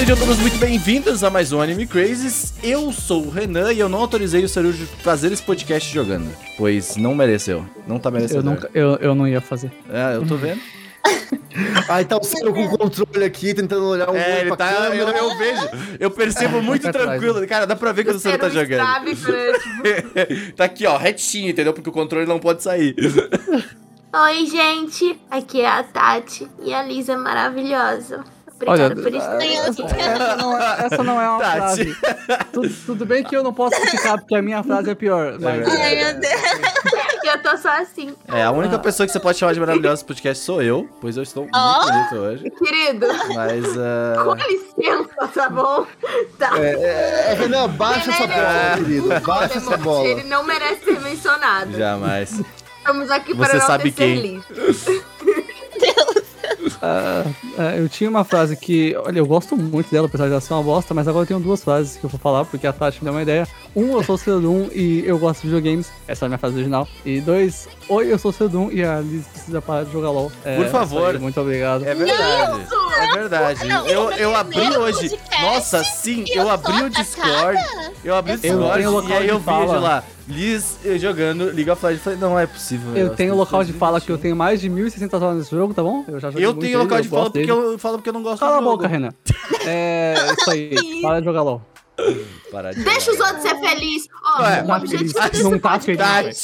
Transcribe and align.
Sejam 0.00 0.16
todos 0.16 0.38
muito 0.38 0.56
bem-vindos 0.56 1.22
a 1.22 1.28
mais 1.28 1.52
um 1.52 1.60
Anime 1.60 1.86
Crazes. 1.86 2.54
Eu 2.62 2.90
sou 2.90 3.26
o 3.26 3.30
Renan 3.30 3.70
e 3.70 3.80
eu 3.80 3.86
não 3.86 3.98
autorizei 3.98 4.42
o 4.42 4.48
Sarujo 4.48 4.86
fazer 4.86 5.30
esse 5.30 5.42
podcast 5.42 5.92
jogando, 5.92 6.34
pois 6.56 6.96
não 6.96 7.14
mereceu. 7.14 7.66
Não 7.86 7.98
tá 7.98 8.08
Eu, 8.08 8.12
merecendo. 8.14 8.42
nunca, 8.42 8.70
eu, 8.72 8.96
eu 8.96 9.14
não 9.14 9.28
ia 9.28 9.42
fazer. 9.42 9.70
É, 9.90 10.16
eu 10.16 10.26
tô 10.26 10.36
vendo. 10.36 10.58
Ah, 11.88 12.00
então 12.00 12.20
você 12.22 12.40
com 12.40 12.64
o 12.64 12.78
controle 12.78 13.24
aqui, 13.24 13.52
tentando 13.52 13.84
olhar 13.84 14.08
um 14.08 14.14
É, 14.14 14.42
ele 14.42 14.56
tá. 14.56 14.70
Eu, 14.94 15.08
eu 15.08 15.36
vejo. 15.36 15.68
Eu 15.98 16.10
percebo 16.10 16.62
muito 16.62 16.82
Vai 16.82 16.90
atrás, 16.90 17.08
tranquilo. 17.08 17.46
Cara, 17.48 17.66
dá 17.66 17.74
pra 17.74 17.90
ver 17.90 18.04
que 18.04 18.10
o 18.10 18.18
Saru 18.20 18.38
tá 18.38 18.48
jogando. 18.48 18.78
Sabe, 18.78 19.16
tá 20.56 20.64
aqui, 20.64 20.86
ó, 20.86 20.96
retinho, 20.96 21.50
entendeu? 21.50 21.72
Porque 21.72 21.88
o 21.90 21.92
controle 21.92 22.26
não 22.26 22.38
pode 22.38 22.62
sair. 22.62 22.94
Oi, 24.12 24.46
gente. 24.46 25.18
Aqui 25.28 25.60
é 25.60 25.68
a 25.68 25.82
Tati 25.82 26.48
e 26.62 26.72
a 26.72 26.84
Lisa 26.84 27.14
é 27.14 27.16
maravilhosa. 27.16 28.24
Obrigada 28.60 28.94
Olha, 28.94 28.96
por 28.96 29.06
aqui. 29.06 29.16
Essa 29.56 30.36
não 30.36 30.58
é, 30.60 30.86
essa 30.86 31.02
não 31.04 31.20
é 31.20 31.28
uma 31.30 31.38
Tati. 31.40 31.56
frase. 31.94 31.96
Tudo, 32.52 32.70
tudo 32.86 33.06
bem 33.06 33.24
que 33.24 33.34
eu 33.36 33.42
não 33.42 33.54
posso 33.54 33.80
criticar 33.80 34.18
porque 34.18 34.34
a 34.36 34.42
minha 34.42 34.62
frase 34.62 34.90
é 34.90 34.94
pior. 34.94 35.38
Mas, 35.40 35.56
verdade. 35.56 35.76
Ai, 35.82 35.94
meu 35.96 36.20
Deus. 36.20 36.40
Eu 37.22 37.42
tô 37.42 37.56
só 37.58 37.68
assim. 37.80 38.14
É, 38.28 38.42
a 38.42 38.50
única 38.50 38.76
pessoa 38.78 39.06
que 39.06 39.12
você 39.12 39.20
pode 39.20 39.38
chamar 39.38 39.52
de 39.52 39.60
maravilhosa 39.60 39.92
nesse 39.92 40.04
podcast 40.04 40.42
sou 40.42 40.60
eu, 40.62 40.88
pois 41.00 41.16
eu 41.16 41.22
estou 41.22 41.44
muito 41.44 41.86
bonito 41.86 42.16
hoje. 42.16 42.50
Querido, 42.50 43.06
Mas. 43.34 43.64
com 43.66 44.30
Uh... 44.30 44.34
licença, 44.34 45.28
tá 45.32 45.48
bom? 45.48 45.86
Tá. 46.38 46.58
É, 46.58 47.34
Renan, 47.38 47.68
baixa 47.68 48.10
essa 48.10 48.26
bola, 48.26 48.74
querido. 48.78 49.20
Baixa 49.20 49.58
essa 49.58 49.76
bola. 49.76 50.08
Ele 50.08 50.24
não 50.24 50.42
merece 50.42 50.84
ser 50.84 51.00
mencionado. 51.00 51.76
Jamais. 51.76 52.42
Estamos 52.78 53.10
aqui 53.10 53.32
Você 53.34 53.50
para 53.50 53.58
não 53.60 53.66
sabe 53.66 53.92
quem. 53.92 54.14
lixo. 54.16 55.04
Ah, 56.82 57.24
ah, 57.58 57.76
eu 57.76 57.88
tinha 57.88 58.08
uma 58.08 58.24
frase 58.24 58.56
que, 58.56 58.96
olha, 58.96 59.18
eu 59.18 59.26
gosto 59.26 59.56
muito 59.56 59.90
dela, 59.90 60.06
apesar 60.06 60.26
de 60.26 60.32
ela 60.32 60.40
ser 60.40 60.54
uma 60.54 60.62
bosta, 60.62 60.94
mas 60.94 61.06
agora 61.06 61.24
eu 61.24 61.26
tenho 61.26 61.40
duas 61.40 61.62
frases 61.62 61.96
que 61.96 62.04
eu 62.04 62.10
vou 62.10 62.18
falar, 62.18 62.44
porque 62.44 62.66
a 62.66 62.72
Tati 62.72 62.98
me 62.98 63.04
deu 63.04 63.12
uma 63.12 63.22
ideia. 63.22 63.46
Um, 63.74 63.92
eu 63.92 64.02
sou 64.02 64.14
o 64.14 64.18
Cedum 64.18 64.68
e 64.72 65.04
eu 65.06 65.18
gosto 65.18 65.42
de 65.42 65.48
videogames. 65.48 65.90
Essa 66.08 66.24
é 66.24 66.26
a 66.26 66.28
minha 66.28 66.38
frase 66.38 66.56
original. 66.56 66.88
E 67.04 67.20
dois, 67.20 67.68
oi, 67.88 68.12
eu 68.12 68.18
sou 68.18 68.30
o 68.30 68.34
Cedum 68.34 68.70
e 68.70 68.82
a 68.82 69.00
Liz 69.00 69.26
precisa 69.26 69.60
parar 69.62 69.84
de 69.84 69.92
jogar 69.92 70.10
LOL. 70.10 70.32
É, 70.44 70.56
Por 70.56 70.66
favor. 70.66 71.14
aí, 71.14 71.18
muito 71.18 71.40
obrigado. 71.40 71.84
É 71.86 71.94
verdade. 71.94 72.66
É 72.98 73.12
verdade. 73.12 73.66
Não, 73.66 73.86
Eu, 73.86 74.10
eu 74.12 74.34
abri 74.36 74.76
hoje. 74.76 75.18
Nossa, 75.42 75.82
sim, 75.84 76.24
eu 76.28 76.42
eu 76.42 76.50
abri 76.50 76.82
o 76.82 76.90
Discord. 76.90 77.58
Eu 78.04 78.14
abri 78.14 78.32
o 78.32 78.34
Eu 78.34 78.38
Discord 78.40 78.74
tenho 78.74 78.90
e 78.90 78.94
local 78.94 79.16
aí 79.18 79.28
eu 79.28 79.38
vi 79.38 79.44
fala. 79.44 79.78
lá. 79.78 80.04
Liz 80.28 80.78
eh, 80.84 80.96
jogando 80.98 81.44
League 81.46 81.68
of 81.70 81.84
Legends. 81.84 82.04
Falei, 82.04 82.18
não 82.18 82.38
é 82.38 82.46
possível. 82.46 82.96
Eu 82.96 83.10
tenho 83.14 83.34
local 83.34 83.64
de 83.64 83.72
fala 83.72 84.00
que 84.00 84.10
eu 84.10 84.16
20. 84.16 84.22
tenho 84.22 84.36
mais 84.36 84.60
de 84.60 84.70
1.600 84.70 85.20
horas 85.20 85.36
nesse 85.38 85.50
jogo, 85.50 85.74
tá 85.74 85.82
bom? 85.82 86.04
Eu 86.06 86.20
já 86.20 86.30
joguei 86.30 86.46
Eu 86.46 86.54
tenho 86.54 86.78
local 86.78 86.98
eu 86.98 87.02
de 87.02 87.08
fala 87.08 87.24
porque 87.24 87.38
dele. 87.40 87.50
eu 87.52 87.78
falo 87.78 87.98
porque 87.98 88.08
eu 88.08 88.12
não 88.12 88.22
gosto 88.22 88.38
Cala 88.40 88.56
a 88.56 88.58
do 88.58 88.64
jogo. 88.64 88.76
boca, 88.76 88.86
Renan. 88.88 89.10
É 89.66 90.14
isso 90.38 90.50
aí. 90.50 90.74
Para 91.02 91.18
de 91.20 91.24
jogar 91.24 91.42
LOL. 91.42 91.62
Parar 92.50 92.72
de 92.74 92.82
Deixa 92.82 93.12
os 93.12 93.20
outros 93.20 93.42
ser 93.42 93.56
felizes. 93.60 94.08
Ó, 94.24 94.42
Ué, 94.42 94.62
o 94.62 94.66
tá 94.66 94.76
objetivo 94.76 95.12
feliz. 95.12 95.30
desse 95.30 95.42
Não 95.44 95.58
tá 95.58 95.70
podcast- 95.70 95.84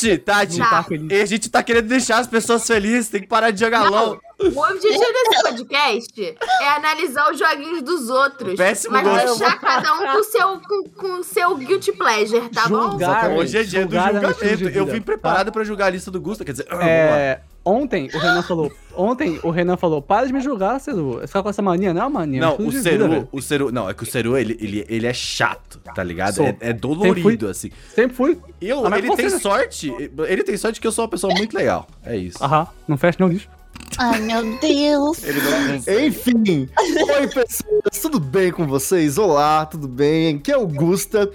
feliz. 0.00 0.18
Tati, 0.18 0.18
Tati, 0.18 0.58
Tá. 0.58 0.70
Tá 0.70 0.82
feliz. 0.84 1.10
E 1.10 1.20
a 1.20 1.26
gente 1.26 1.50
tá 1.50 1.62
querendo 1.62 1.88
deixar 1.88 2.18
as 2.18 2.26
pessoas 2.28 2.64
felizes, 2.66 3.08
tem 3.08 3.20
que 3.22 3.26
parar 3.26 3.50
de 3.50 3.58
jogar 3.60 3.90
LOL. 3.90 4.20
O 4.38 4.44
objetivo 4.46 5.12
desse 5.12 5.42
podcast 5.42 6.36
é 6.60 6.68
analisar 6.76 7.32
os 7.32 7.38
joguinhos 7.38 7.82
dos 7.82 8.08
outros. 8.10 8.54
Péssimo 8.54 8.92
mas 8.92 9.02
gosto. 9.04 9.38
deixar 9.38 9.58
cada 9.58 9.94
um 9.94 10.12
com 10.12 10.22
seu, 10.22 10.60
com, 10.60 10.82
com 10.90 11.22
seu 11.22 11.56
guilty 11.56 11.92
pleasure, 11.92 12.48
tá 12.50 12.68
bom? 12.68 12.90
Julgar. 12.92 13.10
Exatamente. 13.10 13.40
Hoje 13.40 13.58
é 13.58 13.62
dia 13.64 13.86
do 13.86 13.96
é 13.96 14.00
julgamento. 14.12 14.68
Eu 14.68 14.86
vim 14.86 15.00
preparado 15.00 15.50
pra 15.50 15.64
julgar 15.64 15.86
a 15.86 15.90
lista 15.90 16.10
do 16.10 16.20
Gusta, 16.20 16.44
quer 16.44 16.52
dizer, 16.52 16.66
vamos 16.68 16.84
lá. 16.84 17.40
Ontem 17.68 18.08
o 18.14 18.18
Renan 18.18 18.42
falou. 18.46 18.72
Ontem 18.94 19.40
o 19.42 19.50
Renan 19.50 19.76
falou: 19.76 20.00
para 20.00 20.24
de 20.26 20.32
me 20.32 20.40
julgar, 20.40 20.78
Ceru. 20.80 21.14
Você 21.14 21.26
fica 21.26 21.42
com 21.42 21.50
essa 21.50 21.60
mania, 21.60 21.92
não 21.92 22.02
é 22.02 22.04
uma 22.04 22.20
mania. 22.20 22.40
Não, 22.40 22.54
o 22.54 22.70
vida, 22.70 22.82
Ceru, 22.82 23.08
velho. 23.08 23.28
o 23.32 23.42
Ceru, 23.42 23.72
não, 23.72 23.90
é 23.90 23.94
que 23.94 24.04
o 24.04 24.06
Ceru, 24.06 24.36
ele, 24.36 24.56
ele, 24.60 24.86
ele 24.88 25.06
é 25.06 25.12
chato, 25.12 25.80
tá 25.94 26.02
ligado? 26.04 26.42
É, 26.42 26.56
é 26.60 26.72
dolorido, 26.72 27.48
assim. 27.48 27.70
Sempre 27.92 28.16
fui. 28.16 28.38
Eu, 28.60 28.86
Ah, 28.86 28.90
mas 28.90 29.04
ele 29.04 29.16
tem 29.16 29.28
né? 29.28 29.38
sorte, 29.38 29.92
ele 30.28 30.44
tem 30.44 30.56
sorte 30.56 30.80
que 30.80 30.86
eu 30.86 30.92
sou 30.92 31.04
uma 31.04 31.10
pessoa 31.10 31.34
muito 31.34 31.54
legal, 31.54 31.88
é 32.04 32.16
isso. 32.16 32.42
Aham, 32.42 32.68
não 32.86 32.96
fecha 32.96 33.18
não 33.20 33.28
lixo. 33.28 33.48
Ai, 33.98 34.20
meu 34.20 34.58
Deus. 34.58 35.24
Ele 35.24 35.40
não 35.40 35.74
consegue. 35.74 36.06
Enfim, 36.06 36.68
oi 36.78 37.28
pessoas, 37.28 38.00
tudo 38.00 38.20
bem 38.20 38.50
com 38.52 38.66
vocês? 38.66 39.18
Olá, 39.18 39.66
tudo 39.66 39.88
bem? 39.88 40.36
Aqui 40.36 40.52
é 40.52 40.56
o 40.56 40.66
Gusta 40.66 41.30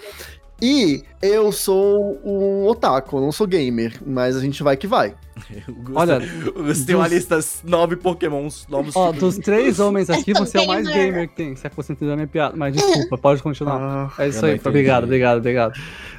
e 0.61 1.03
eu 1.21 1.51
sou 1.51 2.19
um 2.23 2.65
otaku, 2.67 3.17
eu 3.17 3.21
não 3.21 3.31
sou 3.31 3.45
gamer, 3.47 3.93
mas 4.05 4.35
a 4.35 4.39
gente 4.41 4.61
vai 4.63 4.75
que 4.77 4.87
vai. 4.87 5.13
O 5.67 5.97
Olha, 5.97 6.19
o 6.55 6.63
Gusta 6.63 6.85
tem 6.85 6.95
uma 6.95 7.07
lista 7.07 7.39
nove 7.63 7.95
pokémons 7.95 8.65
novos. 8.69 8.95
Ó, 8.95 9.11
dos 9.11 9.37
três 9.37 9.79
homens 9.79 10.09
aqui, 10.09 10.33
você 10.33 10.57
é 10.57 10.61
o 10.61 10.67
mais 10.67 10.87
Gamer. 10.87 11.27
que 11.27 11.35
tem. 11.35 11.55
Se 11.55 11.65
é 11.65 11.69
que 11.69 11.75
você 11.75 11.93
entendeu 11.93 12.13
a 12.13 12.15
minha 12.15 12.27
piada. 12.27 12.55
Mas 12.55 12.75
desculpa, 12.75 13.17
pode 13.17 13.41
continuar. 13.41 14.11
Ah, 14.17 14.23
É 14.23 14.27
isso 14.27 14.45
aí, 14.45 14.59
obrigado, 14.63 15.05
obrigado, 15.05 15.37
obrigado. 15.37 15.73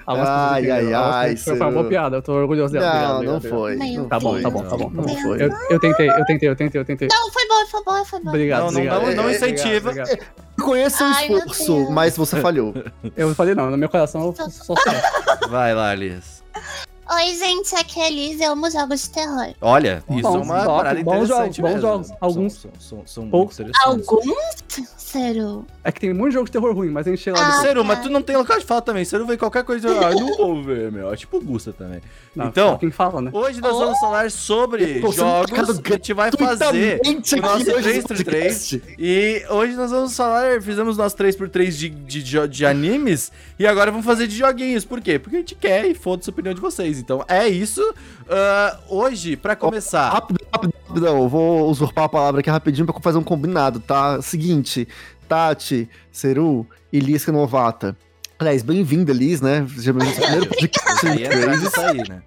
Ai, 0.07 0.69
ai, 0.71 0.93
ai, 0.93 1.31
pessoas- 1.31 1.59
Foi 1.59 1.67
uma 1.67 1.73
boa 1.73 1.89
piada, 1.89 2.17
eu 2.17 2.23
tô 2.23 2.33
orgulhoso 2.33 2.73
dela. 2.73 2.85
não, 2.87 3.17
obrigado, 3.17 3.25
não 3.25 3.37
obrigado, 3.37 3.51
foi. 3.99 4.07
Tá 4.09 4.19
bom, 4.21 4.33
foi, 4.33 4.43
tá 4.43 4.51
bom, 4.51 4.63
tá 4.65 4.77
bom. 4.77 4.91
Não 4.91 5.09
foi. 5.09 5.43
Eu, 5.43 5.51
eu 5.71 5.79
tentei, 5.81 6.11
eu 6.11 6.25
tentei, 6.25 6.49
eu 6.49 6.57
tentei, 6.57 6.81
eu 6.81 6.85
tentei. 6.85 7.09
Não, 7.11 7.31
foi 7.33 7.47
bom, 7.47 7.67
foi 7.71 7.85
bom, 7.85 8.05
foi 8.05 8.21
bom. 8.21 8.29
Obrigado, 8.31 8.69
obrigado. 8.69 9.15
não, 9.15 9.31
incentiva. 9.31 9.93
Conheço 10.61 10.99
seu 10.99 11.07
Ai, 11.07 11.29
meu 11.29 11.39
esforço, 11.39 11.91
mas 11.93 12.17
você 12.17 12.41
falhou. 12.41 12.75
Eu 13.17 13.35
falei 13.35 13.55
não, 13.55 13.71
no 13.71 13.77
meu 13.77 13.89
coração 13.89 14.27
eu 14.27 14.35
só 14.35 14.49
sou. 14.51 14.77
Vai 15.51 15.75
lá, 15.75 15.95
Liz. 15.95 16.43
Oi, 17.11 17.35
gente, 17.37 17.75
aqui 17.75 18.01
é 18.01 18.09
Liz, 18.11 18.41
eu 18.41 18.53
amo 18.53 18.71
jogos 18.71 19.03
de 19.03 19.11
terror. 19.11 19.53
Olha, 19.61 20.03
isso 20.09 20.23
Bons, 20.23 20.35
é 20.35 20.39
uma 20.39 20.65
top, 20.65 20.77
parada 20.79 21.05
bons 21.05 21.15
interessante 21.25 21.57
jogos, 21.57 21.59
bons 21.59 21.65
mesmo. 21.69 21.81
jogos. 21.81 22.07
São- 22.07 22.17
Alguns. 22.21 22.53
São, 22.55 22.71
são, 22.79 23.03
são 23.07 23.27
muito 23.27 23.53
interessantes. 23.53 24.09
Alguns? 24.09 24.57
Sério? 24.97 25.67
É 25.85 25.91
que 25.91 26.01
tem 26.01 26.13
muito 26.15 26.33
jogo 26.33 26.47
de 26.47 26.53
terror 26.53 26.73
ruim, 26.73 26.91
mas 26.91 27.07
a 27.07 27.11
gente 27.11 27.23
chega 27.23 27.39
lá 27.39 27.49
Ah. 27.49 27.61
Seru, 27.61 27.85
mas 27.85 28.01
tu 28.01 28.09
não 28.09 28.23
tem 28.23 28.37
local 28.37 28.57
de 28.59 28.65
fala 28.65 28.81
também. 28.81 29.05
Seru 29.05 29.27
vê 29.27 29.37
qualquer 29.37 29.65
coisa. 29.65 29.89
Ah, 29.91 30.11
não 30.15 30.37
vou 30.37 30.63
ver, 30.63 30.93
meu. 30.93 31.13
É 31.13 31.17
tipo 31.17 31.39
o 31.39 31.41
Gusta 31.41 31.73
também. 31.73 32.01
Não, 32.37 32.47
então, 32.47 32.71
só 32.71 32.77
quem 32.77 32.91
fala, 32.93 33.21
né? 33.21 33.31
hoje 33.33 33.61
nós 33.61 33.77
vamos 33.77 33.99
falar 33.99 34.31
sobre 34.31 35.01
jogos. 35.01 35.19
atacado 35.19 35.83
A 35.85 35.91
gente 35.91 36.13
vai 36.15 36.31
fazer 36.31 36.65
o 36.65 37.43
nosso 37.43 37.71
hoje 37.73 37.99
no 37.99 38.03
3x3. 38.03 38.07
podcast. 38.07 38.83
E 38.97 39.45
hoje 39.51 39.75
nós 39.75 39.91
vamos 39.91 40.17
falar. 40.17 40.63
Fizemos 40.63 40.97
nosso 40.97 41.17
3x3 41.17 41.71
de, 41.71 41.89
de, 41.89 42.23
de, 42.23 42.49
de 42.49 42.67
animes. 42.67 43.33
E 43.59 43.67
agora 43.67 43.91
vamos 43.91 44.07
fazer 44.07 44.29
de 44.29 44.37
joguinhos. 44.37 44.85
Por 44.85 45.01
quê? 45.01 45.19
Porque 45.19 45.37
a 45.37 45.39
gente 45.41 45.57
quer 45.57 45.85
e 45.85 45.95
foda-se 45.95 46.31
a 46.31 46.33
opinião 46.33 46.55
de 46.55 46.61
vocês. 46.61 47.01
Então 47.01 47.25
é 47.27 47.49
isso. 47.49 47.83
Ah, 48.29 48.79
hoje, 48.89 49.37
pra 49.37 49.57
começar. 49.57 50.11
Rápido, 50.11 50.39
rápido, 50.53 50.73
rapidão, 50.87 51.23
eu 51.23 51.29
vou 51.29 51.69
usurpar 51.69 52.05
a 52.05 52.09
palavra 52.09 52.41
aqui 52.41 52.49
rapidinho 52.49 52.87
pra 52.87 52.95
fazer 53.01 53.19
um 53.19 53.23
combinado, 53.25 53.81
tá? 53.81 54.23
Seguinte, 54.23 54.87
Tati, 55.33 55.89
Ceru 56.11 56.67
e 56.93 57.01
Liz, 57.01 57.27
é 57.27 57.33
novata. 57.33 57.97
Aliás, 58.39 58.63
bem-vinda, 58.63 59.15
Liz, 59.15 59.41
né? 59.41 59.61
Ao 59.61 59.67
primeiro 59.67 60.45
podcast 60.53 61.07
entrar 61.07 61.41
Crazy. 61.41 61.65
nisso 61.65 61.81
aí, 61.81 62.07
né? 62.07 62.23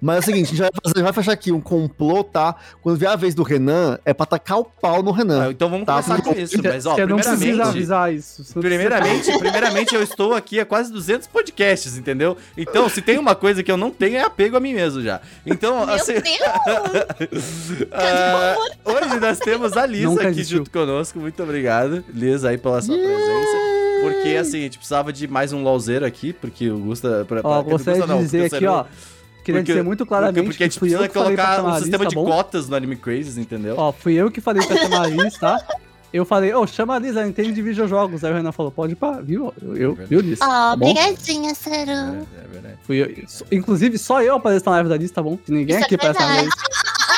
Mas 0.00 0.16
é 0.16 0.18
o 0.18 0.22
seguinte, 0.22 0.46
a 0.46 0.48
gente 0.50 0.60
vai, 0.60 0.70
fazer, 0.84 1.02
vai 1.02 1.12
fechar 1.12 1.32
aqui 1.32 1.52
um 1.52 1.60
complô, 1.60 2.22
tá? 2.24 2.54
Quando 2.80 2.96
vier 2.98 3.10
a 3.10 3.16
vez 3.16 3.34
do 3.34 3.42
Renan, 3.42 3.98
é 4.04 4.12
pra 4.12 4.26
tacar 4.26 4.58
o 4.58 4.64
pau 4.64 5.02
no 5.02 5.10
Ah, 5.12 5.16
Renan. 5.16 5.50
Então 5.50 5.68
vamos 5.70 5.86
Tá, 5.86 6.02
começar 6.02 6.22
com 6.22 6.32
isso. 6.38 6.60
Mas, 6.62 6.86
ó, 6.86 6.94
Você 6.94 7.06
não 7.06 7.16
precisa 7.16 7.36
primeiramente. 7.36 7.68
avisar 7.76 8.12
isso. 8.14 8.36
Precisa- 8.42 8.60
Primeiramente, 8.60 9.38
primeiramente, 9.38 9.94
eu 9.94 10.02
estou 10.02 10.34
aqui 10.34 10.58
há 10.60 10.64
quase 10.66 10.92
200 10.92 11.26
podcasts, 11.28 11.96
entendeu? 11.96 12.36
Então, 12.56 12.88
se 12.88 13.00
tem 13.02 13.18
uma 13.18 13.34
coisa 13.34 13.62
que 13.62 13.70
eu 13.70 13.76
não 13.76 13.90
tenho, 13.90 14.16
é 14.16 14.22
apego 14.22 14.56
a 14.56 14.60
mim 14.60 14.74
mesmo 14.74 15.02
já. 15.02 15.20
Então, 15.46 15.86
Meu 15.86 15.94
assim, 15.94 16.14
ah, 17.92 18.56
hoje 18.84 19.20
nós 19.20 19.38
temos 19.38 19.76
a 19.76 19.86
Lisa 19.86 20.06
Nunca 20.08 20.22
aqui 20.22 20.30
existiu. 20.40 20.58
junto 20.58 20.70
conosco. 20.70 21.18
Muito 21.18 21.42
obrigado, 21.42 22.04
Lisa, 22.12 22.50
aí 22.50 22.58
pela 22.58 22.80
sua 22.80 22.96
presença. 22.96 23.72
Porque, 24.02 24.36
assim, 24.36 24.58
a 24.58 24.62
gente 24.62 24.78
precisava 24.78 25.12
de 25.12 25.28
mais 25.28 25.52
um 25.52 25.62
LOLzeiro 25.62 26.04
aqui, 26.04 26.32
porque 26.32 26.68
o 26.70 26.78
Gusta... 26.78 27.24
Pra, 27.26 27.40
Ó, 27.44 27.62
pra- 27.62 27.70
gostaria 27.70 28.00
Gusta 28.00 28.02
de 28.02 28.18
não, 28.18 28.18
dizer 28.24 28.52
aqui, 28.52 28.66
ó. 28.66 28.84
Queria 29.44 29.60
porque- 29.60 29.72
dizer 29.72 29.82
muito 29.84 29.98
porque, 29.98 30.08
claramente 30.08 30.44
porque 30.46 30.62
a 30.62 30.66
gente 30.66 30.72
que 30.74 30.78
fui 30.78 30.88
eu 30.88 30.98
precisa 30.98 31.08
que 31.08 31.14
falei 31.14 31.34
pra 31.34 31.44
colocar 31.44 31.56
chamar 31.56 31.68
um 31.72 31.74
a 31.74 31.78
sistema 31.80 32.04
Liz, 32.04 32.08
de 32.10 32.14
tá 32.14 32.20
bom? 32.22 32.26
cotas 32.30 32.68
no 32.68 32.76
Anime 32.76 32.96
Crazes, 32.96 33.36
entendeu? 33.38 33.74
Ó, 33.78 33.92
fui 33.92 34.14
eu 34.14 34.30
que 34.30 34.40
falei 34.40 34.66
pra 34.66 34.76
chamar 34.76 35.02
a 35.02 35.06
Liz, 35.08 35.34
tá? 35.38 35.58
Eu 36.12 36.26
falei, 36.26 36.52
ô, 36.52 36.66
chama 36.66 36.94
a 36.94 36.98
Liz, 36.98 37.16
ela 37.16 37.26
entende 37.26 37.52
de 37.52 37.62
videojogos. 37.62 38.22
Aí 38.22 38.30
o 38.30 38.34
Renan 38.36 38.52
falou, 38.52 38.70
pode 38.70 38.92
ir 38.92 38.96
pra, 38.96 39.12
viu? 39.22 39.52
Eu, 39.62 39.76
eu, 39.76 39.94
viu, 39.94 40.20
Liz? 40.20 40.38
Ó, 40.42 40.44
tá 40.46 40.76
bom? 40.76 40.90
obrigadinha, 40.90 41.54
Saru. 41.54 41.90
É, 41.90 42.22
é 42.44 42.48
verdade. 42.52 42.74
Fui 42.82 42.96
eu. 42.98 43.24
Inclusive, 43.50 43.96
só 43.96 44.22
eu 44.22 44.34
apareço 44.34 44.66
na 44.66 44.72
live 44.72 44.90
da 44.90 44.96
Liz, 44.98 45.10
tá 45.10 45.22
bom? 45.22 45.38
Que 45.38 45.50
ninguém 45.50 45.74
Isso 45.76 45.84
é 45.84 45.86
aqui 45.86 45.94
aparece 45.94 46.20
na 46.20 46.26
live. 46.26 46.50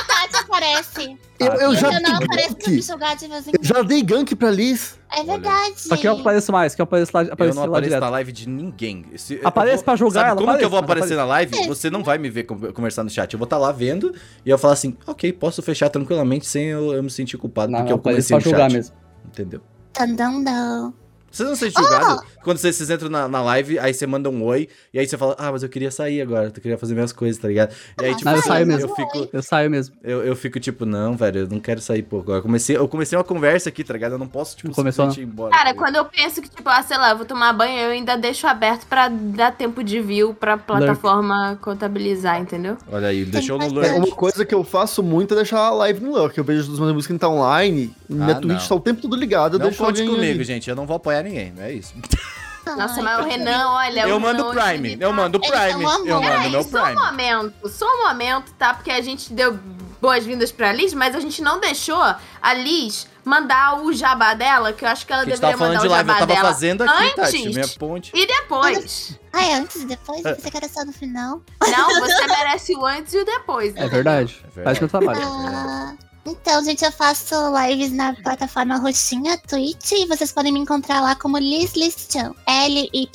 A 0.00 0.05
Tati 0.05 0.37
aparece. 0.44 1.19
Eu, 1.38 1.46
eu 1.55 1.75
já 1.75 1.88
eu 1.88 1.93
não 2.00 2.19
dei 2.19 2.26
apareço 2.26 2.56
pra 2.56 2.69
me 2.70 2.76
gank. 2.76 2.82
julgar 2.87 3.17
de 3.17 3.29
vez 3.29 3.46
em 3.49 3.50
Eu 3.52 3.58
já 3.64 3.82
dei 3.82 4.02
gank 4.02 4.35
pra 4.37 4.50
Liz. 4.50 4.99
É 5.12 5.23
verdade. 5.23 5.75
Só 5.81 5.96
que 5.96 6.08
eu 6.08 6.12
apareço 6.19 6.50
mais, 6.52 6.75
que 6.75 6.81
eu 6.81 6.85
apareço 6.85 7.11
lá, 7.14 7.23
Eu 7.23 7.29
não 7.29 7.37
lá 7.56 7.64
apareço 7.67 7.88
direto. 7.91 8.00
na 8.00 8.08
live 8.11 8.32
de 8.32 8.49
ninguém. 8.49 9.06
Se- 9.17 9.41
Aparece 9.44 9.76
vou- 9.76 9.85
pra 9.85 9.96
jogar 9.96 10.12
Sabe 10.20 10.31
ela, 10.31 10.37
como 10.41 10.58
que 10.58 10.64
eu 10.64 10.70
vou 10.70 10.79
aparece, 10.79 11.05
aparecer 11.06 11.17
na 11.17 11.25
live? 11.25 11.67
Você 11.69 11.91
não 11.91 12.02
vai 12.02 12.19
me 12.19 12.31
ver 12.31 12.44
con- 12.44 12.73
conversar 12.73 13.05
no 13.05 13.11
chat. 13.11 13.32
Eu 13.32 13.38
vou 13.38 13.44
estar 13.44 13.58
lá 13.58 13.70
vendo 13.73 14.12
e 14.44 14.50
eu 14.50 14.58
falar 14.58 14.75
assim, 14.75 14.96
ok, 15.06 15.32
posso 15.32 15.62
fechar 15.62 15.88
tranquilamente 15.91 16.47
sem 16.47 16.67
eu, 16.67 16.93
eu 16.93 17.02
me 17.02 17.11
sentir 17.11 17.37
culpado 17.37 17.70
Não, 17.70 17.79
porque 17.81 17.93
eu 17.93 17.97
eu 17.97 18.00
apareço 18.00 18.29
comecei 18.29 18.50
pra 18.50 18.50
no 18.50 18.56
jogar 18.56 18.70
chat. 18.70 18.76
mesmo. 18.76 18.97
Entendeu? 19.26 19.61
Tandandão. 19.93 20.94
Vocês 21.34 21.48
não 21.48 21.56
se 21.56 21.64
sentem 21.70 21.82
julgados 21.82 22.22
quando 22.44 22.58
vocês, 22.58 22.76
vocês 22.76 22.90
entram 22.90 23.08
na, 23.08 23.26
na 23.26 23.42
live, 23.42 23.78
aí 23.78 23.92
você 23.92 24.06
manda 24.06 24.28
um 24.31 24.42
oi, 24.44 24.69
e 24.92 24.98
aí 24.98 25.06
você 25.06 25.16
fala, 25.19 25.34
ah, 25.38 25.50
mas 25.50 25.62
eu 25.62 25.69
queria 25.69 25.90
sair 25.90 26.20
agora, 26.20 26.46
eu 26.46 26.52
queria 26.52 26.76
fazer 26.78 26.94
minhas 26.94 27.12
coisas, 27.12 27.40
tá 27.40 27.48
ligado? 27.48 27.75
E 28.00 28.04
aí, 28.04 28.10
Ah, 28.12 28.14
tipo, 28.14 28.25
Não, 28.26 28.32
eu 28.34 28.38
assim, 28.38 28.48
saio 28.48 28.62
eu, 28.62 28.66
mesmo. 28.66 28.94
fico, 28.94 29.28
Eu 29.32 29.42
saio 29.42 29.70
mesmo. 29.70 29.94
eu, 30.04 30.25
eu 30.25 30.36
fico 30.36 30.60
tipo, 30.60 30.84
não, 30.86 31.16
velho, 31.16 31.40
eu 31.40 31.48
não 31.48 31.58
quero 31.58 31.81
sair, 31.81 32.02
pô. 32.02 32.22
Eu 32.28 32.42
comecei, 32.42 32.76
eu 32.76 32.86
comecei 32.86 33.16
uma 33.19 33.25
conversa 33.25 33.69
aqui, 33.70 33.82
tá 33.82 33.94
ligado? 33.94 34.12
Eu 34.12 34.19
não 34.19 34.28
posso, 34.28 34.56
tipo, 34.56 34.69
Não 34.69 34.75
começou, 34.75 35.06
simplesmente 35.06 35.28
ir 35.28 35.32
embora. 35.32 35.50
Cara, 35.56 35.72
tá 35.72 35.78
quando 35.78 35.96
eu 35.96 36.04
penso 36.04 36.40
que, 36.42 36.48
tipo, 36.48 36.69
ah, 36.69 36.82
sei 36.82 36.96
lá, 36.98 37.10
eu 37.10 37.16
vou 37.16 37.26
tomar 37.26 37.52
banho, 37.52 37.78
eu 37.78 37.90
ainda 37.90 38.16
deixo 38.16 38.46
aberto 38.46 38.87
pra 38.87 39.08
dar 39.08 39.50
tempo 39.52 39.82
de 39.82 40.00
view 40.00 40.34
pra 40.34 40.56
plataforma 40.56 41.58
contabilizar, 41.60 42.40
entendeu? 42.40 42.76
Olha 42.92 43.08
aí, 43.08 43.25
deixou 43.25 43.58
no 43.58 43.69
lurk. 43.69 43.88
Uma 43.90 44.06
coisa 44.14 44.44
que 44.44 44.54
eu 44.54 44.62
faço 44.62 45.02
muito 45.02 45.34
é 45.34 45.37
deixar 45.38 45.58
a 45.60 45.70
live 45.70 46.00
no 46.04 46.12
lurk. 46.12 46.37
Eu 46.37 46.44
vejo 46.44 46.60
os 46.62 46.69
meus 46.69 46.80
amigos 46.82 47.06
que 47.06 47.12
estão 47.12 47.37
online, 47.38 47.92
minha 48.08 48.32
Ah, 48.37 48.40
Twitch 48.40 48.60
não. 48.62 48.69
tá 48.69 48.75
o 48.75 48.80
tempo 48.80 49.00
todo 49.02 49.16
ligado, 49.16 49.54
eu 49.54 49.58
Não 49.58 49.66
deixo 49.69 49.82
conte 49.82 50.02
comigo, 50.04 50.20
ali. 50.34 50.44
gente, 50.44 50.69
eu 50.69 50.76
não 50.76 50.87
vou 50.87 50.96
apoiar 50.96 51.24
ninguém, 51.25 51.53
é 51.59 51.73
isso. 51.73 51.94
Nossa, 52.65 53.03
mas 53.03 53.21
o 53.21 53.29
Renan, 53.29 53.69
olha... 53.71 54.09
eu 54.09 54.17
o 54.17 54.21
mando 54.21 54.50
Renan 54.50 54.65
Prime, 54.65 54.97
eu 54.99 55.12
mando 55.12 55.38
Ele 55.43 55.50
Prime, 55.50 55.85
é 55.85 55.87
eu 55.87 56.23
mando 56.23 56.23
Peraí, 56.23 56.50
meu 56.50 56.62
só 56.62 56.69
um 56.69 56.82
Prime. 56.82 56.94
momento, 56.94 57.69
só 57.69 57.87
um 57.87 58.09
momento, 58.09 58.53
tá? 58.55 58.73
Porque 58.73 58.91
a 58.91 59.03
gente 59.03 59.32
deu 59.32 59.59
boas-vindas 60.00 60.50
pra 60.50 60.73
Liz, 60.73 60.94
mas 60.94 61.15
a 61.15 61.21
gente 61.21 61.43
não 61.43 61.61
deixou 61.61 62.00
a 62.00 62.55
Liz 62.55 63.06
mandar 63.25 63.82
o 63.82 63.93
jabá 63.93 64.35
dela, 64.35 64.73
que 64.73 64.85
eu 64.85 64.88
acho 64.88 65.06
que 65.06 65.12
ela 65.12 65.25
Que 65.25 65.31
deveria 65.31 65.56
mandar 65.56 65.81
de 65.81 65.87
o 65.87 65.91
live, 65.91 66.09
eu 66.09 66.15
jabá 66.15 66.26
tava 66.26 66.35
dela 66.35 66.53
fazendo 66.53 66.82
aqui, 66.85 67.15
Tati, 67.15 67.38
antes 67.38 67.55
minha 67.55 67.69
ponte. 67.69 68.12
e 68.15 68.26
depois. 68.26 69.19
Ai, 69.32 69.55
antes 69.55 69.82
e 69.82 69.87
depois? 69.87 70.25
É. 70.25 70.31
Eu 70.31 70.37
pensei 70.37 70.50
que 70.50 70.56
era 70.56 70.69
só 70.69 70.85
no 70.85 70.93
final. 70.93 71.43
Não, 71.61 72.00
você 72.00 72.26
merece 72.26 72.75
o 72.75 72.85
antes 72.85 73.15
e 73.15 73.19
o 73.19 73.25
depois. 73.25 73.75
É 73.76 73.81
né? 73.81 73.88
verdade. 73.88 74.43
É 74.44 74.50
verdade. 74.50 74.65
Faz 74.65 74.81
meu 74.81 74.88
trabalho. 74.88 75.21
Ah, 75.23 75.94
então, 76.26 76.65
gente, 76.65 76.85
eu 76.85 76.93
faço 76.93 77.35
lives 77.56 77.93
na 77.93 78.15
plataforma 78.15 78.76
roxinha, 78.79 79.38
Twitch, 79.38 79.93
e 79.93 80.06
vocês 80.06 80.32
podem 80.32 80.53
me 80.53 80.61
encontrar 80.61 81.00
lá 81.00 81.15
como 81.15 81.37
Liz 81.38 81.75
Liz 81.75 82.09
Chan. 82.11 82.32
L-Y-S-L-Y-S-C-H-A-N. 82.47 83.15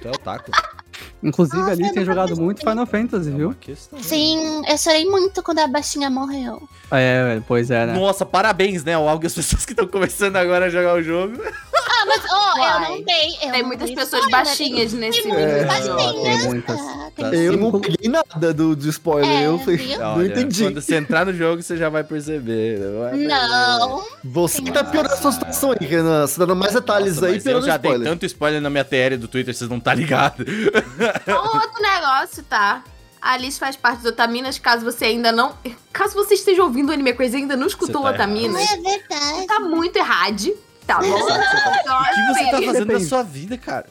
Tu 0.00 0.08
é 0.08 0.10
o 0.10 0.18
taco. 0.18 0.50
Inclusive, 1.22 1.58
Nossa, 1.58 1.72
ali 1.72 1.86
eu 1.86 1.92
tem 1.92 2.04
jogado 2.04 2.36
muito 2.36 2.60
Final 2.60 2.86
Fantasy, 2.86 3.28
É 3.28 3.32
viu? 3.32 3.54
Sim, 4.00 4.62
eu 4.66 4.78
chorei 4.78 5.04
muito 5.04 5.42
quando 5.42 5.58
a 5.58 5.66
baixinha 5.66 6.08
morreu. 6.10 6.66
É, 6.90 7.40
pois 7.46 7.70
é, 7.70 7.86
né? 7.86 7.92
Nossa, 7.92 8.24
parabéns, 8.24 8.82
né? 8.84 8.94
Algo 8.94 9.26
as 9.26 9.34
pessoas 9.34 9.64
que 9.64 9.72
estão 9.72 9.86
começando 9.86 10.36
agora 10.36 10.66
a 10.66 10.70
jogar 10.70 10.94
o 10.94 11.02
jogo. 11.02 11.34
Ah, 12.00 12.06
mas, 12.06 12.22
ó, 12.30 12.74
eu 12.74 12.80
não 12.80 13.02
dei. 13.04 13.28
Eu 13.42 13.52
Tem 13.52 13.60
não 13.62 13.68
muitas 13.68 13.86
dei 13.88 13.96
pessoas 13.96 14.22
spoiler. 14.24 14.30
baixinhas 14.44 14.92
nesse 14.92 15.22
muitas 15.26 15.44
É. 15.44 15.64
baixinhas. 15.64 16.22
Tem 16.22 16.48
muitas. 16.48 16.80
Ah, 16.80 17.10
tem 17.14 17.24
Tá. 17.30 17.34
Eu 17.36 17.56
não 17.56 17.80
peguei 17.80 18.08
nada 18.10 18.54
do, 18.54 18.74
de 18.74 18.88
spoiler, 18.88 19.28
É, 19.30 19.46
eu 19.46 19.58
viu? 19.58 19.98
não 19.98 20.14
Olha, 20.16 20.26
entendi. 20.26 20.64
Quando 20.64 20.80
você 20.80 20.96
entrar 20.96 21.26
no 21.26 21.32
jogo, 21.34 21.62
você 21.62 21.76
já 21.76 21.88
vai 21.88 22.02
perceber. 22.04 22.78
Vai 22.98 23.10
perceber. 23.10 23.28
Não. 23.28 24.04
Você 24.24 24.62
que 24.62 24.70
tá 24.72 24.82
piorando 24.84 25.14
a 25.14 25.16
sua 25.18 25.32
situação 25.32 25.72
aí, 25.78 25.86
Renan. 25.86 26.26
Você 26.26 26.38
tá 26.38 26.46
dando 26.46 26.56
mais 26.58 26.72
detalhes 26.72 27.14
Nossa, 27.16 27.26
aí, 27.26 27.32
mas 27.34 27.44
eu 27.46 27.50
piorando 27.52 27.66
já 27.66 27.76
dei 27.76 27.90
spoiler. 27.90 28.12
tanto 28.12 28.26
spoiler 28.26 28.60
na 28.60 28.70
minha 28.70 28.84
TR 28.84 29.16
do 29.18 29.28
Twitter, 29.28 29.54
vocês 29.54 29.68
não 29.68 29.80
tá 29.80 29.92
ligado. 29.94 30.44
Um 31.28 31.56
outro 31.58 31.82
negócio, 31.82 32.42
tá? 32.44 32.82
A 33.20 33.32
Alice 33.34 33.58
faz 33.58 33.76
parte 33.76 34.02
do 34.02 34.08
Otaminas, 34.08 34.58
caso 34.58 34.82
você 34.84 35.04
ainda 35.06 35.30
não. 35.30 35.54
Caso 35.92 36.14
você 36.14 36.34
esteja 36.34 36.62
ouvindo 36.62 36.88
o 36.88 36.92
Anime 36.92 37.12
Crazy 37.12 37.34
e 37.36 37.40
ainda 37.40 37.56
não 37.56 37.66
escutou 37.66 38.00
o 38.00 38.04
tá 38.04 38.10
Otaminas, 38.12 38.62
É 38.70 38.76
verdade. 38.76 39.46
tá 39.46 39.60
muito 39.60 39.96
errado. 39.96 40.50
Tá 40.86 40.98
bom? 40.98 41.06
Então, 41.80 42.00
O 42.00 42.04
que 42.04 42.34
você 42.34 42.44
tá 42.50 42.56
fazendo 42.62 42.72
da 42.72 42.92
Depende. 42.94 43.04
sua 43.06 43.22
vida, 43.22 43.56
cara? 43.58 43.86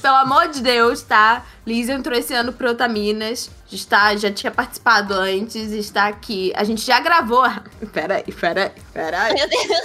Pelo 0.00 0.16
amor 0.16 0.48
de 0.48 0.60
Deus, 0.62 1.02
tá? 1.02 1.44
Liz 1.66 1.88
entrou 1.88 2.16
esse 2.18 2.32
ano 2.34 2.52
pro 2.52 2.70
Otaminas. 2.70 3.50
Está, 3.74 4.14
já 4.16 4.30
tinha 4.30 4.50
participado 4.50 5.14
antes, 5.14 5.70
está 5.72 6.06
aqui. 6.08 6.52
A 6.54 6.62
gente 6.64 6.82
já 6.84 7.00
gravou. 7.00 7.42
Peraí, 7.92 8.22
peraí, 8.24 8.70
peraí. 8.92 9.34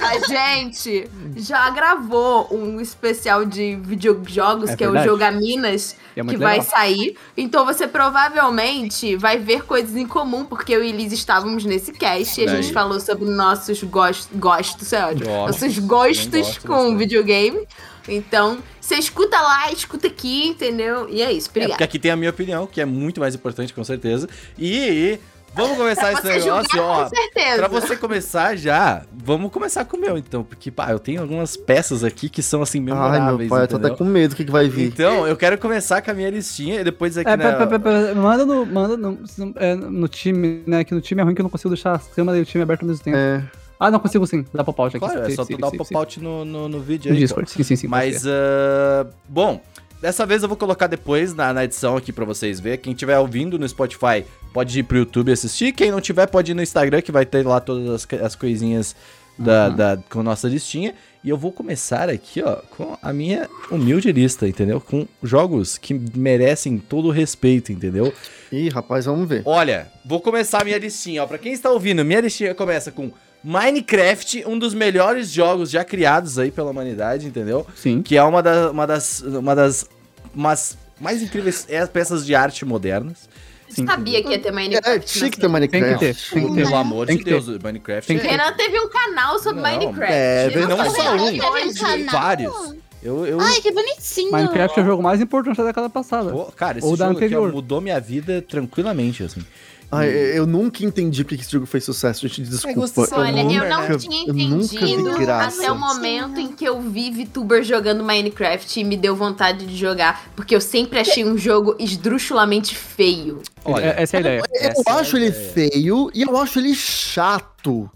A 0.01 0.27
gente 0.27 1.09
já 1.37 1.69
gravou 1.69 2.47
um 2.51 2.79
especial 2.79 3.43
de 3.45 3.75
videojogos, 3.77 4.69
É 4.71 4.75
que 4.75 4.83
é 4.83 4.87
o 4.87 4.91
verdade. 4.91 5.09
Jogaminas, 5.09 5.95
É 6.11 6.21
que 6.21 6.23
muito 6.23 6.39
vai 6.39 6.59
legal. 6.59 6.69
sair. 6.69 7.17
Então 7.35 7.65
você 7.65 7.87
provavelmente 7.87 9.15
vai 9.15 9.37
ver 9.37 9.63
coisas 9.63 9.95
em 9.95 10.05
comum, 10.07 10.45
porque 10.45 10.73
eu 10.73 10.83
e 10.83 10.91
Liz 10.91 11.11
estávamos 11.11 11.65
nesse 11.65 11.91
cast 11.91 12.39
e 12.39 12.45
a 12.45 12.55
gente 12.55 12.71
falou 12.73 12.99
sobre 12.99 13.25
nossos 13.29 13.81
gostos. 13.83 14.27
Gostos, 14.37 14.93
é 14.93 15.05
ótimo. 15.05 15.29
Nossos 15.29 15.79
gostos 15.79 16.27
gosto 16.41 16.67
com 16.67 16.73
bastante. 16.75 16.97
videogame. 16.97 17.67
Então, 18.07 18.57
você 18.79 18.95
escuta 18.95 19.39
lá, 19.39 19.71
escuta 19.71 20.07
aqui, 20.07 20.47
entendeu? 20.47 21.07
E 21.09 21.21
é 21.21 21.31
isso, 21.31 21.47
É, 21.47 21.51
obrigada. 21.51 21.71
porque 21.73 21.83
aqui 21.83 21.99
tem 21.99 22.11
a 22.11 22.15
minha 22.15 22.29
opinião, 22.29 22.65
que 22.67 22.79
é 22.81 22.85
muito 22.85 23.19
mais 23.19 23.35
importante, 23.35 23.73
com 23.73 23.83
certeza. 23.83 24.27
E 24.57 25.19
vamos 25.53 25.75
começar 25.77 26.11
esse 26.13 26.25
negócio, 26.25 26.69
julgar, 26.71 26.87
ó. 26.87 27.03
com 27.03 27.09
certeza. 27.15 27.57
Pra 27.57 27.67
você 27.67 27.95
começar 27.97 28.55
já, 28.55 29.03
vamos 29.13 29.51
começar 29.51 29.83
com 29.85 29.97
o 29.97 29.99
meu, 29.99 30.17
então. 30.17 30.43
Porque, 30.43 30.71
pá, 30.71 30.91
eu 30.91 30.99
tenho 30.99 31.21
algumas 31.21 31.57
peças 31.57 32.03
aqui 32.03 32.29
que 32.29 32.41
são, 32.41 32.61
assim, 32.61 32.77
Ai, 32.79 32.85
memoráveis, 32.85 33.37
meu 33.39 33.49
pai, 33.49 33.63
eu 33.63 33.67
tô 33.67 33.75
entendeu? 33.75 33.93
até 33.93 33.97
com 33.97 34.05
medo 34.05 34.29
do 34.31 34.35
que, 34.37 34.45
que 34.45 34.51
vai 34.51 34.69
vir. 34.69 34.87
Então, 34.87 35.27
eu 35.27 35.35
quero 35.35 35.57
começar 35.57 36.01
com 36.01 36.11
a 36.11 36.13
minha 36.13 36.29
listinha 36.29 36.79
e 36.79 36.83
depois 36.83 37.17
aqui 37.17 37.29
É, 37.29 37.35
na... 37.35 37.43
pera, 37.43 37.67
pera, 37.67 37.79
pera, 37.79 38.01
pera, 38.03 38.15
manda 38.15 38.45
no, 38.45 38.65
manda 38.65 38.95
no, 38.95 39.19
é, 39.57 39.75
no 39.75 40.07
time, 40.07 40.63
né? 40.65 40.83
Que 40.83 40.93
no 40.93 41.01
time 41.01 41.21
é 41.21 41.23
ruim 41.25 41.35
que 41.35 41.41
eu 41.41 41.43
não 41.43 41.49
consigo 41.49 41.69
deixar 41.73 41.95
a 41.95 41.99
câmera 41.99 42.37
e 42.37 42.41
o 42.41 42.45
time 42.45 42.61
aberto 42.63 42.83
ao 42.83 42.87
mesmo 42.87 43.03
tempo. 43.03 43.17
É, 43.17 43.43
Ah, 43.79 43.91
não 43.91 43.99
consigo 43.99 44.25
sim. 44.25 44.45
Dá 44.53 44.63
pop-out 44.63 44.95
aqui. 44.97 45.05
Claro, 45.05 45.21
é 45.27 45.29
só 45.35 45.43
sim, 45.43 45.55
tu 45.55 45.59
dar 45.61 45.67
o 45.67 45.77
pop-out 45.77 46.19
no, 46.19 46.43
no, 46.43 46.67
no 46.67 46.79
vídeo 46.79 47.09
No 47.11 47.15
aí. 47.15 47.21
pô. 47.21 47.25
Discord, 47.25 47.51
sim, 47.51 47.63
sim, 47.63 47.75
sim. 47.75 47.87
Mas, 47.87 48.25
ah, 48.25 49.05
bom, 49.29 49.61
dessa 50.01 50.25
vez 50.25 50.41
eu 50.43 50.49
vou 50.49 50.57
colocar 50.57 50.87
depois 50.87 51.33
na, 51.33 51.53
na 51.53 51.63
edição 51.65 51.95
aqui 51.95 52.11
pra 52.11 52.25
vocês 52.25 52.59
verem. 52.59 52.79
Quem 52.79 52.93
estiver 52.93 53.17
ouvindo 53.19 53.57
no 53.59 53.67
Spotify 53.67 54.25
pode 54.53 54.79
ir 54.79 54.83
pro 54.83 54.97
YouTube 54.97 55.31
assistir. 55.31 55.71
Quem 55.73 55.91
não 55.91 56.01
tiver, 56.01 56.25
pode 56.27 56.51
ir 56.51 56.55
no 56.55 56.61
Instagram, 56.63 57.01
que 57.01 57.11
vai 57.11 57.25
ter 57.25 57.45
lá 57.45 57.59
todas 57.59 57.87
as, 57.89 58.21
as 58.21 58.35
coisinhas 58.35 58.95
da, 59.37 59.67
Uhum. 59.69 59.75
da- 59.75 59.97
com 60.09 60.19
a 60.21 60.23
nossa 60.23 60.47
listinha. 60.47 60.95
E 61.23 61.29
eu 61.29 61.37
vou 61.37 61.51
começar 61.51 62.09
aqui, 62.09 62.41
ó, 62.41 62.55
com 62.75 62.97
a 63.01 63.11
minha 63.11 63.49
humilde 63.69 64.11
lista, 64.11 64.47
entendeu? 64.47 64.79
Com 64.79 65.05
jogos 65.21 65.77
que 65.77 65.93
merecem 66.15 66.77
todo 66.79 67.09
o 67.09 67.11
respeito, 67.11 67.71
entendeu? 67.71 68.13
Ih, 68.51 68.69
rapaz, 68.69 69.05
vamos 69.05 69.27
ver. 69.27 69.41
Olha, 69.45 69.87
vou 70.05 70.21
começar 70.21 70.61
a 70.61 70.63
minha 70.63 70.77
listinha, 70.77 71.21
ó. 71.21 71.27
Pra 71.27 71.37
quem 71.37 71.51
está 71.51 71.69
ouvindo, 71.69 72.03
minha 72.05 72.21
listinha 72.21 72.55
começa 72.55 72.91
com 72.91 73.11
Minecraft, 73.43 74.43
um 74.47 74.57
dos 74.57 74.73
melhores 74.73 75.29
jogos 75.31 75.69
já 75.69 75.83
criados 75.83 76.37
aí 76.37 76.51
pela 76.51 76.71
humanidade, 76.71 77.27
entendeu? 77.27 77.65
Sim. 77.75 78.01
Que 78.01 78.17
é 78.17 78.23
uma, 78.23 78.41
da, 78.43 78.71
uma 78.71 78.85
das. 78.87 79.21
Uma 79.21 79.55
das. 79.55 79.85
Umas 80.35 80.77
mais 80.99 81.21
incríveis 81.21 81.65
é, 81.69 81.85
peças 81.85 82.25
de 82.25 82.33
arte 82.35 82.65
modernas. 82.65 83.29
sim. 83.69 83.85
Sabia 83.85 84.21
que 84.23 84.29
ia 84.29 84.39
ter 84.39 84.49
É, 84.49 84.51
Minecraft. 84.51 85.05
tinha 85.13 85.29
que 85.31 85.39
ter 85.39 85.47
Minecraft. 85.47 85.87
Tem 85.87 85.93
que 85.93 85.99
ter, 85.99 86.29
tem 86.33 86.47
que 86.47 86.53
ter. 86.55 86.63
Pelo 86.63 86.75
amor 86.75 87.07
Tem 87.07 87.17
de 87.17 87.23
que 87.23 87.29
Deus, 87.29 87.45
ter. 87.45 87.63
Minecraft 87.63 88.07
Tem 88.07 88.19
que 88.19 88.25
é- 88.27 88.29
ter. 88.29 88.35
Renan 88.37 88.53
teve 88.53 88.79
um 88.79 88.89
canal 88.89 89.39
sobre 89.39 89.61
Não, 89.61 89.69
Minecraft. 89.69 90.13
é, 90.13 90.45
Ele 90.47 90.65
não 90.65 90.77
fazia 90.77 91.03
só 91.03 91.15
um, 91.15 92.01
um 92.01 92.05
vários. 92.11 92.75
Eu, 93.03 93.25
eu 93.27 93.39
Ai, 93.39 93.61
que 93.61 93.71
bonitinho. 93.71 94.31
Minecraft 94.31 94.79
é 94.79 94.83
o 94.83 94.85
jogo 94.85 95.03
mais 95.03 95.21
importante 95.21 95.55
da 95.57 95.65
década 95.65 95.89
passada. 95.89 96.31
Pô, 96.31 96.45
cara, 96.45 96.79
esse 96.79 96.87
Ou 96.87 96.97
jogo 96.97 97.11
aqui 97.11 97.21
ó, 97.21 97.25
anterior. 97.25 97.51
mudou 97.53 97.79
minha 97.79 97.99
vida 97.99 98.41
tranquilamente, 98.41 99.23
assim. 99.23 99.45
Ai, 99.89 100.09
eu 100.09 100.45
nunca 100.45 100.83
entendi 100.83 101.23
porque 101.23 101.41
esse 101.41 101.51
jogo 101.51 101.65
fez 101.65 101.83
sucesso, 101.85 102.27
gente. 102.27 102.41
Desculpa. 102.49 103.01
eu 103.09 103.17
Olha, 103.19 103.39
eu 103.41 103.45
nunca- 103.45 103.69
não 103.89 103.97
tinha 103.97 104.27
eu 104.27 104.33
nunca 104.33 104.67
vi 104.67 104.91
entendido 104.91 105.31
até 105.31 105.71
o 105.71 105.77
momento 105.77 106.39
em 106.39 106.51
que 106.51 106.65
eu 106.65 106.81
vi 106.81 107.09
VTuber 107.09 107.63
jogando 107.63 108.03
Minecraft 108.03 108.79
e 108.79 108.83
me 108.83 108.97
deu 108.97 109.15
vontade 109.15 109.65
de 109.65 109.77
jogar, 109.77 110.29
porque 110.35 110.53
eu 110.53 110.59
sempre 110.59 110.99
achei 110.99 111.23
um 111.23 111.37
jogo 111.37 111.75
esdrúxulamente 111.79 112.75
feio. 112.75 113.41
Olha, 113.63 113.85
É- 113.97 114.03
Essa 114.03 114.15
é 114.15 114.17
a 114.17 114.19
ideia. 114.19 114.39
Eu 114.53 114.69
Essa 114.71 114.83
é 114.85 114.91
acho 114.93 115.15
ele 115.17 115.27
ideia. 115.27 115.51
feio 115.53 116.11
e 116.13 116.21
eu 116.23 116.37
acho 116.37 116.59
ele 116.59 116.75
chato. 116.75 117.89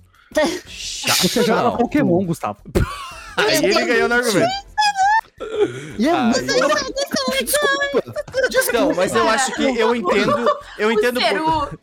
chato. 0.67 1.27
Você 1.27 1.43
joga 1.43 1.77
Pokémon, 1.77 2.25
Gustavo. 2.25 2.59
Aí 3.37 3.57
ele 3.65 3.85
ganhou 3.85 4.07
no 4.09 4.15
argumento. 4.15 4.47
E 5.97 6.07
é 6.07 6.11
Ai. 6.11 6.23
muito. 6.31 6.41
Desculpa. 7.41 8.03
Então, 8.69 8.93
mas 8.95 9.15
eu 9.15 9.27
acho 9.29 9.53
que 9.55 9.63
eu 9.63 9.95
entendo. 9.95 10.49
Eu 10.77 10.91
entendo. 10.91 11.17
o 11.17 11.21
Peru, 11.21 11.79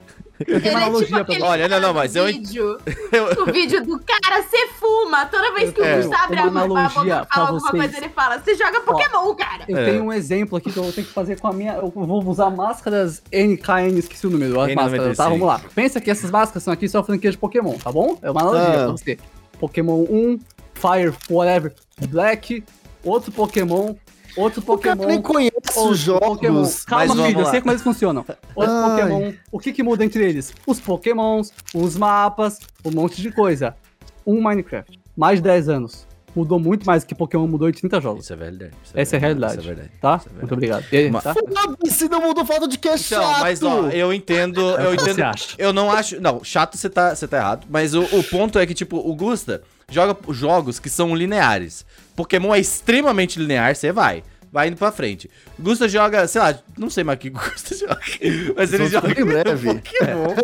Eu 0.47 0.61
tenho 0.63 0.75
uma 0.75 0.81
é 0.83 0.85
tipo 0.85 0.87
analogia 0.87 1.09
pra 1.09 1.21
aquele 1.23 1.43
Olha, 1.43 1.69
não, 1.69 1.81
não, 1.81 1.95
mas 1.95 2.15
eu- 2.15 2.27
vídeo, 2.27 2.79
eu- 3.11 3.43
o 3.43 3.53
vídeo 3.53 3.85
do 3.85 3.99
cara, 3.99 4.41
você 4.43 4.69
fuma. 4.79 5.27
Toda 5.27 5.53
vez 5.53 5.73
que 5.73 5.81
É, 5.81 5.95
o 5.95 6.03
Gustavo 6.03 6.23
abre 6.25 6.39
a 6.39 6.43
boca 6.45 6.61
analogia 6.61 7.17
pra 7.17 7.27
falar 7.27 7.47
alguma 7.49 7.61
vocês. 7.71 7.83
coisa, 7.83 7.97
ele 7.97 8.09
fala, 8.11 8.39
você 8.39 8.55
joga 8.55 8.81
Pokémon, 8.83 9.35
cara. 9.35 9.65
Eu 9.69 9.77
É. 9.79 9.85
tenho 9.87 10.05
um 10.05 10.13
exemplo 10.13 10.57
aqui 10.57 10.71
que 10.71 10.79
eu 10.79 10.85
vou 10.85 10.93
ter 10.93 11.03
que 11.03 11.13
fazer 11.13 11.41
com 11.41 11.49
a 11.49 11.53
minha. 11.53 11.73
Eu 11.75 11.91
vou 11.91 12.25
usar 12.25 12.51
máscaras 12.51 13.21
NKN, 13.33 13.99
esqueci 13.99 14.27
o 14.29 14.31
número, 14.31 14.61
as 14.61 14.69
N96. 14.71 14.75
máscaras, 14.77 15.17
tá? 15.17 15.29
Vamos 15.29 15.47
lá. 15.47 15.61
Pensa 15.75 16.01
que 16.01 16.09
essas 16.11 16.31
máscaras 16.31 16.63
são 16.63 16.73
aqui 16.73 16.89
só 16.89 17.03
franquia 17.03 17.31
de 17.33 17.39
Pokémon, 17.39 17.73
tá 17.77 17.91
bom? 17.91 18.17
É 18.23 18.31
uma 18.31 18.41
analogia 18.43 18.69
Ah. 18.69 18.73
pra 18.85 18.87
você. 18.93 19.19
Pokémon 19.59 20.05
1, 20.09 20.39
Fire, 20.75 21.13
whatever, 21.29 21.75
Black, 22.09 22.63
outro 23.05 23.31
Pokémon, 23.33 23.95
outro 24.37 24.61
O 24.67 24.79
cara 24.79 24.97
Pokémon. 24.97 25.07
nem 25.07 25.21
conhece 25.23 25.55
Os 25.69 25.75
Pokémon. 25.75 25.95
jogos. 25.95 26.85
Calma, 26.85 27.05
Mas 27.07 27.15
vamos 27.17 27.27
filho, 27.27 27.41
eu 27.41 27.47
sei 27.47 27.61
como 27.61 27.73
eles 27.73 27.83
funcionam. 27.83 28.25
Os 28.57 28.69
Ai. 28.69 28.91
Pokémon, 28.91 29.33
o 29.53 29.59
que 29.59 29.73
que 29.73 29.83
muda 29.83 30.05
entre 30.05 30.25
eles? 30.25 30.53
Os 30.67 30.79
Pokémons, 30.81 31.53
os 31.75 31.97
mapas, 31.97 32.59
um 32.85 32.91
monte 32.91 33.21
de 33.23 33.31
coisa. 33.31 33.75
Um 34.27 34.43
Minecraft, 34.43 34.99
mais 35.17 35.39
de 35.39 35.43
10 35.45 35.69
anos. 35.69 36.07
Mudou 36.37 36.61
muito 36.61 36.87
mais 36.87 37.03
que 37.05 37.15
Pokémon 37.15 37.47
mudou 37.49 37.69
em 37.69 37.73
30 37.73 38.01
jogos. 38.01 38.25
Isso 38.25 38.33
é 38.35 38.37
verdade. 38.37 38.73
isso 38.85 38.93
Essa 38.95 39.17
é 39.17 39.19
a 39.19 39.21
verdade, 39.21 39.55
realidade. 39.57 39.61
Isso 39.61 39.71
é 39.71 39.75
verdade. 39.75 39.91
Tá? 40.01 40.17
Isso 40.17 40.27
é 40.27 40.29
verdade. 40.29 40.41
Muito 40.41 40.55
obrigado. 40.55 40.85
E 40.93 40.97
aí, 40.97 41.11
Mas- 41.11 41.25
tá? 41.25 41.35
Se 41.91 42.09
não 42.09 42.21
mudou 42.21 42.45
falta 42.45 42.69
de 42.69 42.79
que 42.79 42.87
é 42.87 42.93
Então, 42.95 43.03
chato. 43.23 43.41
mas 43.41 43.63
ó, 43.63 43.89
eu 43.89 44.13
entendo, 44.13 44.61
É 44.79 44.87
eu 44.87 44.93
o 44.93 44.97
que 44.97 45.03
você 45.03 45.11
entendo. 45.13 45.25
acha. 45.25 45.55
Eu 45.59 45.73
não 45.73 45.91
acho. 45.91 46.21
Não, 46.21 46.45
chato 46.45 46.77
você 46.77 46.91
tá, 46.91 47.15
você 47.17 47.27
tá 47.27 47.39
errado. 47.39 47.67
Mas 47.71 47.95
o, 47.95 48.03
o 48.03 48.23
ponto 48.23 48.59
é 48.59 48.67
que, 48.67 48.75
tipo, 48.75 48.99
o 48.99 49.15
Gusta 49.17 49.63
joga 49.91 50.17
jogos 50.33 50.79
que 50.79 50.91
são 50.91 51.15
lineares. 51.15 51.85
Pokémon 52.15 52.55
é 52.55 52.61
extremamente 52.61 53.39
linear, 53.39 53.75
você 53.75 53.91
vai. 53.93 54.23
Vai 54.51 54.69
indo 54.69 54.77
pra 54.77 54.93
frente. 54.93 55.31
Gusta 55.59 55.89
joga, 55.89 56.27
sei 56.27 56.41
lá, 56.41 56.59
não 56.77 56.89
sei 56.89 57.05
mais 57.05 57.17
o 57.17 57.21
que 57.21 57.31
Gusta 57.31 57.75
joga. 57.75 58.01
Mas 58.57 58.73
ele 58.73 58.89
joga 58.89 59.21
em 59.21 59.25
breve. 59.25 59.75
Pokémon, 59.75 60.35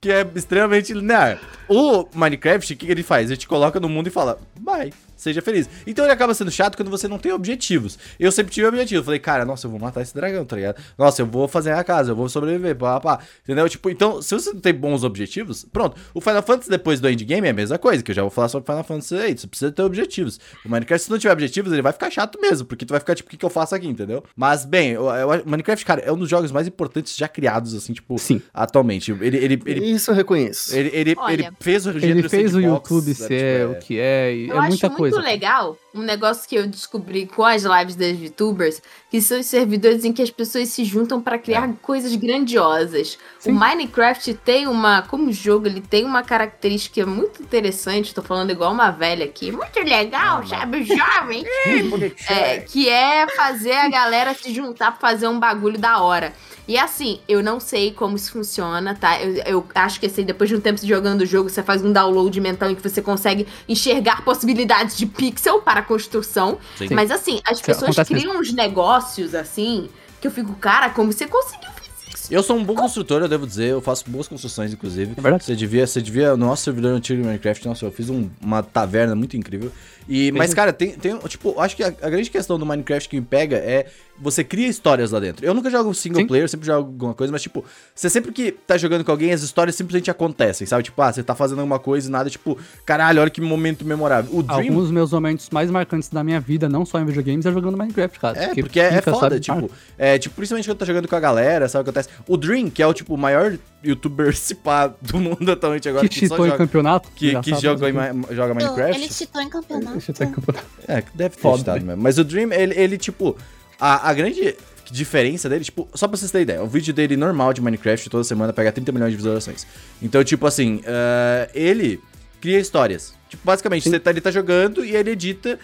que 0.00 0.10
é 0.10 0.26
extremamente 0.34 0.92
linear. 0.92 1.40
O 1.68 2.06
Minecraft, 2.14 2.72
o 2.72 2.76
que 2.76 2.86
que 2.86 2.92
ele 2.92 3.02
faz? 3.02 3.30
Ele 3.30 3.36
te 3.36 3.48
coloca 3.48 3.80
no 3.80 3.88
mundo 3.88 4.08
e 4.08 4.10
fala, 4.10 4.38
vai, 4.60 4.92
seja 5.16 5.42
feliz. 5.42 5.68
Então 5.86 6.04
ele 6.04 6.12
acaba 6.12 6.34
sendo 6.34 6.50
chato 6.50 6.76
quando 6.76 6.90
você 6.90 7.08
não 7.08 7.18
tem 7.18 7.32
objetivos. 7.32 7.98
Eu 8.18 8.30
sempre 8.30 8.52
tive 8.52 8.66
objetivo. 8.66 9.04
Falei, 9.04 9.18
cara, 9.18 9.44
nossa, 9.44 9.66
eu 9.66 9.70
vou 9.70 9.80
matar 9.80 10.02
esse 10.02 10.14
dragão, 10.14 10.44
tá 10.44 10.56
ligado? 10.56 10.80
Nossa, 10.96 11.22
eu 11.22 11.26
vou 11.26 11.48
fazer 11.48 11.72
a 11.72 11.82
casa, 11.82 12.12
eu 12.12 12.16
vou 12.16 12.28
sobreviver, 12.28 12.76
pá, 12.76 13.00
pá. 13.00 13.20
Entendeu? 13.42 13.68
Tipo, 13.68 13.90
então, 13.90 14.20
se 14.22 14.34
você 14.34 14.52
não 14.52 14.60
tem 14.60 14.74
bons 14.74 15.04
objetivos, 15.04 15.64
pronto. 15.64 15.96
O 16.14 16.20
Final 16.20 16.42
Fantasy 16.42 16.70
depois 16.70 17.00
do 17.00 17.08
endgame 17.08 17.46
é 17.46 17.50
a 17.50 17.54
mesma 17.54 17.78
coisa, 17.78 18.02
que 18.02 18.10
eu 18.10 18.14
já 18.14 18.22
vou 18.22 18.30
falar 18.30 18.48
sobre 18.48 18.66
Final 18.66 18.84
Fantasy 18.84 19.16
VIII. 19.16 19.38
Você 19.38 19.46
precisa 19.46 19.72
ter 19.72 19.82
objetivos. 19.82 20.38
O 20.64 20.68
Minecraft, 20.68 21.04
se 21.04 21.10
não 21.10 21.18
tiver 21.18 21.32
objetivos, 21.32 21.72
ele 21.72 21.82
vai 21.82 21.92
ficar 21.92 22.10
chato 22.10 22.40
mesmo, 22.40 22.66
porque 22.66 22.84
tu 22.84 22.90
vai 22.90 23.00
ficar 23.00 23.14
tipo, 23.14 23.28
o 23.28 23.30
que, 23.30 23.36
que 23.36 23.44
eu 23.44 23.50
faço 23.50 23.74
aqui, 23.74 23.86
entendeu? 23.86 24.22
Mas, 24.36 24.64
bem, 24.64 24.90
eu, 24.90 25.06
eu, 25.08 25.42
Minecraft, 25.44 25.84
cara, 25.84 26.00
é 26.00 26.12
um 26.12 26.18
dos 26.18 26.28
jogos 26.28 26.52
mais 26.52 26.66
importantes 26.66 27.16
já 27.16 27.28
criados, 27.28 27.74
assim, 27.74 27.92
tipo, 27.92 28.18
Sim. 28.18 28.40
atualmente. 28.52 29.12
Ele, 29.12 29.36
ele, 29.36 29.62
ele, 29.66 29.84
Isso 29.86 30.10
eu 30.10 30.14
reconheço. 30.14 30.74
ele, 30.74 30.90
ele, 30.92 31.14
Olha, 31.16 31.32
ele 31.32 31.48
fez 31.60 31.86
o 31.86 31.90
Ele 31.90 32.28
fez 32.28 32.54
o 32.54 32.60
YouTube 32.60 33.08
né, 33.08 33.14
ser 33.14 33.60
tipo, 33.66 33.72
o 33.72 33.78
que 33.80 33.98
é, 33.98 34.34
e 34.34 34.50
é 34.50 34.60
muita 34.60 34.88
muito 34.88 34.96
coisa. 35.14 35.28
legal 35.30 35.78
um 36.00 36.02
negócio 36.02 36.48
que 36.48 36.54
eu 36.56 36.66
descobri 36.66 37.26
com 37.26 37.44
as 37.44 37.62
lives 37.62 37.96
das 37.96 38.16
VTubers, 38.16 38.82
que 39.10 39.20
são 39.20 39.40
os 39.40 39.46
servidores 39.46 40.04
em 40.04 40.12
que 40.12 40.22
as 40.22 40.30
pessoas 40.30 40.68
se 40.68 40.84
juntam 40.84 41.20
pra 41.20 41.38
criar 41.38 41.72
coisas 41.82 42.14
grandiosas. 42.14 43.18
Sim. 43.38 43.50
O 43.50 43.54
Minecraft 43.54 44.34
tem 44.34 44.66
uma, 44.66 45.02
como 45.02 45.32
jogo, 45.32 45.66
ele 45.66 45.80
tem 45.80 46.04
uma 46.04 46.22
característica 46.22 47.04
muito 47.06 47.42
interessante, 47.42 48.14
tô 48.14 48.22
falando 48.22 48.50
igual 48.50 48.72
uma 48.72 48.90
velha 48.90 49.24
aqui, 49.24 49.50
muito 49.50 49.78
legal, 49.80 50.46
sabe, 50.46 50.84
jovem, 50.84 51.44
é, 52.28 52.58
que 52.58 52.88
é 52.88 53.26
fazer 53.28 53.72
a 53.72 53.88
galera 53.88 54.34
se 54.34 54.52
juntar 54.52 54.92
pra 54.92 55.08
fazer 55.08 55.28
um 55.28 55.38
bagulho 55.38 55.78
da 55.78 56.00
hora. 56.00 56.32
E 56.68 56.76
assim, 56.76 57.20
eu 57.28 57.42
não 57.42 57.60
sei 57.60 57.92
como 57.92 58.16
isso 58.16 58.32
funciona, 58.32 58.94
tá? 58.94 59.20
Eu, 59.22 59.34
eu 59.46 59.66
acho 59.72 60.00
que 60.00 60.06
assim, 60.06 60.24
depois 60.24 60.50
de 60.50 60.56
um 60.56 60.60
tempo 60.60 60.84
jogando 60.84 61.20
o 61.20 61.26
jogo, 61.26 61.48
você 61.48 61.62
faz 61.62 61.84
um 61.84 61.92
download 61.92 62.40
mental 62.40 62.70
em 62.70 62.74
que 62.74 62.82
você 62.82 63.00
consegue 63.00 63.46
enxergar 63.68 64.24
possibilidades 64.24 64.96
de 64.96 65.06
pixel 65.06 65.60
para 65.60 65.80
construção. 65.86 66.58
Sim. 66.76 66.88
Mas 66.92 67.10
assim, 67.10 67.40
as 67.46 67.60
pessoas 67.60 67.96
acontece 67.98 68.14
criam 68.14 68.38
uns 68.40 68.52
negócios 68.52 69.34
assim, 69.34 69.88
que 70.20 70.26
eu 70.26 70.30
fico, 70.30 70.54
cara, 70.54 70.90
como 70.90 71.12
você 71.12 71.26
conseguiu 71.26 71.70
fazer 71.70 71.86
isso? 72.14 72.26
Eu 72.34 72.42
sou 72.42 72.56
um 72.56 72.64
bom 72.64 72.74
construtor, 72.74 73.22
eu 73.22 73.28
devo 73.28 73.46
dizer. 73.46 73.68
Eu 73.68 73.80
faço 73.80 74.04
boas 74.10 74.26
construções, 74.26 74.72
inclusive. 74.72 75.12
É 75.16 75.20
verdade. 75.20 75.44
Você 75.44 75.54
devia, 75.54 75.86
você 75.86 76.02
devia. 76.02 76.30
No 76.36 76.46
nosso 76.46 76.64
servidor 76.64 76.92
antigo 76.92 77.20
de 77.20 77.26
Minecraft, 77.26 77.66
nossa, 77.66 77.84
eu 77.84 77.92
fiz 77.92 78.10
um- 78.10 78.28
uma 78.40 78.62
taverna 78.62 79.14
muito 79.14 79.36
incrível. 79.36 79.70
E, 80.08 80.30
mas, 80.32 80.54
cara, 80.54 80.72
tem, 80.72 80.90
tem. 80.92 81.16
Tipo, 81.20 81.60
acho 81.60 81.76
que 81.76 81.82
a, 81.82 81.88
a 81.88 82.10
grande 82.10 82.30
questão 82.30 82.58
do 82.58 82.64
Minecraft 82.64 83.08
que 83.08 83.16
me 83.16 83.26
pega 83.26 83.56
é. 83.56 83.86
Você 84.18 84.42
cria 84.42 84.66
histórias 84.66 85.10
lá 85.10 85.20
dentro. 85.20 85.44
Eu 85.44 85.52
nunca 85.52 85.68
jogo 85.68 85.92
single 85.92 86.22
Sim. 86.22 86.26
player, 86.26 86.48
sempre 86.48 86.66
jogo 86.66 86.88
alguma 86.88 87.12
coisa, 87.12 87.30
mas, 87.30 87.42
tipo, 87.42 87.62
você 87.94 88.08
sempre 88.08 88.32
que 88.32 88.50
tá 88.50 88.78
jogando 88.78 89.04
com 89.04 89.10
alguém, 89.10 89.30
as 89.30 89.42
histórias 89.42 89.76
simplesmente 89.76 90.10
acontecem, 90.10 90.66
sabe? 90.66 90.84
Tipo, 90.84 91.02
ah, 91.02 91.12
você 91.12 91.22
tá 91.22 91.34
fazendo 91.34 91.58
alguma 91.58 91.78
coisa 91.78 92.08
e 92.08 92.10
nada, 92.10 92.30
tipo, 92.30 92.56
caralho, 92.86 93.20
olha 93.20 93.28
que 93.28 93.42
momento 93.42 93.84
memorável. 93.84 94.34
O 94.34 94.42
Dream. 94.42 94.60
Alguns 94.60 94.84
dos 94.84 94.90
meus 94.90 95.12
momentos 95.12 95.50
mais 95.50 95.70
marcantes 95.70 96.08
da 96.08 96.24
minha 96.24 96.40
vida, 96.40 96.66
não 96.66 96.86
só 96.86 96.98
em 96.98 97.04
videogames, 97.04 97.44
é 97.44 97.52
jogando 97.52 97.76
Minecraft, 97.76 98.18
cara. 98.18 98.38
É, 98.38 98.54
porque 98.54 98.80
é, 98.80 98.84
é 98.86 98.92
fica, 98.92 99.10
foda, 99.10 99.28
sabe, 99.28 99.40
tipo, 99.40 99.70
é, 99.98 100.18
tipo, 100.18 100.34
principalmente 100.34 100.66
quando 100.66 100.78
tá 100.78 100.86
jogando 100.86 101.08
com 101.08 101.16
a 101.16 101.20
galera, 101.20 101.68
sabe 101.68 101.82
o 101.82 101.84
que 101.84 101.90
acontece? 101.90 102.08
O 102.26 102.38
Dream, 102.38 102.70
que 102.70 102.82
é 102.82 102.86
o, 102.86 102.94
tipo, 102.94 103.12
o 103.12 103.18
maior 103.18 103.58
youtuber 103.86 104.36
cipá 104.36 104.88
do 105.00 105.18
mundo 105.18 105.50
atualmente 105.50 105.88
agora, 105.88 106.08
que 106.08 106.20
que, 106.20 106.28
só 106.28 106.34
cheatou 106.34 106.46
em 106.46 106.50
joga, 106.50 106.58
campeonato. 106.58 107.08
que, 107.10 107.30
que 107.30 107.50
engraçado, 107.50 107.60
joga, 107.60 107.88
em 107.88 108.34
joga 108.34 108.52
Ele 108.52 108.64
Minecraft. 108.66 109.12
cheatou 109.14 109.42
em 109.42 109.48
campeonato. 109.48 110.00
Cheatou 110.00 110.26
em 110.26 110.32
campeonato. 110.32 110.66
É, 110.88 111.02
deve 111.14 111.36
ter 111.36 111.40
Foda, 111.42 111.56
cheatado 111.56 111.80
né? 111.80 111.86
mesmo. 111.86 112.02
Mas 112.02 112.18
o 112.18 112.24
Dream, 112.24 112.52
ele, 112.52 112.74
ele 112.78 112.98
tipo, 112.98 113.36
a, 113.80 114.10
a 114.10 114.14
grande 114.14 114.56
diferença 114.90 115.48
dele, 115.48 115.64
tipo, 115.64 115.88
só 115.94 116.06
pra 116.06 116.16
vocês 116.16 116.30
terem 116.30 116.42
ideia, 116.44 116.62
o 116.62 116.66
vídeo 116.66 116.94
dele 116.94 117.16
normal 117.16 117.52
de 117.52 117.60
Minecraft 117.60 118.08
toda 118.08 118.24
semana 118.24 118.52
pega 118.52 118.70
30 118.70 118.92
milhões 118.92 119.10
de 119.10 119.16
visualizações. 119.16 119.66
Então, 120.00 120.22
tipo 120.22 120.46
assim, 120.46 120.80
eh, 120.84 121.50
ele 121.54 122.00
cria 122.40 122.58
histórias. 122.58 123.12
Tipo, 123.28 123.42
basicamente, 123.44 123.88
você 123.88 123.98
tá, 123.98 124.10
ele 124.10 124.20
tá 124.20 124.30
jogando 124.30 124.84
e 124.84 124.94
ele 124.94 125.10
edita 125.10 125.58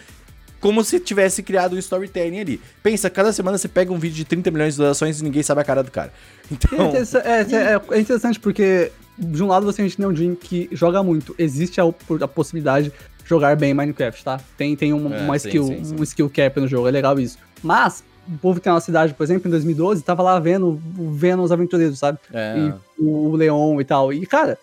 como 0.63 0.81
se 0.81 0.97
tivesse 0.97 1.43
criado 1.43 1.75
um 1.75 1.77
storytelling 1.77 2.39
ali. 2.39 2.61
Pensa, 2.81 3.09
cada 3.09 3.33
semana 3.33 3.57
você 3.57 3.67
pega 3.67 3.91
um 3.91 3.99
vídeo 3.99 4.15
de 4.15 4.23
30 4.23 4.49
milhões 4.49 4.67
de 4.69 4.77
visualizações 4.77 5.19
e 5.19 5.23
ninguém 5.25 5.43
sabe 5.43 5.59
a 5.59 5.63
cara 5.65 5.83
do 5.83 5.91
cara. 5.91 6.13
É 6.49 6.53
Então, 6.53 6.87
interessante, 6.87 7.53
é, 7.53 7.73
é- 7.73 7.81
é 7.91 7.99
interessante 7.99 8.39
porque, 8.39 8.89
de 9.19 9.43
um 9.43 9.47
lado, 9.47 9.65
você 9.65 9.81
a 9.81 9.83
gente 9.83 9.97
tem 9.97 10.05
um 10.05 10.13
Dream 10.13 10.35
que 10.35 10.69
joga 10.71 11.03
muito. 11.03 11.35
Existe 11.37 11.81
a, 11.81 11.83
a 11.83 12.27
possibilidade 12.29 12.89
de 12.89 12.93
jogar 13.29 13.57
bem 13.57 13.73
Minecraft, 13.73 14.23
tá? 14.23 14.39
Tem, 14.57 14.73
tem 14.77 14.93
um, 14.93 15.13
É, 15.13 15.19
uma 15.23 15.37
sim, 15.37 15.49
skill, 15.49 15.67
sim, 15.67 15.83
sim. 15.83 15.95
um 15.99 16.03
skill 16.03 16.29
cap 16.29 16.57
no 16.61 16.67
jogo, 16.69 16.87
é 16.87 16.91
legal 16.91 17.19
isso. 17.19 17.37
Mas, 17.61 18.01
o 18.25 18.37
povo 18.37 18.59
que 18.59 18.63
tem 18.63 18.71
uma 18.71 18.79
cidade, 18.79 19.13
por 19.13 19.23
exemplo, 19.25 19.49
em 19.49 19.51
2012, 19.51 20.01
tava 20.01 20.23
lá 20.23 20.39
vendo, 20.39 20.81
vendo 21.11 21.43
os 21.43 21.51
aventureiros, 21.51 21.99
sabe? 21.99 22.19
é, 22.33 22.55
E 22.57 22.73
o, 23.03 23.31
o 23.31 23.35
Leon 23.35 23.81
e 23.81 23.83
tal. 23.83 24.13
E, 24.13 24.25
cara, 24.25 24.57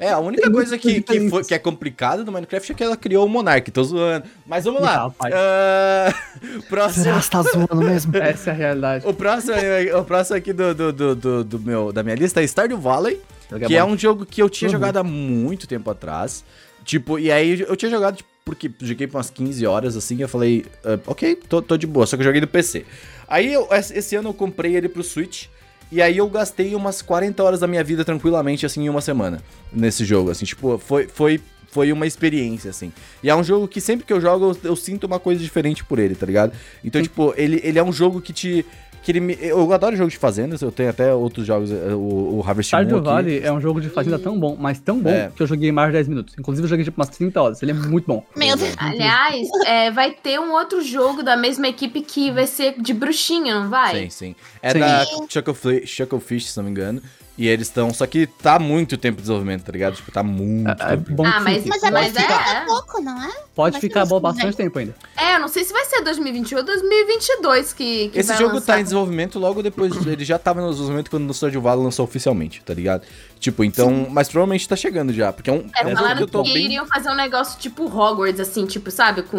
é, 0.00 0.10
a 0.10 0.18
única 0.18 0.42
Tem 0.42 0.50
coisa 0.52 0.76
que, 0.78 1.00
que, 1.02 1.28
foi, 1.28 1.44
que 1.44 1.54
é 1.54 1.58
complicado 1.58 2.24
do 2.24 2.32
Minecraft 2.32 2.72
é 2.72 2.74
que 2.74 2.82
ela 2.82 2.96
criou 2.96 3.26
o 3.26 3.28
Monark, 3.28 3.70
tô 3.70 3.84
zoando. 3.84 4.24
Mas 4.46 4.64
vamos 4.64 4.80
lá. 4.80 5.12
Ah, 5.32 6.14
próximo. 6.68 7.04
Será 7.04 7.20
que 7.20 7.30
tá 7.30 7.42
zoando 7.42 7.76
mesmo? 7.76 8.16
essa 8.18 8.50
é 8.50 8.52
a 8.52 8.56
realidade. 8.56 9.06
O 9.06 9.12
próximo, 9.14 9.54
o 9.98 10.04
próximo 10.04 10.36
aqui 10.36 10.52
do, 10.52 10.74
do, 10.74 10.92
do, 10.92 11.14
do- 11.14 11.44
do 11.44 11.58
meu, 11.60 11.92
da 11.92 12.02
minha 12.02 12.16
lista 12.16 12.40
é 12.40 12.44
Stardew 12.44 12.78
Valley, 12.78 13.20
é 13.52 13.66
que 13.66 13.76
é 13.76 13.82
bom. 13.82 13.90
um 13.92 13.98
jogo 13.98 14.24
que 14.26 14.42
eu 14.42 14.48
tinha 14.48 14.68
Uhum. 14.68 14.72
jogado 14.72 14.96
há 14.96 15.02
muito 15.04 15.66
tempo 15.66 15.90
atrás. 15.90 16.44
Tipo, 16.84 17.18
e 17.18 17.30
aí 17.30 17.60
eu 17.60 17.76
tinha 17.76 17.90
jogado, 17.90 18.16
tipo, 18.16 18.28
porque 18.44 18.70
joguei 18.80 19.06
por 19.06 19.18
umas 19.18 19.28
15 19.30 19.66
horas, 19.66 19.96
assim, 19.96 20.20
eu 20.20 20.28
falei, 20.28 20.64
ah, 20.84 20.98
ok, 21.06 21.36
tô, 21.48 21.60
tô 21.60 21.76
de 21.76 21.86
boa, 21.86 22.06
só 22.06 22.16
que 22.16 22.22
eu 22.22 22.24
joguei 22.26 22.40
no 22.40 22.46
PC. 22.46 22.84
Aí, 23.28 23.52
eu- 23.52 23.68
esse 23.70 24.16
ano 24.16 24.30
eu 24.30 24.34
comprei 24.34 24.74
ele 24.76 24.88
pro 24.88 25.02
Switch, 25.04 25.46
e 25.90 26.00
aí 26.00 26.18
eu 26.18 26.28
gastei 26.28 26.74
umas 26.74 27.02
40 27.02 27.42
horas 27.42 27.60
da 27.60 27.66
minha 27.66 27.82
vida 27.82 28.04
tranquilamente, 28.04 28.64
assim, 28.66 28.84
em 28.84 28.88
uma 28.88 29.00
semana, 29.00 29.42
nesse 29.72 30.04
jogo, 30.04 30.30
assim, 30.30 30.44
tipo, 30.44 30.78
foi... 30.78 31.06
foi 31.06 31.40
foi 31.70 31.92
uma 31.92 32.06
experiência, 32.06 32.70
assim. 32.70 32.92
E 33.22 33.30
é 33.30 33.36
um 33.36 33.44
jogo 33.44 33.68
que 33.68 33.80
sempre 33.80 34.04
que 34.04 34.12
eu 34.12 34.20
jogo, 34.20 34.46
eu, 34.64 34.70
eu 34.70 34.76
sinto 34.76 35.04
uma 35.04 35.20
coisa 35.20 35.40
diferente 35.40 35.84
por 35.84 35.98
ele, 35.98 36.14
tá 36.16 36.26
ligado? 36.26 36.52
Então, 36.84 37.00
tipo, 37.00 37.32
ele, 37.36 37.60
ele 37.62 37.78
é 37.78 37.82
um 37.82 37.92
jogo 37.92 38.20
que 38.20 38.32
te. 38.32 38.66
Que 39.02 39.12
ele 39.12 39.20
me, 39.20 39.38
eu 39.40 39.72
adoro 39.72 39.96
jogos 39.96 40.12
de 40.12 40.18
fazendas, 40.18 40.60
eu 40.60 40.70
tenho 40.70 40.90
até 40.90 41.14
outros 41.14 41.46
jogos, 41.46 41.70
eh, 41.72 41.94
o, 41.94 42.36
o 42.38 42.44
Harvest 42.46 42.70
Moon 42.74 42.82
Stardew. 42.82 43.02
Valley 43.02 43.40
é 43.42 43.50
um 43.50 43.58
jogo 43.58 43.80
de 43.80 43.88
fazenda 43.88 44.18
tão 44.18 44.38
bom, 44.38 44.56
mas 44.60 44.78
tão 44.78 44.98
bom, 45.00 45.08
É. 45.08 45.30
que 45.34 45.42
eu 45.42 45.46
joguei 45.46 45.72
mais 45.72 45.88
de 45.88 45.94
10 45.94 46.08
minutos. 46.08 46.34
Inclusive, 46.38 46.66
eu 46.66 46.68
joguei 46.68 46.84
tipo 46.84 47.00
umas 47.00 47.08
30 47.08 47.40
horas. 47.40 47.62
Ele 47.62 47.70
é 47.70 47.74
muito 47.74 48.04
bom. 48.06 48.22
Meu 48.36 48.54
Deus. 48.58 48.74
Aliás, 48.76 49.48
é, 49.66 49.90
vai 49.90 50.10
ter 50.12 50.38
um 50.38 50.52
outro 50.52 50.82
jogo 50.82 51.22
da 51.22 51.34
mesma 51.34 51.66
equipe 51.66 52.02
que 52.02 52.30
vai 52.30 52.46
ser 52.46 52.74
de 52.78 52.92
bruxinha, 52.92 53.58
não 53.58 53.70
vai? 53.70 54.02
Sim, 54.02 54.10
sim. 54.10 54.34
É 54.62 54.70
Sim. 54.72 54.80
da 54.80 55.06
Chucklefi- 55.30 55.86
Chucklefish, 55.86 56.50
se 56.50 56.56
não 56.58 56.64
me 56.64 56.70
engano. 56.70 57.02
E 57.42 57.48
eles 57.48 57.68
estão. 57.68 57.90
Só 57.94 58.06
que 58.06 58.26
tá 58.26 58.58
muito 58.58 58.98
tempo 58.98 59.16
de 59.16 59.22
desenvolvimento, 59.22 59.64
tá 59.64 59.72
ligado? 59.72 59.94
Tipo, 59.96 60.12
tá 60.12 60.22
muito 60.22 60.68
É, 60.68 60.72
é 60.72 60.96
tempo. 60.96 61.12
bom 61.14 61.24
Ah, 61.26 61.32
que 61.38 61.40
mas-. 61.40 61.64
Mas 61.64 61.82
é 61.82 61.90
Mas 61.90 62.14
é. 62.14 62.64
pouco, 62.66 63.00
não 63.00 63.22
é? 63.24 63.30
Pode 63.54 63.74
mas 63.76 63.80
ficar 63.80 64.04
bom 64.04 64.20
bastante 64.20 64.54
tempo 64.58 64.78
ainda. 64.78 64.94
É, 65.16 65.36
eu 65.36 65.40
não 65.40 65.48
sei 65.48 65.64
se 65.64 65.72
vai 65.72 65.86
ser 65.86 66.02
2021 66.02 66.58
ou 66.58 66.64
2022 66.64 67.72
que, 67.72 68.08
que 68.10 68.18
Esse 68.18 68.28
vai 68.28 68.36
jogo 68.36 68.54
lançar. 68.56 68.74
tá 68.74 68.80
em 68.80 68.82
desenvolvimento 68.82 69.38
logo 69.38 69.62
depois. 69.62 69.94
ele 70.06 70.22
já 70.22 70.38
tava 70.38 70.60
no 70.60 70.68
desenvolvimento 70.68 71.10
quando 71.10 71.30
o 71.30 71.32
Stardew 71.32 71.62
Valley 71.62 71.82
lançou 71.84 72.04
oficialmente, 72.04 72.62
tá 72.62 72.74
ligado? 72.74 73.04
Tipo, 73.38 73.64
então. 73.64 74.06
Mas 74.10 74.28
provavelmente 74.28 74.68
tá 74.68 74.76
chegando 74.76 75.10
já. 75.10 75.32
Porque 75.32 75.48
é 75.48 75.52
um, 75.54 75.64
é 75.74 75.80
É, 75.82 75.86
um 75.86 75.88
que 75.90 75.96
falaram 75.96 76.20
eu 76.20 76.26
tô 76.28 76.42
que 76.42 76.52
bem. 76.52 76.64
iriam 76.66 76.86
fazer 76.86 77.08
um 77.08 77.14
negócio 77.14 77.58
tipo 77.58 77.84
Hogwarts, 77.86 78.38
assim, 78.40 78.66
tipo, 78.66 78.90
sabe? 78.90 79.22
Com. 79.22 79.38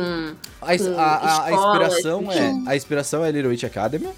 A, 0.59 0.75
com 0.77 0.99
a, 0.99 1.03
a- 1.03 1.45
a 1.45 1.51
inspiração 1.51 2.31
é 2.31 2.35
assim. 2.39 2.63
a 2.67 2.75
inspiração 2.75 3.23
é 3.23 3.31
Little 3.31 3.51
Witch 3.51 3.63
Academy, 3.63 4.09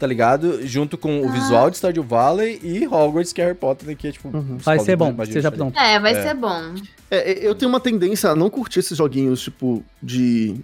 tá 0.00 0.06
ligado? 0.06 0.66
Junto 0.66 0.96
com 0.98 1.20
o 1.20 1.28
Ah. 1.28 1.32
visual 1.32 1.70
de 1.70 1.76
Stardew 1.76 2.02
Valley 2.02 2.58
e 2.62 2.86
Hogwarts, 2.86 3.32
que 3.32 3.40
é 3.40 3.44
Harry 3.44 3.56
Potter, 3.56 3.86
né, 3.86 3.94
que 3.94 4.08
é 4.08 4.12
tipo... 4.12 4.28
Uhum. 4.36 4.56
Vai 4.58 4.78
ser 4.80 4.96
bom, 4.96 5.14
seja 5.26 5.26
diferente. 5.26 5.56
pronto. 5.56 5.78
É, 5.78 6.00
vai 6.00 6.12
É. 6.12 6.22
ser 6.22 6.34
bom. 6.34 6.74
É, 7.10 7.46
eu 7.46 7.54
tenho 7.54 7.68
uma 7.68 7.78
tendência 7.80 8.30
a 8.30 8.34
não 8.34 8.48
curtir 8.48 8.80
esses 8.80 8.96
joguinhos, 8.96 9.42
tipo, 9.42 9.84
de 10.02 10.56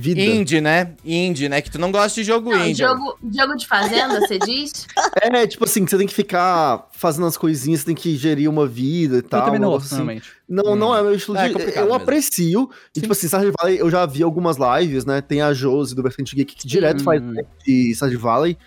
vida. 0.00 0.20
Indie, 0.20 0.60
né? 0.60 0.92
Indie, 1.04 1.48
né? 1.48 1.60
Que 1.62 1.70
tu 1.70 1.78
não 1.78 1.90
gosta 1.92 2.20
de 2.20 2.24
jogo 2.24 2.50
Não, 2.50 2.66
indie. 2.66 2.82
jogo, 2.82 3.18
jogo 3.32 3.56
de 3.56 3.66
fazenda, 3.66 4.20
você 4.20 4.38
diz? 4.38 4.86
É, 5.22 5.46
tipo 5.46 5.64
assim, 5.64 5.84
que 5.84 5.90
você 5.90 5.98
tem 5.98 6.06
que 6.06 6.14
ficar 6.14 6.88
fazendo 6.92 7.26
as 7.26 7.36
coisinhas, 7.36 7.80
você 7.80 7.86
tem 7.86 7.94
que 7.94 8.16
gerir 8.16 8.48
uma 8.50 8.66
vida 8.66 9.16
e 9.16 9.18
Eu 9.18 9.22
tal. 9.22 9.44
também 9.44 9.58
um 9.60 9.62
não 9.62 9.70
gosto, 9.70 9.94
assim. 9.94 10.20
Não, 10.48 10.72
Hum. 10.72 10.76
não 10.76 10.94
é 10.96 11.02
meu 11.02 11.14
estilo 11.14 11.36
É, 11.38 11.46
de. 11.48 11.52
complicado 11.54 11.84
eu 11.84 11.88
mesmo. 11.90 11.94
aprecio. 12.02 12.70
E, 12.96 13.00
tipo 13.00 13.12
assim, 13.12 13.26
Stardew 13.26 13.52
Valley, 13.60 13.78
eu 13.78 13.90
já 13.90 14.04
vi 14.06 14.22
algumas 14.22 14.56
lives, 14.58 15.04
né? 15.04 15.20
Tem 15.20 15.40
a 15.40 15.52
Josi 15.54 15.94
do 15.94 16.02
Vertente 16.02 16.34
Geek 16.36 16.54
que 16.54 16.66
direto 16.66 17.02
faz 17.02 17.22
Hum. 17.22 17.32
live 17.34 17.48
de 17.66 17.94
Stardew 17.94 18.20
Valley. 18.20 18.58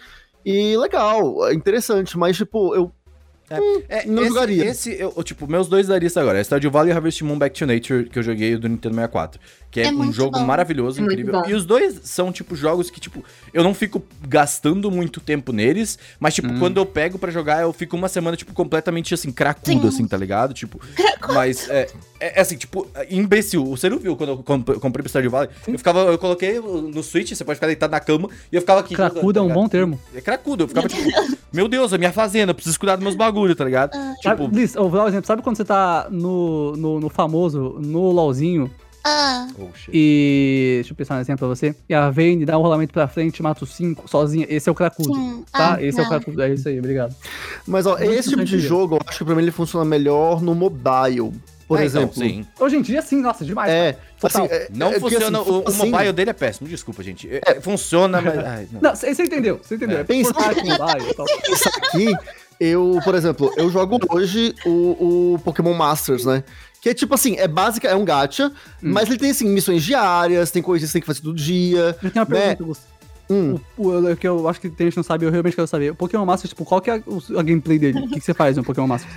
E 0.46 0.78
legal, 0.78 1.48
é 1.48 1.54
interessante, 1.54 2.18
mas, 2.18 2.38
tipo, 2.38 2.74
eu. 2.74 2.92
É, 3.50 4.06
Não 4.06 4.24
esse, 4.24 4.30
jogaria. 4.30 4.66
Esse, 4.66 4.92
eu, 5.00 5.12
tipo, 5.24 5.48
meus 5.48 5.68
dois 5.68 5.88
daria 5.88 6.08
isso 6.08 6.20
agora. 6.20 6.38
É 6.38 6.44
Stardew 6.44 6.70
Valley 6.70 6.92
e 6.92 6.94
Harvest 6.96 7.24
Moon 7.24 7.38
Back 7.38 7.58
to 7.58 7.66
Nature, 7.66 8.10
que 8.10 8.20
eu 8.20 8.24
joguei 8.24 8.58
do 8.58 8.68
Nintendo 8.68 8.96
64. 8.96 9.40
Que 9.72 9.82
é, 9.82 9.86
É 9.88 9.92
um 9.92 10.12
jogo 10.12 10.38
bom. 10.40 10.46
maravilhoso, 10.46 11.00
É 11.00 11.04
incrível. 11.04 11.44
E 11.48 11.54
os 11.54 11.66
dois 11.66 12.00
são, 12.04 12.32
tipo, 12.32 12.56
jogos 12.56 12.90
que, 12.90 13.00
tipo, 13.00 13.24
eu 13.54 13.64
não 13.64 13.74
fico 13.74 14.02
gastando 14.28 14.90
muito 14.92 15.20
tempo 15.22 15.52
neles, 15.54 15.98
mas, 16.20 16.34
tipo, 16.36 16.48
Hum. 16.52 16.60
quando 16.60 16.78
eu 16.78 16.86
pego 16.86 17.18
pra 17.20 17.32
jogar, 17.32 17.62
eu 17.62 17.72
fico 17.74 17.96
uma 17.96 18.08
semana, 18.10 18.36
tipo, 18.38 18.54
completamente, 18.54 19.14
assim, 19.14 19.32
cracudo, 19.32 19.82
Sim. 19.82 19.88
assim, 19.88 20.08
tá 20.08 20.18
ligado? 20.18 20.54
Tipo, 20.54 20.80
mas, 21.34 21.70
é, 21.70 21.88
é, 22.20 22.40
é 22.40 22.42
assim, 22.42 22.56
tipo, 22.58 22.88
imbecil. 23.10 23.66
Você 23.66 23.90
não 23.90 24.00
viu 24.00 24.16
quando 24.16 24.30
eu 24.30 24.38
comp- 24.38 24.80
comprei 24.80 25.04
pro 25.04 25.10
Stardew 25.10 25.32
Valley? 25.32 25.50
Eu 25.68 25.78
ficava, 25.78 26.00
eu 26.02 26.18
coloquei 26.18 26.60
no 26.60 27.04
Switch, 27.04 27.34
você 27.34 27.44
pode 27.44 27.58
ficar 27.58 27.68
deitado 27.68 27.92
na 27.92 28.00
cama, 28.00 28.30
e 28.52 28.56
eu 28.56 28.62
ficava 28.62 28.80
aqui... 28.82 28.96
Cracudo 28.96 29.32
é 29.32 29.34
tá 29.34 29.42
um 29.42 29.48
ligado? 29.48 29.56
bom 29.62 29.68
termo. 29.70 30.00
É 30.16 30.22
cracudo, 30.22 30.64
eu 30.64 30.68
ficava, 30.68 30.88
tipo, 30.88 31.02
meu 31.52 31.68
Deus, 31.68 31.92
a 31.94 31.98
minha 31.98 32.12
fazenda, 32.14 32.52
eu 32.52 32.56
preciso 32.56 32.80
cuidar 32.80 32.96
dos 32.96 33.04
meus 33.04 33.16
bagulhos, 33.16 33.37
tá 33.56 33.66
ligado? 33.66 33.94
Sabe, 34.24 34.44
Tipo, 34.44 34.56
Liz, 34.56 34.76
eu 34.76 34.90
vou 34.90 35.00
dar 35.00 35.06
um 35.06 35.08
exemplo. 35.08 35.28
Sabe 35.28 35.42
quando 35.42 35.58
você 35.58 35.66
tá 35.66 36.08
no, 36.10 36.74
no, 36.76 37.00
no 37.00 37.10
famoso, 37.10 37.78
no 37.80 38.12
LOLzinho, 38.12 38.70
Ah, 39.04 39.48
Oh, 39.60 39.68
e. 39.94 40.74
Deixa 40.80 40.92
eu 40.92 40.96
pensar 40.98 41.16
um 41.18 41.22
exemplo 41.22 41.40
pra 41.40 41.48
você. 41.48 41.74
E 41.88 41.94
a 41.94 42.10
Vayne 42.10 42.46
dá 42.46 42.58
um 42.58 42.62
rolamento 42.62 42.92
pra 42.94 43.08
frente, 43.08 43.42
mata 43.42 43.64
os 43.64 43.70
cinco 43.74 44.08
sozinha. 44.10 44.46
Esse 44.50 44.68
é 44.68 44.72
o 44.72 44.76
cracudo. 44.76 45.14
sim. 45.14 45.46
Tá? 45.52 45.76
Ah, 45.76 45.82
Esse 45.84 45.98
é 46.00 46.02
o 46.02 46.04
não. 46.04 46.10
cracudo. 46.12 46.42
É 46.42 46.54
isso 46.54 46.68
aí, 46.68 46.78
obrigado. 46.80 47.16
Mas, 47.66 47.86
ó, 47.86 47.98
Muito 47.98 48.12
esse 48.12 48.30
tipo 48.30 48.44
de 48.44 48.60
jogo, 48.60 48.96
eu 48.96 49.00
acho 49.08 49.20
que 49.20 49.26
pra 49.26 49.34
mim 49.36 49.42
ele 49.44 49.52
funciona 49.52 49.86
melhor 49.86 50.42
no 50.42 50.54
mobile. 50.54 51.32
Por 51.68 51.78
Ah, 51.80 51.86
então, 51.86 52.02
exemplo. 52.04 52.14
sim. 52.16 52.46
Hoje 52.60 52.78
em 52.78 52.82
dia, 52.82 53.02
sim, 53.02 53.22
nossa, 53.22 53.44
demais. 53.44 53.70
É, 53.72 53.98
assim, 54.24 54.44
é- 54.46 54.70
Não 54.74 54.88
é 54.90 55.00
funciona. 55.02 55.40
assim, 55.40 55.50
o, 55.52 55.60
o 55.64 55.68
assim, 55.68 55.90
mobile 55.90 56.14
dele 56.14 56.30
é 56.30 56.34
péssimo, 56.34 56.68
desculpa, 56.68 57.04
gente. 57.04 57.28
É, 57.30 57.42
é, 57.46 57.62
funciona, 57.62 58.22
mas. 58.22 58.38
ai, 58.40 58.68
não. 58.72 58.82
Não, 58.82 58.96
você 58.96 59.10
entendeu, 59.12 59.60
você 59.62 59.76
entendeu. 59.76 59.98
É. 59.98 60.02
É, 60.02 60.04
Pensa- 60.06 60.32
aqui, 60.32 62.14
eu, 62.60 63.00
por 63.04 63.16
exemplo, 63.16 63.52
eu 63.58 63.70
jogo 63.70 64.00
hoje 64.10 64.54
o, 64.66 65.34
o 65.36 65.40
Pokémon 65.44 65.74
Masters, 65.74 66.26
né? 66.26 66.44
Que 66.82 66.90
é 66.90 66.94
tipo 66.94 67.14
assim, 67.16 67.36
é 67.38 67.48
básica, 67.48 67.88
é 67.88 67.96
um 67.96 68.06
gacha, 68.06 68.52
mas 68.82 69.10
ele 69.10 69.18
tem 69.18 69.32
assim, 69.32 69.48
missões 69.50 69.84
diárias, 69.84 70.52
tem 70.52 70.62
coisas 70.62 70.88
que 70.88 70.92
você 70.92 70.94
tem 70.94 71.02
que 71.02 71.08
fazer 71.08 71.22
todo 71.22 71.36
dia. 71.36 71.98
Eu 72.02 72.12
tenho 72.12 72.26
uma 72.26 72.34
Né? 72.34 72.48
pergunta, 72.56 72.64
Gusto. 72.64 72.98
Hum. 73.30 73.60
O, 73.76 73.88
o, 73.90 74.12
o 74.14 74.16
que 74.16 74.26
eu 74.26 74.48
acho 74.48 74.62
que 74.62 74.70
tem 74.70 74.86
gente 74.88 74.94
que 74.94 74.98
não 75.00 75.04
sabe, 75.04 75.26
eu 75.26 75.30
realmente 75.32 75.54
quero 75.56 75.68
saber. 75.68 75.92
O 75.92 75.96
Pokémon 75.96 76.26
Master, 76.26 76.48
tipo, 76.48 76.64
qual 76.64 76.80
que 76.80 76.90
é 76.90 77.04
o- 77.06 77.38
a 77.38 77.44
gameplay 77.44 77.78
dele? 77.78 78.00
O 78.00 78.08
que, 78.08 78.20
que 78.20 78.22
você 78.22 78.34
faz 78.34 78.56
no 78.56 78.64
Pokémon 78.64 78.88
Master? 78.88 79.12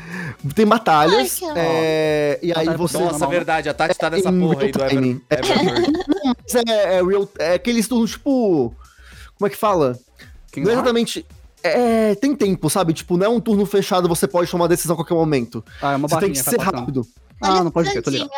Tem 0.52 0.66
batalhas, 0.66 1.38
Ai, 1.44 1.52
é, 1.54 2.38
e 2.42 2.46
aí 2.48 2.54
Batalha 2.66 2.76
você. 2.76 2.98
Nossa, 2.98 3.10
normal. 3.12 3.30
verdade, 3.30 3.68
a 3.68 3.74
Tati 3.74 3.96
tá 3.96 4.10
nessa 4.10 4.30
em 4.30 4.40
porra 4.40 4.62
aí 4.64 4.72
do 4.72 4.78
real 4.80 4.90
Ever. 4.90 5.20
Everbird. 5.30 5.92
Mas 6.24 6.54
é, 6.56 6.96
é, 6.98 7.02
real, 7.04 7.28
é 7.38 7.54
aqueles 7.54 7.86
turnos, 7.86 8.10
tipo. 8.10 8.74
Como 9.38 9.46
é 9.46 9.50
que 9.50 9.56
fala? 9.56 9.96
Não 10.56 10.70
é 10.70 10.72
exatamente. 10.72 11.24
É, 11.62 12.14
tem 12.14 12.34
tempo, 12.34 12.70
sabe? 12.70 12.92
Tipo, 12.92 13.16
não 13.16 13.26
é 13.26 13.28
um 13.28 13.40
turno 13.40 13.66
fechado, 13.66 14.08
você 14.08 14.26
pode 14.26 14.50
tomar 14.50 14.66
decisão 14.66 14.94
a 14.94 14.96
qualquer 14.96 15.14
momento. 15.14 15.64
Ah, 15.82 15.92
é 15.92 15.96
uma 15.96 16.08
você 16.08 16.18
tem 16.20 16.32
que 16.32 16.38
ser 16.38 16.56
passando. 16.56 16.76
rápido. 16.76 17.06
Ah, 17.42 17.64
não 17.64 17.70
pode 17.70 17.90
ser, 17.90 18.02
tô 18.02 18.10
ligado. 18.10 18.30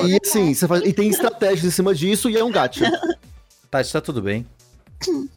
Aí, 0.00 0.18
assim, 0.24 0.52
você 0.52 0.66
faz, 0.66 0.82
e 0.84 0.92
tem 0.92 1.08
estratégias 1.08 1.64
em 1.64 1.70
cima 1.70 1.94
disso 1.94 2.28
e 2.28 2.36
é 2.36 2.42
um 2.44 2.50
gacha. 2.50 2.90
Tati, 3.70 3.92
tá 3.92 4.00
tudo 4.00 4.20
bem? 4.22 4.46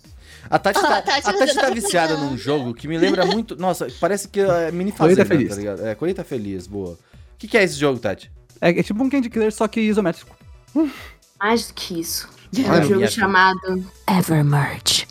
A 0.48 0.60
Tati 0.60 0.80
tá, 0.80 0.98
Ah, 0.98 1.02
Tati, 1.02 1.28
a 1.28 1.34
Tati 1.34 1.56
tá 1.56 1.62
tá 1.62 1.70
viciada 1.72 2.16
num 2.18 2.38
jogo 2.38 2.72
que 2.76 2.88
me 2.88 3.00
lembra 3.00 3.26
muito. 3.28 3.56
Nossa, 3.56 3.88
parece 4.00 4.28
que 4.28 4.40
é 4.40 4.72
mini 4.72 4.92
Colheita 4.92 5.24
fazenda, 5.24 5.26
Feliz. 5.26 5.50
tá 5.50 5.56
ligado? 5.56 5.88
É, 5.88 5.96
Colheita 5.96 6.24
Feliz, 6.24 6.68
boa. 6.68 6.92
O 6.92 6.98
que, 7.40 7.48
que 7.48 7.58
é 7.58 7.64
esse 7.64 7.74
jogo, 7.76 7.98
Tati? 8.00 8.32
É, 8.62 8.70
é 8.70 8.84
tipo 8.84 9.04
um 9.04 9.10
Candy 9.10 9.28
Killer, 9.30 9.52
só 9.52 9.68
que 9.68 9.82
isométrico. 9.82 10.36
Mais 11.40 11.68
do 11.68 11.74
que 11.74 12.00
isso. 12.00 12.30
É 12.56 12.72
um 12.80 12.84
jogo 12.84 13.08
chamado 13.08 13.84
Evermerge. 14.08 15.08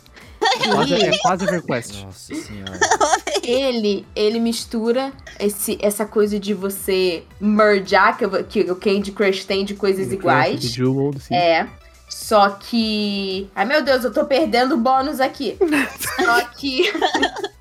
Quase, 0.71 0.93
é 0.93 1.17
quase 1.19 1.43
EverQuest. 1.45 2.03
Nossa 2.03 2.35
senhora. 2.35 2.79
Ele, 3.43 4.07
ele 4.15 4.39
mistura 4.39 5.13
esse, 5.39 5.77
essa 5.79 6.03
coisa 6.03 6.39
de 6.39 6.51
você 6.51 7.23
mergear, 7.39 8.17
que, 8.17 8.27
que 8.43 8.71
o 8.71 8.75
Candy 8.75 9.11
Crush 9.11 9.45
tem 9.45 9.63
de 9.63 9.75
coisas 9.75 10.11
iguais. 10.11 10.61
Bejeweled, 10.61 11.19
sim. 11.19 11.35
É. 11.35 11.67
Só 12.09 12.49
que. 12.49 13.49
Ai 13.53 13.65
meu 13.65 13.83
Deus, 13.83 14.03
eu 14.03 14.11
tô 14.11 14.25
perdendo 14.25 14.77
bônus 14.77 15.19
aqui. 15.19 15.57
Só 16.23 16.41
que. 16.55 16.91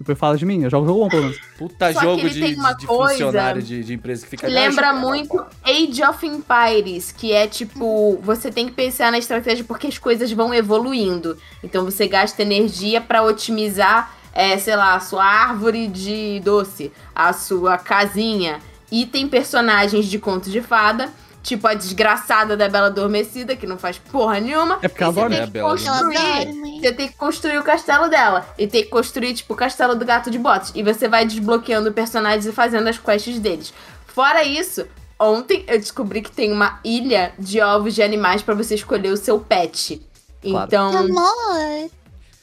Depois 0.04 0.18
fala 0.18 0.37
de 0.37 0.44
mim, 0.44 0.62
eu 0.62 0.68
jogo 0.70 0.87
jogo 0.87 1.00
bom, 1.00 1.09
pelo 1.09 1.22
menos. 1.22 1.38
Puta 1.57 1.90
Só 1.94 2.02
jogo 2.02 2.28
de, 2.28 2.38
tem 2.38 2.55
uma 2.57 2.72
de, 2.72 2.81
de 2.81 2.87
coisa 2.87 3.12
funcionário 3.12 3.62
de, 3.62 3.83
de 3.83 3.94
empresa 3.94 4.22
que 4.22 4.28
fica. 4.28 4.46
Lembra 4.46 4.92
"Não, 4.92 5.00
muito 5.00 5.42
Age 5.64 6.02
of 6.05 6.26
Empires, 6.26 7.11
que 7.11 7.33
é 7.33 7.46
tipo, 7.46 8.18
você 8.22 8.52
tem 8.52 8.66
que 8.66 8.72
pensar 8.72 9.11
na 9.11 9.16
estratégia 9.16 9.64
porque 9.64 9.87
as 9.87 9.96
coisas 9.96 10.31
vão 10.31 10.52
evoluindo. 10.52 11.38
Então 11.62 11.87
você 11.87 12.07
gasta 12.07 12.42
energia 12.42 13.00
pra 13.00 13.22
otimizar, 13.22 14.14
é, 14.35 14.59
sei 14.59 14.76
lá, 14.76 14.94
a 14.94 15.00
sua 15.00 15.24
árvore 15.24 15.88
de 15.88 16.38
doce, 16.44 16.92
a 17.14 17.33
sua 17.33 17.78
casinha. 17.78 18.61
E 18.92 19.07
tem 19.07 19.26
personagens 19.26 20.05
de 20.05 20.18
conto 20.18 20.50
de 20.50 20.61
fada, 20.61 21.11
tipo 21.44 21.68
a 21.68 21.74
desgraçada 21.74 22.57
da 22.57 22.68
Bela 22.68 22.87
Adormecida, 22.87 23.54
que 23.54 23.66
não 23.66 23.78
faz 23.78 23.98
porra 23.98 24.40
nenhuma. 24.40 24.78
É 24.83 24.88
porque 24.88 25.04
ela 25.04 25.12
você 25.12 25.20
dorme. 25.20 25.37
tem 25.37 25.42
É, 25.42 25.46
que 25.46 25.52
Bela 25.52 25.68
construir 25.68 26.80
você 26.80 26.92
tem 26.92 27.09
que 27.09 27.14
construir 27.14 27.59
o 27.59 27.62
castelo 27.62 28.09
dela. 28.09 28.46
E 28.59 28.66
tem 28.66 28.83
que 28.83 28.88
construir, 28.88 29.35
tipo, 29.35 29.52
o 29.52 29.57
castelo 29.57 29.94
do 29.94 30.04
gato 30.04 30.30
de 30.30 30.38
botas. 30.38 30.72
E 30.74 30.83
você 30.83 31.07
vai 31.07 31.24
desbloqueando 31.24 31.92
personagens 31.92 32.46
e 32.46 32.52
fazendo 32.52 32.88
as 32.88 32.98
quests 32.98 33.38
deles. 33.38 33.72
Fora 34.07 34.42
isso, 34.42 34.87
ontem 35.18 35.64
eu 35.68 35.78
descobri 35.78 36.22
que 36.22 36.30
tem 36.33 36.50
uma 36.50 36.80
ilha 36.83 37.33
de 37.38 37.61
ovos 37.61 37.94
de 37.94 38.02
animais 38.02 38.42
pra 38.42 38.54
você 38.54 38.74
escolher 38.74 39.11
o 39.11 39.16
seu 39.16 39.38
pet. 39.38 40.00
Claro. 40.42 40.66
Então, 40.66 40.96
Amor. 40.96 41.90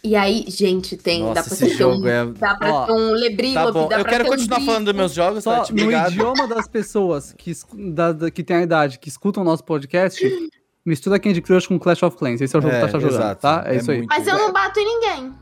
E 0.03 0.15
aí, 0.15 0.45
gente, 0.47 0.97
tem. 0.97 1.21
Nossa, 1.21 1.33
dá 1.35 1.43
pra 1.43 1.67
jogo 1.69 2.03
um, 2.03 2.07
é- 2.07 2.25
Dá 2.25 2.55
pra 2.55 2.73
Ó, 2.73 2.85
ter 2.85 2.91
um 2.93 3.53
Tá 3.53 3.71
bom, 3.71 3.87
dá 3.87 3.97
eu 3.97 4.01
pra 4.01 4.09
quero 4.11 4.23
um 4.25 4.27
continuar 4.27 4.57
bicho. 4.59 4.65
falando 4.71 4.85
dos 4.85 4.95
meus 4.95 5.13
jogos, 5.13 5.43
Só 5.43 5.57
Tati. 5.59 5.73
no 5.73 5.91
idioma 5.91 6.47
das 6.47 6.67
pessoas 6.67 7.33
que, 7.37 7.53
da, 7.93 8.11
da- 8.11 8.31
que 8.31 8.43
tem 8.43 8.57
a 8.57 8.61
idade, 8.63 8.97
que 8.99 9.09
escutam 9.09 9.43
o 9.43 9.45
nosso 9.45 9.63
podcast, 9.63 10.19
mistura 10.85 11.19
Candy 11.19 11.41
Crush 11.41 11.67
com 11.67 11.77
Clash 11.77 12.01
of 12.03 12.17
Clans. 12.17 12.41
Esse 12.41 12.55
é 12.55 12.59
o 12.59 12.61
jogo 12.61 12.73
É, 12.73 12.79
que 12.85 12.91
tá 12.91 12.99
jogando, 12.99 13.19
exato. 13.19 13.41
tá? 13.41 13.63
É, 13.65 13.75
É 13.75 13.77
isso 13.77 13.91
aí. 13.91 14.05
Mas 14.07 14.25
eu 14.27 14.37
não 14.37 14.51
bato 14.51 14.79
em 14.79 14.85
ninguém. 14.85 15.33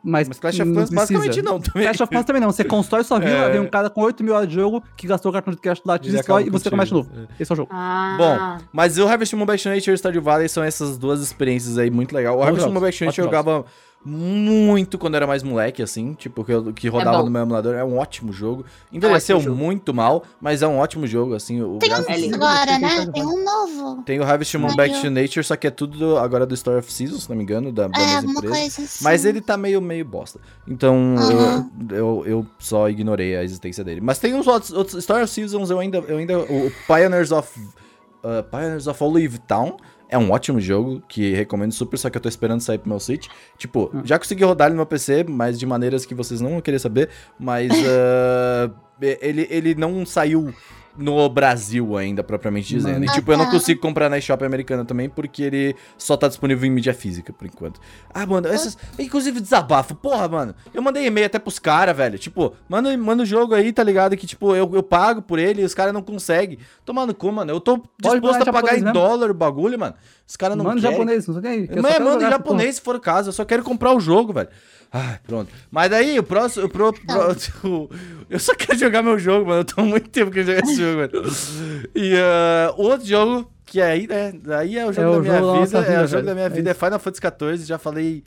Mas, 0.00 0.28
Mas 0.28 0.38
Clash 0.38 0.60
of 0.60 0.72
Clans 0.72 0.90
basicamente 0.90 1.42
não 1.42 1.60
também. 1.60 1.82
Clash 1.82 2.00
of 2.00 2.08
Clans 2.10 2.24
também 2.24 2.40
não. 2.40 2.52
Você 2.52 2.62
constrói 2.64 3.02
sua 3.02 3.18
vila, 3.18 3.30
É. 3.46 3.50
vem 3.50 3.60
um 3.60 3.66
cara 3.68 3.90
com 3.90 4.00
8 4.00 4.22
mil 4.22 4.32
horas 4.32 4.48
de 4.48 4.54
jogo 4.54 4.82
que 4.96 5.08
gastou 5.08 5.30
o 5.30 5.32
cartão 5.32 5.52
de 5.52 5.60
crédito 5.60 5.84
lá, 5.84 5.98
te 5.98 6.08
destrói 6.10 6.44
e 6.46 6.50
você 6.50 6.70
começa 6.70 6.86
de 6.88 6.94
novo. 6.94 7.10
Esse 7.38 7.50
é 7.50 7.54
o 7.54 7.56
jogo. 7.56 7.68
Ah. 7.74 8.14
Bom, 8.16 8.64
mas 8.72 8.96
o 8.96 9.06
Harvest 9.06 9.34
Moon 9.34 9.44
Back 9.44 9.60
to 9.62 9.68
Nature 9.68 9.90
e 9.90 9.94
o 9.94 9.98
Stardew 9.98 10.22
Valley 10.22 10.48
são 10.48 10.62
essas 10.62 10.96
duas 10.96 11.20
experiências 11.20 11.76
aí 11.76 11.90
muito 11.90 12.14
legal. 12.14 12.38
O 12.38 12.42
Harvest 12.42 12.60
jogos, 12.60 12.72
Moon 12.74 12.80
Back 12.80 12.96
to 12.96 13.04
Nature 13.06 13.20
eu 13.20 13.24
jogava 13.24 13.64
muito 14.04 14.96
quando 14.96 15.16
era 15.16 15.26
mais 15.26 15.42
moleque, 15.42 15.82
assim, 15.82 16.14
tipo, 16.14 16.44
que, 16.44 16.52
eu- 16.52 16.72
que 16.72 16.88
rodava 16.88 17.18
bom. 17.18 17.24
no 17.24 17.30
meu 17.30 17.42
emulador. 17.42 17.74
É 17.74 17.84
um 17.84 17.98
ótimo 17.98 18.32
jogo. 18.32 18.64
Envelheceu 18.92 19.36
ótimo 19.36 19.52
jogo. 19.54 19.64
muito 19.64 19.92
mal, 19.92 20.22
mas 20.40 20.62
é 20.62 20.68
um 20.68 20.78
ótimo 20.78 21.06
jogo, 21.06 21.34
assim. 21.34 21.60
O 21.60 21.78
Tem 21.78 21.92
um 21.92 22.34
agora, 22.34 22.78
né? 22.78 23.06
Tem 23.12 23.22
um 23.24 23.44
novo. 23.44 24.02
Tem 24.04 24.18
o 24.18 24.22
Harvest 24.24 24.56
Moon 24.56 24.74
Back 24.74 24.94
eu- 24.94 25.00
to 25.02 25.10
Nature, 25.10 25.44
só 25.44 25.56
que 25.56 25.66
é 25.66 25.70
tudo 25.70 25.98
do- 25.98 26.16
agora 26.18 26.46
do 26.46 26.54
Story 26.54 26.78
of 26.78 26.92
Seasons, 26.92 27.24
se 27.24 27.28
não 27.28 27.36
me 27.36 27.42
engano, 27.42 27.72
da, 27.72 27.88
da 27.88 27.98
É, 28.00 28.14
mesma 28.16 28.30
empresa. 28.32 28.54
coisa 28.54 28.82
assim. 28.82 29.04
Mas 29.04 29.24
ele 29.24 29.40
tá 29.40 29.56
meio, 29.56 29.80
meio 29.82 30.04
bosta. 30.04 30.40
Então, 30.66 31.14
Aham. 31.18 31.70
eu, 31.90 31.96
eu, 31.96 32.22
eu 32.26 32.46
só 32.58 32.88
ignorei 32.88 33.36
a 33.36 33.42
existência 33.42 33.84
dele. 33.84 34.00
Mas 34.00 34.18
tem 34.18 34.32
uns 34.34 34.46
outros, 34.46 34.72
outros 34.72 34.96
Story 34.98 35.24
of 35.24 35.32
Seasons, 35.32 35.70
eu 35.70 35.78
ainda. 35.78 35.98
Eu 35.98 36.18
ainda 36.18 36.38
o 36.38 36.72
Pioneers 36.86 37.32
of. 37.32 37.58
uh, 37.60 38.42
Pioneers 38.50 38.86
of 38.86 39.02
Olive 39.04 39.38
Town. 39.40 39.76
É 40.08 40.16
um 40.16 40.30
ótimo 40.30 40.58
jogo 40.58 41.02
que 41.06 41.34
recomendo 41.34 41.72
super, 41.72 41.98
só 41.98 42.08
que 42.08 42.16
eu 42.16 42.20
tô 42.20 42.28
esperando 42.28 42.60
sair 42.60 42.78
pro 42.78 42.88
meu 42.88 42.98
Switch. 42.98 43.28
Tipo, 43.58 43.90
já 44.04 44.18
consegui 44.18 44.42
rodar 44.42 44.68
ele 44.68 44.74
no 44.74 44.78
meu 44.78 44.86
PC, 44.86 45.24
mas 45.28 45.58
de 45.58 45.66
maneiras 45.66 46.06
que 46.06 46.14
vocês 46.14 46.40
não 46.40 46.50
vão 46.50 46.60
querer 46.62 46.78
saber. 46.78 47.10
Mas 47.38 47.70
uh, 47.72 48.74
ele, 49.20 49.46
ele 49.50 49.74
não 49.74 50.06
saiu 50.06 50.54
no 50.98 51.28
Brasil 51.28 51.96
ainda, 51.96 52.22
propriamente 52.24 52.74
dizendo. 52.74 53.04
E 53.04 53.08
Ah, 53.08 53.12
tipo, 53.12 53.32
eu 53.32 53.38
não 53.38 53.50
consigo 53.50 53.80
comprar 53.80 54.10
na 54.10 54.18
eShop 54.18 54.44
americana 54.44 54.84
também, 54.84 55.08
porque 55.08 55.42
ele 55.42 55.76
só 55.96 56.16
tá 56.16 56.28
disponível 56.28 56.66
em 56.66 56.70
mídia 56.70 56.92
física, 56.92 57.32
por 57.32 57.46
enquanto. 57.46 57.80
Ah, 58.12 58.26
mano, 58.26 58.48
essas. 58.48 58.76
Inclusive, 58.98 59.40
desabafo. 59.40 59.94
Porra, 59.94 60.28
mano. 60.28 60.54
Eu 60.74 60.82
mandei 60.82 61.06
e-mail 61.06 61.26
até 61.26 61.38
pros 61.38 61.58
caras, 61.58 61.96
velho. 61.96 62.18
Tipo, 62.18 62.52
manda, 62.68 62.96
manda 62.98 63.22
o 63.22 63.26
jogo 63.26 63.54
aí, 63.54 63.72
tá 63.72 63.82
ligado? 63.82 64.16
Que, 64.16 64.26
tipo, 64.26 64.54
eu, 64.54 64.70
eu 64.74 64.82
pago 64.82 65.22
por 65.22 65.38
ele 65.38 65.62
e 65.62 65.64
os 65.64 65.74
caras 65.74 65.94
não 65.94 66.02
conseguem. 66.02 66.58
Tomando 66.84 67.14
cu, 67.14 67.30
mano. 67.30 67.52
Eu 67.52 67.60
tô 67.60 67.82
disposto 67.98 68.42
a 68.42 68.52
pagar 68.52 68.74
japonês 68.74 68.82
em 68.82 68.92
dólar 68.92 69.30
o 69.30 69.34
bagulho, 69.34 69.78
mano. 69.78 69.94
Os 70.28 70.36
caras 70.36 70.56
não 70.56 70.64
querem. 70.66 70.80
japonês, 70.80 71.26
não 71.26 71.40
sei 71.40 71.66
quem. 71.66 71.80
Mas 71.82 71.98
manda 72.00 72.24
em 72.26 72.30
japonês 72.30 72.74
se 72.76 72.80
for 72.82 72.94
o 72.96 73.00
caso, 73.00 73.30
eu 73.30 73.32
só 73.32 73.44
quero 73.44 73.62
comprar 73.62 73.94
o 73.94 74.00
jogo, 74.00 74.32
velho. 74.32 74.48
Ai, 74.92 75.18
pronto. 75.26 75.50
Mas 75.70 75.90
daí, 75.90 76.18
o 76.18 76.22
próximo. 76.22 76.66
O 76.66 76.68
pro, 76.68 76.92
pro- 76.92 77.68
o- 77.70 77.90
eu 78.30 78.38
só 78.38 78.54
quero 78.54 78.78
jogar 78.78 79.02
meu 79.02 79.18
jogo, 79.18 79.46
mano. 79.46 79.60
Eu 79.60 79.64
tô 79.64 79.80
há 79.80 79.84
muito 79.84 80.08
tempo 80.10 80.30
querendo 80.30 80.48
jogar 80.48 80.62
esse 80.64 80.76
jogo, 80.80 80.96
velho. 80.98 81.22
E 81.94 82.14
o 82.76 82.82
outro 82.82 83.06
jogo 83.06 83.50
que 83.66 83.80
aí, 83.82 84.06
né? 84.06 84.32
Aí 84.58 84.78
é 84.78 84.86
o 84.86 84.92
jogo 84.92 85.08
É 85.08 85.12
da 85.12 85.18
o 85.18 85.20
minha 85.22 85.38
jogo 85.38 85.46
da 85.46 85.52
vida. 85.52 85.60
nossa 85.60 85.78
é 85.78 85.82
vida, 85.90 86.04
o 86.04 86.06
jogo 86.06 86.22
da 86.26 86.34
minha 86.34 86.46
É 86.46 86.50
vida. 86.50 86.70
É 86.70 86.74
Final 86.74 86.98
Fantasy 86.98 87.20
XIV. 87.56 87.66
Já 87.66 87.78
falei 87.78 88.22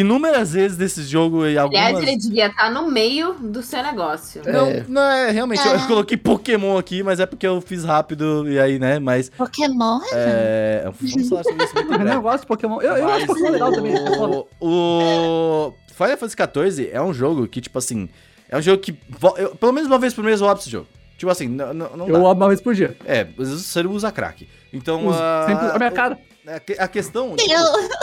inúmeras 0.00 0.52
vezes 0.52 0.76
desse 0.76 1.02
jogo 1.04 1.46
e 1.46 1.56
algumas. 1.56 1.86
Aliás, 1.86 2.06
ele 2.06 2.16
devia 2.18 2.46
estar 2.46 2.70
no 2.70 2.90
meio 2.90 3.34
do 3.34 3.62
seu 3.62 3.82
negócio. 3.82 4.42
Não, 4.46 4.66
É. 4.66 4.84
não, 4.88 5.02
é 5.02 5.30
realmente, 5.30 5.64
eu, 5.66 5.72
eu 5.74 5.80
É. 5.80 5.86
coloquei 5.86 6.16
Pokémon 6.16 6.76
aqui, 6.78 7.02
mas 7.02 7.20
é 7.20 7.26
porque 7.26 7.46
eu 7.46 7.60
fiz 7.60 7.84
rápido 7.84 8.48
e 8.48 8.58
aí, 8.58 8.78
né? 8.78 8.98
Mas 8.98 9.28
Pokémon? 9.30 10.00
é. 10.12 10.84
Vamos 11.00 11.28
falar 11.28 11.44
sobre 11.44 11.64
isso 11.64 11.74
muito 11.74 11.92
Eu 12.08 12.22
gosto 12.22 12.40
de 12.40 12.46
Pokémon. 12.46 12.80
Eu, 12.80 12.96
eu 12.96 13.08
acho 13.08 13.26
Pokémon 13.26 13.50
legal 13.50 13.72
também. 13.72 13.94
é. 13.94 14.00
O, 14.10 14.46
o 14.60 15.74
Final 15.94 16.16
Fantasy 16.18 16.36
XIV 16.74 16.90
é 16.92 17.00
um 17.00 17.12
jogo 17.14 17.46
que, 17.46 17.60
tipo 17.60 17.78
assim, 17.78 18.08
é 18.48 18.56
um 18.58 18.62
jogo 18.62 18.78
que. 18.82 18.98
eu- 19.38 19.54
pelo 19.56 19.72
menos 19.72 19.88
uma 19.88 19.98
vez 19.98 20.12
por 20.14 20.24
mês 20.24 20.40
eu 20.40 20.48
abro 20.48 20.60
esse 20.60 20.70
jogo. 20.70 20.86
Tipo 21.16 21.30
assim, 21.30 21.46
não, 21.48 21.72
não, 21.72 21.96
não 21.96 22.08
Eu 22.08 22.14
dá. 22.14 22.30
abro 22.30 22.42
uma 22.44 22.48
vez 22.48 22.60
por 22.60 22.74
dia. 22.74 22.96
É, 23.04 23.20
às 23.38 23.48
vezes 23.48 23.66
você 23.66 23.80
usa 23.86 24.10
crack. 24.10 24.48
Então. 24.72 25.06
Uso. 25.06 25.18
ah, 25.20 25.44
Sempre 25.48 25.66
a 25.68 25.78
minha 25.78 25.90
cara. 25.92 26.18
A, 26.46 26.60
que- 26.60 26.76
a 26.78 26.86
questão. 26.88 27.34
tipo, 27.36 27.52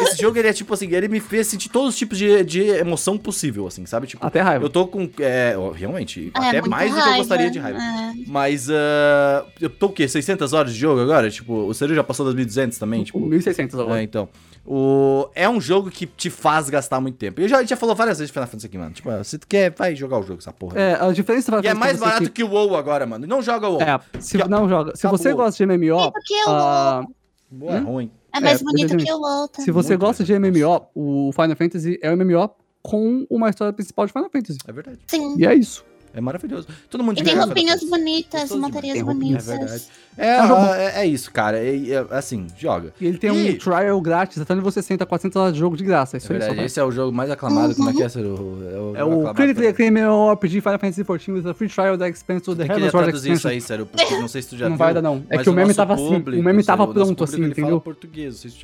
esse 0.01 0.19
jogo, 0.21 0.37
ele 0.39 0.47
é 0.47 0.53
tipo 0.53 0.73
assim, 0.73 0.91
ele 0.91 1.07
me 1.07 1.19
fez 1.19 1.45
sentir 1.47 1.69
todos 1.69 1.89
os 1.89 1.95
tipos 1.97 2.17
de, 2.17 2.43
de 2.43 2.61
emoção 2.61 3.17
possível, 3.17 3.67
assim, 3.67 3.85
sabe? 3.85 4.07
Tipo, 4.07 4.25
Até 4.25 4.41
raiva. 4.41 4.65
eu 4.65 4.69
tô 4.69 4.87
com. 4.87 5.07
É, 5.19 5.55
realmente, 5.75 6.31
é, 6.35 6.39
até 6.59 6.61
mais 6.67 6.89
do 6.89 6.95
que 6.95 6.99
eu 6.99 7.03
raiva. 7.03 7.17
gostaria 7.19 7.51
de 7.51 7.59
raiva. 7.59 7.79
É. 7.79 8.13
Mas, 8.27 8.67
ah, 8.69 9.45
eu 9.59 9.69
tô 9.69 9.87
o 9.87 9.91
quê? 9.91 10.07
600 10.07 10.53
horas 10.53 10.73
de 10.73 10.79
jogo 10.79 10.99
agora? 11.01 11.29
Tipo, 11.29 11.53
o 11.67 11.73
Seru 11.73 11.93
já 11.93 12.03
passou 12.03 12.25
das 12.25 12.33
1200 12.33 12.77
também? 12.79 13.03
Tipo, 13.03 13.19
1600 13.19 13.79
agora. 13.79 13.99
é, 13.99 14.03
então. 14.03 14.27
O... 14.65 15.27
É 15.33 15.49
um 15.49 15.59
jogo 15.59 15.89
que 15.89 16.05
te 16.05 16.29
faz 16.29 16.69
gastar 16.69 16.99
muito 17.01 17.17
tempo. 17.17 17.41
Eu 17.41 17.47
já, 17.47 17.57
a 17.57 17.59
gente 17.61 17.69
já 17.71 17.75
falou 17.77 17.95
várias 17.95 18.19
vezes 18.19 18.29
de 18.29 18.33
Final 18.33 18.47
Fantasy 18.47 18.65
aqui, 18.67 18.77
mano. 18.77 18.91
Tipo, 18.91 19.23
se 19.23 19.37
tu 19.39 19.47
quer, 19.47 19.71
vai 19.75 19.95
jogar 19.95 20.19
o 20.19 20.23
jogo, 20.23 20.39
essa 20.39 20.51
porra. 20.53 20.79
É, 20.79 20.93
a 20.99 21.11
diferença 21.11 21.49
vai 21.51 21.61
E 21.63 21.67
é 21.67 21.73
mais 21.73 21.97
você 21.97 22.05
barato 22.05 22.23
que- 22.25 22.29
que 22.29 22.43
o 22.43 22.49
WoW 22.49 22.75
agora, 22.75 23.05
mano. 23.07 23.25
Não 23.27 23.41
joga 23.41 23.67
o 23.67 23.73
WoW. 23.73 23.81
É, 23.81 23.99
se 24.19 24.37
Acabou. 24.37 24.59
não 24.59 24.69
joga. 24.69 24.95
Se 24.95 25.07
você 25.07 25.33
gosta 25.33 25.57
de 25.57 25.71
MMO, 25.77 26.11
Porque 26.11 26.33
o 26.45 26.49
ah, 26.49 27.03
WoW 27.51 27.71
é 27.75 27.79
ruim. 27.79 28.11
É 28.33 28.39
mais 28.39 28.61
é, 28.61 28.63
bonito 28.63 28.97
que 28.97 29.11
o 29.11 29.21
outro. 29.21 29.61
se 29.61 29.71
você 29.71 29.89
Muito 29.89 30.01
gosta 30.01 30.23
de. 30.23 30.37
MMO, 30.37 30.87
o 30.95 31.31
Final 31.33 31.55
Fantasy 31.55 31.99
é 32.01 32.11
um 32.11 32.15
MMO 32.15 32.49
com 32.81 33.25
uma 33.29 33.49
história 33.49 33.73
principal 33.73 34.05
de 34.05 34.13
Final 34.13 34.29
Fantasy. 34.29 34.59
É 34.67 34.71
verdade. 34.71 34.99
Sim. 35.07 35.35
E 35.37 35.45
é 35.45 35.53
isso. 35.53 35.85
É 36.13 36.19
maravilhoso. 36.19 36.67
Todo 36.89 37.03
mundo 37.03 37.19
E 37.19 37.23
tem 37.23 37.35
roupinhas 37.37 37.81
bonitas, 37.83 38.51
montarias 38.51 39.01
bonitas. 39.01 39.47
É 39.49 39.57
verdade. 39.57 39.83
É, 40.17 40.27
É 40.27 40.47
bom. 40.47 40.65
é, 40.73 41.01
é 41.01 41.05
isso, 41.05 41.31
cara. 41.31 41.57
É, 41.57 41.73
é, 41.91 42.05
assim, 42.11 42.47
joga. 42.57 42.93
E 42.99 43.07
ele 43.07 43.17
tem 43.17 43.29
E- 43.29 43.51
um 43.55 43.57
trial 43.57 44.01
grátis, 44.01 44.37
até 44.39 44.53
onde 44.53 44.61
você 44.61 44.81
senta 44.81 45.05
400 45.05 45.35
horas 45.37 45.53
de 45.53 45.59
jogo 45.59 45.77
de 45.77 45.83
graça. 45.85 46.17
É 46.17 46.19
Isso 46.19 46.31
aí 46.33 46.37
verdade. 46.39 46.59
só 46.59 46.65
Esse 46.65 46.79
é 46.81 46.83
o 46.83 46.91
jogo 46.91 47.15
mais 47.15 47.31
aclamado. 47.31 47.73
Como 47.75 47.89
é 47.89 47.93
que 47.93 48.03
é, 48.03 48.09
Seru? 48.09 48.57
É 48.69 48.77
o, 48.77 48.95
É 48.97 49.03
o 49.05 49.21
pra- 49.21 49.31
Acclaimed 49.69 49.81
MMORPG 50.01 50.59
Final 50.61 50.79
Fantasy 50.79 51.03
XIV 51.03 51.31
with 51.31 51.47
a 51.49 51.53
free 51.53 51.69
trial 51.69 51.97
that 51.97 52.11
expands 52.11 52.43
to 52.43 52.55
the 52.55 52.63
Heaven's 52.63 52.91
Sword 52.91 53.05
traduzir 53.05 53.31
isso 53.31 53.47
Expansion. 53.47 53.49
aí, 53.55 53.61
sério, 53.61 53.85
porque 53.85 54.17
não 54.17 54.27
sei 54.27 54.41
se 54.41 54.49
tu 54.49 54.57
já 54.57 54.65
Não 54.65 54.75
viu. 54.75 54.79
vai 54.85 54.93
dar, 54.93 55.01
não. 55.01 55.23
É 55.29 55.37
que 55.37 55.49
o 55.49 55.53
meme 55.53 55.73
tava 55.73 55.93
assim, 55.93 56.15
o 56.17 56.43
meme 56.43 56.63
tava 56.63 56.83
pronto, 56.87 57.15
público, 57.15 57.23
assim, 57.23 57.43
entendeu? 57.45 57.81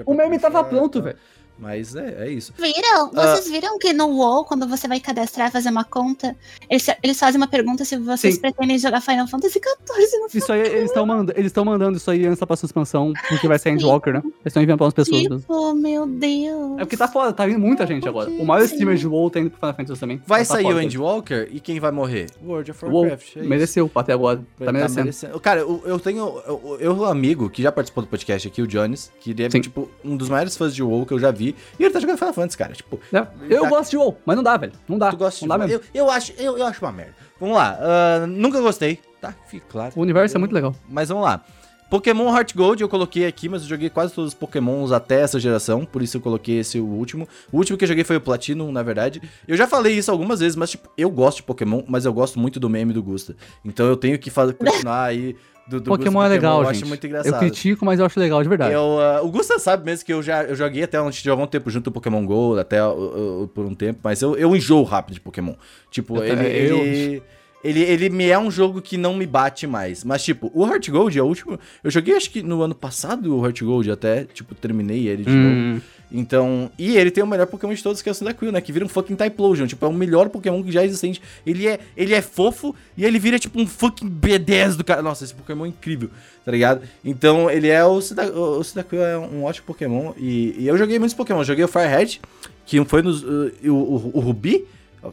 O 0.05 0.13
meme 0.13 0.37
tava 0.39 0.63
pronto, 0.63 1.01
velho. 1.01 1.17
Mas 1.59 1.95
é, 1.95 2.25
é 2.27 2.29
isso. 2.31 2.53
Viram? 2.57 3.11
Ah. 3.15 3.35
Vocês 3.35 3.49
viram 3.49 3.77
que 3.79 3.91
no 3.93 4.07
WoW, 4.07 4.45
quando 4.45 4.67
você 4.67 4.87
vai 4.87 4.99
cadastrar, 4.99 5.51
fazer 5.51 5.69
uma 5.69 5.83
conta, 5.83 6.35
eles, 6.69 6.85
eles 7.01 7.19
fazem 7.19 7.39
uma 7.41 7.47
pergunta 7.47 7.83
se 7.83 7.97
vocês 7.97 8.35
Sim. 8.35 8.41
pretendem 8.41 8.77
jogar 8.77 9.01
Final 9.01 9.27
Fantasy 9.27 9.59
XIV 9.59 10.19
no 10.19 10.27
Isso 10.33 10.51
aí, 10.51 10.61
eles 10.61 10.85
estão 10.85 11.05
mandando, 11.05 11.31
eles 11.35 11.47
estão 11.47 11.65
mandando 11.65 11.97
isso 11.97 12.09
aí 12.11 12.25
antes 12.25 12.39
da 12.39 12.45
próxima 12.47 12.67
expansão, 12.67 13.13
porque 13.29 13.47
vai 13.47 13.57
ser 13.57 13.71
Endwalker, 13.71 14.13
né? 14.13 14.21
Eles 14.23 14.33
estão 14.47 14.61
enviando 14.61 14.77
para 14.77 14.85
umas 14.85 14.93
pessoas. 14.93 15.21
Tipo, 15.21 15.73
meu 15.73 16.05
Deus. 16.05 16.73
É 16.77 16.79
porque 16.79 16.97
tá 16.97 17.07
foda, 17.07 17.33
tá 17.33 17.45
vindo 17.45 17.59
muita 17.59 17.85
gente 17.87 18.07
agora. 18.07 18.29
O 18.29 18.45
maior 18.45 18.61
Sim. 18.67 18.73
streamer 18.73 18.97
de 18.97 19.07
WoW 19.07 19.29
tá 19.29 19.39
indo 19.39 19.49
pro 19.49 19.59
Final 19.59 19.75
Fantasy 19.75 19.99
também. 19.99 20.21
Vai 20.25 20.39
Tá 20.41 20.45
sair 20.53 20.63
foda, 20.63 20.75
o 20.75 20.81
Endwalker 20.81 21.49
e 21.51 21.59
quem 21.59 21.79
vai 21.79 21.91
morrer? 21.91 22.27
World 22.45 22.71
of 22.71 22.85
WoW 22.85 22.93
Warcraft. 23.01 23.35
é 23.35 23.39
isso. 23.39 23.49
mereceu 23.49 23.91
até 23.95 24.13
agora. 24.13 24.41
Tá 24.59 24.71
merecendo. 24.71 25.39
Cara, 25.39 25.61
eu, 25.61 25.81
eu 25.85 25.99
tenho. 25.99 26.41
Eu, 26.45 26.77
eu, 26.79 26.93
um 26.97 27.05
amigo 27.05 27.49
que 27.49 27.61
já 27.63 27.71
participou 27.71 28.03
do 28.03 28.07
podcast 28.09 28.47
aqui, 28.47 28.61
o 28.61 28.67
Jones, 28.67 29.11
que 29.19 29.31
ele 29.31 29.43
é, 29.43 29.49
Sim. 29.49 29.61
tipo, 29.61 29.89
um 30.03 30.15
dos 30.15 30.29
maiores 30.29 30.55
fãs 30.55 30.73
de 30.73 30.83
WoW 30.83 31.05
que 31.05 31.13
eu 31.13 31.19
já 31.19 31.31
vi. 31.31 31.46
E 31.79 31.83
ele 31.83 31.93
tá 31.93 31.99
jogando 31.99 32.17
Final 32.17 32.33
Fantasy, 32.33 32.57
cara. 32.57 32.73
Tipo, 32.73 32.99
É, 33.13 33.25
Eu 33.49 33.63
Tá. 33.63 33.69
gosto 33.69 33.91
de 33.91 33.97
WoW, 33.97 34.17
mas 34.25 34.35
não 34.35 34.43
dá, 34.43 34.57
velho. 34.57 34.73
Não 34.87 34.97
dá. 34.97 35.09
tu 35.11 35.17
gosta 35.17 35.45
não 35.45 35.55
de 35.55 35.61
WoW? 35.61 35.69
mesmo. 35.69 35.83
Eu, 35.93 36.05
eu, 36.05 36.11
acho, 36.11 36.33
eu, 36.37 36.57
eu 36.57 36.65
acho 36.65 36.83
uma 36.83 36.91
merda. 36.91 37.15
Vamos 37.39 37.55
lá. 37.55 37.77
ah, 37.79 38.27
nunca 38.27 38.59
gostei, 38.61 38.99
tá? 39.21 39.33
Fique 39.47 39.65
claro. 39.69 39.93
O 39.95 40.01
universo 40.01 40.35
é 40.35 40.37
Eu- 40.37 40.39
muito 40.39 40.53
legal. 40.53 40.75
Mas 40.89 41.09
vamos 41.09 41.23
lá. 41.23 41.43
Pokémon 41.89 42.35
Heart 42.35 42.53
Gold 42.53 42.81
eu 42.81 42.89
coloquei 42.89 43.25
aqui, 43.25 43.47
mas 43.47 43.61
eu 43.61 43.67
joguei 43.69 43.89
quase 43.89 44.13
todos 44.13 44.29
os 44.29 44.33
Pokémons 44.33 44.91
até 44.91 45.21
essa 45.21 45.39
geração, 45.39 45.85
por 45.85 46.01
isso 46.03 46.17
eu 46.17 46.21
coloquei 46.21 46.59
esse 46.59 46.77
o 46.81 46.85
último. 46.85 47.25
O 47.49 47.55
último 47.57 47.77
que 47.77 47.85
eu 47.85 47.87
joguei 47.87 48.03
foi 48.03 48.17
o 48.17 48.21
Platinum, 48.21 48.73
na 48.73 48.83
verdade. 48.83 49.21
Eu 49.47 49.55
já 49.55 49.65
falei 49.65 49.93
isso 49.97 50.11
algumas 50.11 50.41
vezes, 50.41 50.57
mas 50.57 50.71
tipo, 50.71 50.89
eu 50.97 51.09
gosto 51.09 51.37
de 51.37 51.43
Pokémon, 51.43 51.83
mas 51.87 52.03
eu 52.03 52.11
gosto 52.11 52.37
muito 52.39 52.59
do 52.59 52.69
meme 52.69 52.91
do 52.91 53.01
Gusta. 53.01 53.37
Então 53.63 53.85
eu 53.87 53.95
tenho 53.95 54.19
que 54.19 54.29
fazer, 54.29 54.51
continuar 54.55 55.03
aí 55.05 55.33
do, 55.69 55.79
do 55.81 55.89
Pokémon 55.89 56.19
Gusta 56.19 56.25
é 56.27 56.29
legal, 56.29 56.59
eu 56.61 56.65
gente. 56.67 56.75
acho 56.77 56.85
muito 56.87 57.03
Eu 57.03 57.09
engraçado. 57.09 57.39
critico, 57.39 57.85
mas 57.85 57.99
eu 57.99 58.05
acho 58.05 58.19
legal 58.19 58.41
de 58.41 58.49
verdade. 58.49 58.73
Eu, 58.73 58.99
ah, 58.99 59.21
o 59.21 59.29
Gusta 59.29 59.59
sabe 59.59 59.85
mesmo 59.85 60.05
que 60.05 60.13
eu 60.13 60.23
já 60.23 60.43
eu 60.43 60.55
joguei 60.55 60.83
até 60.83 60.97
a 60.97 61.03
gente 61.03 61.23
jogou 61.23 61.43
um 61.45 61.47
tempo 61.47 61.69
junto 61.69 61.87
o 61.87 61.91
Pokémon 61.91 62.25
GO, 62.25 62.57
até 62.57 62.83
uh, 62.85 63.43
uh, 63.43 63.47
por 63.49 63.65
um 63.65 63.75
tempo, 63.75 63.99
mas 64.03 64.21
eu, 64.21 64.35
eu 64.35 64.55
enjoo 64.55 64.83
rápido 64.83 65.15
de 65.15 65.21
Pokémon. 65.21 65.53
Tipo, 65.91 66.17
Eu 66.17 66.23
ele, 66.23 66.69
eu- 66.71 66.77
ele, 66.85 67.23
ele, 67.63 67.81
ele 67.81 68.09
me 68.09 68.29
é 68.29 68.37
um 68.39 68.49
jogo 68.51 68.81
que 68.81 68.97
não 68.97 69.15
me 69.15 69.25
bate 69.25 69.65
mais. 69.67 70.03
Mas, 70.03 70.23
tipo, 70.23 70.49
o 70.53 70.65
Heart 70.65 70.89
Gold 70.89 71.17
é 71.19 71.21
o 71.23 71.25
último. 71.25 71.59
Eu 71.83 71.89
joguei 71.91 72.15
acho 72.15 72.29
que 72.29 72.41
no 72.43 72.61
ano 72.61 72.75
passado 72.75 73.35
o 73.35 73.43
Heart 73.45 73.61
Gold 73.63 73.91
até, 73.91 74.25
tipo, 74.25 74.53
terminei 74.55 75.07
ele 75.07 75.23
de 75.23 75.31
novo. 75.31 75.81
Então, 76.11 76.71
e 76.77 76.95
ele 76.97 77.11
tem 77.11 77.23
o 77.23 77.27
melhor 77.27 77.47
Pokémon 77.47 77.73
de 77.73 77.83
todos, 77.83 78.01
que 78.01 78.07
é 78.07 78.11
o 78.11 78.15
Cyndaquil, 78.15 78.51
né? 78.51 78.61
Que 78.61 78.71
vira 78.71 78.85
um 78.85 78.89
fucking 78.89 79.15
Typlosion. 79.15 79.67
Tipo, 79.67 79.85
é 79.85 79.89
o 79.89 79.93
melhor 79.93 80.29
Pokémon 80.29 80.63
que 80.63 80.71
já 80.71 80.83
existente. 80.83 81.21
Ele 81.45 81.67
é, 81.67 81.79
ele 81.95 82.13
é 82.13 82.21
fofo 82.21 82.73
e 82.95 83.03
ele 83.03 83.19
vira, 83.19 83.37
tipo, 83.37 83.59
um 83.59 83.67
fucking 83.67 84.09
B10 84.09 84.77
do 84.77 84.83
cara. 84.83 85.01
Nossa, 85.01 85.23
esse 85.23 85.33
Pokémon 85.33 85.65
é 85.65 85.69
incrível, 85.69 86.09
tá 86.45 86.51
ligado? 86.51 86.81
Então, 87.03 87.49
ele 87.49 87.67
é 87.67 87.83
o 87.83 88.01
Cyndaquil, 88.01 88.41
o 88.41 88.63
Cyndaquil 88.63 89.03
é 89.03 89.17
um 89.17 89.43
ótimo 89.43 89.67
Pokémon. 89.67 90.13
E, 90.17 90.55
e 90.57 90.67
eu 90.67 90.77
joguei 90.77 90.97
muitos 90.97 91.15
Pokémon. 91.15 91.43
Joguei 91.43 91.65
o 91.65 91.67
Firehead, 91.67 92.21
que 92.65 92.83
foi 92.85 93.01
nos, 93.01 93.23
uh, 93.23 93.51
o, 93.65 93.69
o, 93.69 94.11
o 94.13 94.19
Rubi. 94.19 94.65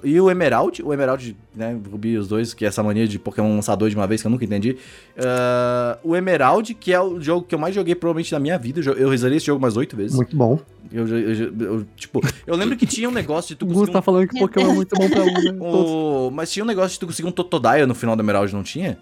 E 0.03 0.21
o 0.21 0.31
Emerald, 0.31 0.83
o 0.83 0.93
Emerald, 0.93 1.37
né, 1.55 1.75
o 1.87 1.91
Rubi, 1.91 2.17
os 2.19 2.27
dois, 2.29 2.53
que 2.55 2.65
é 2.65 2.69
essa 2.69 2.83
mania 2.83 3.07
de 3.07 3.19
Pokémon 3.19 3.55
lançador 3.55 3.89
de 3.89 3.95
uma 3.97 4.07
vez, 4.07 4.21
que 4.21 4.27
eu 4.27 4.31
nunca 4.31 4.45
entendi. 4.45 4.77
Ah, 5.19 5.99
o 6.03 6.17
Emerald, 6.17 6.75
que 6.75 6.93
é 6.93 7.01
o 7.01 7.21
jogo 7.21 7.47
que 7.47 7.55
eu 7.55 7.59
mais 7.59 7.75
joguei 7.75 7.95
provavelmente 7.95 8.33
na 8.33 8.39
minha 8.41 8.59
vida. 8.59 8.81
Eu 8.81 9.17
zerei 9.17 9.37
esse 9.37 9.47
jogo 9.47 9.59
umas 9.59 9.77
oito 9.77 9.97
vezes. 9.97 10.17
Muito 10.17 10.37
bom. 10.37 10.59
Eu, 10.93 11.07
eu- 11.09 11.53
eu- 11.61 11.87
tipo, 11.97 12.21
eu 12.47 12.55
lembro 12.57 12.77
que 12.77 12.87
tinha 12.87 13.09
um 13.09 13.13
negócio 13.13 13.49
de 13.55 13.59
tu 13.59 13.65
O 13.65 13.69
conseguir 13.69 13.87
Gus 13.87 13.93
tá 13.93 13.99
um, 13.99 14.03
falando 14.03 14.29
que 14.29 14.39
Pokémon 14.39 14.71
é 14.71 14.75
muito 14.75 14.95
bom 14.97 15.09
pra 15.09 15.23
um, 15.23 15.27
né? 15.27 15.55
O- 15.61 16.31
Mas 16.31 16.53
tinha 16.53 16.63
um 16.63 16.67
negócio 16.69 16.91
de 16.91 17.01
tu 17.01 17.07
conseguir 17.07 17.29
um 17.29 17.33
Totodile 17.33 17.87
no 17.87 17.95
final 17.95 18.15
do 18.15 18.23
Emerald, 18.23 18.53
não 18.55 18.63
tinha? 18.63 18.99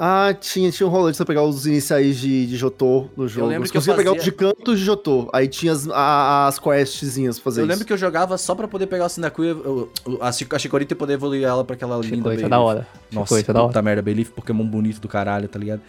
Ah, 0.00 0.32
tinha, 0.32 0.70
tinha 0.70 0.86
um 0.86 0.90
rolê 0.90 1.10
de 1.10 1.16
você 1.16 1.24
pegar 1.24 1.42
os 1.42 1.66
iniciais 1.66 2.16
de, 2.18 2.46
de 2.46 2.56
Jotô 2.56 3.08
no 3.16 3.26
jogo. 3.26 3.48
lembro 3.48 3.66
você 3.66 3.72
que 3.72 3.78
eu 3.78 3.80
conseguia 3.80 3.96
pegar 3.96 4.10
fazia- 4.10 4.20
os 4.20 4.24
de 4.24 4.30
cantos 4.32 4.78
de 4.78 4.84
Jotô. 4.84 5.28
Aí 5.32 5.48
tinha 5.48 5.72
as, 5.72 5.88
a- 5.88 6.46
as 6.46 6.58
questzinhas 6.60 7.36
pra 7.38 7.44
fazer 7.44 7.60
eu 7.60 7.64
isso. 7.64 7.72
lembro 7.72 7.84
que 7.84 7.92
eu 7.92 7.96
jogava 7.96 8.38
só 8.38 8.54
pra 8.54 8.68
poder 8.68 8.86
pegar 8.86 9.06
o 9.06 9.44
e- 9.44 9.52
o- 9.52 9.88
a, 10.20 10.28
a 10.28 10.58
Chikorita 10.58 10.94
e 10.94 10.96
poder 10.96 11.14
evoluir 11.14 11.42
ela 11.42 11.64
pra 11.64 11.74
aquela 11.74 11.96
linda 11.96 12.06
Chicoio, 12.16 12.34
isso 12.36 12.46
é 12.46 12.48
Bayleaf. 12.48 12.50
da 12.50 12.60
hora. 12.60 12.86
Nossa, 13.10 13.26
Chicoio, 13.26 13.40
isso 13.40 13.50
é 13.50 13.54
da 13.54 13.60
hora. 13.60 13.68
puta 13.70 13.82
merda, 13.82 14.00
Bayleaf, 14.02 14.30
Pokémon 14.30 14.64
bonito 14.64 15.00
do 15.00 15.08
caralho, 15.08 15.48
tá 15.48 15.58
ligado? 15.58 15.80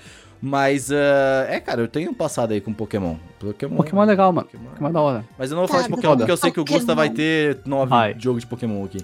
Mas, 0.41 0.89
ah, 0.89 1.45
é, 1.47 1.59
cara, 1.59 1.81
eu 1.81 1.87
tenho 1.87 2.09
um 2.09 2.13
passado 2.13 2.51
aí 2.53 2.61
com 2.61 2.73
Pokémon. 2.73 3.15
Pokémon, 3.39 3.75
Pokémon 3.75 4.01
é 4.01 4.05
legal, 4.07 4.33
mano. 4.33 4.47
Pokémon 4.47 4.65
é- 4.65 4.69
Pokémon 4.71 4.89
é 4.89 4.93
da 4.93 5.01
hora. 5.01 5.25
Mas 5.37 5.51
eu 5.51 5.55
não 5.55 5.61
vou 5.63 5.67
falar 5.67 5.83
de 5.83 5.89
Tá, 5.89 5.95
Pokémon, 5.95 6.17
porque 6.17 6.31
eu 6.31 6.37
sei 6.37 6.49
que 6.49 6.59
o 6.59 6.65
Gusta 6.65 6.95
vai 6.95 7.09
ter 7.11 7.59
nove 7.65 7.93
jogos 8.17 8.41
de 8.41 8.47
Pokémon 8.47 8.83
aqui. 8.85 8.99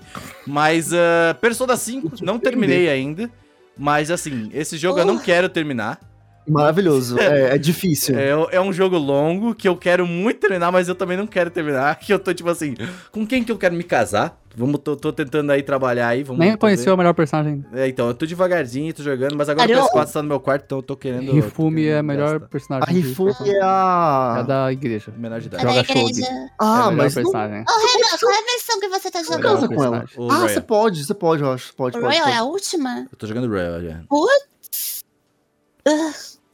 Mas 0.47 0.91
uh, 0.93 1.35
Persona 1.39 1.77
5, 1.77 2.11
não 2.23 2.39
terminei 2.39 2.89
ainda. 2.89 3.29
Mas 3.77 4.09
assim, 4.09 4.49
esse 4.53 4.77
jogo 4.77 4.99
eu 4.99 5.05
não 5.05 5.19
quero 5.19 5.49
terminar. 5.49 5.99
Maravilhoso. 6.47 7.17
É, 7.25 7.55
é 7.55 7.57
difícil. 7.57 8.17
É, 8.17 8.29
é 8.51 8.61
um 8.61 8.71
jogo 8.71 8.97
longo 8.97 9.55
que 9.55 9.67
eu 9.67 9.75
quero 9.75 10.05
muito 10.05 10.39
terminar, 10.39 10.71
mas 10.71 10.87
eu 10.87 10.95
também 10.95 11.17
não 11.17 11.27
quero 11.27 11.49
terminar. 11.49 11.95
Que 11.99 12.13
eu 12.13 12.19
tô 12.19 12.33
tipo 12.33 12.49
assim, 12.49 12.75
com 13.11 13.25
quem 13.25 13.43
que 13.43 13.51
eu 13.51 13.57
quero 13.57 13.75
me 13.75 13.83
casar? 13.83 14.39
Vamos, 14.57 14.79
tô, 14.81 14.95
tô 14.95 15.11
tentando 15.11 15.51
aí 15.51 15.61
trabalhar 15.61 16.07
aí. 16.07 16.23
Vamos, 16.23 16.39
Nem 16.39 16.55
conheceu 16.55 16.93
o 16.93 16.97
melhor 16.97 17.13
personagem 17.13 17.53
ainda. 17.65 17.81
É, 17.81 17.87
então, 17.89 18.07
eu 18.07 18.13
tô 18.13 18.25
devagarzinho, 18.25 18.93
tô 18.93 19.03
jogando, 19.03 19.35
mas 19.35 19.49
agora 19.49 19.67
o 19.67 19.69
Caramba. 19.69 19.89
PS4 20.05 20.11
tá 20.13 20.21
no 20.21 20.27
meu 20.29 20.39
quarto, 20.39 20.63
então 20.65 20.77
eu 20.77 20.83
tô 20.83 20.95
querendo. 20.95 21.29
Rifumi 21.31 21.87
é 21.87 21.97
a 21.97 22.03
melhor 22.03 22.33
gastar. 22.39 22.47
personagem. 22.47 22.87
A 22.87 22.91
Rifumi 22.91 23.33
é 23.45 23.51
É 23.57 23.61
a 23.61 24.35
a... 24.37 24.41
da 24.43 24.71
igreja. 24.71 25.11
Menor 25.17 25.39
de 25.41 25.47
É 25.47 25.49
idade. 25.49 25.63
Joga 25.63 25.75
da 25.75 25.83
Shogi. 25.83 25.99
igreja. 26.21 26.27
é 26.31 26.33
a 26.33 26.47
Ah, 26.59 26.75
melhor 26.91 26.95
mas 26.95 27.15
não... 27.15 27.21
personagem. 27.23 27.59
Ô, 27.59 27.87
Renan, 27.87 28.17
qual 28.19 28.31
é 28.31 28.37
a 28.37 28.45
versão 28.45 28.79
que 28.79 28.87
você 28.87 29.11
tá 29.11 29.23
jogando? 29.23 29.41
casa 29.41 29.67
com 29.67 29.83
ela. 29.83 30.05
O 30.17 30.31
Ah, 30.31 30.35
Royal. 30.35 30.49
você 30.49 30.61
pode, 30.61 31.05
você 31.05 31.13
pode, 31.13 31.41
eu 31.43 31.51
acho. 31.51 31.75
Pode, 31.75 31.97
O 31.97 32.01
pode. 32.01 32.13
Royal 32.15 32.27
é 32.27 32.31
pode. 32.31 32.37
a 32.37 32.43
última? 32.43 33.07
Eu 33.11 33.17
tô 33.17 33.27
jogando 33.27 33.47
Royal 33.49 33.81
já. 33.81 34.01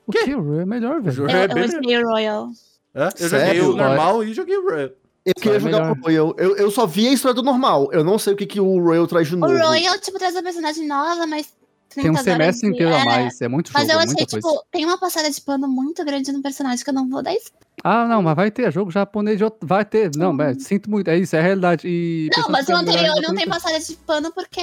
O 0.07 0.11
que? 0.11 0.33
O 0.33 0.41
Ru 0.41 0.59
é 0.59 0.65
melhor, 0.65 0.97
O 0.99 1.03
velho. 1.03 1.15
jogo 1.15 1.29
Eu, 1.31 1.37
é 1.37 1.45
eu 1.45 1.53
bem 1.53 1.71
joguei 1.71 2.03
o 2.03 2.07
Royal. 2.09 2.49
Hã? 2.95 3.09
Eu 3.19 3.29
Sério? 3.29 3.45
joguei 3.47 3.61
o 3.61 3.75
normal 3.75 4.23
e 4.23 4.33
joguei 4.33 4.57
o 4.57 4.69
Royal. 4.69 4.89
Eu 5.25 5.33
queria 5.35 5.57
é 5.57 5.59
jogar 5.59 5.79
melhor. 5.79 5.97
o 5.97 6.01
Royal. 6.01 6.35
Eu, 6.37 6.55
eu 6.57 6.71
só 6.71 6.87
vi 6.87 7.07
a 7.07 7.13
história 7.13 7.35
do 7.35 7.43
normal. 7.43 7.89
Eu 7.91 8.03
não 8.03 8.17
sei 8.17 8.33
o 8.33 8.35
que, 8.35 8.45
que 8.45 8.59
o 8.59 8.79
Royal 8.79 9.05
traz 9.05 9.27
de 9.27 9.35
O 9.35 9.37
novo. 9.37 9.55
Royal, 9.55 9.99
tipo, 9.99 10.17
traz 10.17 10.33
uma 10.33 10.43
personagem 10.43 10.87
nova, 10.87 11.27
mas 11.27 11.53
Tem 11.93 12.09
um 12.09 12.13
30 12.13 12.19
horas 12.19 12.23
semestre 12.23 12.69
de- 12.69 12.75
inteiro 12.75 12.93
a 12.95 12.99
é, 12.99 13.05
mais. 13.05 13.41
É 13.41 13.47
muito 13.47 13.67
jogo, 13.67 13.79
Mas 13.79 13.89
eu 13.89 13.95
é 13.95 13.97
achei, 14.03 14.07
muita 14.15 14.25
coisa. 14.31 14.47
tipo, 14.47 14.65
tem 14.71 14.85
uma 14.85 14.97
passada 14.97 15.29
de 15.29 15.41
pano 15.41 15.67
muito 15.67 16.03
grande 16.05 16.31
no 16.31 16.41
personagem 16.41 16.83
que 16.83 16.89
eu 16.89 16.93
não 16.93 17.09
vou 17.09 17.21
dar 17.23 17.33
spoiler. 17.35 17.61
Ah, 17.83 18.05
não, 18.07 18.21
mas 18.21 18.35
vai 18.35 18.51
ter. 18.51 18.71
Jogo 18.71 18.91
japonês 18.91 19.39
vai 19.59 19.83
ter. 19.83 20.11
Não, 20.15 20.39
é, 20.39 20.53
sinto 20.53 20.87
muito. 20.87 21.07
É 21.07 21.17
isso, 21.17 21.35
é 21.35 21.39
a 21.39 21.41
realidade. 21.41 21.87
E 21.87 22.29
Não, 22.37 22.47
mas 22.49 22.67
o 22.67 22.73
anterior 22.75 23.15
não 23.23 23.33
tem 23.33 23.47
passada 23.47 23.79
de 23.79 23.95
pano 24.05 24.31
porque. 24.31 24.61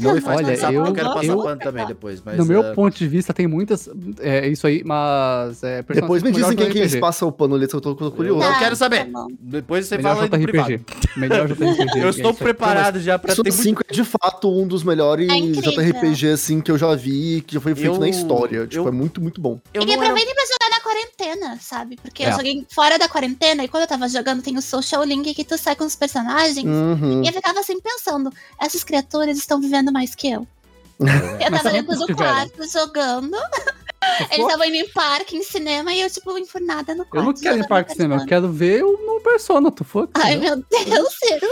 Não 0.00 0.14
me 0.14 0.20
faz 0.20 0.38
Olha, 0.38 0.46
pensar, 0.48 0.74
eu 0.74 0.84
eu- 0.84 0.92
quero 0.92 1.08
passar 1.14 1.26
eu- 1.26 1.42
pano 1.42 1.60
também 1.60 1.86
depois. 1.86 2.20
Mas, 2.24 2.36
No 2.36 2.44
meu 2.44 2.62
ah, 2.66 2.74
ponto 2.74 2.96
de 2.96 3.06
vista, 3.06 3.32
tem 3.32 3.46
muitas. 3.46 3.88
É 4.18 4.48
isso 4.48 4.66
aí, 4.66 4.82
mas. 4.84 5.62
É, 5.62 5.82
Depois 5.82 6.24
me 6.24 6.32
dizem 6.32 6.56
quem 6.56 6.66
RPG. 6.66 6.98
passam 6.98 7.28
o 7.28 7.32
pano 7.32 7.54
ali, 7.54 7.68
eu 7.70 7.80
tô, 7.80 7.94
tô 7.94 8.10
curioso. 8.10 8.42
Eu 8.42 8.52
Tá, 8.52 8.58
quero 8.58 8.74
saber. 8.74 9.12
tá. 9.12 9.26
Depois 9.38 9.86
você 9.86 9.96
Melhor 9.98 10.14
fala 10.16 10.28
aí 10.32 10.40
no 10.40 10.46
privado. 10.48 10.80
Melhor 11.16 11.46
JRPG. 11.48 12.00
Eu 12.00 12.06
é 12.06 12.10
estou 12.10 12.10
isso 12.10 12.20
aí. 12.30 12.34
preparado 12.36 12.98
já 13.00 13.16
pra 13.16 13.32
ter 13.32 13.42
Persona 13.42 13.64
muito 13.64 13.78
5 13.80 13.82
é 13.88 13.92
de 13.94 14.02
fato 14.04 14.50
um 14.50 14.66
dos 14.66 14.82
melhores 14.82 15.28
É. 15.28 15.40
JRPG 15.40 16.30
assim 16.30 16.60
que 16.66 16.72
eu 16.72 16.76
já 16.78 16.94
vi, 16.96 17.42
que 17.46 17.54
já 17.54 17.60
foi 17.60 17.74
feito 17.74 17.94
Eu- 17.94 18.00
na 18.00 18.08
história. 18.08 18.66
Tipo, 18.66 18.84
eu- 18.84 18.88
é 18.88 18.90
muito, 18.90 19.20
muito 19.20 19.40
bom. 19.40 19.60
Eu 19.72 19.82
e 19.82 19.86
não 19.86 19.92
era- 19.94 20.02
aproveitem 20.02 20.34
pra 20.34 20.44
jogar 20.44 20.70
na 20.76 20.80
quarentena, 20.82 21.58
sabe? 21.62 21.96
Porque 22.02 22.24
É. 22.24 22.28
eu 22.28 22.32
joguei 22.32 22.66
fora 22.74 22.98
da 22.98 23.08
quarentena 23.08 23.62
e 23.64 23.68
quando 23.68 23.82
eu 23.84 23.88
tava 23.88 24.08
jogando 24.08 24.42
tem 24.42 24.56
o 24.58 24.62
social 24.62 25.04
link 25.04 25.32
que 25.32 25.44
tu 25.44 25.56
sai 25.56 25.76
com 25.76 25.84
os 25.84 25.94
personagens. 25.94 26.64
Uhum. 26.66 27.22
E 27.22 27.28
eu 27.28 27.32
ficava 27.32 27.60
assim 27.60 27.80
pensando, 27.80 28.32
essas 28.60 28.82
criaturas 28.84 29.38
estão 29.38 29.60
vivendo 29.60 29.92
mais 29.92 30.14
que 30.14 30.28
eu. 30.30 30.46
Eu 31.40 31.50
tava 31.52 31.70
dentro 31.70 31.94
do 31.96 32.16
quarto 32.16 32.68
jogando. 32.72 33.36
Eles 34.30 34.46
estavam 34.46 34.66
indo 34.66 34.76
em 34.76 34.88
parque, 34.90 35.36
em 35.36 35.42
cinema, 35.42 35.92
e 35.92 36.00
eu, 36.00 36.10
tipo, 36.10 36.36
enfurnada 36.38 36.94
no 36.94 37.04
quarto. 37.04 37.16
Eu 37.16 37.22
não 37.24 37.34
quero 37.34 37.58
ir 37.58 37.60
em 37.60 37.68
parque 37.68 37.90
de 37.90 37.96
cinema, 37.96 38.22
eu 38.22 38.26
quero 38.26 38.48
ver 38.50 38.82
o 38.84 38.96
Persona, 39.26 39.72
tu 39.72 39.82
for. 39.84 40.08
Ai, 40.14 40.36
meu 40.36 40.56
Deus, 40.56 41.14
Ciro. 41.18 41.46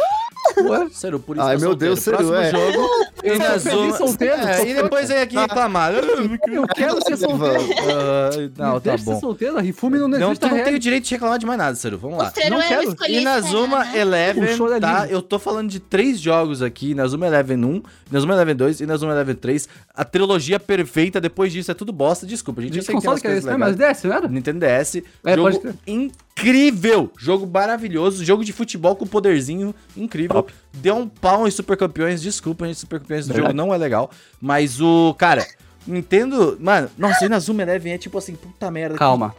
Ué, 0.68 0.88
Seru, 0.90 1.18
por 1.18 1.36
isso 1.36 1.44
Ai, 1.44 1.56
que 1.56 1.64
eu 1.64 1.68
meu. 1.68 1.76
Deus, 1.76 2.00
Seru, 2.00 2.16
Próximo 2.18 2.36
é. 2.36 2.50
jogo, 2.50 2.88
Eu 3.22 3.40
feliz 3.60 3.96
solteiro, 3.96 4.34
É, 4.34 4.68
e 4.68 4.74
depois 4.74 5.08
vem 5.08 5.18
aqui 5.18 5.36
reclamar. 5.36 5.92
Eu 5.94 6.66
quero 6.68 7.02
ser 7.02 7.16
solteiro. 7.16 7.64
Ah, 7.84 8.30
não, 8.56 8.74
Me 8.74 8.80
tá 8.80 8.90
deixa 8.90 9.04
ser 9.04 9.10
bom. 9.10 9.20
solteiro, 9.20 9.58
a 9.58 9.60
Rifume 9.60 9.98
não 9.98 10.08
Não, 10.08 10.18
existe 10.18 10.40
tu 10.40 10.48
não 10.48 10.62
tem 10.62 10.74
o 10.74 10.78
direito 10.78 11.04
de 11.04 11.10
reclamar 11.14 11.38
de 11.38 11.46
mais 11.46 11.58
nada, 11.58 11.74
Seru. 11.76 11.98
Vamos 11.98 12.18
lá. 12.18 12.32
Não 12.50 12.60
eu 12.60 12.94
quero. 12.94 13.12
Inazuma 13.12 13.84
né? 13.84 13.98
Eleven, 13.98 14.44
é 14.44 14.80
tá? 14.80 15.06
Eu 15.08 15.20
tô 15.22 15.38
falando 15.38 15.68
de 15.68 15.80
três 15.80 16.20
jogos 16.20 16.62
aqui, 16.62 16.90
Inazuma 16.90 17.26
Eleven 17.26 17.64
1, 17.64 17.82
Inazuma 18.10 18.34
Eleven 18.34 18.56
2 18.56 18.80
e 18.80 18.84
Inazuma 18.84 19.12
Eleven 19.12 19.34
3. 19.34 19.68
A 19.94 20.04
trilogia 20.04 20.60
perfeita, 20.60 21.20
depois 21.20 21.52
disso 21.52 21.70
é 21.70 21.74
tudo 21.74 21.92
bosta. 21.92 22.26
Desculpa, 22.26 22.43
gente. 22.52 22.76
Eu 22.76 22.80
De 22.80 22.87
sei 22.87 22.94
que 22.94 23.00
tem 23.00 23.11
console 23.11 23.20
que 23.20 23.26
é 23.26 23.30
coisas 23.30 23.44
esse, 23.44 23.52
né? 23.52 23.57
Mas 23.57 23.76
desce, 23.76 24.07
não 24.07 24.16
era? 24.16 24.28
Nintendo 24.28 24.61
DS. 24.61 25.02
É, 25.24 25.35
jogo 25.35 25.74
incrível. 25.87 27.11
Jogo 27.16 27.46
maravilhoso. 27.46 28.24
Jogo 28.24 28.44
de 28.44 28.52
futebol 28.52 28.96
com 28.96 29.07
poderzinho 29.07 29.74
incrível. 29.96 30.35
Top. 30.35 30.52
Deu 30.72 30.96
um 30.96 31.09
pau 31.09 31.46
em 31.46 31.50
Super 31.50 31.76
Campeões. 31.76 32.20
Desculpa, 32.20 32.66
gente. 32.66 32.80
Super 32.80 33.00
Campeões 33.00 33.26
do 33.26 33.35
jogo 33.35 33.52
não 33.52 33.72
é 33.72 33.76
legal. 33.76 34.11
Mas 34.40 34.80
o. 34.80 35.14
Cara, 35.18 35.46
Nintendo. 35.87 36.57
Mano, 36.61 36.90
nossa, 36.98 37.24
Inazuma 37.24 37.62
Eleven 37.62 37.92
é 37.92 37.98
tipo 37.98 38.18
assim, 38.18 38.35
puta 38.35 38.70
merda. 38.70 38.96
Calma. 38.96 39.35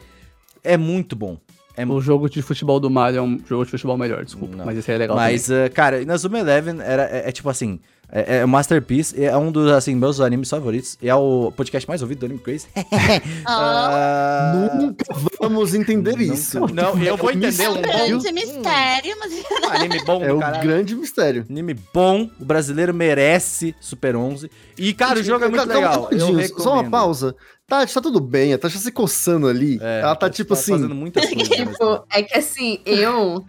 É 0.63 0.78
muito 0.78 1.15
bom. 1.15 1.38
É 1.78 1.86
O 1.86 2.00
jogo 2.00 2.30
de 2.30 2.41
futebol 2.41 2.80
do 2.80 2.89
Mario 2.89 3.20
é 3.20 3.22
um 3.22 3.38
jogo 3.46 3.65
de 3.65 3.72
futebol 3.72 3.98
melhor, 3.98 4.24
desculpa. 4.24 4.56
Não. 4.56 4.65
Mas 4.65 4.78
esse 4.78 4.89
aí 4.89 4.96
é 4.96 5.00
legal. 5.00 5.18
Mas, 5.18 5.50
uh, 5.50 5.70
cara, 5.74 6.02
Inazuma 6.02 6.39
Eleven 6.39 6.78
era, 6.82 7.04
é, 7.04 7.30
é 7.30 7.32
tipo 7.34 7.50
assim, 7.50 7.80
é, 8.12 8.38
é 8.38 8.46
um 8.46 8.48
Masterpiece, 8.48 9.24
é 9.24 9.36
um 9.38 9.52
dos, 9.52 9.72
assim, 9.72 9.96
meus 9.96 10.20
animes 10.20 10.50
favoritos, 10.50 10.98
é 11.02 11.13
o 11.13 11.52
podcast 11.56 11.88
mais 11.88 12.02
ouvido 12.02 12.20
do 12.20 12.26
Anime 12.26 12.39
Crazy. 12.41 12.68
Ah, 13.46 14.72
Nunca 14.76 15.06
vamos 15.39 15.74
entender 15.74 16.20
isso. 16.20 16.60
Não, 16.74 17.02
eu 17.02 17.18
vou 17.18 17.32
entender 17.32 17.63
É 17.63 17.70
um 17.70 17.74
um 17.74 17.76
bom 17.76 17.82
grande 17.82 18.32
mistério, 18.32 19.15
mas 19.20 19.34
um 19.63 19.70
anime 19.72 20.04
bom 20.04 20.24
É 20.24 20.39
caralho. 20.39 20.63
grande 20.63 20.96
mistério. 20.96 21.46
Anime 21.50 21.76
bom, 21.94 22.30
o 22.39 22.46
brasileiro 22.46 22.94
merece 22.94 23.76
Super 23.80 24.15
11. 24.15 24.50
E, 24.78 24.94
cara, 24.94 25.20
o 25.20 25.24
jogo 25.24 25.46
é 25.46 25.50
muito 25.50 25.68
legal. 25.68 26.10
Só 26.58 26.74
uma 26.74 26.89
pausa. 26.89 27.36
Tati, 27.68 27.91
tá 27.91 28.00
tudo 28.02 28.20
bem, 28.22 28.54
a 28.54 28.60
Tati 28.60 28.76
tá 28.76 28.80
se 28.80 28.91
coçando 28.91 29.48
ali. 29.48 29.80
É, 29.82 30.02
Ela 30.02 30.15
tá 30.15 30.30
tipo 30.30 30.54
assim. 30.54 30.74
fazendo 30.74 30.91
ao 30.91 30.98
mesmo 30.98 31.12
tempo. 31.12 31.28
Tipo, 31.36 32.06
é 32.12 32.22
que 32.22 32.38
assim, 32.38 32.80
eu. 32.86 33.44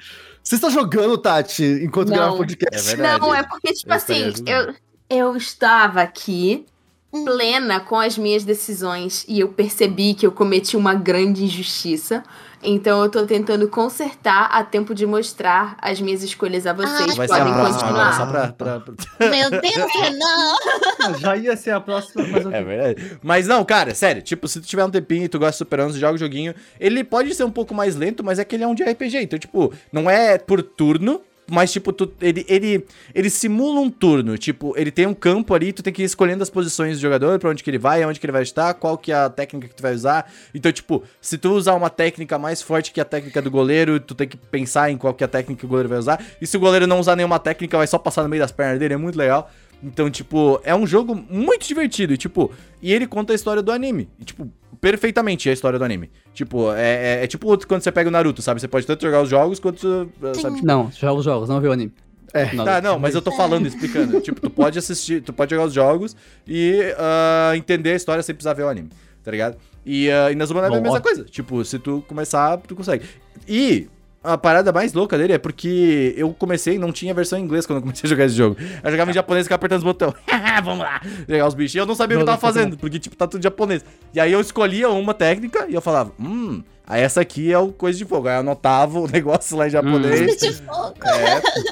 Você 0.47 0.55
está 0.55 0.71
jogando, 0.71 1.19
Tati, 1.19 1.65
enquanto 1.83 2.11
Não. 2.11 2.17
grava 2.17 2.33
o 2.33 2.35
É 2.37 2.39
podcast. 2.39 2.87
verdade. 2.87 3.21
Não, 3.21 3.35
é 3.35 3.43
porque, 3.43 3.73
tipo 3.73 3.91
Eu 3.91 3.97
assim, 3.97 4.33
eu, 4.47 4.75
eu 5.11 5.37
estava 5.37 6.01
aqui 6.03 6.65
plena 7.11 7.81
com 7.81 7.97
as 7.99 8.17
minhas 8.17 8.45
decisões 8.45 9.25
e 9.27 9.41
eu 9.41 9.49
percebi 9.49 10.15
que 10.15 10.25
eu 10.25 10.31
cometi 10.31 10.77
uma 10.77 10.95
grande 10.95 11.43
injustiça. 11.43 12.23
Então 12.69 13.03
eu 13.03 13.09
tô 13.09 13.25
tentando 13.25 13.69
consertar 13.69 14.49
a 14.51 14.65
tempo 14.65 14.93
de 14.95 15.07
mostrar 15.07 15.77
as 15.81 16.01
minhas 16.01 16.23
escolhas 16.23 16.67
a 16.67 16.73
vocês. 16.73 17.13
Ah, 17.13 17.15
Vai 17.15 17.29
ser 17.29 17.35
a 17.35 17.39
Podem 17.39 17.53
próxima 17.55 17.79
continuar. 17.81 18.09
agora, 18.09 18.17
só 18.17 18.27
pra... 18.27 18.49
pra- 18.53 18.81
pra- 18.81 19.31
meu 19.31 19.51
Deus, 19.51 19.93
Renan. 20.01 20.55
Ah, 21.01 21.13
Já 21.19 21.37
ia 21.37 21.57
ser 21.57 21.71
a 21.71 21.81
próxima, 21.81 22.27
mas 22.27 22.45
eu 22.45 22.53
É 22.53 22.63
verdade. 22.65 23.19
Mas 23.23 23.47
não, 23.47 23.65
cara, 23.65 23.95
sério, 23.95 24.21
tipo, 24.21 24.49
se 24.49 24.61
tu 24.61 24.67
tiver 24.67 24.85
um 24.85 24.91
tempinho 24.91 25.25
e 25.25 25.29
tu 25.29 25.39
gosta 25.39 25.53
de 25.53 25.59
Super 25.59 25.81
11, 25.81 25.99
joga 26.01 26.15
o 26.15 26.19
joguinho. 26.19 26.55
Ele 26.81 27.05
pode 27.05 27.33
ser 27.35 27.45
um 27.45 27.51
pouco 27.51 27.73
mais 27.75 27.95
lento, 27.95 28.25
mas 28.25 28.39
é 28.39 28.45
que 28.45 28.57
ele 28.57 28.65
é 28.65 28.67
um 28.67 28.75
de 28.75 28.83
RPG. 28.83 29.19
Então, 29.23 29.39
tipo, 29.39 29.73
não 29.93 30.11
é 30.11 30.37
por 30.37 30.61
turno, 30.63 31.21
mas, 31.51 31.73
tipo, 31.73 31.93
tu, 31.93 32.13
ele, 32.21 32.45
ele, 32.49 32.85
ele 33.15 33.31
simula 33.31 33.81
um 33.81 33.91
turno. 33.91 34.37
Tipo, 34.37 34.75
ele 34.77 34.91
tem 34.91 35.07
um 35.07 35.15
campo 35.15 35.55
ali, 35.55 35.73
tu 35.73 35.83
tem 35.83 35.93
que 35.93 36.03
ir 36.03 36.05
escolhendo 36.05 36.43
as 36.43 36.51
posições 36.51 36.97
do 36.97 37.01
jogador, 37.01 37.39
pra 37.39 37.51
onde 37.51 37.63
que 37.63 37.71
ele 37.71 37.79
vai, 37.79 38.03
aonde 38.03 38.19
que 38.19 38.27
ele 38.27 38.33
vai 38.33 38.43
estar, 38.43 38.75
qual 38.75 38.99
que 38.99 39.13
é 39.13 39.15
a 39.15 39.31
técnica 39.31 39.69
que 39.69 39.75
tu 39.75 39.83
vai 39.83 39.95
usar. 39.95 40.31
Então, 40.55 40.73
tipo, 40.73 41.03
se 41.21 41.39
tu 41.39 41.53
usar 41.53 41.75
uma 41.75 41.91
técnica 41.91 42.39
mais 42.39 42.61
forte 42.61 42.93
que 42.93 43.01
a 43.01 43.05
técnica 43.05 43.41
do 43.41 43.51
goleiro, 43.51 44.01
tu 44.01 44.15
tem 44.15 44.27
que 44.27 44.37
pensar 44.37 44.91
em 44.91 44.97
qual 44.97 45.15
que 45.15 45.23
é 45.23 45.27
a 45.27 45.29
técnica 45.29 45.61
que 45.61 45.67
o 45.67 45.69
goleiro 45.69 45.89
vai 45.89 45.99
usar. 45.99 46.23
E 46.41 46.47
se 46.47 46.57
o 46.57 46.61
goleiro 46.61 46.87
não 46.87 46.99
usar 46.99 47.15
nenhuma 47.15 47.39
técnica, 47.39 47.77
vai 47.77 47.87
só 47.87 47.99
passar 47.99 48.23
no 48.23 48.29
meio 48.29 48.43
das 48.43 48.53
pernas 48.53 48.79
dele, 48.79 48.95
é 48.95 48.97
muito 48.97 49.17
legal. 49.17 49.51
Então, 49.83 50.11
tipo, 50.11 50.61
é 50.65 50.75
um 50.75 50.87
jogo 50.87 51.15
muito 51.15 51.67
divertido. 51.67 52.13
E, 52.13 52.17
tipo, 52.17 52.51
e 52.81 52.93
ele 52.93 53.07
conta 53.07 53.33
a 53.33 53.37
história 53.37 53.63
do 53.63 53.71
anime. 53.71 54.09
E, 54.19 54.25
tipo, 54.25 54.51
perfeitamente 54.81 55.49
a 55.49 55.53
história 55.53 55.79
do 55.79 55.85
anime. 55.85 56.11
Tipo, 56.33 56.73
é, 56.73 57.21
é, 57.21 57.25
é 57.25 57.27
tipo 57.27 57.47
quando 57.67 57.83
você 57.83 57.93
pega 57.93 58.09
o 58.09 58.13
Naruto, 58.13 58.43
sabe? 58.43 58.61
Você 58.61 58.69
pode 58.69 58.87
tanto 58.87 59.03
jogar 59.03 59.23
os 59.23 59.29
jogos 59.29 59.59
quanto. 59.59 60.11
Sabe? 60.41 60.65
Não, 60.65 60.91
joga 60.93 61.19
os 61.19 61.25
jogos, 61.25 61.49
não 61.49 61.61
vê 61.61 61.69
o 61.69 61.73
anime. 61.73 61.93
É. 62.33 62.53
Não, 62.53 62.65
Tá, 62.65 62.81
não, 62.81 62.99
mas 62.99 63.15
eu 63.15 63.23
tô 63.23 63.33
falando, 63.33 63.67
explicando. 63.67 64.21
tipo, 64.23 64.41
tu 64.41 64.51
pode 64.51 64.79
assistir, 64.79 65.23
tu 65.23 65.33
pode 65.33 65.51
jogar 65.51 65.67
os 65.67 65.73
jogos 65.73 66.17
e 66.47 66.95
ah, 66.99 67.53
entender 67.57 67.93
a 67.93 67.97
história 67.97 68.23
sem 68.23 68.35
precisar 68.35 68.53
ver 68.53 68.65
o 68.65 68.69
anime, 68.69 68.91
tá 69.23 69.31
ligado? 69.31 69.57
E 69.85 70.09
uh, 70.09 70.33
Inazuma 70.33 70.61
Eleven 70.61 70.79
é 70.79 70.81
a 70.81 70.83
mesma 70.83 71.01
coisa. 71.01 71.25
Tipo, 71.25 71.65
se 71.65 71.79
tu 71.79 72.05
começar, 72.09 72.57
tu 72.59 72.75
consegue. 72.75 73.07
E 73.49 73.89
a 74.27 74.37
parada 74.39 74.73
mais 74.73 74.93
louca 74.93 75.17
dele 75.17 75.33
é 75.33 75.39
porque 75.39 76.15
eu 76.17 76.35
comecei 76.39 76.75
e 76.75 76.79
não 76.79 76.93
tinha 76.93 77.15
versão 77.15 77.39
em 77.39 77.43
inglês 77.43 77.65
quando 77.67 77.79
eu 77.79 77.83
comecei 77.83 78.07
a 78.07 78.11
jogar 78.11 78.25
esse 78.27 78.35
jogo. 78.35 78.57
Eu 78.83 78.91
jogava 78.91 79.11
em 79.11 79.15
japonês 79.15 79.45
e 79.45 79.47
ficava 79.47 79.57
apertando 79.57 79.79
os 79.79 79.85
botões. 79.85 80.15
Vamos 80.65 80.81
lá, 80.81 81.01
jogar 81.29 81.47
os 81.47 81.55
bichos. 81.55 81.75
E 81.75 81.79
eu 81.79 81.87
não 81.87 81.95
sabia 81.95 82.17
o 82.17 82.19
que 82.19 82.23
eu 82.23 82.27
tava 82.27 82.39
fazendo, 82.41 82.77
porque, 82.77 82.99
tipo, 82.99 83.15
tá 83.17 83.27
tudo 83.27 83.41
em 83.41 83.43
japonês. 83.45 83.85
E 84.13 84.21
aí 84.21 84.33
eu 84.33 84.41
escolhia 84.41 84.89
uma 84.91 85.15
técnica 85.15 85.67
e 85.69 85.75
eu 85.75 85.81
falava, 85.81 86.13
hum, 86.21 86.63
aí 86.87 87.03
essa 87.03 87.21
aqui 87.21 87.53
é 87.53 87.59
o 87.59 87.69
coisa 87.73 87.99
de 87.99 88.05
fogo. 88.05 88.29
Aí 88.29 88.35
eu 88.37 88.41
anotava 88.41 88.99
o 88.99 89.07
negócio 89.11 89.57
lá 89.57 89.67
em 89.67 89.71
japonês. 89.71 90.37
De 90.37 90.53
fogo. 90.55 90.95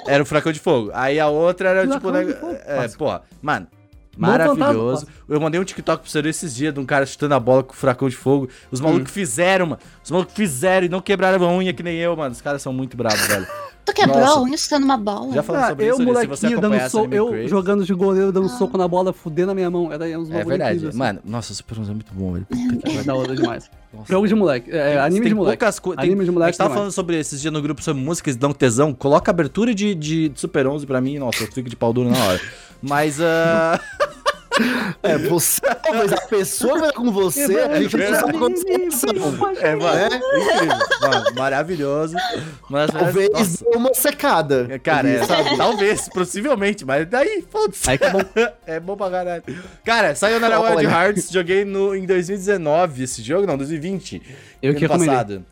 É, 0.06 0.14
era 0.14 0.22
o 0.22 0.26
furacão 0.26 0.52
de 0.52 0.60
fogo. 0.60 0.90
Aí 0.94 1.18
a 1.18 1.28
outra 1.28 1.68
era 1.70 1.86
tipo. 1.86 2.00
Furacão 2.00 2.26
Né, 2.28 2.32
de 2.34 2.40
fogo. 2.40 2.56
é, 2.66 2.88
porra, 2.88 3.22
mano. 3.42 3.66
Maravilhoso. 4.16 5.06
Eu 5.28 5.40
mandei 5.40 5.60
um 5.60 5.64
TikTok 5.64 6.02
pro 6.02 6.10
você 6.10 6.20
esses 6.28 6.54
dias 6.54 6.72
de 6.72 6.80
um 6.80 6.86
cara 6.86 7.04
chutando 7.06 7.34
a 7.34 7.40
bola 7.40 7.62
com 7.62 7.72
o 7.72 7.76
furacão 7.76 8.08
de 8.08 8.16
fogo. 8.16 8.48
Os 8.70 8.80
malucos 8.80 9.10
fizeram, 9.10 9.66
mano. 9.66 9.80
Os 10.02 10.10
malucos 10.10 10.34
fizeram 10.34 10.86
e 10.86 10.88
não 10.88 11.00
quebraram 11.00 11.44
a 11.44 11.52
unha 11.52 11.72
que 11.72 11.82
nem 11.82 11.96
eu, 11.96 12.16
mano. 12.16 12.32
Os 12.32 12.40
caras 12.40 12.62
são 12.62 12.72
muito 12.72 12.96
bravos, 12.96 13.26
velho. 13.26 13.46
Tu 13.84 13.92
quebrou 13.92 14.18
Nossa. 14.20 14.38
a 14.38 14.42
unha 14.42 14.56
chutando 14.56 14.84
uma 14.86 14.96
bola. 14.96 15.34
Já 15.34 15.42
falamos 15.42 15.66
Ah, 15.66 15.70
sobre 15.70 15.84
eu, 15.84 15.94
isso, 15.94 16.02
Alice, 16.02 16.20
se 16.20 16.26
você 16.26 16.46
molequinho, 16.46 16.60
dando 16.60 16.74
Anime 16.74 17.16
eu 17.16 17.28
Crazy. 17.28 17.48
jogando 17.48 17.84
de 17.84 17.92
goleiro, 17.94 18.32
dando 18.32 18.48
soco 18.48 18.78
na 18.78 18.88
bola, 18.88 19.12
fudendo 19.12 19.52
a 19.52 19.54
minha 19.54 19.70
mão. 19.70 19.92
Era 19.92 20.04
uns 20.18 20.30
É 20.30 20.42
verdade. 20.42 20.62
incrível, 20.70 20.88
assim. 20.88 20.98
Mano, 20.98 21.20
nossa, 21.24 21.52
o 21.52 21.54
Super 21.54 21.78
11 21.80 21.90
é 21.90 21.94
muito 21.94 22.14
bom, 22.14 22.32
velho. 22.32 22.46
Vai 22.94 23.04
dar 23.04 23.14
hora 23.14 23.36
demais. 23.36 23.70
Nossa. 23.92 24.10
Jogo 24.12 24.26
de 24.26 24.34
moleque. 24.34 24.70
É, 24.72 24.98
anime 24.98 25.20
Tem 25.20 25.28
de 25.28 25.34
moleque. 25.34 25.58
poucas 25.58 25.78
coisas. 25.78 26.02
Anime 26.02 26.24
de 26.24 26.30
A 26.30 26.32
moleque 26.32 26.52
gente 26.52 26.58
tava 26.58 26.74
falando 26.74 26.92
sobre 26.92 27.18
esses 27.20 27.40
dias 27.40 27.52
no 27.52 27.60
grupo 27.60 27.82
sobre 27.82 28.02
músicas 28.02 28.36
dão 28.36 28.52
tesão. 28.52 28.94
Coloca 28.94 29.30
abertura 29.30 29.74
de, 29.74 29.94
de, 29.94 30.32
Super 30.34 30.66
11 30.66 30.86
pra 30.86 31.00
mim. 31.00 31.18
Nossa, 31.18 31.44
eu 31.44 31.52
fico 31.52 31.68
de 31.68 31.76
pau 31.76 31.92
duro 31.92 32.10
na 32.10 32.18
hora. 32.24 32.40
Mas, 32.80 33.20
ah. 33.20 33.78
É, 35.02 35.18
você, 35.18 35.60
mas 35.90 36.12
a 36.12 36.20
pessoa 36.22 36.78
vai 36.78 36.92
com 36.92 37.10
você, 37.10 37.60
a 37.60 37.80
gente 37.80 37.96
não 37.96 38.20
sabe 38.20 38.38
quantos 38.38 38.62
são. 38.94 39.10
É, 39.60 39.74
mano, 39.74 39.98
é 39.98 40.06
incrível. 40.06 40.78
Mano, 41.00 41.34
maravilhoso. 41.34 42.16
Mas, 42.68 42.90
Talvez 42.90 43.30
nossa, 43.30 43.64
uma 43.74 43.94
secada. 43.94 44.78
cara, 44.82 45.08
ali, 45.08 45.16
é, 45.16 45.24
sabe? 45.24 45.56
talvez, 45.56 46.08
possivelmente, 46.08 46.84
mas 46.84 47.06
daí, 47.06 47.44
foda-se. 47.50 47.90
É 47.90 47.98
bom. 47.98 48.20
É 48.66 48.80
bom 48.80 48.96
pra 48.96 49.10
caralho. 49.10 49.42
Cara, 49.84 50.14
saiu 50.14 50.40
na 50.40 50.58
Wild. 50.58 50.86
Hearts, 50.86 51.30
joguei 51.30 51.64
no, 51.64 51.94
em 51.94 52.06
2019 52.06 53.02
esse 53.04 53.22
jogo, 53.22 53.46
não, 53.46 53.56
2020. 53.56 54.22
Eu 54.62 54.70
ano 54.70 54.78
que 54.78 54.86
recomendei. 54.86 55.42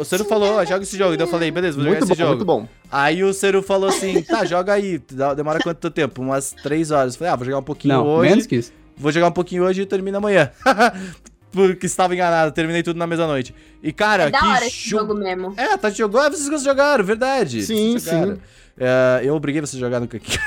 O 0.00 0.04
Ciro 0.04 0.24
falou, 0.24 0.54
ó, 0.54 0.64
joga 0.64 0.82
esse 0.82 0.96
jogo. 0.96 1.16
Daí 1.16 1.26
eu 1.26 1.30
falei, 1.30 1.50
beleza, 1.50 1.76
vou 1.76 1.84
jogar 1.84 1.98
Muito 1.98 2.04
esse 2.12 2.18
bom, 2.22 2.26
jogo. 2.26 2.36
muito 2.36 2.44
bom. 2.46 2.68
Aí 2.90 3.22
o 3.22 3.32
Ciro 3.34 3.62
falou 3.62 3.88
assim, 3.90 4.22
tá, 4.22 4.44
joga 4.44 4.72
aí. 4.72 5.00
Demora 5.36 5.58
quanto 5.60 5.90
tempo? 5.90 6.22
Umas 6.22 6.52
três 6.62 6.90
horas. 6.90 7.14
Eu 7.14 7.18
falei, 7.18 7.32
ah, 7.32 7.36
vou 7.36 7.44
jogar 7.44 7.58
um 7.58 7.62
pouquinho 7.62 7.94
Não, 7.94 8.06
hoje. 8.06 8.30
menos 8.30 8.46
que 8.46 8.56
isso. 8.56 8.72
Vou 8.96 9.12
jogar 9.12 9.28
um 9.28 9.32
pouquinho 9.32 9.64
hoje 9.64 9.82
e 9.82 9.86
termina 9.86 10.16
amanhã. 10.18 10.50
Porque 11.52 11.86
estava 11.86 12.12
enganado, 12.14 12.52
terminei 12.52 12.82
tudo 12.82 12.98
na 12.98 13.06
mesma 13.06 13.26
noite. 13.26 13.54
E, 13.82 13.92
cara, 13.92 14.24
É 14.24 14.30
da 14.30 14.38
que 14.40 14.44
hora 14.46 14.66
esse 14.66 14.88
jogo. 14.90 15.08
jogo 15.08 15.20
mesmo. 15.20 15.54
É, 15.56 15.72
a 15.72 15.78
Tati 15.78 15.98
jogou. 15.98 16.20
Ah, 16.20 16.28
vocês 16.28 16.62
jogaram, 16.62 17.02
verdade. 17.04 17.62
Sim, 17.62 17.92
Vocês 17.92 18.04
jogaram. 18.04 18.34
sim. 18.36 18.40
É, 18.78 19.20
eu 19.24 19.34
obriguei 19.34 19.60
você 19.62 19.76
a 19.76 19.80
jogar 19.80 20.00
no 20.00 20.06
Cookie 20.08 20.38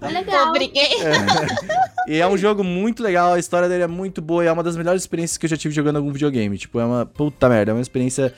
Foi 0.00 0.10
legal. 0.10 0.48
Obriguei. 0.48 0.88
E 2.08 2.16
é 2.18 2.26
um 2.26 2.36
jogo 2.38 2.64
muito 2.64 3.02
legal, 3.02 3.34
a 3.34 3.38
história 3.38 3.68
dele 3.68 3.82
é 3.82 3.86
muito 3.86 4.22
boa 4.22 4.42
e 4.44 4.46
é 4.46 4.52
uma 4.52 4.62
das 4.62 4.76
melhores 4.76 5.02
experiências 5.02 5.36
que 5.36 5.44
eu 5.44 5.50
já 5.50 5.56
tive 5.58 5.74
jogando 5.74 5.96
algum 5.96 6.10
videogame. 6.12 6.56
Tipo, 6.56 6.80
é 6.80 6.84
uma 6.86 7.04
puta 7.04 7.48
merda, 7.50 7.72
é 7.72 7.74
uma 7.74 7.82
experiência 7.82 8.32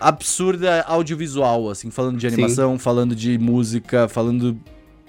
absurda 0.00 0.82
audiovisual, 0.82 1.70
assim, 1.70 1.90
falando 1.90 2.18
de 2.18 2.28
Sim. 2.28 2.34
animação, 2.34 2.78
falando 2.78 3.14
de 3.14 3.38
música, 3.38 4.08
falando 4.08 4.58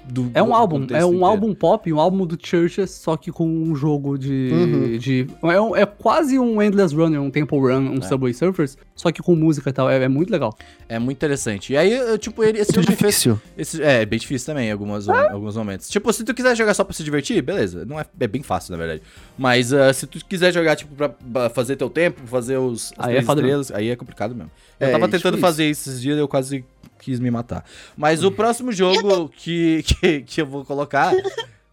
do. 0.09 0.31
É 0.33 0.41
um 0.41 0.53
álbum, 0.55 0.77
é 0.77 0.79
um 0.79 0.83
inteiro. 1.09 1.25
álbum 1.25 1.53
pop, 1.53 1.91
um 1.93 1.99
álbum 1.99 2.25
do 2.25 2.37
Churches, 2.41 2.91
só 2.91 3.15
que 3.17 3.31
com 3.31 3.47
um 3.47 3.75
jogo 3.75 4.17
de. 4.17 4.49
Uhum. 4.51 4.97
de 4.97 5.27
é, 5.43 5.61
um- 5.61 5.75
é 5.75 5.85
quase 5.85 6.37
um 6.39 6.61
Endless 6.61 6.95
Runner, 6.95 7.21
um 7.21 7.29
Temple 7.31 7.59
Run, 7.59 7.89
um 7.91 7.97
É. 7.97 8.01
Subway 8.01 8.33
Surfers, 8.33 8.77
só 8.95 9.11
que 9.11 9.21
com 9.21 9.35
música 9.35 9.69
e 9.69 9.73
tal. 9.73 9.89
É, 9.89 10.03
é 10.03 10.07
muito 10.07 10.29
legal. 10.31 10.55
É 10.87 10.99
muito 10.99 11.17
interessante. 11.17 11.73
E 11.73 11.77
aí, 11.77 11.91
eu, 11.91 12.17
tipo, 12.17 12.43
ele, 12.43 12.59
esse 12.59 12.71
jogo 12.73 12.85
fez. 12.87 12.97
Difícil. 12.99 13.41
Esse, 13.57 13.81
é, 13.81 14.05
bem 14.05 14.19
difícil 14.19 14.45
também 14.45 14.69
em 14.69 14.71
algumas, 14.71 15.07
alguns 15.09 15.55
momentos. 15.57 15.89
Tipo, 15.89 16.11
se 16.13 16.23
tu 16.23 16.33
quiser 16.33 16.55
jogar 16.55 16.73
só 16.73 16.83
pra 16.83 16.93
se 16.93 17.03
divertir, 17.03 17.41
beleza. 17.41 17.83
Não 17.85 17.99
é, 17.99 18.05
é 18.19 18.27
bem 18.27 18.43
fácil, 18.43 18.71
na 18.71 18.77
verdade. 18.77 19.01
Mas 19.37 19.73
ah, 19.73 19.91
se 19.91 20.05
tu 20.07 20.23
quiser 20.25 20.53
jogar, 20.53 20.75
tipo, 20.75 20.93
pra, 20.95 21.09
pra 21.09 21.49
fazer 21.49 21.75
teu 21.75 21.89
tempo, 21.89 22.21
fazer 22.25 22.57
os 22.57 22.93
as 22.97 23.07
Aí 23.07 23.15
é 23.15 23.19
estrelas, 23.19 23.71
aí 23.71 23.89
é 23.89 23.95
complicado 23.95 24.35
mesmo. 24.35 24.51
Eu 24.79 24.87
É, 24.87 24.91
tava 24.91 25.05
é 25.05 25.07
tentando 25.07 25.35
difícil. 25.35 25.39
fazer 25.41 25.69
isso 25.69 25.89
esses 25.89 26.01
dias 26.01 26.17
e 26.17 26.19
eu 26.19 26.27
quase 26.27 26.63
quis 26.99 27.19
me 27.19 27.29
matar. 27.31 27.63
Mas 27.97 28.23
o 28.23 28.31
próximo 28.31 28.71
jogo 28.73 29.29
que, 29.29 29.83
que, 29.83 30.21
que 30.21 30.41
eu 30.41 30.45
vou 30.45 30.63
colocar 30.65 31.13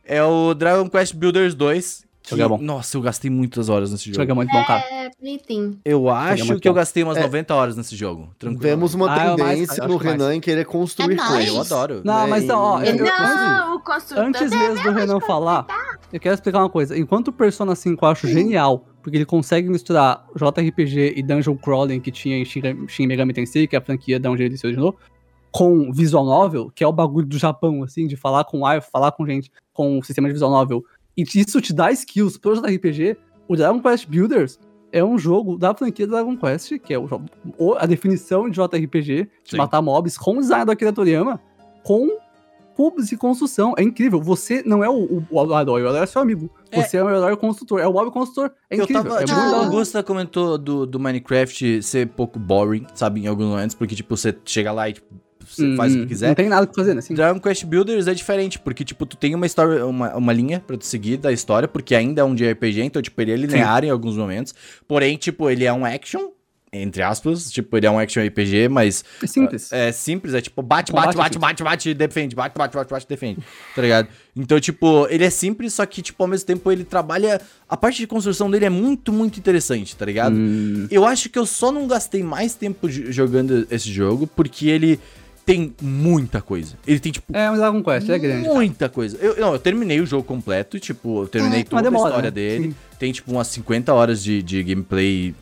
é 0.04 0.22
o 0.22 0.54
Dragon 0.54 0.88
Quest 0.88 1.14
Builders 1.14 1.54
2. 1.54 2.10
Que, 2.24 2.40
é 2.40 2.46
bom. 2.46 2.56
Nossa, 2.56 2.96
eu 2.96 3.00
gastei 3.02 3.28
muitas 3.28 3.68
horas 3.68 3.90
nesse 3.90 4.04
Esse 4.04 4.10
jogo. 4.14 4.20
jogo 4.20 4.30
é 4.30 4.34
muito 4.36 4.52
bom, 4.52 4.64
cara. 4.64 4.80
É, 4.92 5.10
bonitinho. 5.20 5.76
Eu 5.84 6.08
acho 6.08 6.46
muito 6.46 6.60
que 6.62 6.68
eu 6.68 6.72
gastei 6.72 7.02
umas 7.02 7.16
É. 7.16 7.22
90 7.22 7.52
horas 7.52 7.76
nesse 7.76 7.96
jogo. 7.96 8.30
Tranquilo. 8.38 8.62
Vemos 8.62 8.94
uma 8.94 9.12
Ah, 9.12 9.24
é 9.32 9.34
tendência 9.34 9.82
eu 9.82 9.88
no 9.88 9.94
mais. 9.96 10.06
Renan 10.06 10.34
em 10.36 10.40
querer 10.40 10.64
construir 10.64 11.14
É 11.14 11.26
coisas. 11.26 11.48
Eu 11.48 11.60
adoro. 11.60 12.00
Não, 12.04 12.22
né, 12.22 12.26
mas 12.30 12.44
então, 12.44 12.60
ó, 12.60 12.80
eu, 12.80 12.94
eu- 12.94 13.04
Não, 13.04 13.74
o 13.74 13.80
construtor 13.80 14.24
Antes 14.24 14.50
mesmo 14.52 14.84
do 14.84 14.92
Renan 14.92 15.18
falar, 15.18 15.66
eu 16.12 16.20
quero 16.20 16.34
explicar 16.36 16.60
uma 16.60 16.70
coisa. 16.70 16.96
Enquanto 16.96 17.26
o 17.28 17.32
Persona 17.32 17.74
5 17.74 18.04
eu 18.04 18.08
acho 18.08 18.28
genial, 18.28 18.86
porque 19.02 19.16
ele 19.16 19.26
consegue 19.26 19.68
misturar 19.68 20.24
JRPG 20.36 21.14
e 21.16 21.24
Dungeon 21.24 21.56
Crawling 21.56 21.98
que 21.98 22.12
tinha 22.12 22.36
em 22.38 22.44
Shin 22.44 22.86
Shin 22.86 23.08
Megami 23.08 23.32
Tensei, 23.32 23.66
que 23.66 23.74
é 23.74 23.80
a 23.80 23.82
franquia 23.82 24.20
da 24.20 24.30
onde 24.30 24.44
ele 24.44 24.56
se 24.56 24.64
originou, 24.64 24.96
com 25.52 25.92
Visual 25.92 26.24
Novel, 26.24 26.70
que 26.74 26.82
é 26.82 26.86
o 26.86 26.92
bagulho 26.92 27.26
do 27.26 27.38
Japão, 27.38 27.82
assim, 27.82 28.06
de 28.06 28.16
falar 28.16 28.44
com 28.44 28.64
ar, 28.66 28.80
falar 28.82 29.12
com 29.12 29.26
gente 29.26 29.50
com 29.72 29.98
o 29.98 30.02
sistema 30.02 30.26
de 30.28 30.32
Visual 30.32 30.50
Novel, 30.50 30.82
e 31.16 31.22
isso 31.22 31.60
te 31.60 31.72
dá 31.74 31.92
skills 31.92 32.38
pro 32.38 32.54
JRPG, 32.54 33.16
o 33.46 33.54
Dragon 33.54 33.80
Quest 33.82 34.06
Builders 34.08 34.58
é 34.90 35.04
um 35.04 35.18
jogo 35.18 35.56
da 35.58 35.74
franquia 35.74 36.06
Dragon 36.06 36.36
Quest, 36.36 36.78
que 36.78 36.92
é 36.94 36.98
o, 36.98 37.06
o- 37.58 37.74
a 37.74 37.84
definição 37.86 38.48
de 38.48 38.56
JRPG, 38.56 39.28
de 39.44 39.50
Sim. 39.50 39.56
matar 39.58 39.80
mobs, 39.82 40.16
com 40.18 40.36
o 40.36 40.40
design 40.40 40.64
do 40.64 40.72
Akira 40.72 40.92
Toriyama, 40.92 41.40
com 41.82 42.08
cubos 42.74 43.12
e 43.12 43.16
construção. 43.16 43.74
É 43.76 43.82
incrível. 43.82 44.20
Você 44.22 44.62
não 44.64 44.82
é 44.82 44.88
o, 44.88 44.94
o, 44.94 45.26
o 45.30 45.60
herói, 45.60 45.82
o 45.82 45.86
herói 45.88 45.98
é 46.00 46.06
seu 46.06 46.22
amigo. 46.22 46.50
É. 46.70 46.82
Você 46.82 46.96
é 46.96 47.04
o 47.04 47.08
herói 47.10 47.36
construtor, 47.36 47.80
é 47.80 47.86
o 47.86 47.92
mob 47.92 48.10
construtor. 48.10 48.50
É 48.70 48.76
eu 48.78 48.84
incrível. 48.84 49.04
tava, 49.04 49.22
é 49.22 49.24
tipo, 49.26 49.38
hora. 49.38 49.56
Augusta 49.66 50.02
comentou 50.02 50.56
do, 50.56 50.86
do 50.86 50.98
Minecraft 50.98 51.82
ser 51.82 52.08
pouco 52.08 52.38
boring, 52.38 52.86
sabe, 52.94 53.20
em 53.22 53.26
alguns 53.26 53.46
momentos, 53.46 53.74
porque, 53.74 53.94
tipo, 53.94 54.16
você 54.16 54.34
chega 54.44 54.72
lá 54.72 54.88
e, 54.88 54.94
tipo, 54.94 55.06
você 55.48 55.76
faz 55.76 55.94
o 55.94 55.98
que 55.98 56.02
Hum, 56.04 56.06
quiser. 56.06 56.28
Não 56.28 56.34
tem 56.34 56.48
nada 56.48 56.66
que 56.66 56.74
fazer, 56.74 56.94
né? 56.94 56.98
Assim, 57.00 57.14
Dragon 57.14 57.38
Quest 57.40 57.64
Builders 57.64 58.06
é 58.06 58.14
diferente, 58.14 58.58
porque, 58.58 58.84
tipo, 58.84 59.04
tu 59.06 59.16
tem 59.16 59.34
uma 59.34 59.46
história, 59.46 59.86
uma, 59.86 60.14
uma 60.16 60.32
linha 60.32 60.60
pra 60.66 60.76
tu 60.76 60.84
seguir 60.86 61.16
da 61.16 61.32
história, 61.32 61.68
porque 61.68 61.94
ainda 61.94 62.20
é 62.22 62.24
um 62.24 62.34
JRPG, 62.34 62.82
então, 62.82 63.02
tipo, 63.02 63.20
ele 63.20 63.32
é 63.32 63.36
linear 63.36 63.84
em 63.84 63.90
alguns 63.90 64.16
momentos. 64.16 64.54
Porém, 64.88 65.16
tipo, 65.16 65.48
ele 65.50 65.64
é 65.64 65.72
um 65.72 65.84
action, 65.84 66.28
entre 66.74 67.02
aspas, 67.02 67.50
tipo, 67.52 67.76
ele 67.76 67.84
é 67.86 67.90
um 67.90 67.98
action 67.98 68.24
RPG, 68.26 68.66
mas 68.70 69.04
é 69.22 69.26
simples. 69.26 69.70
é 69.70 69.92
simples, 69.92 70.32
é 70.32 70.40
tipo, 70.40 70.62
bate, 70.62 70.90
bate, 70.90 71.14
é 71.14 71.18
bate, 71.18 71.38
bate, 71.38 71.62
bate, 71.62 71.92
defende, 71.92 72.34
bate, 72.34 72.56
bate, 72.56 72.74
bate, 72.74 72.90
bate, 72.90 73.06
defende, 73.06 73.40
tá 73.76 73.82
ligado? 73.82 74.08
Então, 74.34 74.58
tipo, 74.58 75.06
ele 75.10 75.22
é 75.22 75.28
simples, 75.28 75.74
só 75.74 75.84
que, 75.84 76.00
tipo, 76.00 76.22
ao 76.22 76.26
mesmo 76.26 76.46
tempo 76.46 76.72
ele 76.72 76.82
trabalha, 76.82 77.38
a 77.68 77.76
parte 77.76 77.98
de 77.98 78.06
construção 78.06 78.50
dele 78.50 78.64
é 78.64 78.70
muito, 78.70 79.12
muito 79.12 79.36
interessante, 79.38 79.94
tá 79.94 80.06
ligado? 80.06 80.34
Hum, 80.34 80.86
Eu 80.90 81.04
acho 81.04 81.28
que 81.28 81.38
eu 81.38 81.44
só 81.44 81.70
não 81.70 81.86
gastei 81.86 82.22
mais 82.22 82.54
tempo 82.54 82.88
jogando 82.88 83.66
esse 83.70 83.92
jogo, 83.92 84.26
porque 84.26 84.66
ele 84.68 84.98
tem 85.44 85.74
muita 85.80 86.40
coisa. 86.40 86.74
Ele 86.86 87.00
tem, 87.00 87.10
tipo, 87.12 87.36
é 87.36 87.50
um 87.50 87.56
Dragon 87.56 87.82
Quest, 87.82 88.08
é 88.08 88.18
grande. 88.18 88.44
cara. 88.44 88.54
muita 88.54 88.88
coisa. 88.88 89.16
Eu, 89.18 89.36
não, 89.40 89.52
eu 89.54 89.58
terminei 89.58 90.00
o 90.00 90.06
jogo 90.06 90.22
completo, 90.24 90.78
tipo, 90.78 91.22
eu 91.22 91.28
terminei 91.28 91.60
Ah, 91.60 91.64
toda 91.64 91.82
mas 91.82 91.84
demora, 91.90 92.04
a 92.04 92.08
história 92.10 92.30
né? 92.30 92.34
dele. 92.34 92.64
Sim. 92.68 92.74
Tem, 92.98 93.12
tipo, 93.12 93.32
umas 93.32 93.48
50 93.48 93.92
horas 93.92 94.22
de, 94.22 94.42
de 94.42 94.62
gameplay, 94.62 95.34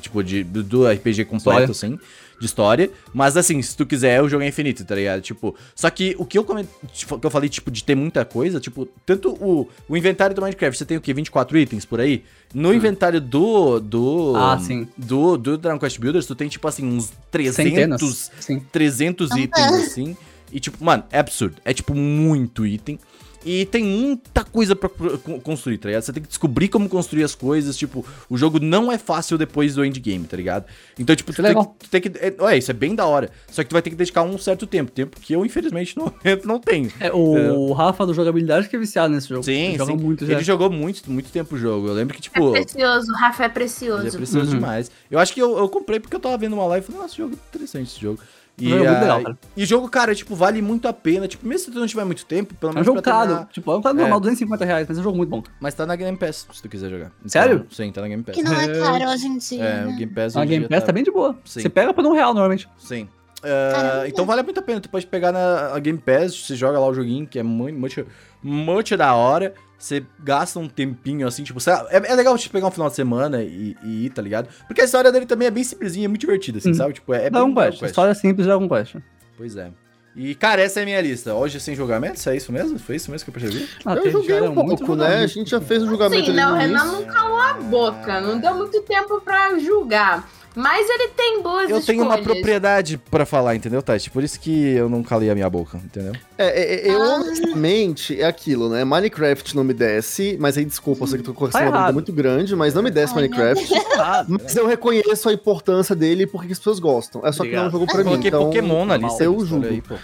tipo, 0.00 0.22
de, 0.22 0.44
do, 0.44 0.62
do 0.62 0.86
RPG 0.86 1.24
completo, 1.24 1.72
História. 1.72 1.94
assim, 1.96 1.98
de 2.38 2.46
história. 2.46 2.90
Mas, 3.12 3.36
assim, 3.36 3.60
se 3.62 3.76
tu 3.76 3.84
quiser, 3.84 4.22
o 4.22 4.28
jogo 4.28 4.42
é 4.42 4.48
infinito, 4.48 4.84
tá 4.84 4.94
ligado? 4.94 5.20
Tipo, 5.20 5.54
só 5.74 5.90
que 5.90 6.14
o 6.18 6.24
que 6.24 6.38
eu, 6.38 6.44
coment... 6.44 6.66
tipo, 6.92 7.18
que 7.18 7.26
eu 7.26 7.30
falei, 7.30 7.48
tipo, 7.48 7.70
de 7.70 7.82
ter 7.82 7.94
muita 7.94 8.24
coisa, 8.24 8.60
tipo, 8.60 8.86
tanto 9.04 9.30
o, 9.30 9.68
o 9.88 9.96
inventário 9.96 10.34
do 10.34 10.42
Minecraft, 10.42 10.78
você 10.78 10.84
tem 10.84 10.96
o 10.96 11.00
quê? 11.00 11.12
24 11.12 11.58
itens 11.58 11.84
por 11.84 12.00
aí? 12.00 12.24
No 12.54 12.72
inventário 12.72 13.20
do... 13.20 13.80
do 13.80 14.32
Hum. 14.32 14.36
Ah, 14.36 14.58
sim. 14.58 14.88
Do, 14.96 15.36
do 15.36 15.58
Dragon 15.58 15.78
Quest 15.78 15.98
Builders, 15.98 16.26
tu 16.26 16.34
tem, 16.34 16.48
tipo, 16.48 16.66
assim, 16.66 16.84
uns 16.84 17.12
300... 17.30 17.56
Centenas. 17.56 18.30
Sim. 18.40 18.60
300 18.72 19.30
itens, 19.32 19.72
assim. 19.72 20.16
E, 20.52 20.60
tipo, 20.60 20.82
mano, 20.82 21.04
é 21.10 21.18
absurdo. 21.18 21.56
É, 21.64 21.72
tipo, 21.74 21.94
muito 21.94 22.66
item. 22.66 22.98
E 23.44 23.66
tem 23.66 23.84
muita 23.84 24.44
coisa 24.44 24.74
con- 24.74 25.40
construir, 25.40 25.78
tá 25.78 25.88
ligado? 25.88 26.02
Você 26.02 26.12
tem 26.12 26.22
que 26.22 26.28
descobrir 26.28 26.68
como 26.68 26.88
construir 26.88 27.22
as 27.22 27.34
coisas. 27.36 27.76
Tipo, 27.76 28.04
o 28.28 28.36
jogo 28.36 28.58
não 28.58 28.90
é 28.90 28.98
fácil 28.98 29.38
depois 29.38 29.76
do 29.76 29.84
endgame, 29.84 30.24
tá 30.26 30.36
ligado? 30.36 30.64
Então, 30.98 31.14
tipo, 31.14 31.32
tu 31.32 31.40
Isso 31.40 31.46
é 31.46 31.54
tem, 31.54 31.62
que, 31.64 31.70
tu 31.78 31.88
tem 31.90 32.00
que. 32.00 32.12
É, 32.48 32.58
isso 32.58 32.70
é 32.70 32.74
bem 32.74 32.94
da 32.96 33.06
hora. 33.06 33.30
Só 33.50 33.62
que 33.62 33.68
tu 33.68 33.72
vai 33.74 33.80
ter 33.82 33.90
que 33.90 33.96
dedicar 33.96 34.22
um 34.22 34.36
certo 34.38 34.66
tempo. 34.66 34.90
Tempo 34.90 35.18
que 35.20 35.32
eu, 35.32 35.46
infelizmente, 35.46 35.96
no 35.96 36.04
momento 36.06 36.46
não 36.48 36.58
tenho. 36.58 36.90
É, 36.98 37.12
o 37.12 37.72
Rafa 37.72 38.04
do 38.04 38.12
jogabilidade 38.12 38.68
que 38.68 38.74
é 38.74 38.78
viciado 38.78 39.14
nesse 39.14 39.28
jogo. 39.28 39.44
Sim, 39.44 39.68
Ele 39.68 39.78
joga 39.78 39.92
sim. 39.92 39.98
muito 39.98 40.26
já. 40.26 40.32
Ele 40.34 40.42
jogou 40.44 40.68
muito, 40.70 41.10
muito 41.10 41.30
tempo 41.30 41.54
o 41.54 41.58
jogo. 41.58 41.86
Eu 41.86 41.94
lembro 41.94 42.14
que, 42.14 42.20
É 42.20 42.22
tipo. 42.22 42.50
precioso, 42.50 43.12
o 43.12 43.14
Rafa 43.14 43.42
é 43.42 43.46
Ele 43.46 43.50
é 43.50 43.54
precioso. 43.54 44.16
precioso 44.16 44.48
Uhum. 44.50 44.54
demais. 44.56 44.90
Eu 45.10 45.18
acho 45.18 45.32
que 45.32 45.40
eu, 45.40 45.56
eu 45.58 45.68
comprei 45.68 46.00
porque 46.00 46.16
eu 46.16 46.20
tava 46.20 46.36
vendo 46.36 46.54
uma 46.54 46.66
live 46.66 46.84
e 46.84 46.86
falei, 46.86 47.02
nossa, 47.02 47.14
jogo 47.14 47.34
interessante 47.48 47.92
esse 47.92 48.00
jogo. 48.00 48.18
E, 48.60 48.72
É 48.72 48.76
muito 48.76 48.88
ah, 48.88 49.00
legal, 49.00 49.22
cara. 49.22 49.38
e 49.56 49.62
o 49.62 49.66
jogo, 49.66 49.88
cara, 49.88 50.14
tipo, 50.14 50.34
vale 50.34 50.60
muito 50.60 50.88
a 50.88 50.92
pena. 50.92 51.28
Tipo, 51.28 51.46
mesmo 51.46 51.66
se 51.66 51.70
tu 51.70 51.78
não 51.78 51.86
tiver 51.86 52.04
muito 52.04 52.24
tempo, 52.26 52.54
pelo 52.54 52.70
É 52.70 52.72
um 52.72 52.74
menos 52.74 52.86
jogo 52.86 53.00
caro. 53.02 53.26
terminar- 53.28 53.48
Tipo, 53.52 53.70
é 53.72 53.76
um 53.76 53.82
caro 53.82 53.96
É. 53.96 54.00
normal, 54.00 54.20
250 54.20 54.64
reais, 54.64 54.86
mas 54.88 54.96
é 54.98 55.00
um 55.00 55.04
jogo 55.04 55.16
muito 55.16 55.30
bom. 55.30 55.42
Mas 55.60 55.74
tá 55.74 55.86
na 55.86 55.94
Game 55.96 56.16
Pass, 56.18 56.46
se 56.52 56.60
tu 56.62 56.68
quiser 56.68 56.90
jogar. 56.90 57.12
Então, 57.18 57.28
Sério? 57.28 57.66
Sim, 57.70 57.92
tá 57.92 58.00
na 58.00 58.08
Game 58.08 58.22
Pass. 58.22 58.34
Que 58.34 58.42
não 58.42 58.52
é 58.52 58.64
É. 58.66 58.80
caro 58.80 59.10
hoje 59.10 59.26
em 59.26 59.38
dia. 59.38 59.62
É, 59.64 59.86
o? 59.86 59.96
Game 59.96 60.12
Pass 60.12 60.36
A 60.36 60.40
hoje 60.40 60.46
em 60.46 60.50
Game 60.50 60.68
dia 60.68 60.76
Pass 60.76 60.84
tá 60.86 60.92
bem 60.92 61.04
de 61.04 61.10
boa. 61.10 61.38
Sim. 61.44 61.60
Você 61.60 61.68
pega 61.68 61.94
por 61.94 62.04
um 62.04 62.12
real 62.12 62.32
normalmente. 62.34 62.68
Sim. 62.78 63.08
Ah, 63.40 63.72
Caramba. 63.72 64.08
então 64.08 64.26
vale 64.26 64.42
muito 64.42 64.58
a 64.58 64.62
pena. 64.62 64.80
Tu 64.80 64.88
pode 64.88 65.06
pegar 65.06 65.30
na 65.30 65.78
Game 65.78 65.98
Pass, 65.98 66.34
você 66.46 66.56
joga 66.56 66.78
lá 66.80 66.86
o 66.88 66.92
joguinho, 66.94 67.24
que 67.26 67.38
é 67.38 67.42
muito, 67.44 67.78
muito, 67.78 68.04
muito 68.42 68.96
da 68.96 69.14
hora. 69.14 69.54
Você 69.78 70.04
gasta 70.18 70.58
um 70.58 70.68
tempinho 70.68 71.26
assim, 71.26 71.44
tipo, 71.44 71.60
é, 71.90 71.96
é 72.10 72.14
legal 72.16 72.36
te 72.36 72.50
pegar 72.50 72.66
um 72.66 72.70
final 72.70 72.88
de 72.88 72.96
semana 72.96 73.42
e, 73.42 73.76
e 73.84 74.06
ir, 74.06 74.10
tá 74.10 74.20
ligado? 74.20 74.48
Porque 74.66 74.80
a 74.80 74.84
história 74.84 75.12
dele 75.12 75.24
também 75.24 75.46
é 75.46 75.50
bem 75.52 75.62
simplesinha, 75.62 76.06
é 76.06 76.08
muito 76.08 76.20
divertida, 76.20 76.58
assim, 76.58 76.70
Uhum. 76.70 76.74
sabe? 76.74 76.94
Tipo, 76.94 77.14
é, 77.14 77.26
é 77.26 77.30
Dragon 77.30 77.54
bem 77.54 77.70
Quest. 77.70 77.82
História 77.82 78.14
simples 78.14 78.44
de 78.44 78.52
Dragon 78.52 78.68
Quest. 78.68 78.96
Pois 79.36 79.56
é. 79.56 79.70
E, 80.16 80.34
cara, 80.34 80.60
essa 80.62 80.80
é 80.80 80.82
a 80.82 80.86
minha 80.86 81.00
lista. 81.00 81.32
Hoje 81.32 81.60
sem 81.60 81.76
julgamentos, 81.76 82.26
é 82.26 82.34
isso 82.34 82.50
mesmo? 82.50 82.76
Foi 82.76 82.96
isso 82.96 83.08
mesmo 83.08 83.24
que 83.24 83.30
eu 83.30 83.40
percebi? 83.40 83.68
Ah, 83.86 83.94
Eu 83.94 84.24
já 84.24 84.42
um 84.50 84.54
pouco, 84.54 84.96
né? 84.96 85.18
A 85.18 85.26
gente 85.28 85.48
já 85.50 85.60
fez 85.60 85.80
o 85.84 85.86
julgamento 85.86 86.24
Sim, 86.24 86.30
ali 86.32 86.40
não, 86.40 86.54
o 86.54 86.56
Renan 86.56 86.84
não 86.84 87.04
calou 87.04 87.38
a 87.38 87.52
boca, 87.54 88.20
não 88.20 88.40
deu 88.40 88.52
muito 88.56 88.80
tempo 88.82 89.20
pra 89.20 89.56
julgar. 89.60 90.28
Mas 90.56 90.88
ele 90.90 91.08
tem 91.08 91.42
boas 91.42 91.70
Eu 91.70 91.80
tenho 91.80 92.02
uma 92.02 92.16
escolhas. 92.16 92.34
propriedade 92.36 92.98
pra 93.10 93.24
falar, 93.24 93.54
entendeu, 93.54 93.80
Tati? 93.80 94.10
Por 94.10 94.24
isso 94.24 94.40
que 94.40 94.70
eu 94.74 94.88
não 94.88 95.02
calei 95.04 95.30
a 95.30 95.34
minha 95.34 95.48
boca, 95.48 95.76
entendeu? 95.78 96.12
É, 96.36 96.46
é, 96.46 96.88
é, 96.88 96.90
eu, 96.94 97.00
Ah. 97.02 97.14
honestamente, 97.16 98.20
é 98.20 98.24
aquilo, 98.26 98.68
né? 98.68 98.84
Minecraft 98.84 99.54
não 99.54 99.62
me 99.62 99.72
desce, 99.74 100.36
mas 100.40 100.56
aí, 100.58 100.64
desculpa, 100.64 101.04
eu 101.04 101.06
sei 101.08 101.18
que 101.18 101.24
tô 101.24 101.32
correndo 101.34 101.52
Tá 101.52 101.68
uma 101.68 101.92
muito 101.92 102.12
grande, 102.12 102.56
mas 102.56 102.74
não 102.74 102.82
me 102.82 102.90
desce 102.90 103.12
Ai, 103.14 103.22
Minecraft. 103.22 103.68
Ah, 103.98 104.24
Mas 104.28 104.54
eu 104.56 104.66
reconheço 104.66 105.28
a 105.28 105.32
importância 105.32 105.94
dele 105.94 106.26
porque 106.26 106.52
as 106.52 106.58
pessoas 106.58 106.78
gostam. 106.78 107.20
É 107.26 107.32
só 107.32 107.42
que 107.44 107.50
não 107.50 107.58
é 107.58 107.62
um 107.62 107.66
Obrigado. 107.66 107.72
jogo 107.72 107.86
pra 107.86 108.00
Eu 108.00 108.04
mim. 108.04 108.10
coloquei 108.10 108.28
Então, 108.28 108.44
Pokémon 108.44 108.84
na 108.84 108.96
lista. 108.96 109.24
Eu 109.24 109.44
julgo. 109.44 109.66
aí, 109.66 109.80
pô. 109.82 109.94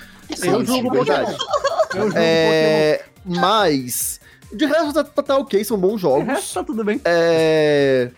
Eu 0.43 0.65
julgo 0.65 0.91
verdade. 0.91 1.37
eu 1.95 2.03
jogo 2.09 2.13
É, 2.17 3.03
mas, 3.25 4.21
de 4.55 4.67
resto, 4.67 4.93
tá, 4.95 5.05
tá, 5.05 5.23
tá 5.23 5.37
ok, 5.39 5.63
são 5.65 5.77
bons 5.79 6.01
jogos. 6.01 6.27
resto 6.27 6.55
tá 6.55 6.65
tudo 6.65 6.85
bem. 6.85 7.01
É. 7.05 8.11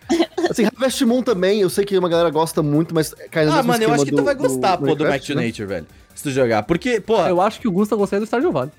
Assim, 0.51 0.64
Harvest 0.64 1.05
Moon 1.05 1.22
também, 1.22 1.61
eu 1.61 1.70
sei 1.70 1.85
que 1.85 1.96
uma 1.99 2.09
galera 2.09 2.31
gosta 2.31 2.62
muito, 2.62 2.94
mas 2.94 3.14
cai 3.31 3.46
Ah, 3.46 3.62
mano, 3.62 3.83
eu 3.83 3.92
acho 3.92 4.05
que 4.05 4.11
tu 4.11 4.16
do- 4.18 4.25
vai 4.25 4.35
gostar, 4.35 4.77
do 4.77 4.87
pô, 4.87 4.94
do 4.94 5.05
Back 5.05 5.27
to 5.27 5.35
né? 5.35 5.46
Nature, 5.46 5.66
velho. 5.66 5.87
Se 6.14 6.22
tu 6.22 6.31
jogar. 6.31 6.62
Porque, 6.62 7.01
pô. 7.01 7.20
Eu 7.20 7.40
acho 7.40 7.61
que 7.61 7.68
o 7.68 7.72
Gusta 7.72 7.94
gostaria 7.96 8.20
do 8.20 8.27
Stardew 8.27 8.53
Valley. 8.53 8.70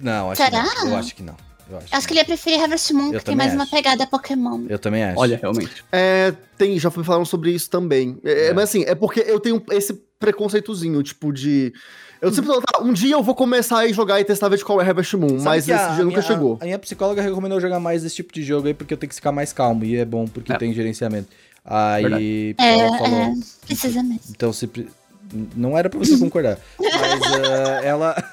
Não, 0.00 0.30
acho 0.30 0.42
Será? 0.44 0.62
que 0.62 0.74
não. 0.84 0.88
Eu 0.90 0.96
acho 0.96 1.14
que 1.14 1.22
não. 1.22 1.36
Eu 1.70 1.78
acho, 1.78 1.86
Acho 1.90 2.06
que 2.06 2.12
ele 2.12 2.20
ia 2.20 2.24
preferir 2.24 2.60
Harvest 2.60 2.92
Moon, 2.92 3.12
Eu 3.12 3.18
que 3.20 3.24
tem 3.24 3.34
mais 3.36 3.52
uma 3.54 3.62
acho. 3.62 3.72
pegada 3.72 4.06
Pokémon. 4.06 4.66
Eu 4.68 4.78
também 4.78 5.02
acho. 5.04 5.18
Olha, 5.18 5.38
realmente. 5.40 5.84
É, 5.90 6.32
tem, 6.58 6.78
já 6.78 6.90
fui 6.90 7.02
falando 7.02 7.24
sobre 7.26 7.50
isso 7.50 7.70
também. 7.70 8.18
É, 8.24 8.48
É. 8.48 8.52
Mas 8.52 8.64
assim, 8.64 8.84
é 8.84 8.94
porque 8.94 9.20
eu 9.26 9.40
tenho 9.40 9.62
esse 9.70 9.94
preconceitozinho, 10.18 11.02
tipo, 11.02 11.32
de. 11.32 11.72
Eu 12.22 12.32
sempre 12.32 12.46
falo, 12.50 12.62
tá, 12.62 12.80
um 12.80 12.92
dia 12.92 13.14
eu 13.16 13.22
vou 13.22 13.34
começar 13.34 13.78
a 13.78 13.88
jogar 13.92 14.20
e 14.20 14.24
testar 14.24 14.48
ver 14.48 14.56
de 14.56 14.64
qual 14.64 14.80
é 14.80 14.88
Harvest 14.88 15.14
Moon, 15.16 15.28
Sabe 15.40 15.42
mas 15.44 15.64
esse 15.64 15.72
a- 15.72 15.76
dia 15.76 15.86
a 15.86 16.04
nunca 16.04 16.06
minha- 16.08 16.22
chegou. 16.22 16.56
A 16.60 16.64
minha 16.64 16.78
psicóloga 16.78 17.20
recomendou 17.20 17.60
jogar 17.60 17.80
mais 17.80 18.02
desse 18.04 18.14
tipo 18.14 18.32
de 18.32 18.42
jogo 18.44 18.68
aí 18.68 18.74
porque 18.74 18.94
eu 18.94 18.96
tenho 18.98 19.08
que 19.08 19.14
ficar 19.16 19.32
mais 19.32 19.52
calmo. 19.52 19.84
E 19.84 19.96
é 19.96 20.04
bom 20.04 20.26
porque 20.28 20.52
É. 20.52 20.56
tem 20.56 20.72
gerenciamento. 20.72 21.28
Aí 21.64 22.54
É, 22.58 22.78
ela 22.78 22.96
falou. 22.98 23.18
é, 23.18 23.34
precisa 23.66 24.02
mesmo. 24.02 24.20
Então 24.30 24.52
se. 24.52 24.70
Não 25.56 25.76
era 25.76 25.88
pra 25.88 25.98
você 25.98 26.18
concordar. 26.18 26.58
Mas 26.78 27.22
ah, 27.22 27.80
ela, 27.82 28.24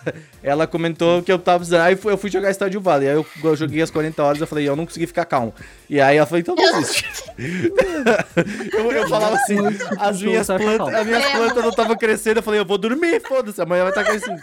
ela 0.43 0.67
comentou 0.67 1.21
que 1.23 1.31
eu 1.31 1.39
tava 1.39 1.59
precisando. 1.59 1.81
Aí 1.81 1.97
eu 2.03 2.17
fui 2.17 2.29
jogar 2.29 2.51
Stardew 2.51 2.81
Valley. 2.81 3.07
Aí 3.07 3.15
eu, 3.15 3.25
eu 3.43 3.55
joguei 3.55 3.81
as 3.81 3.89
40 3.89 4.21
horas 4.23 4.41
eu 4.41 4.47
falei, 4.47 4.67
eu 4.67 4.75
não 4.75 4.85
consegui 4.85 5.07
ficar 5.07 5.25
calmo. 5.25 5.53
E 5.89 6.01
aí 6.01 6.17
ela 6.17 6.25
falou, 6.25 6.39
então 6.39 6.55
desiste. 6.55 7.05
eu, 8.73 8.91
eu 8.91 9.07
falava 9.07 9.35
assim, 9.35 9.57
as 9.97 10.21
minhas 10.21 10.47
plantas, 10.47 10.93
as 10.93 11.05
minhas 11.05 11.25
plantas 11.25 11.63
não 11.63 11.69
estavam 11.69 11.95
crescendo. 11.95 12.37
Eu 12.37 12.43
falei, 12.43 12.59
eu 12.59 12.65
vou 12.65 12.77
dormir, 12.77 13.21
foda-se, 13.21 13.61
amanhã 13.61 13.83
vai 13.83 13.91
estar 13.91 14.03
crescendo. 14.03 14.41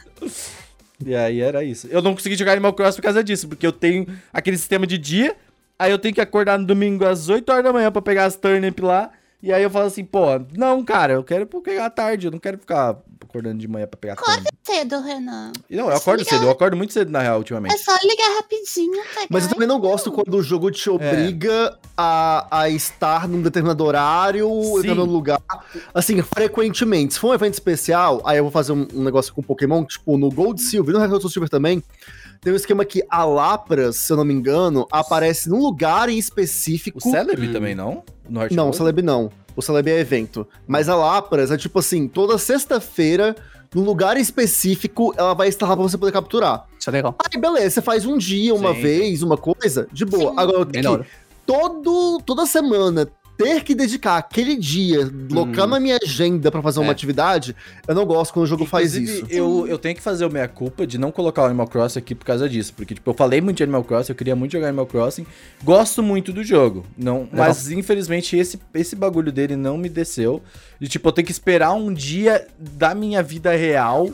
E 1.05 1.15
aí 1.15 1.41
era 1.41 1.63
isso. 1.63 1.87
Eu 1.91 2.01
não 2.01 2.15
consegui 2.15 2.37
jogar 2.37 2.53
Animal 2.53 2.73
Crossing 2.73 2.97
por 2.97 3.03
causa 3.03 3.23
disso, 3.23 3.49
porque 3.49 3.67
eu 3.67 3.73
tenho 3.73 4.07
aquele 4.33 4.57
sistema 4.57 4.87
de 4.87 4.97
dia, 4.97 5.37
aí 5.79 5.91
eu 5.91 5.99
tenho 5.99 6.15
que 6.15 6.21
acordar 6.21 6.59
no 6.59 6.67
domingo 6.67 7.05
às 7.05 7.29
8 7.29 7.49
horas 7.51 7.65
da 7.65 7.73
manhã 7.73 7.93
pra 7.93 8.01
pegar 8.01 8.25
as 8.25 8.37
turnip 8.37 8.81
lá. 8.81 9.11
E 9.47 9.53
aí 9.53 9.63
eu 9.63 9.71
falo 9.71 9.87
assim, 9.87 10.05
pô, 10.05 10.27
não, 10.57 10.85
cara, 10.85 11.13
eu 11.13 11.23
quero 11.23 11.47
pegar 11.47 11.87
à 11.87 11.91
tarde, 11.91 12.27
eu 12.27 12.33
não 12.33 12.39
quero 12.41 12.59
ficar 12.59 12.97
acordando 13.23 13.59
de 13.59 13.69
manhã 13.69 13.87
pra 13.87 13.97
pegar 13.97 14.15
Acorda 14.15 14.43
turnip. 14.43 14.59
cedo, 14.65 15.01
Renan. 15.01 15.53
Não, 15.71 15.89
eu 15.89 15.97
acordo 15.97 16.25
cedo, 16.25 16.47
eu 16.47 16.51
acordo 16.51 16.77
muito 16.77 16.93
cedo 16.93 17.13
na 17.13 17.21
real 17.21 17.37
É 17.37 17.39
ultimamente. 17.39 17.79
só 17.79 17.93
ligar 18.03 18.29
rapidinho, 18.39 18.91
pegar. 19.15 19.27
Mas 19.31 19.45
eu 19.45 19.51
também 19.51 19.69
não 19.69 19.79
gosto 19.79 20.11
quando 20.11 20.35
o 20.37 20.43
jogo 20.43 20.69
te 20.73 20.91
obriga 20.91 21.79
a, 21.97 22.63
a 22.63 22.69
estar 22.69 23.29
num 23.29 23.41
determinado 23.41 23.85
horário, 23.85 24.49
em 24.51 24.75
determinado 24.81 25.13
lugar. 25.13 25.41
Assim, 25.95 26.21
frequentemente. 26.23 27.15
Se 27.15 27.21
for 27.21 27.29
um 27.29 27.35
evento 27.35 27.55
especial, 27.55 28.21
aí 28.25 28.39
eu 28.39 28.43
vou 28.43 28.51
fazer 28.51 28.73
um, 28.73 28.89
um 28.95 29.05
negócio 29.05 29.33
com 29.33 29.43
Pokémon, 29.45 29.85
tipo, 29.85 30.19
no 30.19 30.29
Gold 30.29 30.61
Silver, 30.61 30.93
no 30.93 31.01
Red 31.01 31.21
Silver 31.29 31.49
também, 31.49 31.85
tem 32.47 32.53
um 32.53 32.57
esquema 32.57 32.85
que 32.85 33.03
a 33.11 33.25
Lapras, 33.25 33.97
se 33.97 34.13
eu 34.13 34.17
não 34.17 34.25
me 34.25 34.33
engano, 34.33 34.87
aparece 34.93 35.49
num 35.49 35.61
lugar 35.61 36.09
em 36.09 36.17
específico. 36.17 36.99
O 36.99 37.01
Celebi 37.01 37.53
também, 37.53 37.75
não? 37.75 38.05
No 38.29 38.41
Heart 38.41 38.53
Não, 38.53 38.63
o 38.63 38.67
Gold? 38.67 38.77
Celeb 38.77 39.03
não. 39.03 39.33
O 39.57 39.61
Celeb 39.61 39.91
é 39.91 39.99
evento. 39.99 40.47
Mas 40.65 40.89
a 40.89 40.95
Lapras 40.95 41.51
é 41.51 41.57
tipo 41.57 41.81
assim, 41.81 42.07
toda 42.07 42.39
sexta-feira, 42.39 43.35
num 43.75 43.83
lugar 43.83 44.17
específico, 44.17 45.13
ela 45.17 45.35
vai 45.35 45.49
estar 45.49 45.67
lá 45.67 45.75
pra 45.75 45.83
você 45.83 45.99
poder 45.99 46.13
capturar. 46.13 46.69
Isso 46.79 46.89
é 46.89 46.93
legal. 46.93 47.17
Aí, 47.19 47.41
beleza, 47.41 47.71
você 47.71 47.83
faz 47.83 48.07
um 48.07 48.17
dia, 48.17 48.55
uma 48.55 48.73
Sim, 48.75 48.81
vez, 48.81 49.23
uma 49.25 49.37
coisa, 49.37 49.89
de 49.93 50.05
boa. 50.05 50.31
Sim. 50.31 50.39
Agora, 50.39 50.59
eu 50.59 50.67
tenho 50.67 50.99
que 51.01 51.07
todo, 51.45 52.21
toda 52.25 52.47
semana 52.47 53.09
ter 53.37 53.63
que 53.63 53.75
dedicar 53.75 54.17
aquele 54.17 54.57
dia, 54.57 55.11
locar 55.31 55.67
na 55.67 55.79
minha 55.79 55.99
agenda 56.03 56.51
pra 56.51 56.63
fazer 56.63 56.81
uma 56.81 56.89
É. 56.89 56.91
atividade, 56.93 57.55
eu 57.87 57.95
não 57.95 58.05
gosto 58.07 58.33
quando 58.33 58.45
o 58.45 58.47
jogo 58.47 58.65
faz 58.65 58.97
Inclusive, 58.97 59.27
isso. 59.27 59.33
Eu, 59.35 59.67
eu 59.67 59.79
tenho 59.79 59.95
que 59.95 60.01
fazer 60.03 60.25
o 60.25 60.31
minha 60.31 60.49
culpa 60.49 60.87
de 60.87 60.99
não 60.99 61.11
colocar 61.13 61.43
o 61.43 61.45
Animal 61.47 61.67
Crossing 61.69 61.99
aqui 61.99 62.15
por 62.15 62.25
causa 62.25 62.49
disso. 62.49 62.73
Porque, 62.75 62.95
tipo, 62.95 63.11
eu 63.11 63.15
falei 63.15 63.41
muito 63.41 63.59
de 63.59 63.63
Animal 63.63 63.85
Crossing, 63.85 64.13
eu 64.13 64.17
queria 64.17 64.35
muito 64.37 64.53
jogar 64.53 64.69
Animal 64.69 64.87
Crossing. 64.87 65.27
Gosto 65.63 66.03
muito 66.03 66.33
do 66.33 66.43
jogo. 66.43 66.87
Não, 66.97 67.29
mas, 67.33 67.71
infelizmente, 67.71 68.37
esse, 68.37 68.59
esse 68.75 68.97
bagulho 68.97 69.31
dele 69.31 69.57
não 69.57 69.77
me 69.77 69.89
desceu. 69.89 70.43
De, 70.81 70.89
tipo, 70.89 71.09
eu 71.09 71.13
tenho 71.13 71.27
que 71.27 71.33
esperar 71.33 71.73
um 71.73 71.93
dia 71.93 72.47
da 72.59 72.95
minha 72.95 73.23
vida 73.23 73.55
real 73.55 74.11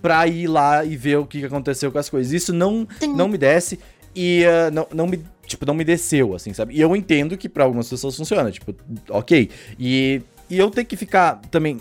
pra 0.00 0.26
ir 0.26 0.48
lá 0.48 0.84
e 0.84 0.96
ver 0.96 1.18
o 1.18 1.26
que 1.26 1.44
aconteceu 1.44 1.92
com 1.92 1.98
as 1.98 2.08
coisas. 2.08 2.32
Isso 2.32 2.52
não, 2.52 2.86
Sim. 2.98 3.14
não 3.14 3.28
me 3.28 3.38
desce 3.38 3.78
e 4.16 4.44
ah, 4.44 4.70
não, 4.70 4.86
não 4.92 5.06
me. 5.06 5.24
Tipo, 5.46 5.66
não 5.66 5.74
me 5.74 5.84
desceu, 5.84 6.34
assim, 6.34 6.52
sabe? 6.52 6.74
E 6.74 6.80
eu 6.80 6.94
entendo 6.96 7.36
que 7.36 7.48
pra 7.48 7.64
algumas 7.64 7.88
pessoas 7.88 8.16
funciona, 8.16 8.50
tipo, 8.50 8.74
ok. 9.10 9.50
E, 9.78 10.22
e 10.48 10.58
eu 10.58 10.70
tenho 10.70 10.86
que 10.86 10.96
ficar 10.96 11.40
também, 11.50 11.80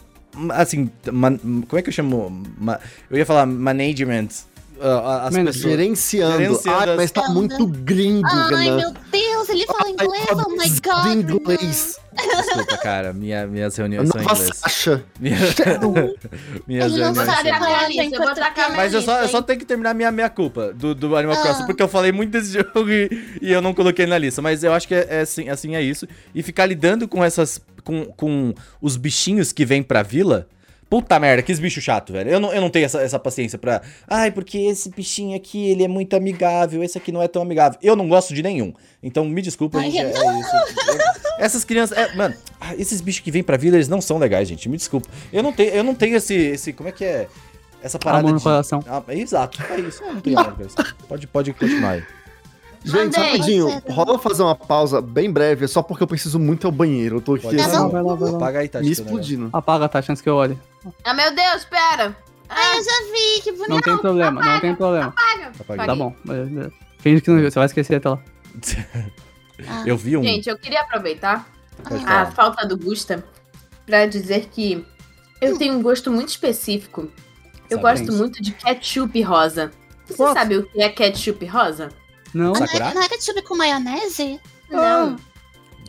assim, 0.49 0.89
man- 1.12 1.38
como 1.38 1.78
é 1.80 1.82
que 1.82 1.89
eu 1.89 1.93
chamo? 1.93 2.43
Eu 3.09 3.18
ia 3.18 3.26
falar 3.26 3.45
management. 3.45 4.28
Ah, 4.82 5.18
as 5.28 5.34
Management. 5.34 5.46
pessoas. 5.46 5.72
Gerenciando. 5.72 6.38
Gerenciando 6.38 6.78
Ai, 6.80 6.90
as- 6.92 6.96
mas 6.98 7.12
tá 7.12 7.30
muito 7.30 7.68
gringo, 7.68 8.28
Ai, 8.28 8.64
Renan. 8.66 8.78
meu 8.78 8.94
Deus, 9.12 9.50
ele 9.50 9.66
fala 9.66 9.86
Ai, 9.86 9.92
inglês, 9.92 10.26
oh 10.32 10.50
my 10.50 10.70
god. 10.82 11.32
inglês. 11.42 12.00
Desculpa, 12.14 12.78
cara, 12.78 13.14
minha, 13.14 13.48
minhas 13.48 13.76
reuniões 13.76 14.10
são 14.10 14.20
em 14.22 14.24
Nova 14.26 14.36
inglês. 14.36 14.58
Sasha. 14.58 15.04
Minha- 15.20 15.38
minhas 16.68 16.92
Ele 16.92 17.02
não 17.02 17.14
reuniões 17.14 17.16
sabe 17.30 17.50
são 17.50 17.58
em 17.58 17.60
falar 17.60 17.92
em 17.92 18.14
eu 18.14 18.22
vou 18.22 18.34
tacar 18.36 18.76
Mas 18.76 18.94
eu 18.94 19.02
só, 19.02 19.22
eu 19.22 19.28
só 19.30 19.42
tenho 19.42 19.60
que 19.60 19.66
terminar 19.66 19.94
minha, 19.94 20.12
minha 20.12 20.30
culpa 20.30 20.74
do, 20.74 20.94
do 20.94 21.16
Animal 21.16 21.38
Ah. 21.38 21.42
Crossing, 21.42 21.66
porque 21.66 21.82
eu 21.82 21.88
falei 21.88 22.12
muito 22.12 22.32
desse 22.32 22.52
jogo 22.54 22.90
e, 22.90 23.38
e 23.42 23.52
eu 23.52 23.62
não 23.62 23.74
coloquei 23.74 24.06
na 24.06 24.18
lista. 24.18 24.42
Mas 24.42 24.64
eu 24.64 24.74
acho 24.74 24.88
que 24.88 24.96
é, 24.96 25.08
é 25.10 25.20
assim, 25.22 25.50
assim 25.50 25.76
é 25.76 25.82
isso. 25.82 26.08
E 26.36 26.44
ficar 26.44 26.66
lidando 26.66 27.08
com 27.08 27.24
essas. 27.24 27.62
com, 27.84 28.06
com 28.06 28.54
os 28.82 28.98
bichinhos 28.98 29.52
que 29.52 29.66
vêm 29.66 29.82
pra 29.82 30.04
vila. 30.04 30.48
Puta 30.92 31.18
merda, 31.18 31.42
que 31.42 31.56
bicho 31.56 31.80
chato, 31.80 32.12
velho. 32.12 32.30
Eu 32.30 32.38
não, 32.38 32.54
eu 32.54 32.60
não 32.60 32.70
tenho 32.70 32.84
essa, 32.84 33.02
essa 33.02 33.18
paciência 33.18 33.58
pra. 33.58 33.82
Ai, 34.06 34.30
porque 34.30 34.58
esse 34.58 34.89
bichinho 34.89 35.38
aqui, 35.38 35.70
ele 35.70 35.86
é 35.86 35.88
muito 35.88 36.18
amigável, 36.18 36.84
esse 36.84 36.98
aqui 36.98 37.14
não 37.14 37.22
é 37.22 37.30
tão 37.30 37.42
amigável. 37.42 37.80
Eu 37.82 37.96
não 37.96 38.10
gosto 38.10 38.34
de 38.34 38.44
nenhum. 38.44 38.74
Então, 39.02 39.24
me 39.24 39.42
desculpa, 39.42 39.78
Ai, 39.78 39.89
gente. 39.89 40.18
É, 40.18 40.28
é 40.28 40.39
isso. 40.42 40.52
Essas 41.39 41.64
crianças. 41.64 41.98
é, 41.98 42.14
mano, 42.14 42.36
ah, 42.60 42.76
esses 42.76 43.00
bichos 43.00 43.22
que 43.22 43.32
vêm 43.32 43.42
pra 43.42 43.56
vila, 43.56 43.78
eles 43.78 43.88
não 43.88 44.02
são 44.02 44.18
legais, 44.18 44.50
gente. 44.50 44.68
Me 44.68 44.76
desculpa. 44.76 45.08
Eu 45.32 45.42
não 45.42 45.54
tenho, 45.54 45.70
eu 45.70 45.82
não 45.82 45.96
tenho 45.96 46.18
esse, 46.18 46.36
esse. 46.36 46.74
Como 46.74 46.89
é 46.89 46.92
que 46.92 47.06
é? 47.06 47.30
Essa 47.82 47.98
parada 47.98 48.24
Amor 48.24 48.34
no 48.34 48.38
de. 48.39 48.44
coração. 48.44 48.84
Ah, 48.86 49.02
é 49.08 49.18
exato, 49.18 49.64
é 49.72 49.80
isso. 49.80 50.04
Eu 50.04 50.14
não 50.16 50.20
tenho 50.20 50.38
amor 50.39 50.52
no 50.52 50.58
coração. 50.58 50.86
Pode, 51.08 51.26
pode 51.26 51.54
continuar 51.54 51.92
aí. 51.92 52.04
Gente, 52.84 53.16
Mandei. 53.18 53.24
rapidinho, 53.32 53.82
rola 53.90 54.18
fazer 54.18 54.42
uma 54.42 54.56
pausa 54.56 55.02
bem 55.02 55.32
breve, 55.32 55.68
só 55.68 55.84
porque 55.84 56.02
eu 56.04 56.08
preciso 56.08 56.40
muito 56.40 56.66
ao 56.66 56.72
banheiro. 56.72 57.18
Eu 57.18 57.22
tô 57.22 57.36
aqui 57.36 57.56
Tá 57.56 57.66
assim, 57.66 57.78
bom. 57.78 57.90
Vai 57.90 58.02
lá, 58.04 58.16
vai 58.16 58.32
lá. 58.32 58.38
Apaga 58.38 58.60
aí, 58.60 58.68
Tati. 58.68 58.86
me 58.86 58.92
explodindo. 58.92 59.50
Apaga, 59.54 59.88
Tati, 59.88 60.12
antes 60.12 60.22
que 60.22 60.28
eu 60.30 60.36
olhe. 60.36 60.58
Ah, 61.04 61.14
meu 61.14 61.34
Deus, 61.36 61.64
pera. 61.66 62.16
Ai, 62.50 62.80
eu 62.80 62.84
já 62.84 62.92
vi, 63.14 63.42
que 63.44 63.52
bonito. 63.52 63.70
Não 63.70 63.82
tem 63.82 63.98
problema, 63.98 64.42
não 64.44 64.60
tem 64.60 64.76
problema. 64.76 65.08
Apaga. 65.16 65.52
Apaguei. 65.60 65.86
Tá 65.86 65.96
bom. 65.96 66.16
beleza. 66.26 66.74
Finge 66.98 67.22
que 67.22 67.30
não 67.30 67.38
viu, 67.40 67.52
você 67.52 67.60
vai 67.60 67.66
esquecer 67.68 67.96
até 67.96 68.10
lá. 68.10 68.20
Ah, 69.68 69.84
Eu 69.86 69.96
vi 69.96 70.18
um. 70.18 70.24
Gente, 70.24 70.50
eu 70.50 70.58
queria 70.58 70.82
aproveitar 70.82 71.48
Pode 71.88 72.04
a 72.06 72.26
falta 72.32 72.66
do 72.68 72.78
Gusta 72.78 73.24
pra 73.86 74.06
dizer 74.08 74.50
que 74.52 74.86
eu 75.40 75.58
tenho 75.58 75.76
um 75.76 75.82
gosto 75.82 76.12
muito 76.12 76.30
específico. 76.30 77.08
Eu 77.70 77.80
Sabe 77.80 77.82
gosto 78.00 78.10
isso? 78.10 78.18
muito 78.18 78.42
de 78.42 78.52
ketchup 78.52 79.22
rosa. 79.22 79.72
Você 80.06 80.18
Gosto. 80.18 80.34
sabe 80.34 80.58
o 80.58 80.64
que 80.66 80.82
é 80.82 80.90
ketchup 80.90 81.46
rosa? 81.46 81.90
Não, 82.34 82.48
não, 82.54 82.56
Sakura? 82.56 82.86
é, 82.90 82.94
não 82.94 83.02
é 83.04 83.10
ketchup 83.10 83.42
com 83.44 83.56
maionese? 83.56 84.40
Não. 84.70 85.16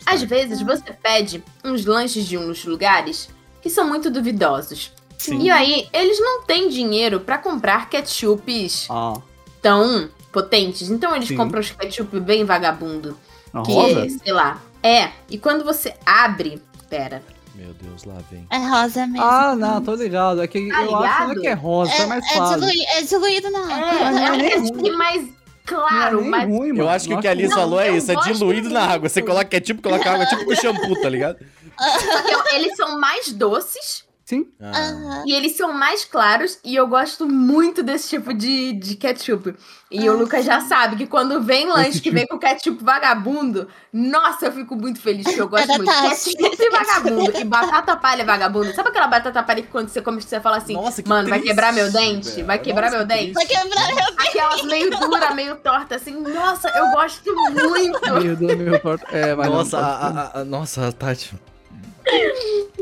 Às 0.04 0.22
vezes 0.22 0.60
você 0.62 0.92
pede 0.92 1.42
uns 1.64 1.84
lanches 1.84 2.26
de 2.26 2.36
uns 2.36 2.64
lugares 2.64 3.28
que 3.60 3.70
são 3.70 3.86
muito 3.88 4.10
duvidosos. 4.10 4.92
Sim. 5.16 5.40
E 5.42 5.50
aí, 5.50 5.88
eles 5.92 6.18
não 6.20 6.42
têm 6.42 6.68
dinheiro 6.68 7.20
pra 7.20 7.38
comprar 7.38 7.88
ketchups 7.88 8.88
ah, 8.90 9.14
tão 9.60 10.08
potentes. 10.32 10.90
Então 10.90 11.14
eles 11.14 11.28
Sim. 11.28 11.36
compram 11.36 11.60
os 11.60 11.70
ketchup 11.70 12.18
bem 12.18 12.44
vagabundo. 12.44 13.16
a 13.54 13.62
Que, 13.62 13.72
rosa? 13.72 14.06
sei 14.24 14.32
lá. 14.32 14.60
É. 14.82 15.10
E 15.30 15.38
quando 15.38 15.62
você 15.64 15.94
abre. 16.04 16.60
Pera. 16.90 17.22
Meu 17.54 17.72
Deus, 17.74 18.02
lá 18.04 18.16
vem. 18.30 18.44
É 18.50 18.56
rosa 18.58 19.06
mesmo. 19.06 19.22
Ah, 19.24 19.54
não, 19.54 19.80
tô 19.82 19.94
ligado. 19.94 20.42
É 20.42 20.46
que 20.48 20.68
Tá 20.68 20.82
eu 20.82 20.96
acho 20.96 21.16
que 21.18 21.22
não 21.22 21.30
é 21.30 21.34
ligado? 21.34 21.40
que 21.42 21.46
é 21.46 21.52
rosa, 21.52 21.92
é, 21.92 22.00
é 22.02 22.06
mais 22.06 22.24
é, 22.26 22.34
claro. 22.34 22.60
dilui- 22.60 22.84
é 22.86 23.02
diluído 23.02 23.50
na 23.50 23.58
água. 23.60 23.76
É, 23.76 24.10
não 24.10 24.18
é 24.18 24.52
é 24.52 24.58
um 24.58 24.62
nem 24.76 25.34
Não 25.70 25.78
claro, 25.78 26.20
é 26.20 26.24
mais. 26.24 26.48
ruim, 26.48 26.76
Eu 26.76 26.88
acho 26.88 27.08
que 27.08 27.14
o 27.14 27.20
que 27.20 27.28
a 27.28 27.34
Não, 27.34 27.50
falou 27.56 27.80
é 27.80 27.90
isso, 27.96 28.10
é 28.10 28.16
diluído 28.16 28.68
na 28.70 28.84
água. 28.84 29.08
Você 29.08 29.22
coloca 29.22 29.44
ketchup, 29.44 29.80
coloca 29.80 30.10
água, 30.10 30.26
tipo 30.26 30.44
com 30.44 30.54
shampoo, 30.54 31.00
tá 31.00 31.08
ligado? 31.08 31.38
Só 31.78 32.42
que 32.42 32.56
eles 32.56 32.76
são 32.76 32.98
mais 32.98 33.32
doces 33.32 34.04
Sim. 34.32 34.46
Ah. 34.60 35.22
E 35.26 35.32
eles 35.34 35.56
são 35.56 35.72
mais 35.74 36.04
claros. 36.06 36.58
E 36.64 36.74
eu 36.74 36.86
gosto 36.86 37.28
muito 37.28 37.82
desse 37.82 38.08
tipo 38.08 38.32
de, 38.32 38.72
de 38.72 38.96
ketchup. 38.96 39.54
E 39.90 40.08
o 40.08 40.12
Ah, 40.12 40.16
Lucas 40.16 40.42
já 40.44 40.60
sabe 40.62 40.96
que 40.96 41.06
quando 41.06 41.42
vem 41.42 41.68
lanche 41.68 41.90
Esse 41.90 41.98
que 42.00 42.04
tipo- 42.04 42.16
vem 42.16 42.26
com 42.26 42.38
ketchup 42.38 42.82
vagabundo, 42.82 43.68
nossa, 43.92 44.46
eu 44.46 44.52
fico 44.52 44.74
muito 44.74 44.98
feliz, 45.02 45.24
porque 45.24 45.40
eu 45.42 45.48
gosto 45.48 45.66
da 45.68 45.76
muito. 45.76 45.92
Ketchup 45.92 46.70
vagabundo 46.70 47.38
e 47.38 47.44
batata 47.44 47.94
palha 47.96 48.24
vagabundo. 48.24 48.72
Sabe 48.74 48.88
aquela 48.88 49.06
batata 49.06 49.42
palha 49.42 49.60
que 49.60 49.68
quando 49.68 49.88
você 49.90 50.00
come, 50.00 50.22
você 50.22 50.40
fala 50.40 50.56
assim, 50.56 50.72
Nossa, 50.72 51.02
que 51.02 51.08
mano, 51.10 51.28
vai 51.28 51.40
triste, 51.40 51.50
quebrar 51.54 51.72
meu 51.74 51.92
dente? 51.92 52.30
velho. 52.30 52.46
Vai 52.46 52.58
quebrar 52.58 52.90
Nossa, 52.90 53.04
meu 53.04 53.06
que 53.06 53.14
dente? 53.14 53.32
Vai 53.34 53.46
quebrar 53.46 53.94
meu 53.94 54.04
Aquelas 54.26 54.62
meio 54.62 54.90
dura, 54.98 55.34
meio 55.34 55.56
torta, 55.56 55.96
assim. 55.96 56.12
Nossa, 56.22 56.70
eu 56.70 56.90
gosto 56.92 57.30
muito. 57.34 58.14
Meio 58.14 58.34
do 58.36 58.56
meu 58.56 58.80
torto. 58.80 59.04
É, 59.14 59.34
mas 59.34 59.46
Nossa, 59.48 59.76
não, 59.78 59.84
a, 59.84 59.90
a- 59.90 60.40
a- 60.40 60.44
nossa, 60.46 60.90
Tati. 60.90 61.34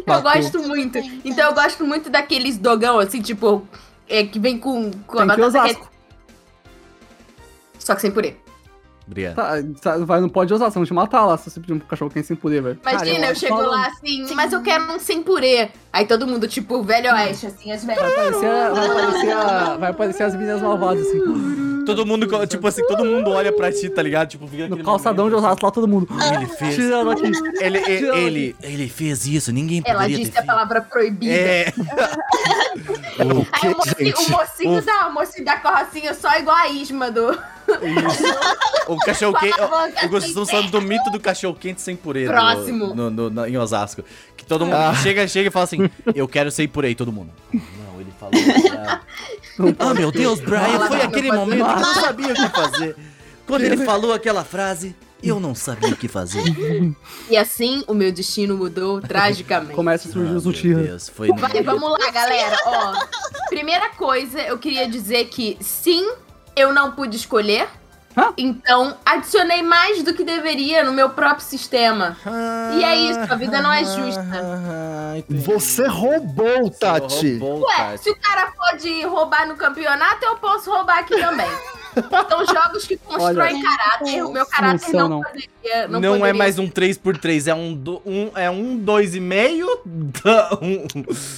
Eu 0.07 0.23
gosto 0.23 0.59
muito. 0.61 0.99
Então 1.25 1.49
eu 1.49 1.55
gosto 1.55 1.85
muito 1.87 2.09
daqueles 2.11 2.57
dogão, 2.59 2.99
assim, 2.99 3.21
tipo, 3.23 3.67
é, 4.09 4.25
que 4.25 4.39
vem 4.39 4.59
com, 4.59 4.91
com 5.07 5.19
a 5.19 5.23
que 5.23 5.27
batata 5.29 5.47
usar. 5.49 5.67
quente. 5.69 5.81
Só 7.79 7.95
que 7.95 8.01
sem 8.03 8.11
purê. 8.11 8.37
Obrigado. 9.07 9.35
Tá, 9.35 9.55
tá, 9.83 9.97
vai, 10.05 10.21
não 10.21 10.29
pode 10.29 10.55
usar, 10.55 10.71
senão 10.71 10.87
te 10.87 10.93
matar 10.95 11.27
lá 11.27 11.37
se 11.37 11.51
você 11.51 11.59
pedir 11.59 11.73
um 11.73 11.81
cachorro 11.81 12.11
quente 12.13 12.29
sem 12.29 12.37
poder, 12.37 12.63
velho. 12.63 12.79
Imagina, 12.81 13.15
Cara, 13.15 13.27
eu, 13.27 13.31
acho 13.33 13.41
chego 13.41 13.57
falando- 13.57 13.71
lá 13.73 13.87
assim, 13.89 14.35
mas 14.35 14.53
eu 14.53 14.63
quero 14.63 14.85
um 14.93 14.99
sem 15.01 15.23
purê. 15.23 15.69
Aí 15.93 16.07
todo 16.07 16.27
mundo, 16.29 16.47
tipo, 16.47 16.81
velho 16.83 17.13
oeste, 17.13 17.47
assim, 17.47 17.73
as 17.73 17.85
velhas. 17.85 18.01
Vai 18.03 18.13
aparecer, 18.13 18.71
vai, 18.73 18.87
aparecer 18.89 19.33
a- 19.33 19.77
vai 19.79 19.91
aparecer 19.91 20.23
as 20.23 20.35
meninas 20.35 20.63
malvadas, 20.63 21.05
assim. 21.07 21.19
Todo 21.85 22.07
mundo, 22.07 22.29
co- 22.29 22.47
tipo 22.47 22.67
assim, 22.67 22.85
todo 22.87 23.05
mundo 23.05 23.31
olha 23.31 23.53
pra 23.53 23.71
ti, 23.73 23.89
tá 23.91 24.03
ligado? 24.03 24.29
Tipo, 24.29 24.47
fica 24.47 24.69
No 24.69 24.83
calçadão 24.83 25.27
de 25.29 25.35
momento, 25.35 25.47
Osasco 25.49 25.67
lá, 25.67 25.71
todo 25.73 25.89
mundo. 25.89 26.09
Ele 26.35 26.47
fez. 26.47 26.79
Ele, 26.79 27.79
ele, 27.79 28.07
ele, 28.19 28.57
ele 28.63 28.89
fez 28.89 29.27
isso, 29.27 29.53
ninguém 29.53 29.83
Ela 29.85 30.01
poderia 30.03 30.19
disse 30.19 30.31
ter 30.33 30.39
a 30.41 30.45
palavra 30.45 30.81
proibida. 30.81 31.33
É, 31.33 31.73
O 33.21 33.47
Aí 33.53 33.73
o 33.73 33.77
mocinho, 33.77 34.07
gente? 34.17 34.29
o 34.29 34.31
mocinho 34.31 34.79
O- 34.79 34.83
da, 34.83 35.09
o 35.09 35.13
mocinho 35.15 35.45
da 35.45 35.57
carrocinha 35.57 36.15
só 36.15 36.39
igual 36.39 36.57
a 36.57 36.69
Isma 36.69 37.11
do. 37.11 37.31
isso. 37.33 38.25
O 38.89 38.97
cachorro 38.99 39.35
quente. 39.39 39.57
Gosto 40.09 40.33
sem 40.33 40.47
falando 40.47 40.71
do 40.71 40.81
mito 40.81 41.11
do 41.11 41.21
cachorro 41.21 41.55
quente 41.55 41.81
sem 41.81 41.95
purê. 41.97 42.27
Próximo. 42.27 42.95
No, 42.95 43.11
no- 43.11 43.31
no- 43.31 43.47
em 43.47 43.57
Osasco. 43.59 44.03
Que 44.37 44.45
todo 44.45 44.65
mundo 44.65 44.75
Ah. 44.77 44.95
chega, 44.95 45.27
chega 45.29 45.49
e 45.49 45.51
fala 45.51 45.65
assim: 45.65 45.91
Eu 46.15 46.27
quero 46.27 46.51
sem 46.51 46.67
purê, 46.67 46.95
todo 46.95 47.13
mundo. 47.13 47.31
Não, 47.53 47.61
falou. 48.21 48.35
Ah, 48.87 49.01
Ah, 49.79 49.95
meu 49.95 50.11
Deus, 50.13 50.41
Brian, 50.41 50.79
foi 50.87 50.99
não, 50.99 51.05
aquele 51.07 51.33
momento 51.33 51.65
que 51.65 51.71
eu 51.73 51.81
não 51.81 51.95
sabia 51.95 52.33
o 52.33 52.35
que 52.35 52.49
fazer. 52.49 52.97
Quando 53.47 53.63
ele 53.65 53.85
falou 53.85 54.13
aquela 54.13 54.45
frase, 54.45 54.95
eu 55.23 55.39
não 55.41 55.55
sabia 55.55 55.91
o 55.91 55.97
que 55.97 56.09
fazer. 56.09 56.43
E 57.29 57.37
assim 57.37 57.85
o 57.87 57.93
meu 57.93 58.11
destino 58.13 58.57
mudou 58.57 59.01
tragicamente. 59.03 59.75
Começa 59.75 60.09
a 60.09 60.13
surgir 60.13 60.33
Ah, 60.33 60.37
os 60.37 60.45
meu 60.45 60.53
Uchiha. 60.55 60.79
Deus, 60.79 61.09
foi 61.09 61.29
Vai, 61.29 61.63
vamos 61.63 61.91
lá, 61.91 62.11
galera. 62.11 62.57
Ó, 62.65 62.95
primeira 63.49 63.91
coisa, 63.91 64.41
eu 64.41 64.57
queria 64.57 64.89
dizer 64.89 65.27
que 65.27 65.59
sim, 65.61 66.09
eu 66.57 66.73
não 66.73 66.93
pude 66.93 67.17
escolher. 67.17 67.69
Hã? 68.17 68.33
Então, 68.37 68.97
adicionei 69.07 69.63
mais 69.63 70.03
do 70.03 70.13
que 70.13 70.25
deveria 70.25 70.83
no 70.83 70.93
meu 70.93 71.11
próprio 71.11 71.45
sistema. 71.47 72.17
E 72.77 72.85
é 72.85 72.97
isso, 72.97 73.21
a 73.21 73.37
vida 73.37 73.63
não 73.63 73.73
é 73.73 73.85
justa. 73.85 74.27
Ah. 74.33 75.15
Você 75.29 75.87
roubou, 75.87 76.65
Você 76.65 76.79
Tati. 76.81 77.39
roubou, 77.39 77.67
Ué, 77.69 77.77
Tati. 77.77 78.03
se 78.03 78.11
o 78.11 78.17
cara 78.17 78.53
pode 78.57 79.03
roubar 79.05 79.47
no 79.47 79.55
campeonato, 79.57 80.25
eu 80.25 80.37
posso 80.37 80.71
roubar 80.71 80.99
aqui 80.99 81.17
também. 81.21 81.47
São 82.29 82.47
jogos 82.47 82.87
que 82.87 82.97
constroem 83.05 83.57
Olha. 83.57 83.63
caráter. 83.77 84.25
O 84.25 84.33
meu 84.33 84.47
caráter 84.47 84.73
Não 84.93 85.01
são, 85.01 85.01
não, 85.01 85.09
não. 85.09 85.23
poderia. 85.23 85.89
Não, 85.89 86.01
Não, 86.01 86.15
é 86.15 86.19
poderia 86.19 86.35
mais 86.35 86.59
um 86.59 86.69
3x3, 86.69 87.47
é 87.49 87.55
um, 87.55 87.75
do, 87.75 88.03
um, 88.07 88.31
é 88.35 88.51
um 88.51 88.77
2,5. 88.79 89.67
da- 90.25 90.51
Um, 90.63 90.87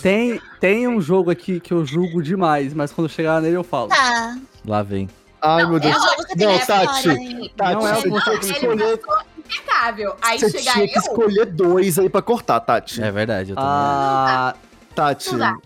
Tem, 0.03 0.41
tem 0.61 0.89
um 0.89 1.01
jogo 1.01 1.31
aqui 1.31 1.61
que 1.61 1.73
eu 1.73 1.85
julgo 1.85 2.23
demais, 2.23 2.73
mas 2.75 2.93
quando 2.93 3.09
chegar 3.11 3.41
nele 3.43 3.57
eu 3.57 3.65
falo. 3.65 3.89
Tá. 3.89 4.37
Lá 4.67 4.83
vem. 4.83 5.09
Ai, 5.43 5.67
meu 5.67 5.77
é 5.77 5.81
Deus. 5.81 5.97
que 6.27 6.37
tem 6.37 6.47
Não, 6.47 6.55
história, 6.57 6.87
Tati. 6.87 7.09
né? 7.09 7.49
Tati, 7.57 7.75
Não 7.75 7.89
é 7.89 7.95
você 7.95 8.03
que 8.11 8.11
tinha 8.21 8.39
que 8.39 8.47
Ele 8.47 8.53
escolher. 8.75 8.99
passou 8.99 9.23
impecável. 9.39 10.17
Aí 10.23 10.39
Você 10.39 10.59
chegar 10.59 10.73
tinha 10.75 10.89
que 10.89 10.97
eu. 10.97 11.01
escolher 11.03 11.47
dois 11.47 11.99
aí 11.99 12.09
pra 12.09 12.23
cortar, 12.23 12.61
Tati. 12.61 13.03
É 13.03 13.11
verdade, 13.11 13.51
eu 13.51 13.57
também. 13.57 13.71
Ah, 13.71 14.55
Tati. 14.95 15.33
Não 15.33 15.39
dá. 15.39 15.57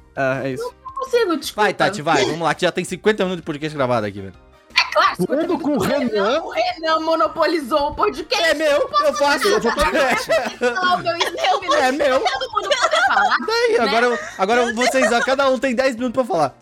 é, 0.44 0.50
isso. 0.50 0.64
Não 0.84 0.92
consigo, 0.94 1.36
desculpa. 1.36 1.62
Vai, 1.62 1.74
Tati, 1.74 2.00
vai. 2.02 2.24
Vamos 2.24 2.40
lá, 2.40 2.54
que 2.54 2.62
já 2.62 2.72
tem 2.72 2.84
50 2.84 3.22
minutos 3.24 3.42
de 3.42 3.46
podcast 3.46 3.76
gravado 3.76 4.06
aqui, 4.06 4.20
velho. 4.20 4.34
É 4.78 4.92
claro, 4.92 5.26
Quando 5.26 5.58
com 5.58 5.76
o 5.76 5.78
Renan. 5.78 6.40
O 6.42 6.50
Renan 6.50 7.00
monopolizou 7.00 7.88
o 7.90 7.94
podcast. 7.94 8.44
É 8.44 8.54
meu, 8.54 8.90
eu 9.04 9.14
faço. 9.14 9.48
Não, 9.50 10.98
meu, 10.98 11.16
isso 11.18 11.74
É 11.74 11.92
meu. 11.92 12.20
todo 12.20 12.50
mundo 12.52 12.68
poder 12.68 13.06
falar. 13.06 13.36
Daí, 13.46 13.78
agora, 13.78 14.20
agora 14.38 14.72
vocês, 14.74 15.06
cada 15.24 15.48
um 15.50 15.58
tem 15.58 15.74
10 15.74 15.96
minutos 15.96 16.14
pra 16.14 16.24
falar. 16.24 16.54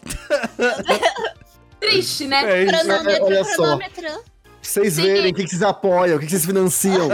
Triste, 1.91 2.27
né? 2.27 2.43
É 2.45 2.65
isso. 2.65 2.73
Cronômetro, 2.73 3.25
olha 3.25 3.45
só. 3.45 3.79
vocês 4.61 4.97
verem 4.97 5.33
o 5.33 5.35
que, 5.35 5.45
que 5.45 5.51
vocês 5.51 5.63
apoiam, 5.63 6.17
o 6.17 6.21
que, 6.21 6.27
que 6.27 6.31
vocês 6.31 6.45
financiam. 6.45 7.09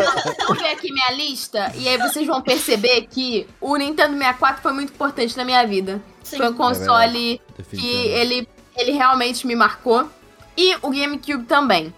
Vou 0.47 0.57
ver 0.57 0.69
aqui 0.71 0.93
minha 0.93 1.13
lista 1.13 1.73
e 1.77 1.89
aí 1.89 1.99
vocês 1.99 2.27
vão 2.27 2.41
perceber 2.41 3.07
que 3.11 3.47
o 3.61 3.77
Nintendo 3.77 4.13
64 4.15 4.63
foi 4.63 4.73
muito 4.73 4.93
importante 4.93 5.37
na 5.37 5.45
minha 5.45 5.67
vida. 5.67 6.01
Sim. 6.23 6.37
Foi 6.37 6.49
um 6.49 6.55
console 6.55 7.41
que 7.71 7.91
ele, 8.09 8.49
ele 8.77 8.93
realmente 8.93 9.47
me 9.47 9.55
marcou. 9.55 10.09
E 10.57 10.77
o 10.83 10.91
GameCube 10.91 11.45
também. 11.45 11.93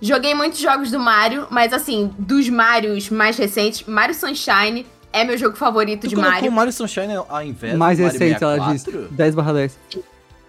Joguei 0.00 0.34
muitos 0.34 0.60
jogos 0.60 0.90
do 0.90 1.00
Mario, 1.00 1.46
mas 1.50 1.72
assim, 1.72 2.12
dos 2.18 2.48
Marios 2.48 3.08
mais 3.08 3.36
recentes, 3.38 3.84
Mario 3.86 4.14
Sunshine 4.14 4.86
é 5.12 5.24
meu 5.24 5.38
jogo 5.38 5.56
favorito 5.56 6.02
Tu 6.02 6.08
de 6.08 6.16
Mario. 6.16 6.50
o 6.50 6.52
Mario 6.52 6.72
Sunshine 6.72 7.14
ao 7.28 7.42
invés 7.42 7.76
Mais 7.76 7.98
do 7.98 8.04
Mario 8.04 8.18
recente, 8.18 8.42
ela 8.44 8.58
diz. 8.72 8.82
64? 8.82 9.14
10 9.14 9.34
barra 9.34 9.52
10. 9.54 9.78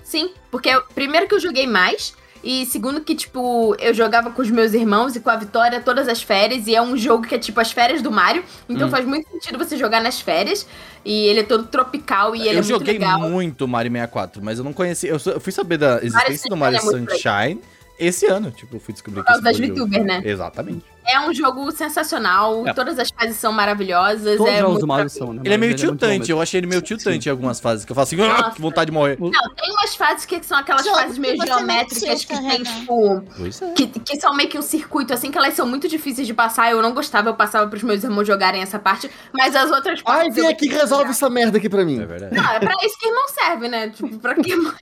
Sim, 0.06 0.30
porque 0.50 0.70
eu- 0.70 0.84
primeiro 0.94 1.28
que 1.28 1.36
eu 1.36 1.40
joguei 1.40 1.66
mais, 1.68 2.14
e 2.44 2.64
segundo 2.68 3.02
que, 3.02 3.16
tipo, 3.16 3.76
eu 3.80 3.92
jogava 3.92 4.30
com 4.30 4.40
os 4.40 4.52
meus 4.52 4.72
irmãos 4.74 5.16
e 5.16 5.20
com 5.20 5.32
a 5.32 5.36
Vitória 5.36 5.82
todas 5.82 6.08
as 6.08 6.22
férias, 6.22 6.68
e 6.68 6.76
é 6.76 6.82
um 6.82 6.96
jogo 6.96 7.26
que 7.28 7.34
é 7.34 7.40
tipo 7.40 7.60
as 7.60 7.72
férias 7.72 8.04
do 8.04 8.12
Mario, 8.12 8.44
então 8.70 8.88
Hum. 8.88 8.92
faz 8.92 9.04
muito 9.04 9.28
sentido 9.32 9.58
você 9.58 9.76
jogar 9.76 10.00
nas 10.02 10.22
férias, 10.22 10.66
e 11.04 11.26
ele 11.28 11.40
é 11.40 11.44
todo 11.44 11.66
tropical 11.66 12.36
e 12.36 12.42
ele 12.42 12.50
eu 12.50 12.52
é 12.52 12.56
muito 12.58 12.68
joguei 12.68 12.94
legal. 13.00 13.20
muito 13.20 13.68
Mario 13.68 13.92
64, 13.92 14.44
mas 14.44 14.60
eu 14.60 14.64
não 14.64 14.74
conhecia. 14.74 15.10
Eu, 15.10 15.20
eu 15.26 15.40
fui 15.40 15.52
saber 15.52 15.78
da 15.80 15.98
existência 16.04 16.48
do 16.50 16.56
Mario 16.56 16.80
Sunshine 16.80 16.96
é 16.96 17.00
muito 17.00 17.12
Sunshine 17.12 17.62
esse 17.98 18.26
ano. 18.28 18.52
Tipo, 18.52 18.76
eu 18.76 18.80
fui 18.80 18.94
descobrir 18.94 19.22
Por 19.22 19.26
causa 19.28 19.42
que 19.42 19.48
das. 19.48 19.58
VTubers, 19.58 20.06
né? 20.06 20.22
Exatamente. 20.24 20.86
É 21.08 21.20
um 21.20 21.34
jogo 21.34 21.72
sensacional, 21.72 22.68
É. 22.68 22.74
todas 22.74 22.98
as 22.98 23.10
fases 23.12 23.38
são 23.38 23.52
maravilhosas. 23.52 24.38
Todos 24.38 24.52
é 24.54 24.66
os 24.66 24.80
jogos 24.82 25.14
são, 25.14 25.34
né? 25.34 25.42
Ele 25.46 25.54
é 25.54 25.58
meio 25.58 25.72
bom 25.74 25.78
tiltante, 25.78 26.20
mesmo. 26.20 26.34
eu 26.34 26.42
achei 26.42 26.60
ele 26.60 26.68
meio 26.68 26.82
tiltante 26.82 27.28
em 27.28 27.32
algumas 27.32 27.60
fases, 27.60 27.86
que 27.86 27.92
eu 27.92 27.96
falo 27.96 28.04
assim, 28.04 28.22
ah, 28.22 28.28
Nossa. 28.28 28.52
que 28.52 28.62
vontade 28.62 28.88
de 28.88 28.92
morrer. 28.92 29.18
Não, 29.20 29.30
tem 29.32 29.72
umas 29.72 29.96
fases 29.96 30.26
que 30.26 30.42
são 30.44 30.58
aquelas 30.58 30.84
Jogo 30.84 30.98
fases 30.98 31.18
meio 31.18 31.38
geométricas 31.46 32.26
que 32.26 32.36
tem, 32.36 32.64
tipo. 32.64 33.24
É. 33.40 33.74
Que, 33.74 33.88
que 33.88 34.20
são 34.20 34.36
meio 34.36 34.50
que 34.50 34.58
um 34.58 34.62
circuito, 34.62 35.14
assim, 35.14 35.32
que 35.32 35.38
elas 35.38 35.54
são 35.54 35.68
muito 35.68 35.88
difíceis 35.88 36.26
de 36.26 36.34
passar. 36.34 36.72
Eu 36.72 36.82
não 36.82 36.94
gostava, 36.94 37.30
eu 37.30 37.36
passava 37.36 37.68
pros 37.70 37.84
meus 37.84 38.04
irmãos 38.04 38.26
jogarem 38.26 38.62
essa 38.62 38.80
parte, 38.80 39.10
mas 39.34 39.56
as 39.56 39.70
outras 39.72 40.00
Ai, 40.06 40.16
partes. 40.16 40.36
vem 40.36 40.46
eu 40.46 40.50
aqui 40.52 40.68
resolve 40.68 41.10
essa 41.12 41.30
merda 41.30 41.58
aqui 41.58 41.70
pra 41.70 41.86
mim. 41.86 42.02
É 42.02 42.06
verdade. 42.06 42.36
Não, 42.36 42.50
é 42.52 42.60
pra 42.60 42.74
isso 42.84 42.98
que 43.00 43.10
não 43.12 43.28
serve, 43.28 43.68
né? 43.68 43.90
Tipo, 43.90 44.18
pra 44.20 44.34
que 44.36 44.56
mais? 44.58 44.76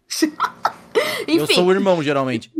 Eu 1.27 1.43
Enfim, 1.43 1.55
sou 1.55 1.65
o 1.65 1.71
irmão, 1.71 2.01
geralmente. 2.01 2.51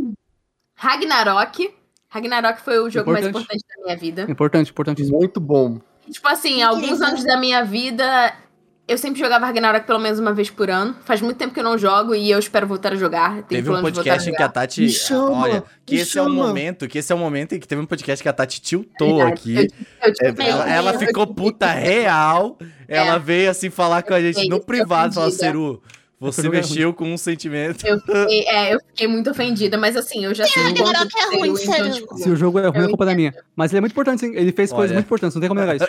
Ragnarok. 0.76 1.74
Ragnarok 2.14 2.62
foi 2.62 2.78
o 2.80 2.90
jogo 2.90 3.12
mais 3.12 3.26
Importante. 3.26 3.56
importante 3.56 3.78
da 3.78 3.84
minha 3.86 3.98
vida. 3.98 4.28
Importante, 4.32 4.70
importantíssimo. 4.72 5.18
Muito 5.18 5.40
bom. 5.40 5.80
Tipo 6.10 6.28
assim, 6.28 6.62
alguns 6.62 7.02
anos 7.02 7.24
da 7.24 7.36
minha 7.38 7.64
vida, 7.64 8.34
eu 8.88 8.98
sempre 8.98 9.20
jogava 9.20 9.46
Ragnarok 9.46 9.88
pelo 9.88 9.98
menos 10.00 10.20
uma 10.20 10.34
vez 10.34 10.50
por 10.50 10.70
ano. 10.70 10.96
Faz 11.06 11.22
muito 11.22 11.38
tempo 11.38 11.54
que 11.54 11.60
eu 11.60 11.64
não 11.64 11.78
jogo 11.78 12.14
e 12.14 12.30
eu 12.30 12.38
espero 12.38 12.68
voltar 12.68 12.94
a 12.94 12.96
jogar. 12.96 13.32
Tenho 13.44 13.64
Teve 13.64 13.70
um 13.72 13.82
podcast 13.82 14.30
em 14.30 14.34
que 14.34 14.44
a. 14.44 14.50
Tati. 14.50 14.82
Me 14.82 14.90
chama, 14.90 15.32
olha, 15.32 15.64
que 15.86 15.96
me 15.96 16.02
esse 16.02 16.18
é 16.20 16.22
o 16.22 16.26
chama. 16.26 16.36
momento, 16.48 16.88
que 16.88 16.98
esse 17.00 17.12
é 17.12 17.16
o 17.16 17.18
momento 17.18 17.56
em 17.56 17.60
que 17.60 17.68
teve 17.68 17.82
um 17.82 17.86
podcast 17.86 18.22
que 18.22 18.30
a 18.30 18.34
Tati 18.34 18.62
tiltou 18.62 19.18
Verdade. 19.18 19.34
aqui. 19.34 19.56
Eu, 20.02 20.08
eu, 20.08 20.14
tipo, 20.14 20.42
É, 20.42 20.50
ela, 20.50 20.70
ela 20.70 20.94
eu- 20.94 21.00
ficou 21.00 21.26
puta 21.26 21.68
real. 21.68 22.58
Ela 22.88 23.18
veio 23.18 23.50
assim 23.50 23.70
falar 23.70 24.04
com 24.04 24.14
a 24.14 24.22
gente 24.22 24.48
no 24.50 24.60
privado. 24.60 25.14
Falou, 25.16 25.30
ofendida. 25.30 25.48
Ceru, 25.52 25.82
você 26.24 26.50
mexeu 26.50 26.94
com 26.94 27.14
um 27.14 27.18
sentimento. 27.18 27.86
Eu 27.86 28.00
fiquei, 28.02 28.44
é, 28.48 28.74
eu 28.74 28.80
fiquei 28.88 29.08
muito 29.08 29.30
ofendida, 29.30 29.78
mas 29.78 29.96
assim, 29.96 30.26
eu 30.26 30.34
já 30.34 30.46
sei 30.46 30.64
Ragnarok 30.64 31.12
quanto 31.12 31.18
é 31.18 31.38
ruim, 31.38 31.48
eu, 31.50 31.58
então, 31.58 31.74
sério. 31.74 31.94
tipo, 31.94 32.18
Se 32.18 32.30
o 32.30 32.36
jogo 32.36 32.60
é 32.60 32.68
ruim, 32.68 32.86
a 32.86 32.88
culpa 32.88 33.12
é 33.12 33.16
minha. 33.16 33.34
Mas 33.56 33.72
ele 33.72 33.78
é 33.80 33.82
muito 33.82 33.92
importante, 33.94 34.20
sim. 34.22 34.34
Ele 34.36 34.52
fez 34.52 34.72
coisas 34.72 34.92
Olha. 34.92 34.96
muito 34.96 35.06
importantes, 35.06 35.36
não 35.36 35.42
tem 35.42 35.50
como 35.50 35.60
negar 35.60 35.76
isso. 35.76 35.86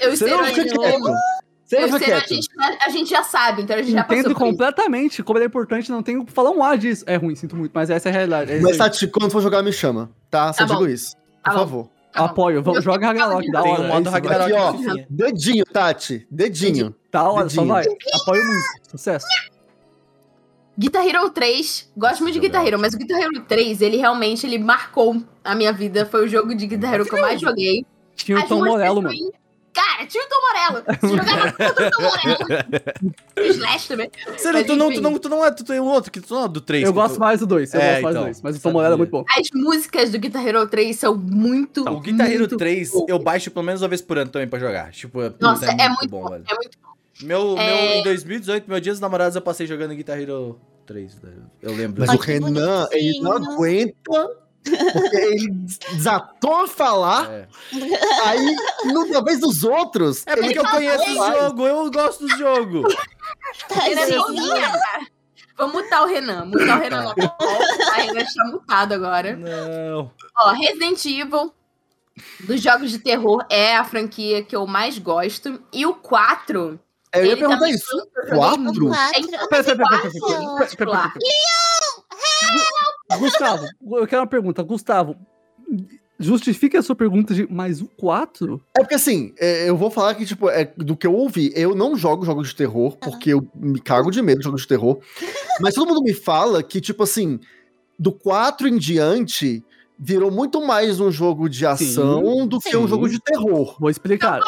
eu 0.00 0.10
Você 0.10 0.26
não 0.26 0.38
Ciro, 0.38 0.42
a 0.44 0.46
fica 0.46 0.62
gente, 0.62 2.04
quieto. 2.04 2.30
A 2.30 2.34
gente, 2.34 2.48
a 2.86 2.88
gente 2.90 3.10
já 3.10 3.22
sabe, 3.24 3.62
então 3.62 3.74
a 3.74 3.80
gente 3.82 3.92
já 3.92 4.04
passou 4.04 4.18
Entendo 4.18 4.34
por 4.34 4.42
isso. 4.44 4.50
completamente 4.50 5.22
como 5.22 5.38
ele 5.38 5.44
é 5.44 5.48
importante, 5.48 5.90
não 5.90 6.02
tenho 6.02 6.24
que 6.24 6.30
falar 6.32 6.50
um 6.50 6.62
A 6.62 6.76
disso. 6.76 7.04
É 7.06 7.16
ruim, 7.16 7.34
sinto 7.34 7.56
muito, 7.56 7.72
mas 7.74 7.88
essa 7.88 8.08
é 8.08 8.10
a 8.10 8.12
realidade. 8.12 8.52
É 8.52 8.60
Mas. 8.60 8.76
Tati, 8.76 9.06
quando 9.08 9.30
for 9.30 9.40
jogar, 9.40 9.62
me 9.62 9.72
chama. 9.72 10.10
Tá? 10.30 10.52
Só 10.52 10.58
Tá 10.58 10.66
bom. 10.66 10.80
digo 10.80 10.88
isso. 10.92 11.16
Tá 11.42 11.50
Por 11.50 11.52
bom. 11.52 11.58
favor. 11.60 11.88
Tá. 12.14 12.26
Apoio, 12.26 12.62
vamos, 12.62 12.84
joga 12.84 13.08
Ragnarok, 13.08 13.50
da 13.50 13.62
Tem 13.62 13.72
hora. 13.72 13.82
o 13.82 13.84
é 13.84 13.88
modo 13.88 14.08
Ragnarok. 14.08 14.52
Aqui, 14.52 14.88
ó. 14.88 15.04
Dedinho, 15.10 15.64
Tati. 15.64 16.24
Dedinho. 16.30 16.94
Tá, 17.10 17.28
olha, 17.28 17.48
só 17.48 17.64
vai. 17.64 17.84
Apoio 18.14 18.44
muito. 18.44 18.64
Sucesso. 18.88 19.26
Guitar 20.78 21.06
Hero 21.06 21.28
3, 21.30 21.92
gosto 21.96 22.22
muito 22.22 22.34
de 22.34 22.40
Guitar 22.40 22.66
Hero, 22.66 22.78
mas 22.78 22.94
o 22.94 22.98
Guitar 22.98 23.20
Hero 23.20 23.44
3, 23.46 23.80
ele 23.80 23.96
realmente 23.96 24.46
ele 24.46 24.58
marcou 24.58 25.22
a 25.42 25.54
minha 25.56 25.72
vida. 25.72 26.06
Foi 26.06 26.24
o 26.24 26.28
jogo 26.28 26.54
de 26.54 26.66
Guitar 26.68 26.94
Hero 26.94 27.04
que 27.04 27.14
eu 27.14 27.20
mais 27.20 27.40
joguei. 27.40 27.84
Tinha 28.14 28.38
o 28.38 28.46
Tom 28.46 28.64
Morello, 28.64 29.02
mano. 29.02 29.14
Cara, 29.74 30.06
tinha 30.06 30.22
o 30.24 30.28
Tom 30.28 30.40
Morello. 30.40 30.84
Você 31.00 31.08
jogava 31.16 31.52
tudo 31.52 31.86
o 31.86 31.90
Tom 31.90 32.02
Morello. 32.02 32.64
O 33.36 33.40
Slash 33.50 33.88
também. 33.88 34.10
Tu 34.64 34.76
não, 34.76 34.92
tu 34.92 35.00
não, 35.00 35.18
tu 35.18 35.28
não 35.28 35.44
é, 35.44 35.50
tu 35.50 35.64
tem 35.64 35.80
um 35.80 35.84
outro, 35.86 36.12
que 36.12 36.20
tu 36.20 36.32
não 36.32 36.44
é 36.44 36.48
do 36.48 36.60
3. 36.60 36.84
Eu 36.84 36.92
gosto 36.92 37.18
mais 37.18 37.40
do 37.40 37.46
2, 37.46 37.74
eu 37.74 37.80
É, 37.80 37.84
gosto 38.00 38.02
mais 38.02 38.14
do 38.14 38.18
então, 38.20 38.24
2. 38.24 38.40
Mas 38.42 38.56
o 38.56 38.60
Tom. 38.60 38.72
Morello 38.72 38.94
é 38.94 38.96
muito 38.98 39.10
bom. 39.10 39.24
As 39.28 39.48
músicas 39.52 40.10
do 40.12 40.18
Guitar 40.18 40.46
Hero 40.46 40.66
3 40.68 40.96
são 40.96 41.16
muito. 41.16 41.82
O 41.88 42.00
Guitar 42.00 42.28
Hero 42.30 42.40
muito 42.40 42.56
3 42.56 42.90
boas. 42.92 43.08
eu 43.08 43.18
baixo 43.18 43.50
pelo 43.50 43.64
menos 43.64 43.82
uma 43.82 43.88
vez 43.88 44.00
por 44.00 44.16
ano 44.16 44.30
também 44.30 44.46
pra 44.48 44.58
jogar. 44.60 44.92
Tipo, 44.92 45.20
é, 45.22 45.32
Nossa, 45.40 45.66
puta, 45.66 45.82
é 45.82 45.88
muito 45.88 46.08
bom, 46.08 46.22
bom. 46.22 46.30
velho. 46.30 46.44
É 46.48 46.54
muito 46.54 46.78
bom. 46.82 46.94
Meu, 47.22 47.58
É. 47.58 47.66
meu, 47.66 47.94
em 47.96 48.02
2018, 48.04 48.68
meu 48.68 48.80
dia 48.80 48.92
dos 48.92 49.00
namorados, 49.00 49.34
eu 49.36 49.42
passei 49.42 49.66
jogando 49.66 49.94
Guitar 49.94 50.20
Hero 50.20 50.58
3. 50.86 51.20
né? 51.22 51.30
Eu 51.62 51.74
lembro. 51.74 52.04
Mas 52.06 52.10
o 52.16 52.20
Renan, 52.20 52.86
ele 52.92 53.18
não 53.20 53.32
aguenta. 53.32 54.43
Porque 54.64 55.16
ele 55.16 55.50
desatou 55.92 56.62
a 56.64 56.68
falar, 56.68 57.30
É, 57.30 57.48
aí, 58.24 58.56
no, 58.86 59.06
na 59.08 59.20
vez 59.20 59.40
dos 59.40 59.62
outros, 59.62 60.26
É 60.26 60.34
porque 60.36 60.58
eu 60.58 60.64
conheço 60.64 61.04
o 61.10 61.14
jogo, 61.32 61.66
eu 61.66 61.90
gosto 61.90 62.26
do 62.26 62.36
jogo. 62.36 62.82
Ele 63.86 64.00
é. 64.00 65.14
Vamos 65.56 65.74
mutar 65.74 66.02
o 66.02 66.06
Renan. 66.06 66.46
Mutar 66.46 66.78
o 66.78 66.82
Renan 66.82 67.02
na 67.04 67.14
call. 67.14 67.58
A 67.92 67.94
Renan 67.96 68.20
está 68.22 68.44
mutado 68.46 68.92
agora. 68.92 69.36
Não. 69.36 70.10
Ó, 70.40 70.50
Resident 70.52 71.04
Evil. 71.04 71.52
Dos 72.40 72.60
jogos 72.60 72.90
de 72.90 72.98
terror 72.98 73.44
é 73.50 73.76
a 73.76 73.84
franquia 73.84 74.42
que 74.42 74.54
eu 74.56 74.66
mais 74.66 74.98
gosto. 74.98 75.60
E 75.72 75.84
o 75.86 75.94
4. 75.94 76.78
Eu 77.12 77.24
ia 77.24 77.32
ele 77.32 77.36
perguntar 77.40 77.68
isso. 77.70 77.86
foi- 77.86 78.00
eu 78.00 78.26
joguei 78.26 78.38
Quatro? 78.38 78.88
Quatro. 78.88 79.34
É 79.34 79.46
Pera, 79.46 79.48
pera, 79.48 79.64
pera, 79.64 79.76
pera, 79.76 79.76
pera, 79.76 79.88
Quatro. 79.88 80.10
pera, 80.10 80.76
pera, 80.76 80.76
pera, 80.76 80.90
pera. 81.10 81.12
Gustavo, 83.18 83.66
eu 83.92 84.06
quero 84.06 84.22
uma 84.22 84.28
pergunta. 84.28 84.62
Gustavo, 84.62 85.16
justifique 86.18 86.76
a 86.76 86.82
sua 86.82 86.94
pergunta 86.94 87.34
de 87.34 87.50
mais 87.50 87.80
um 87.80 87.86
4? 87.86 88.60
É 88.76 88.80
porque 88.80 88.94
assim, 88.94 89.34
é, 89.38 89.68
eu 89.68 89.76
vou 89.76 89.90
falar 89.90 90.14
que, 90.14 90.24
tipo, 90.24 90.48
é, 90.48 90.72
do 90.76 90.96
que 90.96 91.06
eu 91.06 91.14
ouvi, 91.14 91.52
eu 91.54 91.74
não 91.74 91.96
jogo 91.96 92.24
jogos 92.24 92.48
de 92.48 92.56
terror, 92.56 92.96
porque 92.96 93.30
eu 93.30 93.46
me 93.54 93.80
cago 93.80 94.10
de 94.10 94.22
medo 94.22 94.38
de 94.38 94.44
jogos 94.44 94.62
de 94.62 94.68
terror. 94.68 94.98
mas 95.60 95.74
todo 95.74 95.88
mundo 95.88 96.02
me 96.02 96.14
fala 96.14 96.62
que, 96.62 96.80
tipo 96.80 97.02
assim, 97.02 97.38
do 97.98 98.12
4 98.12 98.68
em 98.68 98.78
diante, 98.78 99.62
virou 99.98 100.30
muito 100.30 100.64
mais 100.64 101.00
um 101.00 101.10
jogo 101.10 101.48
de 101.48 101.66
ação 101.66 102.46
do 102.46 102.60
que 102.60 102.70
sim. 102.70 102.76
um 102.76 102.88
jogo 102.88 103.08
de 103.08 103.20
terror. 103.20 103.76
Vou 103.78 103.90
explicar. 103.90 104.40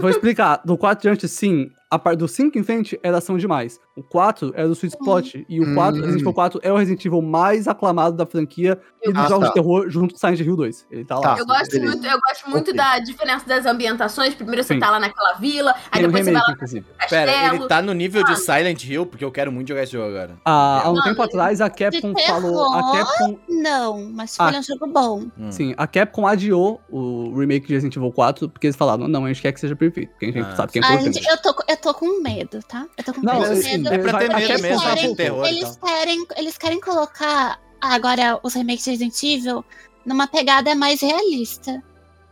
Vou 0.00 0.10
explicar. 0.10 0.62
Do 0.64 0.76
4 0.76 1.02
diante, 1.02 1.28
sim. 1.28 1.70
A 1.90 1.98
parte 1.98 2.18
do 2.18 2.28
5 2.28 2.58
em 2.58 2.62
frente 2.62 2.98
era 3.02 3.18
ação 3.18 3.38
demais. 3.38 3.78
O 3.96 4.02
4 4.02 4.52
era 4.54 4.68
do 4.68 4.74
Sweet 4.74 4.94
Spot. 4.94 5.34
E 5.48 5.58
o 5.58 5.74
4, 5.74 5.96
Hum. 5.96 6.00
Resident 6.02 6.20
Evil 6.20 6.32
4 6.34 6.60
é 6.62 6.70
o 6.70 6.76
Resident 6.76 7.04
Evil 7.06 7.22
mais 7.22 7.66
aclamado 7.66 8.14
da 8.14 8.26
franquia 8.26 8.78
e 9.02 9.10
dos 9.10 9.24
Ah, 9.24 9.28
jogos 9.28 9.44
tá. 9.44 9.48
de 9.48 9.54
terror 9.54 9.88
junto 9.88 10.12
com 10.12 10.20
Silent 10.20 10.40
Hill 10.40 10.54
2. 10.54 10.86
Ele 10.90 11.04
tá 11.04 11.14
lá. 11.16 11.22
Tá. 11.34 11.36
Eu 11.38 11.46
gosto 11.46 11.70
beleza. 11.70 11.92
muito, 11.92 12.06
eu 12.06 12.20
gosto 12.20 12.50
muito 12.50 12.70
Ok. 12.70 12.74
da 12.74 12.98
diferença 12.98 13.46
das 13.46 13.64
ambientações. 13.64 14.34
Primeiro 14.34 14.62
você 14.62 14.74
Sim. 14.74 14.80
tá 14.80 14.90
lá 14.90 15.00
naquela 15.00 15.32
vila, 15.34 15.72
aí 15.90 16.00
Tem 16.00 16.04
um 16.04 16.06
depois 16.08 16.24
você 16.26 16.32
vai 16.32 16.40
remake, 16.42 16.46
lá 16.48 16.54
inclusive. 16.54 16.86
Pera, 17.08 17.54
ele 17.54 17.66
tá 17.68 17.80
no 17.80 17.94
nível 17.94 18.22
de 18.22 18.32
Mano. 18.32 18.42
Silent 18.44 18.84
Hill, 18.84 19.06
porque 19.06 19.24
eu 19.24 19.32
quero 19.32 19.50
muito 19.50 19.68
jogar 19.68 19.82
esse 19.84 19.92
jogo 19.92 20.08
agora. 20.08 20.36
Ah, 20.44 20.82
há 20.84 20.90
um 20.90 20.94
Mano, 20.94 21.04
tempo 21.04 21.22
atrás, 21.22 21.62
a 21.62 21.70
Capcom 21.70 22.12
falou. 22.26 22.74
A? 22.74 22.92
Capcom. 22.98 23.38
Não, 23.48 24.10
mas 24.12 24.36
Ah. 24.38 24.48
ele 24.48 24.56
é 24.56 24.60
um 24.60 24.62
jogo 24.62 24.86
bom. 24.88 25.26
Hum. 25.38 25.50
Sim, 25.50 25.74
a 25.78 25.86
Capcom 25.86 26.26
adiou 26.26 26.82
o 26.90 27.34
remake 27.38 27.66
de 27.66 27.72
Resident 27.72 27.96
Evil 27.96 28.12
4 28.12 28.46
porque 28.50 28.66
eles 28.66 28.76
falaram: 28.76 29.08
não, 29.08 29.24
a 29.24 29.28
gente 29.28 29.40
quer 29.40 29.52
que 29.52 29.60
seja 29.60 29.74
perfeito. 29.74 30.10
Porque 30.10 30.26
a 30.26 30.32
gente 30.32 30.48
Ah. 30.52 30.56
sabe 30.56 30.72
que 30.72 30.78
é 30.80 30.82
Ah, 30.84 30.92
importante. 30.92 31.14
gente, 31.14 31.28
eu, 31.30 31.36
tô, 31.38 31.54
eu 31.66 31.76
tô 31.78 31.94
com 31.94 32.20
medo, 32.22 32.60
tá? 32.68 32.86
Eu 32.98 33.02
tô 33.04 33.14
com 33.14 33.22
Não, 33.22 33.34
muito 33.36 33.52
assim, 33.52 33.85
medo. 33.90 34.06
É 34.08 34.10
pra 34.10 34.18
ter 34.18 34.34
medo 34.34 34.62
mesmo, 34.62 34.82
tá 34.82 34.94
de 34.94 35.00
voltando. 35.06 35.16
terror 35.16 35.46
eles 35.46 35.76
querem, 35.76 36.26
eles 36.36 36.58
querem 36.58 36.80
colocar 36.80 37.60
agora 37.80 38.38
os 38.42 38.54
remakes 38.54 38.84
de 38.84 38.90
Resident 38.90 39.22
Evil 39.22 39.64
numa 40.04 40.26
pegada 40.26 40.74
mais 40.74 41.00
realista. 41.00 41.82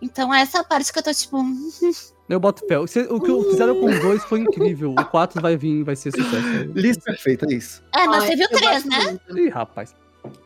Então 0.03 0.33
essa 0.35 0.63
parte 0.65 0.93
que 0.93 0.99
eu 0.99 1.03
tô 1.03 1.13
tipo, 1.15 1.39
Eu 2.29 2.41
boto. 2.41 2.63
Se- 2.89 3.07
O 3.11 3.21
que 3.21 3.51
fizeram 3.51 3.79
com 3.79 3.85
os 3.87 4.01
dois 4.01 4.25
foi 4.25 4.41
incrível. 4.41 4.95
O 4.99 5.05
4 5.05 5.43
vai 5.43 5.59
vir, 5.59 5.85
vai 5.85 5.95
ser 5.95 6.11
sucesso. 6.11 6.73
Lista 6.75 7.03
perfeita, 7.05 7.45
é 7.51 7.55
isso. 7.55 7.83
é, 7.95 8.07
mas 8.07 8.23
Ai, 8.25 8.29
você 8.31 8.37
viu 8.37 8.49
três, 8.49 8.83
gosto 8.83 8.89
né? 8.89 8.99
muito. 9.29 9.39
Ih, 9.39 9.49
rapaz. 9.51 9.95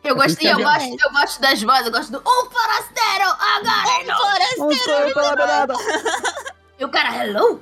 Eu 0.03 0.13
gosto, 0.13 0.35
Tem 0.37 0.47
e 0.47 0.51
eu 0.51 0.57
que 0.57 0.63
gosto, 0.63 0.89
eu 1.01 1.11
gosto 1.13 1.41
das 1.41 1.63
vozes, 1.63 1.85
eu 1.85 1.91
gosto 1.93 2.11
do 2.11 2.17
Um 2.19 2.49
forasteiro, 2.51 3.29
agora. 3.39 4.45
Não 4.57 4.73
sou 4.73 5.13
pela 5.13 5.35
beirada. 5.37 5.73
E 6.77 6.83
o 6.83 6.89
cara, 6.89 7.25
hello, 7.25 7.61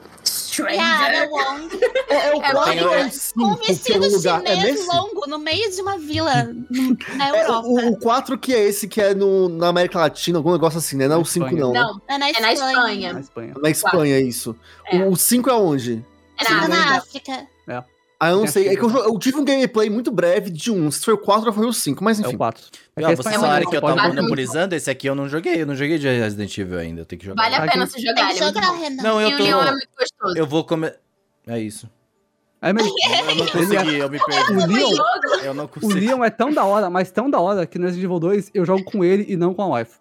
Stranger. 0.64 1.30
Wong, 1.30 1.80
É, 2.10 2.16
é 2.28 2.34
o 2.34 2.42
É, 2.44 2.52
4 2.52 2.72
tem- 2.72 2.84
ou 2.84 2.94
é- 2.94 3.00
é 3.02 3.02
o 3.02 3.04
com 3.06 3.12
5 3.12 3.46
um 3.46 3.54
é 3.54 3.56
vestido 3.68 4.00
no 4.00 4.16
lugar. 4.16 4.42
É 4.46 4.56
chinês 4.56 4.76
nesse? 4.76 4.88
longo 4.88 5.28
no 5.28 5.40
meio 5.40 5.72
de 5.72 5.82
uma 5.82 5.98
vila 5.98 6.34
na 7.16 7.28
É, 7.38 7.42
Europa. 7.42 7.68
o, 7.68 7.88
o 7.90 7.98
4 8.00 8.38
que 8.38 8.54
é 8.54 8.64
esse 8.68 8.88
que 8.88 9.02
é 9.02 9.14
no, 9.14 9.50
na 9.50 9.68
América 9.68 10.00
Latina, 10.00 10.38
algum 10.40 10.52
negócio 10.52 10.80
assim, 10.80 10.96
né? 10.98 11.08
Não 11.08 11.16
é 11.16 11.18
o 11.18 11.22
Na 11.22 11.26
5 11.26 11.46
Espanha. 11.48 11.64
não, 11.64 11.74
né? 11.74 11.80
Não, 11.82 12.02
É 12.08 12.18
na 12.18 12.30
é 12.30 12.40
na 12.40 12.54
Espanha. 12.54 13.14
Na 13.14 13.20
Espanha. 13.20 13.54
Na 13.62 13.70
Espanha, 13.70 14.20
isso. 14.20 14.56
É. 14.86 15.04
O 15.06 15.16
5 15.16 15.50
é 15.50 15.54
onde? 15.54 16.04
É 16.40 16.50
na 16.52 16.68
na 16.68 16.98
África. 16.98 17.48
Ah, 18.20 18.30
eu 18.32 18.38
não 18.38 18.48
sei. 18.48 18.68
É 18.70 18.76
que 18.76 18.82
eu, 18.84 18.90
jo- 18.90 18.98
eu 18.98 19.20
tive 19.20 19.38
um 19.38 19.46
gameplay 19.46 19.90
muito 19.92 20.10
breve 20.12 20.50
de 20.50 20.72
um. 20.72 20.90
Se 20.90 21.06
foi 21.06 21.14
o 21.14 21.18
4 21.20 21.48
ou 21.48 21.54
foi 21.54 21.68
o 21.68 21.72
5, 21.74 22.04
mas 22.04 22.20
É 22.20 22.24
enfim. 22.24 22.34
o 22.34 22.38
4. 22.38 22.64
É 22.96 23.02
Não, 23.02 23.16
vocês 23.16 23.36
falaram 23.36 23.70
que 23.70 23.78
eu 23.78 23.82
tava 23.82 24.08
monopolizando, 24.08 24.74
esse 24.74 24.90
aqui 24.90 25.06
eu 25.08 25.14
não 25.14 25.30
joguei. 25.30 25.62
Eu 25.62 25.68
não 25.68 25.76
joguei 25.76 26.00
de 26.00 26.08
Resident 26.08 26.58
Evil 26.58 26.80
ainda, 26.80 27.02
eu 27.02 27.06
tenho 27.06 27.20
que 27.20 27.26
jogar. 27.28 27.44
Vale 27.44 27.56
a 27.56 27.72
pena 27.72 27.86
se 27.86 28.02
jogar, 28.02 28.16
Tem 28.28 28.36
que 28.38 28.42
é 28.44 28.46
jogar. 28.48 28.72
Renan. 28.72 29.04
Não, 29.04 29.22
E 29.22 29.24
eu 29.32 29.38
o 29.38 29.42
Leon 29.44 29.60
é 29.62 29.66
tô. 29.66 29.72
muito 29.72 29.90
gostoso. 30.00 30.38
Eu 30.38 30.48
vou 30.48 30.64
comer. 30.64 31.00
É 31.46 31.60
isso. 31.60 31.88
É 32.60 32.74
mesmo. 32.74 32.92
Eu 33.30 33.36
não 33.36 33.46
consegui, 33.46 33.96
eu 34.00 34.10
me 34.10 34.20
perdi. 34.20 34.52
O 34.54 34.66
Leon, 34.66 34.98
Eu 35.44 35.54
não 35.54 35.66
o 35.66 35.68
consegui. 35.68 36.08
Leon 36.08 36.24
é 36.24 36.30
tão 36.32 36.52
da 36.52 36.66
hora, 36.66 36.90
mas 36.90 37.12
tão 37.12 37.30
da 37.30 37.40
hora 37.40 37.68
que 37.68 37.78
no 37.78 37.86
Resident 37.86 38.06
Evil 38.06 38.20
2 38.20 38.50
eu 38.52 38.66
jogo 38.66 38.84
com 38.84 39.04
ele 39.06 39.26
e 39.30 39.38
não 39.38 39.54
com 39.54 39.62
a 39.62 39.78
wife. 39.78 39.96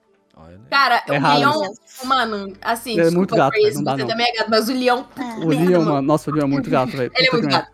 Cara, 0.71 1.03
É 1.07 1.13
o 1.19 1.21
raro 1.21 1.39
Leon, 1.41 1.69
mano, 2.05 2.53
assim, 2.63 2.93
é 2.93 2.95
desculpa, 3.05 3.17
muito 3.19 3.37
gato, 3.37 3.53
Chris, 3.53 3.75
não 3.77 3.85
dá, 3.85 3.93
você 3.93 4.03
não. 4.03 4.09
também 4.09 4.27
é 4.27 4.33
gato, 4.33 4.51
mas 4.51 4.69
o 4.69 4.73
Leon, 4.73 5.05
É. 5.17 5.45
O 5.45 5.49
Leon, 5.49 5.83
mano. 5.85 6.03
nossa, 6.03 6.31
o 6.31 6.35
Leon 6.35 6.45
é 6.45 6.49
muito 6.49 6.69
gato, 6.71 6.97
velho. 6.97 7.13
ele 7.15 7.29
é 7.29 7.33
muito 7.33 7.49
gato. 7.49 7.71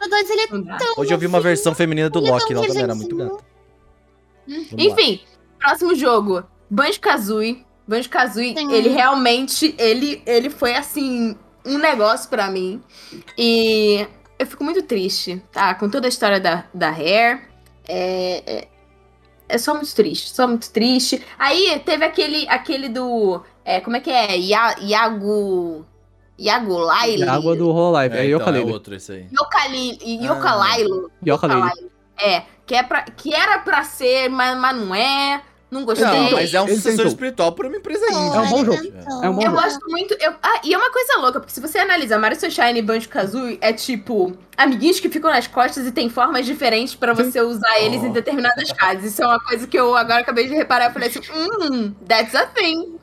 No 0.00 0.08
2 0.08 0.30
ele 0.30 0.40
é 0.40 0.46
tão 0.46 0.94
Hoje 0.96 1.12
eu 1.12 1.18
vi 1.18 1.26
uma 1.26 1.40
versão 1.40 1.74
feminina 1.74 2.10
do 2.10 2.18
Ele 2.18 2.28
é 2.28 2.30
Loki, 2.32 2.52
ela 2.52 2.66
também 2.66 2.82
era 2.82 2.94
muito 2.94 3.16
gata. 3.16 3.30
Vamos 4.46 4.72
lá. 4.72 4.84
Enfim, 4.84 5.20
próximo 5.58 5.94
jogo, 5.94 6.44
Banjo-Kazooie. 6.68 7.64
Banjo-Kazooie, 7.86 8.54
Sim. 8.56 8.72
ele 8.72 8.88
realmente, 8.88 9.74
ele, 9.78 10.22
ele 10.24 10.50
foi, 10.50 10.74
assim, 10.74 11.36
um 11.64 11.78
negócio 11.78 12.28
pra 12.28 12.50
mim. 12.50 12.82
E 13.36 14.06
eu 14.38 14.46
fico 14.46 14.64
muito 14.64 14.82
triste, 14.82 15.42
tá? 15.52 15.74
Com 15.74 15.88
toda 15.88 16.06
a 16.06 16.08
história 16.08 16.40
da, 16.40 16.64
da 16.72 16.90
Hair. 16.90 17.48
É, 17.88 18.42
é, 18.46 18.68
é 19.48 19.58
só 19.58 19.74
muito 19.74 19.94
triste, 19.94 20.30
só 20.30 20.46
muito 20.46 20.70
triste. 20.70 21.20
Aí 21.38 21.80
teve 21.84 22.04
aquele, 22.04 22.48
aquele 22.48 22.88
do... 22.88 23.42
É, 23.64 23.80
como 23.80 23.96
é 23.96 24.00
que 24.00 24.10
é? 24.10 24.38
Ia, 24.38 24.76
Iago... 24.80 25.84
Iago 26.40 26.76
Laile? 26.78 27.22
É 27.22 27.28
água 27.28 27.54
do 27.54 27.68
Hololive. 27.70 28.16
É, 28.16 28.20
É, 28.20 28.24
então, 28.26 28.38
é 28.38 28.40
Yooka-Laylee. 28.40 28.72
outro 28.72 28.94
esse 28.94 29.12
aí. 29.12 29.26
Yokali- 29.32 29.98
Yokalailo. 30.24 31.10
Yooka-Laylee. 31.26 31.90
É, 32.18 32.42
que, 32.66 32.74
é 32.74 32.82
pra, 32.82 33.02
que 33.02 33.34
era 33.34 33.58
pra 33.58 33.82
ser, 33.84 34.28
mas, 34.28 34.56
mas 34.58 34.76
não 34.76 34.94
é. 34.94 35.42
Não 35.70 35.84
gostei. 35.84 36.04
Não, 36.04 36.32
mas 36.32 36.52
é 36.52 36.60
um 36.60 36.64
Ele 36.64 36.74
sucessor 36.74 36.96
tentou. 36.96 37.06
espiritual 37.12 37.52
pra 37.52 37.68
uma 37.68 37.76
empresa 37.76 38.04
indie. 38.06 38.36
É 38.36 38.40
um 38.40 38.48
bom 38.48 38.64
jogo. 38.64 38.82
tentou. 38.82 39.22
É 39.24 39.30
um 39.30 39.34
bom 39.34 39.40
Eu 39.42 39.50
jogo. 39.50 39.62
gosto 39.62 39.88
muito. 39.88 40.16
Eu, 40.18 40.32
ah, 40.42 40.60
e 40.64 40.74
é 40.74 40.76
uma 40.76 40.90
coisa 40.90 41.18
louca, 41.20 41.38
porque 41.38 41.52
se 41.54 41.60
você 41.60 41.78
analisa 41.78 42.18
Mario 42.18 42.40
Sunshine 42.40 42.76
e 42.80 42.82
Banjo 42.82 43.08
Kazooie, 43.08 43.56
é 43.60 43.72
tipo 43.72 44.36
amiguinhos 44.56 44.98
que 44.98 45.08
ficam 45.08 45.30
nas 45.30 45.46
costas 45.46 45.86
e 45.86 45.92
tem 45.92 46.08
formas 46.10 46.44
diferentes 46.44 46.96
pra 46.96 47.12
você 47.14 47.40
usar 47.40 47.78
eles 47.82 48.02
em 48.02 48.08
Oh. 48.10 48.12
determinadas 48.12 48.68
fases. 48.76 49.12
Isso 49.12 49.22
é 49.22 49.26
uma 49.26 49.38
coisa 49.38 49.64
que 49.68 49.78
eu 49.78 49.94
agora 49.94 50.22
acabei 50.22 50.48
de 50.48 50.54
reparar. 50.56 50.86
Eu 50.86 50.90
falei 50.92 51.08
assim: 51.08 51.20
hum, 51.32 51.92
that's 52.08 52.34
a 52.34 52.46
thing. 52.46 52.96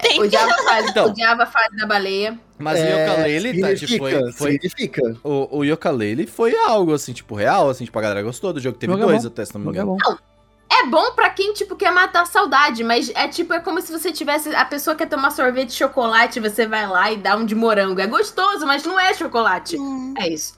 Tem. 0.00 0.20
Odiava 0.20 0.52
a 0.52 0.58
fase, 0.64 0.88
Então. 0.90 1.06
odiava 1.06 1.42
a 1.42 1.46
fase 1.46 1.76
da 1.76 1.86
baleia. 1.86 2.38
Mas 2.58 2.80
o 2.80 2.82
Yooka-Laylee, 2.84 3.60
Tati, 3.60 3.78
significa, 3.86 4.20
foi... 4.20 4.32
foi 4.32 4.52
significa. 4.52 5.02
o, 5.22 5.58
o 5.58 5.64
Yooka-Laylee 5.64 6.26
foi 6.26 6.56
algo, 6.58 6.92
assim, 6.92 7.12
tipo, 7.12 7.34
real, 7.34 7.68
assim, 7.70 7.84
tipo, 7.84 7.98
a 7.98 8.02
galera 8.02 8.22
gostou 8.22 8.52
do 8.52 8.60
jogo. 8.60 8.76
Teve 8.78 8.92
Jogo 8.92 9.04
é 9.04 9.06
dois 9.06 9.22
bom. 9.22 9.28
até, 9.28 9.44
se 9.44 9.54
não 9.54 9.60
me 9.60 9.68
é 9.68 9.70
engano. 9.70 9.96
bom. 10.02 10.16
É 10.70 10.86
bom 10.86 11.12
pra 11.12 11.30
quem, 11.30 11.52
tipo, 11.54 11.74
quer 11.76 11.90
matar 11.90 12.22
a 12.22 12.26
saudade, 12.26 12.84
mas 12.84 13.10
é 13.14 13.26
tipo, 13.26 13.52
é 13.54 13.60
como 13.60 13.80
se 13.80 13.90
você 13.90 14.12
tivesse. 14.12 14.54
A 14.54 14.64
pessoa 14.64 14.94
quer 14.94 15.06
tomar 15.08 15.30
sorvete 15.30 15.68
de 15.68 15.74
chocolate, 15.74 16.38
você 16.40 16.66
vai 16.66 16.86
lá 16.86 17.10
e 17.10 17.16
dá 17.16 17.36
um 17.36 17.44
de 17.46 17.54
morango. 17.54 18.00
É 18.00 18.06
gostoso, 18.06 18.66
mas 18.66 18.84
não 18.84 18.98
é 19.00 19.14
chocolate. 19.14 19.76
Hum, 19.78 20.14
É 20.18 20.28
isso. 20.28 20.57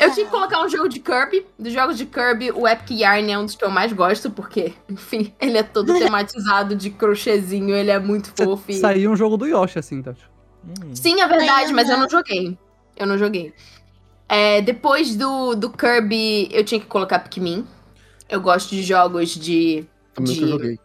Eu 0.00 0.12
tinha 0.12 0.26
que 0.26 0.30
colocar 0.30 0.62
um 0.64 0.68
jogo 0.68 0.88
de 0.88 1.00
Kirby. 1.00 1.44
Dos 1.58 1.72
jogos 1.72 1.96
de 1.98 2.06
Kirby, 2.06 2.50
o 2.52 2.66
Epic 2.68 2.90
Yarn 3.00 3.30
é 3.32 3.38
um 3.38 3.44
dos 3.44 3.54
que 3.56 3.64
eu 3.64 3.70
mais 3.70 3.92
gosto, 3.92 4.30
porque, 4.30 4.72
enfim, 4.88 5.32
ele 5.40 5.58
é 5.58 5.62
todo 5.62 5.92
tematizado 5.98 6.76
de 6.76 6.90
crochêzinho, 6.90 7.74
ele 7.74 7.90
é 7.90 7.98
muito 7.98 8.32
fofo. 8.36 8.70
e- 8.70 8.74
Saiu 8.74 9.10
um 9.10 9.16
jogo 9.16 9.36
do 9.36 9.46
Yoshi, 9.46 9.78
assim, 9.78 10.02
Tati. 10.02 10.22
Hum. 10.64 10.94
Sim, 10.94 11.20
é 11.20 11.28
verdade, 11.28 11.72
mas 11.72 11.88
eu 11.88 11.96
não. 11.96 12.02
não 12.02 12.10
joguei. 12.10 12.58
Eu 12.96 13.06
não 13.06 13.16
joguei. 13.16 13.52
É, 14.28 14.60
depois 14.60 15.16
do, 15.16 15.54
do 15.54 15.70
Kirby, 15.70 16.48
eu 16.52 16.64
tinha 16.64 16.80
que 16.80 16.86
colocar 16.86 17.20
Pikmin. 17.20 17.66
Eu 18.28 18.40
gosto 18.40 18.70
de 18.70 18.82
jogos 18.82 19.30
de. 19.30 19.86
Também 20.12 20.32
de... 20.32 20.38
que 20.38 20.44
eu 20.44 20.48
joguei. 20.48 20.78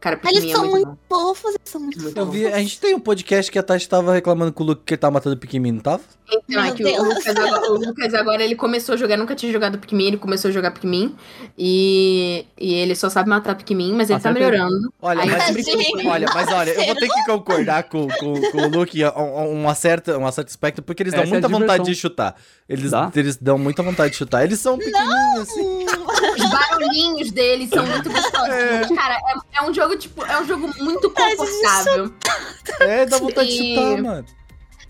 Cara, 0.00 0.18
Eles 0.28 0.44
é 0.44 0.48
são 0.52 0.66
muito 0.66 0.86
muito 0.86 0.98
fofos, 1.08 1.50
eles 1.50 1.60
são 1.64 1.80
muito 1.80 2.00
Muito 2.00 2.16
Eu 2.18 2.24
fofos. 2.24 2.40
vi, 2.40 2.46
a 2.46 2.58
gente 2.58 2.80
tem 2.80 2.94
um 2.94 3.00
podcast 3.00 3.52
que 3.52 3.58
a 3.58 3.62
Tati 3.62 3.86
tava 3.86 4.14
reclamando 4.14 4.50
com 4.52 4.64
o 4.64 4.66
Luke 4.68 4.82
que 4.86 4.94
ele 4.94 4.98
tava 4.98 5.12
matando 5.12 5.36
o 5.36 5.38
Pikmin, 5.38 5.72
não 5.72 5.80
tava? 5.80 6.00
Então, 6.48 6.64
é 6.64 6.70
que 6.72 6.84
o. 6.84 7.02
Lucas, 7.04 7.26
agora, 7.36 7.70
o 7.72 7.74
Lucas 7.76 8.14
agora, 8.14 8.42
ele 8.44 8.54
começou 8.54 8.94
a 8.94 8.96
jogar, 8.96 9.16
nunca 9.16 9.34
tinha 9.34 9.52
jogado 9.52 9.78
Pikmin, 9.78 10.06
ele 10.06 10.16
começou 10.16 10.48
a 10.48 10.52
jogar 10.52 10.70
Pikmin. 10.70 11.14
E, 11.58 12.46
e 12.58 12.72
ele 12.74 12.94
só 12.94 13.10
sabe 13.10 13.28
matar 13.28 13.54
Pikmin, 13.56 13.92
mas 13.92 14.08
ele 14.08 14.20
tá 14.20 14.30
Acertei. 14.30 14.48
melhorando. 14.50 14.92
Olha, 15.02 15.22
Aí 15.22 15.28
mas, 15.28 15.44
tá 15.66 16.08
olha, 16.08 16.26
mas 16.32 16.48
olha, 16.52 16.70
eu 16.70 16.86
vou 16.86 16.94
ter 16.94 17.08
que 17.08 17.24
concordar 17.26 17.82
com, 17.84 18.08
com, 18.08 18.40
com 18.52 18.58
o 18.58 18.68
Luke 18.68 19.04
um, 19.04 19.08
um, 19.20 19.62
uma 19.64 19.74
certa, 19.74 20.16
um 20.16 20.32
certo 20.32 20.48
aspecto, 20.48 20.82
porque 20.82 21.02
eles 21.02 21.12
dão 21.12 21.22
Essa 21.24 21.34
é 21.34 21.36
a 21.36 21.40
muita 21.40 21.48
vontade 21.48 21.82
diversão. 21.84 21.92
de 21.92 21.94
chutar. 21.96 22.36
Eles, 22.68 22.90
Dá? 22.92 23.10
eles 23.14 23.36
dão 23.36 23.58
muita 23.58 23.82
vontade 23.82 24.12
de 24.12 24.16
chutar. 24.16 24.44
Eles 24.44 24.60
são 24.60 24.78
pequenininhos, 24.78 25.40
assim. 25.48 25.86
Os 26.52 26.58
barulhinhos 26.68 27.30
deles 27.30 27.68
são 27.70 27.84
muito 27.86 28.10
gostosos. 28.10 28.96
Cara, 28.96 29.14
é, 29.14 29.58
é 29.58 29.62
um 29.62 29.72
jogo, 29.72 29.96
tipo, 29.96 30.24
é 30.24 30.40
um 30.40 30.44
jogo 30.46 30.70
muito 30.78 31.10
confortável. 31.10 32.12
É, 32.80 33.06
dá 33.06 33.18
vontade 33.18 33.48
de 33.48 33.62
E- 33.62 33.74
chutar, 33.76 34.02
mano. 34.02 34.26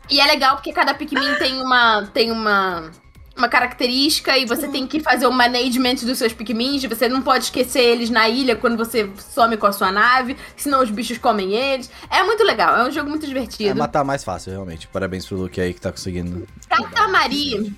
E 0.08 0.20
é 0.20 0.26
legal 0.26 0.56
porque 0.56 0.72
cada 0.72 0.92
Pikmin 0.94 1.34
tem 1.36 1.60
uma. 1.62 2.06
tem 2.12 2.30
uma. 2.30 2.90
Uma 3.36 3.48
característica 3.48 4.36
e 4.36 4.44
você 4.44 4.68
tem 4.68 4.86
que 4.86 5.00
fazer 5.00 5.26
o 5.26 5.32
management 5.32 5.94
dos 6.04 6.18
seus 6.18 6.30
Pikmins. 6.32 6.84
Você 6.84 7.08
não 7.08 7.22
pode 7.22 7.44
esquecer 7.44 7.80
eles 7.80 8.10
na 8.10 8.28
ilha 8.28 8.54
quando 8.54 8.76
você 8.76 9.08
some 9.32 9.56
com 9.56 9.66
a 9.66 9.72
sua 9.72 9.90
nave, 9.90 10.36
senão 10.58 10.82
os 10.82 10.90
bichos 10.90 11.16
comem 11.16 11.54
eles. 11.54 11.90
É 12.10 12.22
muito 12.22 12.42
legal, 12.44 12.76
é 12.76 12.86
um 12.86 12.90
jogo 12.90 13.08
muito 13.08 13.24
É 13.24 13.28
divertido. 13.28 13.76
matar 13.78 14.04
mais 14.04 14.22
fácil, 14.24 14.50
realmente. 14.52 14.86
Parabéns 14.88 15.24
pro 15.24 15.38
Luke 15.38 15.58
aí 15.58 15.72
que 15.72 15.80
tá 15.80 15.90
conseguindo. 15.90 16.46
Catamari. 16.68 17.74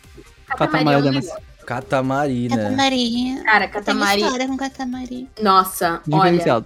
Catamari 0.48 0.88
é 0.88 0.96
um 0.96 1.06
é 1.08 1.10
negócio. 1.12 1.42
Catamari, 1.74 2.48
né? 2.48 2.56
Catamaria. 2.56 3.42
Cara, 3.44 3.60
Tem 3.60 3.70
Catamari. 3.70 4.22
história 4.22 4.46
com 4.46 4.56
Catamari. 4.56 5.28
Nossa, 5.40 6.00
olha. 6.10 6.64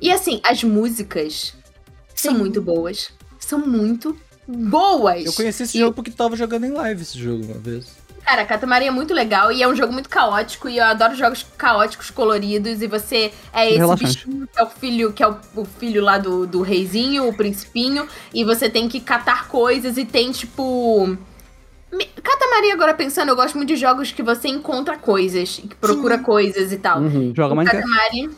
E 0.00 0.10
assim, 0.10 0.40
as 0.44 0.62
músicas 0.64 1.54
são 2.14 2.34
muito 2.34 2.60
boas. 2.60 3.10
São 3.38 3.58
muito 3.58 4.16
boas. 4.46 5.24
Eu 5.24 5.32
conheci 5.32 5.62
esse 5.62 5.78
jogo 5.78 5.94
porque 5.94 6.10
tu 6.10 6.16
tava 6.16 6.36
jogando 6.36 6.64
em 6.64 6.72
live 6.72 7.02
esse 7.02 7.18
jogo 7.18 7.44
uma 7.44 7.58
vez. 7.58 8.02
Cara, 8.24 8.44
Katamari 8.44 8.86
é 8.86 8.90
muito 8.90 9.12
legal 9.12 9.50
e 9.50 9.62
é 9.62 9.68
um 9.68 9.74
jogo 9.74 9.92
muito 9.92 10.08
caótico 10.08 10.68
e 10.68 10.78
eu 10.78 10.84
adoro 10.84 11.14
jogos 11.14 11.44
caóticos, 11.58 12.08
coloridos 12.08 12.80
e 12.80 12.86
você 12.86 13.32
é 13.52 13.68
esse 13.68 13.78
Relaxante. 13.78 14.26
bichinho 14.26 14.46
que 14.46 14.60
é 14.60 14.62
o 14.62 14.70
filho, 14.70 15.12
que 15.12 15.22
é 15.22 15.28
o, 15.28 15.36
o 15.56 15.64
filho 15.64 16.02
lá 16.02 16.18
do, 16.18 16.46
do 16.46 16.62
reizinho, 16.62 17.28
o 17.28 17.34
principinho, 17.34 18.06
e 18.32 18.44
você 18.44 18.70
tem 18.70 18.88
que 18.88 19.00
catar 19.00 19.48
coisas 19.48 19.96
e 19.98 20.04
tem 20.04 20.30
tipo... 20.30 21.16
Katamari, 22.22 22.70
agora 22.70 22.94
pensando, 22.94 23.28
eu 23.28 23.36
gosto 23.36 23.56
muito 23.56 23.68
de 23.68 23.76
jogos 23.76 24.12
que 24.12 24.22
você 24.22 24.48
encontra 24.48 24.96
coisas, 24.96 25.58
que 25.58 25.74
procura 25.74 26.18
coisas 26.18 26.72
e 26.72 26.78
tal. 26.78 27.00
Uhum. 27.00 27.32
Joga 27.36 27.52
O 27.52 27.56
Minecraft. 27.56 27.88
Katamari, 27.88 28.30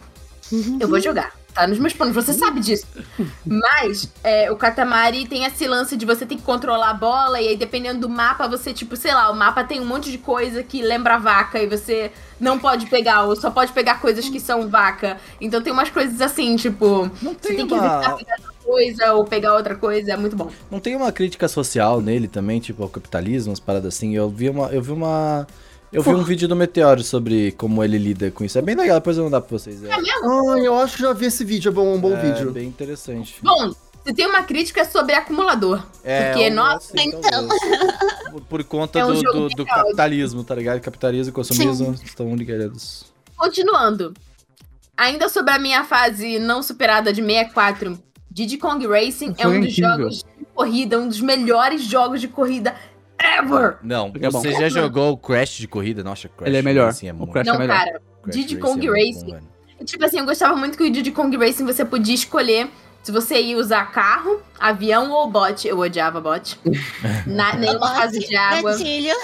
eu 0.81 0.89
vou 0.89 1.01
jogar. 1.01 1.33
Tá 1.55 1.69
nos 1.69 1.79
meus 1.79 1.93
planos, 1.93 2.17
você 2.17 2.33
sabe 2.33 2.59
disso. 2.59 2.85
Mas 3.47 4.13
é, 4.25 4.51
o 4.51 4.57
Katamari 4.57 5.25
tem 5.29 5.45
esse 5.45 5.69
lance 5.69 5.97
de 5.97 6.05
você 6.05 6.27
ter 6.27 6.35
que 6.35 6.43
controlar 6.43 6.91
a 6.91 6.95
bola, 6.95 7.41
e 7.41 7.47
aí 7.47 7.57
dependendo 7.57 8.01
do 8.01 8.09
mapa, 8.09 8.49
você, 8.49 8.73
tipo, 8.73 8.97
sei 8.97 9.15
lá, 9.15 9.31
o 9.31 9.37
mapa 9.37 9.63
tem 9.63 9.81
um 9.81 9.87
monte 9.87 10.11
de 10.11 10.19
coisa 10.19 10.65
que 10.65 10.83
lembra 10.83 11.17
vaca 11.17 11.63
e 11.63 11.69
você 11.69 12.11
não 12.45 12.59
pode 12.59 12.87
pegar, 12.87 13.25
ou 13.25 13.35
só 13.35 13.51
pode 13.51 13.73
pegar 13.73 14.01
coisas 14.01 14.29
que 14.29 14.39
são 14.39 14.69
vaca. 14.69 15.17
Então 15.41 15.63
tem 15.63 15.73
umas 15.73 15.91
coisas 15.91 16.21
assim, 16.21 16.55
tipo, 16.57 17.11
Não 17.23 17.33
você 17.33 17.49
tem 17.49 17.57
tem 17.57 17.67
que 17.67 17.75
uma- 17.75 17.85
evitar 17.87 18.17
pegar 18.17 18.35
outra 18.37 18.53
coisa 18.65 19.13
ou 19.15 19.25
pegar 19.25 19.55
outra 19.55 19.75
coisa, 19.75 20.13
é 20.13 20.17
muito 20.17 20.37
bom. 20.37 20.51
Não 20.71 20.79
tem 20.79 20.95
uma 20.95 21.11
crítica 21.11 21.49
social 21.49 22.01
nele 22.01 22.29
também, 22.29 22.61
tipo, 22.61 22.83
ao 22.83 22.89
capitalismo, 22.89 23.51
umas 23.51 23.61
paradas 23.61 23.95
assim. 23.95 24.15
Eu 24.15 24.29
vi 24.29 24.49
uma. 24.51 24.67
Eu 24.69 24.83
vi 24.83 24.93
uma. 24.93 25.47
Eu 25.93 26.03
vi 26.03 26.11
um 26.11 26.25
vídeo 26.25 26.49
do 26.49 26.57
Meteoro 26.57 27.05
sobre 27.05 27.53
como 27.53 27.83
ele 27.85 27.97
lida 27.99 28.29
com 28.31 28.45
isso. 28.45 28.59
É 28.59 28.63
bem 28.63 28.75
legal, 28.75 28.97
depois 28.97 29.17
eu 29.17 29.23
vou 29.23 29.31
mandar 29.31 29.41
pra 29.47 29.57
vocês. 29.57 29.83
É, 29.85 29.93
Ah, 29.93 30.59
eu 30.59 30.77
acho 30.79 30.97
que 30.97 31.03
já 31.03 31.13
vi 31.13 31.27
esse 31.27 31.45
vídeo, 31.45 31.69
é 31.69 31.73
bom, 31.73 31.95
um 31.95 32.01
bom 32.01 32.13
é 32.17 32.21
vídeo. 32.21 32.51
bem 32.51 32.67
interessante. 32.67 33.37
Bom, 33.43 33.73
se 34.07 34.13
tem 34.15 34.27
uma 34.27 34.43
crítica 34.43 34.85
sobre 34.85 35.15
acumulador. 35.15 35.83
É, 36.05 36.31
porque, 36.33 36.51
um- 36.51 36.55
nossa, 36.55 36.97
assim, 36.97 37.09
então. 37.09 37.21
talvez. 37.49 37.61
Por, 38.31 38.41
por 38.43 38.65
conta 38.65 38.99
É 38.99 39.05
um 39.07 39.15
do, 39.15 39.23
do, 39.23 39.49
do 39.49 39.65
capitalismo, 39.67 40.45
tá 40.45 40.55
ligado? 40.55 40.81
Capitalismo 40.81 41.31
e 41.31 41.33
consumismo 41.33 41.95
estão 42.05 42.35
ligados. 42.37 43.07
Continuando. 43.37 44.13
Ainda 44.97 45.29
sobre 45.29 45.53
a 45.53 45.59
minha 45.59 45.83
fase 45.85 46.39
não 46.39 46.63
superada 46.63 47.13
de 47.13 47.21
64, 47.23 47.99
Diddy 48.31 48.59
Kong 48.59 48.87
Racing 48.87 49.35
é 49.39 49.43
Foi 49.43 49.59
um 49.59 49.61
dos 49.61 49.71
incrível. 49.73 49.97
jogos 49.99 50.19
de 50.39 50.45
corrida, 50.55 50.99
um 51.01 51.09
dos 51.09 51.21
melhores 51.21 51.83
jogos 51.83 52.21
de 52.21 52.29
corrida 52.29 52.75
ever. 53.19 53.79
Não, 53.83 54.11
Porque 54.13 54.27
é 54.27 54.31
bom. 54.31 54.41
você 54.41 54.53
já 54.53 54.69
jogou 54.69 55.13
o 55.13 55.17
Crash 55.17 55.57
de 55.57 55.67
corrida? 55.67 56.05
Nossa, 56.05 56.29
Crash 56.29 56.47
Ele 56.49 56.57
é 56.59 56.63
melhor. 56.63 56.87
Racing 56.87 57.09
é 57.09 57.13
O 57.13 57.17
muito- 57.17 57.33
Crash 57.33 57.49
é 57.49 57.51
Não, 57.53 57.59
melhor. 57.59 57.77
cara. 57.77 58.03
Crash 58.23 58.37
Diddy 58.37 58.55
Racing 58.55 58.61
Kong 58.61 58.87
é 58.87 58.91
Racing. 58.91 59.25
bom, 59.27 59.33
velho. 59.33 59.55
Tipo 59.85 60.05
assim, 60.05 60.19
eu 60.19 60.25
gostava 60.25 60.55
muito 60.57 60.79
que 60.79 60.85
o 60.85 60.91
Diddy 60.91 61.11
Kong 61.11 61.37
Racing 61.37 61.65
você 61.67 61.85
podia 61.85 62.15
escolher 62.15 62.69
se 63.05 63.13
você 63.13 63.39
ia 63.39 63.59
usar 63.59 63.93
carro, 63.93 64.41
avião 64.59 65.11
ou 65.11 65.31
bote. 65.31 65.69
Eu 65.69 65.79
odiava 65.79 66.23
bote. 66.23 66.59
Na, 67.27 67.55
nenhuma 67.55 67.81
Bote, 67.81 68.01
fase 68.01 68.19
de 68.19 68.35
água. 68.35 68.73
Gatilho. 68.73 69.15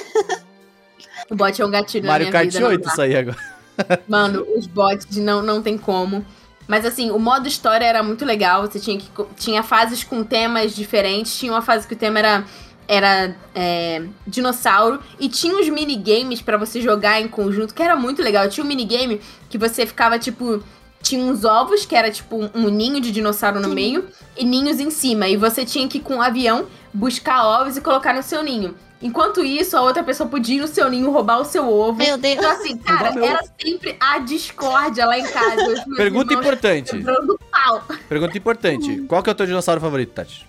O 1.30 1.34
bote 1.34 1.62
é 1.62 1.66
um 1.66 1.70
gatilho 1.70 2.06
Mario 2.06 2.26
na 2.26 2.30
minha 2.30 2.42
Kart 2.42 2.52
vida. 2.52 2.60
não 2.60 2.68
8 2.68 2.84
dá. 2.84 2.90
isso 2.90 3.00
aí 3.00 3.16
agora. 3.16 3.38
Mano, 4.06 4.46
os 4.54 4.66
bots 4.66 5.16
não, 5.16 5.42
não 5.42 5.62
tem 5.62 5.78
como. 5.78 6.22
Mas 6.68 6.84
assim, 6.84 7.10
o 7.10 7.18
modo 7.18 7.48
história 7.48 7.86
era 7.86 8.02
muito 8.02 8.22
legal. 8.22 8.60
Você 8.66 8.78
tinha 8.78 8.98
que. 8.98 9.08
Tinha 9.34 9.62
fases 9.62 10.04
com 10.04 10.22
temas 10.22 10.76
diferentes. 10.76 11.38
Tinha 11.38 11.50
uma 11.50 11.62
fase 11.62 11.88
que 11.88 11.94
o 11.94 11.96
tema 11.96 12.18
era. 12.18 12.44
Era 12.86 13.34
é, 13.54 14.02
dinossauro. 14.26 15.00
E 15.18 15.26
tinha 15.28 15.56
uns 15.56 15.70
minigames 15.70 16.42
pra 16.42 16.58
você 16.58 16.82
jogar 16.82 17.18
em 17.18 17.28
conjunto, 17.28 17.72
que 17.72 17.82
era 17.82 17.96
muito 17.96 18.20
legal. 18.20 18.46
Tinha 18.48 18.62
um 18.62 18.68
minigame 18.68 19.22
que 19.48 19.56
você 19.56 19.86
ficava, 19.86 20.18
tipo. 20.18 20.62
Tinha 21.02 21.24
uns 21.24 21.44
ovos, 21.44 21.86
que 21.86 21.96
era 21.96 22.10
tipo 22.10 22.50
um 22.54 22.68
ninho 22.68 23.00
de 23.00 23.10
dinossauro 23.10 23.58
no 23.60 23.68
meio, 23.68 24.06
e 24.36 24.44
ninhos 24.44 24.78
em 24.78 24.90
cima. 24.90 25.28
E 25.28 25.36
você 25.36 25.64
tinha 25.64 25.88
que, 25.88 25.98
com 25.98 26.16
um 26.16 26.22
avião, 26.22 26.66
buscar 26.92 27.44
ovos 27.44 27.76
e 27.76 27.80
colocar 27.80 28.14
no 28.14 28.22
seu 28.22 28.42
ninho. 28.42 28.74
Enquanto 29.02 29.42
isso, 29.42 29.76
a 29.78 29.80
outra 29.80 30.04
pessoa 30.04 30.28
podia 30.28 30.56
ir 30.56 30.60
no 30.60 30.68
seu 30.68 30.88
ninho, 30.90 31.10
roubar 31.10 31.40
o 31.40 31.44
seu 31.44 31.66
ovo. 31.66 31.96
Meu 31.96 32.18
Deus. 32.18 32.36
Então, 32.36 32.50
assim, 32.50 32.76
cara, 32.76 33.12
meu. 33.12 33.24
era 33.24 33.40
sempre 33.58 33.96
a 33.98 34.18
discórdia 34.18 35.06
lá 35.06 35.18
em 35.18 35.26
casa. 35.26 35.84
Pergunta 35.96 36.34
importante. 36.34 36.92
Pergunta 38.08 38.36
importante. 38.36 39.00
Qual 39.08 39.22
que 39.22 39.30
é 39.30 39.32
o 39.32 39.34
teu 39.34 39.46
dinossauro 39.46 39.80
favorito, 39.80 40.12
Tati? 40.12 40.46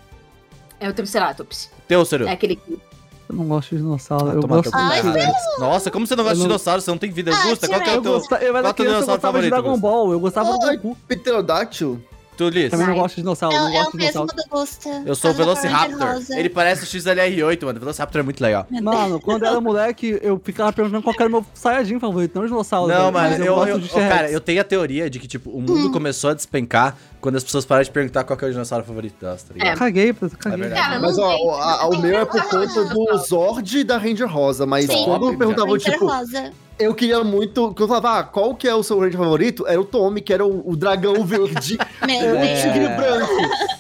É 0.82 0.90
o 0.90 0.94
Triceratops. 0.94 1.72
Teu, 1.88 2.04
Seru? 2.04 2.28
É 2.28 2.32
aquele 2.32 2.58
que... 2.58 2.91
Eu 3.32 3.38
não 3.38 3.46
gosto 3.48 3.70
de 3.70 3.78
dinossauro. 3.78 4.30
Ah, 4.30 4.34
eu 4.34 4.42
gosto 4.42 4.70
Ai, 4.74 5.02
vai, 5.02 5.14
de... 5.14 5.26
vai. 5.26 5.34
Nossa, 5.60 5.90
como 5.90 6.06
você 6.06 6.16
não 6.18 6.24
gosta 6.24 6.36
de 6.36 6.42
Eu 6.42 6.48
dinossauro? 6.48 6.82
Você 6.82 6.92
não 6.92 6.98
tem 6.98 7.10
vida. 7.12 7.32
Ah, 7.34 7.48
Gusta, 7.48 7.68
qual 7.68 7.80
que 7.82 7.90
é 7.90 7.94
o 7.94 7.96
Eu, 7.96 8.02
teu... 8.02 8.12
gosta... 8.14 8.36
eu 8.36 8.58
era 8.58 8.74
criança, 8.74 9.04
eu 9.04 9.08
gostava 9.08 9.42
de 9.42 9.50
Dragon? 9.50 9.78
Ball. 9.80 10.12
Eu 10.12 10.20
gostava 10.20 10.58
do 10.58 10.66
Ai, 10.66 10.76
Goku. 10.76 10.98
Pterodáctil? 11.08 12.02
Tu, 12.38 12.50
Liz? 12.50 12.72
Também 12.72 12.88
não 12.88 12.96
gosto 12.96 13.16
de 13.16 13.22
dinossauro. 13.22 13.56
É, 13.56 13.60
não 13.60 13.68
é 13.70 13.72
gosto 13.74 13.88
o 13.90 13.92
de 13.92 13.98
mesmo 13.98 14.12
dinossauro. 14.26 14.36
do 14.36 14.50
Gusta. 14.60 15.04
Eu 15.06 15.16
sou 15.16 15.32
o 15.32 15.34
Velociraptor. 15.34 16.22
Ele 16.32 16.50
parece 16.50 16.84
o 16.84 16.88
XLR8, 16.88 17.66
mano. 17.66 17.78
O 17.78 17.80
Velociraptor 17.82 18.22
é 18.22 18.24
muito 18.24 18.42
legal. 18.42 18.66
Mano, 18.82 19.20
quando 19.20 19.44
eu 19.44 19.50
era 19.52 19.62
moleque, 19.62 20.18
eu 20.24 20.42
ficava 20.44 20.72
perguntando 20.74 21.04
qual 21.04 21.14
que 21.16 21.22
era 21.22 21.30
o 21.30 21.32
meu 21.32 21.46
Saiyajin 21.54 22.00
favorito, 22.00 22.34
não 22.36 22.44
o 22.44 22.48
dinossauro. 22.48 22.92
Não, 22.92 23.12
mas 23.12 23.40
eu, 23.40 23.54
gosto 23.56 23.70
eu- 23.70 23.80
de 23.80 23.90
ó, 23.94 24.00
cara, 24.00 24.32
eu 24.32 24.40
tenho 24.40 24.62
a 24.62 24.64
teoria 24.64 25.10
de 25.10 25.20
que, 25.20 25.28
tipo, 25.28 25.50
o 25.52 25.62
mundo 25.62 25.92
começou 25.92 26.30
a 26.32 26.34
despencar 26.34 26.98
quando 27.20 27.36
as 27.36 27.44
pessoas 27.44 27.66
pararam 27.66 27.84
de 27.84 27.92
perguntar 27.92 28.24
qual 28.24 28.36
que 28.38 28.46
é 28.46 28.48
o 28.48 28.52
dinossauro 28.52 28.84
favorito 28.86 29.20
delas, 29.22 29.44
tá 29.44 29.54
ligado? 29.54 29.78
Caguei, 29.78 30.12
pô, 30.14 30.28
caguei. 30.40 30.66
É 30.66 30.70
verdade. 30.70 31.00
Mas 31.00 31.18
ó, 31.20 31.36
o, 31.38 31.52
a- 31.52 31.88
o 31.90 31.98
meu 32.02 32.18
é 32.18 32.26
por 32.26 32.42
conta 32.44 32.86
do 32.86 33.18
Zord 33.18 33.78
e 33.78 33.84
da 33.84 33.98
Ranger 33.98 34.28
Rosa, 34.32 34.66
mas 34.66 34.86
Sim. 34.86 35.04
quando 35.06 35.38
perguntavam, 35.38 35.74
Ranger 35.74 35.94
tipo, 35.94 36.08
rosa. 36.08 36.52
Eu 36.82 36.94
queria 36.94 37.24
muito. 37.24 37.68
Quando 37.70 37.82
eu 37.82 37.88
falava, 37.88 38.20
ah, 38.20 38.24
qual 38.24 38.56
que 38.56 38.68
é 38.68 38.74
o 38.76 38.84
seu 38.84 39.00
Ranger 39.00 39.18
favorito? 39.20 39.66
Era 39.68 39.80
o 39.80 39.86
Tommy, 39.86 40.22
que 40.22 40.34
era 40.34 40.46
o, 40.46 40.70
o 40.70 40.76
dragão 40.76 41.24
verde, 41.26 41.78
Meu 42.06 42.36
é, 42.36 42.54
o 42.54 42.62
tigre 42.62 42.88
branco. 42.90 43.32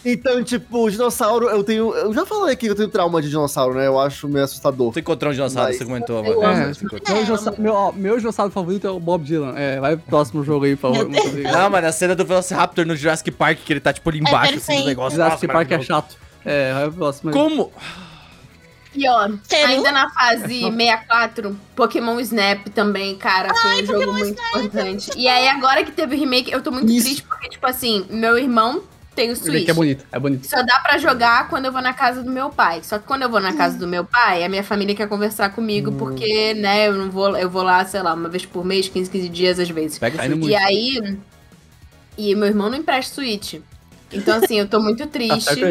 Então, 0.06 0.44
tipo, 0.44 0.86
o 0.86 0.90
dinossauro, 0.92 1.50
eu 1.50 1.64
tenho. 1.64 1.94
Eu 1.94 2.14
já 2.14 2.26
falei 2.26 2.54
aqui 2.54 2.66
que 2.66 2.72
eu 2.72 2.76
tenho 2.76 2.90
trauma 2.90 3.22
de 3.22 3.30
dinossauro, 3.30 3.76
né? 3.76 3.88
Eu 3.88 4.00
acho 4.00 4.28
meio 4.28 4.46
assustador. 4.46 4.92
Tu 4.94 5.00
encontrou 5.00 5.32
um 5.32 5.34
dinossauro, 5.34 5.70
Mas- 5.70 5.78
você 5.78 5.86
comentou, 5.86 6.26
Eu 6.26 6.42
mano. 6.42 6.62
É, 6.70 6.74
Você 6.74 7.62
meu, 7.62 7.74
ó, 7.74 7.92
meu 7.92 8.18
dinossauro 8.18 8.52
favorito 8.52 8.88
é 8.88 8.90
o 8.92 9.00
Bob 9.00 9.24
Dylan. 9.24 9.54
É, 9.58 9.80
vai 9.80 9.96
pro 9.98 10.06
próximo 10.08 10.44
jogo 10.44 10.66
aí, 10.66 10.76
por 10.76 10.94
favor. 10.94 11.08
Muito 11.10 11.28
obrigado. 11.28 11.54
Não, 11.54 11.70
mano, 11.70 11.88
a 11.88 11.92
cena 11.92 12.16
do 12.16 12.26
Velociraptor 12.26 12.86
no 12.86 12.96
Jurassic 12.96 13.32
Park, 13.32 13.60
que 13.66 13.74
ele 13.74 13.80
tá, 13.80 13.94
tipo, 13.94 14.10
ali 14.10 14.20
embaixo, 14.20 14.56
assim, 14.56 14.66
perfeito. 14.68 14.88
negócios. 14.88 15.14
Jurassic 15.16 15.48
Nossa, 15.48 15.54
Park 15.60 15.72
é 15.72 15.82
chato. 15.82 16.16
É, 16.44 16.74
vai 16.74 16.84
pro 16.88 16.94
próximo 16.98 17.30
aí. 17.30 17.34
Como? 17.34 17.72
E 18.94 19.08
ó, 19.08 19.30
ainda 19.66 19.92
na 19.92 20.10
fase 20.10 20.60
64, 20.62 21.58
Pokémon 21.76 22.20
Snap 22.20 22.68
também, 22.70 23.16
cara, 23.16 23.54
foi 23.56 23.84
um 23.84 23.86
jogo 23.86 24.14
muito 24.14 24.42
importante. 24.42 25.12
E 25.16 25.28
aí, 25.28 25.48
agora 25.48 25.84
que 25.84 25.92
teve 25.92 26.16
o 26.16 26.20
remake, 26.20 26.52
eu 26.52 26.62
tô 26.62 26.72
muito 26.72 26.92
Isso. 26.92 27.06
triste 27.06 27.24
porque, 27.24 27.50
tipo 27.50 27.66
assim, 27.66 28.06
meu 28.10 28.38
irmão 28.38 28.84
tem 29.16 29.32
o 29.32 29.36
Switch. 29.36 29.66
que 29.66 29.72
é 29.72 29.74
bonito, 29.74 30.06
é 30.12 30.20
bonito. 30.20 30.48
Só 30.48 30.62
dá 30.64 30.80
pra 30.80 30.98
jogar 30.98 31.48
quando 31.50 31.66
eu 31.66 31.72
vou 31.72 31.82
na 31.82 31.94
casa 31.94 32.24
do 32.24 32.32
meu 32.32 32.50
pai. 32.50 32.82
Só 32.84 32.98
que 32.98 33.06
quando 33.06 33.24
eu 33.24 33.30
vou 33.30 33.40
na 33.40 33.54
casa 33.54 33.78
do 33.78 33.88
meu 33.88 34.04
pai, 34.06 34.44
a 34.44 34.50
minha 34.50 34.64
família 34.64 34.96
quer 34.96 35.08
conversar 35.08 35.50
comigo, 35.50 35.92
porque, 35.94 36.54
né, 36.54 36.88
eu 36.88 36.94
não 36.94 37.10
vou, 37.10 37.38
eu 37.38 37.50
vou 37.50 37.64
lá, 37.64 37.84
sei 37.86 38.02
lá, 38.02 38.14
uma 38.14 38.30
vez 38.30 38.46
por 38.46 38.66
mês, 38.66 38.88
15, 38.90 39.10
15 39.10 39.30
dias 39.30 39.60
às 39.60 39.70
vezes. 39.70 39.98
Pega. 40.00 40.26
E 40.26 40.56
aí. 40.56 41.18
E 42.18 42.36
meu 42.36 42.48
irmão 42.48 42.70
não 42.70 42.78
empresta 42.78 43.16
Switch. 43.16 43.56
Então, 44.14 44.38
assim, 44.38 44.60
eu 44.60 44.68
tô 44.68 44.80
muito 44.80 45.08
triste. 45.08 45.62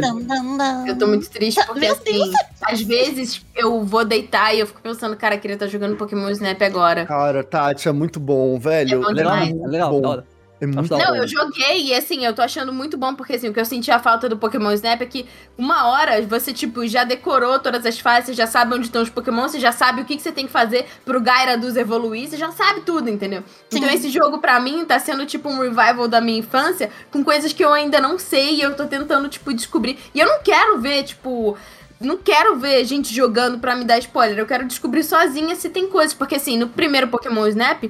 Eu 0.86 0.98
tô 0.98 1.06
muito 1.06 1.28
triste 1.28 1.64
porque, 1.66 1.80
Meu 1.80 1.92
assim, 1.92 2.32
às 2.62 2.80
vezes 2.80 3.44
eu 3.54 3.84
vou 3.84 4.04
deitar 4.04 4.54
e 4.54 4.60
eu 4.60 4.66
fico 4.66 4.80
pensando, 4.80 5.16
cara, 5.16 5.36
queria 5.36 5.54
estar 5.54 5.66
jogando 5.66 5.96
Pokémon 5.96 6.28
Snap 6.30 6.60
agora. 6.62 7.06
Cara, 7.06 7.44
Tati, 7.44 7.88
é 7.88 7.92
muito 7.92 8.18
bom, 8.18 8.58
velho. 8.58 8.94
É 8.94 8.98
bom 8.98 9.12
Legal, 9.12 9.38
demais. 9.38 9.62
é 9.62 9.66
legal, 9.66 10.00
da 10.00 10.08
hora. 10.08 10.26
É 10.60 10.66
muito 10.66 10.90
Não, 10.90 10.98
bom. 10.98 11.16
eu 11.16 11.26
joguei 11.26 11.86
e 11.86 11.94
assim, 11.94 12.24
eu 12.24 12.34
tô 12.34 12.42
achando 12.42 12.70
muito 12.72 12.98
bom, 12.98 13.14
porque 13.14 13.32
assim, 13.34 13.48
o 13.48 13.52
que 13.54 13.58
eu 13.58 13.64
senti 13.64 13.90
a 13.90 13.98
falta 13.98 14.28
do 14.28 14.36
Pokémon 14.36 14.70
Snap 14.72 15.00
é 15.00 15.06
que 15.06 15.26
uma 15.56 15.86
hora 15.88 16.20
você, 16.22 16.52
tipo, 16.52 16.86
já 16.86 17.02
decorou 17.02 17.58
todas 17.58 17.86
as 17.86 17.98
fases, 17.98 18.26
você 18.26 18.34
já 18.34 18.46
sabe 18.46 18.74
onde 18.74 18.86
estão 18.86 19.02
os 19.02 19.08
Pokémon, 19.08 19.48
você 19.48 19.58
já 19.58 19.72
sabe 19.72 20.02
o 20.02 20.04
que, 20.04 20.16
que 20.16 20.22
você 20.22 20.32
tem 20.32 20.46
que 20.46 20.52
fazer 20.52 20.86
pro 21.04 21.18
Gyarados 21.22 21.76
evoluir, 21.76 22.28
você 22.28 22.36
já 22.36 22.50
sabe 22.52 22.82
tudo, 22.82 23.08
entendeu? 23.08 23.42
Então 23.72 23.88
Sim. 23.88 23.94
esse 23.94 24.10
jogo, 24.10 24.38
pra 24.38 24.60
mim, 24.60 24.84
tá 24.84 24.98
sendo 24.98 25.24
tipo 25.24 25.48
um 25.48 25.60
revival 25.60 26.06
da 26.06 26.20
minha 26.20 26.38
infância, 26.38 26.90
com 27.10 27.24
coisas 27.24 27.52
que 27.54 27.64
eu 27.64 27.72
ainda 27.72 27.98
não 27.98 28.18
sei 28.18 28.56
e 28.56 28.60
eu 28.60 28.76
tô 28.76 28.86
tentando, 28.86 29.28
tipo, 29.28 29.54
descobrir. 29.54 29.98
E 30.14 30.20
eu 30.20 30.26
não 30.26 30.42
quero 30.42 30.78
ver, 30.78 31.04
tipo. 31.04 31.56
Não 31.98 32.16
quero 32.16 32.56
ver 32.58 32.82
gente 32.86 33.14
jogando 33.14 33.58
pra 33.58 33.76
me 33.76 33.84
dar 33.84 33.98
spoiler. 33.98 34.38
Eu 34.38 34.46
quero 34.46 34.66
descobrir 34.66 35.04
sozinha 35.04 35.54
se 35.54 35.68
tem 35.68 35.86
coisas. 35.86 36.14
Porque, 36.14 36.34
assim, 36.34 36.56
no 36.56 36.66
primeiro 36.66 37.08
Pokémon 37.08 37.46
Snap, 37.48 37.84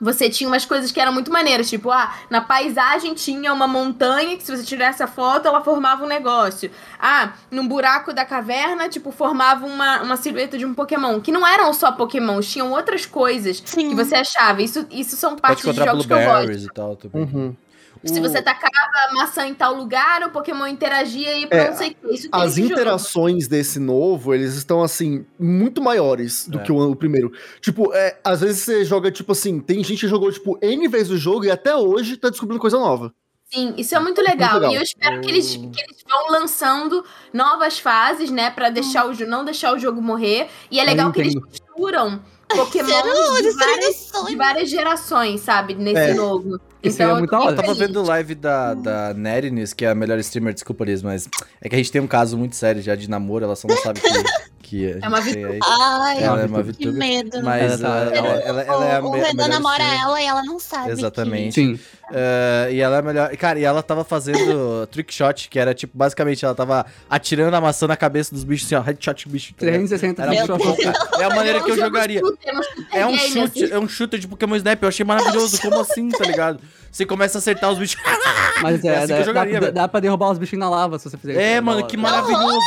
você 0.00 0.28
tinha 0.28 0.48
umas 0.48 0.64
coisas 0.64 0.92
que 0.92 1.00
eram 1.00 1.12
muito 1.12 1.32
maneiras, 1.32 1.68
tipo, 1.68 1.90
ah, 1.90 2.14
na 2.28 2.40
paisagem 2.40 3.14
tinha 3.14 3.52
uma 3.52 3.66
montanha 3.66 4.36
que 4.36 4.42
se 4.42 4.54
você 4.54 4.62
tirasse 4.62 5.02
a 5.02 5.06
foto, 5.06 5.48
ela 5.48 5.62
formava 5.62 6.04
um 6.04 6.08
negócio. 6.08 6.70
Ah, 7.00 7.32
num 7.50 7.66
buraco 7.66 8.12
da 8.12 8.24
caverna, 8.24 8.88
tipo, 8.88 9.10
formava 9.10 9.66
uma, 9.66 10.02
uma 10.02 10.16
silhueta 10.16 10.58
de 10.58 10.66
um 10.66 10.74
Pokémon. 10.74 11.20
Que 11.20 11.32
não 11.32 11.46
eram 11.46 11.72
só 11.72 11.92
Pokémons, 11.92 12.50
tinham 12.50 12.70
outras 12.72 13.06
coisas 13.06 13.62
Sim. 13.64 13.88
que 13.88 13.94
você 13.94 14.14
achava. 14.14 14.62
Isso, 14.62 14.86
isso 14.90 15.16
são 15.16 15.36
partes 15.36 15.64
de 15.64 15.76
jogos 15.76 16.06
que 16.06 16.12
eu 16.12 16.24
gosto. 16.24 16.52
e 16.52 16.72
tal. 16.72 16.96
também. 16.96 17.22
Uhum. 17.22 17.56
Se 18.08 18.20
você 18.20 18.40
tacava 18.42 19.12
maçã 19.14 19.46
em 19.46 19.54
tal 19.54 19.74
lugar, 19.74 20.22
o 20.22 20.30
Pokémon 20.30 20.66
interagia 20.66 21.38
e 21.38 21.46
pra 21.46 21.58
É, 21.58 21.70
não 21.70 21.76
sei 21.76 21.90
o 21.90 21.94
que. 22.08 22.14
Isso 22.14 22.30
tem 22.30 22.40
As 22.40 22.52
esse 22.52 22.62
jogo. 22.62 22.72
interações 22.72 23.48
desse 23.48 23.78
novo, 23.78 24.34
eles 24.34 24.54
estão, 24.54 24.82
assim, 24.82 25.24
muito 25.38 25.82
maiores 25.82 26.46
do 26.48 26.58
É. 26.58 26.62
que 26.62 26.72
o, 26.72 26.90
o 26.90 26.96
primeiro. 26.96 27.32
Tipo, 27.60 27.92
é, 27.94 28.18
às 28.24 28.40
vezes 28.40 28.62
você 28.62 28.84
joga, 28.84 29.10
tipo 29.10 29.32
assim, 29.32 29.60
tem 29.60 29.82
gente 29.82 30.00
que 30.00 30.08
jogou, 30.08 30.30
tipo, 30.32 30.58
N 30.62 30.88
vezes 30.88 31.10
o 31.10 31.16
jogo 31.18 31.44
e 31.44 31.50
até 31.50 31.74
hoje 31.76 32.16
tá 32.16 32.28
descobrindo 32.28 32.60
coisa 32.60 32.78
nova. 32.78 33.12
Sim, 33.48 33.74
isso 33.76 33.94
é 33.94 34.00
muito 34.00 34.20
legal. 34.20 34.54
legal. 34.54 34.72
E 34.72 34.74
eu 34.74 34.82
espero 34.82 35.20
que, 35.20 35.30
eles, 35.30 35.54
que 35.54 35.80
eles 35.80 36.02
vão 36.08 36.30
lançando 36.32 37.04
novas 37.32 37.78
fases, 37.78 38.28
né? 38.28 38.50
Pra 38.50 38.70
deixar 38.70 39.06
o, 39.06 39.14
não 39.24 39.44
deixar 39.44 39.72
o 39.72 39.78
jogo 39.78 40.02
morrer. 40.02 40.48
E 40.68 40.80
é 40.80 40.84
legal 40.84 41.12
que 41.12 41.20
eles 41.20 41.34
misturam 41.36 42.20
Pokémon 42.48 42.86
de 43.42 43.50
várias, 43.50 44.12
de 44.28 44.36
várias 44.36 44.70
gerações, 44.70 45.40
sabe? 45.40 45.74
Nesse 45.74 46.10
É. 46.12 46.14
novo. 46.14 46.60
Isso 46.82 47.02
aí 47.02 47.08
é 47.08 47.12
eu 47.12 47.16
muito. 47.18 47.34
Eu 47.34 47.56
tava 47.56 47.74
vendo 47.74 48.02
live 48.02 48.34
da, 48.34 48.74
da 48.74 49.14
Nerines, 49.14 49.72
que 49.72 49.84
é 49.84 49.90
a 49.90 49.94
melhor 49.94 50.18
streamer, 50.18 50.54
desculpa, 50.54 50.84
Liz, 50.84 51.02
mas 51.02 51.28
é 51.60 51.68
que 51.68 51.74
a 51.74 51.78
gente 51.78 51.90
tem 51.90 52.00
um 52.00 52.06
caso 52.06 52.36
muito 52.38 52.54
sério 52.54 52.80
já 52.80 52.94
de 52.94 53.10
namoro, 53.10 53.44
ela 53.44 53.56
só 53.56 53.66
não 53.66 53.76
sabe 53.78 54.00
que, 54.00 54.08
que 54.66 54.86
a 54.86 54.92
gente 54.94 55.04
É 55.04 55.08
uma 55.08 55.22
tem 55.22 55.44
aí. 55.44 55.58
Ai, 55.62 56.22
Ela 56.22 56.40
é 56.42 56.46
uma 56.46 56.62
que 56.62 56.72
VTuber. 56.72 56.92
medo. 56.94 57.42
Mas 57.42 57.80
Ela 57.80 57.98
ela, 58.00 58.10
tá- 58.10 58.16
ela, 58.16 58.28
ela- 58.40 58.62
ela 58.62 58.84
é 58.86 58.96
a 58.96 59.00
o, 59.00 59.10
me- 59.12 59.18
o 59.18 59.22
Renan 59.22 59.48
namora 59.48 59.84
ela 59.84 60.20
e 60.20 60.26
ela 60.26 60.42
não 60.42 60.58
sabe. 60.58 60.90
Exatamente. 60.90 61.54
Sim. 61.54 61.78
É, 62.12 62.68
e 62.72 62.80
ela 62.80 62.96
é 62.96 62.98
a 62.98 63.02
melhor. 63.02 63.36
Cara, 63.36 63.58
e 63.58 63.64
ela 63.64 63.82
tava 63.82 64.04
fazendo 64.04 64.86
trick 64.88 65.12
shot, 65.12 65.48
que 65.48 65.58
era 65.58 65.74
tipo, 65.74 65.96
basicamente, 65.96 66.44
ela 66.44 66.54
tava 66.54 66.86
atirando 67.10 67.54
a 67.56 67.60
maçã 67.60 67.86
na 67.86 67.96
cabeça 67.96 68.32
dos 68.34 68.44
bichos 68.44 68.66
assim, 68.66 68.74
ó, 68.76 68.80
headshot 68.80 69.28
bicho. 69.28 69.54
tá 69.54 69.66
ligado? 69.66 69.80
360 69.88 70.22
Era 70.22 70.30
bicho 70.30 70.46
muito. 70.56 71.20
É 71.20 71.24
a 71.24 71.30
maneira 71.30 71.60
que 71.62 71.70
eu 71.70 71.74
É 71.74 71.78
um 71.78 71.80
jogaria. 71.80 72.20
é 72.20 72.24
um 72.26 72.62
shooter 72.62 72.86
É 72.92 73.06
um 73.06 73.08
game, 73.16 73.28
chute, 73.28 73.64
assim. 73.64 73.72
é 73.74 73.78
um 74.16 74.18
de 74.20 74.28
Pokémon 74.28 74.56
Snap, 74.56 74.82
eu 74.82 74.88
achei 74.88 75.04
maravilhoso. 75.04 75.60
Como 75.60 75.80
assim, 75.80 76.08
tá 76.10 76.24
ligado? 76.24 76.60
Você 76.92 77.04
começa 77.04 77.38
a 77.38 77.40
acertar 77.40 77.70
os 77.72 77.78
bichos. 77.78 78.00
Mas 78.62 78.84
É 78.84 78.88
é, 78.88 78.96
assim 78.98 79.06
que 79.06 79.12
dá, 79.12 79.18
eu 79.18 79.24
jogaria, 79.24 79.60
dá, 79.60 79.70
dá 79.70 79.88
pra 79.88 80.00
derrubar 80.00 80.30
os 80.30 80.38
bichinhos 80.38 80.60
na 80.64 80.70
lava 80.70 80.98
se 80.98 81.10
você 81.10 81.16
fizer 81.18 81.32
isso. 81.32 81.40
É, 81.40 81.56
da 81.56 81.62
mano, 81.62 81.86
que 81.86 81.96
maravilhoso. 81.96 82.60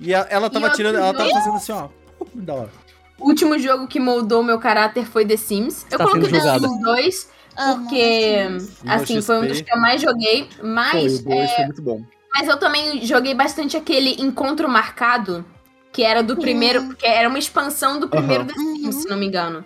E 0.00 0.14
a- 0.14 0.26
ela 0.30 0.48
tava 0.48 0.68
E 0.68 0.72
tirando, 0.72 0.96
ela 0.96 1.12
tava 1.12 1.30
fazendo 1.30 1.56
assim, 1.56 1.72
ó. 1.72 1.88
Da 2.34 2.54
hora. 2.54 2.70
O 3.18 3.26
último 3.28 3.58
jogo 3.58 3.86
que 3.88 3.98
moldou 3.98 4.42
meu 4.42 4.58
caráter 4.58 5.04
foi 5.06 5.26
The 5.26 5.36
Sims. 5.36 5.84
Eu 5.90 5.98
Tá 5.98 6.04
coloquei 6.06 6.30
The. 6.30 6.58
Sims 6.58 6.80
2, 6.82 7.28
amo 7.56 7.82
porque, 7.82 8.48
no 8.84 8.92
assim, 8.92 9.20
foi 9.22 9.38
um 9.38 9.46
dos 9.48 9.60
que 9.60 9.72
eu 9.72 9.80
mais 9.80 10.00
joguei. 10.00 10.48
Foi, 10.56 10.64
Mas, 10.68 11.18
o 11.18 11.24
2 11.24 11.50
foi 11.52 11.64
muito 11.64 11.82
bom. 11.82 12.02
mas 12.34 12.46
eu 12.48 12.56
também 12.58 13.04
joguei 13.04 13.34
bastante 13.34 13.76
aquele 13.76 14.22
Encontro 14.22 14.68
Marcado, 14.68 15.44
que 15.92 16.04
era 16.04 16.22
do 16.22 16.36
primeiro, 16.36 16.84
porque 16.84 17.06
era 17.06 17.28
uma 17.28 17.38
expansão 17.38 17.98
do 17.98 18.08
primeiro 18.08 18.44
The 18.44 18.54
Sims, 18.54 18.94
Uhum. 18.96 19.02
se 19.02 19.08
não 19.08 19.16
me 19.16 19.26
engano. 19.26 19.64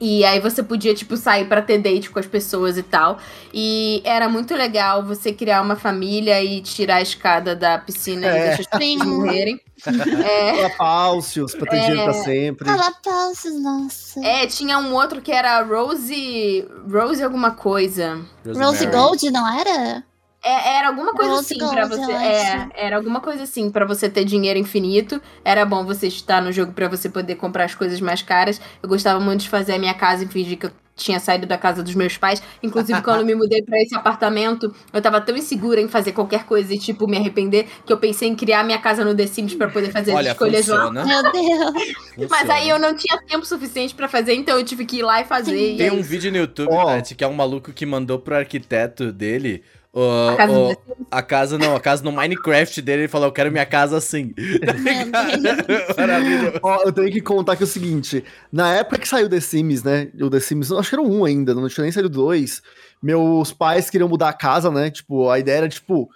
E 0.00 0.24
aí 0.24 0.40
você 0.40 0.62
podia, 0.62 0.94
tipo, 0.94 1.16
sair 1.16 1.46
pra 1.48 1.62
ter 1.62 1.78
date 1.78 2.10
com 2.10 2.18
as 2.18 2.26
pessoas 2.26 2.76
e 2.76 2.82
tal. 2.82 3.18
E 3.52 4.02
era 4.04 4.28
muito 4.28 4.54
legal 4.54 5.02
você 5.04 5.32
criar 5.32 5.62
uma 5.62 5.76
família 5.76 6.42
e 6.42 6.60
tirar 6.60 6.96
a 6.96 7.02
escada 7.02 7.54
da 7.54 7.78
piscina 7.78 8.26
É. 8.26 8.30
e 8.30 8.32
deixar 8.56 8.62
as 8.62 8.78
pessoas 8.78 9.06
morrerem. 9.08 9.60
É, 9.86 10.62
Lapáucios, 10.62 11.52
pra 11.54 11.66
ter 11.70 11.80
dinheiro 11.80 12.04
pra 12.04 12.14
sempre. 12.14 12.64
Fala 12.68 12.92
pauses, 13.04 13.60
nossa. 13.60 14.24
é, 14.24 14.46
tinha 14.46 14.78
um 14.78 14.94
outro 14.94 15.20
que 15.20 15.32
era 15.32 15.62
Rose. 15.62 16.66
Rose 16.90 17.22
alguma 17.22 17.50
coisa. 17.50 18.20
Rose 18.46 18.60
Rosemary. 18.60 18.96
Gold, 18.96 19.30
não 19.30 19.60
era? 19.60 20.04
É, 20.44 20.76
era 20.76 20.88
alguma 20.88 21.12
coisa 21.12 21.40
assim 21.40 21.56
pra 21.56 21.86
você. 21.86 22.12
É, 22.12 22.68
era 22.74 22.96
alguma 22.96 23.20
coisa 23.20 23.44
assim 23.44 23.70
pra 23.70 23.86
você 23.86 24.10
ter 24.10 24.24
dinheiro 24.24 24.58
infinito. 24.58 25.20
Era 25.42 25.64
bom 25.64 25.84
você 25.84 26.06
estar 26.06 26.42
no 26.42 26.52
jogo 26.52 26.72
pra 26.72 26.86
você 26.86 27.08
poder 27.08 27.36
comprar 27.36 27.64
as 27.64 27.74
coisas 27.74 27.98
mais 28.00 28.20
caras. 28.20 28.60
Eu 28.82 28.88
gostava 28.88 29.18
muito 29.18 29.40
de 29.40 29.48
fazer 29.48 29.72
a 29.74 29.78
minha 29.78 29.94
casa 29.94 30.24
e 30.24 30.26
fingir 30.28 30.58
que 30.58 30.66
eu 30.66 30.70
tinha 30.96 31.18
saído 31.18 31.46
da 31.46 31.58
casa 31.58 31.82
dos 31.82 31.94
meus 31.94 32.16
pais. 32.16 32.42
Inclusive, 32.62 33.00
quando 33.02 33.20
eu 33.20 33.26
me 33.26 33.34
mudei 33.34 33.62
pra 33.62 33.80
esse 33.80 33.94
apartamento, 33.96 34.72
eu 34.92 35.02
tava 35.02 35.20
tão 35.20 35.36
insegura 35.36 35.80
em 35.80 35.88
fazer 35.88 36.12
qualquer 36.12 36.44
coisa 36.44 36.72
e, 36.74 36.78
tipo, 36.78 37.08
me 37.08 37.16
arrepender, 37.16 37.66
que 37.84 37.92
eu 37.92 37.96
pensei 37.96 38.28
em 38.28 38.36
criar 38.36 38.62
minha 38.64 38.78
casa 38.78 39.04
no 39.04 39.14
The 39.14 39.26
Sims 39.26 39.54
pra 39.54 39.68
poder 39.68 39.90
fazer 39.90 40.12
as 40.12 40.16
Olha, 40.18 40.30
escolhas 40.32 40.66
lá. 40.68 40.86
funciona. 40.86 41.04
Meu 41.04 41.32
Deus. 41.32 41.94
Mas 42.18 42.28
funciona. 42.28 42.54
aí 42.54 42.68
eu 42.68 42.78
não 42.78 42.94
tinha 42.94 43.18
tempo 43.26 43.44
suficiente 43.44 43.94
pra 43.94 44.06
fazer, 44.08 44.34
então 44.34 44.58
eu 44.58 44.64
tive 44.64 44.84
que 44.84 44.98
ir 44.98 45.02
lá 45.02 45.20
e 45.20 45.24
fazer. 45.24 45.74
e 45.74 45.76
Tem 45.78 45.88
é 45.88 45.92
um 45.92 46.02
vídeo 46.02 46.30
no 46.30 46.36
YouTube, 46.38 46.68
Ó. 46.70 46.84
Tati, 46.84 47.14
que 47.14 47.24
é 47.24 47.26
um 47.26 47.34
maluco 47.34 47.72
que 47.72 47.84
mandou 47.86 48.18
pro 48.18 48.36
arquiteto 48.36 49.10
dele. 49.10 49.64
A 49.96 50.36
casa 50.36 50.52
do 50.52 50.60
ó, 50.60 50.68
The 50.68 50.74
Sims. 50.74 51.06
a 51.10 51.22
casa 51.22 51.58
não, 51.58 51.76
a 51.76 51.80
casa 51.80 52.02
no 52.02 52.10
Minecraft 52.12 52.82
dele, 52.82 53.02
ele 53.02 53.08
falou, 53.08 53.28
eu 53.28 53.32
quero 53.32 53.52
minha 53.52 53.64
casa 53.66 53.96
assim. 53.96 54.34
Meu 54.36 55.56
Deus. 55.62 55.86
Maravilhoso. 55.96 56.58
Ó, 56.62 56.82
eu 56.84 56.92
tenho 56.92 57.12
que 57.12 57.20
contar 57.20 57.56
que 57.56 57.62
é 57.62 57.66
o 57.66 57.68
seguinte: 57.68 58.24
na 58.52 58.74
época 58.74 58.98
que 58.98 59.08
saiu 59.08 59.28
The 59.28 59.40
Sims, 59.40 59.82
né? 59.82 60.08
O 60.20 60.28
The 60.28 60.40
Sims, 60.40 60.72
acho 60.72 60.88
que 60.90 60.94
era 60.96 61.02
um 61.02 61.24
ainda, 61.24 61.54
não 61.54 61.68
tinha 61.68 61.82
nem 61.82 61.92
saído 61.92 62.08
dois. 62.08 62.60
Meus 63.02 63.52
pais 63.52 63.90
queriam 63.90 64.08
mudar 64.08 64.30
a 64.30 64.32
casa, 64.32 64.70
né? 64.70 64.90
Tipo, 64.90 65.28
a 65.30 65.38
ideia 65.38 65.58
era, 65.58 65.68
tipo, 65.68 66.08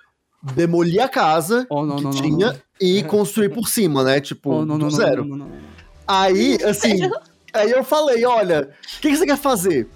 demolir 0.55 1.01
a 1.03 1.09
casa 1.09 1.67
Oh, 1.69 1.85
não, 1.85 1.97
que 1.97 2.05
não, 2.05 2.11
tinha 2.11 2.53
não. 2.53 2.57
e 2.81 3.03
construir 3.03 3.51
por 3.51 3.69
cima, 3.69 4.03
né? 4.03 4.21
Tipo, 4.21 4.51
Oh, 4.61 4.65
não, 4.65 4.79
do 4.79 4.91
zero. 4.91 5.25
não, 5.25 5.37
não, 5.37 5.47
não. 5.47 5.57
Aí, 6.07 6.57
assim, 6.65 6.99
aí 7.53 7.71
eu 7.71 7.85
falei, 7.85 8.25
olha, 8.25 8.71
o 8.97 9.01
que, 9.03 9.11
que 9.11 9.17
você 9.19 9.27
quer 9.27 9.37
fazer? 9.37 9.87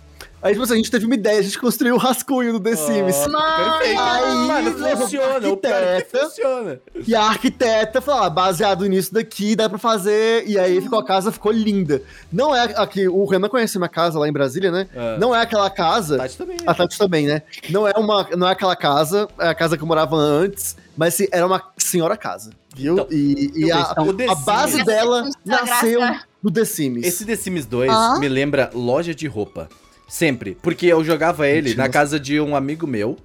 Aí, 0.43 0.53
tipo 0.55 0.65
assim, 0.65 0.73
a 0.73 0.77
gente 0.77 0.91
teve 0.91 1.07
uma 1.07 1.15
ideia, 1.15 1.39
a 1.39 1.43
gente 1.43 1.57
construiu 1.59 1.95
o 1.95 1.99
rascunho 1.99 2.53
do 2.55 2.61
The 2.61 2.75
Sims. 2.75 3.27
Mano, 3.29 3.79
Perfeito. 3.79 4.01
Aí, 4.01 4.35
Mano, 4.49 4.97
funciona. 4.99 5.49
O 5.49 5.53
é 5.53 5.57
que 5.57 5.67
arquiteta. 5.69 6.19
funciona. 6.19 6.81
E 7.07 7.15
a 7.15 7.23
arquiteta 7.23 8.01
falou, 8.01 8.25
ah, 8.25 8.31
baseado 8.31 8.85
nisso 8.87 9.15
daqui, 9.15 9.55
dá 9.55 9.69
pra 9.69 9.79
fazer. 9.79 10.43
E 10.47 10.59
aí 10.59 10.81
ficou 10.81 10.99
a 10.99 11.05
casa, 11.05 11.31
ficou 11.31 11.53
linda. 11.53 12.03
Não 12.33 12.55
é 12.55 12.63
aqui, 12.77 13.07
o 13.07 13.25
Renan 13.25 13.49
conhece 13.49 13.79
minha 13.79 13.89
casa 13.89 14.19
lá 14.19 14.29
em 14.29 14.33
Brasília, 14.33 14.73
né? 14.73 14.89
Ah, 14.97 15.17
Não 15.19 15.33
é 15.33 15.41
aquela 15.41 15.71
casa. 15.71 16.19
Tati 16.19 16.37
também. 16.37 16.57
A 16.67 16.75
Tati 16.75 16.99
também, 16.99 17.27
né? 17.27 17.43
Não 17.71 17.87
é, 17.87 17.93
uma, 17.97 18.29
não 18.37 18.49
é 18.49 18.51
aquela 18.53 18.75
casa, 18.75 19.29
é 19.39 19.49
a 19.49 19.55
casa 19.55 19.77
que 19.77 19.83
eu 19.85 19.87
morava 19.87 20.17
antes, 20.17 20.77
mas 20.97 21.15
sim, 21.15 21.29
era 21.31 21.47
uma 21.47 21.63
senhora 21.79 22.17
casa, 22.17 22.51
viu? 22.75 22.95
Então, 22.95 23.07
e 23.11 23.53
e 23.67 23.71
a, 23.71 23.93
a 23.93 24.35
base 24.35 24.83
dela 24.85 25.29
nasceu 25.45 26.01
no 26.43 26.51
The 26.51 26.65
Sims. 26.65 27.07
Esse 27.07 27.25
The 27.25 27.37
Sims 27.37 27.65
2 27.67 27.91
Hã? 27.93 28.19
me 28.19 28.29
lembra 28.29 28.71
loja 28.75 29.15
de 29.15 29.29
roupa. 29.29 29.69
Sempre. 30.13 30.59
Porque 30.61 30.85
eu 30.87 31.03
jogava 31.03 31.49
ele 31.49 31.69
Mentira. 31.71 31.83
na 31.85 31.89
casa 31.89 32.21
de 32.21 32.39
um 32.39 32.55
amigo 32.55 32.87
meu. 32.87 33.17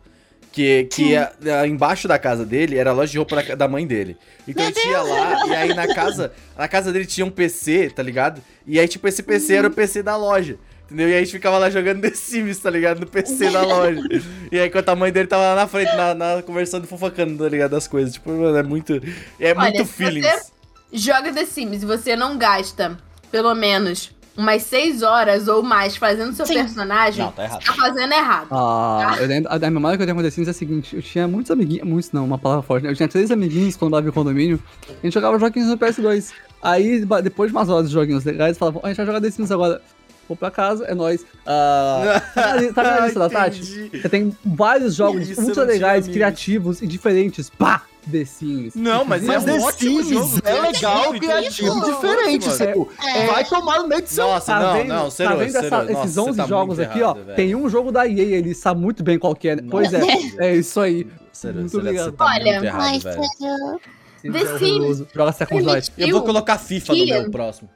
Que, 0.53 0.85
que 0.85 1.15
a- 1.15 1.31
a- 1.61 1.67
embaixo 1.67 2.07
da 2.07 2.17
casa 2.17 2.43
dele 2.45 2.77
era 2.77 2.89
a 2.89 2.93
loja 2.93 3.11
de 3.11 3.17
roupa 3.17 3.43
da, 3.43 3.55
da 3.55 3.67
mãe 3.67 3.85
dele. 3.85 4.15
Então 4.47 4.63
eu 4.65 4.71
tinha 4.71 5.01
lá, 5.03 5.45
e 5.47 5.53
aí 5.55 5.73
na 5.75 5.93
casa, 5.93 6.31
na 6.57 6.67
casa 6.67 6.91
dele 6.91 7.05
tinha 7.05 7.25
um 7.25 7.29
PC, 7.29 7.91
tá 7.93 8.01
ligado? 8.01 8.41
E 8.65 8.79
aí, 8.79 8.87
tipo, 8.87 9.07
esse 9.07 9.21
PC 9.21 9.53
era 9.55 9.67
o 9.67 9.71
PC 9.71 10.01
da 10.01 10.15
loja. 10.15 10.57
Entendeu? 10.85 11.09
E 11.09 11.11
aí 11.11 11.17
a 11.17 11.19
gente 11.23 11.33
ficava 11.33 11.57
lá 11.59 11.69
jogando 11.69 12.01
The 12.01 12.11
Sims, 12.11 12.57
tá 12.59 12.69
ligado? 12.71 13.01
No 13.01 13.05
PC 13.05 13.51
da 13.51 13.61
loja. 13.61 14.01
E 14.51 14.57
aí, 14.57 14.67
enquanto 14.69 14.87
a 14.89 14.95
mãe 14.95 15.11
dele 15.11 15.27
tava 15.27 15.43
lá 15.43 15.55
na 15.55 15.67
frente, 15.67 15.93
na, 15.95 16.15
na- 16.15 16.41
conversando, 16.41 16.87
fofocando, 16.87 17.43
tá 17.43 17.49
ligado? 17.49 17.71
Das 17.71 17.87
coisas. 17.87 18.13
Tipo, 18.13 18.31
mano, 18.31 18.57
é 18.57 18.63
muito. 18.63 18.93
É 19.39 19.51
Olha, 19.51 19.59
muito 19.59 19.85
se 19.85 19.93
feelings. 19.93 20.25
você- 20.25 20.51
joga 20.93 21.31
The 21.33 21.45
Sims 21.45 21.83
e 21.83 21.85
você 21.85 22.15
não 22.15 22.37
gasta 22.37 22.97
pelo 23.29 23.53
menos 23.53 24.09
umas 24.37 24.63
6 24.63 25.01
horas 25.01 25.47
ou 25.47 25.63
mais 25.63 25.97
fazendo 25.97 26.33
seu 26.33 26.45
Sim. 26.45 26.53
personagem, 26.53 27.25
Não, 27.25 27.31
tá 27.31 27.43
errado. 27.43 27.65
tá 27.65 27.73
fazendo 27.73 28.13
errado. 28.13 28.47
Ah, 28.51 29.15
eu 29.19 29.27
lembro, 29.27 29.51
a 29.51 29.69
memória 29.71 29.97
que 29.97 30.03
eu 30.03 30.07
tenho 30.07 30.15
com 30.15 30.23
The 30.23 30.29
Sims 30.29 30.47
é 30.47 30.51
a 30.51 30.53
seguinte, 30.53 30.95
eu 30.95 31.01
tinha 31.01 31.27
muitos 31.27 31.49
amiguinhos, 31.51 31.87
muitos 31.87 32.11
não, 32.11 32.23
uma 32.23 32.37
palavra 32.37 32.61
forte, 32.61 32.83
né? 32.83 32.91
Eu 32.91 32.95
tinha 32.95 33.09
três 33.09 33.31
amiguinhos 33.31 33.75
quando 33.75 33.93
eu 33.93 33.97
abri 33.97 34.09
o 34.09 34.13
condomínio, 34.13 34.61
a 34.87 35.05
gente 35.05 35.13
jogava 35.13 35.39
joguinhos 35.39 35.69
no 35.69 35.77
PS2. 35.77 36.31
Aí, 36.61 37.05
depois 37.23 37.51
de 37.51 37.57
umas 37.57 37.69
horas 37.69 37.87
de 37.87 37.93
joguinhos 37.93 38.23
legais, 38.23 38.57
falavam, 38.57 38.81
a 38.83 38.87
gente 38.87 38.97
vai 38.97 39.05
jogar 39.05 39.21
The 39.21 39.31
Sims 39.31 39.51
agora. 39.51 39.81
Vou 40.27 40.35
pra 40.35 40.51
casa, 40.51 40.85
é 40.85 40.93
nóis. 40.93 41.25
Ah, 41.45 42.21
tá 42.35 42.47
na 42.47 42.55
li- 42.55 42.73
tá 42.73 42.83
na 42.83 42.99
lista 43.05 43.19
da 43.19 43.29
Tati? 43.29 43.89
Você 43.91 44.09
tem 44.09 44.35
vários 44.45 44.95
jogos 44.95 45.29
Isso, 45.29 45.51
tinha 45.53 45.65
legais, 45.65 46.07
criativos 46.07 46.81
e 46.81 46.87
diferentes. 46.87 47.49
Pá! 47.49 47.83
The 48.09 48.23
Sims. 48.23 48.73
Não, 48.73 49.03
mas 49.03 49.21
Mas 49.23 49.45
é 49.45 49.53
um 49.53 49.65
The 49.65 49.71
Sims 49.73 50.07
jogo, 50.07 50.39
é 50.45 50.61
legal, 50.61 51.13
e 51.13 51.19
criativo, 51.19 51.83
diferente. 51.83 52.49
Tipo, 52.57 52.89
É. 53.05 53.27
vai 53.27 53.43
tomar 53.43 53.79
no 53.81 53.87
meio 53.89 54.01
de 54.01 54.09
seu. 54.09 54.25
Nossa, 54.25 54.53
Tá 54.53 54.59
não, 54.61 54.73
vendo, 54.75 54.87
não, 54.87 55.03
tá 55.05 55.11
Cero, 55.11 55.37
vendo 55.37 55.51
Cero, 55.51 55.65
essa- 55.65 55.77
nossa, 55.83 55.91
esses 55.91 56.13
você 56.15 56.19
11 56.21 56.37
tá 56.37 56.47
jogos 56.47 56.77
muito 56.77 56.89
aqui, 56.89 56.99
errado, 56.99 57.17
ó? 57.19 57.23
velho. 57.25 57.35
Tem 57.35 57.55
um 57.55 57.69
jogo 57.69 57.91
da 57.91 58.07
EA, 58.07 58.21
ele 58.37 58.53
sabe 58.55 58.79
muito 58.79 59.03
bem 59.03 59.19
qual 59.19 59.35
que 59.35 59.49
é. 59.49 59.57
Pois 59.57 59.91
é, 59.93 59.99
é 60.39 60.55
isso 60.55 60.79
aí. 60.79 61.05
Cero, 61.33 61.59
Muito 61.59 61.77
obrigado. 61.77 62.13
Tá 62.13 62.25
Olha, 62.25 62.51
muito 62.53 62.63
errado, 62.65 62.99
velho. 63.01 63.01
sério. 63.01 63.81
The 64.23 64.39
É 64.39 64.53
horroroso. 64.77 65.07
Joga 65.13 65.31
Second 65.33 65.75
Life. 65.75 65.91
Eu 65.97 66.09
vou 66.11 66.21
colocar 66.23 66.57
FIFA 66.57 66.93
no 66.95 67.05
meu 67.05 67.29
próximo. 67.31 67.69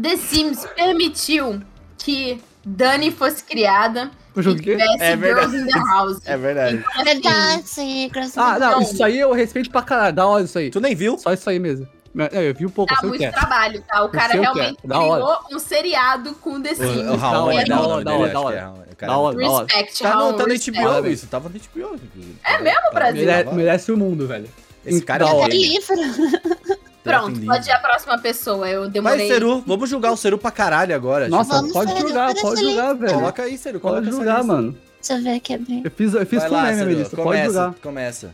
The 0.00 0.16
Sims 0.16 0.66
permitiu 0.74 1.60
que 1.98 2.40
Dani 2.64 3.10
fosse 3.10 3.42
criada 3.44 4.10
O 4.34 4.40
e 4.40 4.42
jogo 4.42 4.56
que... 4.60 4.70
tivesse 4.70 5.02
É 5.02 5.16
verdade. 5.16 5.50
Girls 5.50 5.70
in 5.70 5.72
the 5.72 5.78
House. 5.90 6.18
É 6.26 6.36
verdade. 6.36 6.84
Então, 7.06 7.32
assim, 7.56 8.08
Verdade, 8.08 8.10
Gross 8.12 8.38
Ah, 8.38 8.58
não, 8.58 8.82
isso 8.82 9.02
aí 9.04 9.18
eu 9.18 9.32
respeito 9.32 9.70
pra 9.70 9.82
caralho. 9.82 10.14
Da 10.14 10.26
hora 10.26 10.44
isso 10.44 10.58
aí. 10.58 10.70
Tu 10.70 10.80
nem 10.80 10.94
viu? 10.94 11.18
Só 11.18 11.32
isso 11.32 11.48
aí 11.50 11.58
mesmo. 11.58 11.86
É, 12.30 12.50
eu 12.50 12.54
vi 12.54 12.66
um 12.66 12.70
pouco, 12.70 12.92
Dá 12.94 13.00
que 13.00 13.06
muito 13.06 13.24
é. 13.24 13.30
trabalho, 13.30 13.82
tá? 13.88 14.04
O 14.04 14.10
cara 14.10 14.36
é. 14.36 14.40
realmente 14.40 14.76
criou 14.82 15.38
um 15.50 15.58
seriado 15.58 16.34
com 16.34 16.60
The 16.60 16.74
Sims. 16.74 16.90
O, 17.08 17.12
o 17.12 17.16
Raul, 17.16 17.46
Da 17.46 17.54
é 17.54 17.56
hora, 17.56 17.64
da 17.68 17.80
hora, 17.80 17.88
nome 17.88 18.04
da 18.04 18.12
hora, 18.14 18.26
da 18.26 18.32
é 18.32 18.36
hora. 18.36 18.88
Da 18.98 19.06
é 19.06 19.10
hora, 19.10 19.34
muito- 19.34 19.48
da 19.48 19.50
hora. 19.56 19.66
Respect, 19.66 20.02
Tá 20.02 20.10
no, 20.10 20.16
Raul, 20.20 20.32
tá 20.34 20.46
no. 20.46 20.54
HBO 20.54 21.08
isso, 21.08 21.26
tava 21.26 21.48
no 21.48 21.58
HBO. 21.58 22.00
É 22.44 22.58
mesmo, 22.60 22.90
Brasil? 22.92 23.24
Mere- 23.24 23.52
merece 23.52 23.90
o 23.92 23.96
mundo, 23.96 24.26
velho. 24.28 24.46
Esse 24.84 25.00
cara 25.02 25.24
Da 25.24 25.30
é 25.30 25.34
hora. 25.34 25.50
gênio. 25.52 25.70
livro. 25.70 26.81
Pronto, 27.02 27.40
pode 27.40 27.68
ir 27.68 27.72
a 27.72 27.78
próxima 27.80 28.18
pessoa. 28.18 28.68
Eu 28.68 28.88
demorei. 28.88 29.18
Vai, 29.18 29.26
Seru, 29.28 29.62
vamos 29.66 29.90
julgar 29.90 30.12
o 30.12 30.16
Seru 30.16 30.38
pra 30.38 30.50
caralho 30.50 30.94
agora. 30.94 31.28
Nossa, 31.28 31.54
Vamos 31.54 31.72
pode 31.72 31.92
ver, 31.92 32.00
jogar, 32.00 32.26
parece 32.26 32.42
pode 32.42 32.60
jogar, 32.60 32.92
velho. 32.94 33.14
Coloca 33.14 33.42
aí, 33.42 33.58
Seru, 33.58 33.80
coloca 33.80 34.02
Pode 34.02 34.16
lista. 34.16 34.42
mano. 34.44 34.76
Deixa 35.00 35.14
eu 35.14 35.22
ver 35.24 35.36
aqui. 35.36 35.54
abrir. 35.54 35.82
Eu 35.84 35.90
fiz, 35.90 36.14
eu 36.14 36.26
fiz 36.26 36.38
Vai 36.40 36.48
com 36.48 36.54
lá, 36.54 36.62
meme 36.62 36.72
a 36.74 36.76
Seru, 36.78 36.90
minha 36.90 36.98
lista, 37.02 37.16
pode 37.16 37.44
jogar. 37.44 37.74
começa. 37.82 38.30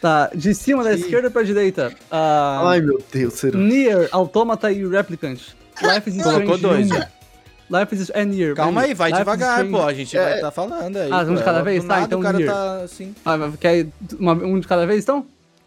Tá, 0.00 0.30
de 0.34 0.54
cima 0.54 0.84
da 0.84 0.92
esquerda 0.92 1.30
pra 1.30 1.42
direita. 1.42 1.90
ah, 2.10 2.62
Ai, 2.68 2.80
meu 2.82 3.02
Deus, 3.10 3.32
Ciro. 3.34 3.58
Nier, 3.58 4.08
Automata 4.12 4.70
e 4.70 4.86
Replicant. 4.86 5.40
Life 5.82 6.10
is 6.10 6.22
Colocou 6.22 6.54
Strange 6.56 6.62
dois 6.62 6.90
1. 6.90 6.94
já. 6.94 7.08
Life 7.80 7.94
is 7.94 8.10
é 8.14 8.24
Nier. 8.24 8.54
Calma 8.54 8.82
aí, 8.82 8.94
vai 8.94 9.08
Life 9.10 9.20
devagar, 9.20 9.64
pô. 9.66 9.82
A 9.82 9.92
gente 9.94 10.14
vai 10.16 10.34
estar 10.34 10.50
falando 10.50 10.96
aí. 10.98 11.10
Ah, 11.10 11.22
um 11.22 11.34
de 11.34 11.42
cada 11.42 11.62
vez? 11.62 11.82
Tá, 11.84 12.02
então 12.02 12.20
o 12.20 12.22
cara 12.22 12.36
Nier. 12.38 12.48
tá 12.52 12.76
assim. 12.84 13.14
Ah, 13.24 13.36
mas 13.38 13.56
quer 13.56 13.86
uma- 14.20 14.34
um 14.34 14.60
de 14.60 14.68
cada 14.68 14.86
vez, 14.86 15.02
então? 15.02 15.26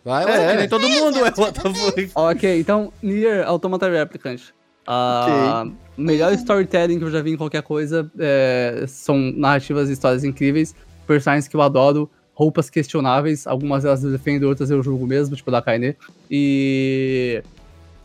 Vai, 0.09 0.23
É, 0.23 0.49
que 0.49 0.55
nem 0.55 0.65
é. 0.65 0.67
todo 0.67 0.89
mundo, 0.89 1.17
é 1.19 1.21
what 1.39 1.53
the 1.53 1.73
fuck. 1.73 2.11
Ok, 2.15 2.59
então, 2.59 2.91
Nier 3.01 3.45
Automata 3.47 3.87
Replicant. 3.89 4.41
Ah, 4.87 5.67
Melhor 5.95 6.33
storytelling 6.33 6.97
que 6.97 7.03
eu 7.05 7.11
já 7.11 7.21
vi 7.21 7.31
em 7.33 7.37
qualquer 7.37 7.61
coisa. 7.61 8.09
é, 8.17 8.85
são 8.87 9.17
narrativas 9.35 9.87
e 9.89 9.93
histórias 9.93 10.23
incríveis. 10.23 10.73
Personagens 11.05 11.47
que 11.47 11.55
eu 11.55 11.61
adoro. 11.61 12.09
Roupas 12.33 12.69
questionáveis. 12.69 13.45
Algumas 13.45 13.83
delas 13.83 14.03
eu 14.03 14.09
defendo, 14.11 14.43
outras 14.45 14.71
eu 14.71 14.81
julgo 14.81 15.05
mesmo, 15.05 15.35
tipo 15.35 15.51
da 15.51 15.61
Kaine. 15.61 15.95
E. 16.31 17.43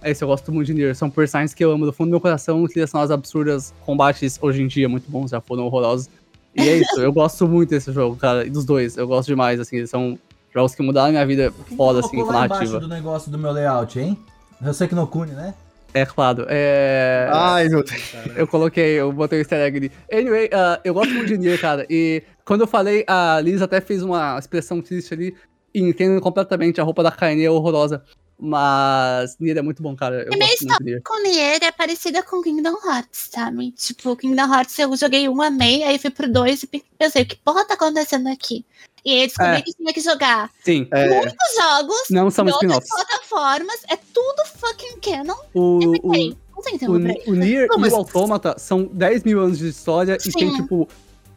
É 0.02 0.10
isso, 0.10 0.22
eu 0.24 0.28
gosto 0.28 0.52
muito 0.52 0.66
de 0.66 0.74
Nier. 0.74 0.94
São 0.94 1.08
personagens 1.08 1.54
que 1.54 1.64
eu 1.64 1.70
amo 1.70 1.86
do 1.86 1.92
fundo 1.92 2.08
do 2.08 2.10
meu 2.10 2.20
coração. 2.20 2.66
Trilhas 2.66 2.90
sonoras 2.90 3.10
absurdas. 3.10 3.72
Combates 3.86 4.38
hoje 4.42 4.60
em 4.62 4.66
dia 4.66 4.88
muito 4.88 5.10
bons, 5.10 5.30
já 5.30 5.40
foram 5.40 5.64
horrorosos. 5.64 6.10
E 6.54 6.68
é 6.68 6.76
isso, 6.76 7.00
eu 7.00 7.12
gosto 7.12 7.48
muito 7.48 7.70
desse 7.70 7.90
jogo, 7.92 8.14
cara. 8.16 8.44
E 8.46 8.50
dos 8.50 8.64
dois, 8.64 8.96
eu 8.98 9.06
gosto 9.08 9.28
demais, 9.28 9.58
assim. 9.58 9.76
Eles 9.78 9.88
são 9.90 10.18
jogos 10.54 10.74
que 10.74 10.82
mudaram 10.82 11.08
a 11.08 11.10
minha 11.10 11.26
vida 11.26 11.52
Quem 11.66 11.76
foda, 11.76 12.00
assim, 12.00 12.16
com 12.16 12.30
narrativa. 12.30 12.78
do 12.78 12.88
negócio 12.88 13.30
do 13.30 13.38
meu 13.38 13.50
layout, 13.50 13.98
hein? 13.98 14.18
Eu 14.64 14.72
sei 14.72 14.86
que 14.86 14.94
no 14.94 15.06
Cune, 15.06 15.32
né? 15.32 15.52
É 15.92 16.04
claro. 16.06 16.46
É... 16.48 17.28
Ai, 17.32 17.68
meu 17.68 17.84
Deus. 17.84 18.14
Eu 18.34 18.48
coloquei, 18.48 18.98
eu 18.98 19.12
botei 19.12 19.38
o 19.38 19.42
easter 19.42 19.60
egg 19.60 19.76
ali. 19.76 19.92
Anyway, 20.12 20.50
ah, 20.52 20.80
eu 20.82 20.92
gosto 20.92 21.12
muito 21.14 21.28
de 21.28 21.38
Nier, 21.38 21.60
cara. 21.60 21.86
E 21.88 22.20
quando 22.44 22.62
eu 22.62 22.66
falei, 22.66 23.04
a 23.06 23.40
Liz 23.40 23.62
até 23.62 23.80
fez 23.80 24.02
uma 24.02 24.36
expressão 24.36 24.82
triste 24.82 25.14
ali. 25.14 25.36
E 25.72 25.80
entendo 25.80 26.20
completamente, 26.20 26.80
a 26.80 26.84
roupa 26.84 27.02
da 27.02 27.12
Kaine 27.12 27.44
é 27.44 27.50
horrorosa. 27.50 28.02
Mas 28.38 29.36
Nier 29.38 29.56
é 29.58 29.62
muito 29.62 29.82
bom, 29.82 29.94
cara. 29.96 30.22
Eu 30.22 30.32
É 30.32 30.36
meio 30.36 30.50
gosto 30.50 30.66
muito 30.66 30.78
de 30.78 30.84
Nier. 30.84 31.02
Com 31.04 31.22
Nier 31.22 31.58
é 31.62 31.70
parecida 31.72 32.22
com 32.22 32.42
Kingdom 32.42 32.76
Hearts, 32.84 33.30
sabe? 33.32 33.70
Tipo, 33.72 34.16
Kingdom 34.16 34.52
Hearts 34.54 34.78
eu 34.78 34.96
joguei 34.96 35.28
um, 35.28 35.40
amei, 35.40 35.82
aí 35.84 35.98
fui 35.98 36.10
pro 36.10 36.30
dois 36.30 36.62
e 36.62 36.66
pensei, 36.98 37.22
o 37.22 37.26
que 37.26 37.36
porra 37.36 37.64
tá 37.64 37.74
acontecendo 37.74 38.28
aqui? 38.28 38.64
E 39.04 39.12
aí 39.20 39.26
descobri 39.26 39.52
É. 39.56 39.60
que 39.62 39.72
tinha 39.74 39.92
que 39.92 40.00
jogar 40.00 40.50
Sim, 40.64 40.88
É, 40.90 41.08
muitos 41.08 41.54
jogos 41.60 41.96
não 42.10 42.30
são 42.30 42.44
de 42.46 42.52
outras 42.52 42.88
plataformas, 42.88 43.80
é 43.90 43.96
tudo 43.96 44.42
fucking 44.58 44.98
canon. 45.00 45.36
O, 45.52 45.78
o, 45.78 46.10
Peraí, 46.10 46.36
não 46.56 46.62
tem 46.62 46.78
tempo 46.78 46.92
o, 46.92 46.98
isso. 47.08 47.30
o 47.30 47.34
Nier 47.34 47.66
Não, 47.68 47.76
e 47.78 47.80
mas- 47.82 47.92
o 47.92 47.96
Automata 47.96 48.56
são 48.58 48.84
10 48.86 49.22
mil 49.24 49.40
anos 49.40 49.58
de 49.58 49.68
história 49.68 50.16
e 50.24 50.32
tem, 50.32 50.50
Sim. 50.50 50.56
tipo, 50.62 50.88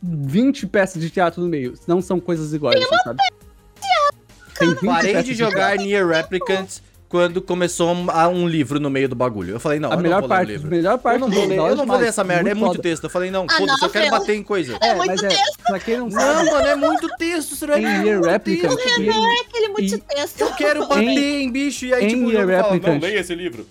20 0.02 0.66
peças 0.68 1.02
de 1.02 1.10
teatro 1.10 1.41
no 1.41 1.48
meio. 1.50 1.74
Não 1.86 2.02
são 2.02 2.20
coisas 2.20 2.54
iguais, 2.54 2.82
assim, 2.82 2.95
sabe? 3.04 3.20
Tem 4.58 4.70
20 4.70 4.86
Parei 4.86 5.12
peças 5.14 5.26
de 5.26 5.36
teatro. 5.36 5.52
jogar 5.56 5.78
Nier 5.78 6.08
Replicant 6.08 6.80
quando 7.10 7.41
começou 7.41 7.93
um, 7.93 8.10
a- 8.12 8.28
um 8.28 8.47
livro 8.47 8.80
no 8.80 8.89
meio 8.89 9.08
do 9.08 9.16
bagulho. 9.16 9.51
Eu 9.55 9.60
falei, 9.60 9.80
não, 9.80 9.91
A 9.91 9.95
eu 9.95 9.99
melhor 9.99 10.22
não 10.22 10.28
vou 10.28 10.30
ler 10.30 10.34
o 10.36 10.38
parte, 10.38 10.49
a 10.49 10.53
livro. 10.53 10.70
melhor 10.70 10.97
parte 10.97 11.16
Eu 11.16 11.20
não 11.22 11.30
do 11.30 11.36
vou 11.36 11.45
ler, 11.47 11.58
eu 11.58 11.76
não 11.76 11.86
vou 11.86 11.97
ler 11.97 12.08
essa 12.08 12.24
merda, 12.24 12.49
é 12.49 12.53
muito 12.53 12.72
foda. 12.72 12.82
texto. 12.84 13.03
Eu 13.05 13.10
falei, 13.10 13.32
não, 13.32 13.45
Ah, 13.49 13.53
foda-se, 13.58 13.82
eu 13.82 13.86
não, 13.88 13.89
quero 13.89 14.12
bater 14.12 14.36
em 14.36 14.43
coisa. 14.43 14.78
É, 14.82 14.93
muito 14.95 15.08
mas 15.08 15.24
é, 15.24 15.30
pra 15.66 15.80
quem 15.80 15.97
não 15.97 16.10
Não, 16.10 16.20
sabe, 16.20 16.51
mano, 16.51 16.68
é 16.68 16.76
muito 16.76 17.08
texto, 17.18 17.51
isso 17.53 17.72
é 17.72 17.80
em 17.80 17.82
Nier 18.03 18.20
muito 18.20 18.39
texto. 18.43 18.80
ele- 18.99 19.10
É 19.10 19.39
aquele 19.41 19.68
muito 19.70 19.97
texto. 19.99 20.41
Eu 20.41 20.53
quero 20.53 20.88
bater 20.88 21.41
em 21.41 21.49
bicho 21.51 21.86
e 21.86 21.93
aí, 21.93 22.05
em 22.05 22.08
tipo, 22.10 22.26
o 22.26 22.32
jogo 22.32 22.51
fala, 22.51 22.80
não, 22.80 22.99
leia 22.99 23.20
esse 23.20 23.34
livro. 23.36 23.66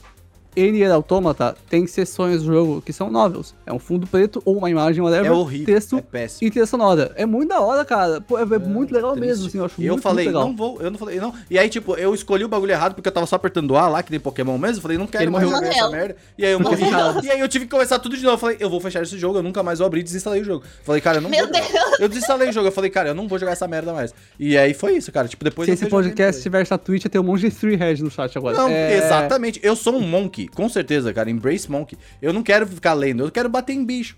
Nier 0.56 0.90
Automata 0.90 1.56
tem 1.68 1.86
seções 1.86 2.42
do 2.42 2.46
jogo 2.52 2.82
que 2.82 2.92
são 2.92 3.10
novels. 3.10 3.54
É 3.66 3.72
um 3.72 3.78
fundo 3.78 4.06
preto 4.06 4.40
ou 4.44 4.56
uma 4.56 4.70
imagem, 4.70 5.02
whatever, 5.02 5.26
É 5.30 5.34
horrível, 5.34 5.66
texto 5.66 5.98
é 5.98 6.02
péssimo. 6.02 6.46
e 6.46 6.50
trilha 6.50 6.66
sonora. 6.66 7.12
É 7.16 7.26
muito 7.26 7.48
da 7.50 7.60
hora, 7.60 7.84
cara. 7.84 8.20
Pô, 8.20 8.38
é, 8.38 8.42
é 8.42 8.58
muito 8.58 8.92
legal 8.94 9.12
triste. 9.12 9.26
mesmo, 9.26 9.46
assim, 9.46 9.58
eu 9.58 9.64
acho 9.66 9.80
E 9.80 9.86
eu 9.86 9.92
muito, 9.94 10.02
falei, 10.02 10.24
muito 10.24 10.36
legal. 10.36 10.48
não 10.48 10.56
vou, 10.56 10.80
eu 10.80 10.90
não 10.90 10.98
falei, 10.98 11.20
não. 11.20 11.34
E 11.50 11.58
aí, 11.58 11.68
tipo, 11.68 11.94
eu 11.96 12.14
escolhi 12.14 12.44
o 12.44 12.48
bagulho 12.48 12.72
errado 12.72 12.94
porque 12.94 13.08
eu 13.08 13.12
tava 13.12 13.26
só 13.26 13.36
apertando 13.36 13.76
A 13.76 13.88
lá, 13.88 14.02
que 14.02 14.10
tem 14.10 14.18
Pokémon 14.18 14.56
mesmo. 14.58 14.78
Eu 14.78 14.82
falei, 14.82 14.96
não 14.98 15.06
quero 15.06 15.24
Ele 15.24 15.30
mais 15.30 15.44
morreu. 15.44 15.58
jogar 15.58 15.74
essa 15.76 15.90
merda. 15.90 16.16
E 16.38 16.44
aí 16.46 16.52
eu 16.52 16.60
morri. 16.60 16.82
E 17.24 17.30
aí 17.30 17.40
eu 17.40 17.48
tive 17.48 17.64
que 17.66 17.70
começar 17.70 17.98
tudo 17.98 18.16
de 18.16 18.22
novo. 18.22 18.34
Eu 18.34 18.38
falei, 18.38 18.56
eu 18.60 18.70
vou 18.70 18.80
fechar 18.80 19.02
esse 19.02 19.18
jogo, 19.18 19.38
eu 19.38 19.42
nunca 19.42 19.62
mais 19.62 19.78
vou 19.78 19.86
abrir 19.86 20.00
e 20.00 20.02
desinstalei 20.02 20.40
o 20.40 20.44
jogo. 20.44 20.64
Falei, 20.82 21.00
cara, 21.00 21.18
eu 21.18 21.22
não 21.22 21.30
Meu 21.30 21.46
vou. 21.46 21.54
jogar. 21.54 21.68
Deus. 21.70 22.00
Eu 22.00 22.08
desinstalei 22.08 22.48
o 22.48 22.52
jogo. 22.52 22.68
Eu 22.68 22.72
falei, 22.72 22.90
cara, 22.90 23.08
eu 23.10 23.14
não 23.14 23.28
vou 23.28 23.38
jogar 23.38 23.52
essa 23.52 23.66
merda 23.68 23.92
mais. 23.92 24.14
E 24.38 24.56
aí 24.56 24.72
foi 24.74 24.96
isso, 24.96 25.10
cara. 25.12 25.28
Tipo, 25.28 25.44
depois 25.44 25.66
Se 25.66 25.70
eu 25.70 25.74
esse 25.74 25.86
podcast 25.86 26.42
tivesse 26.42 26.70
na 26.70 26.78
Twitch, 26.78 27.04
ia 27.04 27.10
ter 27.10 27.18
um 27.18 27.22
monte 27.22 27.40
de 27.42 27.50
three 27.50 27.76
heads 27.76 28.02
no 28.02 28.10
chat 28.10 28.36
agora. 28.36 28.56
Não, 28.56 28.68
É, 28.68 28.96
exatamente. 28.96 29.60
Eu 29.62 29.74
sou 29.76 29.94
um 29.96 30.00
monkey, 30.00 30.45
com 30.48 30.68
certeza, 30.68 31.12
cara. 31.12 31.30
Embrace 31.30 31.70
monkey. 31.70 31.96
Eu 32.20 32.32
não 32.32 32.42
quero 32.42 32.66
ficar 32.66 32.92
lendo, 32.94 33.24
eu 33.24 33.30
quero 33.30 33.48
bater 33.48 33.72
em 33.72 33.84
bicho. 33.84 34.16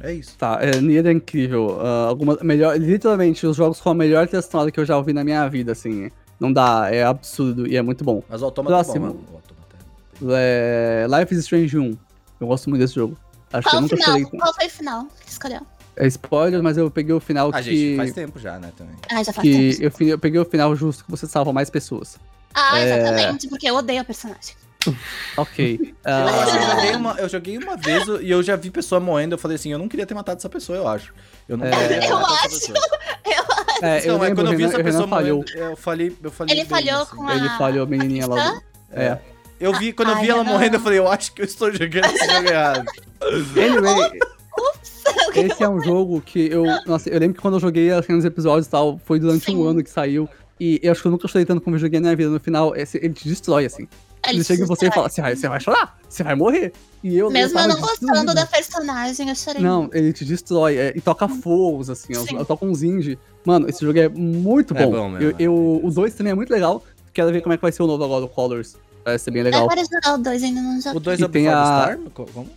É 0.00 0.12
isso. 0.12 0.36
Tá, 0.36 0.58
é, 0.60 0.80
Nier 0.80 1.06
é 1.06 1.12
incrível. 1.12 1.78
Ah, 1.80 2.06
alguma, 2.08 2.36
melhor, 2.42 2.76
literalmente, 2.78 3.46
os 3.46 3.56
jogos 3.56 3.80
com 3.80 3.90
a 3.90 3.94
melhor 3.94 4.26
trilha 4.26 4.42
sonora 4.42 4.70
que 4.70 4.80
eu 4.80 4.84
já 4.84 4.96
ouvi 4.96 5.12
na 5.12 5.22
minha 5.22 5.48
vida, 5.48 5.72
assim. 5.72 6.10
Não 6.40 6.52
dá, 6.52 6.88
é 6.90 7.04
absurdo 7.04 7.66
e 7.68 7.76
é 7.76 7.82
muito 7.82 8.02
bom. 8.04 8.22
Mas 8.28 8.42
o 8.42 8.46
Autômata 8.46 8.74
é 8.74 8.78
bom, 8.78 8.84
Próximo. 8.84 9.06
mano. 9.06 9.24
O 9.30 9.36
Autômata 9.36 10.36
É, 10.38 11.06
Life 11.08 11.34
is 11.34 11.40
Strange 11.40 11.78
1. 11.78 11.96
Eu 12.40 12.46
gosto 12.48 12.68
muito 12.68 12.80
desse 12.82 12.94
jogo. 12.94 13.16
Acho 13.52 13.68
que 13.68 13.70
Qual 13.70 13.74
eu 13.74 13.78
o 13.78 13.82
nunca 13.82 13.96
final? 13.96 14.30
Qual 14.30 14.54
foi 14.54 14.66
o 14.66 14.70
final 14.70 15.06
que 15.24 15.30
escolheu? 15.30 15.60
É 15.94 16.06
spoiler, 16.06 16.62
mas 16.62 16.78
eu 16.78 16.90
peguei 16.90 17.14
o 17.14 17.20
final 17.20 17.50
é... 17.52 17.58
Ah, 17.58 17.62
que. 17.62 17.76
gente, 17.76 17.96
faz 17.96 18.12
tempo 18.12 18.38
já, 18.38 18.58
né, 18.58 18.72
também. 18.76 18.94
Ah, 19.10 19.22
já 19.22 19.32
faz 19.32 19.46
que 19.46 19.76
tempo. 19.78 20.02
eu, 20.02 20.08
eu 20.08 20.18
peguei 20.18 20.40
o 20.40 20.44
final 20.44 20.74
justo 20.74 21.04
que 21.04 21.10
você 21.10 21.26
salva 21.26 21.52
mais 21.52 21.68
pessoas. 21.70 22.18
Ah, 22.54 22.78
é- 22.78 22.98
exatamente, 22.98 23.48
porque 23.48 23.68
eu 23.68 23.76
odeio 23.76 24.00
a 24.00 24.04
personagem. 24.04 24.54
Ok. 25.36 25.94
Eu 26.04 26.12
acho 26.12 26.50
que 26.52 26.56
eu 26.56 26.70
joguei, 26.70 26.92
uma, 26.96 27.12
eu 27.18 27.28
joguei 27.28 27.58
uma 27.58 27.76
vez 27.76 28.06
e 28.22 28.30
eu 28.30 28.42
já 28.42 28.56
vi 28.56 28.70
pessoa 28.70 29.00
morrendo. 29.00 29.34
Eu 29.34 29.38
falei 29.38 29.54
assim, 29.56 29.72
eu 29.72 29.78
não 29.78 29.88
queria 29.88 30.06
ter 30.06 30.14
matado 30.14 30.38
essa 30.38 30.48
pessoa, 30.48 30.78
eu 30.78 30.88
acho. 30.88 31.12
Eu 31.48 31.56
não 31.56 31.66
É. 31.66 31.70
queria 31.70 32.00
ter 32.00 32.08
Eu 32.10 32.20
matado 32.20 32.46
essa 32.46 32.72
acho. 32.72 32.72
é, 33.84 34.02
eu 34.08 34.12
não, 34.18 34.24
é 34.24 34.28
lembro, 34.28 34.44
quando 34.44 34.52
eu 34.52 34.58
vi 34.58 34.64
essa 34.64 34.82
pessoa 34.82 35.08
falhou. 35.08 35.38
morrendo, 35.38 35.58
eu 35.70 35.76
falei, 35.76 36.16
eu 36.22 36.30
falei 36.30 36.54
Ele 36.54 36.60
bem, 36.62 36.70
falhou 36.70 37.02
assim. 37.02 37.16
com 37.16 37.28
a. 37.28 37.36
Ele 37.36 37.48
falhou 37.50 37.82
a 37.84 37.86
menininha 37.86 38.26
lá. 38.26 38.36
cristã? 38.36 38.60
É. 38.92 39.18
Eu 39.60 39.72
vi, 39.78 39.92
quando 39.92 40.08
eu 40.10 40.16
vi 40.16 40.22
Ai, 40.22 40.30
ela 40.30 40.42
não. 40.44 40.52
morrendo, 40.52 40.76
eu 40.76 40.80
falei, 40.80 40.98
eu 40.98 41.06
acho 41.08 41.32
que 41.32 41.42
eu 41.42 41.46
estou 41.46 41.70
jogando 41.72 42.04
esse 42.06 42.26
jogo 42.32 42.48
errado. 42.48 42.84
Anyway, 43.22 44.10
esse 45.34 45.62
é 45.62 45.68
um 45.68 45.80
jogo 45.80 46.20
que 46.20 46.48
eu. 46.50 46.64
Nossa, 46.86 47.08
eu 47.08 47.18
lembro 47.20 47.36
que 47.36 47.40
quando 47.40 47.54
eu 47.54 47.60
joguei 47.60 47.90
assim, 47.92 48.12
nos 48.12 48.24
episódios 48.24 48.66
e 48.66 48.70
tal, 48.70 49.00
foi 49.04 49.20
durante 49.20 49.48
um 49.52 49.54
Sim. 49.62 49.68
ano 49.68 49.82
que 49.84 49.88
saiu. 49.90 50.28
E 50.58 50.80
eu 50.82 50.92
acho 50.92 51.00
que 51.00 51.06
eu 51.06 51.12
nunca 51.12 51.26
chorei 51.28 51.44
tanto 51.44 51.60
como 51.60 51.76
eu 51.76 51.80
joguei 51.80 51.98
na 52.00 52.08
minha 52.08 52.16
vida. 52.16 52.30
No 52.30 52.40
final, 52.40 52.74
esse- 52.76 52.98
ele 52.98 53.14
te 53.14 53.28
destrói, 53.28 53.64
assim. 53.64 53.86
Ele, 54.26 54.36
Ele 54.38 54.44
chega 54.44 54.62
em 54.62 54.66
você 54.66 54.86
e 54.86 54.92
fala: 54.92 55.08
você 55.08 55.20
vai, 55.20 55.34
você 55.36 55.48
vai 55.48 55.60
chorar, 55.60 55.98
você 56.08 56.22
vai 56.22 56.34
morrer. 56.34 56.72
E 57.02 57.16
eu 57.18 57.30
Mesmo 57.30 57.58
eu 57.58 57.62
tava 57.66 57.74
não 57.74 57.80
gostando 57.80 58.32
da 58.34 58.46
personagem, 58.46 59.28
eu 59.28 59.34
chorei. 59.34 59.60
Não, 59.60 59.90
ele 59.92 60.12
te 60.12 60.24
destrói 60.24 60.76
é, 60.76 60.92
e 60.96 61.00
toca 61.00 61.28
fogos, 61.28 61.90
assim, 61.90 62.12
eu, 62.14 62.24
eu 62.38 62.44
toco 62.44 62.64
uns 62.64 62.82
indie. 62.84 63.18
Mano, 63.44 63.68
esse 63.68 63.84
jogo 63.84 63.98
é 63.98 64.08
muito 64.08 64.76
É 64.76 64.84
bom. 64.84 64.92
bom 64.92 65.08
mesmo, 65.08 65.24
eu, 65.24 65.30
é 65.30 65.34
eu- 65.42 65.80
o 65.82 65.90
2 65.90 66.14
também 66.14 66.30
é 66.30 66.34
muito 66.34 66.50
legal. 66.50 66.84
Quero 67.12 67.32
ver 67.32 67.40
como 67.42 67.52
é 67.52 67.56
que 67.56 67.62
vai 67.62 67.72
ser 67.72 67.82
o 67.82 67.86
novo 67.88 68.04
agora, 68.04 68.24
o 68.24 68.28
Colors. 68.28 68.76
Parece 69.04 69.24
ser 69.24 69.30
bem 69.32 69.42
legal. 69.42 69.64
Agora 69.64 69.82
jogar 69.84 70.14
o 70.14 70.18
2 70.22 70.42
ainda 70.44 70.60
não 70.62 70.80
joguei. 70.80 70.96
O 70.96 71.00
2 71.00 71.18
E 71.18 71.22
é 71.22 71.26
o 71.26 71.28
tem 71.28 71.42
Before 71.44 71.64
the 71.64 71.70
a- 71.70 71.88
Storm? 71.90 72.10
Co- 72.10 72.26
Como? 72.32 72.50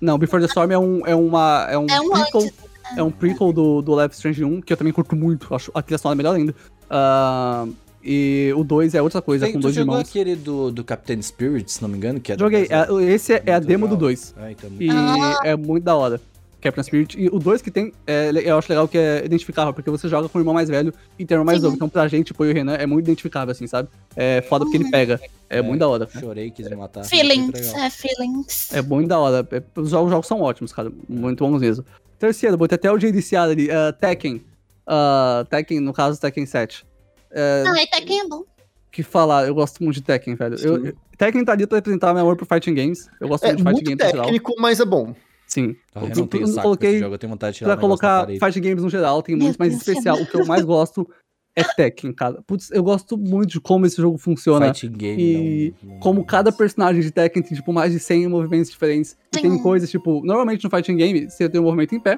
Não, 0.00 0.18
Before 0.18 0.42
the 0.42 0.46
Storm 0.48 0.70
é 0.72 0.78
um, 0.78 1.06
é 1.06 1.14
uma, 1.14 1.66
é 1.70 1.78
um, 1.78 1.86
É 1.88 2.00
um 2.00 2.10
prequel, 2.10 2.40
antes. 2.42 2.52
é 2.96 3.02
um 3.02 3.10
prequel 3.10 3.52
do, 3.52 3.80
do 3.80 4.00
Life 4.02 4.14
Strange 4.14 4.44
1, 4.44 4.60
que 4.60 4.72
eu 4.72 4.76
também 4.76 4.92
curto 4.92 5.16
muito. 5.16 5.54
Acho 5.54 5.70
a 5.74 5.80
trilha 5.80 5.96
sonora 5.96 6.16
melhor 6.16 6.36
ainda. 6.36 6.54
Ah, 6.90 7.66
e 8.02 8.52
o 8.56 8.64
2 8.64 8.94
é 8.94 9.02
outra 9.02 9.20
coisa, 9.20 9.44
Tem, 9.46 9.54
com 9.54 9.60
dois 9.60 9.74
jogou 9.74 9.94
irmãos. 9.94 10.08
aquele 10.08 10.34
do, 10.36 10.70
do 10.70 10.82
Captain 10.84 11.20
Spirit, 11.22 11.70
se 11.70 11.82
não 11.82 11.88
me 11.88 11.96
engano? 11.96 12.20
Que 12.20 12.32
é 12.32 12.38
Joguei. 12.38 12.66
É- 12.70 13.12
esse 13.12 13.34
é, 13.34 13.42
é 13.46 13.52
a 13.54 13.58
demo 13.58 13.86
do 13.86 13.94
legal. 13.94 14.00
2. 14.08 14.34
É, 14.38 14.50
então, 14.52 14.70
muito 14.70 14.82
E 14.84 14.90
Ah. 14.90 15.40
é 15.44 15.56
muito 15.56 15.84
da 15.84 15.94
hora. 15.96 16.20
Captain 16.62 16.82
Spirit. 16.84 17.18
E 17.18 17.28
o 17.28 17.38
2 17.38 17.62
que 17.62 17.70
tem, 17.70 17.90
é, 18.06 18.30
eu 18.44 18.58
acho 18.58 18.68
legal 18.70 18.86
que 18.86 18.98
é 18.98 19.22
identificável, 19.24 19.72
porque 19.72 19.88
você 19.90 20.08
joga 20.08 20.28
com 20.28 20.36
o 20.36 20.40
irmão 20.42 20.52
mais 20.52 20.68
velho 20.68 20.92
e 21.18 21.24
tem 21.24 21.34
o 21.34 21.36
irmão 21.36 21.46
mais 21.46 21.58
Sim. 21.58 21.64
novo. 21.64 21.76
Então 21.76 21.88
pra 21.88 22.06
gente, 22.06 22.26
tipo, 22.28 22.44
e 22.44 22.50
o 22.50 22.54
Renan, 22.54 22.74
é 22.74 22.84
muito 22.84 23.06
identificável, 23.06 23.50
assim, 23.52 23.66
sabe? 23.66 23.88
É 24.14 24.42
foda 24.42 24.64
porque 24.66 24.76
ele 24.76 24.90
pega. 24.90 25.18
É, 25.48 25.62
muito 25.62 25.80
da 25.80 25.88
hora. 25.88 26.06
Chorei, 26.18 26.50
quis 26.50 26.68
me 26.68 26.76
matar. 26.76 27.04
Feelings, 27.04 27.72
é, 27.74 27.88
feelings. 27.90 28.72
É 28.74 28.82
muito 28.82 29.08
da 29.08 29.18
hora. 29.18 29.48
É- 29.50 29.62
os, 29.80 29.88
jogos, 29.90 30.06
os 30.06 30.10
jogos 30.12 30.26
são 30.26 30.40
ótimos, 30.42 30.70
cara. 30.72 30.92
Muito 31.08 31.42
bons 31.48 31.60
mesmo. 31.60 31.84
Terceiro, 32.18 32.56
botei 32.58 32.76
até 32.76 32.92
o 32.92 32.98
JDC 32.98 33.36
ali. 33.36 33.68
Uh, 33.68 33.92
Tekken. 33.98 34.42
Uh, 34.86 35.44
Tekken, 35.48 35.80
no 35.80 35.92
caso, 35.94 36.20
Tekken 36.20 36.44
7. 36.44 36.84
É, 37.32 37.64
Ah, 37.66 37.82
e 37.82 37.86
Tekken 37.86 38.20
é 38.20 38.28
bom. 38.28 38.44
que 38.90 39.02
falar, 39.02 39.46
eu 39.46 39.54
gosto 39.54 39.82
muito 39.84 39.96
de 39.96 40.02
Tekken, 40.02 40.34
velho. 40.34 40.56
Eu, 40.60 40.86
eu- 40.86 40.94
Tekken 41.16 41.44
tá 41.44 41.52
ali 41.52 41.66
pra 41.66 41.78
representar 41.78 42.12
meu 42.12 42.22
amor 42.22 42.36
por 42.36 42.46
fighting 42.46 42.74
games. 42.74 43.08
Eu 43.20 43.28
gosto 43.28 43.44
É 43.44 43.48
muito 43.48 43.58
de 43.58 43.62
fighting 43.64 43.84
muito 43.84 43.98
games 43.98 44.04
em 44.04 44.10
geral. 44.10 44.24
técnico, 44.26 44.54
mas 44.58 44.80
é 44.80 44.84
bom. 44.84 45.14
Sim. 45.46 45.76
Ah, 45.94 46.00
eu 46.04 46.08
Eu- 46.10 46.16
não 46.16 46.26
tenho 46.26 46.46
saco 46.46 46.62
coloquei 46.62 46.98
jogo, 46.98 47.14
eu 47.14 47.18
tenho 47.18 47.30
vontade 47.30 47.52
de 47.54 47.58
tirar 47.58 47.72
Pra 47.72 47.80
colocar 47.80 48.26
fighting 48.26 48.60
games 48.60 48.82
no 48.82 48.90
geral, 48.90 49.22
tem 49.22 49.36
muito, 49.36 49.56
mas 49.58 49.68
em 49.68 49.76
Deus, 49.76 49.86
especial, 49.88 50.16
o 50.20 50.26
que 50.26 50.36
eu 50.36 50.46
mais 50.46 50.64
gosto 50.64 51.08
é 51.56 51.62
Tekken, 51.64 52.12
cara. 52.12 52.40
Putz, 52.46 52.70
eu 52.70 52.82
gosto 52.82 53.18
muito 53.18 53.50
de 53.50 53.60
como 53.60 53.84
esse 53.84 53.96
jogo 53.96 54.16
funciona. 54.16 54.72
Fighting 54.72 54.92
game, 54.96 55.22
E 55.22 55.74
não- 55.82 55.92
não- 55.94 56.00
como 56.00 56.24
cada 56.24 56.50
personagem 56.52 57.02
de 57.02 57.10
Tekken 57.10 57.42
tem, 57.42 57.56
tipo, 57.56 57.72
mais 57.72 57.92
de 57.92 57.98
100 57.98 58.26
movimentos 58.28 58.70
diferentes. 58.70 59.16
E 59.36 59.40
tem 59.40 59.58
coisas, 59.60 59.90
tipo, 59.90 60.24
normalmente 60.24 60.62
no 60.64 60.70
fighting 60.70 60.96
game, 60.96 61.28
você 61.28 61.48
tem 61.48 61.60
um 61.60 61.64
movimento 61.64 61.94
em 61.94 62.00
pé, 62.00 62.16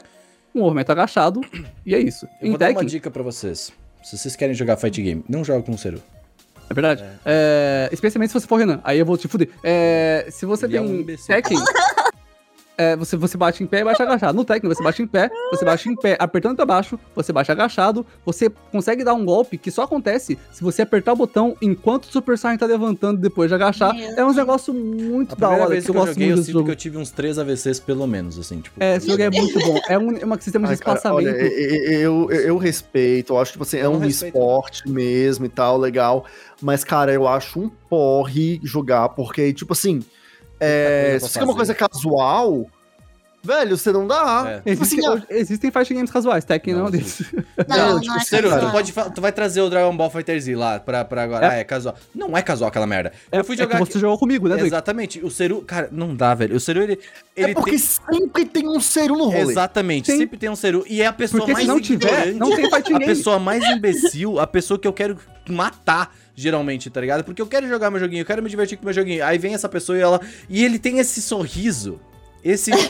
um 0.55 0.61
movimento 0.61 0.91
agachado, 0.91 1.41
e 1.87 1.95
é 1.95 1.99
isso. 2.01 2.27
Eu 2.41 2.47
em 2.49 2.51
vou 2.51 2.59
dar 2.59 2.67
uma 2.67 2.73
Tekken, 2.75 2.89
dica 2.89 3.11
pra 3.11 3.23
vocês. 3.23 3.73
Se 4.03 4.17
vocês 4.19 4.37
querem 4.37 4.55
jogar 4.55 4.77
fight 4.77 5.01
game, 5.03 5.25
não 5.29 5.45
joga 5.45 5.63
com 5.63 5.73
o 5.73 5.79
Seru. 5.79 6.03
é 6.69 6.75
verdade. 6.75 7.05
É, 7.25 7.89
especialmente 7.93 8.31
se 8.31 8.41
você 8.41 8.47
for 8.47 8.57
Renan, 8.57 8.81
aí 8.83 8.99
eu 8.99 9.07
vou 9.07 9.17
te 9.17 9.29
fuder. 9.29 9.49
É, 9.63 10.27
se 10.31 10.45
você 10.47 10.67
Ele 10.67 10.77
é 10.77 10.81
tem 10.81 10.89
um 10.89 11.01
imbecil. 11.01 11.35
Tekken... 11.35 11.59
é, 12.77 12.97
você, 12.97 13.17
você 13.17 13.37
bate 13.37 13.63
em 13.63 13.67
pé 13.67 13.81
e 13.81 13.85
bate 13.85 14.03
agachado. 14.03 14.35
No 14.37 14.45
Tekken, 14.45 14.69
você 14.69 14.83
bate 14.83 15.03
em 15.03 15.07
pé, 15.07 15.31
você 15.51 15.65
bate 15.65 15.89
em 15.89 15.95
pé, 15.95 16.17
apertando 16.19 16.57
pra 16.57 16.65
baixo, 16.65 16.99
você 17.15 17.33
bate 17.33 17.53
agachado, 17.53 18.05
você 18.25 18.51
consegue 18.71 19.05
dar 19.05 19.15
um 19.15 19.25
golpe 19.25 19.59
que 19.59 19.71
só 19.71 19.83
acontece 19.83 20.39
se 20.51 20.63
você 20.63 20.83
apertar 20.83 21.13
o 21.13 21.17
botão 21.17 21.57
enquanto 21.61 22.05
o 22.05 22.13
Super 22.13 22.39
Saiyan 22.39 22.57
tá 22.57 22.67
levantando 22.67 23.21
depois 23.21 23.49
de 23.51 23.55
agachar. 23.55 23.95
Meu 23.95 24.11
É 24.17 24.25
um 24.25 24.33
negócio 24.33 24.73
muito 24.73 25.37
da 25.37 25.51
hora, 25.51 25.69
vez 25.69 25.85
que 25.85 25.91
eu 25.91 25.95
joguei, 26.07 26.27
muito 26.27 26.39
eu 26.39 26.45
sinto 26.45 26.53
jogo. 26.53 26.65
que 26.67 26.71
eu 26.71 26.77
tive 26.77 26.97
uns 26.97 27.11
3 27.11 27.39
AVCs 27.39 27.79
pelo 27.81 28.07
menos, 28.07 28.39
assim, 28.39 28.61
tipo. 28.61 28.83
É, 28.83 28.97
esse 28.97 29.07
jogo 29.07 29.23
é 29.23 29.31
muito 29.37 29.59
bom. 29.59 29.79
É 29.89 29.99
um, 29.99 30.17
é 30.17 30.27
um 30.27 30.41
sistema 30.41 30.67
de 30.67 30.73
Ai, 30.73 30.79
cara, 30.79 30.97
espaçamento. 30.97 31.29
olha, 31.29 31.37
eu, 31.37 32.31
eu, 32.31 32.41
eu 32.41 32.57
respeito, 32.57 33.35
eu 33.35 33.39
acho 33.39 33.53
que 33.53 33.63
assim, 33.63 33.79
é 33.79 33.89
um 33.89 33.99
respeito. 33.99 34.35
esporte 34.37 34.89
mesmo 34.89 35.45
e 35.45 35.49
tal, 35.49 35.77
legal. 35.79 36.25
Mas, 36.61 36.85
cara, 36.85 37.13
eu 37.13 37.27
acho 37.29 37.61
um 37.61 37.69
porre 37.69 38.61
jogar, 38.63 39.11
porque, 39.11 39.53
tipo 39.53 39.73
assim, 39.73 40.01
é, 40.63 41.19
se 41.21 41.39
é 41.39 41.45
uma 41.45 41.55
coisa 41.55 41.75
casual, 41.75 42.67
velho, 43.43 43.77
você 43.77 43.91
não 43.91 44.07
dá. 44.07 44.63
É. 44.65 44.71
Tipo 44.71 44.83
assim, 44.85 44.97
Existem, 44.97 45.07
ah, 45.07 45.11
hoje- 45.13 45.27
existem 45.31 45.71
fighting 45.71 45.95
games 45.95 46.11
casuais, 46.11 46.45
Tekken 46.45 46.75
não, 46.75 46.81
é 46.81 46.83
Não, 46.87 46.89
um 46.89 46.91
desses. 46.93 47.33
Não, 47.33 48.01
tipo, 48.01 48.07
não 48.13 48.17
é 48.17 48.21
Sério, 48.21 48.51
tu, 48.61 48.71
pode, 48.71 48.93
tu 49.15 49.21
vai 49.21 49.33
trazer 49.33 49.61
o 49.63 49.69
Dragon 49.69 49.97
Ball 49.97 50.11
Fighter 50.11 50.41
Z 50.41 50.55
lá 50.55 50.79
pra, 50.79 51.05
pra 51.05 51.25
agora. 51.25 51.47
É. 51.47 51.49
Ah, 51.51 51.55
é 51.55 51.65
casual. 51.65 51.97
Não 52.15 52.37
é 52.37 52.43
casual 52.43 52.69
aquela 52.69 52.87
merda. 52.87 53.13
É, 53.31 53.41
eu 53.41 53.45
fui 53.45 53.57
é 53.57 53.59
jogar 53.59 53.79
você 53.79 53.99
jogou 53.99 54.19
comigo, 54.19 54.47
né, 54.49 54.55
Drake? 54.55 54.69
Exatamente. 54.69 55.25
O 55.25 55.31
Seru, 55.31 55.63
cara, 55.63 55.89
não 55.91 56.15
dá, 56.15 56.35
velho. 56.35 56.55
O 56.57 56.61
Seru, 56.61 56.83
ele. 56.83 56.99
ele 57.37 57.51
é 57.51 57.55
porque 57.55 57.71
tem... 57.71 57.79
sempre 57.79 58.45
tem 58.45 58.69
um 58.69 58.81
seru 58.81 59.17
no 59.17 59.25
rolê. 59.25 59.41
Exatamente, 59.41 60.13
Sim. 60.13 60.19
sempre 60.19 60.39
tem 60.39 60.49
um 60.49 60.57
Seru. 60.57 60.85
E 60.89 61.03
é 61.03 61.07
a 61.07 61.13
pessoa 61.13 61.41
Porque 61.41 61.53
mais 61.53 61.65
se 61.65 61.69
não 61.69 61.81
tiver, 61.81 62.33
não 62.35 62.55
tem 62.55 62.71
fighting 62.71 62.95
A 62.95 62.99
game. 62.99 63.07
pessoa 63.07 63.39
mais 63.41 63.65
imbecil, 63.65 64.39
a 64.39 64.47
pessoa 64.47 64.79
que 64.79 64.87
eu 64.87 64.93
quero 64.93 65.19
matar, 65.49 66.15
geralmente, 66.35 66.91
tá 66.91 67.01
ligado? 67.01 67.25
Porque 67.25 67.41
eu 67.41 67.47
quero 67.47 67.69
jogar 67.69 67.91
meu 67.91 68.01
joguinho, 68.01 68.23
eu 68.23 68.27
quero 68.27 68.43
me 68.43 68.49
divertir 68.51 68.79
com 68.79 68.85
meu 68.85 68.95
joguinho. 68.95 69.25
Aí 69.25 69.39
vem 69.39 69.55
essa 69.55 69.69
pessoa 69.69 69.97
e 69.99 70.01
ela. 70.01 70.21
E 70.49 70.65
ele 70.65 70.79
tem 70.79 70.99
esse 70.99 71.21
sorriso. 71.23 72.01
Esse. 72.45 72.71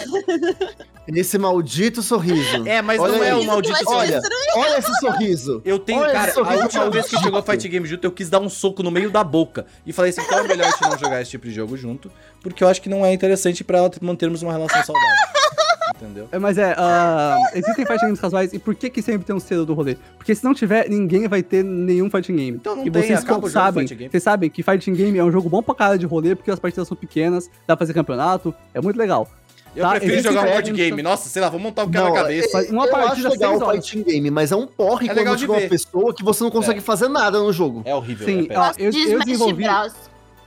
Esse 1.09 1.36
maldito 1.36 2.01
sorriso. 2.01 2.66
É, 2.66 2.80
mas 2.80 3.01
Olha 3.01 3.12
não 3.12 3.24
é 3.24 3.32
aí. 3.32 3.40
o 3.40 3.45
maldito 3.45 3.76
sorriso. 3.76 4.12
Olha, 4.14 4.22
olha 4.55 4.78
esse 4.78 4.95
sorriso. 5.01 5.61
Eu 5.64 5.76
tenho, 5.76 6.01
Olha 6.01 6.12
cara, 6.12 6.32
a 6.32 6.55
última 6.62 6.88
vez 6.90 7.07
que 7.07 7.14
maldito. 7.14 7.22
jogou 7.22 7.43
Fight 7.43 7.68
Game 7.68 7.86
junto, 7.88 8.05
eu 8.05 8.12
quis 8.12 8.30
dar 8.30 8.38
um 8.38 8.49
soco 8.49 8.84
no 8.84 8.90
meio 8.90 9.11
da 9.11 9.24
boca. 9.24 9.66
E 9.84 9.93
falei 9.93 10.11
assim, 10.11 10.20
então 10.20 10.38
é 10.38 10.47
melhor 10.47 10.68
a 10.68 10.70
gente 10.70 10.80
não 10.82 10.97
jogar 10.97 11.20
esse 11.20 11.32
tipo 11.32 11.49
de 11.49 11.53
jogo 11.53 11.76
junto, 11.76 12.11
porque 12.40 12.62
eu 12.62 12.68
acho 12.68 12.80
que 12.80 12.88
não 12.88 13.05
é 13.05 13.12
interessante 13.12 13.64
pra 13.64 13.90
mantermos 14.01 14.43
uma 14.43 14.53
relação 14.53 14.80
saudável. 14.84 15.09
Entendeu? 16.03 16.29
É, 16.33 16.39
Mas 16.39 16.59
é, 16.59 16.75
ah, 16.77 17.37
existem 17.55 17.87
fighting 17.87 18.07
games 18.07 18.21
casuais 18.21 18.53
e 18.53 18.59
por 18.59 18.75
que 18.75 18.91
que 18.91 19.01
sempre 19.01 19.25
tem 19.25 19.35
um 19.37 19.41
selo 19.41 19.65
do 19.65 19.73
rolê? 19.75 19.97
Porque 20.17 20.35
se 20.35 20.43
não 20.45 20.53
tiver, 20.53 20.89
ninguém 20.89 21.29
vai 21.29 21.43
ter 21.43 21.63
nenhum 21.63 22.11
fighting 22.11 22.37
game. 22.37 22.57
Então 22.59 22.75
não 22.77 22.87
e 22.87 22.91
tem, 22.91 23.03
vocês 23.03 23.21
acaba 23.21 23.39
o 23.39 23.41
jogo 23.43 23.51
sabem, 23.53 23.83
fighting 23.87 23.99
game. 23.99 24.11
vocês 24.11 24.23
sabem 24.23 24.51
que 24.51 24.63
fighting 24.63 24.95
game 24.95 25.17
é 25.19 25.25
um 25.25 25.31
jogo 25.31 25.49
bom 25.49 25.63
pra 25.63 25.75
cara 25.75 25.97
de 25.99 26.07
rolê, 26.07 26.35
porque 26.35 26.51
as 26.51 26.59
partidas 26.59 26.89
são 26.89 26.97
pequenas, 26.97 27.49
dá 27.67 27.77
pra 27.77 27.79
fazer 27.79 27.95
campeonato, 27.95 28.55
é 28.75 28.81
muito 28.81 28.97
legal. 28.97 29.29
Eu 29.75 29.85
Tá, 29.85 29.93
prefiro 29.93 30.23
jogar 30.23 30.41
um 30.41 30.47
fighting 30.49 30.55
board 30.55 30.73
game. 30.73 31.03
Nossa, 31.03 31.29
sei 31.31 31.41
lá, 31.41 31.49
vou 31.49 31.59
montar 31.59 31.85
um 31.85 31.87
Não, 31.87 31.93
quebra-cabeça. 31.93 32.51
Mas 32.53 32.71
uma 32.71 32.85
eu 32.85 32.91
partida, 32.91 33.29
acho 33.29 33.39
legal 33.41 33.57
o 33.57 33.71
fighting 33.73 34.03
game, 34.03 34.31
mas 34.31 34.53
é 34.53 34.57
um 34.57 34.67
porre 34.67 35.09
É 35.09 35.15
legal 35.15 35.33
quando 35.33 35.39
de 35.39 35.41
chega 35.47 35.53
uma 35.55 35.69
pessoa 35.69 36.15
que 36.15 36.23
você 36.23 36.45
não 36.45 36.51
consegue 36.51 36.81
fazer 36.83 37.09
nada 37.09 37.39
no 37.39 37.51
jogo. 37.53 37.81
É 37.87 37.95
horrível. 37.95 38.27
Sim, 38.27 38.47
é 38.51 38.59
ó, 38.59 38.71
eu, 38.77 38.91
eu 38.93 39.19
desenvolvi. 39.21 39.65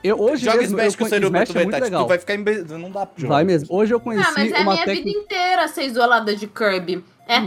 Eu, 0.07 0.19
hoje 0.19 0.45
Joga 0.45 0.57
mesmo, 0.57 0.77
Smash 0.79 0.93
eu 0.93 0.97
com 0.99 1.03
o 1.03 1.09
conhe- 1.09 1.09
Seru 1.09 1.31
pra 1.31 1.39
Smash 1.43 1.49
tu 1.49 1.51
é 1.51 1.53
ver, 1.59 1.63
muito 1.65 1.71
Tati. 1.73 1.83
legal. 1.83 2.03
Tu 2.05 2.07
vai 2.09 2.19
ficar 2.19 2.35
imbe... 2.35 2.57
Não 2.77 2.91
dá 2.91 3.05
pra 3.05 3.21
jogar. 3.21 3.33
Vai 3.35 3.43
mesmo. 3.43 3.67
Hoje 3.75 3.93
eu 3.93 3.99
conheci 3.99 4.27
Ah, 4.27 4.33
mas 4.37 4.51
é 4.51 4.57
a 4.57 4.61
uma 4.61 4.73
minha 4.73 4.85
técnica. 4.85 5.07
vida 5.09 5.19
inteira 5.25 5.67
ser 5.67 5.83
isolada 5.85 6.35
de 6.35 6.47
Kirby. 6.47 7.03
É, 7.27 7.41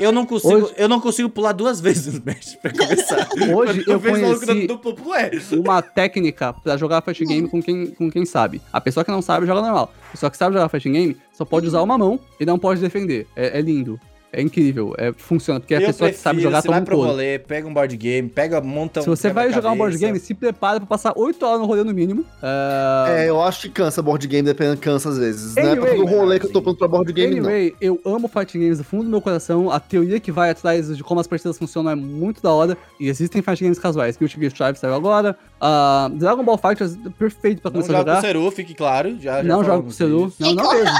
Eu 0.00 0.12
não 0.12 0.24
consigo, 0.26 0.54
Hoje- 0.54 0.74
eu 0.76 0.88
não 0.88 1.00
consigo 1.00 1.28
pular 1.30 1.52
duas 1.52 1.80
vezes 1.82 2.06
no 2.12 2.18
Smash 2.20 2.56
pra 2.62 2.72
começar. 2.72 3.28
Hoje 3.56 3.84
eu 3.86 3.98
vejo 3.98 4.16
o 4.16 4.20
maluco 4.22 4.46
conheci- 4.46 4.66
duplo, 4.66 5.14
é. 5.14 5.30
uma 5.56 5.80
técnica 5.82 6.52
pra 6.52 6.76
jogar 6.76 7.00
fighting 7.02 7.24
game 7.24 7.48
com 7.48 7.62
quem, 7.62 7.86
com 7.86 8.10
quem 8.10 8.24
sabe. 8.26 8.60
A 8.72 8.80
pessoa 8.80 9.02
que 9.02 9.10
não 9.10 9.22
sabe 9.22 9.46
joga 9.46 9.62
normal. 9.62 9.92
A 10.08 10.12
pessoa 10.12 10.30
que 10.30 10.36
sabe 10.36 10.52
jogar 10.54 10.68
fighting 10.68 10.92
game 10.92 11.16
só 11.32 11.44
pode 11.44 11.66
usar 11.66 11.80
uma 11.82 11.96
mão 11.98 12.20
e 12.38 12.44
não 12.46 12.58
pode 12.58 12.80
defender. 12.80 13.26
É, 13.34 13.58
é 13.58 13.60
lindo. 13.62 13.98
É 14.32 14.42
incrível. 14.42 14.94
É, 14.98 15.12
funciona. 15.16 15.58
Porque 15.58 15.74
a 15.74 15.80
eu 15.80 15.86
pessoa 15.86 16.10
que 16.10 16.16
sabe 16.16 16.36
prefiro, 16.36 16.50
jogar 16.50 16.60
você 16.62 16.66
toma 16.68 16.74
vai 16.76 16.82
um 16.82 16.84
pro 16.84 16.96
couro. 16.96 17.10
rolê, 17.10 17.38
pega 17.38 17.66
um 17.66 17.72
board 17.72 17.96
game, 17.96 18.28
pega, 18.28 18.60
monta 18.60 19.00
um 19.00 19.02
Se 19.02 19.08
você 19.08 19.30
vai 19.30 19.50
jogar 19.52 19.72
um 19.72 19.76
board 19.76 19.96
game, 19.96 20.18
se 20.18 20.34
prepara 20.34 20.78
pra 20.80 20.86
passar 20.86 21.12
8 21.16 21.46
horas 21.46 21.60
no 21.60 21.66
rolê 21.66 21.82
no 21.82 21.94
mínimo. 21.94 22.24
É... 22.42 23.24
É, 23.24 23.28
eu 23.28 23.40
acho 23.40 23.62
que 23.62 23.70
cansa 23.70 24.02
board 24.02 24.26
game, 24.26 24.42
dependendo, 24.46 24.76
cansa 24.78 25.08
às 25.08 25.18
vezes. 25.18 25.54
né? 25.54 25.62
Anyway, 25.62 25.96
Porque 25.96 26.02
o 26.02 26.06
rolê 26.06 26.38
que 26.38 26.46
eu 26.46 26.52
tô 26.52 26.60
pronto 26.60 26.78
pra 26.78 26.88
board 26.88 27.10
game, 27.12 27.36
não. 27.40 27.48
Anyway, 27.48 27.74
eu 27.80 28.00
amo 28.04 28.28
fighting 28.28 28.60
games 28.60 28.78
do 28.78 28.84
fundo 28.84 29.04
do 29.04 29.10
meu 29.10 29.20
coração. 29.22 29.70
A 29.70 29.80
teoria 29.80 30.20
que 30.20 30.30
vai 30.30 30.50
atrás 30.50 30.94
de 30.94 31.02
como 31.02 31.20
as 31.20 31.26
partidas 31.26 31.56
funcionam 31.56 31.90
é 31.90 31.94
muito 31.94 32.42
da 32.42 32.52
hora. 32.52 32.76
E 33.00 33.08
existem 33.08 33.40
fighting 33.40 33.64
games 33.64 33.78
casuais. 33.78 34.16
Guilty 34.16 34.38
Gear 34.38 34.52
Strive 34.52 34.78
saiu 34.78 34.94
agora. 34.94 35.36
Ah, 35.60 36.10
Dragon 36.12 36.44
Ball 36.44 36.58
Fighters, 36.58 36.96
perfeito 37.18 37.62
pra 37.62 37.70
Não 37.70 37.80
começar 37.80 37.94
a 37.94 37.96
joga 37.98 38.04
com 38.04 38.10
o 38.10 38.14
jogar. 38.16 38.28
Seru, 38.28 38.50
fique 38.50 38.74
claro. 38.74 39.16
Já, 39.18 39.42
já 39.42 39.42
Não 39.42 39.64
jogo 39.64 39.84
com 39.84 39.88
o 39.88 39.92
Seru. 39.92 40.32
Não, 40.38 40.54
não 40.54 40.70
mesmo. 40.70 40.90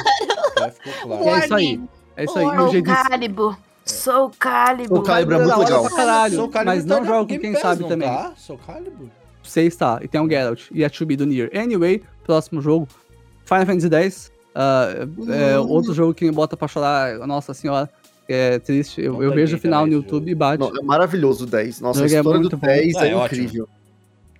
Já 0.58 0.70
ficou 0.70 0.92
claro. 1.02 1.28
É 1.28 1.38
isso 1.44 1.54
aí. 1.54 1.80
É 2.18 2.24
isso 2.24 2.38
aí. 2.38 2.44
E 2.44 2.48
o 2.48 2.56
Soul 2.56 2.70
jeito 2.70 2.84
Calibur. 2.86 3.56
Soul 3.84 4.30
Calibur. 4.38 4.98
O 4.98 5.02
Calibur 5.02 5.34
é 5.34 5.38
muito 5.38 5.58
legal. 5.58 5.84
caralho, 5.90 6.50
mas 6.64 6.84
tá 6.84 6.94
não 6.94 7.00
no 7.00 7.06
jogo 7.06 7.32
com 7.32 7.38
quem 7.38 7.54
sabe 7.54 7.82
não 7.82 7.88
também. 7.88 8.08
Tá? 8.08 8.32
Soul 8.36 8.58
Calibur? 8.66 9.08
6 9.42 9.76
tá, 9.76 9.98
e 10.02 10.08
tem 10.08 10.20
um 10.20 10.28
Geralt. 10.28 10.66
E 10.72 10.84
a 10.84 10.90
2B 10.90 11.16
do 11.16 11.24
Nier. 11.24 11.50
Anyway, 11.54 12.02
próximo 12.24 12.60
jogo. 12.60 12.86
Final 13.46 13.64
Fantasy 13.64 13.94
X. 13.94 14.32
ah, 14.54 14.88
é, 15.28 15.58
Uhum. 15.58 15.68
outro 15.70 15.94
jogo 15.94 16.12
que 16.12 16.24
me 16.24 16.30
bota 16.32 16.54
pra 16.56 16.68
chorar. 16.68 17.16
Nossa 17.26 17.54
senhora. 17.54 17.88
É 18.28 18.58
triste. 18.58 19.00
Eu, 19.00 19.22
eu 19.22 19.30
tá 19.30 19.36
vejo 19.36 19.56
o 19.56 19.58
final 19.60 19.86
no 19.86 19.92
YouTube 19.92 20.30
e 20.30 20.34
bate. 20.34 20.58
Não, 20.60 20.76
é 20.76 20.82
maravilhoso 20.82 21.44
o 21.44 21.46
10. 21.46 21.80
Nossa, 21.80 22.00
a 22.00 22.02
é 22.02 22.06
história 22.06 22.40
muito 22.40 22.50
do 22.50 22.56
bom. 22.58 22.66
10 22.66 22.96
Ah, 22.96 23.06
é, 23.06 23.12
é 23.12 23.24
incrível. 23.24 23.66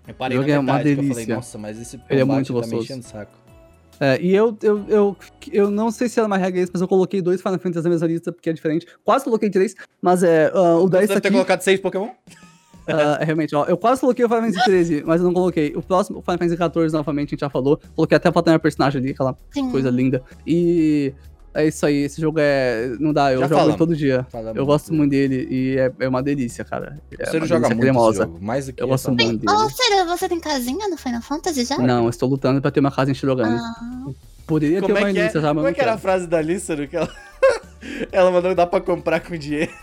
Eu 0.07 0.14
parei 0.14 0.37
jogo 0.37 0.49
na 0.49 0.55
é 0.55 0.59
uma 0.59 0.72
metade, 0.74 0.83
que 0.85 0.91
eu 0.91 0.97
falei, 0.97 1.14
delícia. 1.14 1.35
nossa, 1.37 1.57
mas 1.59 1.81
esse 1.81 2.01
Ele 2.11 2.20
é 2.20 2.24
muito 2.24 2.47
tá 2.49 2.53
me 2.53 2.61
gostoso. 2.61 2.83
enchendo 2.83 3.01
o 3.07 3.09
saco. 3.09 3.33
É, 4.01 4.21
e 4.21 4.35
eu, 4.35 4.57
eu, 4.63 4.85
eu, 4.89 5.17
eu 5.53 5.71
não 5.71 5.91
sei 5.91 6.09
se 6.09 6.19
era 6.19 6.27
uma 6.27 6.37
regra 6.37 6.61
isso, 6.61 6.71
mas 6.73 6.81
eu 6.81 6.89
coloquei 6.89 7.21
dois 7.21 7.41
Final 7.41 7.59
Fantasy 7.59 7.85
na 7.85 7.91
mesma 7.91 8.07
lista, 8.07 8.33
porque 8.33 8.49
é 8.51 8.53
diferente. 8.53 8.87
Quase 9.05 9.25
coloquei 9.25 9.51
três, 9.51 9.75
mas 10.01 10.23
é. 10.23 10.51
ah, 10.55 10.77
o 10.77 10.83
Você 10.83 10.91
10 10.91 11.09
deve 11.09 11.15
tá 11.15 11.21
ter 11.21 11.29
aqui. 11.29 11.37
colocado 11.37 11.61
seis 11.63 11.81
Pokémon? 11.81 12.11
é, 12.87 13.25
realmente, 13.25 13.55
ó. 13.55 13.65
Eu 13.67 13.77
quase 13.77 14.01
coloquei 14.01 14.25
o 14.25 14.29
Final 14.29 14.45
Fantasy 14.45 14.65
13, 14.65 15.03
mas 15.05 15.21
eu 15.21 15.27
não 15.27 15.35
coloquei. 15.35 15.73
O 15.75 15.83
próximo, 15.83 16.19
o 16.19 16.23
Final 16.23 16.39
Fantasy 16.39 16.57
14, 16.57 16.95
novamente, 16.95 17.29
a 17.29 17.31
gente 17.31 17.41
já 17.41 17.51
falou. 17.51 17.81
Coloquei 17.95 18.17
até 18.17 18.29
a 18.29 18.33
foto 18.33 18.47
da 18.47 18.53
minha 18.53 18.61
personagem 18.61 19.01
ali, 19.01 19.11
aquela 19.11 19.37
Sim. 19.53 19.71
coisa 19.71 19.91
linda. 19.91 20.23
E. 20.47 21.13
É 21.59 21.67
isso 21.67 21.85
aí, 21.85 22.05
esse 22.05 22.21
jogo 22.21 22.39
é. 22.41 22.93
Não 23.01 23.13
dá, 23.13 23.33
eu 23.33 23.41
Já 23.41 23.49
jogo 23.49 23.77
todo 23.77 23.97
dia. 23.97 24.25
Falamos 24.31 24.57
eu 24.57 24.65
gosto 24.65 24.95
muito 24.95 25.11
dele 25.11 25.49
e 25.51 25.77
é, 25.77 25.93
é 25.99 26.09
uma 26.09 26.23
delícia, 26.23 26.65
cara. 26.65 26.97
É 27.19 27.27
Você 27.27 27.33
uma 27.33 27.41
não 27.41 27.47
joga 27.49 27.69
delícia 27.69 27.75
muito 27.75 27.81
cremosa. 27.81 28.23
esse 28.23 28.33
jogo, 28.33 28.45
mais 28.45 28.67
do 28.67 28.73
que 28.73 28.81
Eu 28.81 28.87
gosto 28.87 29.09
muito 29.09 29.39
dele. 29.39 29.59
Ô, 29.59 29.69
Ciro, 29.69 30.07
você 30.07 30.29
tem 30.29 30.39
casinha 30.39 30.89
no 30.89 30.97
Final 30.97 31.21
Fantasy 31.21 31.65
já? 31.65 31.77
Não, 31.79 32.05
eu 32.05 32.11
estou 32.11 32.29
lutando 32.29 32.63
pra 32.63 32.71
ter 32.71 32.79
uma 32.79 32.93
casa 32.93 33.11
em 33.11 33.15
Shirogane. 33.15 33.59
Ah, 33.59 34.11
Poderia 34.47 34.81
Como 34.81 34.95
ter 34.95 35.01
uma 35.01 35.11
é 35.11 35.13
que 35.13 35.19
é, 35.19 35.31
já, 35.33 35.41
mas 35.53 35.55
como 35.57 35.67
é 35.67 35.73
que 35.75 35.81
era 35.81 35.95
a 35.95 35.99
frase 35.99 36.29
da 36.29 36.41
Lícero 36.41 36.87
que 36.87 36.97
ela... 36.97 37.11
ela 38.13 38.31
mandou 38.31 38.55
dar 38.55 38.67
pra 38.69 38.81
comprar 38.81 39.19
com 39.19 39.37
dinheiro? 39.37 39.73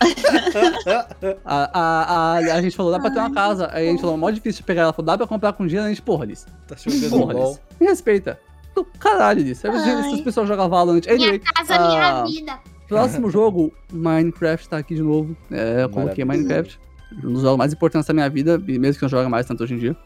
A, 1.44 1.78
a, 1.78 2.32
a, 2.32 2.34
a 2.38 2.62
gente 2.62 2.74
falou, 2.74 2.90
dá 2.90 2.98
pra 2.98 3.10
ter 3.10 3.18
uma 3.18 3.32
casa. 3.32 3.68
Aí 3.70 3.86
a 3.88 3.90
gente 3.90 4.00
falou, 4.00 4.16
mó 4.16 4.30
difícil 4.30 4.60
de 4.60 4.64
pegar. 4.64 4.82
Ela 4.82 4.92
falou, 4.94 5.06
dá 5.06 5.18
pra 5.18 5.26
comprar 5.26 5.52
com 5.52 5.66
dinheiro. 5.66 5.86
A 5.86 5.90
gente, 5.90 6.00
porra, 6.00 6.24
Liz. 6.24 6.46
tá 6.66 6.74
jogando 6.76 7.10
Porra. 7.10 7.34
Liz. 7.34 7.60
Me 7.78 7.86
respeita. 7.86 8.38
Do 8.76 8.84
caralho, 8.98 9.42
Liz. 9.42 9.64
Essas 9.64 10.20
pessoas 10.20 10.46
jogam 10.46 10.68
Valorant. 10.68 11.08
Anyway, 11.08 11.38
casa, 11.38 11.76
ah, 11.76 11.88
minha 11.88 12.24
vida. 12.24 12.60
próximo 12.86 13.30
jogo, 13.30 13.72
Minecraft 13.90 14.68
tá 14.68 14.76
aqui 14.76 14.94
de 14.94 15.02
novo. 15.02 15.34
É, 15.50 15.84
eu 15.84 15.88
coloquei 15.88 16.24
Minecraft. 16.24 16.78
Um 17.24 17.32
dos 17.32 17.42
jogos 17.42 17.56
mais 17.56 17.72
importantes 17.72 18.06
da 18.06 18.12
minha 18.12 18.28
vida, 18.28 18.58
mesmo 18.58 18.98
que 18.98 19.04
eu 19.04 19.06
não 19.06 19.08
jogue 19.08 19.30
mais 19.30 19.46
tanto 19.46 19.64
hoje 19.64 19.74
em 19.74 19.78
dia. 19.78 19.96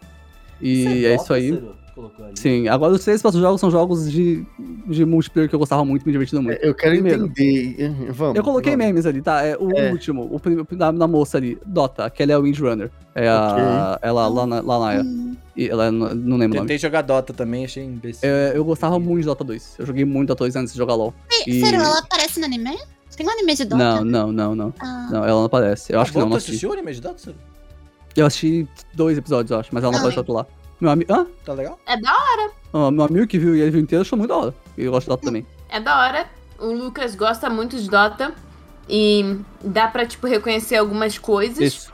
E 0.61 1.05
é 1.05 1.15
isso 1.17 1.33
aí. 1.33 1.61
Sim, 2.35 2.69
agora 2.69 2.93
os 2.93 3.05
três 3.05 3.21
próximos 3.21 3.43
jogos 3.43 3.61
são 3.61 3.71
jogos 3.71 4.11
de, 4.11 4.45
de 4.87 5.05
multiplayer 5.05 5.49
que 5.49 5.55
eu 5.55 5.59
gostava 5.59 5.85
muito, 5.85 6.05
me 6.07 6.13
divertindo 6.13 6.43
muito. 6.43 6.59
Eu 6.63 6.75
quero 6.75 6.93
Primeiro. 6.95 7.27
entender. 7.27 7.95
Vamos. 8.13 8.37
Eu 8.37 8.43
coloquei 8.45 8.73
vamos. 8.73 8.87
memes 8.87 9.07
ali, 9.07 9.21
tá? 9.23 9.43
É 9.43 9.57
o 9.57 9.71
É. 9.77 9.91
último, 9.91 10.23
o 10.33 10.77
da, 10.77 10.91
da 10.91 11.07
moça 11.07 11.37
ali, 11.39 11.59
Dota, 11.67 12.05
aquela 12.05 12.33
é 12.33 12.35
a 12.35 12.39
Windrunner. 12.39 12.91
É 13.15 13.29
a. 13.29 13.99
Ela, 14.03 14.27
Lana, 14.29 14.61
Lanaia. 14.61 15.03
Hum, 15.03 15.37
E 15.57 15.69
ela 15.69 15.91
não, 15.91 16.15
não 16.15 16.37
lembro 16.37 16.57
o 16.57 16.61
nome. 16.61 16.61
Tentei 16.61 16.79
jogar 16.79 17.03
Dota 17.03 17.33
também, 17.33 17.65
achei 17.65 17.85
imbecil. 17.85 18.29
É, 18.29 18.53
eu 18.57 18.65
gostava 18.65 18.99
muito 18.99 19.21
de 19.23 19.27
Dota 19.27 19.45
2. 19.45 19.77
Eu 19.79 19.87
joguei 19.87 20.05
muito 20.05 20.29
Dota 20.29 20.45
2 20.45 20.57
antes 20.57 20.73
de 20.73 20.79
jogar 20.79 20.95
LoL. 20.95 21.13
E- 21.47 21.65
Ciro, 21.65 21.77
ela 21.77 21.99
aparece 21.99 22.39
no 22.41 22.47
anime? 22.47 22.79
Tem 23.17 23.27
um 23.27 23.31
anime 23.31 23.55
de 23.55 23.65
Dota? 23.65 23.77
Não, 23.77 24.05
não, 24.05 24.33
não, 24.33 24.55
não. 24.55 24.75
Ah, 24.79 25.09
Não, 25.11 25.19
ela 25.25 25.39
não 25.41 25.45
aparece. 25.45 25.93
Eu 25.93 26.01
acho 26.01 26.13
que 26.13 26.19
não, 26.19 26.23
Volta 26.23 26.31
não 26.31 26.35
a 26.37 26.39
assisti. 26.39 26.51
assistir 26.53 26.67
o 26.69 26.73
anime 26.73 26.93
de 26.95 27.01
Dota? 27.03 27.35
Eu 28.17 28.27
assisti 28.27 28.67
dois 28.95 29.19
episódios, 29.19 29.51
eu 29.51 29.59
acho, 29.59 29.69
mas 29.73 29.83
ela 29.85 29.93
não 29.93 29.99
Ah. 29.99 30.03
apareceu 30.03 30.25
por 30.25 30.33
lá. 30.35 30.47
Meu 30.81 30.91
amigo. 30.91 31.13
Hã? 31.13 31.27
Tá 31.45 31.53
legal? 31.53 31.79
É 31.87 31.97
da 32.01 32.11
hora. 32.13 32.51
Ah, 32.73 32.91
meu 32.91 33.05
amigo 33.05 33.27
que 33.27 33.39
viu 33.39 33.55
e 33.57 33.61
ele 33.61 33.71
viu 33.71 33.81
inteiro 33.81 34.03
achou 34.03 34.19
muito 34.19 34.31
da 34.31 34.37
hora. 34.37 34.55
E 34.79 34.85
eu 34.85 34.93
gosto 34.93 35.07
de 35.07 35.11
Dota 35.11 35.25
também. 35.25 35.47
É 35.69 35.81
da 35.81 35.99
hora. 35.99 36.27
O 36.59 36.73
Lucas 36.73 37.15
gosta 37.15 37.51
muito 37.51 37.79
de 37.79 37.89
Dota. 37.89 38.33
E 38.89 39.37
dá 39.63 39.87
pra, 39.89 40.05
tipo, 40.07 40.27
reconhecer 40.27 40.77
algumas 40.77 41.17
coisas. 41.19 41.59
Isso. 41.61 41.93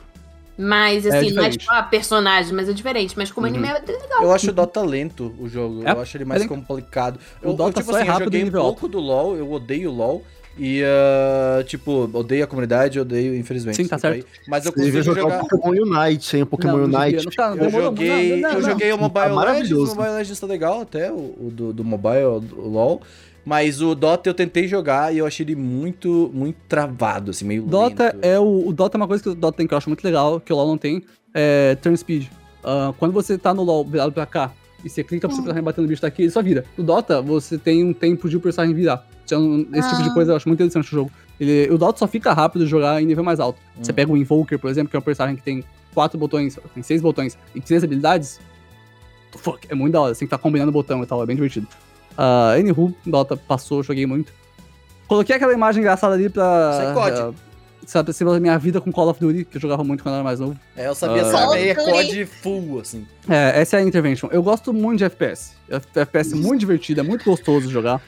Mas, 0.57 1.05
É 1.05 1.15
assim, 1.19 1.31
não 1.31 1.43
é 1.43 1.49
tipo, 1.51 1.65
ah, 1.69 1.83
personagem, 1.83 2.51
mas 2.53 2.67
é 2.67 2.73
diferente. 2.73 3.13
Mas 3.15 3.31
como 3.31 3.45
Uhum. 3.45 3.53
anime 3.53 3.67
é 3.67 3.73
legal. 3.73 4.23
Eu 4.23 4.31
acho 4.33 4.49
o 4.49 4.53
Dota 4.53 4.81
lento, 4.81 5.35
o 5.39 5.47
jogo. 5.47 5.87
É? 5.87 5.91
Eu 5.91 6.01
acho 6.01 6.17
ele 6.17 6.25
mais 6.25 6.41
Ele- 6.41 6.49
complicado. 6.49 7.19
O 7.43 7.49
Eu, 7.49 7.53
Dota 7.53 7.79
eu, 7.79 7.83
tipo 7.83 7.91
só 7.91 7.99
é 7.99 8.01
assim, 8.01 8.07
eu 8.07 8.13
rápido 8.13 8.25
joguei 8.33 8.41
e 8.41 8.45
um 8.49 8.51
pouco 8.51 8.87
do 8.87 8.99
LoL, 8.99 9.35
eu 9.35 9.51
odeio 9.51 9.91
o 9.91 9.95
LoL. 9.95 10.23
E, 10.59 10.83
ah, 10.83 11.63
tipo, 11.65 12.09
odeio 12.13 12.43
a 12.43 12.47
comunidade, 12.47 12.99
odeio, 12.99 13.35
infelizmente. 13.35 13.75
Sim, 13.77 13.87
tá 13.87 13.95
desculpa 13.97 14.15
certo. 14.15 14.27
aí. 14.27 14.41
Mas 14.47 14.65
eu 14.65 14.71
Você 14.71 14.83
devia 14.85 14.99
consigo 15.03 15.15
jogar 15.15 15.35
jogar... 15.37 15.43
o 15.43 15.47
Pokémon 15.47 15.83
Unite, 15.83 16.37
hein? 16.37 16.43
O 16.43 16.45
Pokémon 16.47 16.77
Não, 16.77 16.87
não 16.87 16.99
Unite. 16.99 17.17
devia, 17.17 17.23
não 17.23 17.31
tá- 17.57 17.63
Eu 17.63 17.69
joguei. 17.71 18.41
Não, 18.41 18.49
eu 18.49 18.61
não, 18.61 18.69
joguei 18.69 18.91
o 18.93 18.97
Tá 18.97 19.01
Mobile 19.03 19.23
Legends, 19.25 19.35
maravilhoso. 19.35 19.91
o 19.91 19.95
Mobile 19.95 20.15
Legends 20.15 20.39
tá 20.39 20.47
legal 20.47 20.81
até, 20.81 21.11
o, 21.11 21.15
o 21.15 21.49
do, 21.51 21.73
do 21.73 21.83
mobile, 21.83 22.23
o 22.25 22.67
LoL. 22.69 23.01
Mas 23.45 23.81
o 23.81 23.95
Dota 23.95 24.29
eu 24.29 24.33
tentei 24.33 24.67
jogar 24.67 25.13
e 25.13 25.19
eu 25.19 25.25
achei 25.25 25.45
ele 25.45 25.55
muito, 25.55 26.29
muito 26.33 26.57
travado, 26.67 27.31
assim, 27.31 27.45
meio 27.45 27.61
Dota 27.61 28.05
lento. 28.05 28.19
é 28.21 28.37
o, 28.37 28.67
o 28.67 28.73
Dota 28.73 28.97
é 28.97 28.99
uma 28.99 29.07
coisa 29.07 29.23
que 29.23 29.29
o 29.29 29.35
Dota 29.35 29.57
tem 29.57 29.65
que 29.67 29.73
eu 29.73 29.77
acho 29.77 29.89
muito 29.89 30.03
legal, 30.03 30.39
que 30.41 30.51
o 30.51 30.55
LoL 30.55 30.67
não 30.67 30.77
tem, 30.77 31.01
é 31.33 31.75
turn 31.75 31.95
speed. 31.97 32.25
Ah, 32.61 32.93
quando 32.99 33.13
você 33.13 33.37
tá 33.37 33.53
no 33.53 33.63
LoL 33.63 33.85
virado 33.85 34.11
pra 34.11 34.25
cá 34.25 34.51
e 34.83 34.89
você 34.89 35.03
clica 35.03 35.27
pro 35.27 35.35
seu 35.35 35.43
personagem 35.43 35.63
batendo 35.63 35.83
no 35.83 35.89
bicho 35.89 36.01
daqui, 36.01 36.23
ele 36.23 36.31
só 36.31 36.41
vira. 36.41 36.63
No 36.77 36.83
Dota, 36.83 37.21
você 37.21 37.57
tem 37.57 37.83
um 37.83 37.93
tempo 37.93 38.29
de 38.29 38.37
o 38.37 38.39
personagem 38.39 38.75
virar. 38.75 39.05
Então, 39.25 39.65
esse 39.73 39.89
tipo 39.89 40.03
de 40.03 40.09
Ah. 40.09 40.13
coisa 40.13 40.31
eu 40.31 40.35
acho 40.37 40.47
muito 40.47 40.59
interessante 40.59 40.91
no 40.93 40.99
jogo. 40.99 41.11
Ele, 41.39 41.69
o 41.71 41.77
Dota 41.77 41.99
só 41.99 42.07
fica 42.07 42.31
rápido 42.33 42.63
de 42.65 42.71
jogar 42.71 43.01
em 43.01 43.05
nível 43.05 43.23
mais 43.23 43.39
alto. 43.39 43.59
Você 43.81 43.91
Hum. 43.91 43.95
pega 43.95 44.11
o 44.11 44.17
Invoker, 44.17 44.57
por 44.57 44.69
exemplo, 44.69 44.89
que 44.89 44.95
é 44.95 44.99
um 44.99 45.03
personagem 45.03 45.35
que 45.35 45.43
tem 45.43 45.63
quatro 45.93 46.17
botões, 46.17 46.57
tem 46.73 46.81
seis 46.83 47.01
botões 47.01 47.37
e 47.53 47.59
três 47.61 47.83
habilidades. 47.83 48.39
Fuck, 49.35 49.67
é 49.69 49.75
muito 49.75 49.93
da 49.93 50.01
hora. 50.01 50.13
Você 50.15 50.19
tem 50.19 50.27
que 50.27 50.33
estar 50.33 50.41
combinando 50.41 50.69
o 50.69 50.73
botão 50.73 51.03
e 51.03 51.05
tal, 51.05 51.21
é 51.21 51.25
bem 51.25 51.35
divertido. 51.35 51.67
Uh, 52.17 52.59
Anywho, 52.59 52.95
Dota 53.05 53.35
passou, 53.37 53.83
joguei 53.83 54.05
muito. 54.05 54.31
Coloquei 55.07 55.35
aquela 55.35 55.53
imagem 55.53 55.81
engraçada 55.81 56.15
ali 56.15 56.29
pra. 56.29 56.71
Isso 56.73 56.81
é 56.81 56.91
uh, 57.29 57.35
sabe, 57.87 58.11
assim, 58.11 58.25
da 58.25 58.39
minha 58.39 58.57
vida 58.59 58.81
com 58.81 58.91
Call 58.91 59.09
of 59.09 59.19
Duty, 59.19 59.45
que 59.45 59.57
eu 59.57 59.61
jogava 59.61 59.83
muito 59.83 60.03
quando 60.03 60.15
eu 60.15 60.17
era 60.17 60.23
mais 60.23 60.39
novo. 60.39 60.59
É, 60.75 60.87
eu 60.87 60.93
sabia 60.93 61.23
saber 61.23 61.75
Call 61.75 61.95
of 61.95 62.05
COD 62.05 62.25
full, 62.25 62.79
assim. 62.79 63.07
É, 63.27 63.61
essa 63.61 63.77
é 63.77 63.79
a 63.79 63.83
Intervention. 63.83 64.29
Eu 64.31 64.43
gosto 64.43 64.73
muito 64.73 64.99
de 64.99 65.05
FPS. 65.05 65.53
FPS 65.69 66.33
é 66.33 66.35
muito 66.35 66.59
divertido, 66.59 66.99
é 66.99 67.03
muito 67.03 67.23
gostoso 67.23 67.67
de 67.67 67.73
jogar. 67.73 68.01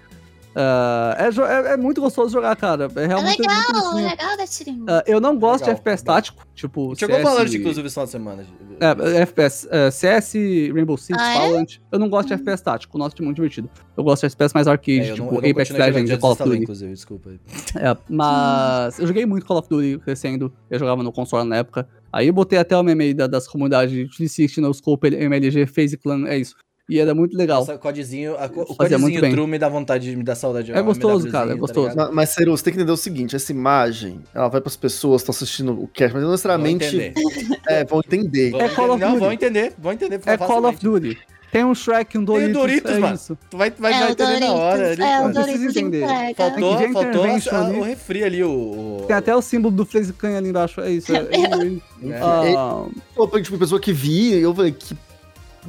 Ah, 0.61 1.15
é, 1.17 1.69
é- 1.69 1.73
é 1.73 1.77
muito 1.77 2.01
gostoso 2.01 2.33
jogar, 2.33 2.53
cara. 2.57 2.89
É 2.93 3.03
É 3.03 3.07
realmente 3.07 3.39
legal, 3.39 3.55
é 3.57 3.71
gostosinho. 3.71 4.09
legal 4.09 4.37
da 4.37 4.45
tirinha. 4.47 4.83
Ah, 4.89 5.03
eu 5.07 5.21
não 5.21 5.37
gosto 5.39 5.61
Legal, 5.61 5.75
de 5.75 5.79
FPS 5.81 6.01
legal. 6.03 6.15
tático, 6.15 6.47
tipo. 6.53 6.95
Chegou 6.97 7.15
CS 7.15 7.23
falando, 7.29 7.55
inclusive, 7.55 7.87
esse 7.87 7.93
final 7.93 8.05
de 8.05 8.11
semana. 8.11 8.45
É, 8.81 9.21
FPS, 9.21 9.67
é, 9.71 9.89
CS, 9.91 10.33
Rainbow 10.73 10.97
Six, 10.97 11.17
Ah, 11.17 11.31
é? 11.33 11.37
Valorant. 11.39 11.67
Eu 11.91 11.97
não 11.99 12.09
gosto 12.09 12.27
de 12.27 12.33
FPS 12.33 12.61
tático, 12.63 12.97
gosto 12.97 13.15
de 13.17 13.21
muito 13.23 13.35
divertido. 13.37 13.69
Eu 13.95 14.03
gosto 14.03 14.21
de 14.21 14.25
FPS 14.27 14.53
mais 14.53 14.67
arcade, 14.67 14.99
É, 15.01 15.07
não, 15.07 15.15
tipo 15.15 15.37
Apex 15.37 15.69
Legends 15.69 16.09
e 16.11 16.17
Call 16.17 16.31
of 16.33 16.43
Duty. 16.43 16.57
inclusive, 16.63 16.93
desculpa. 16.93 17.29
É, 17.75 17.97
mas 18.09 18.99
eu 18.99 19.07
joguei 19.07 19.25
muito 19.25 19.45
Call 19.45 19.59
of 19.59 19.69
Duty 19.69 19.99
crescendo, 19.99 20.51
eu 20.69 20.77
jogava 20.77 21.01
no 21.03 21.11
console 21.11 21.47
na 21.47 21.57
época. 21.57 21.87
Aí 22.11 22.27
eu 22.27 22.33
botei 22.33 22.57
até 22.59 22.75
o 22.75 22.83
meme 22.83 23.03
aí 23.05 23.13
da- 23.13 23.27
das 23.27 23.47
comunidades 23.47 23.93
360, 24.17 24.61
no 24.61 24.73
Scope, 24.73 25.07
MLG, 25.07 25.65
FaZe 25.67 25.95
Clan, 25.97 26.27
é 26.27 26.37
isso. 26.37 26.55
E 26.89 26.99
era 26.99 27.13
muito 27.13 27.37
legal. 27.37 27.59
Nossa, 27.59 27.75
o 27.75 27.79
codezinho, 27.79 28.35
a, 28.35 28.45
o 28.47 28.75
codezinho 28.75 29.21
bem. 29.21 29.31
true 29.31 29.45
me 29.45 29.59
dá 29.59 29.69
vontade, 29.69 30.09
de 30.09 30.15
me 30.15 30.23
dá 30.23 30.33
saudade 30.33 30.65
de 30.65 30.71
É 30.73 30.81
gostoso, 30.81 31.29
cara, 31.29 31.51
é 31.51 31.53
tá 31.53 31.59
gostoso. 31.59 31.89
ligado? 31.89 32.11
Mas, 32.13 32.29
Ceru, 32.29 32.57
você 32.57 32.63
tem 32.63 32.73
que 32.73 32.79
entender 32.79 32.91
o 32.91 32.97
seguinte: 32.97 33.35
essa 33.35 33.51
imagem, 33.51 34.21
ela 34.33 34.47
vai 34.47 34.59
pras 34.59 34.75
pessoas 34.75 35.21
que 35.21 35.29
estão 35.29 35.45
assistindo 35.45 35.71
o 35.83 35.87
cast, 35.87 36.13
mas 36.13 36.21
não 36.23 36.29
Vão 36.29 36.31
necessariamente 36.31 36.85
entender. 36.85 37.13
é, 37.67 37.85
vão 37.85 37.99
entender. 37.99 38.51
Vão 38.51 38.61
É 38.61 38.69
Call 38.69 38.85
of 38.85 38.93
entender. 38.95 39.05
Não, 39.05 39.11
Duty. 39.13 39.19
vão 39.23 39.33
entender, 39.33 39.73
vão 39.77 39.93
entender. 39.93 40.19
É 40.25 40.37
Call 40.37 40.65
of. 40.65 40.79
Duty. 40.83 41.17
Tem 41.51 41.65
um 41.65 41.73
Shrek, 41.73 42.15
um 42.15 42.23
Doritos, 42.23 42.53
Doritos, 42.53 42.91
é 42.91 42.99
mano. 42.99 43.15
isso. 43.15 43.35
Tu 43.49 43.57
vai, 43.57 43.71
vai, 43.71 43.91
é, 43.93 43.99
vai 44.01 44.11
entender 44.11 44.39
na 44.39 44.53
hora. 44.53 44.91
Ali, 44.91 45.01
é, 45.01 45.19
o. 45.25 45.31
Doritos 45.33 45.63
entender. 45.75 46.07
Faltou, 46.35 46.77
Tem 46.77 46.87
que 46.87 46.93
ver 46.93 46.93
faltou 46.93 47.23
a- 47.59 47.65
ali. 47.67 47.79
o 47.79 47.81
refri 47.83 48.23
ali, 48.23 48.43
o... 48.43 48.49
o- 48.49 49.03
Tem 49.07 49.15
até 49.15 49.35
o 49.35 49.41
símbolo 49.41 49.75
do 49.75 49.83
FaZe 49.83 50.13
Clan 50.13 50.37
ali 50.37 50.49
embaixo, 50.49 50.79
é 50.81 50.91
isso. 50.91 51.11
É, 51.11 51.17
é, 51.21 52.09
É. 52.13 52.19
ah, 52.21 52.85
Pô, 53.15 53.27
tipo, 53.41 53.57
pessoa 53.57 53.81
que 53.81 53.91
vi, 53.91 54.33
eu 54.39 54.53
falei, 54.53 54.71
que 54.73 54.95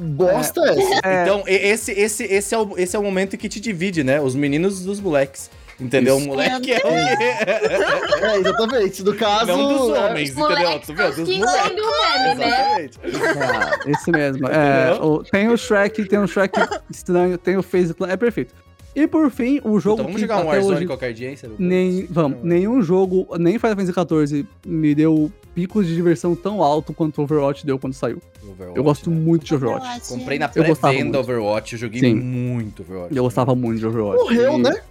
bosta 0.01 0.61
é 0.61 0.69
essa? 0.69 1.01
é, 1.07 1.23
Então, 1.23 1.43
esse, 1.47 1.91
esse, 1.91 2.23
esse, 2.23 2.55
é 2.55 2.57
o, 2.57 2.77
esse 2.77 2.95
é 2.95 2.99
o 2.99 3.03
momento 3.03 3.37
que 3.37 3.47
te 3.47 3.59
divide, 3.59 4.03
né? 4.03 4.19
Os 4.19 4.35
meninos 4.35 4.83
dos 4.83 4.99
moleques. 4.99 5.49
Entendeu? 5.79 6.17
Isso. 6.17 6.25
O 6.25 6.29
moleque 6.29 6.51
é 6.73 6.77
o 6.77 6.81
quê? 6.81 6.81
É, 6.83 8.37
exatamente. 8.37 9.03
No 9.03 9.15
caso. 9.15 9.45
Não 9.47 9.67
dos 9.87 9.97
é, 9.97 9.99
homens, 9.99 10.29
entendeu? 10.29 10.49
Moleques 10.49 10.87
Tu 10.87 10.93
viu? 10.93 11.25
Dos 11.25 11.37
moleques. 11.37 11.75
do 11.75 11.81
meme, 11.81 12.35
né? 12.35 12.85
Exatamente. 12.85 12.99
Ah, 13.41 13.79
esse 13.87 14.11
mesmo. 14.11 14.47
É, 14.47 14.93
o- 15.01 15.23
tem 15.23 15.47
o 15.49 15.57
Shrek, 15.57 16.05
tem 16.05 16.19
o 16.19 16.27
Shrek 16.27 16.59
estranho, 16.89 17.37
tem 17.37 17.57
o 17.57 17.63
Clan, 17.63 18.09
é 18.09 18.17
perfeito. 18.17 18.53
E 18.95 19.07
por 19.07 19.31
fim, 19.31 19.61
o 19.63 19.79
jogo 19.79 20.01
Então 20.01 20.05
vamos 20.05 20.15
que 20.15 20.21
jogar 20.21 20.35
um 20.37 20.39
até 20.41 20.49
Warzone 20.49 20.75
hoje, 20.75 20.85
qualquer 20.85 21.13
dia, 21.13 21.29
hein? 21.29 21.37
Nem, 21.57 22.05
vamos, 22.09 22.39
nenhum 22.43 22.81
jogo, 22.81 23.25
nem 23.39 23.57
Final 23.57 23.77
Fantasy 23.77 24.27
XIV 24.33 24.45
me 24.65 24.93
deu 24.93 25.31
picos 25.53 25.85
de 25.87 25.93
diversão 25.95 26.35
tão 26.35 26.61
alto 26.63 26.93
quanto 26.93 27.19
o 27.19 27.23
Overwatch 27.23 27.65
deu 27.65 27.77
quando 27.77 27.93
saiu. 27.93 28.21
Overwatch, 28.43 28.77
Eu 28.77 28.83
gosto 28.83 29.09
né? 29.09 29.15
muito 29.17 29.45
de 29.45 29.53
Overwatch. 29.55 29.85
Overwatch. 29.85 30.09
Comprei 30.09 30.39
na 30.39 30.47
pré-venda. 30.47 31.19
Overwatch, 31.19 31.73
eu 31.73 31.79
joguei 31.79 31.99
Sim. 31.99 32.15
muito 32.15 32.81
Overwatch. 32.83 33.15
Eu 33.15 33.23
gostava 33.23 33.55
muito 33.55 33.79
de 33.79 33.85
Overwatch. 33.87 34.23
Morreu, 34.23 34.53
E- 34.53 34.61
né? 34.61 34.81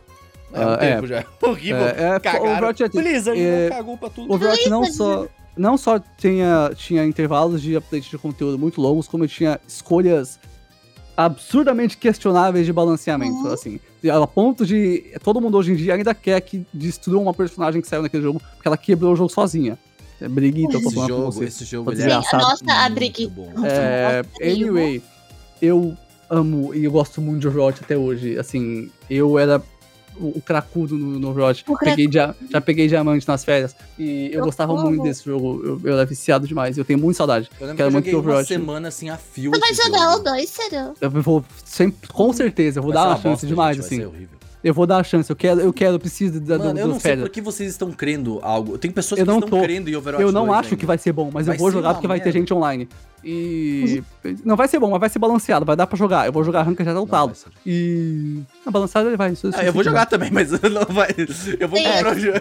É, 0.52 0.58
um 0.66 0.68
Ah, 0.70 0.76
tempo 0.78 1.04
é. 1.04 1.08
já. 1.08 1.24
Horrível. 1.42 1.86
É, 1.86 2.16
é, 2.16 2.20
Cagaram. 2.20 2.52
Overwatch 2.52 2.82
é 2.82 2.88
triste. 2.88 3.08
Blizzard 3.08 3.40
É, 3.40 3.68
cagou 3.70 3.96
pra 3.96 4.10
tudo. 4.10 4.30
O 4.30 4.34
Overwatch 4.34 4.68
não 4.68 4.84
só, 4.84 5.26
não 5.56 5.78
só 5.78 5.98
tinha, 6.18 6.72
tinha 6.74 7.04
intervalos 7.04 7.62
de 7.62 7.76
update 7.76 8.10
de 8.10 8.18
conteúdo 8.18 8.58
muito 8.58 8.80
longos, 8.80 9.06
como 9.08 9.26
tinha 9.28 9.60
escolhas 9.66 10.38
absurdamente 11.16 11.96
questionáveis 11.98 12.64
de 12.66 12.72
balanceamento, 12.72 13.34
Uhum. 13.46 13.52
assim. 13.52 13.80
A 14.10 14.26
ponto 14.26 14.64
de 14.64 15.04
todo 15.22 15.40
mundo 15.40 15.56
hoje 15.58 15.72
em 15.72 15.76
dia 15.76 15.94
ainda 15.94 16.14
quer 16.14 16.40
que 16.40 16.66
destrua 16.72 17.20
uma 17.20 17.34
personagem 17.34 17.82
que 17.82 17.86
saiu 17.88 18.02
naquele 18.02 18.22
jogo, 18.22 18.40
porque 18.54 18.66
ela 18.66 18.76
quebrou 18.76 19.12
o 19.12 19.16
jogo 19.16 19.28
sozinha. 19.28 19.78
É 20.20 20.28
briguita, 20.28 20.74
eu 20.74 20.82
tô 20.82 20.90
falando 20.90 21.09
com 21.10 21.16
jogo, 21.16 21.32
você. 21.32 21.44
esse 21.47 21.64
jogo 21.64 21.92
ele 21.92 22.02
é. 22.02 22.09
Nossa, 22.09 22.36
a 22.68 22.88
bom. 23.30 23.52
É, 23.64 24.22
anyway, 24.42 25.02
eu 25.62 25.97
amo 26.28 26.74
e 26.74 26.84
eu 26.84 26.92
gosto 26.92 27.20
muito 27.20 27.40
de 27.40 27.48
Overwatch 27.48 27.80
até 27.82 27.97
hoje. 27.97 28.38
Assim, 28.38 28.90
eu 29.09 29.38
era 29.38 29.62
o, 30.16 30.36
o 30.38 30.42
cracudo 30.42 30.97
no, 30.98 31.18
no 31.18 31.30
Overwatch. 31.30 31.64
Peguei 31.80 32.06
dia- 32.06 32.34
já 32.51 32.60
peguei 32.60 32.86
diamante 32.86 33.26
nas 33.26 33.44
férias. 33.44 33.74
E 33.98 34.26
eu 34.32 34.40
Eu 34.40 34.44
gostava 34.44 34.72
amo. 34.72 34.90
muito 34.90 35.02
desse 35.02 35.24
jogo. 35.24 35.62
Eu, 35.64 35.80
eu 35.82 35.94
era 35.94 36.05
viciado 36.05 36.47
demais. 36.47 36.76
Eu 36.76 36.84
tenho 36.84 36.98
muita 36.98 37.16
saudade. 37.18 37.48
Eu 37.59 37.66
lembro 37.66 37.76
que 37.76 37.76
Quero 37.78 37.88
eu 37.88 37.92
muito 37.92 38.10
joguei 38.10 38.34
uma 38.34 38.44
semana 38.44 38.88
assim 38.88 39.09
a 39.09 39.16
fio. 39.16 39.52
Tu 39.52 39.59
vai 39.60 39.72
jogar 39.74 40.09
o 40.09 40.12
jogo. 40.12 40.24
2, 40.24 40.48
Ciro? 40.51 40.94
Eu 41.01 41.10
vou 41.10 41.44
sempre, 41.64 42.09
com 42.09 42.32
certeza, 42.32 42.78
eu 42.78 42.82
vou 42.82 42.92
Vai 42.92 43.02
dar 43.02 43.09
uma 43.09 43.14
uma 43.16 43.22
chance 43.22 43.30
bosta, 43.32 43.47
demais, 43.47 43.76
gente, 43.78 43.88
vai 44.05 44.06
assim. 44.18 44.28
Eu 44.62 44.74
vou 44.74 44.86
dar 44.86 44.98
a 44.98 45.02
chance. 45.02 45.30
Eu 45.30 45.36
quero, 45.36 45.60
eu 45.60 45.72
quero, 45.72 45.94
eu 45.94 45.98
preciso 45.98 46.38
da, 46.40 46.58
Mano, 46.58 46.74
do, 46.74 46.78
eu 46.80 46.86
não 46.88 46.94
sei 47.00 47.12
férias. 47.12 47.22
por 47.26 47.32
que 47.32 47.40
vocês 47.40 47.70
estão 47.70 47.90
crendo 47.92 48.38
algo. 48.42 48.76
Tem 48.76 48.90
pessoas 48.90 49.18
Eu 49.18 49.24
que 49.24 49.30
não 49.32 49.38
estão 49.38 49.58
tô. 49.58 49.64
crendo 49.64 49.88
em 49.88 49.96
Overwatch 49.96 50.22
Eu 50.22 50.30
não 50.32 50.46
2 50.46 50.58
acho 50.58 50.66
ainda. 50.68 50.76
que 50.76 50.86
vai 50.86 50.98
ser 50.98 51.12
bom, 51.12 51.30
mas 51.32 51.46
Vai 51.46 51.56
eu 51.56 51.58
vou 51.58 51.70
jogar 51.72 51.94
porque 51.94 52.06
vai 52.06 52.18
ter 52.18 52.26
merda. 52.26 52.38
gente 52.40 52.52
online. 52.52 52.88
E. 53.24 54.02
Não 54.44 54.56
vai 54.56 54.66
ser 54.66 54.78
bom, 54.78 54.90
mas 54.90 55.00
vai 55.00 55.08
ser 55.10 55.18
balanceado, 55.18 55.64
vai 55.66 55.76
dar 55.76 55.86
pra 55.86 55.96
jogar. 55.96 56.26
Eu 56.26 56.32
vou 56.32 56.42
jogar 56.42 56.62
rank 56.62 56.78
já 56.78 56.90
até 56.90 56.92
o 56.92 57.00
Não, 57.00 57.06
talo. 57.06 57.28
vai. 57.34 57.52
E. 57.66 58.40
A 58.64 58.70
balançada 58.70 59.08
ele 59.08 59.16
vai. 59.16 59.32
Isso, 59.32 59.50
Ah, 59.54 59.64
eu 59.64 59.72
vou 59.72 59.84
jogar 59.84 60.06
também, 60.06 60.30
mas 60.30 60.50
não 60.60 60.84
vai. 60.94 61.14
Eu 61.58 61.68
vou 61.68 61.78
Sim. 61.78 61.84
comprar 61.84 62.16
o 62.16 62.18
jogo. 62.18 62.38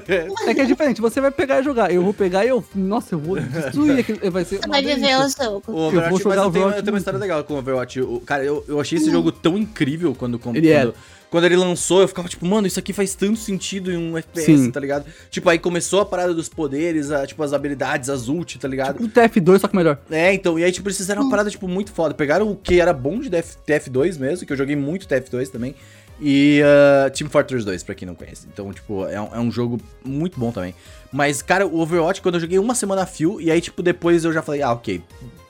É 0.47 0.53
que 0.53 0.61
é 0.61 0.65
diferente, 0.65 1.01
você 1.01 1.19
vai 1.21 1.31
pegar 1.31 1.59
e 1.59 1.63
jogar. 1.63 1.91
Eu 1.93 2.01
vou 2.03 2.13
pegar 2.13 2.45
e 2.45 2.49
eu. 2.49 2.63
Nossa, 2.75 3.15
eu 3.15 3.19
vou 3.19 3.37
destruir 3.39 3.99
aquele. 3.99 4.29
Vai 4.29 4.43
ser. 4.45 4.59
Você 4.61 4.67
vai 4.69 4.81
viver 4.81 5.15
o 5.17 5.29
jogo. 5.29 5.63
O 5.67 5.87
Overwatch, 5.87 6.09
vou 6.11 6.19
jogar 6.19 6.35
mas 6.35 6.45
eu 6.45 6.51
tenho, 6.51 6.65
Overwatch 6.65 6.77
eu 6.77 6.83
tenho 6.83 6.93
uma 6.93 6.99
história 6.99 7.19
legal 7.19 7.43
com 7.43 7.53
o 7.53 7.57
Overwatch. 7.57 8.01
O, 8.01 8.19
cara, 8.21 8.43
eu, 8.43 8.63
eu 8.67 8.79
achei 8.79 8.97
esse 8.97 9.11
jogo 9.11 9.31
tão 9.33 9.57
incrível 9.57 10.15
quando, 10.15 10.37
quando, 10.39 10.55
Ele 10.57 10.69
é. 10.69 10.81
quando, 10.85 10.93
quando 11.29 11.45
ele 11.45 11.55
lançou. 11.55 12.01
Eu 12.01 12.07
ficava 12.07 12.27
tipo, 12.27 12.45
mano, 12.45 12.67
isso 12.67 12.79
aqui 12.79 12.93
faz 12.93 13.15
tanto 13.15 13.37
sentido 13.37 13.91
em 13.91 13.97
um 13.97 14.17
FPS, 14.17 14.45
Sim. 14.45 14.71
tá 14.71 14.79
ligado? 14.79 15.05
Tipo, 15.29 15.49
aí 15.49 15.59
começou 15.59 16.01
a 16.01 16.05
parada 16.05 16.33
dos 16.33 16.49
poderes, 16.49 17.11
a, 17.11 17.25
tipo, 17.25 17.41
as 17.43 17.53
habilidades, 17.53 18.09
as 18.09 18.27
ult, 18.27 18.57
tá 18.57 18.67
ligado? 18.67 19.03
O 19.03 19.09
TF2, 19.09 19.59
só 19.59 19.67
que 19.67 19.75
melhor. 19.75 19.99
É, 20.09 20.33
então, 20.33 20.57
e 20.57 20.63
aí, 20.63 20.71
tipo, 20.71 20.87
eles 20.87 20.97
fizeram 20.97 21.23
uma 21.23 21.29
parada, 21.29 21.49
tipo, 21.49 21.67
muito 21.67 21.91
foda. 21.91 22.13
Pegaram 22.13 22.49
o 22.49 22.55
que 22.55 22.79
era 22.79 22.93
bom 22.93 23.19
de 23.19 23.29
TF, 23.29 23.57
TF2 23.67 24.19
mesmo, 24.19 24.45
que 24.45 24.53
eu 24.53 24.57
joguei 24.57 24.75
muito 24.75 25.07
TF2 25.07 25.49
também. 25.49 25.75
E 26.21 26.61
uh, 26.61 27.09
Team 27.11 27.29
Fortress 27.29 27.65
2, 27.65 27.83
pra 27.83 27.95
quem 27.95 28.05
não 28.05 28.15
conhece. 28.15 28.45
Então, 28.51 28.73
tipo, 28.73 29.05
é 29.07 29.21
um, 29.21 29.35
é 29.35 29.39
um 29.39 29.49
jogo 29.49 29.79
muito 30.03 30.37
bom 30.37 30.51
também. 30.51 30.75
Mas, 31.11 31.41
cara, 31.41 31.65
o 31.65 31.79
Overwatch, 31.79 32.21
quando 32.21 32.35
eu 32.35 32.41
joguei 32.41 32.59
uma 32.59 32.75
semana 32.75 33.03
a 33.03 33.05
fio, 33.05 33.39
e 33.39 33.49
aí, 33.49 33.61
tipo, 33.61 33.81
depois 33.81 34.25
eu 34.25 34.33
já 34.33 34.41
falei, 34.41 34.61
ah, 34.61 34.73
ok, 34.73 35.01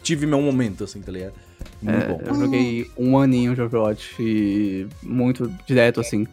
tive 0.04 0.28
meu 0.28 0.40
momento, 0.40 0.84
assim, 0.84 1.02
tá 1.02 1.12
ligado? 1.12 1.34
Muito 1.82 1.98
É, 2.04 2.08
bom. 2.08 2.22
eu 2.26 2.36
joguei 2.36 2.92
um 2.98 3.18
aninho 3.18 3.56
de 3.56 3.62
Overwatch 3.62 4.16
e 4.20 4.88
muito 5.04 5.52
direto, 5.66 6.00
assim. 6.02 6.28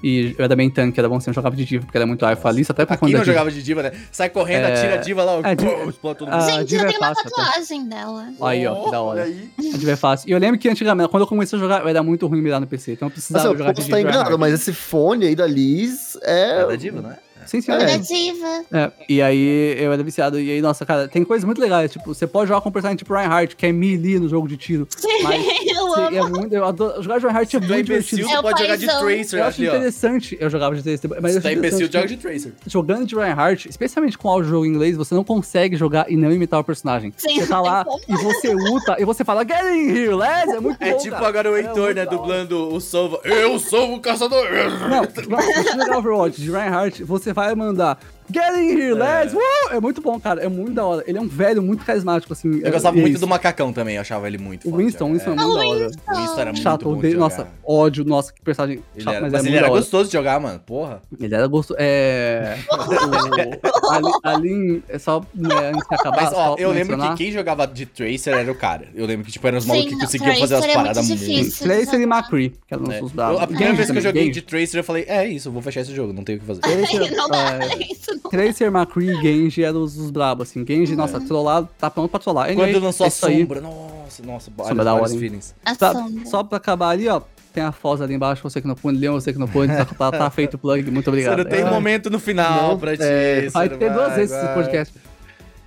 E 0.00 0.32
eu 0.38 0.44
era 0.44 0.54
bem 0.54 0.70
tanque, 0.70 1.00
era 1.00 1.08
bom 1.08 1.18
se 1.18 1.28
eu 1.28 1.34
jogava 1.34 1.56
de 1.56 1.64
diva, 1.64 1.84
porque 1.84 1.98
era 1.98 2.06
muito 2.06 2.24
alfa. 2.24 2.48
Ali, 2.48 2.62
até 2.68 2.86
pra 2.86 2.94
Aqui 2.94 3.00
quando 3.00 3.12
não 3.14 3.18
é 3.18 3.22
diva. 3.24 3.32
jogava 3.32 3.50
de 3.50 3.60
diva, 3.64 3.82
né? 3.82 3.92
Sai 4.12 4.30
correndo, 4.30 4.66
É, 4.66 4.72
atira 4.72 4.94
a 4.94 4.96
diva 4.98 5.24
lá, 5.24 5.32
é, 5.38 5.88
explode 5.88 6.18
todo 6.20 6.28
Ah, 6.28 6.36
mundo. 6.38 6.50
Gente, 6.50 6.68
diva 6.68 6.82
eu 6.82 6.86
é 6.86 6.88
tenho 6.92 7.00
uma 7.00 7.14
fácil 7.16 7.32
até. 7.34 7.44
tatuagem 7.44 7.88
dela. 7.88 8.28
Aí, 8.40 8.64
ó, 8.68 8.84
que 8.84 8.90
da 8.92 9.00
hora. 9.02 9.22
aí. 9.24 9.50
A 9.58 9.76
diva 9.76 9.90
é 9.90 9.96
fácil. 9.96 10.28
E 10.28 10.32
eu 10.32 10.38
lembro 10.38 10.56
que 10.56 10.68
antigamente, 10.68 11.08
quando 11.08 11.22
eu 11.24 11.26
comecei 11.26 11.58
a 11.58 11.60
jogar, 11.60 11.80
eu 11.82 11.88
era 11.88 12.00
muito 12.00 12.28
ruim 12.28 12.40
mirar 12.40 12.60
no 12.60 12.66
PC, 12.68 12.92
então 12.92 13.08
eu 13.08 13.10
precisava 13.10 13.42
Nossa, 13.44 13.54
eu 13.54 13.58
jogar 13.58 13.70
posso 13.74 13.80
de 13.86 13.90
estar 13.90 13.96
diva. 13.96 14.08
enganado, 14.10 14.38
mas 14.38 14.54
esse 14.54 14.72
fone 14.72 15.26
aí 15.26 15.34
da 15.34 15.48
Liz 15.48 16.16
é. 16.22 16.60
É 16.60 16.66
da 16.66 16.76
diva, 16.76 17.02
não 17.02 17.10
é? 17.10 17.18
Sim, 17.46 17.60
sim, 17.60 17.72
é. 17.72 18.78
é 18.78 18.92
e 19.08 19.22
aí 19.22 19.76
eu 19.78 19.92
era 19.92 20.02
viciado. 20.02 20.38
E 20.40 20.50
aí, 20.50 20.60
nossa, 20.60 20.84
cara, 20.84 21.08
tem 21.08 21.24
coisas 21.24 21.44
muito 21.44 21.60
legais. 21.60 21.90
Tipo, 21.90 22.14
você 22.14 22.26
pode 22.26 22.48
jogar 22.48 22.60
com 22.60 22.68
um 22.68 22.72
personagem 22.72 22.96
tipo 22.96 23.14
Reinhardt, 23.14 23.56
que 23.56 23.66
é 23.66 23.72
melee 23.72 24.18
no 24.18 24.28
jogo 24.28 24.48
de 24.48 24.56
tiro. 24.56 24.86
Mas 25.22 25.44
eu 25.78 25.88
você- 25.88 26.00
amo. 26.00 26.16
é 26.36 26.40
muito, 26.40 26.52
eu 26.54 26.64
adoro, 26.64 27.02
jogar 27.02 27.18
de 27.18 27.24
Reinhardt 27.26 27.56
é 27.56 27.56
é 27.56 27.60
muito 27.60 27.72
imbecil, 27.74 28.18
divertido. 28.18 28.28
É 28.28 28.32
tu 28.32 28.38
o 28.38 28.42
pode 28.42 28.62
jogar 28.62 28.76
de. 28.76 28.86
Tracer 28.86 29.38
Eu 29.40 29.44
acho 29.44 29.60
ali, 29.60 29.68
ó. 29.68 29.74
interessante 29.76 30.36
eu 30.40 30.50
jogava 30.50 30.74
de 30.76 30.82
Tracer, 30.82 31.10
mas 31.22 31.32
Se 31.32 31.36
é 31.38 31.40
acho 31.40 31.58
imbecil, 31.58 31.86
joga 31.92 32.06
de 32.06 32.16
Tracer. 32.16 32.52
Jogando 32.66 33.06
de 33.06 33.14
Reinhardt, 33.14 33.68
especialmente 33.68 34.18
com 34.18 34.28
áudio 34.28 34.50
jogo 34.50 34.66
em 34.66 34.68
inglês, 34.70 34.96
você 34.96 35.14
não 35.14 35.24
consegue 35.24 35.76
jogar 35.76 36.10
e 36.10 36.16
não 36.16 36.32
imitar 36.32 36.60
o 36.60 36.64
personagem. 36.64 37.12
Sim, 37.16 37.40
você 37.40 37.46
tá 37.46 37.60
lá 37.60 37.84
e 38.08 38.12
você 38.16 38.52
luta 38.54 38.96
e 38.98 39.04
você 39.04 39.24
fala, 39.24 39.44
get 39.44 39.62
in 39.62 39.88
here, 39.90 40.14
lads! 40.14 40.54
É 40.54 40.60
muito 40.60 40.82
É 40.82 40.92
bom, 40.92 40.98
tipo 40.98 41.14
cara. 41.14 41.28
agora 41.28 41.50
o 41.50 41.56
É 41.56 41.60
Heitor, 41.60 41.76
muito 41.84 41.94
né, 41.96 42.06
dublando 42.06 42.74
o 42.74 42.80
Sova. 42.80 43.20
Eu 43.24 43.58
sou 43.58 43.94
o 43.94 44.00
caçador! 44.00 44.46
Não, 44.88 45.02
não, 45.28 45.40
se 45.40 45.52
você 45.62 45.70
jogar 45.72 45.98
Overwatch 45.98 46.40
de 46.40 46.50
Reinhardt, 46.50 47.04
você 47.04 47.32
vai 47.32 47.54
mandar 47.54 47.98
Get 48.32 48.54
in 48.56 48.68
here, 48.78 48.90
É. 48.90 48.94
lads! 48.94 49.32
Woo! 49.34 49.42
É 49.70 49.80
muito 49.80 50.00
bom, 50.02 50.18
cara. 50.20 50.42
É 50.42 50.48
muito 50.48 50.72
da 50.72 50.84
hora. 50.84 51.02
Ele 51.06 51.16
é 51.18 51.20
um 51.20 51.28
velho 51.28 51.62
muito 51.62 51.84
carismático, 51.84 52.32
assim. 52.32 52.60
Eu 52.62 52.70
gostava 52.72 52.96
é 52.96 53.00
muito 53.00 53.14
isso. 53.14 53.20
do 53.20 53.26
macacão 53.28 53.72
também, 53.72 53.94
eu 53.96 54.00
achava 54.02 54.26
ele 54.26 54.38
muito 54.38 54.68
O 54.68 54.76
Winston, 54.76 55.10
o 55.10 55.12
Winston 55.14 55.30
é, 55.30 55.32
é. 55.32 55.36
muito 55.36 55.54
da 55.54 55.62
Ah, 55.62 55.66
hora. 55.68 55.86
O 55.86 56.16
Winston 56.20 56.40
era 56.40 56.52
muito 56.52 56.62
Chato, 56.62 56.84
bom 56.84 57.02
Nossa, 57.18 57.48
ódio, 57.66 58.04
nossa, 58.04 58.32
que 58.32 58.40
personagem 58.42 58.82
Ele 58.94 59.04
chato, 59.04 59.14
era, 59.14 59.22
mas, 59.22 59.32
mas 59.32 59.40
é 59.40 59.44
ele 59.44 59.50
muito 59.50 59.58
era 59.58 59.66
da 59.68 59.72
hora. 59.72 59.80
gostoso 59.80 60.04
de 60.10 60.12
jogar, 60.12 60.40
mano. 60.40 60.58
Porra. 60.60 61.00
Ele 61.18 61.34
era 61.34 61.46
gostoso. 61.46 61.78
É. 61.80 62.58
o- 62.70 63.90
ali, 63.90 64.12
ali 64.22 64.82
é 64.88 64.98
só. 64.98 65.20
Né, 65.34 65.54
antes 65.74 65.88
de 65.88 65.94
acabar, 65.94 66.22
Mas, 66.24 66.32
ó, 66.32 66.36
só 66.48 66.56
eu 66.58 66.70
lembro 66.70 66.96
mencionar. 66.96 67.16
que 67.16 67.24
quem 67.24 67.32
jogava 67.32 67.66
de 67.66 67.86
Tracer 67.86 68.34
era 68.34 68.50
o 68.50 68.54
cara. 68.54 68.88
Eu 68.94 69.06
lembro 69.06 69.24
que, 69.24 69.32
tipo, 69.32 69.46
eram 69.46 69.58
os 69.58 69.66
malucos 69.66 69.92
que 69.94 69.98
conseguiam 70.00 70.34
fazer 70.36 70.54
as 70.56 70.62
é 70.62 70.66
muito 70.66 70.76
paradas 70.76 71.08
muito. 71.08 71.18
difícil. 71.20 71.66
Tracer 71.66 72.00
e 72.00 72.04
McCree, 72.04 72.50
que 72.50 72.74
eram 72.74 72.84
É. 72.92 72.96
os 73.02 73.10
Eu- 73.10 73.16
bravos. 73.16 73.40
a 73.40 73.46
primeira 73.46 73.74
vez 73.74 73.90
que 73.90 73.96
eu 73.96 74.02
joguei 74.02 74.30
de 74.30 74.42
Tracer, 74.42 74.80
eu 74.80 74.84
falei, 74.84 75.04
é 75.08 75.26
isso, 75.26 75.50
vou 75.50 75.62
fechar 75.62 75.80
esse 75.80 75.94
jogo, 75.94 76.12
não 76.12 76.24
tenho 76.24 76.38
o 76.38 76.40
que 76.40 76.46
fazer. 76.46 76.58
Não 77.18 77.28
dá 77.28 77.58
é, 77.64 77.92
isso, 77.92 78.10
não. 78.12 78.17
Tracer, 78.30 78.68
McCree 78.68 79.10
e 79.10 79.20
Genji 79.22 79.62
eram 79.64 79.82
os, 79.82 79.96
os 79.96 80.10
brabos, 80.10 80.48
assim. 80.50 80.64
Genji, 80.66 80.94
nossa, 80.96 81.20
trollado, 81.20 81.68
tá 81.78 81.88
pronto 81.90 82.10
pra 82.10 82.20
trollar. 82.20 82.48
Anyway, 82.48 82.72
Quando 82.72 82.84
lançou 82.84 83.04
é 83.04 83.06
a 83.06 83.08
isso 83.08 83.26
aí. 83.26 83.40
sombra, 83.40 83.60
nossa, 83.60 84.22
nossa, 84.24 84.50
vários, 84.50 84.68
Sombra 84.68 84.84
da 84.84 84.92
hora, 84.92 85.00
vários 85.02 85.12
hein? 85.14 85.20
feelings. 85.20 85.54
A 85.64 85.74
Tá- 85.74 85.92
sombra. 85.92 86.26
só 86.26 86.42
pra 86.42 86.56
acabar 86.58 86.88
ali, 86.90 87.08
ó. 87.08 87.20
Tem 87.52 87.62
a 87.62 87.72
Foz 87.72 88.00
ali 88.00 88.14
embaixo, 88.14 88.42
você 88.42 88.60
que 88.60 88.66
não 88.68 88.74
pôde, 88.74 88.98
Leon, 88.98 89.14
você 89.14 89.32
que 89.32 89.38
não 89.38 89.48
pôde, 89.48 89.74
tá, 89.74 89.84
tá, 89.84 90.10
tá 90.12 90.30
feito 90.30 90.54
o 90.54 90.58
plug, 90.58 90.90
muito 90.90 91.04
Você 91.06 91.10
obrigado. 91.10 91.38
não 91.38 91.44
tem 91.46 91.60
É, 91.60 91.64
momento 91.70 92.10
no 92.10 92.18
final 92.18 92.68
Não, 92.68 92.78
pra 92.78 92.96
ti. 92.96 93.02
é, 93.02 93.48
Vai 93.48 93.68
você 93.68 93.76
ter 93.76 93.90
duas 93.92 94.06
vai, 94.08 94.16
vezes 94.16 94.36
esse 94.36 94.48
podcast. 94.54 94.94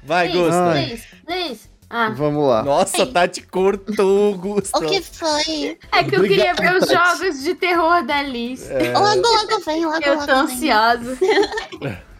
Vai, 0.03 0.29
Please, 0.29 0.43
Gusta. 0.45 0.63
Ai. 0.63 0.85
please, 0.85 1.03
please. 1.25 1.71
Ah, 1.93 2.09
Vamos 2.15 2.47
lá. 2.47 2.63
Nossa, 2.63 3.05
Tati 3.05 3.41
cortou, 3.47 4.33
Gusta. 4.37 4.77
O 4.77 4.81
que 4.87 5.01
foi? 5.01 5.77
é 5.91 6.03
que 6.05 6.15
eu 6.15 6.21
queria 6.21 6.53
ver 6.53 6.75
os 6.81 6.87
jogos 6.89 7.43
de 7.43 7.53
terror 7.55 8.05
da 8.05 8.19
Alice. 8.19 8.65
É. 8.71 8.97
Logo, 8.97 9.21
logo 9.27 9.59
vem, 9.65 9.85
logo, 9.85 9.99
Eu 10.05 10.13
logo 10.13 10.25
tô 10.25 10.45
vem. 10.47 10.71
ansiosa. 10.71 11.17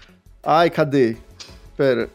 Ai, 0.44 0.70
cadê? 0.70 1.18
Pera. 1.78 2.10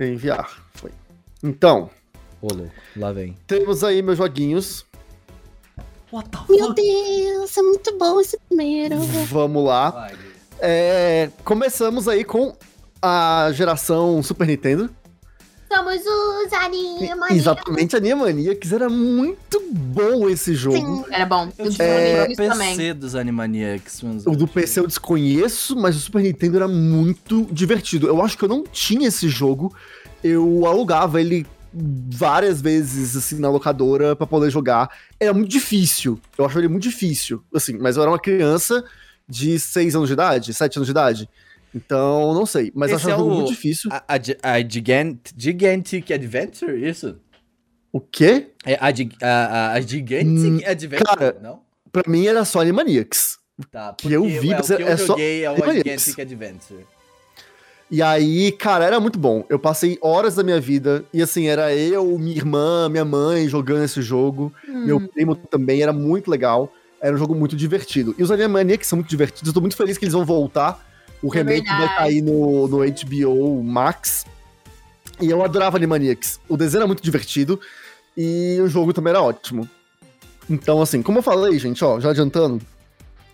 Enviar. 0.00 0.62
Foi. 0.74 0.90
Então, 1.42 1.90
Ô, 2.40 2.48
louco, 2.52 2.72
lá 2.96 3.12
vem. 3.12 3.36
temos 3.46 3.84
aí 3.84 4.02
meus 4.02 4.18
joguinhos. 4.18 4.84
What 6.12 6.28
the 6.30 6.38
Meu 6.48 6.68
fuck? 6.68 6.74
Deus, 6.82 7.56
é 7.56 7.62
muito 7.62 7.98
bom 7.98 8.20
esse 8.20 8.38
primeiro. 8.48 8.98
Vamos 9.28 9.64
lá. 9.64 9.90
Vai, 9.90 10.14
É, 10.60 11.30
começamos 11.44 12.06
aí 12.08 12.24
com 12.24 12.56
a 13.02 13.50
geração 13.52 14.22
Super 14.22 14.46
Nintendo. 14.46 14.88
Somos 15.74 16.02
os 16.06 16.52
animais. 16.52 17.36
Exatamente, 17.36 17.96
Animaniacs. 17.96 18.72
Era 18.72 18.88
muito 18.88 19.60
bom 19.72 20.28
esse 20.28 20.54
jogo. 20.54 20.76
Sim. 20.76 21.04
Era 21.10 21.26
bom. 21.26 21.50
Eu 21.58 21.70
tive 21.70 21.82
É, 21.82 22.24
pra 22.24 22.32
isso 22.32 22.52
também. 22.52 22.76
PC 22.76 22.94
dos 22.94 23.14
Animaniacs. 23.16 24.02
O 24.26 24.36
do 24.36 24.46
PC 24.46 24.80
eu 24.80 24.86
desconheço, 24.86 25.74
mas 25.74 25.96
o 25.96 26.00
Super 26.00 26.22
Nintendo 26.22 26.56
era 26.58 26.68
muito 26.68 27.48
divertido. 27.50 28.06
Eu 28.06 28.22
acho 28.22 28.38
que 28.38 28.44
eu 28.44 28.48
não 28.48 28.62
tinha 28.62 29.08
esse 29.08 29.28
jogo. 29.28 29.74
Eu 30.22 30.64
alugava 30.66 31.20
ele 31.20 31.44
várias 31.72 32.60
vezes, 32.62 33.16
assim, 33.16 33.40
na 33.40 33.50
locadora 33.50 34.14
pra 34.14 34.26
poder 34.28 34.50
jogar. 34.50 34.88
Era 35.18 35.34
muito 35.34 35.50
difícil. 35.50 36.20
Eu 36.38 36.44
achava 36.44 36.60
ele 36.60 36.68
muito 36.68 36.84
difícil, 36.84 37.42
assim. 37.52 37.76
Mas 37.78 37.96
eu 37.96 38.02
era 38.02 38.10
uma 38.12 38.18
criança 38.18 38.84
de 39.28 39.58
6 39.58 39.96
anos 39.96 40.08
de 40.08 40.12
idade, 40.12 40.54
7 40.54 40.76
anos 40.76 40.86
de 40.86 40.92
idade. 40.92 41.28
Então, 41.74 42.32
não 42.32 42.46
sei. 42.46 42.70
Mas 42.74 42.90
Esse 42.90 43.06
achava 43.06 43.12
é 43.12 43.16
o 43.16 43.18
jogo 43.18 43.34
muito 43.34 43.48
difícil. 43.48 43.90
A, 43.92 44.04
a, 44.06 44.52
a 44.52 44.60
Gigant, 44.60 45.18
Gigantic 45.36 46.10
Adventure, 46.12 46.88
isso? 46.88 47.16
O 47.92 48.00
quê? 48.00 48.48
É 48.64 48.74
a, 48.74 48.92
a, 49.22 49.72
a, 49.72 49.80
Gigantic 49.80 50.26
Hum, 50.26 50.60
Adventure, 50.66 51.04
cara, 51.04 51.36
não? 51.42 51.60
Pra 51.90 52.02
mim 52.06 52.26
era 52.26 52.44
só 52.44 52.60
Animaniacs. 52.60 53.38
Tá, 53.70 53.94
que 53.96 54.12
eu 54.12 54.22
porque 54.22 54.40
vi, 54.40 54.52
é, 54.52 54.58
o 54.58 54.62
que 54.64 54.72
eu 54.72 54.88
é 54.88 54.96
só 54.96 55.06
joguei 55.06 55.44
é 55.44 55.50
o 55.50 55.54
Animaniacs. 55.54 56.04
Gigantic 56.04 56.18
Adventure. 56.20 56.86
E 57.90 58.02
aí, 58.02 58.50
cara, 58.52 58.84
era 58.84 58.98
muito 58.98 59.18
bom. 59.18 59.44
Eu 59.48 59.58
passei 59.58 59.98
horas 60.00 60.34
da 60.34 60.42
minha 60.42 60.60
vida. 60.60 61.04
E 61.12 61.22
assim, 61.22 61.46
era 61.46 61.74
eu, 61.74 62.18
minha 62.18 62.36
irmã, 62.36 62.88
minha 62.88 63.04
mãe 63.04 63.48
jogando 63.48 63.84
esse 63.84 64.02
jogo. 64.02 64.52
Meu 64.66 65.00
primo 65.08 65.36
também, 65.36 65.82
era 65.82 65.92
muito 65.92 66.30
legal. 66.30 66.72
Era 67.00 67.14
um 67.14 67.18
jogo 67.18 67.34
muito 67.34 67.54
divertido. 67.54 68.14
E 68.18 68.22
os 68.22 68.30
Animaniacs 68.30 68.88
são 68.88 68.96
muito 68.96 69.08
divertidos. 69.08 69.48
Eu 69.48 69.54
tô 69.54 69.60
muito 69.60 69.76
feliz 69.76 69.98
que 69.98 70.04
eles 70.04 70.14
vão 70.14 70.24
voltar. 70.24 70.84
O 71.24 71.34
É 71.34 71.38
remake 71.38 71.66
vai 71.66 71.78
verdade. 71.78 71.96
cair 71.98 72.22
no, 72.22 72.68
no 72.68 72.78
HBO 72.78 73.64
Max. 73.64 74.26
E 75.20 75.30
eu 75.30 75.42
adorava 75.42 75.76
Animaniacs. 75.76 76.38
O 76.48 76.56
desenho 76.56 76.80
era 76.80 76.86
muito 76.86 77.02
divertido. 77.02 77.58
E 78.16 78.58
o 78.60 78.68
jogo 78.68 78.92
também 78.92 79.10
era 79.10 79.22
ótimo. 79.22 79.68
Então, 80.48 80.82
assim, 80.82 81.02
como 81.02 81.18
eu 81.18 81.22
falei, 81.22 81.58
gente, 81.58 81.82
ó, 81.82 81.98
já 81.98 82.10
adiantando, 82.10 82.60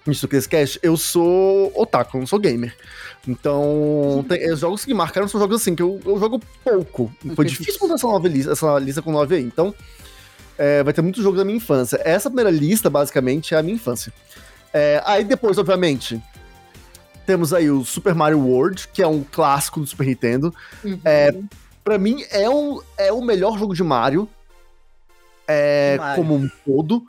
isso 0.07 0.27
do 0.27 0.49
Cast, 0.49 0.79
eu 0.83 0.97
sou 0.97 1.73
otaku, 1.75 2.17
eu 2.17 2.21
não 2.21 2.27
sou 2.27 2.39
gamer. 2.39 2.75
Então, 3.27 4.25
tem, 4.29 4.51
os 4.53 4.61
jogos 4.61 4.85
que 4.85 4.95
marcaram 4.95 5.27
são 5.29 5.41
jogos 5.41 5.61
assim, 5.61 5.75
que 5.75 5.83
eu, 5.83 6.01
eu 6.05 6.19
jogo 6.19 6.41
pouco. 6.65 7.13
Foi 7.35 7.45
difícil 7.45 7.79
montar 7.81 7.95
essa, 7.95 8.07
nova 8.07 8.29
lista, 8.29 8.53
essa 8.53 8.79
lista 8.79 9.03
com 9.03 9.11
nove 9.13 9.35
aí. 9.35 9.43
Então, 9.43 9.75
é, 10.57 10.83
vai 10.83 10.93
ter 10.93 11.03
muitos 11.03 11.23
jogos 11.23 11.39
da 11.39 11.45
minha 11.45 11.57
infância. 11.57 12.01
Essa 12.05 12.31
primeira 12.31 12.51
lista, 12.51 12.89
basicamente, 12.89 13.55
é 13.55 13.59
a 13.59 13.63
minha 13.63 13.75
infância. 13.75 14.13
É, 14.73 15.03
aí 15.05 15.25
depois, 15.25 15.59
obviamente, 15.59 16.23
temos 17.31 17.55
aí 17.55 17.71
o 17.71 17.85
Super 17.85 18.13
Mario 18.13 18.41
World, 18.41 18.89
que 18.93 19.01
é 19.01 19.07
um 19.07 19.23
clássico 19.23 19.79
do 19.79 19.87
Super 19.87 20.05
Nintendo. 20.05 20.53
Uhum. 20.83 21.01
É, 21.05 21.33
pra 21.85 21.97
mim, 21.97 22.25
é, 22.29 22.51
um, 22.51 22.81
é 22.99 23.13
o 23.13 23.23
melhor 23.23 23.57
jogo 23.57 23.73
de 23.73 23.85
Mario, 23.85 24.29
é, 25.47 25.97
Mario. 25.97 26.17
como 26.17 26.35
um 26.35 26.51
todo. 26.67 27.07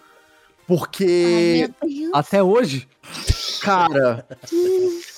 Porque, 0.67 1.71
Ai. 1.81 2.09
Até 2.13 2.43
hoje, 2.43 2.87
cara. 3.63 4.23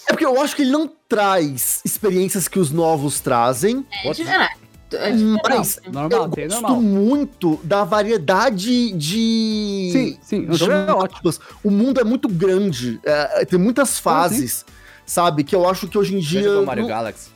É 0.07 0.13
porque 0.13 0.25
eu 0.25 0.41
acho 0.41 0.55
que 0.55 0.61
ele 0.61 0.71
não 0.71 0.89
traz 1.09 1.81
experiências 1.83 2.47
que 2.47 2.57
os 2.57 2.71
novos 2.71 3.19
trazem. 3.19 3.85
É 4.05 4.11
diferente. 4.11 4.57
É 4.93 5.11
diferente. 5.11 5.41
Mas 5.49 5.79
normal, 5.91 6.31
eu 6.37 6.47
gosto 6.47 6.61
normal. 6.61 6.81
muito 6.81 7.59
da 7.61 7.83
variedade 7.83 8.93
de. 8.93 9.89
Sim, 9.91 10.17
sim, 10.21 10.45
o 10.45 10.51
de 10.51 10.57
jogo 10.57 10.71
é 10.71 10.93
ótimo. 10.93 11.33
O 11.61 11.69
mundo 11.69 11.99
é 11.99 12.05
muito 12.05 12.29
grande. 12.29 13.01
é, 13.03 13.43
tem 13.43 13.59
muitas 13.59 13.99
fases, 13.99 14.65
sabe? 15.05 15.43
Que 15.43 15.55
eu 15.55 15.67
acho 15.67 15.87
que 15.87 15.97
hoje 15.97 16.15
em 16.15 16.19
dia. 16.19 16.43
jogou 16.43 16.65
Mario 16.65 16.83
não- 16.83 16.89
Galaxy? 16.89 17.33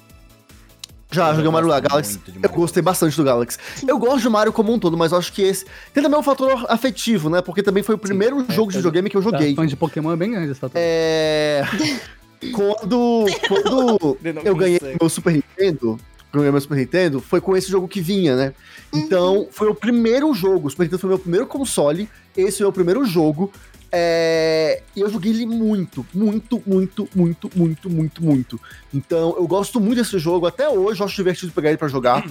Já, 1.10 1.30
Eu 1.30 1.36
joguei 1.36 1.48
o 1.48 1.54
Mario 1.54 1.70
Galaxy. 1.70 2.18
de 2.18 2.32
Eu 2.36 2.42
Mario 2.42 2.58
gostei 2.58 2.84
bastante 2.84 3.16
do 3.16 3.24
Galaxy. 3.24 3.58
Eu 3.88 3.98
gosto 3.98 4.20
de 4.20 4.30
Mario 4.30 4.52
como 4.52 4.74
um 4.74 4.80
todo, 4.80 4.98
mas 4.98 5.14
eu 5.14 5.18
acho 5.18 5.32
que 5.32 5.42
esse. 5.42 5.66
Tem 5.94 6.04
também 6.04 6.20
um 6.20 6.24
fator 6.24 6.66
afetivo, 6.68 7.30
né? 7.30 7.42
Porque 7.42 7.64
também 7.64 7.82
foi 7.82 7.96
o 7.96 7.98
primeiro 7.98 8.46
jogo 8.52 8.72
de 8.72 8.78
é, 8.78 8.80
videogame 8.80 9.10
que 9.10 9.16
eu 9.16 9.22
joguei. 9.22 9.56
Fã 9.56 9.66
de 9.66 9.78
Pokémon 9.78 10.12
é 10.12 10.16
bem 10.18 10.32
grande 10.32 10.52
esse 10.52 10.60
fator. 10.60 10.76
É. 10.76 11.64
Quando, 12.54 13.26
quando 13.48 14.18
De 14.22 14.48
eu 14.48 14.56
ganhei 14.56 14.80
meu 15.00 15.10
Super 15.10 15.34
Nintendo, 15.34 15.98
ganhei 16.32 16.52
meu 16.52 16.62
Super 16.62 16.78
Nintendo, 16.78 17.20
foi 17.20 17.42
com 17.42 17.58
esse 17.58 17.68
jogo 17.68 17.88
que 17.88 18.00
vinha, 18.00 18.36
né? 18.36 18.54
Então, 18.94 19.48
foi 19.50 19.68
o 19.70 19.74
primeiro 19.74 20.32
jogo. 20.36 20.68
O 20.68 20.70
Super 20.70 20.84
Nintendo 20.84 21.00
foi 21.00 21.10
meu 21.10 21.20
primeiro 21.20 21.48
console. 21.48 22.08
Esse 22.36 22.58
foi 22.58 22.66
o 22.66 22.68
meu 22.68 22.74
primeiro 22.74 23.04
jogo. 23.06 23.52
É, 24.00 24.82
E 24.96 25.02
eu 25.02 25.10
joguei 25.10 25.32
ele 25.32 25.46
muito, 25.46 26.06
muito, 26.14 26.62
muito, 26.66 27.10
muito, 27.16 27.50
muito, 27.56 27.90
muito, 27.90 28.24
muito. 28.24 28.62
Então, 28.94 29.36
eu 29.38 29.48
gosto 29.48 29.80
muito 29.80 29.98
desse 29.98 30.20
jogo. 30.20 30.46
Até 30.46 30.70
hoje, 30.70 31.02
eu 31.02 31.06
acho 31.06 31.16
divertido 31.16 31.52
pegar 31.52 31.70
ele 31.70 31.78
pra 31.78 31.88
jogar. 31.88 32.24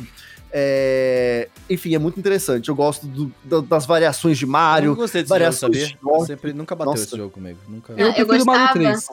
É, 0.53 1.49
Enfim, 1.69 1.95
é 1.95 1.99
muito 1.99 2.19
interessante. 2.21 2.69
Eu 2.69 2.75
gosto 2.75 3.07
do- 3.07 3.33
da- 3.45 3.61
das 3.61 3.85
variações 3.85 4.39
de 4.39 4.45
Eu 4.45 4.49
Mario. 4.51 4.91
não 4.91 4.97
gostei 4.97 5.23
desse 5.23 5.29
jogo, 5.29 5.39
variações 5.41 5.79
sabia? 5.81 5.99
de. 6.21 6.27
Sempre, 6.27 6.53
nunca 6.53 6.75
bateu 6.77 6.93
Nossa. 6.93 7.05
esse 7.05 7.17
jogo 7.17 7.31
comigo. 7.31 7.59
Nunca. 7.69 7.93
Eu 7.95 8.07
eu 8.09 8.13
prefiro 8.27 8.43
o 8.43 8.47
Mario 8.47 8.67
gostava 8.67 8.79
3. 8.79 9.09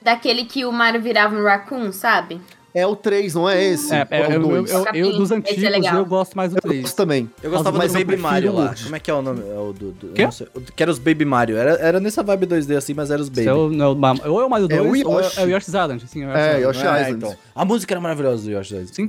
daquele 0.00 0.44
que 0.44 0.64
o 0.64 0.72
Mario 0.72 1.02
virava 1.02 1.34
um 1.36 1.42
raccoon, 1.42 1.90
sabe? 1.92 2.40
É 2.74 2.86
o 2.86 2.94
3, 2.94 3.34
não 3.34 3.48
é 3.48 3.64
esse? 3.64 3.92
É, 3.94 4.06
é, 4.10 4.26
Ou 4.26 4.32
eu, 4.32 4.40
o 4.40 4.56
eu, 4.56 4.62
2? 4.64 4.70
eu, 4.70 4.84
eu 4.94 5.12
dos 5.12 5.30
Esse 5.30 5.34
é 5.34 5.36
antigos, 5.38 5.62
legal. 5.62 5.96
eu 5.96 6.04
gosto 6.06 6.36
mais 6.36 6.50
do 6.52 6.58
Eu 6.58 6.62
3. 6.62 6.82
gosto 6.82 6.96
também. 6.96 7.30
Eu 7.42 7.50
gostava 7.50 7.78
Mas 7.78 7.92
do 7.92 7.98
eu 7.98 8.04
Baby 8.04 8.20
Mario 8.20 8.52
lá. 8.52 8.74
Como 8.82 8.94
é 8.94 9.00
que 9.00 9.10
é 9.10 9.14
o 9.14 9.22
nome? 9.22 9.40
É 9.40 9.58
o 9.58 9.72
do, 9.72 9.90
do, 9.92 10.06
eu 10.08 10.12
Quê? 10.12 10.24
não 10.24 10.30
sei. 10.32 10.46
O- 10.54 10.60
Que 10.60 10.82
era 10.82 10.92
os 10.92 10.98
Baby 10.98 11.24
Mario. 11.24 11.56
Era, 11.56 11.72
era 11.80 11.98
nessa 11.98 12.22
vibe 12.22 12.46
2D 12.46 12.76
assim, 12.76 12.92
mas 12.94 13.10
era 13.10 13.20
os 13.22 13.28
Baby. 13.30 13.48
É 13.48 13.52
não, 13.52 13.94
ma- 13.94 14.14
ou 14.26 14.40
é 14.40 14.44
o 14.44 14.50
Mario 14.50 14.66
É 14.70 14.76
2 14.76 15.02
o 15.04 15.08
ou 15.08 15.18
é, 15.18 15.24
Yoshi. 15.24 15.40
é 15.40 15.44
o 15.44 15.48
Yoshi's 15.48 15.68
Island. 15.68 16.04
Sim, 16.08 16.24
é 16.24 16.26
o 16.26 16.30
É, 16.30 16.34
Yoshi's 16.34 16.58
Island. 16.58 16.66
Yoshi 16.66 16.86
É, 16.86 17.00
Island. 17.02 17.16
então. 17.24 17.36
A 17.54 17.64
música 17.64 17.94
era 17.94 18.00
maravilhosa 18.00 18.44
do 18.44 18.50
Yoshi 18.50 18.74
Island. 18.74 18.94
Sim. 18.94 19.04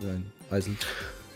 Island. 0.51 0.77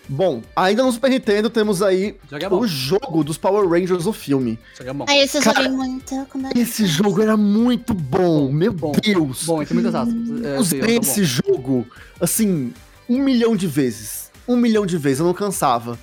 Bom, 0.08 0.42
ainda 0.56 0.84
no 0.84 0.92
Super 0.92 1.10
Nintendo 1.10 1.50
temos 1.50 1.82
aí 1.82 2.18
é 2.32 2.48
o 2.50 2.68
jogo 2.68 3.24
dos 3.24 3.38
Power 3.38 3.68
Rangers, 3.70 4.06
o 4.06 4.12
filme. 4.14 4.60
É 4.80 4.92
bom. 4.94 5.06
Ai, 5.08 5.20
esse 5.20 5.40
Cara, 5.40 5.64
joguei 5.64 5.78
muito. 5.78 6.14
Eu- 6.14 6.28
Esse 6.62 6.86
jogo 6.86 7.22
era 7.22 7.38
muito 7.38 7.94
bom, 7.94 8.52
meu 8.52 8.74
Bom. 8.74 8.92
Deus. 8.92 9.44
Bom, 9.46 9.64
tem 9.64 9.74
muitas 9.76 9.96
aspas. 9.96 10.16
É, 10.44 10.58
eu 10.58 10.64
sim, 10.66 10.78
usei 10.78 11.00
bom. 11.00 11.02
esse 11.02 11.24
jogo, 11.24 11.88
assim, 12.20 12.74
um 13.10 13.20
milhão 13.24 13.56
de 13.56 13.66
vezes. 13.66 14.30
Um 14.46 14.58
milhão 14.58 14.86
de 14.86 14.98
vezes, 14.98 15.20
eu 15.22 15.26
não 15.26 15.34
cansava. 15.34 15.98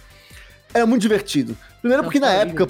Era 0.72 0.86
muito 0.86 1.02
divertido. 1.02 1.55
Primeiro 1.82 2.02
porque 2.05 2.18
na 2.20 2.31
época 2.32 2.68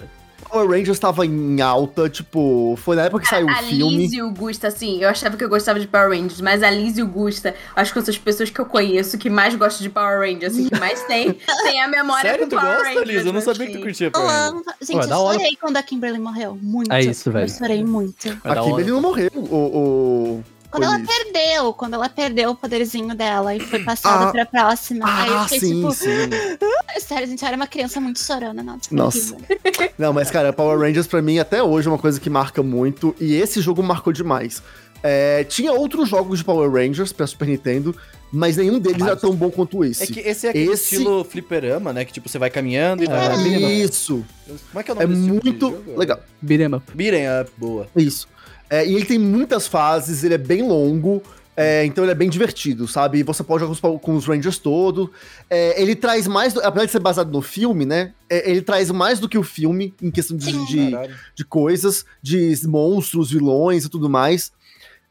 Power 0.49 0.69
Rangers 0.69 0.99
tava 0.99 1.25
em 1.27 1.61
alta, 1.61 2.09
tipo, 2.09 2.75
foi 2.83 2.97
na 2.97 3.03
época 3.05 3.23
que 3.23 3.29
saiu 3.29 3.47
o 3.47 3.51
A 3.51 3.57
filme. 3.57 3.97
Liz 3.99 4.13
e 4.13 4.23
o 4.23 4.31
Gusta, 4.31 4.69
assim, 4.69 5.03
eu 5.03 5.09
achava 5.09 5.37
que 5.37 5.45
eu 5.45 5.49
gostava 5.49 5.79
de 5.79 5.87
Power 5.87 6.09
Rangers, 6.11 6.41
mas 6.41 6.63
a 6.63 6.71
Liz 6.71 6.99
e 6.99 7.03
o 7.03 7.07
Gusta, 7.07 7.55
acho 7.77 7.93
que 7.93 8.01
são 8.01 8.11
as 8.13 8.19
pessoas 8.19 8.51
que 8.51 8.59
eu 8.61 8.67
conheço 8.67 9.17
que 9.19 9.29
mais 9.31 9.55
gostam 9.55 9.83
de 9.83 9.91
Power 9.91 10.19
Rangers, 10.21 10.53
assim, 10.53 10.69
que 10.69 10.79
mais 10.79 11.03
tem, 11.05 11.33
tem 11.63 11.83
a 11.83 11.89
memória 11.89 12.31
Sério, 12.31 12.47
tu 12.49 12.57
Power 12.57 12.77
gosta, 12.77 12.89
Rangers. 12.89 13.09
Liz? 13.09 13.27
Eu 13.27 13.33
não 13.33 13.41
sabia 13.41 13.67
que 13.67 13.73
tu 13.73 13.77
assim. 13.77 13.83
curtia 13.85 14.11
Power 14.11 14.29
Rangers. 14.29 14.51
amo. 14.51 14.65
Gente, 14.81 14.97
Ué, 14.97 15.05
eu 15.05 15.09
da 15.09 15.19
hora. 15.19 15.39
chorei 15.39 15.57
quando 15.61 15.77
a 15.77 15.83
Kimberly 15.83 16.19
morreu. 16.19 16.59
Muito. 16.61 16.93
É 16.93 17.01
isso, 17.01 17.31
velho. 17.31 17.45
Eu 17.45 17.49
chorei 17.49 17.85
muito. 17.85 18.29
É 18.29 18.31
A 18.45 18.55
Kimberly 18.57 18.83
hora. 18.83 18.85
não 18.93 19.01
morreu. 19.01 19.31
O, 19.35 19.57
o, 19.57 20.45
Quando 20.71 20.85
ela 20.85 21.01
Pois. 21.05 21.09
perdeu, 21.25 21.73
quando 21.75 21.95
ela 21.95 22.09
perdeu 22.09 22.51
o 22.51 22.55
poderzinho 22.55 23.15
dela 23.15 23.55
e 23.55 23.61
foi 23.61 23.83
passado 23.83 24.29
Ah. 24.29 24.33
pra 24.33 24.47
próxima. 24.47 25.05
aí 25.07 25.29
eu 25.29 25.39
Ah, 25.39 25.45
fiquei 25.45 25.61
sim, 25.61 25.75
tipo, 25.81 25.93
sim. 25.93 26.09
sério, 27.01 27.27
gente, 27.27 27.43
eu 27.43 27.49
era 27.49 27.57
uma 27.57 27.67
criança 27.67 28.01
muito 28.01 28.21
chorona, 28.21 28.63
nossa. 28.63 28.89
foi 28.89 28.97
Nossa. 28.97 29.37
Não, 29.99 30.13
mas 30.13 30.31
cara, 30.31 30.53
Power 30.53 30.79
Rangers 30.79 31.07
pra 31.07 31.21
mim 31.21 31.39
até 31.39 31.63
hoje 31.63 31.89
é 31.89 31.91
uma 31.91 31.99
coisa 31.99 32.21
que 32.21 32.31
marca 32.31 32.63
muito 32.63 33.15
e 33.21 33.35
esse 33.35 33.61
jogo 33.61 33.83
marcou 33.83 34.13
demais. 34.13 34.63
É, 35.03 35.45
tinha 35.45 35.73
outros 35.73 36.09
jogos 36.11 36.41
de 36.41 36.45
Power 36.45 36.71
Rangers 36.71 37.11
pra 37.11 37.27
Super 37.27 37.49
Nintendo, 37.49 37.97
mas 38.31 38.59
nenhum 38.59 38.79
deles 38.79 39.01
era 39.01 39.17
tão 39.17 39.35
bom 39.35 39.51
quanto 39.51 39.83
esse. 39.83 40.03
É 40.03 40.07
que 40.07 40.21
esse 40.21 40.47
é 40.47 40.51
aquele 40.51 40.71
Esse- 40.73 40.83
estilo 40.97 41.25
fliperama, 41.25 41.91
né? 41.93 42.05
Que 42.05 42.13
tipo, 42.13 42.29
você 42.29 42.39
vai 42.39 42.51
caminhando 42.51 43.03
e 43.03 43.07
vai. 43.07 43.27
É, 43.27 43.37
beat'em 43.39 43.65
up. 43.85 43.91
Isso, 43.95 44.25
Como 44.71 44.81
é 44.81 44.83
que 44.83 44.91
é 44.91 44.95
o 44.95 44.97
nome 44.99 45.05
é 45.05 45.09
desse 45.09 45.23
tipo 45.31 45.41
de 45.43 45.51
muito 45.51 45.71
jogo? 45.71 45.99
legal. 45.99 46.21
Beat'em 46.43 46.75
up. 46.75 46.85
Beat'em 46.95 47.27
up, 47.41 47.51
boa. 47.57 47.87
Isso. 47.97 48.29
É, 48.71 48.87
e 48.87 48.95
ele 48.95 49.05
tem 49.05 49.19
muitas 49.19 49.67
fases, 49.67 50.23
ele 50.23 50.35
é 50.35 50.39
bem 50.39 50.63
longo, 50.63 51.21
é, 51.57 51.85
então 51.85 52.05
ele 52.05 52.13
é 52.13 52.15
bem 52.15 52.31
divertido, 52.31 52.87
sabe? 52.87 53.19
E 53.19 53.23
você 53.25 53.43
pode 53.43 53.65
jogar 53.65 53.99
com 53.99 54.15
os, 54.15 54.25
Rangers 54.25 54.57
todos. 54.57 55.11
É, 55.51 55.83
ele 55.83 55.95
traz 55.97 56.27
mais, 56.29 56.55
do- 56.55 56.61
apesar 56.61 56.87
de 56.87 56.93
ser 56.93 57.01
baseado 57.01 57.31
no 57.33 57.43
filme, 57.43 57.85
né? 57.85 58.13
é, 58.31 58.49
ele 58.49 58.63
traz 58.63 58.91
mais 58.93 59.19
do 59.19 59.29
que 59.29 59.37
o 59.37 59.43
filme 59.43 59.93
em 60.01 60.11
questão 60.11 60.37
de, 60.37 60.53
de, 60.67 60.91
de 61.35 61.45
coisas, 61.45 62.05
de 62.23 62.57
monstros, 62.67 63.31
vilões 63.33 63.85
e 63.85 63.89
tudo 63.89 64.09
mais. 64.09 64.53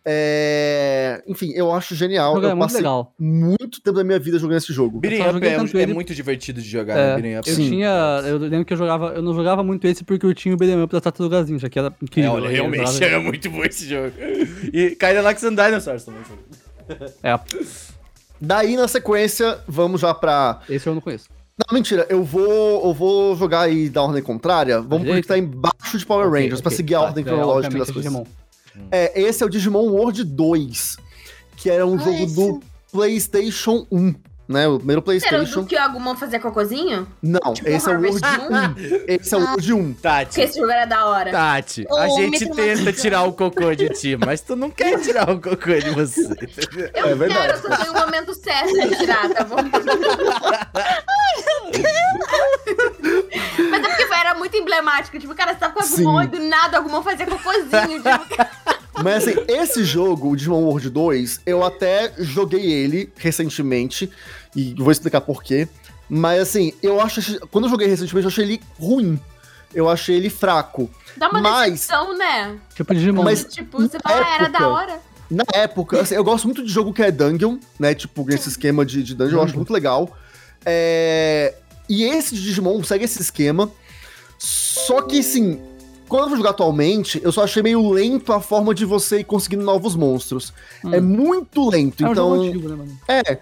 É, 0.06 1.22
Enfim, 1.28 1.52
eu 1.56 1.72
acho 1.74 1.94
genial. 1.96 2.36
eu 2.36 2.44
é 2.50 2.54
muito 2.54 2.60
passei 2.68 2.78
legal. 2.80 3.14
muito 3.20 3.82
tempo 3.82 3.98
da 3.98 4.04
minha 4.04 4.18
vida 4.20 4.40
jogando 4.40 4.58
esse 4.58 4.72
jogo. 4.74 5.00
Só 5.04 5.30
up 5.30 5.46
é, 5.46 5.80
é 5.80 5.84
ele- 5.84 5.94
muito 5.94 6.14
divertido 6.16 6.62
de 6.62 6.68
jogar, 6.70 6.98
É, 6.98 7.22
né? 7.22 7.40
Up. 7.40 7.50
Eu 7.50 7.56
Sim. 7.56 7.70
tinha. 7.70 8.22
Eu 8.26 8.38
lembro 8.38 8.66
que 8.66 8.74
eu 8.74 8.78
jogava. 8.78 9.08
Eu 9.14 9.22
não 9.22 9.34
jogava 9.36 9.64
muito 9.64 9.86
esse 9.88 10.04
porque 10.04 10.26
eu 10.26 10.34
tinha 10.34 10.54
o 10.54 10.58
Beat'em 10.58 10.82
Up 10.82 10.92
da 10.94 11.02
Tartarugazinha, 11.02 11.60
já 11.60 11.70
que 11.70 11.78
era 11.78 11.90
É, 11.90 11.92
incrível. 12.02 12.32
olha, 12.34 12.46
eu 12.46 12.52
realmente 12.52 12.82
era 13.04 13.20
muito 13.20 13.50
bom 13.50 13.64
esse 13.64 13.88
jogo. 13.88 14.14
E 14.74 14.96
Kylax 14.96 15.44
and 15.44 15.56
Dinosaurs 15.56 16.04
também. 16.06 16.22
É, 17.24 17.40
Daí, 18.42 18.78
na 18.78 18.88
sequência, 18.88 19.60
vamos 19.68 20.00
já 20.02 20.14
pra. 20.14 20.62
esse 20.70 20.88
eu 20.88 20.94
não 20.96 21.02
conheço. 21.02 21.28
Não, 21.58 21.76
mentira, 21.78 22.06
eu 22.10 22.24
vou, 22.24 22.86
eu 22.88 22.94
vou 22.94 23.36
jogar 23.36 23.62
aí 23.64 23.90
da 23.90 24.02
ordem 24.02 24.24
contrária. 24.24 24.78
Vamos 24.80 24.90
pro 24.90 24.98
que 25.00 25.22
Direito? 25.22 25.28
tá 25.28 25.38
embaixo 25.38 25.98
de 25.98 26.06
Power 26.06 26.26
Ok, 26.30 26.42
Rangers, 26.42 26.62
pra 26.62 26.70
ok. 26.70 26.78
seguir 26.78 26.96
a 26.96 27.00
Tá, 27.00 27.06
ordem 27.08 27.22
é, 27.22 27.28
cronológica 27.28 27.78
das 27.78 27.90
é 27.90 27.94
coisas. 27.94 28.12
Digimon. 28.14 28.26
É, 28.92 29.20
esse 29.22 29.44
é 29.44 29.46
o 29.46 29.50
Digimon 29.50 29.88
World 29.90 30.24
2, 30.24 30.98
que 31.58 31.70
era 31.70 31.86
um 31.86 31.96
Ah, 31.96 31.98
jogo 32.00 32.18
esse. 32.24 32.36
do 32.36 32.60
PlayStation 32.92 33.86
1, 33.92 34.16
né? 34.50 34.68
O 34.68 34.78
primeiro 34.78 34.98
Era 34.98 35.00
o 35.00 35.04
PlayStation. 35.04 35.64
que 35.66 35.76
o 35.76 35.80
Agumon 35.80 36.16
fazia 36.16 36.40
cocôzinho? 36.40 37.08
Não, 37.22 37.54
Tipo 37.54 37.70
esse 37.70 37.88
é 37.88 37.94
o 37.96 38.02
World 38.02 38.20
Moon? 38.20 38.76
1. 38.76 39.04
Esse 39.08 39.36
é 39.36 39.38
o 39.38 39.42
World 39.42 39.74
1. 39.74 39.84
Porque 39.94 40.02
Tati, 40.02 40.42
esse 40.42 40.60
jogo 40.60 40.72
era 40.72 40.86
da 40.86 41.06
hora. 41.06 41.32
Tati, 41.32 41.86
Ô, 41.90 41.96
a 41.98 42.08
gente 42.10 42.50
tenta 42.50 42.92
tirar 42.92 43.24
o 43.24 43.34
cocô 43.34 43.74
de 43.76 43.90
ti, 43.90 44.18
mas 44.18 44.42
tu 44.42 44.56
não 44.56 44.70
quer 44.72 45.00
tirar 45.00 45.30
o 45.30 45.40
cocô 45.40 45.72
de 45.80 45.92
você. 45.92 46.24
entendeu? 46.24 46.90
Eu 46.96 47.06
É 47.06 47.16
verdade. 47.16 47.48
quero, 47.48 47.62
só 47.62 47.78
tem 47.78 47.90
o 47.92 47.94
momento 47.94 48.34
certo 48.34 48.74
de 48.74 48.96
tirar, 48.98 49.30
tá 49.30 49.44
bom? 49.44 49.58
Mas 53.72 53.84
é 53.84 53.90
porque 53.90 54.14
era 54.14 54.34
muito 54.36 54.56
emblemático. 54.58 55.20
Tipo, 55.20 55.34
cara, 55.36 55.54
você 55.54 55.60
tava 55.60 55.74
com 55.74 55.80
o 55.80 55.84
Agumon 55.84 56.20
Sim. 56.22 56.26
e 56.26 56.28
do 56.28 56.40
nada 56.40 56.78
o 56.78 56.80
Agumon 56.82 57.02
fazia 57.04 57.26
cocôzinho. 57.26 58.02
Tipo, 58.02 59.04
Mas 59.04 59.28
assim, 59.28 59.36
esse 59.48 59.84
jogo, 59.86 60.30
o 60.30 60.36
Digimon 60.36 60.62
World 60.64 60.90
2, 60.90 61.42
eu 61.46 61.64
até 61.64 62.12
joguei 62.18 62.62
ele 62.70 63.12
recentemente, 63.16 64.12
e 64.56 64.74
vou 64.78 64.92
explicar 64.92 65.22
por 65.22 65.44
quê. 65.44 65.68
Mas 66.10 66.42
assim, 66.42 66.74
eu 66.82 67.00
acho. 67.00 67.40
Quando 67.50 67.66
eu 67.66 67.70
joguei 67.70 67.88
recentemente, 67.88 68.26
eu 68.26 68.30
achei 68.30 68.46
ele 68.46 68.62
ruim. 68.80 69.20
Eu 69.74 69.88
achei 69.88 70.16
ele 70.16 70.30
fraco. 70.30 70.90
dá 71.16 71.30
uma 71.30 71.42
Mas- 71.42 71.72
decepção, 71.74 72.18
né? 72.18 72.58
Tipo 72.74 72.94
Digimon. 72.96 73.24
Mas- 73.24 73.44
Tipo, 73.46 73.78
você 73.80 74.00
fala, 74.00 74.16
ah, 74.26 74.34
era 74.36 74.44
época- 74.46 74.60
da 74.60 74.68
hora. 74.68 75.00
Na 75.30 75.44
época, 75.54 76.02
assim, 76.02 76.16
eu 76.16 76.24
gosto 76.24 76.46
muito 76.46 76.64
de 76.66 76.72
jogo 76.72 76.92
que 76.92 77.04
é 77.04 77.12
dungeon, 77.12 77.58
né? 77.80 77.94
Tipo, 77.94 78.26
esse 78.34 78.50
esquema 78.50 78.84
de, 78.84 79.04
de 79.04 79.14
dungeon, 79.14 79.38
eu 79.38 79.44
acho 79.44 79.56
muito 79.56 79.72
legal. 79.72 80.18
É, 80.66 81.54
E 81.88 82.04
esse 82.04 82.34
de 82.36 82.42
Digimon 82.44 82.84
segue 82.84 83.06
esse 83.06 83.22
esquema. 83.22 83.72
Só 84.38 85.02
que, 85.02 85.20
assim, 85.20 85.60
quando 86.08 86.24
eu 86.24 86.28
vou 86.30 86.38
jogar 86.38 86.52
atualmente, 86.52 87.20
eu 87.24 87.32
só 87.32 87.44
achei 87.44 87.62
meio 87.64 87.90
lento 87.92 88.32
a 88.34 88.40
forma 88.42 88.74
de 88.74 88.86
você 88.86 89.20
ir 89.20 89.24
conseguindo 89.24 89.64
novos 89.64 89.96
monstros. 89.96 90.54
Hum. 90.84 90.94
É 90.94 91.02
muito 91.02 91.68
lento, 91.70 92.04
é 92.04 92.08
um 92.08 92.12
então. 92.12 92.30
jogo 92.36 92.44
antigo, 92.48 92.70
né, 92.70 92.76
mano? 92.76 93.00
É, 93.08 93.40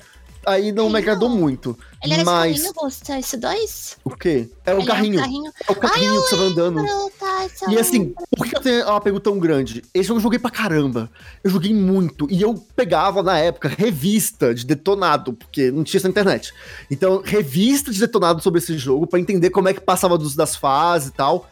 aí 0.48 0.72
não 0.72 0.90
me 0.90 0.96
Ai, 0.96 1.02
agradou 1.02 1.30
muito. 1.30 1.78
Ele 2.04 2.14
era 2.14 2.24
Mas. 2.24 2.52
esse 2.54 2.62
carrinho, 2.64 2.74
Gusta, 2.82 3.20
esse 3.20 3.38
dois? 3.38 3.98
O 4.04 4.10
quê? 4.12 4.50
É 4.66 4.74
o 4.74 4.78
Ele 4.80 4.88
carrinho. 4.88 5.20
É 5.20 5.24
carrinho. 5.24 5.52
O 5.68 5.76
carrinho 5.76 6.24
que 6.24 6.30
você 6.30 6.36
vai 6.36 6.48
andando. 6.48 6.86
Tá, 7.20 7.48
E 7.70 7.78
assim, 7.78 8.14
por 8.36 8.48
que 8.48 8.56
eu 8.56 8.62
tenho 8.62 8.86
um 8.86 8.96
apego 8.96 9.20
tão 9.20 9.38
grande? 9.38 9.84
Esse 9.94 10.08
jogo 10.08 10.20
eu 10.20 10.24
joguei 10.24 10.40
pra 10.40 10.50
caramba. 10.50 11.10
Eu 11.44 11.50
joguei 11.50 11.74
muito. 11.74 12.28
E 12.32 12.42
eu 12.42 12.54
pegava, 12.76 13.22
na 13.22 13.38
época, 13.38 13.68
revista 13.68 14.56
de 14.56 14.66
detonado, 14.66 15.34
porque 15.34 15.70
não 15.70 15.84
tinha 15.84 16.00
essa 16.00 16.08
internet. 16.08 16.54
Então, 16.90 17.22
revista 17.24 17.92
de 17.92 18.00
detonado 18.00 18.42
sobre 18.42 18.60
esse 18.60 18.78
jogo, 18.78 19.06
pra 19.06 19.20
entender 19.20 19.50
como 19.50 19.68
é 19.68 19.74
que 19.74 19.82
passava 19.82 20.18
dos, 20.18 20.36
das 20.36 20.56
fases 20.56 21.10
e 21.10 21.12
tal. 21.12 21.50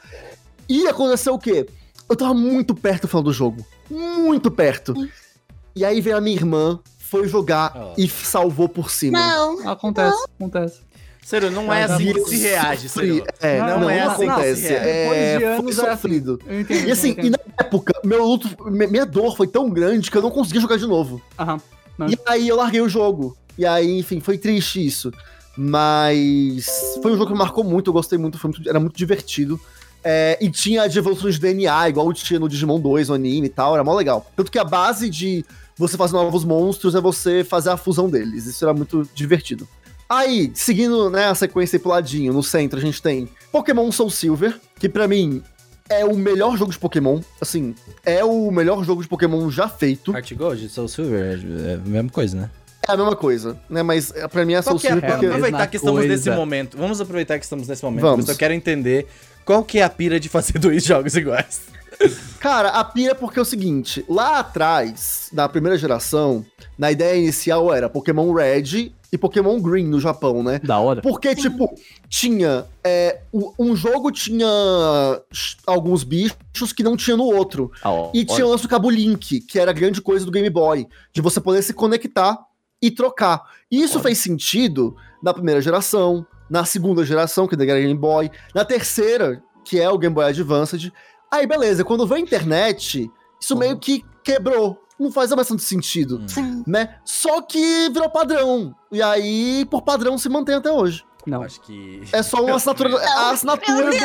E 0.69 0.87
aconteceu 0.87 1.33
o 1.33 1.39
quê? 1.39 1.67
Eu 2.09 2.15
tava 2.15 2.33
muito 2.33 2.73
perto 2.73 3.03
do 3.03 3.07
final 3.07 3.23
do 3.23 3.33
jogo. 3.33 3.65
Muito 3.89 4.49
perto. 4.49 4.93
E 5.75 5.83
aí 5.83 5.99
veio 5.99 6.17
a 6.17 6.21
minha 6.21 6.35
irmã, 6.35 6.79
foi 7.09 7.27
jogar 7.27 7.73
Oh. 7.75 7.93
e 7.97 8.07
salvou 8.09 8.67
por 8.69 8.89
cima. 8.91 9.17
Não, 9.19 9.69
Acontece, 9.69 10.17
acontece. 10.39 10.79
Sério, 11.23 11.49
não 11.49 11.73
é 11.73 11.83
assim 11.83 12.13
que 12.13 12.25
se 12.25 12.37
reage, 12.37 12.87
sofri. 12.87 13.07
sério. 13.15 13.25
É, 13.41 13.59
Não, 13.59 13.67
não, 13.67 13.79
não 13.79 13.89
é 13.89 14.05
não 14.05 14.11
assim 14.11 14.27
que 14.27 14.55
se 14.55 14.67
reage. 14.67 14.87
É, 14.87 15.39
Depois 15.39 15.39
de 15.39 15.39
foi 15.39 15.47
anos 15.47 15.77
é 15.79 15.81
assim. 15.81 15.91
sofrido. 16.01 16.39
Eu 16.45 16.61
entendo. 16.61 16.87
E 16.87 16.91
assim, 16.91 17.15
e 17.17 17.29
na 17.31 17.37
época, 17.59 17.93
meu 18.03 18.23
luto, 18.25 18.47
mi- 18.71 18.85
minha 18.87 19.05
dor 19.07 19.35
foi 19.35 19.47
tão 19.47 19.67
grande 19.71 20.11
que 20.11 20.17
eu 20.17 20.21
não 20.21 20.29
conseguia 20.29 20.61
jogar 20.61 20.77
de 20.77 20.85
novo. 20.85 21.19
Aham. 21.39 21.59
Não. 21.97 22.07
E 22.09 22.17
aí 22.27 22.47
eu 22.47 22.55
larguei 22.55 22.81
o 22.81 22.87
jogo. 22.89 23.35
E 23.57 23.65
aí, 23.65 23.97
enfim, 23.97 24.19
foi 24.19 24.37
triste 24.37 24.85
isso. 24.85 25.11
Mas 25.57 26.67
foi 27.01 27.11
um 27.11 27.15
jogo 27.15 27.27
que 27.27 27.33
me 27.33 27.39
marcou 27.39 27.63
muito, 27.63 27.89
eu 27.89 27.93
gostei 27.93 28.17
muito, 28.19 28.37
foi 28.37 28.51
muito- 28.51 28.69
era 28.69 28.79
muito 28.79 28.95
divertido. 28.95 29.59
É, 30.03 30.37
e 30.39 30.49
tinha 30.51 30.87
de 30.87 30.99
evoluções 30.99 31.35
de 31.35 31.41
DNA, 31.41 31.89
igual 31.89 32.13
tinha 32.13 32.39
no 32.39 32.47
Digimon 32.47 32.79
2, 32.79 33.09
no 33.09 33.15
anime 33.15 33.47
e 33.47 33.49
tal, 33.49 33.73
era 33.73 33.83
mó 33.83 33.95
legal. 33.95 34.25
Tanto 34.35 34.51
que 34.51 34.59
a 34.59 34.63
base 34.63 35.09
de 35.09 35.43
você 35.77 35.97
fazer 35.97 36.13
novos 36.13 36.43
monstros 36.45 36.95
é 36.95 37.01
você 37.01 37.43
fazer 37.43 37.69
a 37.69 37.77
fusão 37.77 38.09
deles. 38.09 38.45
Isso 38.45 38.63
era 38.63 38.73
muito 38.73 39.07
divertido. 39.13 39.67
Aí, 40.07 40.51
seguindo 40.53 41.09
né, 41.09 41.25
a 41.27 41.35
sequência 41.35 41.77
aí 41.77 41.81
pro 41.81 41.89
ladinho, 41.89 42.31
no 42.31 42.43
centro 42.43 42.77
a 42.77 42.81
gente 42.81 43.01
tem 43.01 43.27
Pokémon 43.51 43.91
Soul 43.91 44.09
Silver, 44.11 44.59
que 44.79 44.87
pra 44.87 45.07
mim 45.07 45.41
é 45.89 46.05
o 46.05 46.15
melhor 46.15 46.55
jogo 46.57 46.71
de 46.71 46.77
Pokémon. 46.77 47.19
Assim, 47.41 47.73
é 48.05 48.23
o 48.23 48.51
melhor 48.51 48.83
jogo 48.83 49.01
de 49.01 49.07
Pokémon 49.07 49.49
já 49.49 49.67
feito. 49.67 50.11
Heart 50.13 50.33
Gold, 50.33 50.69
Soul 50.69 50.87
Silver, 50.87 51.39
é 51.67 51.73
a 51.73 51.77
mesma 51.77 52.09
coisa, 52.09 52.37
né? 52.37 52.49
É 52.87 52.91
a 52.91 52.97
mesma 52.97 53.15
coisa, 53.15 53.57
né? 53.67 53.81
Mas 53.81 54.11
é, 54.15 54.27
pra 54.27 54.45
mim 54.45 54.53
é 54.53 54.61
Soul 54.61 54.75
é, 54.77 54.79
Silver 54.79 55.03
É, 55.03 55.07
porque... 55.11 55.25
mas- 55.25 55.35
aproveitar 55.37 55.67
que 55.67 55.77
estamos 55.77 56.05
nesse 56.05 56.23
coisa. 56.25 56.35
momento. 56.39 56.77
Vamos 56.77 57.01
aproveitar 57.01 57.39
que 57.39 57.45
estamos 57.45 57.67
nesse 57.67 57.83
momento. 57.83 58.01
Vamos. 58.01 58.25
Mas 58.25 58.29
eu 58.29 58.35
quero 58.37 58.53
entender 58.53 59.07
qual 59.43 59.63
que 59.63 59.79
é 59.79 59.83
a 59.83 59.89
pira 59.89 60.19
de 60.19 60.29
fazer 60.29 60.57
dois 60.59 60.83
jogos 60.83 61.15
iguais. 61.15 61.61
Cara, 62.39 62.69
a 62.69 62.83
pira 62.83 63.11
é 63.11 63.15
porque 63.15 63.39
é 63.39 63.41
o 63.41 63.45
seguinte, 63.45 64.05
lá 64.07 64.39
atrás, 64.39 65.29
na 65.33 65.49
primeira 65.49 65.77
geração, 65.77 66.45
na 66.77 66.91
ideia 66.91 67.17
inicial 67.17 67.73
era 67.73 67.89
Pokémon 67.89 68.31
Red 68.33 68.91
e 69.11 69.17
Pokémon 69.17 69.59
Green 69.59 69.87
no 69.87 69.99
Japão, 69.99 70.43
né? 70.43 70.59
Da 70.63 70.77
hora. 70.77 71.01
Porque, 71.01 71.33
tipo, 71.35 71.73
tinha. 72.09 72.65
é, 72.83 73.21
um 73.57 73.75
jogo 73.75 74.11
tinha 74.11 74.47
alguns 75.65 76.03
bichos 76.03 76.73
que 76.75 76.83
não 76.83 76.95
tinha 76.97 77.17
no 77.17 77.23
outro. 77.23 77.71
Hora. 77.83 78.11
E 78.13 78.25
tinha 78.25 78.45
o 78.45 78.49
lance 78.49 78.63
do 78.63 78.69
cabo 78.69 78.89
Link, 78.89 79.39
que 79.41 79.57
era 79.59 79.71
a 79.71 79.73
grande 79.73 80.01
coisa 80.01 80.25
do 80.25 80.31
Game 80.31 80.49
Boy, 80.49 80.87
de 81.13 81.21
você 81.21 81.39
poder 81.39 81.61
se 81.63 81.73
conectar 81.73 82.37
e 82.81 82.91
trocar. 82.91 83.41
E 83.71 83.81
isso 83.81 83.99
fez 83.99 84.17
sentido 84.17 84.95
na 85.23 85.33
primeira 85.33 85.61
geração, 85.61 86.25
na 86.49 86.65
segunda 86.65 87.03
geração, 87.03 87.47
que 87.47 87.55
era 87.55 87.65
Game 87.65 87.95
Boy, 87.95 88.29
na 88.53 88.63
terceira, 88.63 89.41
que 89.63 89.79
é 89.79 89.89
o 89.89 89.97
Game 89.97 90.13
Boy 90.13 90.25
Advanced. 90.25 90.91
Aí, 91.35 91.45
beleza, 91.45 91.83
quando 91.83 92.07
veio 92.07 92.21
a 92.21 92.23
internet, 92.23 93.11
isso 93.39 93.57
meio 93.57 93.77
que 93.77 94.05
quebrou. 94.23 94.81
Não 94.97 95.11
faz 95.11 95.29
mais 95.31 95.49
tanto 95.49 95.61
sentido, 95.61 96.23
sim. 96.27 96.63
né? 96.65 96.97
Só 97.03 97.41
que 97.41 97.89
virou 97.89 98.09
padrão. 98.09 98.73
E 98.89 99.01
aí, 99.01 99.65
por 99.69 99.81
padrão, 99.81 100.17
se 100.17 100.29
mantém 100.29 100.55
até 100.55 100.71
hoje. 100.71 101.03
Não. 101.25 101.43
Acho 101.43 101.59
que. 101.61 102.01
É 102.11 102.21
só 102.23 102.43
uma 102.43 102.55
assinatura. 102.55 102.95
A 103.15 103.29
assinatura 103.31 103.89
do. 103.89 103.95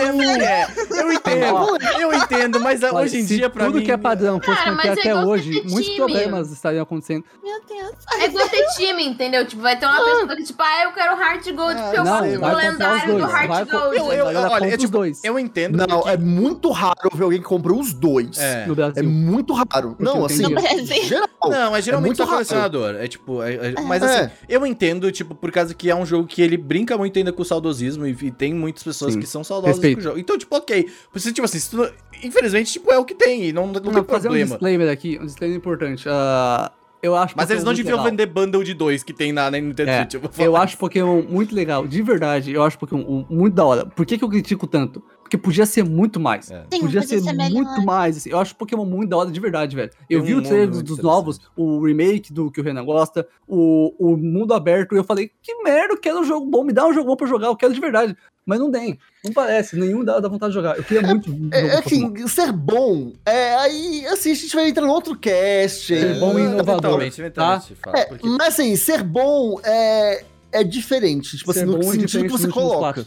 É, 0.43 0.67
eu 0.91 1.13
entendo, 1.13 1.79
eu 2.01 2.15
entendo, 2.15 2.61
mas 2.61 2.83
Olha, 2.83 2.95
hoje 2.95 3.19
em 3.19 3.25
dia, 3.25 3.51
pra 3.51 3.67
tudo 3.67 3.79
mim. 3.79 3.85
que 3.85 3.93
é 3.93 3.97
padrão 3.97 4.41
fosse 4.41 4.71
manter 4.71 4.89
é 4.89 4.93
até 4.93 5.15
hoje, 5.15 5.63
muitos 5.65 5.85
time. 5.85 5.97
problemas 5.97 6.51
estariam 6.51 6.83
acontecendo. 6.83 7.25
Meu 7.43 7.61
Deus. 7.69 7.93
É 8.19 8.27
igual 8.27 8.49
ter 8.49 8.65
time, 8.77 9.05
entendeu? 9.07 9.47
Tipo, 9.47 9.63
vai 9.63 9.79
ter 9.79 9.87
uma 9.87 9.97
pessoa 10.05 10.37
que, 10.37 10.43
tipo, 10.45 10.63
ah, 10.63 10.85
eu 10.85 10.93
quero 10.93 11.21
Heart 11.21 11.53
Gold, 11.53 11.81
porque 11.83 11.99
eu 11.99 12.05
não, 12.05 12.19
gosto 12.39 12.39
do 12.51 12.57
lendário 12.57 13.19
do. 13.19 13.31
Heart 13.31 13.71
Gold. 13.71 13.97
Eu, 13.97 14.13
eu, 14.13 14.33
dar 14.33 14.51
olha, 14.53 14.67
é 14.67 14.77
tipo, 14.77 14.93
dois. 14.93 15.23
eu 15.25 15.39
entendo. 15.39 15.77
Não, 15.87 16.03
que- 16.03 16.09
é 16.09 16.17
muito 16.17 16.71
raro 16.71 17.11
ver 17.15 17.25
alguém 17.25 17.39
que 17.41 17.45
compra 17.47 17.73
os 17.73 17.93
dois. 17.93 18.39
É. 18.39 18.67
No 18.67 18.75
Brasil. 18.75 18.95
É 19.03 19.03
muito 19.07 19.53
raro. 19.53 19.91
Porque 19.91 20.03
Não, 20.05 20.17
não 20.17 20.25
assim, 20.27 20.43
No 20.43 20.51
Brasil. 20.51 20.87
geral. 21.05 21.29
Não, 21.45 21.77
é 21.77 21.83
geralmente 21.83 22.07
muito 22.09 22.17
só 22.19 22.25
raro. 22.25 22.35
colecionador. 22.37 22.95
É 22.97 23.09
tipo, 23.09 23.43
é- 23.43 23.55
é- 23.77 23.81
mas 23.83 24.03
É. 24.03 24.07
assim, 24.07 24.31
eu 24.49 24.67
entendo, 24.67 25.11
tipo, 25.13 25.35
por 25.35 25.51
causa 25.51 25.75
que 25.75 25.91
é 25.91 25.95
um 25.95 26.05
jogo 26.07 26.27
que 26.27 26.41
ele 26.43 26.57
brinca 26.57 26.97
muito 26.97 27.10
muito 27.11 27.19
ainda 27.19 27.33
com 27.33 27.43
o 27.43 27.45
saudosismo 27.45 28.07
e, 28.07 28.11
e 28.23 28.31
tem 28.31 28.55
muitas 28.55 28.83
pessoas 28.83 29.15
Sim. 29.15 29.21
que 29.21 29.27
são 29.27 29.43
saudosas 29.43 29.77
Respeito. 29.77 29.97
com 29.97 30.01
o 30.01 30.05
jogo. 30.05 30.19
Então, 30.19 30.39
tipo, 30.39 30.55
ok. 30.57 30.89
Você, 31.13 31.33
tipo 31.33 31.45
assim, 31.45 31.59
tu 31.71 31.77
não- 31.79 31.91
infelizmente, 32.23 32.73
tipo, 32.73 32.91
é 32.93 32.99
o 32.99 33.05
que 33.05 33.15
tem, 33.15 33.49
e 33.49 33.53
não, 33.53 33.67
não, 33.67 33.75
tem 33.81 33.93
Não, 33.93 34.05
fazer 34.05 34.29
um 34.29 34.31
problema. 34.31 34.47
disclaimer 34.51 34.89
aqui, 34.91 35.19
um 35.21 35.27
disclaimer 35.27 35.57
importante. 35.59 36.05
Ah, 36.09 36.71
eu 37.03 37.17
acho 37.17 37.35
Mas 37.37 37.51
eles 37.51 37.65
não 37.65 37.73
deviam 37.75 37.97
legal. 37.97 38.11
vender 38.11 38.27
bundle 38.27 38.63
de 38.63 38.75
dois 38.75 39.03
que 39.03 39.13
tem 39.13 39.33
na, 39.33 39.51
na 39.51 39.59
Nintendo 39.59 39.91
É, 39.91 39.99
Switch. 40.01 40.15
Eu, 40.15 40.45
Eu 40.45 40.57
acho. 40.57 40.77
Pokémon 40.79 41.23
muito 41.23 41.55
legal, 41.55 41.87
de 41.87 42.01
verdade. 42.03 42.53
Eu 42.53 42.63
acho 42.63 42.79
Pokémon 42.79 43.25
muito 43.29 43.55
da 43.55 43.65
hora. 43.65 43.87
Por 43.87 44.05
que, 44.07 44.17
que 44.19 44.25
eu 44.25 44.29
critico 44.29 44.67
tanto? 44.67 45.03
Porque 45.31 45.39
podia 45.39 45.65
ser 45.65 45.85
muito 45.85 46.19
mais. 46.19 46.51
É. 46.51 46.65
Sim, 46.73 46.81
podia 46.81 47.01
podia 47.03 47.03
ser, 47.03 47.21
ser 47.21 47.33
muito 47.51 47.83
mais. 47.85 48.17
assim. 48.17 48.31
Eu 48.31 48.39
acho 48.41 48.53
Pokémon 48.57 48.85
muito 48.85 49.11
da 49.11 49.17
hora 49.17 49.31
de 49.31 49.39
verdade, 49.39 49.77
velho. 49.77 49.91
Eu 50.11 50.19
Tem 50.19 50.27
vi 50.27 50.35
um 50.35 50.39
o 50.39 50.43
trailer 50.43 50.69
dos, 50.69 50.83
muito 50.83 51.03
novos, 51.05 51.41
o 51.57 51.81
remake 51.85 52.33
do 52.33 52.51
que 52.51 52.61
o 52.61 52.65
Renan 52.65 52.85
gosta, 52.85 53.25
o, 53.47 53.95
o 53.97 54.17
mundo 54.17 54.53
aberto, 54.53 54.93
e 54.93 54.99
eu 54.99 55.05
falei, 55.05 55.31
que 55.41 55.55
merda, 55.63 55.95
eu 55.95 55.99
quero 56.01 56.19
um 56.19 56.25
jogo 56.25 56.47
bom, 56.51 56.65
me 56.65 56.73
dá 56.73 56.85
um 56.85 56.93
jogo 56.93 57.07
bom 57.07 57.15
pra 57.15 57.29
jogar, 57.29 57.47
eu 57.47 57.55
quero 57.57 57.73
de 57.73 57.81
verdade. 57.81 58.17
Mas 58.45 58.59
não 58.59 58.73
tem, 58.73 58.99
não 59.25 59.33
parece, 59.33 59.77
nenhum 59.79 60.03
dá, 60.03 60.19
dá 60.19 60.29
vontade 60.29 60.51
de 60.51 60.55
jogar. 60.57 60.77
Eu 60.77 60.83
queria 60.83 61.07
muito. 61.07 61.31
É, 61.53 61.61
jogo 61.61 61.73
é 61.75 61.83
Pokémon. 61.83 62.07
assim, 62.17 62.27
ser 62.27 62.51
bom, 62.53 63.13
é, 63.25 63.55
aí, 63.55 64.05
assim, 64.09 64.33
a 64.33 64.35
gente 64.35 64.57
vai 64.57 64.69
entrar 64.69 64.85
no 64.85 64.93
outro 64.93 65.17
cast. 65.17 65.95
É, 65.95 66.15
aí, 66.15 66.19
bom 66.19 66.37
e 66.37 66.43
inovador. 66.43 66.71
Eventualmente, 66.73 67.21
eventualmente, 67.21 67.75
fala, 67.77 67.99
É, 68.01 68.05
porque- 68.07 68.27
mas 68.27 68.49
assim, 68.55 68.75
ser 68.75 69.05
bom 69.05 69.61
é, 69.63 70.25
é 70.51 70.65
diferente, 70.65 71.37
tipo 71.37 71.53
Ser 71.53 71.61
assim, 71.61 71.71
no 71.71 71.79
é 71.79 71.83
sentido 71.85 72.25
que 72.25 72.31
você 72.33 72.49
coloca. 72.49 73.07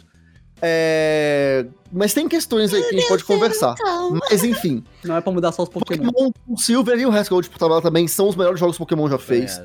É, 0.66 1.66
mas 1.92 2.14
tem 2.14 2.26
questões 2.30 2.74
aí 2.74 2.82
que 2.84 2.96
a 2.96 3.00
gente 3.00 3.08
pode 3.10 3.26
conversar. 3.26 3.76
Então, 3.78 4.18
Mas 4.30 4.46
enfim, 4.46 4.82
Não 5.04 5.18
é 5.18 5.20
pra 5.22 5.34
mudar 5.34 5.52
só 5.52 5.64
os 5.64 5.70
Pokémon. 5.70 6.10
Pokémon 6.10 6.32
Silver 6.58 6.98
e 6.98 7.06
o 7.06 7.10
Red 7.10 7.26
Gold 7.26 7.50
por 7.50 7.58
tabela 7.60 7.82
também 7.82 8.08
são 8.08 8.30
os 8.30 8.36
melhores 8.38 8.62
jogos 8.62 8.78
que 8.78 8.80
Pokémon 8.80 9.10
já 9.10 9.18
também 9.18 9.42
fez. 9.46 9.62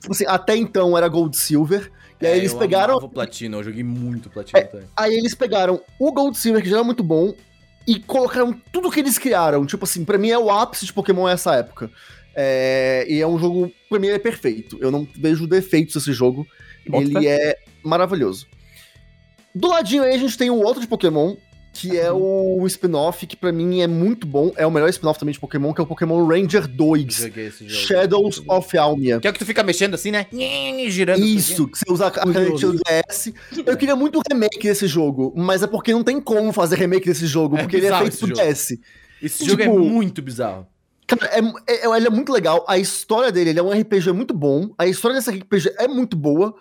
Tipo 0.00 0.12
assim, 0.12 0.24
até 0.28 0.56
então 0.56 0.96
era 0.96 1.08
Gold 1.08 1.36
Silver. 1.36 1.90
E 2.20 2.26
aí 2.26 2.32
É, 2.34 2.36
eles 2.36 2.52
eu 2.52 2.58
pegaram. 2.58 2.96
o 2.96 3.08
Platino, 3.08 3.58
eu 3.58 3.64
joguei 3.64 3.82
muito 3.82 4.30
Platino 4.30 4.60
É, 4.60 4.62
também. 4.62 4.86
Aí 4.96 5.14
eles 5.14 5.34
pegaram 5.34 5.80
o 5.98 6.12
Gold 6.12 6.38
Silver, 6.38 6.62
que 6.62 6.68
já 6.68 6.76
era 6.76 6.84
muito 6.84 7.02
bom, 7.02 7.34
e 7.84 7.98
colocaram 7.98 8.52
tudo 8.72 8.88
que 8.90 9.00
eles 9.00 9.18
criaram. 9.18 9.66
Tipo 9.66 9.84
assim, 9.84 10.04
pra 10.04 10.16
mim 10.16 10.30
é 10.30 10.38
o 10.38 10.48
ápice 10.48 10.86
de 10.86 10.92
Pokémon 10.92 11.28
essa 11.28 11.56
época. 11.56 11.90
É, 12.36 13.04
e 13.08 13.20
é 13.20 13.26
um 13.26 13.36
jogo, 13.36 13.72
pra 13.88 13.98
mim, 13.98 14.06
ele 14.06 14.16
é 14.16 14.20
perfeito. 14.20 14.78
Eu 14.80 14.92
não 14.92 15.08
vejo 15.16 15.46
defeitos 15.46 15.96
nesse 15.96 16.12
jogo. 16.12 16.46
Bota 16.88 17.04
ele 17.04 17.26
é 17.26 17.56
maravilhoso. 17.82 18.46
Do 19.54 19.68
ladinho 19.68 20.02
aí 20.02 20.14
a 20.14 20.18
gente 20.18 20.36
tem 20.38 20.50
um 20.50 20.62
outro 20.62 20.80
de 20.80 20.86
Pokémon, 20.86 21.34
que 21.72 21.96
é 21.98 22.10
o 22.12 22.64
spin-off, 22.66 23.26
que 23.26 23.36
pra 23.36 23.52
mim 23.52 23.80
é 23.80 23.86
muito 23.86 24.26
bom. 24.26 24.52
É 24.56 24.66
o 24.66 24.70
melhor 24.70 24.88
spin-off 24.90 25.18
também 25.18 25.32
de 25.32 25.40
Pokémon, 25.40 25.72
que 25.72 25.80
é 25.80 25.84
o 25.84 25.86
Pokémon 25.86 26.26
Ranger 26.26 26.66
2. 26.66 27.14
Joguei 27.14 27.46
esse 27.46 27.68
jogo. 27.68 27.86
Shadows 27.86 28.42
of 28.48 28.76
Almia. 28.78 29.20
Que 29.20 29.26
é 29.28 29.30
o 29.30 29.32
que 29.32 29.38
tu 29.38 29.46
fica 29.46 29.62
mexendo 29.62 29.94
assim, 29.94 30.10
né? 30.10 30.26
Girando. 30.88 31.24
Isso, 31.24 31.68
que 31.68 31.78
você 31.78 31.84
usa 31.92 32.06
a 32.08 32.10
canetinha 32.10 32.72
do 32.72 32.78
DS. 32.78 33.32
Eu 33.64 33.76
queria 33.76 33.94
muito 33.96 34.18
o 34.18 34.22
remake 34.28 34.58
desse 34.60 34.86
jogo, 34.86 35.32
mas 35.36 35.62
é 35.62 35.66
porque 35.66 35.92
não 35.92 36.02
tem 36.02 36.20
como 36.20 36.52
fazer 36.52 36.76
remake 36.76 37.06
desse 37.06 37.26
jogo, 37.26 37.56
É 37.56 37.62
porque 37.62 37.76
ele 37.76 37.86
é 37.86 37.98
feito 37.98 38.18
pro. 38.18 38.32
DS. 38.34 38.78
Esse 39.22 39.44
jogo 39.44 39.62
é 39.62 39.66
Tipo- 39.66 39.78
muito 39.78 40.22
bizarro. 40.22 40.66
Cara, 41.06 41.26
é, 41.26 41.40
é- 41.72 41.96
ele 41.96 42.06
é 42.06 42.10
muito 42.10 42.32
legal, 42.32 42.64
a 42.68 42.78
história 42.78 43.32
dele, 43.32 43.50
ele 43.50 43.58
é 43.58 43.62
um 43.62 43.70
RPG 43.72 44.12
muito 44.12 44.32
bom, 44.32 44.70
a 44.78 44.86
história 44.86 45.16
desse 45.16 45.28
RPG 45.30 45.74
é 45.76 45.88
muito 45.88 46.16
boa. 46.16 46.54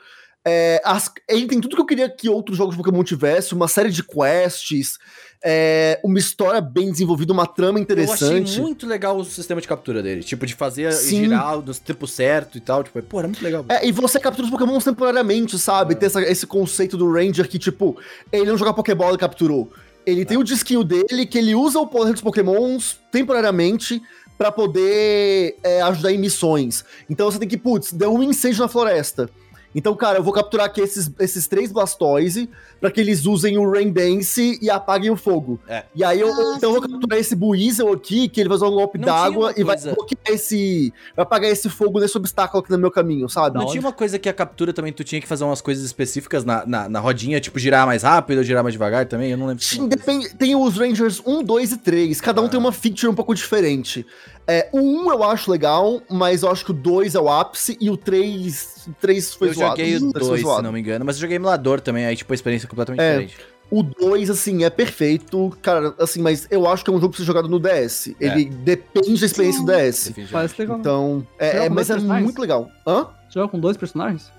É, 0.52 0.82
as- 0.84 1.12
ele 1.28 1.46
tem 1.48 1.60
tudo 1.62 1.76
que 1.76 1.82
eu 1.82 1.86
queria 1.86 2.10
que 2.10 2.28
outros 2.30 2.58
jogos 2.58 2.76
de 2.76 2.82
Pokémon 2.82 3.04
tivessem, 3.04 3.56
uma 3.56 3.68
série 3.68 3.90
de 3.92 4.02
quests, 4.04 4.98
é, 5.44 6.00
uma 6.04 6.18
história 6.20 6.60
bem 6.60 6.92
desenvolvida, 6.92 7.32
uma 7.32 7.46
trama 7.46 7.78
Eu 7.78 7.84
interessante. 7.84 8.50
achei 8.52 8.62
muito 8.62 8.88
legal 8.88 9.18
o 9.18 9.24
sistema 9.24 9.62
de 9.62 9.68
captura 9.68 10.02
dele. 10.04 10.22
Tipo, 10.24 10.46
de 10.46 10.56
fazer 10.56 10.92
Sim. 10.94 11.24
girar 11.26 11.58
no 11.58 11.74
tempo 11.76 12.08
certo 12.08 12.58
e 12.58 12.62
tal. 12.62 12.84
Tipo, 12.84 13.02
pô, 13.04 13.20
era 13.20 13.28
muito 13.28 13.44
legal. 13.44 13.64
É, 13.70 13.86
e 13.88 13.92
você 13.92 14.20
captura 14.20 14.46
os 14.46 14.52
Pokémons 14.52 14.84
temporariamente, 14.84 15.58
sabe? 15.60 15.94
É. 15.94 15.98
Ter 15.98 16.08
essa- 16.08 16.22
esse 16.22 16.46
conceito 16.48 16.98
do 16.98 17.12
Ranger 17.12 17.48
que, 17.48 17.60
tipo, 17.60 17.96
ele 18.32 18.46
não 18.46 18.58
joga 18.58 18.74
Pokébola 18.74 19.16
e 19.16 19.18
capturou. 19.20 19.72
Ele 20.06 20.26
tem 20.26 20.38
o 20.38 20.44
disquinho 20.44 20.84
dele 20.84 21.26
que 21.26 21.38
ele 21.38 21.54
usa 21.54 21.80
o 21.80 21.86
poder 21.88 22.14
dos 22.14 22.22
Pokémons 22.22 22.98
temporariamente 23.12 24.02
pra 24.38 24.52
poder 24.52 25.58
é, 25.64 25.82
ajudar 25.84 26.12
em 26.12 26.18
missões. 26.18 26.84
Então 27.10 27.30
você 27.30 27.38
tem 27.38 27.48
que, 27.48 27.58
putz, 27.58 27.92
deu 27.94 28.14
um 28.14 28.24
incêndio 28.24 28.62
na 28.62 28.68
floresta. 28.68 29.30
Então, 29.74 29.96
cara, 29.96 30.18
eu 30.18 30.24
vou 30.24 30.34
capturar 30.34 30.66
aqui 30.66 30.82
esses, 30.82 31.12
esses 31.20 31.48
três 31.48 31.72
Blastoise 31.72 32.50
pra 32.82 32.90
que 32.90 33.00
eles 33.00 33.26
usem 33.26 33.58
o 33.58 33.70
Rain 33.70 33.92
Dance 33.92 34.58
e 34.62 34.70
apaguem 34.70 35.12
o 35.12 35.16
fogo. 35.16 35.60
É. 35.68 35.84
E 35.94 36.04
aí 36.04 36.20
eu, 36.20 36.30
Ah, 36.30 36.54
então 36.58 36.70
eu 36.74 36.80
vou 36.80 36.82
capturar 36.82 37.20
esse 37.20 37.36
Buizel 37.36 37.92
aqui, 37.94 38.28
que 38.30 38.40
ele 38.40 38.50
vai 38.50 38.56
usar 38.56 38.68
um 38.68 38.72
golpe 38.72 38.98
d'água 38.98 39.54
e 39.56 39.64
vai 39.64 39.78
bloquear 39.78 40.20
esse. 40.30 40.94
Vai 41.16 41.24
apagar 41.24 41.52
esse 41.52 41.70
fogo 41.70 42.00
nesse 42.00 42.18
obstáculo 42.18 42.64
aqui 42.64 42.72
no 42.72 42.78
meu 42.80 42.90
caminho, 42.90 43.30
sabe? 43.30 43.58
Não 43.60 43.68
tinha 43.68 43.82
uma 43.82 43.92
coisa 43.94 44.18
que 44.18 44.28
a 44.30 44.34
captura 44.34 44.74
também 44.74 44.92
tu 44.94 45.04
tinha 45.04 45.22
que 45.22 45.28
fazer 45.28 45.44
umas 45.44 45.62
coisas 45.62 45.84
específicas 45.84 46.44
na, 46.44 46.66
na, 46.66 46.90
na 46.90 47.00
rodinha, 47.00 47.40
tipo 47.40 47.60
girar 47.60 47.86
mais 47.86 48.04
rápido 48.04 48.40
ou 48.40 48.44
girar 48.44 48.64
mais 48.64 48.74
devagar 48.74 49.06
também? 49.06 49.32
Eu 49.32 49.38
não 49.38 49.48
lembro. 49.48 49.64
Sim, 49.64 49.88
depende, 49.88 50.34
tem 50.36 50.56
os 50.56 50.78
Rangers 50.78 51.22
1, 51.26 51.44
2 51.44 51.72
e 51.74 51.78
3. 51.78 52.22
Cada 52.22 52.42
um 52.42 52.46
Ah. 52.46 52.50
tem 52.50 52.60
uma 52.60 52.72
feature 52.72 53.08
um 53.12 53.16
pouco 53.16 53.36
diferente. 53.36 54.06
É, 54.50 54.68
o 54.72 54.80
1 54.80 55.12
eu 55.12 55.24
acho 55.24 55.52
legal, 55.52 56.02
mas 56.10 56.42
eu 56.44 56.50
acho 56.52 56.66
que 56.66 56.72
o 56.72 56.74
2 56.74 57.14
é 57.14 57.20
o 57.20 57.30
ápice 57.30 57.78
e 57.80 57.90
o 57.90 57.96
3, 57.96 58.86
o 58.88 58.94
3 59.00 59.34
foi 59.36 59.50
Eu 59.50 59.54
zoado. 59.54 59.70
joguei 59.78 59.98
o 59.98 60.10
O 60.10 60.12
3 60.14 60.28
foi 60.28 60.42
2, 60.42 60.56
se 60.58 60.62
não 60.64 60.72
me 60.72 60.80
engano, 60.80 61.06
mas 61.06 61.16
eu 61.18 61.22
joguei 61.22 61.36
emulador 61.36 61.80
também, 61.80 62.06
aí 62.06 62.16
tipo 62.16 62.34
a 62.34 62.36
experiência 62.36 62.66
é 62.66 62.70
completamente 62.70 63.02
É. 63.04 63.12
diferente. 63.20 63.38
O 63.72 63.84
2, 63.84 64.32
assim, 64.32 64.64
é 64.64 64.70
perfeito, 64.72 65.56
cara, 65.62 65.94
assim, 66.00 66.20
mas 66.24 66.48
eu 66.50 66.68
acho 66.68 66.84
que 66.84 66.90
é 66.90 66.94
um 66.94 67.00
jogo 67.00 67.10
pra 67.10 67.20
ser 67.20 67.26
jogado 67.26 67.48
no 67.48 67.60
DS. 67.60 68.16
Ele 68.20 68.46
depende 68.46 69.20
da 69.20 69.26
experiência 69.28 69.62
do 69.62 69.68
DS. 69.72 70.12
Parece 70.32 70.56
legal. 70.60 70.80
Então, 70.80 71.28
é, 71.38 71.66
é- 71.66 71.70
mas 71.70 71.88
dois 71.90 72.04
é 72.04 72.08
muito 72.20 72.42
legal. 72.42 72.68
Hã? 72.88 73.06
Joga 73.30 73.48
com 73.50 73.60
dois 73.60 73.78
personagens? 73.78 74.32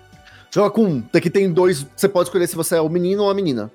Joga 0.53 0.70
com 0.70 0.85
um. 0.85 1.05
Daqui 1.12 1.31
tem 1.31 1.49
dois. 1.53 1.87
Você 1.95 2.09
pode 2.09 2.28
escolher 2.28 2.49
se 2.49 2.57
você 2.57 2.74
é 2.74 2.81
o 2.81 2.89
menino 2.89 3.23
ou 3.23 3.31
a 3.31 3.35
menina. 3.35 3.70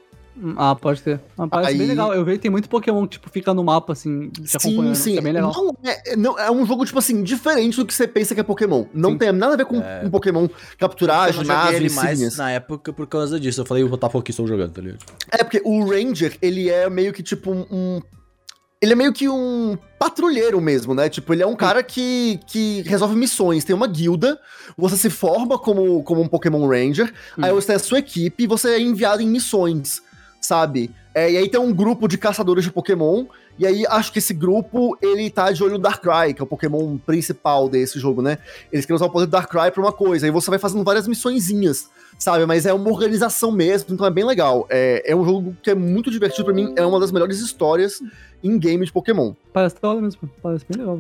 Ah, 0.58 0.76
pode 0.76 1.02
ter. 1.02 1.20
Ah, 1.38 1.48
parece 1.48 1.72
Aí- 1.72 1.78
bem 1.78 1.88
legal. 1.88 2.14
Eu 2.14 2.26
vejo 2.26 2.38
que 2.38 2.42
tem 2.42 2.52
muito 2.52 2.68
Pokémon 2.68 3.04
que 3.04 3.12
tipo, 3.14 3.30
fica 3.30 3.54
no 3.54 3.64
mapa, 3.64 3.94
assim, 3.94 4.30
te 4.30 4.58
acompanhando. 4.58 4.96
Sim, 4.96 5.12
sim. 5.14 5.18
É 5.18 5.22
bem 5.22 5.32
legal. 5.34 5.54
Não 5.54 5.76
é, 5.84 6.16
não, 6.16 6.38
é 6.40 6.52
um 6.52 6.66
jogo, 6.66 6.86
tipo 6.86 7.00
assim, 7.00 7.24
diferente 7.24 7.78
do 7.78 7.86
que 7.86 7.94
você 7.94 8.08
pensa 8.08 8.34
que 8.36 8.42
é 8.42 8.44
Pokémon. 8.44 8.86
Não 8.94 9.12
Sim. 9.12 9.18
tem 9.18 9.32
nada 9.32 9.54
a 9.54 9.58
ver 9.58 9.66
com 9.66 9.78
um 9.78 10.10
Pokémon 10.10 10.48
capturar, 10.78 11.32
ginásio, 11.32 11.76
ele 11.78 11.90
mais 11.92 12.38
na 12.38 12.52
época 12.52 12.92
por 12.92 13.08
causa 13.08 13.40
disso. 13.40 13.62
Eu 13.62 13.66
falei, 13.66 13.84
eu 13.84 13.88
vou 13.88 13.96
estar 13.96 14.08
aqui, 14.08 14.32
estou 14.32 14.46
jogando, 14.48 14.72
tá 14.72 14.82
ligado? 14.82 15.00
É, 15.32 15.44
porque 15.44 15.62
o 15.64 15.86
Ranger, 15.90 16.38
ele 16.42 16.70
é 16.70 16.90
meio 16.90 17.14
que 17.14 17.24
tipo 17.24 17.52
um. 17.52 17.66
um- 17.72 18.02
Ele 18.82 18.92
é 18.92 18.96
meio 18.96 19.14
que 19.14 19.28
um 19.28 19.78
patrulheiro 19.98 20.60
mesmo, 20.62 20.94
né? 20.94 21.10
Tipo, 21.10 21.34
ele 21.34 21.42
é 21.42 21.48
um 21.48 21.56
cara 21.56 21.82
que, 21.82 22.40
que 22.46 22.82
resolve 22.86 23.16
missões. 23.16 23.64
Tem 23.64 23.76
uma 23.76 23.88
guilda, 23.88 24.38
você 24.78 24.96
se 24.98 25.10
forma 25.10 25.58
como, 25.58 26.04
como 26.04 26.22
um 26.22 26.28
Pokémon 26.28 26.68
Ranger, 26.68 27.12
aí 27.42 27.52
Hum. 27.52 27.56
você 27.56 27.68
tem 27.68 27.76
a 27.78 27.80
sua 27.80 28.00
equipe 28.00 28.44
e 28.44 28.48
você 28.48 28.72
é 28.76 28.80
enviado 28.82 29.24
em 29.24 29.28
missões, 29.28 30.02
sabe? 30.46 30.92
É, 31.14 31.32
e 31.32 31.38
aí 31.38 31.50
tem 31.50 31.60
um 31.60 31.74
grupo 31.74 32.08
de 32.08 32.18
caçadores 32.18 32.64
de 32.64 32.72
Pokémon, 32.72 33.26
e 33.58 33.66
aí 33.66 33.86
acho 33.88 34.12
que 34.12 34.20
esse 34.20 34.34
grupo, 34.34 34.98
ele 35.02 35.30
tá 35.30 35.52
de 35.52 35.64
olho 35.64 35.74
no 35.74 35.80
Darkrai, 35.80 36.34
que 36.34 36.42
é 36.42 36.44
o 36.44 36.48
Pokémon 36.48 36.98
principal 36.98 37.70
desse 37.70 38.00
jogo, 38.00 38.22
né? 38.22 38.38
Eles 38.72 38.86
querem 38.86 38.98
usar 38.98 39.06
o 39.06 39.10
poder 39.10 39.26
do 39.26 39.32
Darkrai 39.32 39.72
pra 39.72 39.82
uma 39.82 39.94
coisa, 39.94 40.26
aí 40.26 40.32
você 40.32 40.50
vai 40.50 40.60
fazendo 40.60 40.84
várias 40.84 41.08
missõezinhas, 41.08 41.90
sabe? 42.20 42.46
Mas 42.46 42.66
é 42.66 42.74
uma 42.74 42.90
organização 42.90 43.52
mesmo, 43.52 43.94
então 43.94 44.06
é 44.06 44.12
bem 44.12 44.26
legal. 44.26 44.68
É, 44.70 45.04
é 45.06 45.16
um 45.16 45.24
jogo 45.24 45.56
que 45.64 45.70
é 45.70 45.76
muito 45.76 46.12
divertido 46.12 46.46
pra 46.46 46.54
mim, 46.54 46.74
é 46.76 46.86
uma 46.86 47.00
das 47.00 47.12
melhores 47.12 47.40
histórias 47.40 48.02
em 48.44 48.60
game 48.60 48.86
de 48.86 48.92
Pokémon. 48.92 49.34
Parece 49.54 49.76
da 49.82 49.90
hora 49.90 50.02
mesmo. 50.02 50.30
Parece 50.44 50.66
bem 50.70 50.80
legal. 50.80 51.00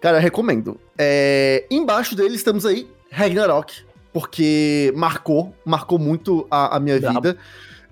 Cara, 0.00 0.18
recomendo. 0.18 0.78
É, 0.96 1.66
embaixo 1.70 2.14
dele 2.14 2.34
estamos 2.34 2.64
aí, 2.66 2.86
Ragnarok, 3.10 3.82
porque 4.12 4.92
marcou, 4.94 5.54
marcou 5.64 5.98
muito 5.98 6.46
a, 6.50 6.76
a 6.76 6.80
minha 6.80 7.00
vida. 7.00 7.36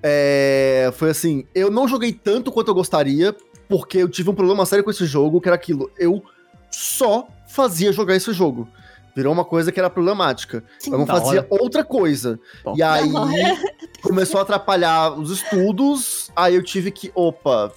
É, 0.02 0.90
foi 0.94 1.10
assim, 1.10 1.44
eu 1.54 1.70
não 1.70 1.88
joguei 1.88 2.12
tanto 2.12 2.52
quanto 2.52 2.68
eu 2.68 2.74
gostaria, 2.74 3.34
porque 3.68 3.98
eu 3.98 4.08
tive 4.08 4.30
um 4.30 4.34
problema 4.34 4.64
sério 4.66 4.84
com 4.84 4.90
esse 4.90 5.06
jogo, 5.06 5.40
que 5.40 5.48
era 5.48 5.56
aquilo, 5.56 5.90
eu 5.98 6.22
só 6.70 7.26
fazia 7.48 7.92
jogar 7.92 8.14
esse 8.14 8.32
jogo. 8.32 8.68
Virou 9.14 9.32
uma 9.32 9.44
coisa 9.46 9.72
que 9.72 9.80
era 9.80 9.88
problemática. 9.88 10.62
Sim. 10.78 10.92
Eu 10.92 10.98
não 10.98 11.06
fazia 11.06 11.46
outra 11.48 11.82
coisa. 11.82 12.38
Bom. 12.62 12.74
E 12.76 12.82
aí 12.82 13.10
começou 14.02 14.38
a 14.38 14.42
atrapalhar 14.42 15.18
os 15.18 15.30
estudos, 15.30 16.30
aí 16.36 16.54
eu 16.54 16.62
tive 16.62 16.90
que, 16.90 17.10
opa, 17.14 17.72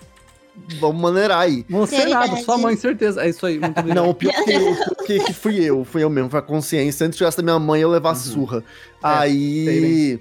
vamos 0.82 1.02
maneirar 1.02 1.40
aí. 1.40 1.66
Você 1.70 1.96
Verdade. 1.96 2.32
nada, 2.32 2.44
sua 2.44 2.58
mãe, 2.58 2.76
certeza. 2.76 3.24
É 3.24 3.30
isso 3.30 3.46
aí. 3.46 3.58
Muito 3.58 3.80
obrigado. 3.80 3.96
Não, 3.96 4.10
o 4.10 4.14
pior 4.14 4.34
que, 4.34 4.44
pior 4.44 4.96
que, 5.06 5.20
que 5.22 5.34
fui 5.34 5.64
eu, 5.64 5.86
fui 5.86 6.04
eu 6.04 6.10
mesmo, 6.10 6.30
foi 6.30 6.40
a 6.40 6.44
consciência. 6.44 7.08
Antes 7.08 7.18
tivesse 7.18 7.38
da 7.38 7.44
minha 7.44 7.58
mãe, 7.58 7.82
eu 7.82 7.90
levasse 7.90 8.28
Uhum. 8.30 8.36
surra. 8.36 8.58
É, 9.02 9.08
sei 9.08 9.18
aí. 9.18 10.20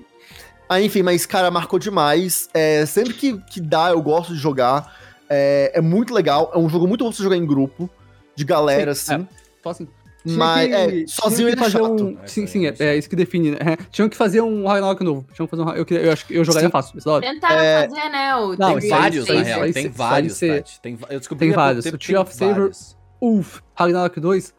Aí, 0.69 0.85
enfim, 0.87 1.03
mas, 1.03 1.25
cara, 1.27 1.51
marcou 1.51 1.79
demais. 1.79 2.49
É, 2.53 2.85
sempre 2.87 3.15
que, 3.15 3.39
que 3.39 3.61
dá, 3.61 3.91
eu 3.91 4.03
gosto 4.03 4.35
de 4.35 4.39
jogar. 4.39 4.95
É, 5.31 5.73
é 5.75 5.81
muito 5.81 6.13
legal. 6.15 6.51
É 6.55 6.59
um 6.59 6.69
jogo 6.69 6.87
muito 6.87 7.05
bom 7.05 7.11
pra 7.11 7.17
você 7.17 7.23
jogar 7.23 7.37
em 7.37 7.47
grupo, 7.47 7.89
de 8.35 8.45
galera, 8.45 8.95
Sim, 8.95 9.15
assim. 9.15 9.29
Só 9.63 9.71
assim. 9.71 9.89
Tinha 10.27 10.37
Mas, 10.37 10.69
que- 10.69 10.75
é, 10.75 10.87
tinha 10.89 11.09
sozinho 11.09 11.49
ele 11.49 11.55
é 11.57 11.59
fazer 11.59 11.79
chato. 11.79 12.05
Um... 12.05 12.19
É, 12.23 12.27
Sim, 12.27 12.47
sim, 12.47 12.67
é, 12.67 12.73
isso 12.73 12.83
é 12.83 12.97
isso 12.99 13.09
que 13.09 13.17
define, 13.17 13.53
né? 13.53 13.77
Tinham 13.91 14.09
que 14.09 14.17
fazer 14.17 14.41
um 14.43 14.67
Ragnarok 14.67 15.03
novo. 15.03 15.27
Tinham 15.33 15.47
que 15.47 15.57
fazer 15.57 15.63
um... 15.63 15.71
eu, 15.75 15.87
eu 15.89 16.13
acho 16.13 16.27
que 16.27 16.35
eu 16.35 16.45
jogaria 16.45 16.69
Sim. 16.69 16.73
fácil. 16.73 16.99
É. 16.99 17.21
Tentaram 17.21 17.61
É, 17.63 17.89
fazer, 17.89 18.09
né? 18.11 18.37
O 18.37 18.57
Não, 18.57 18.79
Tem 18.79 18.91
vários, 18.91 19.27
na 19.29 19.43
real. 19.43 19.73
Tem 19.73 19.89
vários, 19.89 20.39
Tati. 20.41 20.81
Tem, 20.83 20.99
eu 21.09 21.19
descobri 21.19 21.47
Tem 21.47 21.55
vários. 21.55 21.85
tempo 21.85 21.97
O 21.97 21.99
Tree 21.99 22.17
of 22.17 22.35
Saber- 22.35 22.55
vários. 22.55 22.97
Uf, 23.21 23.61
Ragnarok 23.75 24.21
2. 24.21 24.55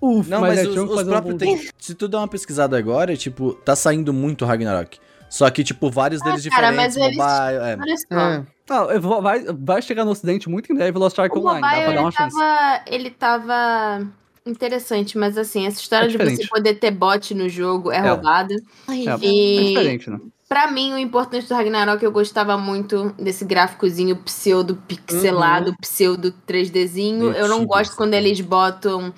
Uf, 0.00 0.30
Não, 0.30 0.40
mas, 0.40 0.58
é, 0.58 0.62
os, 0.62 0.76
os 0.76 0.94
fazer 0.94 1.08
um- 1.08 1.12
próprios. 1.12 1.36
tem- 1.38 1.68
se 1.78 1.94
tu 1.94 2.06
der 2.06 2.18
uma 2.18 2.28
pesquisada 2.28 2.78
agora, 2.78 3.16
tipo, 3.16 3.54
tá 3.54 3.74
saindo 3.74 4.12
muito 4.12 4.44
Ragnarok. 4.44 4.98
Só 5.30 5.48
que, 5.50 5.62
tipo, 5.62 5.90
vários 5.90 6.22
deles 6.22 6.46
Ah, 6.46 6.50
cara, 6.50 6.70
diferentes, 6.70 6.96
mas 6.96 7.04
eles- 7.06 7.16
mobile. 7.18 7.92
É. 7.92 7.96
Só. 7.96 8.18
É. 8.30 8.46
Não, 8.68 8.90
eu 8.90 9.00
vou- 9.00 9.22
vai, 9.22 9.44
vai 9.44 9.82
chegar 9.82 10.04
no 10.04 10.10
ocidente 10.10 10.48
muito 10.48 10.72
em 10.72 10.76
breve 10.76 10.98
Lost 10.98 11.18
Ark 11.18 11.34
O 11.36 11.40
Online, 11.40 11.60
dá 11.60 11.68
pra 11.68 11.92
dar 11.92 12.00
uma 12.00 12.08
ele 12.08 12.12
chance. 12.16 12.36
tava, 12.38 12.80
ele 12.86 13.10
tava 13.10 14.06
interessante, 14.46 15.18
mas 15.18 15.36
assim, 15.36 15.66
essa 15.66 15.80
história 15.80 16.06
É 16.06 16.08
de 16.08 16.16
você 16.16 16.46
poder 16.48 16.74
ter 16.74 16.90
bot 16.90 17.34
no 17.34 17.48
jogo 17.48 17.90
é, 17.92 17.96
É. 17.98 18.00
roubada. 18.10 18.54
É 18.88 18.92
E 18.94 19.68
diferente, 19.68 20.10
né? 20.10 20.18
pra 20.48 20.70
mim, 20.70 20.94
o 20.94 20.98
importante 20.98 21.46
do 21.46 21.54
Ragnarok, 21.54 22.02
eu 22.02 22.10
gostava 22.12 22.56
muito 22.56 23.12
desse 23.18 23.44
gráficozinho 23.44 24.16
pseudo 24.16 24.76
pixelado, 24.88 25.74
pseudo 25.78 26.32
3Dzinho. 26.46 27.30
Meio 27.30 27.36
eu 27.36 27.48
não 27.48 27.66
gosto 27.66 27.94
quando 27.96 28.14
eles 28.14 28.40
botam 28.40 29.12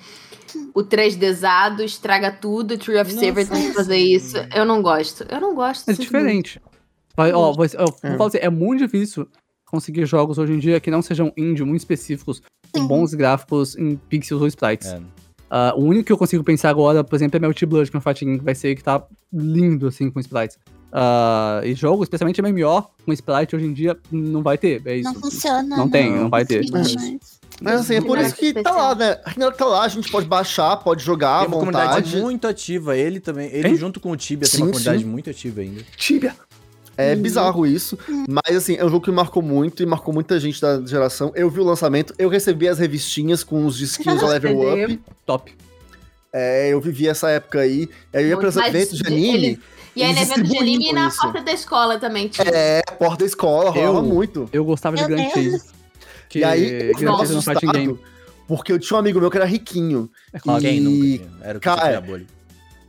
o 0.73 0.83
3Dzado, 0.83 1.81
estraga 1.81 2.31
tudo. 2.31 2.77
Tree 2.77 2.99
of. 2.99 3.11
Saber 3.11 3.47
tem 3.47 3.67
que 3.69 3.73
fazer 3.73 3.97
isso. 3.97 4.37
Eu 4.55 4.65
não 4.65 4.81
gosto. 4.81 5.25
Eu 5.29 5.39
não 5.41 5.53
gosto. 5.55 5.89
É 5.89 5.93
diferente. 5.93 6.61
Vai, 7.15 7.33
ó, 7.33 7.51
vai, 7.51 7.67
eu 7.73 7.85
É. 8.09 8.23
assim, 8.25 8.37
é 8.39 8.49
muito 8.49 8.83
difícil 8.83 9.27
conseguir 9.65 10.05
jogos 10.05 10.37
hoje 10.37 10.53
em 10.53 10.59
dia 10.59 10.79
que 10.79 10.89
não 10.91 11.01
sejam 11.01 11.31
indie 11.37 11.63
muito 11.63 11.79
específicos, 11.81 12.41
com 12.73 12.87
bons 12.87 13.13
gráficos 13.13 13.75
em 13.77 13.95
pixels 13.95 14.41
ou 14.41 14.47
sprites. 14.47 14.87
É. 14.87 15.01
Ah, 15.49 15.73
o 15.75 15.83
único 15.83 16.05
que 16.05 16.11
eu 16.13 16.17
consigo 16.17 16.43
pensar 16.43 16.69
agora, 16.69 17.03
por 17.03 17.13
exemplo, 17.15 17.35
é 17.35 17.39
Melty 17.39 17.65
Blood, 17.65 17.91
que 17.91 17.97
é 17.97 17.99
um 17.99 18.01
fighting 18.01 18.37
que 18.37 18.43
vai 18.45 18.55
ser 18.55 18.73
que 18.75 18.83
tá 18.83 19.03
lindo, 19.33 19.87
assim, 19.87 20.09
com 20.09 20.19
sprites. 20.21 20.57
Ah, 20.93 21.61
e 21.63 21.73
jogo, 21.73 22.03
especialmente 22.03 22.41
MMO, 22.41 22.83
com 23.05 23.11
sprite 23.13 23.55
hoje 23.55 23.65
em 23.65 23.73
dia, 23.73 23.97
não 24.11 24.41
vai 24.41 24.57
ter. 24.57 24.81
É 24.85 24.95
isso. 24.97 25.13
Não 25.13 25.21
funciona. 25.21 25.77
Não 25.77 25.89
tem, 25.89 26.11
não 26.11 26.29
vai 26.29 26.45
ter. 26.45 26.65
Mas- 26.71 27.40
mas- 27.61 27.81
assim, 27.81 27.95
é 27.95 28.01
por 28.01 28.17
isso 28.17 28.35
que 28.35 28.53
tá 28.61 28.71
lá, 28.71 28.95
né? 28.95 29.17
Ragnarok 29.25 29.57
tá 29.57 29.65
lá, 29.65 29.83
a 29.83 29.87
gente 29.87 30.11
pode 30.11 30.27
baixar, 30.27 30.75
pode 30.77 31.03
jogar 31.03 31.35
à 31.35 31.39
Tem 31.41 31.47
uma 31.47 31.57
comunidade 31.57 31.87
vontade. 32.09 32.17
muito 32.21 32.47
ativa. 32.47 32.97
Ele 32.97 33.19
também. 33.19 33.49
Ele 33.53 33.69
Hein? 33.69 33.75
junto 33.75 33.99
com 33.99 34.11
o 34.11 34.17
Tibia 34.17 34.47
tem 34.47 34.57
Sim, 34.57 34.63
uma 34.63 34.71
comunidade 34.71 35.03
sim. 35.03 35.09
muito 35.09 35.29
ativa 35.29 35.61
ainda. 35.61 35.81
Tibia. 35.95 36.35
É 36.97 37.13
Uhum. 37.15 37.21
bizarro 37.21 37.65
isso, 37.65 37.97
mas 38.27 38.55
assim, 38.55 38.75
é 38.75 38.85
um 38.85 38.89
jogo 38.89 39.03
que 39.05 39.11
marcou 39.11 39.41
muito 39.41 39.81
e 39.81 39.85
marcou 39.85 40.13
muita 40.13 40.39
gente 40.39 40.59
da 40.61 40.85
geração. 40.85 41.31
Eu 41.33 41.49
vi 41.49 41.59
o 41.61 41.63
lançamento, 41.63 42.13
eu 42.19 42.27
recebi 42.29 42.67
as 42.67 42.77
revistinhas 42.79 43.43
com 43.43 43.65
os 43.65 43.77
disquinhos 43.77 44.19
da 44.21 44.27
Level 44.37 44.59
Up. 44.83 44.99
Top. 45.25 45.55
É, 46.33 46.69
eu 46.73 46.79
vivi 46.81 47.07
essa 47.07 47.29
época 47.29 47.59
aí. 47.61 47.89
Eu 48.13 48.27
ia 48.27 48.37
para 48.37 48.49
os 48.49 48.55
eventos 48.57 48.97
de 48.99 49.07
ele- 49.07 49.29
anime. 49.29 49.59
E 49.95 50.03
aí, 50.03 50.11
evento 50.11 50.43
de 50.43 50.57
anime 50.57 50.89
e 50.89 50.93
na 50.93 51.07
isso. 51.09 51.19
porta 51.21 51.41
da 51.41 51.51
escola 51.51 51.97
também. 51.99 52.27
Tipo. 52.29 52.47
É, 52.53 52.81
porta 52.97 53.17
da 53.17 53.25
escola, 53.25 53.69
rolava 53.71 53.97
Eu- 53.97 54.03
muito. 54.03 54.49
Eu 54.53 54.63
gostava 54.63 54.95
de 54.95 55.03
Grand. 55.05 55.29
Chase. 55.31 55.61
Que, 56.31 56.39
e 56.39 56.43
aí, 56.43 56.63
eu 56.89 56.93
que 56.93 56.99
ficava 56.99 57.17
fez 57.17 57.29
no 57.31 57.41
fighting 57.41 57.67
game. 57.67 57.87
assustado, 57.93 58.11
porque 58.47 58.71
eu 58.71 58.79
tinha 58.79 58.95
um 58.97 58.99
amigo 58.99 59.19
meu 59.19 59.29
que 59.29 59.37
era 59.37 59.45
riquinho. 59.45 60.09
É 60.31 60.39
claro. 60.39 60.61
Quem 60.61 60.77
E- 60.77 60.79
nunca? 60.79 61.31
Era 61.43 61.57
o 61.57 61.61
que 61.61 61.65
cara, 61.65 61.81
tinha 61.81 61.97
a 61.97 62.01
bolha. 62.01 62.25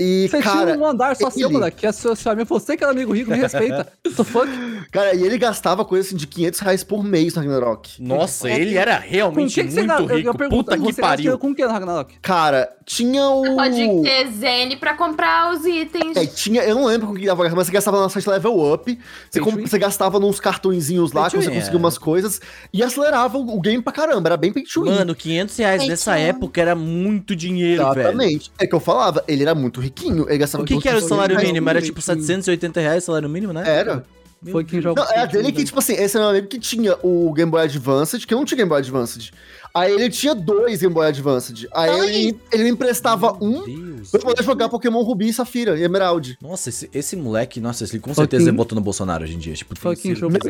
E, 0.03 0.29
Você 0.29 0.41
cara, 0.43 0.73
tinha 0.73 0.79
um 0.79 0.87
andar 0.87 1.15
só 1.17 1.31
seu, 1.31 1.47
ele- 1.49 1.55
moleque. 1.55 1.77
Que 1.79 1.87
é 1.87 1.93
seu, 1.93 2.17
seu 2.17 2.33
amigo, 2.33 2.49
você 2.49 2.77
que 2.77 2.83
era 2.83 2.93
amigo 2.93 3.13
rico, 3.13 3.31
me 3.31 3.37
respeita. 3.37 3.87
What 4.05 4.17
the 4.17 4.25
fuck? 4.25 4.49
cara, 4.91 5.15
e 5.15 5.25
ele 5.25 5.39
gastava 5.39 5.85
coisa 5.85 6.07
assim 6.09 6.17
de 6.17 6.27
500 6.27 6.61
reais 6.61 6.85
por 6.85 7.05
mês 7.05 7.35
no 7.35 7.43
Ragnarok. 7.43 8.03
Nossa, 8.03 8.51
ele 8.51 8.77
era 8.77 8.99
realmente 8.99 9.55
que 9.63 9.69
que 9.69 9.75
muito 9.75 9.93
eu- 9.93 10.07
rico. 10.17 10.29
eu 10.29 10.35
pergunto, 10.35 10.65
Puta 10.65 10.77
que 10.77 10.83
você 10.83 11.01
gastou 11.01 11.05
pariu. 11.09 11.39
Com 11.39 11.51
o 11.51 11.55
que 11.55 11.65
no 11.65 11.71
Ragnarok? 11.73 12.15
Cara, 12.21 12.69
tinha 12.85 13.25
o. 13.29 13.55
Pode 13.57 14.03
ter 14.03 14.29
Zen 14.33 14.77
pra 14.77 14.95
comprar 14.95 15.53
os 15.55 15.65
itens. 15.65 16.17
É, 16.17 16.27
tinha, 16.27 16.63
eu 16.63 16.75
não 16.75 16.87
lembro 16.87 17.07
com 17.09 17.15
que 17.15 17.25
dava, 17.27 17.43
mas 17.45 17.53
você 17.67 17.73
gastava 17.73 18.01
na 18.01 18.09
site 18.09 18.29
Level 18.29 18.73
Up, 18.73 18.99
você, 19.31 19.41
você 19.41 19.79
gastava 19.79 20.19
nos 20.19 20.41
cartõezinhos 20.41 21.13
lá, 21.13 21.31
que 21.31 21.37
você 21.37 21.51
conseguia 21.51 21.77
é. 21.77 21.77
umas 21.77 21.97
coisas, 21.97 22.41
e 22.73 22.83
acelerava 22.83 23.39
o, 23.39 23.57
o 23.57 23.61
game 23.61 23.81
pra 23.83 23.93
caramba, 23.93 24.29
era 24.29 24.37
bem 24.37 24.53
pay 24.53 24.65
to 24.65 24.83
win. 24.83 24.91
Mano, 24.91 25.15
500 25.15 25.57
reais 25.57 25.87
nessa 25.87 26.19
eu- 26.19 26.27
época 26.29 26.61
era 26.61 26.75
muito 26.75 27.37
dinheiro, 27.37 27.83
velho. 27.95 28.01
Exatamente. 28.09 28.51
É 28.59 28.67
que 28.67 28.75
eu 28.75 28.81
falava, 28.81 29.23
ele 29.29 29.43
era 29.43 29.55
muito 29.55 29.81
riquinho, 29.95 30.29
ele 30.29 30.39
gastava 30.39 30.65
O 30.65 30.67
que, 30.67 30.79
que 30.79 30.89
era 30.89 30.99
o 30.99 31.01
200 31.01 31.09
salário 31.09 31.37
mínimo? 31.37 31.69
Era 31.69 31.81
tipo 31.81 32.01
bonitinho. 32.01 32.27
780 32.27 32.81
reais 32.81 33.03
o 33.03 33.07
salário 33.07 33.29
mínimo, 33.29 33.53
né? 33.53 33.63
Era. 33.67 34.05
Meu 34.43 34.53
Foi 34.53 34.65
quem 34.65 34.83
jogou. 34.83 35.05
Não, 35.05 35.13
era 35.13 35.27
dele 35.27 35.53
que, 35.53 35.65
tipo 35.65 35.79
assim, 35.79 35.93
esse 35.93 36.17
é 36.17 36.21
meu 36.21 36.31
amigo 36.31 36.49
que 36.49 36.59
tinha 36.59 36.97
o 37.03 37.33
Game 37.33 37.49
Boy 37.51 37.63
Advanced, 37.63 38.27
que 38.27 38.35
eu 38.35 38.39
não 38.39 38.45
tinha 38.45 38.57
Game 38.57 38.69
Boy 38.69 38.81
Advanced. 38.81 39.33
Aí 39.75 39.93
ele 39.93 40.11
tinha 40.11 40.35
dois 40.35 40.81
Game 40.81 40.93
Boy 40.93 41.07
Advanced. 41.07 41.67
Aí 41.73 41.91
Dois? 41.91 42.11
ele, 42.11 42.41
ele 42.53 42.65
me 42.65 42.71
emprestava 42.71 43.37
um 43.41 43.65
Deus. 43.65 44.11
pra 44.11 44.21
poder 44.21 44.43
jogar 44.43 44.69
Pokémon 44.69 45.01
Rubi 45.03 45.29
e 45.29 45.33
Safira 45.33 45.79
e 45.79 45.83
Emerald. 45.83 46.37
Nossa, 46.43 46.69
esse, 46.69 46.91
esse 46.93 47.17
moleque, 47.17 47.59
nossa, 47.61 47.85
ele 47.85 47.99
com 47.99 48.13
Fucking- 48.15 48.31
certeza 48.31 48.53
votou 48.53 48.77
no 48.77 48.83
Bolsonaro 48.83 49.25
hoje 49.25 49.35
em 49.35 49.39
dia. 49.39 49.55
Tipo, 49.55 49.79
Fucking 49.79 50.15
jogo 50.15 50.35
Não, 50.35 50.41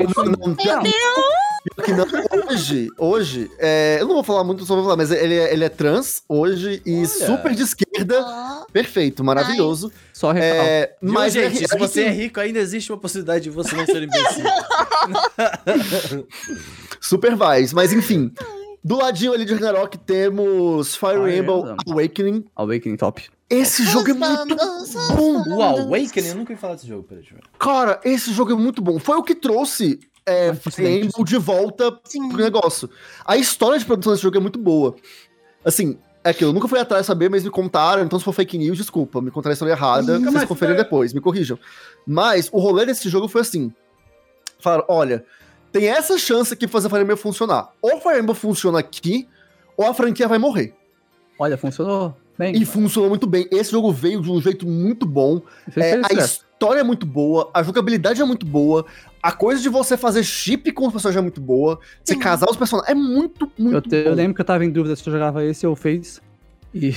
que 1.84 1.92
não. 1.92 2.04
Hoje, 2.50 2.88
hoje, 2.98 3.48
é, 3.60 3.98
eu 4.00 4.06
não 4.08 4.14
vou 4.14 4.24
falar 4.24 4.42
muito 4.42 4.66
sobre 4.66 4.82
falar, 4.82 4.96
mas 4.96 5.12
ele 5.12 5.34
é, 5.36 5.52
ele 5.52 5.64
é 5.64 5.68
trans 5.68 6.22
hoje 6.28 6.82
e 6.84 6.98
Olha. 6.98 7.06
super 7.06 7.54
de 7.54 7.62
esquerda. 7.62 8.20
Perfeito, 8.72 9.22
maravilhoso. 9.22 9.92
Só 10.12 10.32
recalque. 10.32 10.58
É, 10.68 10.96
Viu, 11.00 11.12
mas 11.12 11.36
é 11.36 11.48
gente, 11.48 11.60
ri- 11.60 11.68
se 11.68 11.78
você 11.78 12.02
é 12.02 12.10
rico, 12.10 12.40
ainda 12.40 12.58
existe 12.58 12.90
uma 12.90 12.98
possibilidade 12.98 13.44
de 13.44 13.50
você 13.50 13.76
não 13.76 13.86
ser 13.86 14.02
imbecil. 14.02 14.44
Super 17.00 17.36
vibes, 17.36 17.72
mas 17.72 17.92
enfim. 17.92 18.32
Do 18.84 18.96
ladinho 18.96 19.32
ali 19.32 19.44
de 19.44 19.52
Ragnarok 19.54 19.96
temos 19.98 20.96
Fire 20.96 21.12
Fire 21.12 21.38
Emblem. 21.38 21.76
Awakening. 21.88 22.44
Awakening 22.56 22.96
top. 22.96 23.30
Esse 23.48 23.84
jogo 23.84 24.10
é 24.10 24.14
muito 24.14 24.56
bom. 24.56 25.56
o 25.56 25.62
Awakening, 25.62 26.28
eu 26.28 26.34
nunca 26.34 26.52
ia 26.52 26.58
falar 26.58 26.74
desse 26.74 26.86
jogo, 26.86 27.04
peraí, 27.04 27.22
deixa 27.22 27.34
eu 27.34 27.38
ver. 27.38 27.44
Cara, 27.58 28.00
esse 28.04 28.32
jogo 28.32 28.52
é 28.52 28.56
muito 28.56 28.82
bom. 28.82 28.98
Foi 28.98 29.16
o 29.16 29.22
que 29.22 29.34
trouxe 29.34 30.00
é, 30.26 30.54
Fire 30.54 30.88
Emblem 30.88 31.24
de 31.24 31.38
volta 31.38 31.96
Sim. 32.04 32.28
pro 32.28 32.42
negócio. 32.42 32.90
A 33.24 33.36
história 33.36 33.78
de 33.78 33.84
produção 33.84 34.12
desse 34.12 34.22
jogo 34.22 34.36
é 34.36 34.40
muito 34.40 34.58
boa. 34.58 34.96
Assim, 35.64 35.96
é 36.24 36.30
aquilo, 36.30 36.50
eu 36.50 36.54
nunca 36.54 36.68
fui 36.68 36.78
atrás 36.78 37.06
saber, 37.06 37.28
mas 37.28 37.44
me 37.44 37.50
contaram, 37.50 38.02
então 38.02 38.18
se 38.18 38.24
for 38.24 38.32
fake 38.32 38.56
news, 38.56 38.78
desculpa, 38.78 39.20
me 39.20 39.30
contaram 39.30 39.52
a 39.52 39.54
história 39.54 39.72
errada, 39.72 40.18
Nunca 40.18 40.30
vocês 40.30 40.58
foi. 40.58 40.74
depois, 40.74 41.12
me 41.12 41.20
corrijam. 41.20 41.58
Mas 42.06 42.48
o 42.52 42.58
rolê 42.58 42.86
desse 42.86 43.08
jogo 43.08 43.28
foi 43.28 43.40
assim. 43.40 43.72
Falaram, 44.60 44.84
olha, 44.88 45.24
tem 45.72 45.88
essa 45.88 46.18
chance 46.18 46.52
aqui 46.52 46.66
pra 46.66 46.72
fazer 46.72 46.88
Fire 46.88 47.02
Emblem 47.02 47.16
funcionar. 47.16 47.70
Ou 47.80 48.00
Fire 48.00 48.18
Emblem 48.20 48.34
funciona 48.34 48.78
aqui, 48.78 49.26
ou 49.76 49.86
a 49.86 49.94
franquia 49.94 50.28
vai 50.28 50.38
morrer. 50.38 50.74
Olha, 51.38 51.56
funcionou 51.56 52.14
bem. 52.38 52.54
E 52.56 52.64
funcionou 52.64 53.08
muito 53.08 53.26
bem. 53.26 53.48
Esse 53.50 53.70
jogo 53.72 53.90
veio 53.92 54.20
de 54.20 54.30
um 54.30 54.40
jeito 54.40 54.66
muito 54.66 55.06
bom. 55.06 55.40
Fez 55.70 55.86
É, 55.86 56.04
fez 56.04 56.18
a 56.20 56.24
história 56.24 56.80
é 56.80 56.84
muito 56.84 57.04
boa, 57.04 57.50
a 57.52 57.62
jogabilidade 57.62 58.20
é 58.20 58.24
muito 58.24 58.46
boa, 58.46 58.86
a 59.20 59.32
coisa 59.32 59.60
de 59.60 59.68
você 59.68 59.96
fazer 59.96 60.22
chip 60.22 60.70
com 60.70 60.86
os 60.86 60.92
personagens 60.92 61.18
é 61.18 61.22
muito 61.22 61.40
boa, 61.40 61.80
você 62.04 62.14
casar 62.14 62.48
os 62.48 62.56
personagens 62.56 62.90
é 62.92 62.94
muito, 62.94 63.50
Eu, 63.58 63.64
muito 63.64 63.88
te- 63.88 63.96
eu 63.96 64.14
lembro 64.14 64.34
que 64.34 64.40
eu 64.40 64.44
tava 64.44 64.64
em 64.64 64.70
dúvida 64.70 64.94
se 64.94 65.04
eu 65.04 65.12
jogava 65.12 65.44
esse 65.44 65.66
ou 65.66 65.74
Fates. 65.74 66.20
E 66.72 66.94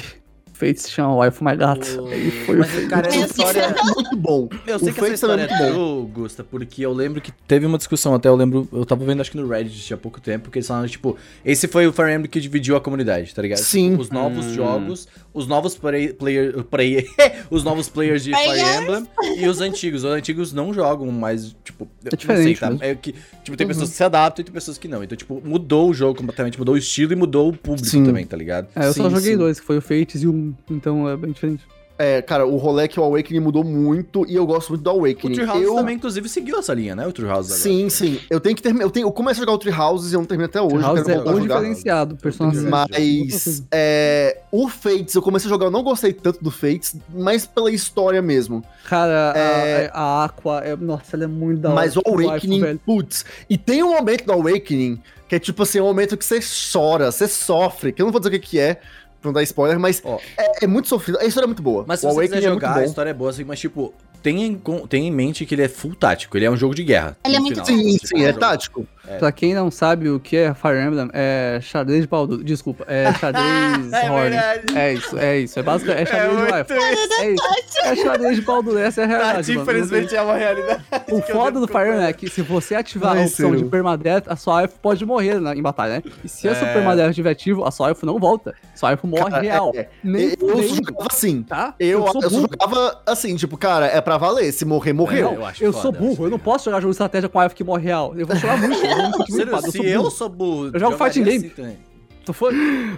Fates 0.56 0.84
se 0.84 0.92
chama 0.92 1.16
Wife 1.26 1.44
My 1.44 1.56
Gato. 1.56 1.86
E 2.14 2.32
foi 2.46 2.56
o 2.56 2.60
Mas, 2.60 2.72
Fates. 2.72 2.90
cara, 2.90 3.08
essa 3.08 3.26
história... 3.26 3.60
É 3.62 3.84
muito 3.84 4.16
bom. 4.16 4.50
Eu 4.66 4.80
sei 4.80 4.90
O 4.90 4.94
que 4.94 5.00
essa 5.00 5.08
Fates 5.08 5.20
também 5.22 5.46
história 5.46 5.64
é 5.64 5.68
é 5.70 5.72
muito 5.74 5.74
true, 5.74 6.12
Gusta, 6.24 6.44
porque 6.44 6.82
eu 6.86 6.94
lembro 6.94 7.20
que 7.22 7.32
teve 7.32 7.66
uma 7.66 7.78
discussão 7.78 8.14
até, 8.16 8.30
eu 8.30 8.36
lembro, 8.36 8.68
eu 8.72 8.86
tava 8.86 9.04
vendo 9.06 9.22
acho 9.22 9.32
que 9.32 9.38
no 9.38 9.48
Reddit 9.48 9.94
há 9.94 9.98
pouco 9.98 10.20
tempo, 10.22 10.50
que 10.50 10.58
eles 10.60 10.68
falaram, 10.68 10.88
tipo, 10.88 11.18
esse 11.44 11.68
foi 11.68 11.86
o 11.88 11.94
Fire 11.94 12.12
Emblem 12.12 12.30
que 12.30 12.40
dividiu 12.40 12.76
a 12.76 12.82
comunidade, 12.82 13.34
tá 13.36 13.42
ligado? 13.42 13.60
Sim. 13.60 13.92
Tipo, 13.92 14.02
os 14.04 14.10
novos 14.10 14.46
Hum. 14.46 14.54
jogos, 14.54 15.08
os 15.36 15.46
novos 15.46 15.76
play, 15.76 16.14
player, 16.14 16.64
player, 16.64 17.06
os 17.52 17.64
novos 17.64 17.90
players 17.90 18.24
de 18.24 18.34
Fire 18.34 18.46
Players. 18.46 18.82
Emblem 18.82 19.08
e 19.38 19.48
os 19.48 19.60
antigos. 19.60 20.04
Os 20.06 20.12
antigos 20.12 20.54
não 20.54 20.74
jogam, 20.74 21.12
mas, 21.12 21.56
tipo, 21.64 21.88
eu 22.04 22.12
não 22.12 22.18
diferente 22.18 22.44
sei, 22.44 22.56
tá? 22.56 22.70
mesmo. 22.70 22.84
É 22.84 22.96
que, 22.96 23.14
tipo, 23.44 23.58
tem 23.58 23.68
pessoas 23.68 23.90
que 23.90 23.96
se 23.98 24.04
adaptam 24.04 24.42
e 24.42 24.46
tem 24.46 24.54
pessoas 24.54 24.78
que 24.78 24.88
não. 24.88 25.04
Então, 25.04 25.18
tipo, 25.18 25.42
mudou 25.44 25.90
o 25.90 25.94
jogo 25.94 26.18
completamente, 26.18 26.58
mudou 26.58 26.76
o 26.76 26.78
estilo 26.78 27.12
e 27.12 27.16
mudou 27.18 27.50
o 27.50 27.54
público 27.54 27.88
Sim. 27.88 28.06
também, 28.06 28.26
tá 28.26 28.38
ligado? 28.38 28.70
É, 28.74 28.88
eu 28.88 28.94
só 28.94 29.10
Sim, 29.10 29.16
joguei 29.16 29.34
sim. 29.34 29.38
dois, 29.38 29.60
que 29.60 29.66
foi 29.66 29.78
o 29.78 29.82
Fates 29.82 30.24
e 30.24 30.28
o 30.28 30.32
1, 30.32 30.56
então 30.72 31.10
é 31.10 31.18
bem 31.18 31.32
diferente. 31.32 31.64
É, 31.98 32.22
cara, 32.22 32.46
o 32.46 32.58
rolê 32.58 32.90
que 32.90 33.00
o 33.00 33.04
Awakening 33.04 33.40
mudou 33.40 33.64
muito 33.64 34.26
e 34.28 34.36
eu 34.36 34.46
gosto 34.46 34.70
muito 34.70 34.82
do 34.82 34.90
O 34.92 34.94
Awakening. 35.06 35.34
Tree 35.36 35.46
House 35.46 35.62
eu... 35.64 35.76
também, 35.76 35.96
inclusive, 35.96 36.28
seguiu 36.28 36.60
essa 36.60 36.74
linha, 36.74 36.94
né? 36.94 37.08
O 37.08 37.12
Tree 37.14 37.26
House 37.28 37.46
agora. 37.48 37.62
Sim, 37.62 37.90
sim. 37.90 38.20
Eu 38.30 38.40
tenho 38.42 38.54
que 38.54 38.62
terminar. 38.62 38.84
Eu, 38.86 38.90
tenho... 38.92 39.08
eu 39.08 39.12
começo 39.14 39.40
a 39.40 39.44
jogar 39.44 39.54
o 39.54 39.58
Tree 39.58 39.74
Houses 39.74 40.12
e 40.12 40.16
eu 40.16 40.20
não 40.20 40.26
termino 40.28 40.46
até 40.48 40.62
hoje. 40.62 40.76
eu 40.76 40.82
House 40.82 41.04
quero 41.04 41.12
é 41.12 41.16
a 41.16 41.34
o 41.34 41.40
jogar. 41.40 41.56
diferenciado, 41.60 42.16
personagem. 42.18 42.64
Mas 42.64 43.64
é, 43.72 44.40
o 44.52 44.68
Fates, 44.68 45.16
eu 45.16 45.22
comecei 45.22 45.48
a 45.48 45.54
jogar, 45.54 45.68
eu 45.68 45.72
não 45.72 45.84
gostei 45.84 46.12
tanto 46.12 46.44
do 46.44 46.52
Fates, 46.52 46.96
mas 47.14 47.46
pela 47.46 47.72
história 47.72 48.22
mesmo. 48.22 48.62
Cara, 48.90 49.32
a- 49.34 49.38
É. 49.38 49.90
a, 49.94 50.26
Aqua, 50.26 50.60
é, 50.66 50.76
nossa, 50.76 51.16
ela 51.16 51.24
é 51.24 51.28
muito 51.28 51.62
da 51.62 51.70
hora. 51.70 51.76
mas 51.76 51.96
o 51.96 52.02
tipo, 52.02 52.22
Awakening, 52.22 52.78
putz. 52.86 53.24
E 53.50 53.58
tem 53.58 53.82
um 53.84 53.94
momento 53.94 54.26
do 54.26 54.34
Awakening 54.34 55.00
que 55.28 55.36
é 55.36 55.40
tipo 55.40 55.64
assim, 55.64 55.80
um 55.80 55.86
momento 55.86 56.16
que 56.18 56.24
você 56.26 56.40
chora, 56.72 57.12
você 57.12 57.28
sofre, 57.28 57.92
que 57.92 58.00
eu 58.02 58.06
não 58.06 58.12
vou 58.12 58.20
dizer 58.20 58.30
o 58.36 58.40
que, 58.40 58.48
que 58.48 58.60
é, 58.60 58.80
não 59.26 59.34
dar 59.34 59.44
spoiler, 59.44 59.80
mas 59.80 60.02
Ó. 60.04 60.20
é, 60.38 60.66
é 60.66 60.68
muito 60.68 60.88
sofrido. 60.88 61.20
A 61.20 61.26
história 61.26 61.46
é 61.46 61.48
muito 61.48 61.62
boa. 61.64 61.84
Mas 61.88 62.00
se 62.00 62.06
o 62.06 62.12
você 62.12 62.28
quiser 62.28 62.38
é 62.38 62.42
jogar, 62.42 62.72
a 62.72 62.74
bom. 62.76 62.82
história 62.82 63.10
é 63.10 63.14
boa, 63.14 63.30
assim, 63.30 63.44
mas 63.44 63.60
tipo, 63.60 63.94
tenha 64.26 64.48
em, 64.48 64.60
tenha 64.90 65.08
em 65.08 65.12
mente 65.12 65.46
que 65.46 65.54
ele 65.54 65.62
é 65.62 65.68
full 65.70 65.94
tático, 65.94 66.36
ele 66.36 66.46
é 66.46 66.50
um 66.50 66.58
jogo 66.58 66.74
de 66.74 66.84
guerra. 66.84 67.16
Ele 67.24 67.36
é 67.36 67.40
muito 67.40 67.64
final. 67.64 67.80
Sim, 67.84 67.98
sim, 68.04 68.24
é 68.24 68.28
jogo- 68.30 68.40
tático. 68.40 68.88
Pra 69.20 69.32
quem 69.32 69.54
não 69.54 69.70
sabe 69.70 70.10
o 70.10 70.20
que 70.20 70.36
é 70.36 70.52
Fire 70.56 70.80
Emblem, 70.82 71.08
é 71.14 71.60
xadrez 71.62 72.02
de 72.02 72.08
pau 72.08 72.26
duro. 72.26 72.44
Desculpa, 72.44 72.86
é 72.88 73.14
xadrez 73.20 73.94
É 73.94 74.10
verdade. 74.10 74.62
É 74.78 74.94
isso, 74.96 75.20
é 75.20 75.38
isso. 75.42 75.60
É 75.60 75.62
basicamente, 75.62 76.02
é 76.02 76.06
xadrez 76.08 76.38
de 76.38 76.44
wife. 76.44 76.74
É 77.22 77.32
isso. 77.32 77.44
É 77.84 77.96
xadrez 77.98 78.36
de 78.38 78.42
pau 78.42 78.64
duro, 78.64 78.80
essa 78.80 79.02
é 79.02 79.04
a 79.04 79.08
realidade, 79.08 79.36
Tati, 79.48 79.60
infelizmente, 79.60 80.16
é 80.16 80.22
uma 80.24 80.34
realidade. 80.36 80.84
O 81.12 81.22
foda 81.22 81.60
do 81.60 81.68
Fire 81.68 81.90
Emblem 81.90 82.04
é 82.08 82.14
que 82.14 82.28
se 82.32 82.42
você 82.42 82.74
ativar 82.74 83.16
a 83.16 83.22
opção 83.22 83.56
de 83.56 83.64
permadeath, 83.66 84.24
a 84.28 84.36
sua 84.36 84.64
wife 84.64 84.74
pode 84.82 85.06
morrer 85.06 85.40
na- 85.40 85.56
em 85.56 85.62
batalha, 85.62 85.98
né? 85.98 86.04
E 86.24 86.28
se 86.28 86.48
a 86.50 86.56
sua 86.56 86.68
É. 86.68 86.74
permadeath 86.74 87.12
estiver 87.12 87.30
ativo, 87.30 87.64
a 87.64 87.70
sua 87.70 87.90
wife 87.90 88.04
não 88.04 88.18
volta. 88.18 88.56
Sua 88.74 88.90
wife 88.90 89.06
morre 89.06 89.30
Cara, 89.30 89.42
real. 89.44 89.72
é, 89.76 89.88
Nem 90.04 90.30
eu 90.32 90.38
fudendo, 90.40 90.76
jogava 90.78 91.08
assim. 91.12 91.44
tá? 91.44 91.76
Eu, 91.80 92.00
eu, 92.08 92.14
burro. 92.30 92.32
jogava 92.52 93.02
assim, 93.06 93.36
tipo, 93.36 93.56
cara, 93.56 93.86
é 93.86 94.02
pra 94.02 94.15
pra 94.20 94.28
valer. 94.28 94.52
Se 94.52 94.66
morrer, 94.66 94.94
morreu. 94.94 95.30
É, 95.30 95.36
eu 95.36 95.46
acho 95.46 95.64
Eu 95.64 95.72
foda, 95.74 95.82
sou 95.82 95.94
eu 95.94 96.00
burro, 96.00 96.14
acho 96.14 96.24
eu 96.24 96.30
não 96.30 96.40
posso 96.40 96.66
jogar 96.66 96.80
jogo 96.80 96.92
de 96.92 96.96
estratégia 96.96 97.30
com 97.30 97.42
elfo 97.42 97.56
que 97.56 97.64
morre 97.64 97.84
real. 97.84 98.14
Eu 98.18 98.26
vou 98.28 98.36
chorar 98.36 98.58
muito. 98.58 98.86
Eu, 98.86 98.98
não 98.98 99.12
fico 99.14 99.32
Sério, 99.32 99.52
eu 99.54 99.62
se 99.62 99.72
sou 99.78 99.86
eu 99.86 100.12
sou 100.12 100.30
burro. 100.30 100.72
Eu 100.74 100.80
jogo 100.80 100.98
fighting 100.98 101.24
game. 101.24 101.38
assim 101.46 101.50
também. 101.50 101.78
Tu 102.26 102.34
foi? 102.34 102.54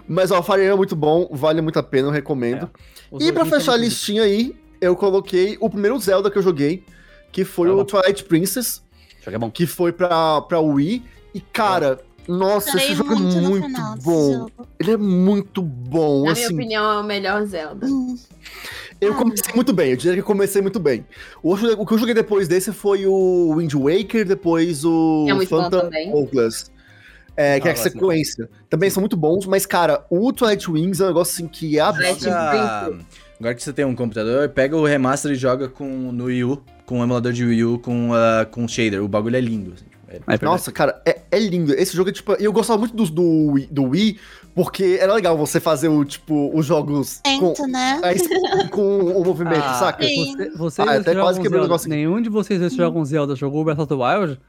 Mas 0.08 0.32
ó, 0.32 0.42
Fire 0.42 0.56
Emblem 0.60 0.70
é 0.72 0.76
muito 0.76 0.96
bom, 0.96 1.28
vale 1.32 1.62
muito 1.62 1.78
a 1.78 1.84
pena, 1.84 2.08
eu 2.08 2.12
recomendo. 2.12 2.70
Os 3.12 3.22
E 3.24 3.32
pra 3.32 3.46
fechar 3.46 3.74
a 3.74 3.78
muito 3.78 3.90
listinha 3.90 4.24
aí, 4.24 4.56
eu 4.80 4.96
coloquei 4.96 5.58
o 5.60 5.70
primeiro 5.70 6.00
Zelda 6.00 6.32
que 6.32 6.38
eu 6.38 6.42
joguei, 6.42 6.84
que 7.32 7.44
foi 7.44 7.68
Tá 7.68 7.74
o. 7.76 7.84
Twilight 7.84 8.24
Princess. 8.24 8.82
Jogo 9.24 9.36
é 9.36 9.40
bom. 9.40 9.52
que 9.52 9.68
foi 9.68 9.92
pra, 9.92 10.42
pra 10.42 10.62
Wii. 10.62 11.04
E, 11.34 11.42
cara, 11.42 12.00
nossa, 12.26 12.78
esse 12.78 12.96
jogo 12.96 13.14
é 13.14 13.16
muito 13.18 13.38
muito 13.38 13.66
final 13.66 13.98
bom. 13.98 14.48
Ele 14.80 14.92
é 14.92 14.98
muito 14.98 15.62
bom, 15.62 16.20
Na 16.26 16.32
minha 16.32 16.46
assim. 16.46 16.54
opinião, 16.54 16.92
é 16.92 17.00
o 17.02 17.04
melhor 17.04 17.46
Zelda. 17.46 17.86
Eu 19.00 19.14
comecei 19.16 19.54
muito 19.54 19.74
bem, 19.74 19.92
eu 19.92 19.98
diria 19.98 20.14
que 20.16 20.20
eu 20.22 20.26
comecei 20.26 20.62
muito 20.62 20.80
bem. 20.80 21.06
O, 21.44 21.50
outro- 21.50 21.80
o 21.80 21.86
que 21.86 21.94
eu 21.94 21.98
joguei 22.00 22.14
depois 22.16 22.48
desse 22.48 22.72
foi 22.74 23.06
o 23.06 23.54
Wind 23.56 23.74
Waker, 23.74 24.26
depois 24.26 24.84
o 24.84 25.28
É 25.30 25.46
Phantom. 25.46 25.90
Hourglass. 26.12 26.72
É, 27.36 27.60
que 27.60 27.68
é 27.68 27.72
Ah, 27.72 27.74
a 27.74 27.76
gosto 27.78 27.84
muito. 27.84 28.00
sequência. 28.00 28.50
Também 28.68 28.90
são 28.90 29.00
muito 29.00 29.16
bons, 29.16 29.46
mas, 29.46 29.68
cara, 29.68 30.04
o 30.10 30.34
Twilight 30.34 30.72
Wings 30.72 31.00
é 31.00 31.04
um 31.04 31.08
negócio 31.10 31.34
assim 31.36 31.48
que 31.48 31.78
é 31.78 31.82
absurdo. 31.82 33.06
Agora 33.40 33.54
que 33.54 33.62
você 33.62 33.72
tem 33.72 33.86
um 33.86 33.94
computador, 33.96 34.50
pega 34.50 34.76
o 34.76 34.84
remaster 34.84 35.32
e 35.32 35.36
joga 35.36 35.68
com, 35.70 35.88
no 36.12 36.24
Wii 36.26 36.44
U, 36.46 36.64
com 36.88 37.00
o 37.00 37.04
emulador 37.04 37.32
de 37.32 37.46
Wii 37.46 37.64
U, 37.66 37.78
com, 37.80 38.10
ah, 38.16 38.48
com 38.50 38.68
shader. 38.68 39.04
O 39.04 39.08
bagulho 39.08 39.36
é 39.36 39.42
lindo. 39.42 39.74
assim, 39.76 39.86
é- 40.08 40.20
É. 40.36 40.46
Nossa, 40.46 40.72
cara, 40.72 41.02
é, 41.06 41.22
é 41.32 41.40
lindo. 41.40 41.74
Esse 41.74 41.96
jogo 41.96 42.10
é 42.10 42.14
tipo. 42.14 42.34
Eu 42.34 42.52
gostava 42.54 42.80
muito 42.80 42.96
do, 42.96 43.06
do, 43.10 43.52
Wii- 43.54 43.68
do 43.72 43.84
Wii, 43.84 44.20
porque 44.56 44.98
era 45.00 45.14
legal 45.14 45.38
você 45.38 45.60
fazer 45.60 45.88
o, 45.90 46.04
tipo, 46.06 46.52
os 46.58 46.66
jogos 46.66 47.22
com, 47.40 47.54
Tento, 47.54 47.68
né? 47.68 48.00
a- 48.04 48.68
com 48.70 49.00
o 49.00 49.24
movimento, 49.26 49.64
Ah, 49.64 49.74
saca? 49.76 50.04
Sim. 50.06 50.36
Você, 50.36 50.50
vocês 50.52 50.88
Ah, 50.88 50.92
dois 50.94 51.02
até 51.02 51.14
quase 51.14 51.30
jogam 51.38 51.42
quebrei 51.44 51.60
o 51.60 51.64
negócio. 51.64 51.90
Nenhum 51.90 52.22
de 52.22 52.30
vocês 52.30 52.60
que 52.72 52.78
jogam 52.78 53.04
Zelda 53.06 53.36
jogou 53.36 53.64
Breath 53.64 53.80
of 53.80 53.88
the 53.88 53.96
Wild? 53.96 54.40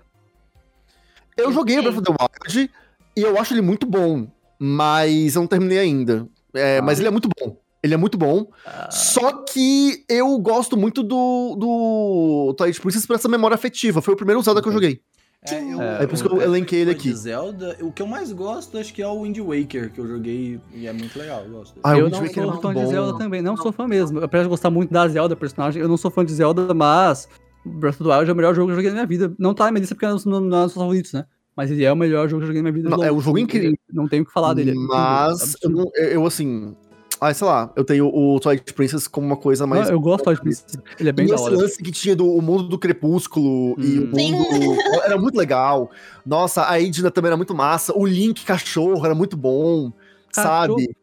Eu 1.36 1.52
joguei 1.52 1.78
o 1.78 1.82
Breath 1.82 1.98
of 1.98 2.02
the 2.02 2.12
Wild 2.12 2.70
e 3.16 3.20
eu 3.22 3.38
acho 3.38 3.54
ele 3.54 3.60
muito 3.62 3.86
bom, 3.86 4.26
mas 4.58 5.34
eu 5.36 5.42
não 5.42 5.46
terminei 5.46 5.78
ainda. 5.78 6.26
É, 6.54 6.78
Ah. 6.78 6.82
Mas 6.82 6.98
ele 6.98 7.08
é 7.08 7.10
muito 7.10 7.28
bom. 7.38 7.56
Ele 7.80 7.94
é 7.94 7.96
muito 7.96 8.18
bom. 8.18 8.48
Ah, 8.66 8.88
Só 8.90 9.30
que 9.44 10.04
eu 10.08 10.36
gosto 10.40 10.76
muito 10.76 11.00
do, 11.02 11.54
do 11.56 12.54
Twilight 12.56 12.80
Princess 12.80 13.06
por 13.06 13.14
essa 13.14 13.28
memória 13.28 13.54
afetiva. 13.54 14.02
Foi 14.02 14.14
o 14.14 14.16
primeiro 14.16 14.42
Zelda 14.42 14.60
que 14.60 14.68
eu 14.68 14.72
joguei. 14.72 15.00
É, 15.42 15.72
eu, 15.72 15.80
É, 15.80 16.02
é 16.02 16.06
por 16.06 16.14
isso 16.14 16.28
que 16.28 16.34
eu 16.34 16.42
elenquei 16.42 16.80
ele 16.80 16.90
aqui. 16.90 17.10
De 17.10 17.16
Zelda, 17.16 17.76
o 17.80 17.92
que 17.92 18.02
eu 18.02 18.06
mais 18.06 18.32
gosto, 18.32 18.76
acho 18.76 18.92
que 18.92 19.00
é 19.00 19.06
o 19.06 19.22
Wind 19.22 19.38
Waker, 19.38 19.92
que 19.92 20.00
eu 20.00 20.06
joguei 20.06 20.60
e 20.74 20.86
é 20.86 20.92
muito 20.92 21.16
legal. 21.16 21.44
Eu 21.44 21.50
gosto. 21.52 21.78
Ah, 21.82 21.96
eu 21.96 22.10
não 22.10 22.18
Waker 22.18 22.30
é 22.30 22.34
sou 22.34 22.50
muito 22.50 22.62
fã 22.62 22.74
de 22.74 22.80
bom. 22.80 22.86
Zelda 22.90 23.18
também, 23.18 23.40
não 23.42 23.56
sou 23.56 23.70
fã 23.72 23.86
mesmo. 23.86 24.18
Apesar 24.22 24.42
de 24.42 24.48
gostar 24.48 24.70
muito 24.70 24.92
da 24.92 25.06
Zelda, 25.06 25.36
personagem, 25.36 25.80
eu 25.80 25.88
não 25.88 25.96
sou 25.96 26.10
fã 26.10 26.24
de 26.24 26.32
Zelda, 26.32 26.74
mas 26.74 27.28
Breath 27.64 28.00
of 28.00 28.04
the 28.04 28.10
Wild 28.16 28.30
é 28.30 28.32
o 28.32 28.36
melhor 28.36 28.54
jogo 28.54 28.66
que 28.68 28.72
eu 28.72 28.76
joguei 28.76 28.90
na 28.90 28.94
minha 28.96 29.06
vida. 29.06 29.32
Não 29.38 29.54
tá 29.54 29.66
na 29.66 29.70
minha 29.72 29.80
lista 29.80 29.94
porque 29.94 30.06
é 30.06 30.08
um 30.12 30.16
dos 30.16 30.74
favoritos, 30.74 31.12
né? 31.12 31.24
Mas 31.56 31.70
ele 31.70 31.84
é 31.84 31.92
o 31.92 31.96
melhor 31.96 32.28
jogo 32.28 32.40
que 32.40 32.44
eu 32.44 32.46
joguei 32.48 32.62
na 32.62 32.70
minha 32.70 32.82
vida. 32.82 32.96
Não, 32.96 33.02
é 33.04 33.12
um 33.12 33.20
jogo 33.20 33.38
incrível. 33.38 33.72
Não 33.92 34.08
tenho 34.08 34.22
o 34.24 34.26
que 34.26 34.32
falar 34.32 34.54
dele. 34.54 34.72
é 34.72 34.74
Mas 34.74 35.56
não- 35.64 35.90
eu, 35.94 36.04
eu, 36.08 36.26
assim. 36.26 36.76
Ah, 37.20 37.34
sei 37.34 37.46
lá, 37.46 37.72
eu 37.74 37.84
tenho 37.84 38.06
o 38.14 38.38
Twilight 38.38 38.72
Princess 38.74 39.08
como 39.08 39.26
uma 39.26 39.36
coisa 39.36 39.66
mais. 39.66 39.86
Não, 39.86 39.94
eu 39.94 40.00
gosto 40.00 40.18
do 40.18 40.24
Twilight 40.24 40.42
Princess. 40.42 40.78
Ele 41.00 41.08
é 41.08 41.12
bem 41.12 41.26
e 41.26 41.28
da 41.28 41.34
esse 41.34 41.44
hora. 41.44 41.56
lance 41.56 41.82
que 41.82 41.90
tinha 41.90 42.14
do 42.14 42.30
o 42.32 42.40
mundo 42.40 42.64
do 42.68 42.78
crepúsculo 42.78 43.74
e 43.80 43.98
o 43.98 44.04
Hum. 44.04 44.14
Sim. 44.14 44.32
mundo. 44.32 44.76
Era 45.04 45.18
muito 45.18 45.36
legal. 45.36 45.90
Nossa, 46.24 46.68
a 46.68 46.80
Edna 46.80 47.10
também 47.10 47.28
era 47.28 47.36
muito 47.36 47.54
massa. 47.54 47.92
O 47.96 48.06
Link 48.06 48.44
cachorro 48.44 49.04
era 49.04 49.14
muito 49.14 49.36
bom. 49.36 49.92
Cachorro? 50.32 50.78
Sabe? 50.80 50.96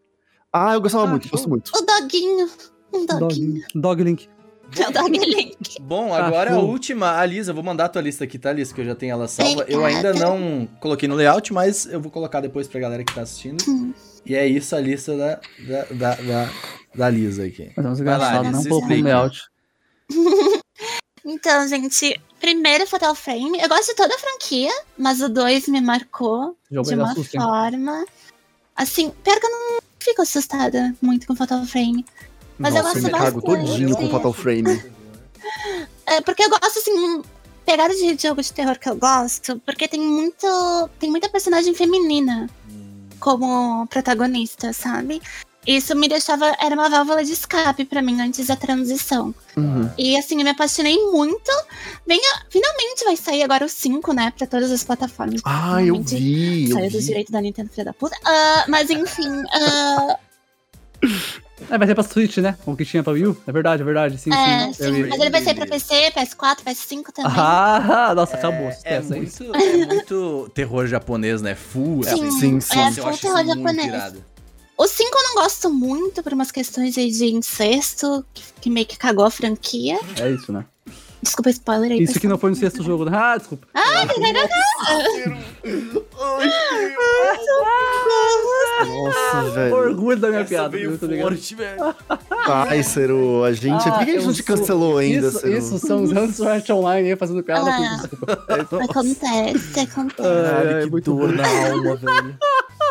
Ah, 0.53 0.73
eu 0.75 0.81
gostava 0.81 1.05
muito, 1.07 1.27
gosto 1.27 1.49
muito. 1.49 1.71
O 1.75 1.81
doguinho. 1.85 2.47
Um 2.93 3.05
doguinho. 3.05 3.53
Dog, 3.73 3.81
Dog 3.97 4.03
Link. 4.03 4.29
É 4.79 4.87
o 4.87 4.91
doguinho. 4.93 5.51
Bom, 5.81 6.13
agora 6.13 6.51
é 6.51 6.53
a 6.53 6.59
última. 6.59 7.17
A 7.19 7.25
Lisa, 7.25 7.51
eu 7.51 7.55
vou 7.55 7.63
mandar 7.63 7.85
a 7.85 7.89
tua 7.89 8.01
lista 8.01 8.23
aqui, 8.23 8.39
tá, 8.39 8.53
Lisa? 8.53 8.73
Que 8.73 8.79
eu 8.81 8.85
já 8.85 8.95
tenho 8.95 9.11
ela 9.11 9.27
salva. 9.27 9.65
Eu 9.67 9.83
ainda 9.83 10.13
não 10.13 10.65
coloquei 10.79 11.09
no 11.09 11.15
layout, 11.15 11.51
mas 11.53 11.85
eu 11.85 11.99
vou 11.99 12.09
colocar 12.11 12.39
depois 12.39 12.67
pra 12.67 12.79
galera 12.79 13.03
que 13.03 13.13
tá 13.13 13.21
assistindo. 13.21 13.61
Hum. 13.67 13.93
E 14.25 14.35
é 14.35 14.47
isso 14.47 14.75
a 14.75 14.79
lista 14.79 15.15
da, 15.15 15.39
da, 15.59 15.83
da, 15.91 16.15
da, 16.15 16.49
da 16.95 17.09
Lisa 17.09 17.45
aqui. 17.45 17.71
Mas 17.75 17.85
é 17.85 17.89
um 17.89 18.05
Vai 18.05 18.17
lá, 18.17 18.43
no 18.43 18.59
explique. 18.59 19.01
layout. 19.01 19.43
Então, 21.23 21.67
gente, 21.67 22.21
primeiro 22.39 22.85
Fatal 22.85 23.15
Frame. 23.15 23.59
Eu 23.59 23.67
gosto 23.67 23.87
de 23.87 23.95
toda 23.95 24.13
a 24.13 24.19
franquia, 24.19 24.71
mas 24.97 25.21
o 25.21 25.29
2 25.29 25.67
me 25.69 25.81
marcou 25.81 26.55
jogo 26.71 26.87
de 26.87 26.95
uma 26.95 27.11
assusta, 27.11 27.37
hein? 27.37 27.43
forma. 27.43 28.05
Assim, 28.75 29.09
pior 29.23 29.39
que 29.39 29.45
eu 29.45 29.49
não 29.51 29.79
fico 29.99 30.21
assustada 30.21 30.95
muito 31.01 31.25
com 31.25 31.35
Fatal 31.35 31.65
Frame. 31.65 32.05
Mas 32.59 32.75
eu 32.75 32.83
Nossa, 32.83 32.93
gosto 32.99 33.07
eu 33.07 33.13
me 33.13 33.19
cago 33.19 33.41
bastante. 33.41 33.69
todinho 33.71 33.95
com 33.95 34.09
Fatal 34.09 34.33
Frame. 34.33 34.83
É, 36.07 36.21
porque 36.21 36.43
eu 36.43 36.49
gosto, 36.49 36.79
assim, 36.79 37.21
pegada 37.65 37.93
de 37.93 38.15
jogo 38.15 38.41
de 38.41 38.53
terror 38.53 38.77
que 38.77 38.87
eu 38.87 38.95
gosto, 38.95 39.59
porque 39.65 39.87
tem 39.87 39.99
muito. 39.99 40.89
Tem 40.99 41.09
muita 41.09 41.29
personagem 41.29 41.73
feminina 41.73 42.47
como 43.19 43.87
protagonista, 43.87 44.73
sabe? 44.73 45.21
Isso 45.65 45.95
me 45.95 46.07
deixava. 46.07 46.55
Era 46.61 46.75
uma 46.75 46.89
válvula 46.89 47.23
de 47.23 47.31
escape 47.31 47.85
pra 47.85 48.01
mim 48.01 48.21
antes 48.21 48.47
da 48.47 48.55
transição. 48.55 49.33
Uhum. 49.57 49.89
E 49.97 50.15
assim, 50.15 50.37
eu 50.37 50.43
me 50.43 50.51
apaixonei 50.51 50.95
muito. 51.11 51.51
Venha, 52.05 52.45
finalmente 52.49 53.03
vai 53.03 53.17
sair 53.17 53.41
agora 53.41 53.65
o 53.65 53.69
5, 53.69 54.13
né? 54.13 54.31
Pra 54.37 54.45
todas 54.45 54.71
as 54.71 54.83
plataformas. 54.83 55.41
Ah, 55.43 55.81
eu 55.81 55.99
vi. 56.01 56.71
Saiu 56.71 56.91
dos 56.91 57.05
direitos 57.05 57.31
da 57.31 57.41
Nintendo, 57.41 57.69
filha 57.69 57.85
da 57.85 57.93
puta. 57.93 58.15
Ah, 58.23 58.65
mas 58.67 58.91
enfim, 58.91 59.43
ah, 59.51 60.19
É, 61.69 61.77
vai 61.77 61.87
ser 61.87 61.95
pra 61.95 62.03
Switch, 62.03 62.37
né? 62.37 62.57
O 62.65 62.75
que 62.75 62.85
tinha 62.85 63.03
pra 63.03 63.13
Wii 63.13 63.27
U. 63.27 63.37
É 63.47 63.51
verdade, 63.51 63.81
é 63.81 63.85
verdade. 63.85 64.17
Sim, 64.17 64.33
é, 64.33 64.71
sim. 64.71 64.83
sim, 64.83 65.03
mas 65.09 65.19
ele 65.19 65.29
vai 65.29 65.43
sair 65.43 65.55
pra 65.55 65.65
PC, 65.65 66.11
PS4, 66.11 66.57
PS5 66.65 67.03
também. 67.13 67.31
Ah, 67.35 68.13
nossa, 68.15 68.35
acabou. 68.35 68.71
É, 68.83 68.97
aí. 68.97 69.03
muito, 69.03 69.55
é 69.55 69.85
muito 69.85 70.49
terror 70.53 70.87
japonês, 70.87 71.41
né? 71.41 71.55
Full. 71.55 72.03
Sim, 72.03 72.31
Sim, 72.31 72.59
sim. 72.59 72.79
é 72.79 72.91
full 72.91 73.07
acho 73.09 73.21
terror 73.21 73.45
japonês. 73.45 73.87
irado. 73.87 74.23
O 74.77 74.87
5 74.87 75.09
eu 75.17 75.23
não 75.23 75.35
gosto 75.35 75.69
muito 75.69 76.21
por 76.21 76.33
umas 76.33 76.51
questões 76.51 76.97
aí 76.97 77.09
de 77.09 77.25
incesto, 77.27 78.25
que, 78.33 78.43
que 78.61 78.69
meio 78.69 78.85
que 78.85 78.97
cagou 78.97 79.23
a 79.25 79.31
franquia. 79.31 79.97
É 80.19 80.29
isso, 80.29 80.51
né? 80.51 80.65
Desculpa 81.25 81.49
spoiler 81.49 81.91
aí. 81.91 82.03
Isso 82.03 82.19
que 82.19 82.27
não 82.27 82.37
foi 82.37 82.51
no 82.51 82.55
sexto 82.55 82.83
jogo, 82.83 83.05
né? 83.05 83.11
Ah, 83.17 83.35
desculpa. 83.37 83.67
Nossa, 88.85 89.49
velho. 89.51 89.75
Orgulho 89.75 90.19
da 90.19 90.27
minha 90.29 90.41
Essa 90.41 90.49
piada. 90.49 90.69
veio 90.69 90.89
muito 90.89 91.03
obrigado. 91.05 91.27
forte, 91.29 91.55
velho. 91.55 91.95
Ai, 92.47 92.83
Seru, 92.83 93.43
a 93.43 93.51
gente. 93.53 93.87
Ah, 93.87 93.91
Por 93.91 94.05
que 94.05 94.11
a 94.11 94.13
gente 94.13 94.15
eu 94.17 94.23
não 94.25 94.33
te 94.33 94.43
sou- 94.43 94.55
cancelou 94.57 94.97
ainda, 94.97 95.27
Isso, 95.27 95.39
Seru? 95.39 95.57
isso 95.57 95.79
são 95.79 96.03
os 96.03 96.11
Hunts 96.11 96.69
Online 96.69 97.09
aí 97.11 97.15
fazendo 97.15 97.43
piada. 97.43 97.69
Ah. 97.71 97.97
desculpa. 98.01 98.45
É, 98.49 98.61
Acontece, 98.83 99.79
acontece. 99.79 100.27
Ai, 100.27 100.73
ai, 100.75 100.83
que 100.83 100.91
muito 100.91 101.13
dor 101.15 101.31
na 101.33 101.47
alma, 101.47 101.95
velho. 101.95 102.37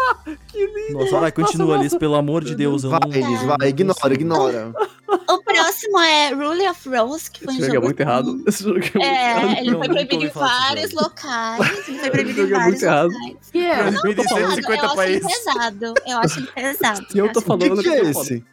Que 0.49 0.67
lindo. 0.67 0.99
Nossa, 0.99 1.21
vai, 1.21 1.33
continua, 1.33 1.77
Alice, 1.77 1.99
pelo 1.99 2.15
amor 2.15 2.45
de 2.45 2.55
Deus. 2.55 2.85
Eu 2.85 2.91
Vai, 2.91 3.01
não... 3.01 3.13
Elis, 3.17 3.43
vai, 3.43 3.69
ignora, 3.69 4.15
ignora. 4.15 4.73
O 5.29 5.43
próximo 5.45 5.99
é 6.01 6.31
Rule 6.31 6.69
of 6.69 6.89
Rose, 6.89 7.31
que 7.31 7.45
foi 7.45 7.55
Esse 7.55 7.63
um 7.63 7.67
jogo 7.67 7.77
é 7.77 7.81
muito 7.81 8.01
errado. 8.01 8.43
Esse 8.47 8.65
jogo 8.65 8.79
é 8.79 8.81
muito 8.83 8.99
É, 8.99 9.31
errado. 9.31 9.59
ele 9.59 9.71
Não, 9.71 9.79
foi 9.79 9.89
proibido 9.89 10.15
em 10.17 10.27
desse 10.27 10.39
vários 10.39 10.93
locais. 10.93 11.89
Ele 11.89 11.99
foi 11.99 12.11
proibido 12.11 12.41
jogo 12.41 12.49
em 12.51 12.55
é 12.55 12.59
vários 12.59 12.71
muito 12.73 12.85
errado. 12.85 13.11
locais. 13.13 13.51
Que 13.53 13.59
é? 13.59 13.77
Proibido 13.93 14.23
em 14.23 14.25
Pesado, 14.29 14.51
150 14.55 14.83
eu 14.85 14.91
acho 14.91 15.03
ele 15.03 15.21
pesado. 15.21 15.95
Eu 16.07 16.19
acho 16.19 16.39
ele 16.41 16.47
pesado. 16.49 17.07
Se 17.11 17.19
eu 17.19 17.33
tô 17.33 17.39
O 17.39 17.43
falando, 17.43 17.77
que, 17.77 17.83
que 17.83 17.89
é 17.89 18.01
eu 18.01 18.05
tô 18.07 18.13
falando. 18.13 18.23
esse? 18.27 18.45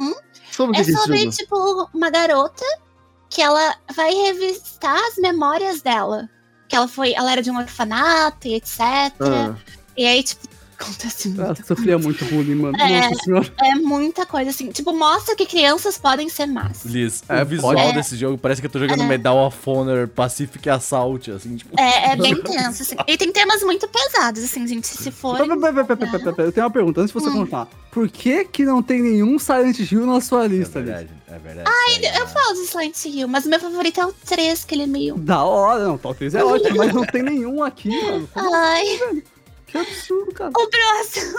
Hum? 0.00 0.14
Sobre 0.50 0.70
o 0.70 0.74
que 0.74 0.80
É 0.80 0.84
que 0.84 0.90
é 0.90 0.94
esse 0.94 1.02
sobre, 1.02 1.18
jogo? 1.20 1.30
tipo, 1.32 1.90
uma 1.94 2.10
garota 2.10 2.64
que 3.30 3.42
ela 3.42 3.76
vai 3.94 4.12
revistar 4.14 4.98
as 5.08 5.16
memórias 5.16 5.82
dela. 5.82 6.28
Que 6.68 6.74
ela 6.76 6.88
foi. 6.88 7.12
Ela 7.12 7.32
era 7.32 7.42
de 7.42 7.50
um 7.50 7.58
orfanato 7.58 8.48
e 8.48 8.54
etc. 8.54 8.80
Ah, 9.20 9.54
E 9.96 10.06
aí, 10.06 10.22
tipo, 10.22 10.48
acontece 10.80 11.34
Ah, 11.38 11.44
muito. 11.46 11.66
sofria 11.66 11.98
muito 11.98 12.24
bullying, 12.26 12.54
mano. 12.54 12.76
É. 12.80 13.08
Nossa 13.08 13.22
senhora. 13.24 13.52
É 13.62 13.74
muita 13.74 14.24
coisa, 14.26 14.50
assim. 14.50 14.70
Tipo, 14.70 14.92
mostra 14.94 15.34
que 15.36 15.46
crianças 15.46 15.98
podem 15.98 16.28
ser 16.28 16.46
más. 16.46 16.84
Liz, 16.84 17.22
É, 17.28 17.42
o 17.42 17.46
visual 17.46 17.74
pode- 17.74 17.94
desse 17.94 18.16
jogo 18.16 18.38
parece 18.38 18.60
que 18.60 18.66
eu 18.66 18.70
tô 18.70 18.78
jogando 18.78 19.02
É. 19.02 19.06
Medal 19.06 19.36
of 19.46 19.56
Honor 19.66 20.08
Pacific 20.08 20.68
Assault, 20.68 21.30
assim, 21.30 21.56
tipo... 21.56 21.78
É, 21.78 22.12
é 22.12 22.16
bem 22.16 22.34
tenso, 22.42 22.82
assim. 22.82 22.96
E 23.06 23.16
tem 23.16 23.32
temas 23.32 23.62
muito 23.62 23.88
pesados, 23.88 24.42
assim, 24.44 24.66
gente. 24.66 24.86
Se 24.86 25.10
forem. 25.10 25.46
Pera, 25.48 25.58
pera, 25.60 25.84
pera, 25.84 25.96
pera, 25.96 26.18
pera, 26.18 26.32
pera. 26.34 26.48
Eu 26.48 26.52
tenho 26.52 26.64
uma 26.66 26.72
pergunta, 26.72 27.00
antes 27.00 27.12
de 27.12 27.20
você 27.20 27.28
Hum. 27.28 27.38
continuar. 27.40 27.68
Por 27.90 28.08
que 28.08 28.44
que 28.44 28.64
não 28.64 28.82
tem 28.82 29.02
nenhum 29.02 29.38
Silent 29.38 29.78
Hill 29.90 30.06
na 30.06 30.20
sua 30.20 30.44
É 30.44 30.48
lista, 30.48 30.78
ali? 30.78 30.86
verdade, 30.90 31.10
é 31.26 31.38
verdade. 31.38 31.68
Ai, 31.68 32.20
Eu 32.20 32.26
falo 32.28 32.52
de 32.54 32.66
Silent 32.66 33.04
Hill, 33.06 33.26
mas 33.26 33.44
o 33.46 33.48
meu 33.48 33.58
favorito 33.58 34.00
é 34.00 34.06
o 34.06 34.12
3, 34.12 34.64
que 34.64 34.74
ele 34.74 34.82
é 34.82 34.86
meio. 34.86 35.16
Da 35.16 35.42
hora, 35.42 35.84
não, 35.84 35.98
top 35.98 36.16
3 36.18 36.34
é 36.34 36.44
ótimo, 36.44 36.76
mas 36.76 36.92
não 36.94 37.04
tem 37.04 37.22
nenhum 37.22 37.62
aqui, 37.64 37.88
mano. 38.04 38.28
Ai, 38.36 39.22
Que 39.68 39.78
absurdo, 39.78 40.32
cara. 40.32 40.50
o 40.50 40.68
próximo. 40.68 41.38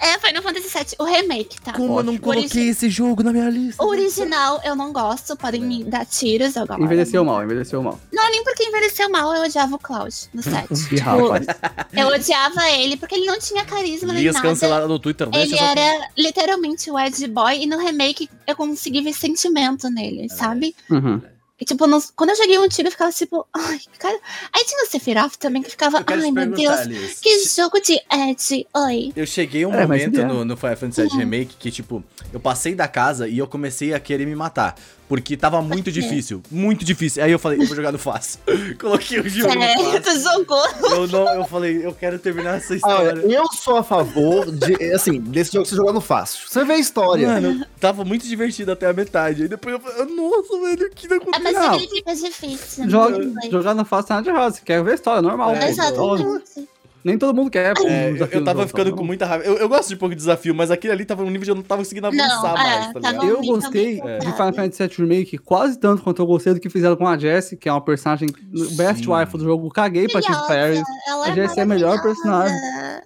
É 0.00 0.18
Final 0.18 0.42
Fantasy 0.42 0.68
VII, 0.68 0.86
o 0.98 1.04
remake, 1.04 1.60
tá? 1.60 1.72
Como 1.74 1.98
eu 1.98 2.02
não 2.02 2.16
coloquei 2.16 2.68
esse 2.70 2.88
jogo 2.88 3.22
na 3.22 3.32
minha 3.32 3.50
lista? 3.50 3.84
O 3.84 3.88
original 3.88 4.58
eu 4.64 4.74
não 4.74 4.92
gosto, 4.92 5.36
podem 5.36 5.60
me 5.60 5.84
dar 5.84 6.06
tiros, 6.06 6.56
eu 6.56 6.66
gosto. 6.66 6.82
Envelheceu 6.82 7.22
mal, 7.22 7.42
envelheceu 7.44 7.82
mal. 7.82 8.00
Não, 8.10 8.30
nem 8.30 8.42
porque 8.44 8.64
envelheceu 8.64 9.10
mal, 9.10 9.34
eu 9.34 9.42
odiava 9.42 9.74
o 9.74 9.78
Cloud 9.78 10.14
no 10.32 10.40
set. 10.42 10.68
Tipo, 10.88 11.02
rapaz. 11.02 11.46
eu 11.92 12.06
odiava 12.08 12.70
ele 12.70 12.96
porque 12.96 13.14
ele 13.16 13.26
não 13.26 13.38
tinha 13.38 13.62
carisma 13.64 14.12
nem 14.14 14.22
Lias 14.22 14.36
nada. 14.36 14.48
canceladas 14.48 14.88
no 14.88 14.98
Twitter, 14.98 15.28
Ele 15.34 15.58
era 15.58 16.08
literalmente 16.16 16.90
o 16.90 16.98
Ed 16.98 17.26
Boy 17.28 17.64
e 17.64 17.66
no 17.66 17.76
remake 17.78 18.30
eu 18.46 18.56
consegui 18.56 19.02
ver 19.02 19.12
sentimento 19.12 19.90
nele, 19.90 20.30
sabe? 20.30 20.74
Uhum. 20.88 21.20
E, 21.60 21.64
tipo, 21.64 21.86
não- 21.86 22.02
quando 22.16 22.30
eu 22.30 22.36
joguei 22.36 22.58
o 22.58 22.62
antigo, 22.62 22.88
eu 22.88 22.92
ficava 22.92 23.12
tipo, 23.12 23.46
ai, 23.54 23.78
cara. 23.98 24.18
Aí 24.52 24.64
tinha 24.64 24.82
o 24.84 24.90
Sephiroth 24.90 25.36
também, 25.36 25.62
que 25.62 25.70
ficava, 25.70 26.02
ai 26.04 26.30
meu 26.32 26.50
Deus, 26.50 26.80
Alice. 26.80 27.20
que 27.22 27.44
jogo 27.48 27.80
de 27.80 27.92
Ed. 28.12 28.66
Oi. 28.74 29.12
Eu 29.14 29.24
cheguei 29.24 29.64
um 29.64 29.72
É, 29.72 29.82
momento 29.82 30.20
é. 30.20 30.24
no, 30.24 30.44
no 30.44 30.56
Final 30.56 30.76
Fantasy 30.76 31.02
VII 31.08 31.18
Remake 31.18 31.54
que, 31.56 31.70
tipo, 31.70 32.02
eu 32.32 32.40
passei 32.40 32.74
da 32.74 32.88
casa 32.88 33.28
e 33.28 33.38
eu 33.38 33.46
comecei 33.46 33.94
a 33.94 34.00
querer 34.00 34.26
me 34.26 34.34
matar. 34.34 34.74
Porque 35.08 35.36
tava 35.36 35.60
muito 35.60 35.84
quê? 35.84 35.90
difícil. 35.92 36.42
Muito 36.50 36.84
difícil. 36.84 37.22
Aí 37.22 37.30
eu 37.30 37.38
falei, 37.38 37.60
eu 37.60 37.66
vou 37.66 37.76
jogar 37.76 37.92
no 37.92 37.98
fácil. 37.98 38.40
Coloquei 38.80 39.20
o 39.20 39.28
jogo 39.28 39.54
no 39.54 39.60
Sério, 39.60 39.84
fácil. 39.84 40.02
tu 40.02 40.20
jogou? 40.20 40.64
Eu, 40.90 41.06
não, 41.08 41.28
eu 41.34 41.44
falei, 41.44 41.84
eu 41.86 41.92
quero 41.92 42.18
terminar 42.18 42.56
essa 42.56 42.74
Ah, 42.74 42.78
Olha, 42.98 43.08
história. 43.12 43.34
eu 43.36 43.46
sou 43.52 43.76
a 43.76 43.82
favor 43.84 44.50
de, 44.50 44.92
assim, 44.92 45.20
desse 45.20 45.52
jogo 45.52 45.66
você 45.66 45.76
jogar 45.76 45.92
no 45.92 46.00
fácil. 46.00 46.48
Você 46.48 46.64
vê 46.64 46.72
a 46.74 46.78
história. 46.78 47.28
Mano, 47.28 47.66
tava 47.78 48.04
muito 48.04 48.26
divertido 48.26 48.72
até 48.72 48.86
a 48.86 48.92
metade. 48.92 49.42
Aí 49.42 49.48
depois 49.48 49.74
eu 49.74 49.80
falei, 49.80 50.14
nossa, 50.14 50.58
velho, 50.60 50.86
o 50.86 50.90
que 50.90 51.06
tá 51.08 51.14
É, 51.16 51.38
mas 51.38 51.82
tipo 51.88 52.10
é 52.10 52.14
difícil. 52.14 52.88
Joga, 52.90 53.18
não 53.18 53.40
foi? 53.40 53.50
jogar 53.50 53.74
na 53.74 53.84
fácil 53.84 54.14
nada 54.14 54.22
de 54.22 54.30
errado. 54.30 54.54
Você 54.54 54.62
quer 54.64 54.82
ver 54.82 54.92
a 54.92 54.94
história, 54.94 55.22
normal. 55.22 55.54
É, 55.54 55.68
Exatamente. 55.68 56.68
Nem 57.04 57.18
todo 57.18 57.36
mundo 57.36 57.50
quer. 57.50 57.74
pô, 57.74 57.86
É, 57.86 58.12
um 58.12 58.16
eu, 58.16 58.44
tava 58.44 58.60
jogo, 58.60 58.68
ficando 58.68 58.96
com 58.96 59.04
muita 59.04 59.26
raiva. 59.26 59.44
Eu, 59.44 59.58
eu 59.58 59.68
gosto 59.68 59.90
de 59.90 59.96
pouco 59.96 60.14
de 60.14 60.18
desafio, 60.18 60.54
mas 60.54 60.70
aquele 60.70 60.92
ali 60.94 61.04
tava 61.04 61.22
num 61.22 61.30
nível 61.30 61.44
que 61.44 61.50
eu 61.50 61.54
não 61.54 61.62
tava 61.62 61.82
conseguindo 61.82 62.06
avançar 62.06 62.42
Não, 62.42 62.52
mais, 62.54 62.86
é, 62.88 62.92
tá 62.94 63.00
tá 63.00 63.10
ligado? 63.12 63.28
Eu 63.28 63.42
gostei 63.42 64.00
bem 64.00 64.18
de. 64.20 64.32
Final 64.32 64.52
Fantasy 64.54 64.86
VII 64.86 64.96
Remake 64.96 65.38
quase 65.38 65.78
tanto 65.78 66.02
quanto 66.02 66.22
eu 66.22 66.26
gostei 66.26 66.54
do 66.54 66.60
que 66.60 66.70
fizeram 66.70 66.96
com 66.96 67.06
a 67.06 67.18
Jessie, 67.18 67.58
que 67.58 67.68
é 67.68 67.72
uma 67.72 67.80
personagem 67.82 68.28
best 68.76 69.04
Sim. 69.04 69.12
wife 69.12 69.36
do 69.36 69.44
jogo. 69.44 69.68
Caguei 69.70 70.08
pra 70.08 70.22
Maravilhosa, 70.22 70.48
Perry. 70.48 70.82
A 71.24 71.28
é 71.28 71.34
Jessie 71.34 71.60
é 71.60 71.62
a 71.62 71.66
melhor 71.66 72.00
personagem. 72.02 72.56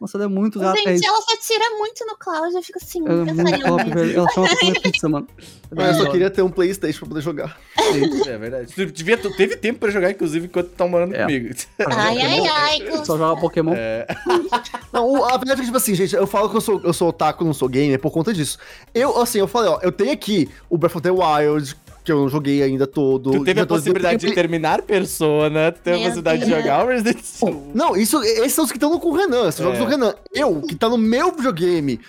Nossa, 0.01 0.17
ela 0.17 0.25
é 0.27 0.29
muito 0.29 0.61
gata. 0.61 0.79
é 0.79 0.83
Gente, 0.83 1.01
isso. 1.01 1.09
ela 1.09 1.21
só 1.23 1.37
tira 1.37 1.71
muito 1.77 2.07
no 2.07 2.17
Cloud, 2.17 2.55
eu 2.55 2.63
fico 2.63 2.79
assim, 2.81 3.03
Ela 3.05 3.27
é 3.27 3.31
eu 3.31 3.35
muito 3.35 3.61
top, 3.63 3.91
velho. 3.91 4.17
Ela 4.19 4.29
chama 4.31 4.47
pra 4.47 4.57
comer 4.59 4.81
pizza, 4.81 5.09
mano. 5.09 5.27
Mas 5.75 5.99
eu 5.99 6.05
só 6.05 6.11
queria 6.11 6.31
ter 6.31 6.41
um 6.43 6.51
Playstation 6.51 7.01
pra 7.01 7.09
poder 7.09 7.21
jogar. 7.21 7.59
É 8.27 8.39
verdade. 8.39 8.73
Tu 8.75 8.87
devia, 8.87 9.19
tu 9.19 9.31
teve 9.37 9.57
tempo 9.57 9.79
pra 9.81 9.91
jogar, 9.91 10.11
inclusive, 10.11 10.47
enquanto 10.47 10.69
tá 10.71 10.87
morando 10.87 11.15
É. 11.15 11.21
comigo. 11.23 11.55
Ai, 11.91 12.19
ai, 12.21 12.47
ai. 12.47 13.05
Só 13.05 13.19
joga 13.19 13.41
Pokémon. 13.41 13.75
É. 13.77 14.07
Não, 14.93 15.07
o- 15.11 15.25
a 15.25 15.37
verdade 15.37 15.53
é 15.53 15.57
que, 15.57 15.65
tipo 15.67 15.77
assim, 15.77 15.95
gente, 15.95 16.15
eu 16.17 16.27
falo 16.27 16.49
que 16.49 16.57
eu 16.57 16.61
sou, 16.61 16.81
eu 16.83 16.93
sou 16.93 17.09
otaku, 17.09 17.45
não 17.45 17.53
sou 17.53 17.69
gamer 17.69 17.99
por 17.99 18.11
conta 18.11 18.33
disso. 18.33 18.59
Eu, 18.95 19.21
assim, 19.21 19.39
eu 19.41 19.47
falei, 19.49 19.71
ó, 19.71 19.79
eu 19.83 19.93
tenho 19.93 20.13
aqui 20.13 20.49
o 20.71 20.79
Breath 20.79 20.97
of 20.97 21.03
the 21.03 21.11
Wild, 21.11 21.77
que 22.03 22.11
eu 22.13 22.17
não 22.21 22.29
joguei 22.31 22.63
ainda 22.63 22.87
todo. 22.87 23.31
Tu 23.33 23.45
teve 23.45 23.61
a 23.61 23.67
possibilidade 23.67 24.27
de 24.27 24.33
terminar 24.35 24.81
Persona, 24.83 25.71
tu 25.73 25.81
teve 25.83 25.97
a 25.99 26.01
possibilidade 26.01 26.45
de 26.47 26.51
jogar 26.51 26.85
o 26.85 26.89
Resident 26.89 27.19
Evil. 27.43 27.71
Não, 27.75 27.95
isso, 27.95 28.23
esses 28.23 28.53
são 28.55 28.65
os 28.65 28.71
que 28.73 28.79
estão 28.79 28.99
com 28.99 29.09
o 29.11 29.15
Renan, 29.15 29.49
esses 29.49 29.61
jogos 29.63 29.79
É. 29.79 29.83
do 29.83 29.87
Renan. 29.87 30.15
Eu, 30.33 30.63
que 30.63 30.75
tá 30.75 30.89
no 30.89 30.97
meu 30.97 31.31
videogame, 31.33 32.01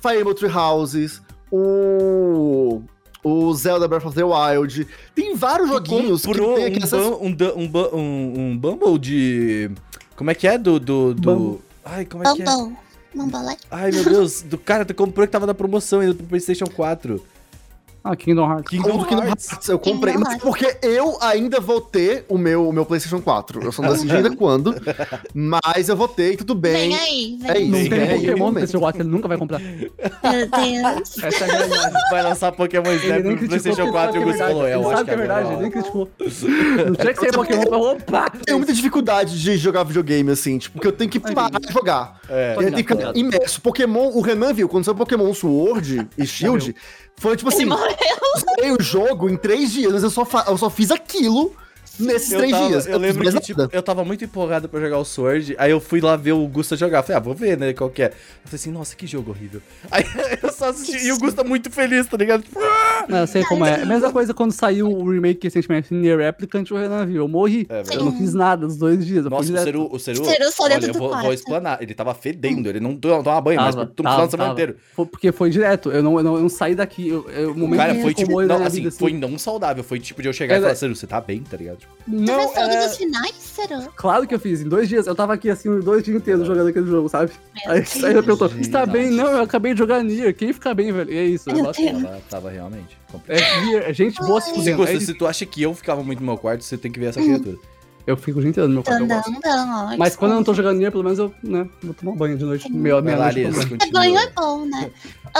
Fire 0.00 0.20
Emblem 0.20 0.34
Three 0.36 0.52
Houses, 0.52 1.20
o... 1.50 2.80
O 3.22 3.52
Zelda 3.54 3.86
Breath 3.86 4.06
of 4.06 4.14
the 4.16 4.24
Wild. 4.24 4.86
Tem 5.14 5.34
vários 5.36 5.68
joguinhos 5.68 6.24
que 6.24 6.32
tem 6.32 6.42
um, 6.42 6.66
aqui 6.66 6.82
essas... 6.82 7.02
bum- 7.02 7.18
um, 7.26 7.32
du- 7.32 7.58
um, 7.58 7.68
bu- 7.68 7.94
um, 7.96 8.34
um 8.52 8.58
Bumble 8.58 8.98
de... 8.98 9.70
Como 10.16 10.30
é 10.30 10.34
que 10.34 10.46
é? 10.48 10.56
Do... 10.56 10.80
do, 10.80 11.14
do... 11.14 11.20
Bumble. 11.34 11.60
Ai, 11.84 12.04
como 12.06 12.26
é 12.26 12.34
que 12.34 12.42
é? 12.42 12.44
Bumble. 12.44 12.76
Bumble. 13.14 13.56
Ai, 13.70 13.90
meu 13.90 14.04
Deus. 14.04 14.42
Do 14.42 14.56
cara, 14.56 14.84
tu 14.84 14.94
comprou 14.94 15.26
que 15.26 15.32
tava 15.32 15.46
na 15.46 15.54
promoção 15.54 16.00
ainda 16.00 16.14
pro 16.14 16.26
Playstation 16.26 16.66
4. 16.66 17.22
Ah, 18.02 18.16
Kingdom 18.16 18.50
Hearts. 18.50 18.68
Kingdom 18.70 19.04
que 19.04 19.14
no 19.14 19.22
Hearts. 19.22 19.50
Hearts 19.52 19.68
eu 19.68 19.78
comprei, 19.78 20.14
Kingdom 20.14 20.24
mas 20.24 20.42
Hearts. 20.42 20.44
porque 20.44 20.78
eu 20.86 21.18
ainda 21.20 21.60
vou 21.60 21.80
ter 21.80 22.24
o 22.28 22.38
meu, 22.38 22.68
o 22.68 22.72
meu 22.72 22.86
PlayStation 22.86 23.20
4. 23.20 23.62
Eu 23.62 23.72
só 23.72 23.82
não 23.82 23.92
decidi 23.92 24.16
ainda 24.16 24.34
quando, 24.34 24.74
mas 25.34 25.88
eu 25.88 25.96
vou 25.96 26.08
ter 26.08 26.32
e 26.32 26.36
tudo 26.36 26.54
bem. 26.54 26.90
Vem 26.90 26.96
aí, 26.98 27.38
vem 27.40 27.48
É 27.50 27.52
aí. 27.52 27.62
isso. 27.64 27.70
Não 27.82 27.88
tem 27.90 28.00
é, 28.00 28.06
Pokémon 28.06 28.22
realmente. 28.36 28.52
pra 28.54 28.62
esse 28.64 28.72
jogo, 28.72 28.90
ele 28.94 29.04
nunca 29.04 29.28
vai 29.28 29.36
comprar. 29.36 29.60
Meu 29.60 29.80
Deus. 29.90 31.18
Essa 31.22 31.44
é 31.44 31.50
a. 31.50 32.10
Vai 32.10 32.22
lançar 32.22 32.52
Pokémon 32.52 32.90
Snap 32.92 33.22
criticou 33.22 33.48
Playstation 33.48 33.76
porque 33.84 33.92
4 33.92 34.16
e 34.16 34.24
o 34.24 34.24
sabe 34.24 34.24
Gus 34.24 34.36
que 34.36 34.42
é 34.42 34.46
falou, 34.46 34.66
é, 34.66 34.70
verdade. 34.70 34.82
eu 34.82 34.88
acho 34.90 34.96
sabe 34.96 35.04
que 35.04 35.10
é 35.10 35.14
que 35.14 35.20
é 35.22 35.26
verdade, 35.26 35.52
ele 35.52 35.62
nem 35.62 35.70
criticou. 35.70 36.10
Não 36.86 36.94
tinha 36.94 37.12
que 37.14 37.20
ser 37.20 37.32
Pokémon 37.32 37.64
pra 37.66 37.78
opa! 37.78 38.32
Eu 38.38 38.44
tenho 38.46 38.58
muita 38.58 38.72
dificuldade 38.72 39.40
de 39.40 39.56
jogar 39.58 39.84
videogame, 39.84 40.30
assim, 40.30 40.58
tipo, 40.58 40.74
porque 40.74 40.88
eu 40.88 40.92
tenho 40.92 41.10
que 41.10 41.20
parar 41.20 41.60
de 41.60 41.72
jogar. 41.72 42.18
É. 42.28 42.54
Eu 42.56 42.58
tenho 42.60 42.72
que 42.72 42.94
ficar 42.94 43.16
imerso. 43.16 43.60
Pokémon, 43.60 44.08
o 44.14 44.20
Renan 44.20 44.54
viu, 44.54 44.68
quando 44.68 44.84
saiu 44.84 44.94
Pokémon 44.94 45.32
Sword 45.34 46.08
e 46.16 46.26
Shield, 46.26 46.74
foi 47.20 47.36
tipo 47.36 47.50
assim, 47.50 47.68
eu 47.68 48.40
zerei 48.40 48.72
o 48.72 48.82
jogo 48.82 49.28
em 49.28 49.36
três 49.36 49.70
dias, 49.70 50.02
eu 50.02 50.10
só, 50.10 50.26
eu 50.48 50.56
só 50.56 50.70
fiz 50.70 50.90
aquilo 50.90 51.54
nesses 52.00 52.32
Eu, 52.32 52.38
três 52.38 52.52
tava- 52.52 52.68
dias. 52.68 52.86
eu 52.86 52.98
não 52.98 53.06
fiz 53.06 53.16
lembro 53.16 53.32
que, 53.40 53.46
tipo, 53.46 53.68
eu 53.72 53.82
tava 53.82 54.04
muito 54.04 54.24
empolgado 54.24 54.68
pra 54.68 54.80
jogar 54.80 54.98
o 54.98 55.04
Sword, 55.04 55.54
aí 55.58 55.70
eu 55.70 55.80
fui 55.80 56.00
lá 56.00 56.16
ver 56.16 56.32
o 56.32 56.46
Gusta 56.46 56.76
jogar. 56.76 57.02
Falei, 57.02 57.16
ah, 57.16 57.20
vou 57.20 57.34
ver, 57.34 57.56
né, 57.58 57.72
qual 57.72 57.90
que 57.90 58.02
é. 58.02 58.06
Eu 58.06 58.10
falei 58.44 58.54
assim, 58.54 58.70
nossa, 58.70 58.94
que 58.96 59.06
jogo 59.06 59.30
horrível. 59.30 59.60
Aí 59.90 60.04
eu 60.42 60.52
só 60.52 60.70
assisti, 60.70 61.06
e 61.06 61.12
o 61.12 61.18
Gusta 61.18 61.42
muito 61.44 61.70
feliz, 61.70 62.06
tá 62.06 62.16
ligado? 62.16 62.42
Tipo, 62.42 62.58
ah! 62.62 63.06
Não, 63.08 63.18
eu 63.18 63.26
sei 63.26 63.44
como 63.44 63.64
é. 63.64 63.84
Mesma 63.84 64.10
coisa 64.12 64.32
quando 64.34 64.52
saiu 64.52 64.88
o 64.88 65.10
remake 65.10 65.44
recentemente, 65.46 65.92
Nier 65.94 66.18
Replicant, 66.18 66.70
o 66.70 66.76
Renan 66.76 67.06
viu. 67.06 67.22
Eu 67.22 67.28
morri. 67.28 67.66
É 67.68 67.82
eu 67.94 68.04
não 68.04 68.16
fiz 68.16 68.34
nada 68.34 68.66
dos 68.66 68.76
dois 68.76 69.04
dias. 69.04 69.24
Eu 69.24 69.30
Nossa, 69.30 69.52
o. 69.52 69.58
Seru, 69.58 69.88
o 69.92 69.98
Seru, 69.98 70.24
Seru 70.24 70.50
só 70.52 70.68
dentro 70.68 70.84
olha, 70.88 70.90
eu 70.90 70.98
vou, 70.98 71.08
quarto. 71.08 71.24
vou 71.24 71.32
explanar. 71.34 71.82
Ele 71.82 71.94
tava 71.94 72.14
fedendo, 72.14 72.68
ele 72.68 72.80
não 72.80 72.94
to- 72.96 73.08
tomava 73.08 73.40
banho, 73.40 73.60
mas 73.60 73.74
Tava, 73.74 73.86
no 73.86 73.92
tava, 73.92 74.10
final 74.14 74.26
de 74.26 74.30
semana 74.30 74.52
inteiro. 74.52 74.76
Foi 74.94 75.06
porque 75.06 75.32
foi 75.32 75.50
direto. 75.50 75.90
Eu 75.90 76.02
não, 76.02 76.16
eu 76.18 76.24
não, 76.24 76.34
eu 76.36 76.40
não 76.42 76.48
saí 76.48 76.74
daqui. 76.74 77.08
Eu, 77.08 77.28
eu, 77.30 77.52
o 77.52 77.56
momento 77.58 77.78
Cara, 77.80 77.94
que 77.94 78.02
foi 78.02 78.14
tipo, 78.14 78.42
não, 78.42 78.62
assim, 78.64 78.82
vida, 78.82 78.90
foi 78.92 79.12
não 79.12 79.38
saudável, 79.38 79.82
foi 79.84 79.98
tipo 80.00 80.22
de 80.22 80.28
eu 80.28 80.32
chegar 80.32 80.54
É, 80.54 80.58
e 80.58 80.60
falar. 80.62 80.74
Seru, 80.74 80.94
você 80.94 81.06
tá 81.06 81.20
bem, 81.20 81.40
tá 81.42 81.56
ligado? 81.56 81.78
Tipo, 81.98 82.10
Tu 82.10 82.22
Não, 82.22 82.38
fez 82.40 82.52
todos 82.54 82.74
é... 82.76 82.86
os 82.86 82.96
finais, 82.96 83.34
será? 83.36 83.88
Claro 83.94 84.26
que 84.26 84.34
eu 84.34 84.40
fiz. 84.40 84.60
Em 84.62 84.68
dois 84.68 84.88
dias. 84.88 85.06
Eu 85.06 85.14
tava 85.14 85.34
aqui, 85.34 85.50
assim, 85.50 85.78
dois 85.80 86.02
dias 86.02 86.16
inteiros 86.16 86.46
jogando 86.46 86.68
aquele 86.68 86.86
jogo, 86.86 87.08
sabe? 87.08 87.30
Meu 87.64 87.74
Aí, 87.74 87.80
Deus. 87.82 88.04
aí 88.04 88.14
eu 88.14 88.22
perguntou, 88.22 88.48
Gente. 88.48 88.60
está 88.62 88.86
bem? 88.86 89.10
Não, 89.10 89.26
eu 89.26 89.42
acabei 89.42 89.72
de 89.74 89.78
jogar 89.78 90.02
Nier. 90.02 90.34
Quem 90.34 90.52
fica 90.52 90.72
bem, 90.74 90.90
velho? 90.92 91.12
E 91.12 91.16
é 91.18 91.24
isso. 91.24 91.48
Meu 91.48 91.58
eu 91.58 91.64
gosto- 91.66 91.80
Deus. 91.82 92.02
tava, 92.02 92.20
tava 92.30 92.50
realmente 92.50 92.98
complicado. 93.12 93.38
É, 93.40 93.64
Nier, 93.66 93.82
é 93.90 93.92
gente 93.92 94.16
boa 94.18 94.40
se 94.40 94.48
Se, 94.50 94.54
fudendo. 94.56 94.86
É 94.88 94.94
isso. 94.94 95.06
se 95.06 95.14
tu 95.14 95.26
acha 95.26 95.44
que 95.46 95.62
eu 95.62 95.74
ficava 95.74 96.02
muito 96.02 96.20
no 96.20 96.26
meu 96.26 96.38
quarto, 96.38 96.64
você 96.64 96.76
tem 96.78 96.90
que 96.90 96.98
ver 96.98 97.06
essa 97.06 97.20
criatura. 97.20 97.56
Eu 98.06 98.16
fico 98.16 98.38
o 98.38 98.40
dia 98.40 98.50
inteiro 98.50 98.66
no 98.68 98.74
meu 98.76 98.82
quarto. 98.82 99.02
eu 99.02 99.06
gosto. 99.06 99.28
Andando, 99.28 99.98
Mas 99.98 100.16
quando 100.16 100.32
eu 100.32 100.36
não 100.36 100.42
tô 100.44 100.54
jogando 100.54 100.78
Nier, 100.78 100.90
pelo 100.90 101.04
menos 101.04 101.18
eu, 101.18 101.32
né, 101.44 101.68
vou 101.82 101.94
tomar 101.94 102.16
banho 102.16 102.36
de 102.36 102.44
noite. 102.44 102.72
Meia 102.72 102.96
lá, 102.96 103.02
noite. 103.02 103.42
Banho. 103.44 103.46
É 103.46 103.90
banho 103.90 104.14
continua. 104.14 104.22
é 104.22 104.30
bom, 104.34 104.64
né? 104.64 104.90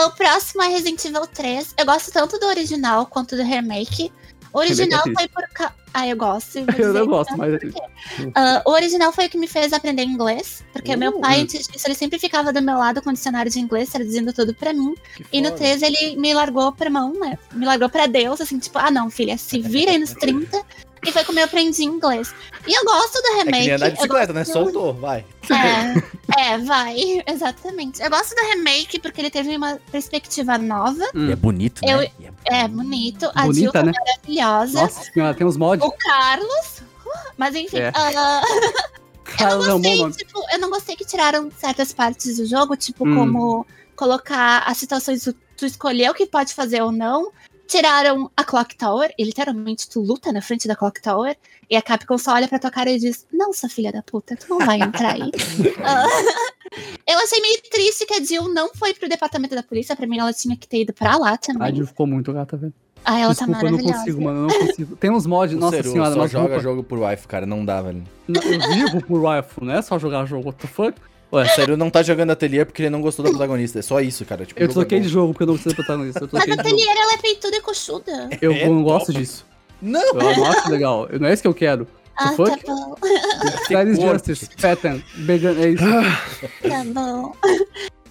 O 0.07 0.11
próximo 0.11 0.63
é 0.63 0.69
Resident 0.69 1.03
Evil 1.05 1.27
3. 1.27 1.75
Eu 1.79 1.87
gosto 1.87 2.13
tanto 2.13 2.39
do 2.39 2.47
original 2.47 3.07
quanto 3.07 3.35
do 3.35 3.43
remake. 3.43 4.13
O 4.53 4.59
original 4.59 5.03
foi 5.03 5.29
por 5.29 5.49
ca... 5.53 5.73
Ah, 5.93 6.07
eu 6.07 6.17
gosto. 6.17 6.59
Eu 6.79 6.95
não 6.95 7.07
gosto, 7.07 7.37
tanto 7.37 7.39
mas-. 7.39 8.33
Ah, 8.35 8.63
o 8.65 8.71
original 8.71 9.13
foi 9.13 9.27
o 9.27 9.29
que 9.29 9.37
me 9.37 9.49
fez 9.49 9.73
aprender 9.73 10.05
inglês. 10.05 10.65
Porque 10.73 10.95
meu 10.97 11.11
Uh. 11.11 11.21
pai, 11.21 11.41
antes 11.41 11.67
disso, 11.67 11.87
ele 11.87 11.97
sempre 11.97 12.19
ficava 12.19 12.53
do 12.53 12.63
meu 12.63 12.79
lado 12.79 13.03
com 13.03 13.13
dicionário 13.13 13.51
de 13.51 13.59
inglês, 13.59 13.91
traduzindo 13.91 14.33
tudo 14.33 14.55
pra 14.55 14.73
mim. 14.73 14.95
E 15.33 15.41
no 15.41 15.49
foda. 15.49 15.59
3 15.59 15.83
ele 15.83 16.17
me 16.17 16.33
largou 16.33 16.71
pra 16.73 16.89
mão, 16.89 17.13
né? 17.15 17.37
Me 17.53 17.67
largou 17.67 17.89
pra 17.89 18.07
Deus, 18.07 18.41
assim, 18.41 18.59
tipo, 18.59 18.79
ah 18.79 18.91
não, 18.91 19.11
filha, 19.11 19.37
se 19.37 19.59
vira 19.61 19.91
aí 19.91 19.99
nos 19.99 20.13
30. 20.13 20.65
E 21.07 21.11
foi 21.13 21.25
como 21.25 21.39
eu 21.39 21.45
aprendi 21.45 21.83
inglês. 21.85 22.35
E 22.67 22.73
eu 22.79 22.85
gosto 22.85 23.15
do 23.23 23.27
É 23.29 23.31
que 23.31 23.37
remake. 23.45 23.51
nem 23.67 23.71
andar 23.73 23.87
de 23.89 23.93
eu 23.93 23.97
bicicleta, 23.97 24.33
né? 24.33 24.45
Soltou, 24.45 24.93
vai. 24.95 25.25
É, 25.49 26.41
é, 26.55 26.59
vai, 26.59 26.97
exatamente. 27.27 28.03
Eu 28.03 28.11
gosto 28.11 28.35
do 28.35 28.43
remake 28.49 28.99
porque 29.01 29.21
ele 29.21 29.31
teve 29.31 29.57
uma 29.57 29.79
perspectiva 29.91 30.59
nova. 30.59 31.05
Hum. 31.15 31.31
é 31.31 31.37
bonito, 31.37 31.81
Eu- 31.85 31.99
né? 31.99 32.11
É 32.45 32.61
É 32.65 32.69
bonito. 32.69 33.27
A 33.35 33.43
Bonita, 33.43 33.55
Jill 33.55 33.73
tá 33.73 33.83
né? 33.83 33.93
maravilhosa. 33.99 34.83
Nossa 34.83 35.05
senhora, 35.13 35.35
tem 35.35 35.47
uns 35.47 35.57
mods. 35.57 35.87
O 35.87 35.91
Carlos. 35.93 36.83
Mas 37.37 37.55
enfim, 37.55 37.79
É. 37.79 37.93
ah, 37.95 38.43
Cara, 39.25 39.57
não, 39.57 39.81
bom 39.81 39.97
gostei, 39.97 40.25
tipo, 40.27 40.45
eu 40.53 40.59
não 40.59 40.71
gostei 40.71 40.97
que 40.97 41.05
tiraram 41.05 41.51
certas 41.57 41.93
partes 41.93 42.37
do 42.37 42.45
jogo, 42.47 42.77
tipo, 42.77 43.07
Hum. 43.07 43.15
como 43.17 43.67
colocar 43.97 44.65
as 44.67 44.77
situações 44.77 45.25
do 45.25 45.33
tu 45.57 45.67
escolher 45.67 46.11
o 46.11 46.15
que 46.15 46.27
pode 46.27 46.55
fazer 46.55 46.83
ou 46.83 46.91
não. 46.91 47.31
Tiraram 47.71 48.29
a 48.37 48.43
Clock 48.43 48.75
Tower, 48.77 49.15
e 49.17 49.23
literalmente 49.23 49.89
tu 49.89 50.01
luta 50.01 50.33
na 50.33 50.43
frente 50.43 50.67
da 50.67 50.75
Clock 50.75 51.01
Tower, 51.01 51.37
e 51.71 51.77
a 51.77 51.81
Capcom 51.83 52.19
só 52.19 52.33
olha 52.35 52.49
pra 52.49 52.59
tua 52.59 52.69
cara 52.71 52.91
e 52.91 52.99
diz: 52.99 53.25
Não, 53.33 53.53
sua 53.53 53.69
filha 53.69 53.93
da 53.93 54.03
puta, 54.03 54.35
tu 54.35 54.47
não 54.51 54.59
vai 54.67 54.81
entrar 54.81 55.15
aí. 55.15 55.31
Ah, 55.83 56.07
eu 57.07 57.19
achei 57.19 57.41
meio 57.41 57.61
triste 57.69 58.07
que 58.07 58.15
a 58.15 58.23
Jill 58.23 58.53
não 58.55 58.73
foi 58.75 58.95
pro 58.95 59.09
departamento 59.09 59.55
da 59.57 59.63
polícia, 59.63 59.97
pra 59.97 60.07
mim 60.07 60.19
ela 60.19 60.33
tinha 60.33 60.57
que 60.57 60.69
ter 60.69 60.83
ido 60.83 60.93
pra 60.93 61.17
lá 61.17 61.33
A 61.33 61.37
também. 61.37 61.75
Jill 61.75 61.87
ficou 61.87 62.07
muito 62.07 62.33
gata, 62.33 62.57
velho. 62.57 62.73
Ah, 63.05 63.19
ela 63.19 63.35
tá 63.35 63.45
Desculpa, 63.47 63.67
eu 63.67 63.71
não 63.71 63.79
maravilhosa. 63.79 63.99
consigo, 63.99 64.23
mano. 64.23 64.39
Eu 64.39 64.43
não 64.61 64.67
consigo. 64.67 64.97
Tem 64.97 65.11
uns 65.11 65.27
mods, 65.27 65.57
nossa 65.59 65.77
Seru 65.77 65.93
senhora, 65.93 66.13
só 66.13 66.19
mas 66.19 66.31
joga 66.31 66.45
roupa. 66.49 66.61
jogo 66.63 66.83
por 66.85 66.99
wife, 67.01 67.27
cara. 67.27 67.47
Não 67.47 67.65
dá, 67.65 67.81
velho. 67.83 68.05
Eu 68.29 68.69
vivo 68.75 69.05
por 69.07 69.21
rifle, 69.25 69.67
não 69.67 69.75
é 69.75 69.83
só 69.83 69.99
jogar 69.99 70.27
jogo, 70.27 70.47
what 70.49 70.59
the 70.61 70.69
fuck? 70.69 70.97
O 71.31 71.44
Seru 71.47 71.77
não 71.77 71.89
tá 71.90 72.02
jogando 72.02 72.31
Atelier 72.31 72.66
porque 72.66 72.82
ele 72.82 72.90
não 72.90 73.01
gostou 73.01 73.24
da 73.24 73.31
protagonista. 73.31 73.78
É 73.78 73.82
só 73.82 74.01
isso, 74.01 74.24
cara. 74.24 74.44
Tipo, 74.44 74.61
Eu 74.61 74.65
é 74.66 74.69
troquei 74.69 74.98
bom. 74.98 75.05
de 75.07 75.09
jogo 75.11 75.32
porque 75.32 75.44
eu 75.44 75.47
não 75.47 75.55
preciso 75.55 75.74
protagonista. 75.77 76.20
Eu 76.24 76.28
Mas 76.32 76.48
a. 76.51 76.55
Atelier, 76.55 76.97
ela 76.97 77.15
é 77.15 77.16
peituda 77.19 77.57
e 77.57 77.61
coxuda. 77.61 78.28
Eu 78.40 78.52
É 78.52 78.69
não 78.69 78.82
gosto 78.82 79.12
disso. 79.12 79.47
Não! 79.81 80.01
Eu 80.02 80.36
não 80.36 80.44
acho 80.47 80.69
legal. 80.70 81.09
Não 81.20 81.28
é 81.28 81.32
isso 81.32 81.43
que 81.43 81.48
eu 81.48 81.55
quero. 81.55 81.86
Ah, 82.16 82.31
tá 82.31 82.36
bom, 82.36 82.44
corte. 83.97 84.27
justice. 84.27 84.51
Pattern. 84.61 85.02
Vegan, 85.15 85.55
é 85.59 85.69
isso. 85.70 85.85
tá 86.69 86.85
bom. 86.86 87.32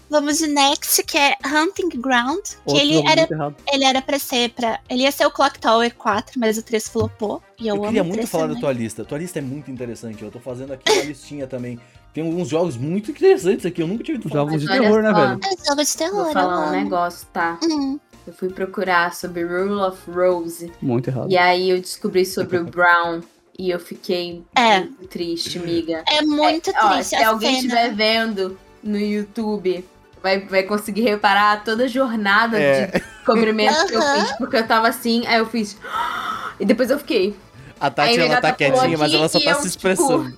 Vamos 0.10 0.40
de 0.40 0.48
next, 0.48 1.04
que 1.04 1.16
é 1.18 1.36
Hunting 1.46 1.90
Ground. 2.02 2.40
Que 2.44 2.56
Outro 2.66 2.82
ele 2.82 3.08
era, 3.08 3.28
ele 3.72 3.84
era 3.84 4.02
pra 4.02 4.18
ser 4.18 4.50
pra. 4.50 4.80
Ele 4.90 5.04
ia 5.04 5.12
ser 5.12 5.28
o 5.28 5.32
Clock 5.32 5.60
Tower 5.60 5.94
4, 5.94 6.40
mas 6.40 6.58
o 6.58 6.64
3 6.64 6.88
flopou. 6.90 7.44
E 7.60 7.68
eu, 7.68 7.76
Eu 7.76 7.82
amo 7.82 7.86
queria 7.90 8.04
muito 8.04 8.16
3 8.16 8.30
falar 8.30 8.44
da 8.48 8.54
também. 8.56 8.62
tua 8.62 8.74
lista. 8.74 9.06
Tua 9.06 9.18
lista 9.20 9.38
é 9.38 9.42
muito 9.44 9.70
interessante. 9.70 10.24
Eu 10.24 10.32
tô 10.32 10.40
fazendo 10.40 10.74
aqui 10.74 10.92
uma 10.92 11.04
listinha 11.04 11.46
também. 11.46 11.80
Tem 12.14 12.24
alguns 12.26 12.48
jogos 12.50 12.76
muito 12.78 13.12
interessantes 13.12 13.66
aqui. 13.66 13.82
Eu 13.82 13.88
nunca 13.88 14.04
tinha 14.04 14.16
ouvido 14.18 14.30
falar. 14.30 14.46
Jogos 14.46 14.62
de 14.62 14.68
terror, 14.68 15.02
né, 15.04 15.14
velho? 15.14 15.40
É 15.44 15.68
jogo 15.70 15.84
de 15.84 15.98
terror, 15.98 16.24
Vou 16.26 16.34
falar 16.34 16.60
um 16.60 16.64
amo. 16.64 16.72
negócio, 16.72 17.28
tá? 17.32 17.60
Hum, 17.64 18.00
eu 18.28 18.34
fui 18.34 18.50
procurar 18.50 19.14
sobre 19.14 19.44
Rule 19.44 19.82
of 19.82 20.10
Rose. 20.10 20.72
Muito 20.82 21.10
errado. 21.10 21.30
E 21.32 21.38
aí 21.38 21.70
eu 21.70 21.80
descobri 21.80 22.26
sobre 22.26 22.58
o 22.58 22.64
Brown. 22.70 23.22
E 23.58 23.70
eu 23.72 23.80
fiquei 23.80 24.44
É. 24.56 24.80
muito 24.80 25.08
triste, 25.08 25.60
miga. 25.60 26.04
É 26.08 26.22
muito 26.22 26.72
Ó, 26.82 26.90
triste 26.94 27.10
se 27.10 27.16
a 27.18 27.30
alguém 27.30 27.56
cena. 27.62 27.68
estiver 27.68 27.94
vendo 27.94 28.58
no 28.82 28.98
YouTube, 28.98 29.84
vai, 30.24 30.40
vai 30.40 30.64
conseguir 30.64 31.02
reparar 31.02 31.62
toda 31.66 31.84
a 31.84 31.88
jornada 31.88 32.58
É. 32.58 32.86
de 32.88 33.00
descobrimento 33.00 33.86
que 33.88 33.96
eu 33.96 34.02
fiz, 34.16 34.32
porque 34.38 34.56
eu 34.56 34.66
tava 34.66 34.88
assim, 34.88 35.28
aí 35.28 35.38
eu 35.40 35.46
fiz. 35.46 35.78
E 36.60 36.66
depois 36.66 36.90
eu 36.90 36.98
fiquei. 37.00 37.36
A 37.80 37.90
Tati, 37.90 38.10
Aí 38.10 38.18
ela 38.18 38.42
tá 38.42 38.50
atacou 38.50 38.58
quietinha, 38.58 38.98
mas 38.98 39.14
ela 39.14 39.30
só 39.30 39.40
e 39.40 39.44
tá 39.44 39.52
eu, 39.52 39.56
se 39.56 39.62
tipo, 39.62 39.68
expressando. 39.68 40.38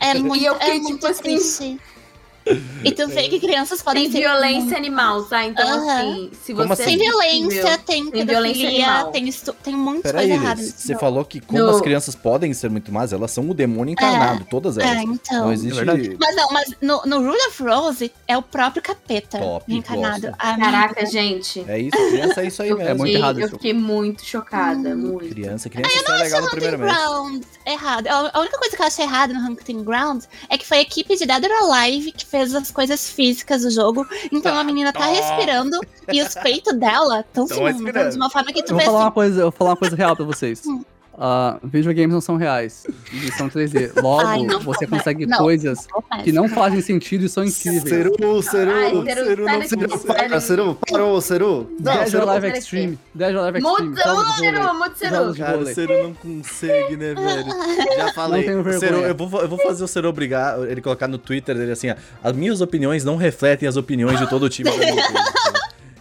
É 0.00 0.14
muito, 0.14 0.44
eu 0.44 0.54
fiquei, 0.54 0.70
é 0.70 0.74
tipo 0.74 0.88
muito 0.88 1.06
assim, 1.06 1.22
triste. 1.22 1.80
E 2.82 2.92
tu 2.92 3.06
vê 3.08 3.28
que 3.28 3.38
crianças 3.38 3.82
podem 3.82 4.04
Tem 4.04 4.12
ser 4.12 4.18
violência 4.20 4.60
muito- 4.62 4.76
animal, 4.76 5.22
tá? 5.24 5.44
Então, 5.44 5.90
assim, 5.90 6.30
se 6.42 6.52
você. 6.54 6.72
assim? 6.72 6.84
Tem 6.84 6.94
é 6.94 7.10
violência, 7.10 7.78
tem 7.78 8.10
Tem 8.10 8.24
violência 8.24 9.04
tem, 9.12 9.28
estu... 9.28 9.52
tem 9.52 9.76
muitas 9.76 10.10
Peraí, 10.10 10.28
coisas 10.28 10.42
erradas. 10.44 10.64
Liz, 10.64 10.72
nesse 10.72 10.82
você 10.86 10.92
jogo. 10.94 11.00
falou 11.00 11.24
que 11.24 11.40
como 11.40 11.62
No- 11.62 11.70
as 11.70 11.80
crianças 11.82 12.14
podem 12.14 12.52
ser 12.54 12.70
muito 12.70 12.90
más, 12.90 13.12
elas 13.12 13.30
são 13.30 13.48
o 13.50 13.52
demônio 13.54 13.92
encarnado, 13.92 14.44
todas 14.50 14.78
elas. 14.78 14.96
É, 14.98 15.02
então. 15.02 15.44
Não 15.44 15.52
existe 15.52 15.78
É. 15.80 15.84
Mas 16.18 16.36
não, 16.36 16.48
mas 16.50 16.74
no, 16.80 17.02
no 17.04 17.18
Rule 17.18 17.38
of 17.48 17.62
Rose 17.62 18.12
é 18.26 18.36
o 18.38 18.42
próprio 18.42 18.82
capeta 18.82 19.38
Top, 19.38 19.72
encarnado. 19.72 20.32
Caraca, 20.32 21.04
gente. 21.06 21.62
É 21.68 21.78
isso, 21.78 21.96
criança 21.96 22.42
é 22.42 22.46
isso 22.46 22.62
aí 22.62 22.70
Eu 22.70 22.78
mesmo. 22.78 22.96
muito 22.96 23.06
fiquei, 23.08 23.20
errado 23.20 23.38
eu 23.40 23.46
isso. 23.46 23.54
fiquei 23.56 23.74
muito 23.74 24.24
chocada, 24.24 24.96
muito. 24.96 25.28
Criança, 25.28 25.68
criança 25.68 25.90
só 26.06 26.14
é 26.14 26.18
legal 26.22 26.40
no 26.42 26.50
primeiro 26.50 26.78
mês. 26.78 26.92
Grounds 26.96 27.46
errado. 27.66 28.06
A 28.08 28.30
a 28.32 28.40
única 28.40 28.58
coisa 28.58 28.74
que 28.76 28.82
eu 28.82 28.86
achei 28.86 29.04
errada 29.04 29.34
no 29.34 29.40
Hunting 29.40 29.84
Grounds 29.84 30.28
é 30.48 30.56
que 30.56 30.66
foi 30.66 30.78
a 30.78 30.80
equipe 30.80 31.16
de 31.16 31.26
Dead 31.26 31.44
or 31.44 31.72
Alive 31.74 32.12
que 32.12 32.24
fez 32.30 32.54
as 32.54 32.70
coisas 32.70 33.10
físicas 33.10 33.62
do 33.62 33.70
jogo. 33.70 34.06
Então 34.32 34.56
a 34.56 34.62
menina 34.64 34.92
tá 34.92 35.06
respirando 35.06 35.78
e 36.12 36.22
os 36.22 36.34
peitos 36.34 36.74
dela 36.78 37.20
estão 37.20 37.46
se 37.46 37.54
Tão 37.54 37.62
movendo 37.62 38.10
de 38.10 38.16
uma 38.16 38.30
forma 38.30 38.52
que 38.52 38.62
tu 38.62 38.70
Eu 38.72 38.76
vou 38.76 38.78
vê 38.78 38.84
falar 38.84 38.98
uma 38.98 39.04
assim. 39.06 39.14
coisa, 39.14 39.40
eu 39.40 39.44
vou 39.44 39.52
falar 39.52 39.70
uma 39.70 39.76
coisa 39.76 39.96
real 39.96 40.16
pra 40.16 40.24
vocês. 40.24 40.62
Ah, 41.22 41.58
videogames 41.62 42.14
não 42.14 42.20
são 42.22 42.36
reais. 42.36 42.86
Eles 43.12 43.36
são 43.36 43.46
3D. 43.50 43.92
Logo, 44.02 44.26
Ai, 44.26 44.42
não, 44.42 44.58
você 44.58 44.86
não, 44.86 44.96
consegue 44.96 45.26
não. 45.26 45.36
coisas 45.36 45.86
Começa. 45.86 46.24
que 46.24 46.32
não 46.32 46.48
fazem 46.48 46.80
sentido 46.80 47.26
e 47.26 47.28
são 47.28 47.44
incríveis. 47.44 47.82
Ceru, 47.82 48.14
Ai, 48.18 48.42
Ceru. 48.42 49.04
Ceru, 49.04 49.24
Ceru, 49.26 49.44
sai 49.46 49.58
não, 49.58 49.98
sai 49.98 50.28
para. 50.28 50.40
Ceru. 50.40 50.78
Parou, 50.90 51.20
Ceru. 51.20 51.70
Não, 51.78 51.92
Dead 51.92 52.08
Ceru. 52.08 52.46
Extreme. 52.46 52.98
Dead 53.14 53.34
or 53.34 53.42
Alive 53.42 53.58
Extreme. 53.58 53.88
Muda, 53.90 54.02
Ceru. 54.02 54.56
Jogos 55.10 55.34
de 55.34 55.42
Cara, 55.42 55.58
o. 55.58 55.66
Cero 55.66 56.02
não 56.04 56.14
consegue, 56.14 56.96
né, 56.96 57.14
velho? 57.14 57.96
Já 57.98 58.12
falei. 58.14 58.40
Não 58.40 58.48
tenho 58.48 58.62
vergonha. 58.62 58.80
Cero, 58.80 59.06
eu, 59.06 59.14
vou, 59.14 59.40
eu 59.42 59.48
vou 59.48 59.58
fazer 59.58 59.84
o 59.84 59.88
Cero 59.88 60.08
obrigar, 60.08 60.58
ele 60.70 60.80
colocar 60.80 61.06
no 61.06 61.18
Twitter 61.18 61.54
dele 61.54 61.72
assim, 61.72 61.90
ó, 61.90 61.94
as 62.22 62.34
minhas 62.34 62.60
opiniões 62.60 63.04
não 63.04 63.16
refletem 63.16 63.68
as 63.68 63.76
opiniões 63.76 64.18
de 64.18 64.26
todo 64.28 64.44
o 64.44 64.48
time. 64.48 64.70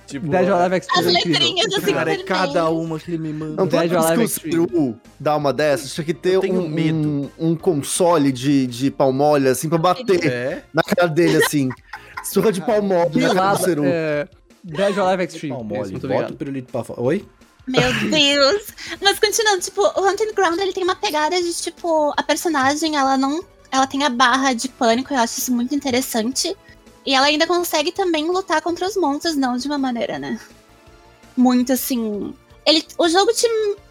Tipo, 0.09 0.27
Dead 0.27 0.47
or 0.49 0.53
Alive 0.55 0.75
As 0.75 0.85
Extreme 0.85 1.07
é 1.07 1.19
incrível. 1.19 1.39
letrinhas 1.39 1.73
assim, 1.75 1.93
Cara, 1.93 2.13
é 2.13 2.17
cada 2.23 2.69
uma 2.69 2.99
que 2.99 3.11
ele 3.11 3.17
me 3.19 3.31
manda. 3.33 3.55
Não, 3.55 3.65
or 3.65 4.13
que 4.13 4.19
o. 4.19 4.27
Ceru 4.27 4.99
dá 5.19 5.35
uma 5.37 5.53
dessas, 5.53 5.93
tinha 5.93 6.03
que 6.05 6.13
ter 6.13 6.35
Eu 6.35 6.41
tenho 6.41 6.61
um, 6.61 6.67
medo. 6.69 6.97
um, 7.39 7.51
um 7.51 7.55
console 7.55 8.31
de, 8.31 8.65
de 8.67 8.89
palmolha, 8.91 9.51
assim, 9.51 9.69
pra 9.69 9.77
bater 9.77 10.25
É, 10.25 10.63
na 10.73 10.81
cara 10.83 11.07
dele, 11.07 11.37
assim. 11.43 11.69
Surra 12.23 12.51
de 12.51 12.61
palmolha 12.61 13.09
na 13.09 13.33
cara 13.33 13.55
do 13.55 13.63
Ceru. 13.63 13.83
é, 13.85 14.27
Dead 14.63 14.97
or 14.97 15.07
Alive 15.07 15.23
Extreme. 15.23 15.55
pau 15.55 15.81
Isso, 15.83 16.07
bota 16.07 16.33
o 16.33 16.35
pirulito 16.35 16.71
pra 16.71 16.83
fora. 16.83 17.01
Oi? 17.01 17.25
Meu 17.67 18.09
Deus! 18.09 18.63
Mas 19.01 19.19
continuando, 19.19 19.61
tipo, 19.61 19.81
o 19.81 20.01
Hunting 20.07 20.33
Ground 20.33 20.57
ele 20.59 20.73
tem 20.73 20.83
uma 20.83 20.95
pegada 20.95 21.39
de, 21.39 21.53
tipo, 21.53 22.11
a 22.17 22.23
personagem, 22.23 22.95
ela 22.97 23.15
não. 23.15 23.43
Ela 23.71 23.85
tem 23.85 24.03
a 24.03 24.09
barra 24.09 24.53
de 24.53 24.67
pânico, 24.67 25.13
eu 25.13 25.19
acho 25.19 25.39
isso 25.39 25.53
muito 25.53 25.75
interessante. 25.75 26.57
E 27.09 27.15
ela 27.15 27.25
ainda 27.25 27.47
consegue 27.47 27.91
também 27.91 28.29
lutar 28.29 28.61
contra 28.61 28.85
os 28.85 28.95
monstros, 28.95 29.35
não 29.35 29.57
de 29.57 29.65
uma 29.65 29.79
maneira, 29.79 30.19
né? 30.19 30.39
Muito 31.35 31.73
assim. 31.73 32.35
Ele, 32.63 32.85
o 32.99 33.09
jogo 33.09 33.33
te 33.33 33.47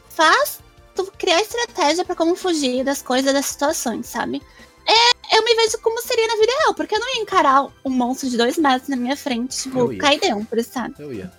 faz 0.09 0.61
tu 0.95 1.11
criar 1.19 1.41
estratégia 1.41 2.05
pra 2.05 2.15
como 2.15 2.37
fugir 2.37 2.85
das 2.85 3.03
coisas, 3.03 3.33
das 3.33 3.47
situações, 3.47 4.07
sabe? 4.07 4.41
É, 4.87 5.37
eu 5.37 5.43
me 5.43 5.53
vejo 5.53 5.79
como 5.83 6.01
seria 6.01 6.29
na 6.29 6.37
vida 6.37 6.53
real, 6.61 6.75
porque 6.75 6.95
eu 6.95 7.01
não 7.01 7.17
ia 7.17 7.23
encarar 7.23 7.67
um 7.85 7.91
monstro 7.91 8.31
de 8.31 8.37
dois 8.37 8.57
metros 8.57 8.89
na 8.89 8.95
minha 8.95 9.17
frente, 9.17 9.65
tipo, 9.65 9.99
cair 9.99 10.21
dentro, 10.21 10.63
sabe? 10.63 10.95
Eu 10.97 11.13
ia. 11.13 11.33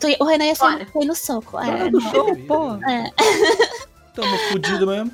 Tu 0.00 0.06
o 0.20 0.24
Renan 0.24 0.46
ia 0.46 0.54
sair 0.54 0.86
no 0.94 1.14
soco. 1.14 1.58
É, 1.58 1.90
do 1.90 2.00
não. 2.00 2.10
show, 2.10 2.36
pô. 2.46 2.72
É. 2.88 3.12
Tamo 4.16 4.38
fudido 4.50 4.86
mesmo. 4.86 5.12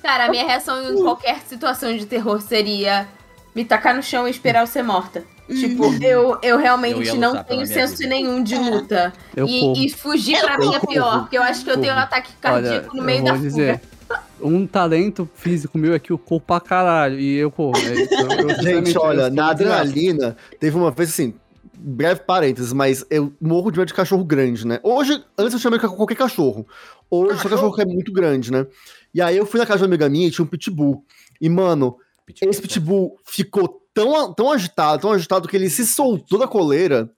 Cara, 0.00 0.26
a 0.26 0.28
minha 0.28 0.46
reação 0.46 0.80
em 0.88 1.02
qualquer 1.02 1.40
situação 1.48 1.96
de 1.96 2.06
terror 2.06 2.40
seria 2.40 3.08
me 3.56 3.64
tacar 3.64 3.92
no 3.92 4.04
chão 4.04 4.28
e 4.28 4.30
esperar 4.30 4.60
eu 4.60 4.68
ser 4.68 4.84
morta. 4.84 5.31
Tipo, 5.48 5.86
Uhum. 5.86 5.94
eu, 6.02 6.30
eu 6.34 6.38
Eu 6.42 6.58
realmente 6.58 7.02
ia 7.04 7.14
não 7.14 7.42
tenho 7.44 7.66
senso 7.66 7.96
vida. 7.98 8.08
nenhum 8.10 8.42
de 8.42 8.54
É. 8.54 8.58
luta. 8.58 9.12
Eu 9.36 9.46
corro. 9.46 9.76
E, 9.76 9.86
e 9.86 9.90
fugir 9.90 10.40
pra 10.40 10.56
mim 10.58 10.74
é 10.74 10.78
pior, 10.80 11.20
porque 11.22 11.36
eu 11.36 11.42
acho 11.42 11.64
que 11.64 11.70
eu 11.70 11.78
tenho 11.80 11.94
um 11.94 11.98
ataque 11.98 12.30
Olha, 12.44 12.62
cardíaco 12.62 12.94
no 12.96 13.02
eu 13.02 13.06
meio 13.06 13.22
vou 13.22 13.32
da 13.32 13.36
dizer, 13.38 13.80
fuga. 14.08 14.22
um 14.40 14.66
talento 14.66 15.28
físico 15.34 15.76
meu 15.76 15.94
é 15.94 15.98
que 15.98 16.10
eu 16.12 16.18
corro 16.18 16.40
pra 16.40 16.60
caralho. 16.60 17.18
E 17.18 17.36
eu 17.36 17.50
corro. 17.50 17.76
É, 17.76 17.92
isso, 18.02 18.14
eu- 18.14 18.48
eu, 18.50 18.62
Gente, 18.62 18.96
olha, 18.98 19.22
eu 19.22 19.30
na 19.30 19.50
adrenalina, 19.50 20.36
teve 20.60 20.76
uma 20.76 20.90
vez 20.90 21.10
assim, 21.10 21.34
breve 21.74 22.20
parênteses, 22.20 22.72
mas 22.72 23.04
eu 23.10 23.32
morro 23.40 23.70
de 23.72 23.78
medo 23.78 23.88
de 23.88 23.94
cachorro 23.94 24.24
grande, 24.24 24.64
né? 24.66 24.78
Hoje, 24.82 25.22
antes 25.36 25.52
eu 25.54 25.58
chamei 25.58 25.78
qualquer 25.80 26.14
cachorro. 26.16 26.66
Hoje, 27.10 27.40
só 27.42 27.48
cachorro 27.48 27.74
que 27.74 27.82
é 27.82 27.84
muito 27.84 28.12
grande, 28.12 28.50
né? 28.52 28.66
E 29.12 29.20
aí 29.20 29.36
eu 29.36 29.44
fui 29.44 29.58
na 29.60 29.66
casa 29.66 29.78
de 29.80 29.82
uma 29.84 29.88
amiga 29.88 30.08
minha 30.08 30.28
e 30.28 30.30
tinha 30.30 30.44
um 30.44 30.48
pitbull. 30.48 31.04
E, 31.40 31.48
mano, 31.48 31.96
esse 32.40 32.62
pitbull 32.62 33.18
ficou 33.26 33.81
tão, 33.94 34.32
tão 34.32 34.52
agitado, 34.52 35.02
tão 35.02 35.12
agitado 35.12 35.48
que 35.48 35.56
ele 35.56 35.70
se 35.70 35.86
soltou 35.86 36.38
da 36.38 36.46
coleira. 36.46 37.10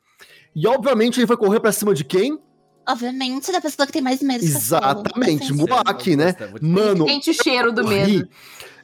E, 0.54 0.66
obviamente, 0.66 1.18
ele 1.18 1.26
foi 1.26 1.36
correr 1.36 1.60
pra 1.60 1.72
cima 1.72 1.94
de 1.94 2.04
quem? 2.04 2.38
Obviamente, 2.88 3.50
da 3.50 3.60
pessoa 3.60 3.86
que 3.86 3.92
tem 3.92 4.02
mais 4.02 4.22
medo. 4.22 4.44
Exatamente, 4.44 5.52
Moleque, 5.52 6.16
né? 6.16 6.34
Mano, 6.60 7.08
Sente 7.08 7.30
o 7.30 7.34
cheiro 7.34 7.72
do 7.72 7.82
corri, 7.82 7.96
medo. 7.96 8.28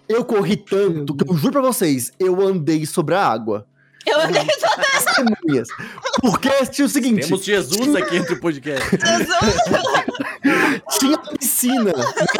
eu 0.08 0.24
corri 0.24 0.56
tanto 0.56 1.14
que 1.14 1.28
eu 1.28 1.36
juro 1.36 1.52
pra 1.52 1.60
vocês, 1.60 2.10
eu 2.18 2.40
andei 2.40 2.86
sobre 2.86 3.14
a 3.14 3.24
água. 3.24 3.66
Eu 4.06 4.18
andei 4.18 4.46
Testemunhas. 4.92 5.68
Porque 6.22 6.48
tinha 6.66 6.86
o 6.86 6.88
seguinte: 6.88 7.26
Temos 7.26 7.44
Jesus 7.44 7.94
aqui 7.94 8.16
entre 8.16 8.34
o 8.34 8.40
podcast. 8.40 8.88
tinha 10.98 11.18
piscina. 11.18 11.92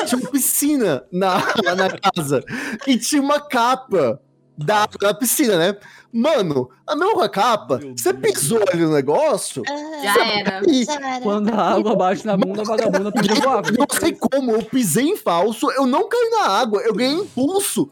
Tinha 0.06 0.20
uma 0.20 0.30
piscina 0.30 1.04
na, 1.12 1.34
lá 1.62 1.74
na 1.76 1.90
casa. 1.90 2.42
E 2.86 2.96
tinha 2.96 3.20
uma 3.20 3.38
capa 3.38 4.18
da, 4.56 4.86
da 5.00 5.14
piscina, 5.14 5.56
né? 5.56 5.76
Mano, 6.12 6.68
a 6.86 6.96
mesma 6.96 7.28
capa, 7.28 7.80
você 7.96 8.12
pisou 8.12 8.60
ali 8.72 8.82
no 8.82 8.92
negócio. 8.92 9.62
Já 10.02 10.26
era. 10.26 10.60
E 10.68 10.84
Já 10.84 10.94
era. 10.94 11.20
Quando 11.20 11.50
a 11.54 11.72
água 11.74 11.94
bate 11.94 12.26
na 12.26 12.36
bunda, 12.36 12.62
a 12.62 12.64
vagabunda 12.64 13.12
precisa 13.12 13.40
voar. 13.40 13.62
eu 13.66 13.72
não 13.78 13.86
sei 13.98 14.12
como, 14.12 14.50
eu 14.52 14.62
pisei 14.64 15.04
em 15.04 15.16
falso, 15.16 15.70
eu 15.72 15.86
não 15.86 16.08
caí 16.08 16.30
na 16.30 16.48
água, 16.48 16.80
eu 16.82 16.92
ganhei 16.94 17.14
impulso. 17.14 17.88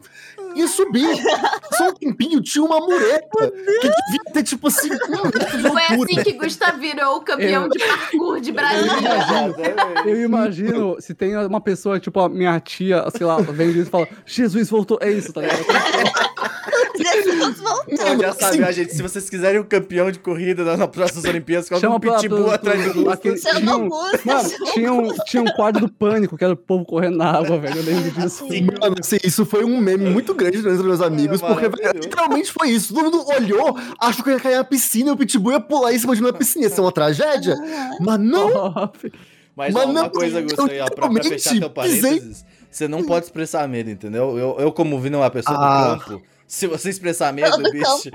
E 0.55 0.67
subi. 0.67 1.03
Só 1.77 1.89
um 1.89 1.93
tempinho, 1.93 2.41
tinha 2.41 2.65
uma 2.65 2.79
mureta. 2.79 3.51
Que 3.51 3.87
devia 3.87 4.33
ter, 4.33 4.43
tipo 4.43 4.67
assim, 4.67 4.89
de 4.89 5.69
Foi 5.69 5.83
assim 5.83 6.23
que 6.23 6.33
Gustav 6.33 6.77
virou 6.79 7.17
o 7.17 7.21
campeão 7.21 7.63
Eu- 7.63 7.69
de 7.69 7.77
parkour 7.79 8.39
de 8.41 8.51
Brasília. 8.51 9.53
Eu 10.05 10.21
imagino 10.21 10.97
se 10.99 11.13
tem 11.13 11.37
uma 11.37 11.61
pessoa, 11.61 11.99
tipo, 11.99 12.19
a 12.19 12.27
minha 12.27 12.59
tia, 12.59 13.05
sei 13.15 13.25
lá, 13.27 13.37
vem 13.37 13.69
e 13.69 13.85
fala, 13.85 14.07
Jesus 14.25 14.69
voltou. 14.69 14.97
É 15.01 15.11
isso, 15.11 15.31
tá 15.31 15.41
ligado? 15.41 15.59
Voltou. 17.03 17.83
Então, 17.87 18.19
já 18.19 18.33
sabe, 18.33 18.63
ó, 18.63 18.71
gente, 18.71 18.93
se 18.93 19.01
vocês 19.01 19.29
quiserem 19.29 19.59
um 19.59 19.63
campeão 19.63 20.11
de 20.11 20.19
corrida 20.19 20.63
nas 20.63 20.87
próximas 20.89 21.23
Olimpíadas, 21.25 21.69
coloca 21.69 21.89
um 21.89 21.99
pitbull 21.99 22.43
pra- 22.45 22.55
atrás 22.55 22.93
do 22.93 23.03
Chama 23.03 23.17
tinha 23.17 23.75
um-. 23.77 23.89
Mano, 23.89 24.49
tinha 24.73 24.93
um, 24.93 25.07
tinha 25.25 25.43
um 25.43 25.47
quadro 25.55 25.81
do 25.87 25.91
pânico, 25.91 26.37
que 26.37 26.43
era 26.43 26.53
o 26.53 26.57
povo 26.57 26.85
correndo 26.85 27.17
na 27.17 27.31
água, 27.31 27.57
velho. 27.57 27.77
Eu 27.77 27.83
lembro 27.83 28.11
disso. 28.11 28.45
Mano, 28.47 28.95
assim, 28.99 29.17
isso 29.23 29.45
foi 29.45 29.63
um 29.63 29.79
meme 29.79 30.09
muito 30.09 30.33
grande 30.33 30.57
entre 30.57 30.69
os 30.71 30.81
meus 30.81 31.01
amigos, 31.01 31.41
É 31.41 31.47
porque 31.47 31.69
velho, 31.69 31.99
literalmente 32.01 32.51
foi 32.51 32.69
isso. 32.69 32.93
Todo 32.93 33.03
mundo 33.05 33.25
olhou, 33.29 33.77
achou 33.99 34.23
que 34.23 34.31
ia 34.31 34.39
cair 34.39 34.57
na 34.57 34.63
piscina 34.63 35.09
e 35.09 35.13
o 35.13 35.17
Pitbull 35.17 35.53
ia 35.53 35.59
pular 35.59 35.93
em 35.93 35.99
cima 35.99 36.15
de 36.15 36.21
uma 36.21 36.33
piscina. 36.33 36.65
Ia 36.65 36.69
ser 36.69 36.81
uma 36.81 36.91
tragédia. 36.91 37.55
Mas 37.99 38.19
não, 38.19 38.49
Mas, 39.55 39.73
Mas 39.73 39.75
ó, 39.75 39.89
uma 39.89 40.03
não, 40.03 40.09
coisa, 40.09 40.39
eu 40.39 40.43
Gustavo, 40.43 40.71
aí, 40.71 40.79
ó, 40.79 40.85
pra, 40.89 41.09
pra 41.09 41.23
fechar 41.23 41.59
teu 41.59 41.69
parênteses, 41.69 42.45
você 42.71 42.87
não 42.87 43.03
pode 43.03 43.25
expressar 43.25 43.67
medo, 43.67 43.89
entendeu? 43.89 44.37
Eu, 44.37 44.55
eu 44.57 44.71
como 44.71 44.97
vindo 45.01 45.17
uma 45.17 45.29
pessoa 45.29 45.57
Ah. 45.59 45.95
do 45.95 45.99
campo, 46.01 46.23
se 46.49 46.65
você 46.65 46.89
expressar 46.89 47.31
medo, 47.31 47.57
o 47.59 47.71
bicho, 47.71 48.11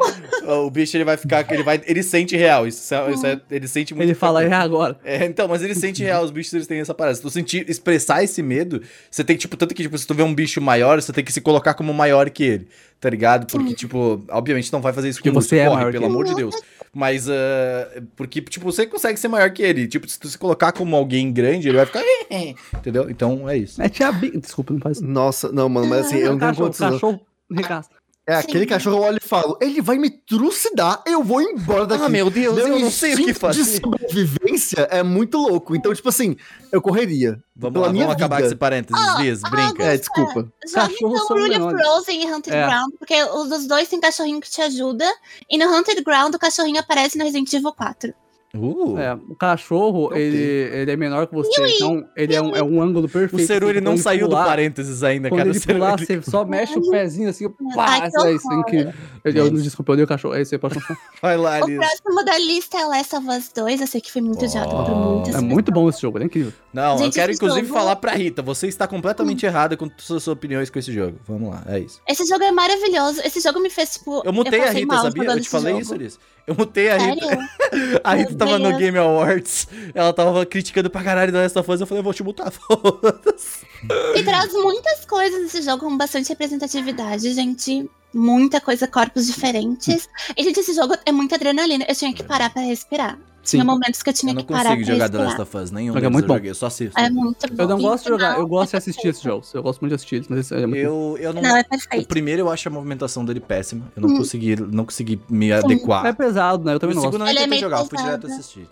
o 0.66 0.69
bicho 0.70 0.97
ele 0.97 1.05
vai 1.05 1.16
ficar, 1.16 1.47
ele 1.52 1.62
vai, 1.62 1.81
ele 1.86 2.02
sente 2.02 2.36
real, 2.36 2.66
isso, 2.66 2.93
é- 2.93 3.12
isso 3.12 3.24
é- 3.24 3.40
ele 3.48 3.69
sente 3.69 3.94
muito. 3.94 4.09
Ele 4.09 4.15
fala, 4.15 4.43
é 4.43 4.52
agora. 4.52 4.98
É, 5.05 5.24
então, 5.24 5.47
mas 5.47 5.62
ele 5.62 5.73
sente 5.73 6.02
real, 6.02 6.24
os 6.24 6.32
bichos 6.32 6.52
eles 6.52 6.66
têm 6.66 6.81
essa 6.81 6.93
parada. 6.93 7.15
Se 7.15 7.23
tu 7.23 7.31
sentir, 7.31 7.65
expressar 7.70 8.24
esse 8.24 8.43
medo, 8.43 8.82
você 9.09 9.23
tem 9.23 9.36
que, 9.36 9.43
tipo, 9.43 9.56
tanto 9.56 9.73
que, 9.73 9.85
tipo, 9.85 9.97
se 9.97 10.05
tu 10.05 10.15
vê 10.15 10.24
um 10.24 10.35
bicho 10.35 10.61
maior, 10.61 11.01
você 11.01 11.12
tem 11.12 11.23
que 11.24 11.32
se 11.32 11.40
colocar 11.40 11.74
como 11.74 11.94
maior 11.94 12.28
que 12.28 12.43
ele, 12.43 12.69
tá 13.01 13.09
ligado? 13.09 13.47
Porque, 13.47 13.73
tipo, 13.73 14.24
obviamente 14.28 14.73
não 14.73 14.81
vai 14.81 14.93
fazer 14.93 15.11
isso 15.11 15.20
porque 15.20 15.31
você 15.31 15.51
você 15.51 15.56
é 15.59 15.65
corre, 15.66 15.77
maior 15.77 15.93
pelo 15.93 16.05
que 16.05 16.11
amor 16.11 16.24
de 16.24 16.35
Deus. 16.35 16.56
Mas, 16.93 17.28
ah, 17.31 18.02
porque, 18.16 18.40
tipo, 18.43 18.65
você 18.65 18.85
consegue 18.85 19.19
ser 19.19 19.28
maior 19.28 19.48
que 19.52 19.62
ele. 19.62 19.86
Tipo, 19.86 20.09
se 20.09 20.19
tu 20.19 20.27
se 20.28 20.36
colocar 20.36 20.73
como 20.73 20.97
alguém 20.97 21.32
grande, 21.32 21.69
ele 21.69 21.77
vai 21.77 21.86
ficar, 21.86 22.02
entendeu? 22.74 23.09
Então, 23.09 23.48
é 23.48 23.56
isso. 23.56 23.81
É 23.81 23.89
tia 23.89 24.11
Bi... 24.11 24.36
Desculpa, 24.39 24.73
não 24.73 24.81
faz 24.81 24.97
isso. 24.97 25.06
Nossa, 25.06 25.52
não, 25.52 25.69
mano, 25.69 25.86
mas 25.86 26.06
assim, 26.06 26.16
eu 26.16 26.32
não 26.32 26.39
tenho 26.39 26.51
cachorro, 26.51 26.66
condição. 26.66 26.90
cachorro 26.90 27.20
regaça. 27.51 27.90
É 28.26 28.36
aquele 28.36 28.60
Sim. 28.60 28.66
cachorro, 28.66 28.96
eu 28.96 29.02
olho 29.02 29.18
e 29.22 29.28
falo, 29.28 29.59
ele 29.60 29.82
vai 29.82 29.98
me 29.98 30.09
trucidar, 30.09 31.02
eu 31.06 31.22
vou 31.22 31.42
embora 31.42 31.86
daqui. 31.86 32.05
Ah, 32.05 32.09
meu 32.09 32.30
Deus, 32.30 32.56
eu 32.56 32.68
não 32.68 32.90
sei 32.90 33.12
o 33.12 33.16
que 33.18 33.34
fazer. 33.34 33.62
de 33.62 33.80
sobrevivência 33.80 34.88
é 34.90 35.02
muito 35.02 35.36
louco. 35.36 35.76
Então, 35.76 35.94
tipo 35.94 36.09
assim, 36.09 36.34
eu 36.72 36.80
correria. 36.80 37.38
Vamos 37.55 37.74
Pela 37.74 37.86
lá, 37.86 37.92
minha 37.92 38.06
vamos 38.06 38.16
acabar 38.16 38.40
com 38.40 38.46
esse 38.46 38.56
parênteses, 38.56 39.02
Ah, 39.06 39.20
Liz, 39.20 39.40
ah, 39.44 39.51
brinca. 39.51 39.82
É, 39.84 39.96
desculpa. 39.98 40.48
Então 40.66 40.88
são 40.88 41.36
Rule 41.36 41.42
of 41.42 41.51
menores. 41.51 41.86
Rose 41.86 42.10
em 42.12 42.32
Hunted 42.32 42.56
É. 42.56 42.66
Ground, 42.66 42.92
porque 42.98 43.22
os 43.24 43.66
dois 43.66 43.88
tem 43.88 44.01
cachorrinho 44.01 44.40
que 44.40 44.51
te 44.51 44.62
ajuda. 44.62 45.05
E 45.51 45.59
no 45.59 45.66
Hunted 45.66 46.02
Ground, 46.02 46.34
o 46.34 46.38
cachorrinho 46.38 46.80
aparece 46.80 47.18
no 47.18 47.24
Resident 47.24 47.52
Evil 47.52 47.72
4. 47.74 48.14
Uh, 48.55 48.97
É, 48.98 49.14
o 49.14 49.35
cachorro, 49.35 50.05
Ok. 50.06 50.20
ele, 50.22 50.36
ele 50.36 50.90
é 50.93 50.97
menor 50.97 51.26
que 51.26 51.35
você, 51.35 51.51
então 51.76 52.05
ele 52.16 52.35
é 52.35 52.40
um, 52.40 52.55
é 52.56 52.62
um 52.62 52.81
ângulo 52.81 53.06
o 53.06 53.09
perfeito. 53.09 53.47
Seru, 53.47 53.68
ele 53.68 53.81
Quando 53.81 53.85
não 53.85 53.97
saiu 53.97 54.26
do 54.26 54.31
pular- 54.31 54.47
parênteses 54.47 55.02
ainda, 55.02 55.28
Quando 55.28 55.39
cara. 55.39 55.51
ele 55.51 55.59
O 55.59 55.60
Seru, 55.60 55.78
pular, 55.78 55.97
ele- 55.98 56.06
você 56.22 56.31
só 56.31 56.44
mexe 56.44 56.78
o 56.78 56.90
pezinho 56.90 57.28
assim, 57.28 57.48
pá, 57.74 58.06
isso 58.09 58.26
é 58.26 58.32
isso, 58.32 58.47
horror. 58.48 58.60
incrível. 58.60 58.93
Eu, 59.24 59.32
eu, 59.32 59.51
desculpa, 59.51 59.93
eu 59.93 59.97
dei 59.97 60.05
o 60.05 60.09
cachorro, 60.09 60.35
é 60.35 60.43
isso 60.43 60.55
aí, 60.55 60.59
pode 60.59 60.74
continuar. 60.74 60.98
Vai 61.20 61.36
lá, 61.36 61.60
O 61.62 61.66
Liz. 61.66 61.76
próximo 61.78 62.24
da 62.24 62.39
lista 62.39 62.78
é 62.78 62.86
o 62.86 62.89
Last 62.90 63.16
of 63.16 63.26
Us 63.28 63.51
2. 63.55 63.81
Eu 63.81 63.86
sei 63.86 64.01
que 64.01 64.12
foi 64.12 64.22
muito 64.22 64.39
por 64.39 64.47
Oh. 64.47 65.14
muitas 65.16 65.35
É 65.35 65.40
muito 65.40 65.72
bom 65.72 65.89
esse 65.89 66.01
jogo, 66.01 66.18
ele 66.18 66.24
é 66.24 66.26
incrível. 66.26 66.52
Não, 66.72 66.93
eu 66.93 66.98
Gente, 66.98 67.14
quero 67.14 67.32
esse 67.32 67.39
inclusive 67.43 67.66
jogo- 67.66 67.78
falar 67.78 67.97
pra 67.97 68.12
Rita, 68.12 68.43
você 68.43 68.66
está 68.68 68.86
completamente 68.86 69.44
errada 69.47 69.76
com 69.76 69.86
suas 69.98 70.22
suas 70.22 70.28
opiniões 70.28 70.70
com 70.70 70.78
esse 70.78 70.93
jogo. 70.93 71.18
Vamos 71.26 71.51
lá, 71.51 71.62
é 71.66 71.81
isso. 71.81 72.01
Esse 72.09 72.24
jogo 72.26 72.44
é 72.44 72.52
maravilhoso. 72.52 73.20
Esse 73.24 73.40
jogo 73.40 73.59
me 73.60 73.68
fez, 73.70 73.94
tipo. 73.94 74.22
Eu 74.24 74.32
mutei 74.32 74.60
a 74.60 74.64
passei 74.66 74.81
Rita, 74.82 74.94
mal 74.94 75.02
sabia? 75.05 75.24
Eu 75.24 75.40
te 75.40 75.48
falei 75.48 75.72
jogo. 75.72 75.82
isso, 75.82 75.94
Liz. 75.94 76.18
Eu 76.46 76.54
mutei 76.54 76.90
a 76.90 76.98
Rita. 76.98 77.48
A 78.04 78.14
Rita 78.14 78.30
Meu 78.30 78.38
tava 78.38 78.58
no 78.58 78.68
Deus. 78.68 78.78
Game 78.78 78.98
Awards, 78.98 79.66
ela 79.94 80.12
tava 80.12 80.44
criticando 80.46 80.90
pra 80.90 81.02
caralho 81.02 81.32
da 81.32 81.40
Last 81.40 81.58
of 81.58 81.70
Us, 81.70 81.80
eu 81.80 81.86
falei, 81.86 82.00
eu 82.00 82.04
vou 82.04 82.14
te 82.14 82.22
mutar, 82.22 82.52
foda-se. 82.52 83.66
E 84.14 84.22
traz 84.22 84.52
muitas 84.52 85.04
coisas 85.04 85.42
nesse 85.42 85.62
jogo 85.62 85.84
com 85.84 85.96
bastante 85.96 86.28
representatividade, 86.28 87.32
gente. 87.32 87.90
Muita 88.12 88.60
coisa, 88.60 88.86
corpos 88.86 89.26
diferentes. 89.26 90.08
E, 90.36 90.44
gente, 90.44 90.60
esse 90.60 90.72
jogo 90.72 90.94
é 91.04 91.10
muita 91.10 91.34
adrenalina. 91.34 91.84
Eu 91.88 91.96
tinha 91.96 92.12
que 92.12 92.22
parar 92.22 92.48
pra 92.50 92.62
respirar. 92.62 93.18
Sim. 93.44 93.58
Tinha 93.58 93.64
momentos 93.64 94.02
que 94.02 94.08
eu 94.08 94.14
tinha 94.14 94.32
Eu 94.32 94.36
não 94.36 94.42
que 94.42 94.52
parar 94.52 94.70
consigo 94.70 94.84
pra 94.86 94.94
jogar 94.94 95.08
The. 95.10 95.18
Last 95.18 95.40
of 95.42 95.56
Us, 95.56 95.70
nenhum 95.70 95.92
Jogo 95.94 96.06
é 96.06 96.08
muito 96.08 96.24
eu 96.24 96.28
bom. 96.28 96.34
joguei, 96.34 96.50
eu 96.50 96.54
só 96.54 96.66
assisto. 96.66 96.98
É 96.98 97.10
muito 97.10 97.46
bom. 97.54 97.62
Eu 97.62 97.68
não 97.68 97.78
gosto 97.78 98.04
de 98.04 98.08
jogar, 98.10 98.38
eu 98.38 98.46
gosto 98.48 98.70
de 98.70 98.76
é 98.76 98.78
assistir 98.78 99.08
esses 99.08 99.22
jogos. 99.22 99.52
Eu 99.54 99.62
gosto 99.62 99.80
muito 99.80 99.90
de 99.90 99.94
assistir 99.96 100.14
eles, 100.16 100.28
mas 100.28 100.38
esse 100.40 100.54
é 100.54 100.66
muito. 100.66 100.76
Eu, 100.80 101.16
eu 101.20 101.32
não... 101.34 101.42
Não, 101.42 101.56
é 101.56 101.60
O 101.60 101.64
perfeito. 101.68 102.08
primeiro 102.08 102.40
eu 102.42 102.50
acho 102.50 102.66
a 102.68 102.72
movimentação 102.72 103.24
dele 103.24 103.40
péssima, 103.40 103.84
eu 103.94 104.02
não 104.02 104.08
Hum. 104.08 104.16
consegui, 104.18 104.56
não 104.56 104.84
consegui 104.84 105.20
me 105.28 105.52
adequar. 105.52 106.06
É 106.06 106.12
pesado, 106.12 106.64
né? 106.64 106.72
Eu 106.72 106.76
o 106.76 106.80
também 106.80 106.94
não 106.96 107.02
segundo 107.02 107.18
gosto. 107.20 107.22
eu 107.22 107.24
nem 107.26 107.32
Ele 107.34 107.38
é 107.38 107.42
tentei 107.42 107.50
meio 107.58 107.60
jogar, 107.60 107.80
eu 107.82 107.86
fui 107.86 107.98
direto 107.98 108.26
assistir. 108.26 108.68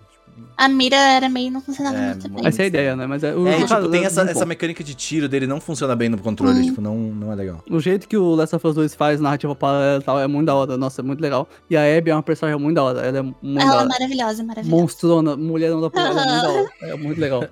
A 0.57 0.69
mira 0.69 0.97
era 0.97 1.29
meio. 1.29 1.51
não 1.51 1.61
funcionava 1.61 1.97
É, 1.97 2.07
muito 2.11 2.29
bem. 2.29 2.47
Essa 2.47 2.63
é 2.63 2.65
a 2.65 2.67
ideia, 2.69 2.95
né? 2.97 3.07
Mas 3.07 3.25
é, 3.25 3.35
o, 3.35 3.47
É, 3.49 3.63
tipo, 3.65 3.89
tem 3.89 4.03
é 4.03 4.07
essa, 4.07 4.23
essa 4.23 4.45
mecânica 4.47 4.85
de 4.85 4.95
tiro 4.95 5.29
dele 5.29 5.47
não 5.47 5.61
funciona 5.61 5.97
bem 5.97 6.09
no 6.09 6.19
controle, 6.19 6.61
Hum. 6.61 6.65
tipo, 6.65 6.81
não, 6.81 6.97
não 6.97 7.33
é 7.33 7.35
legal. 7.35 7.65
O 7.71 7.81
jeito 7.81 8.07
que 8.07 8.17
o 8.17 8.35
Last 8.35 8.55
of 8.55 8.67
Us 8.67 8.75
2 8.75 8.95
faz 8.95 9.21
narrativa 9.21 9.55
paralela 9.55 10.01
e 10.01 10.05
tal 10.05 10.21
é 10.21 10.27
muito 10.27 10.47
da 10.47 10.55
hora. 10.55 10.77
Nossa, 10.77 11.01
é 11.01 11.05
muito 11.05 11.21
legal. 11.21 11.49
E 11.69 11.77
a 11.77 11.81
Abby 11.99 12.11
é 12.11 12.15
uma 12.15 12.23
personagem 12.23 12.61
muito 12.61 12.77
da 12.77 12.83
hora. 12.85 13.01
Ela 13.01 13.19
é 13.19 13.23
muito 13.23 13.43
da 13.43 13.63
Ela 13.63 13.73
é 13.73 13.77
hora. 13.77 13.89
maravilhosa, 13.89 14.45
maravilhosa. 14.45 14.81
Monstrona, 14.83 15.37
mulherão 15.37 15.81
da 15.81 15.91
porra, 15.91 16.07
ela 16.09 16.21
é 16.23 16.27
muito 16.27 16.43
da 16.43 16.51
hora. 16.51 16.71
É 16.83 16.97
muito 16.97 17.21
legal. 17.21 17.45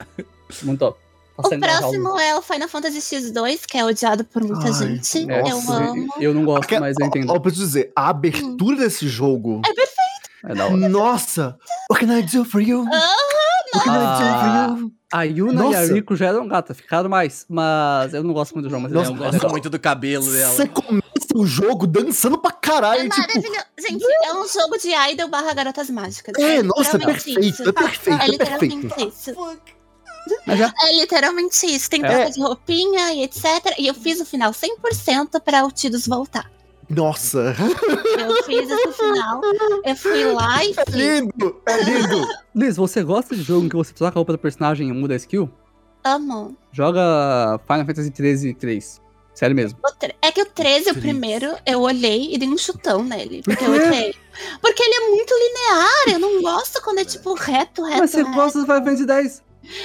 Muito 0.63 0.79
top. 0.79 0.99
Tá 1.41 1.49
O 1.57 1.59
próximo 1.59 2.19
é 2.21 2.37
o 2.37 2.43
Final 2.43 2.69
Fantasy 2.69 2.99
X2, 2.99 3.61
que 3.67 3.79
é 3.79 3.85
odiado 3.85 4.25
por 4.27 4.45
muita 4.45 4.67
Ai, 4.67 4.73
gente. 4.75 5.25
nossa. 5.27 5.49
Eu 5.49 5.73
amo. 5.73 6.15
Eu 6.21 6.35
não 6.35 6.45
gosto, 6.45 6.65
Aquela- 6.65 6.83
mas 6.83 6.97
eu 7.01 7.07
entendo. 7.07 7.31
ó, 7.31 7.37
eu 7.37 7.41
preciso 7.41 7.65
dizer, 7.65 7.91
a 7.97 8.11
abertura 8.11 8.77
desse 8.77 9.09
jogo. 9.09 9.63
É 9.67 9.73
da 9.73 9.87
hora. 10.45 10.89
Nossa! 10.89 11.59
What 11.91 12.05
can 12.05 12.17
I 12.19 12.23
do 12.23 12.45
for 12.45 12.61
you? 12.61 12.85
What 12.85 13.85
can 13.85 13.93
I 13.93 13.99
do 13.99 14.05
Ah, 14.25 14.69
for 14.71 14.81
you? 14.81 14.93
A 15.13 15.23
Yuna 15.25 15.53
e 15.53 15.75
a 15.75 15.81
Nossa. 15.81 15.93
Rico 15.95 16.15
já 16.15 16.27
eram 16.27 16.47
gatas, 16.47 16.77
ficaram 16.77 17.09
mais. 17.11 17.45
Mas 17.49 18.15
eu 18.15 18.23
não 18.23 18.33
gosto 18.33 18.53
muito 18.53 18.67
do 18.67 18.71
jogo, 18.71 18.83
mas 18.85 18.93
Nossa, 18.93 19.11
é 19.11 19.13
um 19.13 19.17
Eu 19.17 19.31
gosto 19.33 19.49
muito 19.51 19.69
do 19.71 19.79
cabelo 19.79 20.31
dela. 20.31 20.55
Você 20.55 20.69
começa 20.69 21.03
o 21.35 21.45
jogo 21.47 21.87
dançando 21.87 22.39
pra 22.39 22.53
caralho, 22.53 23.03
É 23.03 23.09
tipo. 23.09 23.19
maravilhoso. 23.21 23.65
Gente, 23.79 24.05
é 24.25 24.33
um 24.35 24.47
jogo 24.49 24.79
de 24.79 24.89
idol 25.13 25.29
barra 25.29 25.53
garotas 25.53 25.91
mágicas. 25.91 26.33
É, 26.39 26.63
nossa, 26.63 26.91
é 26.91 26.93
literalmente 26.93 27.25
perfeito, 27.25 27.41
isso. 27.41 27.69
é 27.69 27.73
perfeito, 27.73 28.21
É 28.21 28.25
é 28.25 28.29
literalmente 28.29 28.77
perfeito. 28.87 29.09
isso. 29.15 29.35
Já- 30.47 30.73
É 30.85 31.01
literalmente 31.01 31.67
isso. 31.67 31.91
Tem 31.91 32.05
É. 32.05 32.09
troca 32.09 32.31
de 32.31 32.41
roupinha 32.41 33.13
e 33.15 33.23
etc. 33.25 33.45
E 33.79 33.87
eu 33.89 33.95
fiz 33.95 34.21
o 34.21 34.25
final 34.25 34.53
100% 34.53 35.41
pra 35.41 35.65
o 35.65 35.71
Tidus 35.73 36.07
voltar. 36.07 36.49
Nossa, 36.91 37.55
Eu 38.19 38.43
fiz 38.45 38.69
esse 38.69 38.93
final. 38.93 39.41
Eu 39.85 39.97
fui 39.97 40.25
lá 40.33 40.65
e 40.65 40.73
é 40.77 40.85
fiz. 40.85 40.95
lindo, 40.95 41.63
é 41.67 41.83
lindo. 41.85 42.27
Liz, 42.55 42.77
você 42.77 43.03
gosta 43.03 43.37
de 43.37 43.43
jogo 43.43 43.67
em 43.67 43.69
que 43.69 43.77
você 43.77 43.93
troca 43.95 44.15
a 44.15 44.19
roupa 44.19 44.33
do 44.33 44.39
personagem 44.39 44.89
e 44.89 44.93
muda 44.93 45.15
a 45.15 45.17
skill? 45.17 45.49
Amo. 46.03 46.57
Joga 46.73 47.61
Final 47.67 47.87
Fantasy 47.87 48.11
13 48.11 48.55
3. 48.55 49.01
Sério 49.35 49.55
mesmo. 49.55 49.79
É 50.21 50.33
que 50.33 50.43
o 50.43 50.47
13, 50.47 50.91
o 50.91 50.95
primeiro, 50.95 51.57
eu 51.65 51.81
olhei 51.81 52.35
e 52.35 52.39
dei 52.39 52.49
um 52.49 52.59
chutão 52.59 53.05
nele. 53.05 53.43
Porque 53.45 53.65
eu 53.65 53.73
odiei. 53.73 54.15
Porque 54.61 54.83
ele 54.83 54.95
é 54.95 55.09
muito 55.11 55.33
linear. 55.33 56.15
Eu 56.15 56.19
não 56.19 56.43
gosto 56.43 56.83
quando 56.83 56.99
é 56.99 57.05
tipo 57.05 57.35
reto, 57.35 57.83
reto. 57.85 58.01
Mas 58.01 58.11
você 58.11 58.23
reto. 58.23 58.33
gosta 58.35 58.59
do 58.59 58.65
Final 58.65 58.85
Fantasy 58.85 59.07
10? 59.07 59.43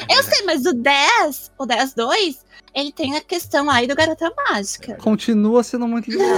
Eu 0.09 0.23
sei, 0.23 0.45
mas 0.45 0.65
o 0.65 0.73
10, 0.73 1.51
o 1.57 1.65
10 1.65 1.93
2, 1.93 2.44
ele 2.75 2.91
tem 2.91 3.15
a 3.15 3.21
questão 3.21 3.69
aí 3.69 3.87
do 3.87 3.95
Garota 3.95 4.31
Mágica. 4.49 4.95
Continua 4.97 5.63
sendo 5.63 5.87
muito 5.87 6.09
legal. 6.11 6.37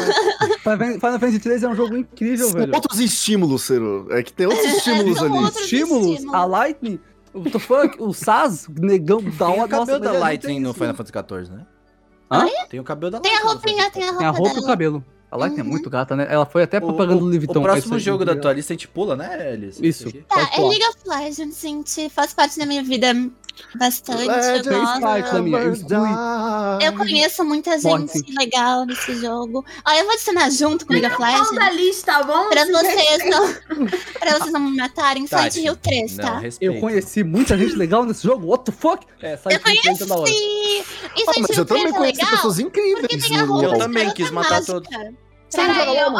Final 0.61 0.77
Fan- 0.77 0.93
Final 0.93 0.99
Fantasy 1.19 1.39
13 1.39 1.65
é 1.65 1.69
um 1.69 1.75
jogo 1.75 1.97
incrível, 1.97 2.47
São 2.49 2.59
velho. 2.59 2.75
outros 2.75 2.99
estímulos, 2.99 3.63
Ciro. 3.63 4.07
É 4.11 4.21
que 4.23 4.31
tem 4.31 4.45
outros 4.45 4.65
estímulos 4.65 5.17
são 5.17 5.27
ali. 5.27 5.37
outros 5.43 5.63
Estímulos, 5.63 6.07
estímulos. 6.07 6.33
a 6.35 6.45
Lightning, 6.45 6.99
o 7.33 7.41
the 7.49 7.59
fuck, 7.59 8.01
o 8.01 8.13
Saz, 8.13 8.67
negão 8.69 9.21
da 9.23 9.31
Tem 9.31 9.47
hora. 9.59 9.65
o 9.65 9.67
cabelo 9.69 9.99
da 9.99 10.13
é 10.13 10.19
Lightning 10.19 10.59
no. 10.59 10.73
Final 10.73 10.93
Fantasy 10.95 11.11
XIV, 11.11 11.55
né? 11.57 11.65
Hã? 12.31 12.45
Tem 12.69 12.79
o 12.79 12.83
cabelo 12.83 13.11
da 13.11 13.19
Tem 13.19 13.31
a 13.35 13.43
Lightning 13.43 13.53
roupinha, 13.53 13.91
tem 13.91 14.03
a 14.03 14.07
roupa, 14.07 14.17
Tem 14.19 14.27
a 14.27 14.31
roupa 14.31 14.55
e 14.57 14.59
o 14.61 14.65
cabelo. 14.65 15.05
A 15.29 15.35
Lightning 15.37 15.59
é 15.61 15.63
Uhum. 15.65 15.69
muito 15.71 15.89
gata, 15.89 16.15
né? 16.15 16.25
Ela 16.29 16.45
foi 16.45 16.63
até 16.63 16.77
O- 16.77 16.81
propaganda 16.81 17.19
do 17.19 17.25
Louis 17.25 17.43
O 17.43 17.47
próximo 17.61 17.95
é 17.95 17.99
jogo 17.99 18.23
da 18.23 18.33
tua 18.35 18.53
lista 18.53 18.71
a 18.71 18.75
gente 18.75 18.87
pula, 18.87 19.13
né, 19.15 19.53
Elis? 19.53 19.77
Isso. 19.81 20.09
Tá, 20.27 20.49
é. 20.55 20.61
League 20.61 20.83
of 20.85 20.97
Legends, 21.05 21.59
gente. 21.61 22.09
Faz 22.09 22.33
parte 22.33 22.57
da 22.57 22.65
minha 22.65 22.81
vida 22.81 23.13
bastante. 23.75 24.25
Legends 24.27 24.67
minha, 25.41 26.77
eu 26.81 26.93
conheço 26.93 27.43
muita 27.45 27.77
gente 27.79 28.23
legal 28.37 28.85
nesse 28.85 29.15
jogo. 29.19 29.63
Ó, 29.85 29.91
eu 29.93 30.03
vou 30.05 30.13
adicionar 30.13 30.49
junto 30.49 30.85
com 30.85 30.93
League 30.93 31.07
of 31.07 31.15
Qual 31.15 31.31
da 31.55 31.65
Legends. 31.69 31.75
lista, 31.85 32.13
tá 32.13 32.23
bom? 32.23 32.49
Pra 32.49 32.65
vocês 32.65 33.29
não, 33.29 33.53
pra 34.19 34.37
vocês 34.39 34.51
não 34.51 34.59
me 34.61 34.75
matarem, 34.77 35.25
Silent 35.27 35.55
Hill 35.55 35.75
3, 35.75 36.17
Não, 36.17 36.25
tá? 36.25 36.39
respeito. 36.39 36.73
Eu 36.75 36.79
conheci 36.81 37.23
muita 37.23 37.57
gente 37.57 37.75
legal 37.75 38.05
nesse 38.05 38.23
jogo. 38.23 38.47
What 38.47 38.65
the 38.65 38.71
fuck? 38.71 39.05
É, 39.21 39.37
da 40.07 40.15
hora. 40.15 40.27
Sim! 40.31 40.35
E 40.35 40.83
Ah, 41.27 41.33
Silent 41.33 41.37
mas 41.41 41.49
Hill 41.49 41.57
eu 41.57 41.65
3 41.65 41.67
também 41.67 41.85
é 41.87 41.91
conheci 41.97 42.17
legal 42.17 42.31
pessoas 42.31 42.55
porque 42.61 42.79
incríveis 42.81 43.23
tem 43.27 43.37
a 43.37 43.45
no 43.45 43.53
roupa 43.53 43.67
Eu 43.75 43.77
também 43.79 44.09
quis 44.11 44.31
matar 44.31 44.49
mágica. 44.55 44.73
todos. 44.73 44.89
Peraí, 45.51 45.97
eu... 45.97 46.11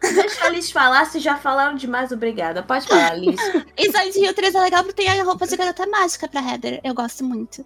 Deixa 0.00 0.46
eles 0.48 0.70
falar, 0.70 1.04
se 1.06 1.18
já 1.20 1.36
falaram 1.36 1.76
demais, 1.76 2.12
obrigada. 2.12 2.62
Pode 2.62 2.86
falar, 2.86 3.14
Liz. 3.14 3.40
E 3.76 3.84
Silent 3.90 4.16
Hill 4.16 4.34
3 4.34 4.54
é 4.54 4.60
legal 4.60 4.84
porque 4.84 5.02
tem 5.02 5.20
a 5.20 5.24
roupa 5.24 5.46
de 5.46 5.56
garota 5.56 5.86
mágica 5.86 6.28
pra 6.28 6.40
Heather. 6.40 6.80
Eu 6.82 6.94
gosto 6.94 7.24
muito. 7.24 7.64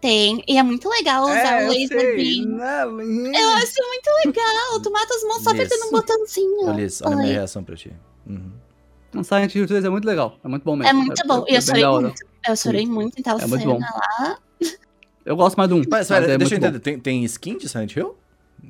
Tem. 0.00 0.42
E 0.48 0.58
é 0.58 0.62
muito 0.62 0.88
legal 0.88 1.22
usar 1.24 1.62
É, 1.62 1.66
o 1.66 1.70
laser 1.70 2.00
sei. 2.00 2.16
beam. 2.16 2.56
Né, 2.56 2.82
Eu 2.82 3.48
acho 3.50 3.74
muito 3.86 4.10
legal. 4.26 4.80
Tu 4.82 4.90
mata 4.90 5.14
os 5.14 5.22
monstros 5.22 5.44
só 5.44 5.50
apertando 5.50 5.86
um 5.86 5.90
botãozinho. 5.92 6.70
Elis, 6.70 7.00
olha 7.02 7.14
a 7.14 7.16
minha 7.18 7.32
reação 7.34 7.62
pra 7.62 7.76
ti. 7.76 7.92
Uhum. 8.26 8.50
O 9.14 9.22
Silent 9.22 9.54
Hill 9.54 9.66
3 9.66 9.84
é 9.84 9.88
muito 9.88 10.04
legal. 10.04 10.36
É 10.42 10.48
muito 10.48 10.64
bom 10.64 10.74
mesmo. 10.74 10.90
É 10.90 10.92
muito 10.92 11.26
bom. 11.26 11.44
E 11.48 11.54
é 11.54 11.58
eu 11.58 11.62
chorei 11.62 11.86
muito. 11.86 12.26
Eu 12.48 12.56
chorei 12.56 12.86
muito 12.86 13.18
em 13.18 13.22
tal 13.22 13.36
É 13.36 13.46
cena 13.46 13.78
lá. 13.78 14.38
Eu 15.24 15.36
gosto 15.36 15.56
mais 15.56 15.70
do 15.70 15.76
1. 15.76 15.82
Mas, 15.88 16.08
pera, 16.08 16.32
é 16.32 16.36
deixa 16.38 16.54
eu 16.54 16.58
entender, 16.58 16.80
tem, 16.80 16.98
tem 16.98 17.24
skin 17.24 17.56
de 17.56 17.68
Silent 17.68 17.94
Hill? 17.94 18.16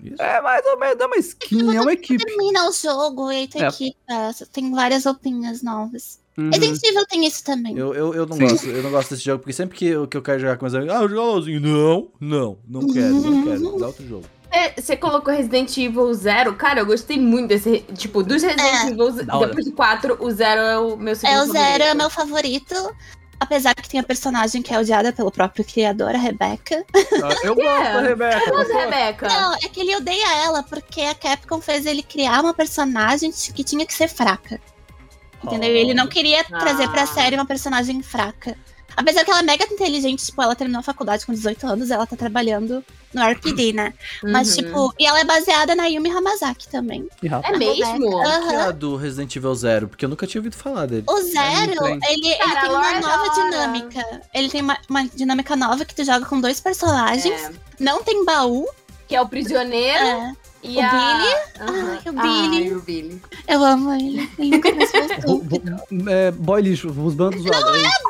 Isso? 0.02 0.20
É 0.22 0.40
mais 0.40 0.64
ou 0.66 0.78
menos, 0.78 1.00
é 1.00 1.06
uma 1.06 1.16
skin, 1.16 1.76
é 1.76 1.80
uma 1.80 1.92
equipe. 1.92 2.24
Termina 2.24 2.68
o 2.68 2.72
jogo 2.72 3.30
e 3.30 3.36
aí 3.36 3.48
tu 3.48 3.58
É. 3.58 3.68
equipa. 3.68 3.98
Tem 4.52 4.70
várias 4.72 5.04
roupinhas 5.04 5.62
novas. 5.62 6.20
Uhum. 6.36 6.48
Resident 6.50 6.80
Evil 6.82 7.06
tem 7.06 7.26
isso 7.26 7.44
também. 7.44 7.76
Eu, 7.76 7.94
eu, 7.94 8.14
eu, 8.14 8.26
não 8.26 8.36
Sim. 8.36 8.48
gosto, 8.48 8.66
eu 8.66 8.82
não 8.82 8.90
gosto 8.90 9.10
desse 9.10 9.22
jogo, 9.24 9.40
porque 9.40 9.52
sempre 9.52 9.76
que 9.76 9.86
eu, 9.86 10.06
que 10.08 10.16
eu 10.16 10.22
quero 10.22 10.40
jogar 10.40 10.56
com 10.56 10.64
meus 10.64 10.74
amigos, 10.74 10.94
ah, 10.94 11.02
eu 11.02 11.08
jogo 11.08 11.20
LOLzinho. 11.20 11.60
Não, 11.60 12.08
não, 12.18 12.58
não 12.66 12.92
quero, 12.92 13.14
não 13.20 13.44
quero. 13.44 13.78
Dá 13.78 13.86
outro 13.88 14.06
jogo. 14.08 14.24
É, 14.50 14.78
Você 14.80 14.96
colocou 14.96 15.32
Resident 15.32 15.76
Evil 15.78 16.12
0. 16.12 16.54
Cara, 16.56 16.80
eu 16.80 16.86
gostei 16.86 17.18
muito 17.18 17.48
desse. 17.48 17.80
Tipo, 17.96 18.22
dos 18.22 18.42
Resident 18.42 18.66
É. 18.66 18.90
Evil, 18.90 19.12
depois 19.12 19.64
do 19.66 19.72
4, 19.72 20.16
o 20.20 20.30
0 20.30 20.60
é 20.60 20.78
o 20.78 20.96
meu 20.96 21.14
segundo 21.16 21.36
É 21.38 21.42
o 21.42 21.46
Zero, 21.52 21.82
é 21.84 21.86
favorito. 21.88 21.96
meu 21.96 22.10
favorito. 22.10 22.96
Apesar 23.40 23.74
que 23.74 23.88
tem 23.88 23.98
a 23.98 24.04
personagem 24.04 24.62
que 24.62 24.72
é 24.72 24.78
odiada 24.78 25.12
pelo 25.12 25.30
próprio 25.30 25.64
criador, 25.64 26.14
a 26.14 26.18
Rebecca. 26.18 26.84
Eu 27.42 27.54
gosto 27.56 27.92
da 27.92 28.00
Rebeca. 28.00 28.52
Mas, 28.54 28.68
pô. 28.68 28.74
Rebeca, 28.78 29.28
Não, 29.28 29.54
é 29.54 29.68
que 29.68 29.80
ele 29.80 29.96
odeia 29.96 30.44
ela 30.44 30.62
porque 30.62 31.00
a 31.02 31.14
Capcom 31.14 31.60
fez 31.60 31.84
ele 31.84 32.02
criar 32.02 32.40
uma 32.40 32.54
personagem 32.54 33.32
que 33.32 33.64
tinha 33.64 33.84
que 33.84 33.92
ser 33.94 34.08
fraca. 34.08 34.60
Entendeu? 35.42 35.74
E 35.74 35.78
ele 35.78 35.92
não 35.92 36.06
queria 36.06 36.40
Ah. 36.52 36.58
trazer 36.58 36.88
pra 36.90 37.04
série 37.04 37.34
uma 37.34 37.44
personagem 37.46 38.00
fraca. 38.00 38.56
Apesar 38.96 39.24
que 39.24 39.30
ela 39.30 39.40
é 39.40 39.44
mega 39.44 39.64
inteligente, 39.64 40.24
tipo, 40.24 40.40
ela 40.40 40.54
terminou 40.54 40.78
a 40.80 40.84
faculdade 40.84 41.26
com 41.26 41.32
18 41.32 41.66
anos, 41.66 41.90
ela 41.90 42.06
tá 42.06 42.14
trabalhando 42.14 42.84
no 43.12 43.22
RPD, 43.22 43.72
né? 43.72 43.92
Mas, 44.22 44.56
Uhum. 44.56 44.64
tipo, 44.64 44.94
e 44.98 45.06
ela 45.06 45.20
é 45.20 45.24
baseada 45.24 45.74
na 45.74 45.86
Yumi 45.86 46.10
Hamazaki 46.10 46.68
também. 46.68 47.06
Rapaz. 47.28 47.54
É 47.54 47.58
mesmo? 47.58 48.18
Aham. 48.18 48.48
Que 48.48 48.54
é 48.54 48.60
a 48.62 48.70
do 48.70 48.96
Resident 48.96 49.34
Evil 49.36 49.54
Zero? 49.54 49.88
Porque 49.88 50.04
eu 50.04 50.08
nunca 50.08 50.26
tinha 50.26 50.40
ouvido 50.40 50.56
falar 50.56 50.86
dele. 50.86 51.04
O 51.08 51.20
Zero, 51.22 51.82
tem. 51.82 51.98
ele, 52.08 52.28
ele 52.28 52.38
Cara, 52.38 52.60
tem 52.60 52.70
uma 52.70 52.92
é 52.96 53.00
nova 53.00 53.28
dinâmica. 53.34 54.22
Ele 54.32 54.48
tem 54.48 54.60
uma, 54.62 54.78
uma 54.88 55.04
dinâmica 55.08 55.56
nova 55.56 55.84
que 55.84 55.94
tu 55.94 56.04
joga 56.04 56.24
com 56.26 56.40
dois 56.40 56.60
personagens. 56.60 57.40
É. 57.42 57.50
Não 57.78 58.02
tem 58.02 58.24
baú. 58.24 58.66
que 59.08 59.16
é 59.16 59.20
o 59.20 59.28
prisioneiro. 59.28 60.04
É. 60.04 60.32
E 60.62 60.76
O 60.76 60.80
a... 60.80 60.90
Billy? 60.90 61.34
Aham. 61.60 61.98
Ai, 62.04 62.08
o 62.08 62.12
Billy. 62.12 62.64
Ai, 62.68 62.72
o 62.74 62.80
Billy. 62.82 63.22
Eu 63.48 63.64
amo 63.64 63.92
ele. 63.94 64.30
Ele 64.38 64.50
nunca 64.50 64.72
mais 64.74 64.90
voltou. 65.24 65.62
É, 66.08 66.30
boy 66.30 66.62
lixo, 66.62 66.88
os 66.88 67.14
bandos 67.14 67.42
zoados. 67.42 67.74
é 67.74 67.78
isso. 67.78 68.02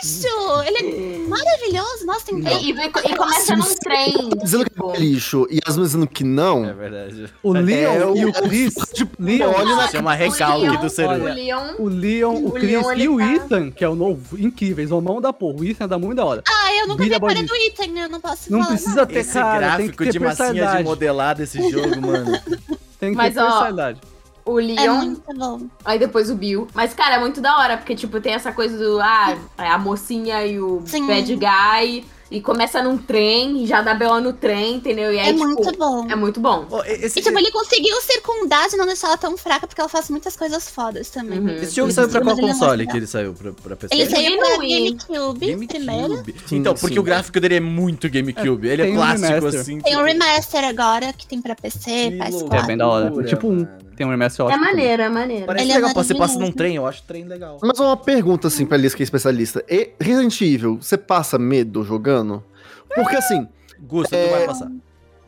Isso! 0.00 0.28
Ele 0.66 0.78
é 0.78 1.28
maravilhoso. 1.28 2.06
Nossa, 2.06 2.26
tem 2.26 2.38
E, 2.38 2.70
e, 2.70 2.86
e 2.86 3.16
começa 3.16 3.56
num 3.56 3.74
trem. 3.82 4.30
Dizendo 4.42 4.64
que 4.64 4.70
tipo, 4.70 4.92
é 4.94 4.98
lixo 4.98 5.46
e 5.50 5.58
as 5.66 5.74
dizendo 5.76 6.06
que 6.06 6.22
não. 6.24 6.64
É 6.64 6.72
verdade. 6.72 7.26
O 7.42 7.52
Leon 7.52 8.14
É, 8.14 8.18
e 8.20 8.24
o- 8.26 8.32
Chris. 8.32 8.74
Tipo, 8.94 9.20
Leon, 9.22 9.50
olha 9.56 9.76
na 9.76 9.88
chama 9.88 10.14
recalque 10.14 10.76
do 10.78 10.88
ser 10.88 11.06
O 11.06 11.08
Olha, 11.10 11.34
Leon. 11.34 11.74
o 11.78 11.88
Leon, 11.88 12.34
o 12.34 12.48
O 12.48 12.52
Chris 12.52 12.70
Leon, 12.70 12.94
e 12.96 13.08
o 13.08 13.18
tá- 13.18 13.32
Ethan, 13.34 13.70
que 13.70 13.84
é 13.84 13.88
o 13.88 13.94
novo, 13.94 14.38
incríveis, 14.38 14.90
o 14.92 15.00
mão 15.00 15.20
da 15.20 15.32
porra. 15.32 15.58
O 15.60 15.64
Ethan 15.64 15.88
dá 15.88 15.98
muito 15.98 16.16
da 16.16 16.24
hora. 16.24 16.42
Ah, 16.48 16.72
eu 16.74 16.86
nunca 16.86 16.98
Billy 17.02 17.08
vi 17.08 17.14
é 17.14 17.16
a 17.16 17.20
cara 17.20 17.34
boy 17.34 17.44
do 17.46 17.54
Ethan, 17.56 17.86
né? 17.92 18.04
Eu 18.04 18.08
não 18.08 18.20
posso 18.20 18.52
Não 18.52 18.60
falar. 18.60 18.70
precisa 18.72 19.06
ter 19.06 19.18
Esse 19.18 19.32
cara, 19.34 19.50
tem 19.52 19.60
gráfico 19.86 19.96
que 19.98 20.04
ter 20.04 20.12
de 20.12 20.18
massinha 20.20 20.76
de 20.76 20.84
modelar 20.84 21.34
desse 21.34 21.58
jogo, 21.94 22.06
mano. 22.06 22.40
Tem 22.98 23.10
que 23.10 23.16
Mas, 23.16 23.34
ter 23.34 23.40
ó, 23.40 23.44
personalidade. 23.46 24.00
O 24.44 24.58
É 24.58 24.62
Leon. 24.62 24.94
muito 24.96 25.34
bom. 25.34 25.60
Aí 25.84 25.98
depois 25.98 26.30
o 26.30 26.34
Bill. 26.34 26.66
Mas, 26.74 26.94
cara, 26.94 27.16
é 27.16 27.18
muito 27.18 27.40
da 27.40 27.58
hora, 27.58 27.76
porque, 27.76 27.94
tipo, 27.94 28.20
tem 28.20 28.32
essa 28.32 28.50
coisa 28.52 28.78
do. 28.78 28.98
Ah, 29.00 29.36
é 29.58 29.68
a 29.68 29.76
mocinha 29.78 30.44
e 30.46 30.58
o 30.58 30.82
Sim. 30.86 31.06
bad 31.06 31.36
guy. 31.36 32.04
E 32.30 32.42
começa 32.42 32.82
num 32.82 32.98
trem, 32.98 33.66
já 33.66 33.80
dá 33.80 33.94
B.O. 33.94 34.20
no 34.20 34.34
trem, 34.34 34.74
entendeu? 34.74 35.10
E 35.12 35.18
aí, 35.18 35.30
É 35.30 35.32
tipo, 35.32 35.46
muito 35.46 35.78
bom. 35.78 36.06
é 36.10 36.14
muito 36.14 36.40
bom. 36.40 36.66
Ó, 36.70 36.82
esse, 36.84 37.18
E 37.18 37.22
tipo, 37.22 37.38
ele 37.38 37.50
conseguiu 37.50 37.98
circundar 38.02 38.68
de 38.68 38.76
não 38.76 38.84
deixar 38.86 39.06
ela 39.08 39.16
tão 39.16 39.34
fraca, 39.38 39.66
porque 39.66 39.80
ela 39.80 39.88
faz 39.88 40.10
muitas 40.10 40.36
coisas 40.36 40.68
fodas 40.68 41.08
também. 41.08 41.38
Uhum. 41.38 41.48
esse 41.48 41.74
jogo 41.76 41.88
Ele 41.88 41.94
saiu 41.94 42.08
pra 42.10 42.20
qual 42.20 42.36
ele 42.36 42.46
é 42.46 42.52
console 42.52 42.86
que 42.86 42.96
ele 42.98 43.06
saiu? 43.06 43.32
Pra, 43.32 43.52
pra 43.52 43.76
PC? 43.76 43.94
Ele 43.94 44.02
Ele 44.02 44.10
saiu 44.10 44.30
no 44.36 44.38
pra 44.46 44.58
Wii. 44.58 44.90
GameCube, 45.08 45.66
primeiro. 45.66 46.24
Sim, 46.46 46.56
então, 46.56 46.74
porque 46.74 46.94
sim. 46.94 47.00
o 47.00 47.02
gráfico 47.02 47.40
dele 47.40 47.54
é 47.56 47.60
muito 47.60 48.10
GameCube. 48.10 48.68
Ele 48.68 48.82
é 48.82 48.84
tem 48.84 48.94
um 48.94 48.96
plástico 48.98 49.26
remaster. 49.32 49.60
assim. 49.60 49.80
Tem 49.80 49.94
um 49.96 50.04
tipo, 50.04 50.08
remaster 50.08 50.64
agora, 50.64 51.12
que 51.14 51.26
tem 51.26 51.40
pra 51.40 51.54
PC, 51.54 51.78
Que 52.10 52.18
PS4. 52.18 52.30
loucura, 52.32 52.58
É 52.60 52.62
bem 52.66 52.76
da 52.76 52.86
hora. 52.88 53.24
tipo 53.24 53.48
um. 53.48 53.66
Tem 53.98 54.06
um 54.06 54.10
remaster 54.10 54.44
É 54.44 54.48
ótimo. 54.48 54.64
maneiro, 54.64 55.02
é 55.02 55.08
maneiro. 55.08 55.44
Parece 55.46 55.64
Ele 55.64 55.72
é 55.72 55.74
legal, 55.74 55.92
você 55.92 56.14
passa 56.14 56.38
num 56.38 56.52
trem, 56.52 56.76
eu 56.76 56.86
acho 56.86 57.02
trem 57.02 57.24
legal. 57.24 57.58
Mas 57.60 57.80
uma 57.80 57.96
pergunta, 57.96 58.46
assim, 58.46 58.64
pra 58.64 58.76
Liz, 58.76 58.94
que 58.94 59.02
é 59.02 59.04
especialista. 59.04 59.64
E 59.68 59.90
Resident 60.00 60.40
Evil, 60.40 60.78
você 60.80 60.96
passa 60.96 61.36
medo 61.36 61.82
jogando? 61.82 62.44
Porque, 62.94 63.16
assim, 63.16 63.48
Gusto, 63.80 64.14
É, 64.14 64.24
tu 64.26 64.30
vai 64.30 64.46
passar. 64.46 64.70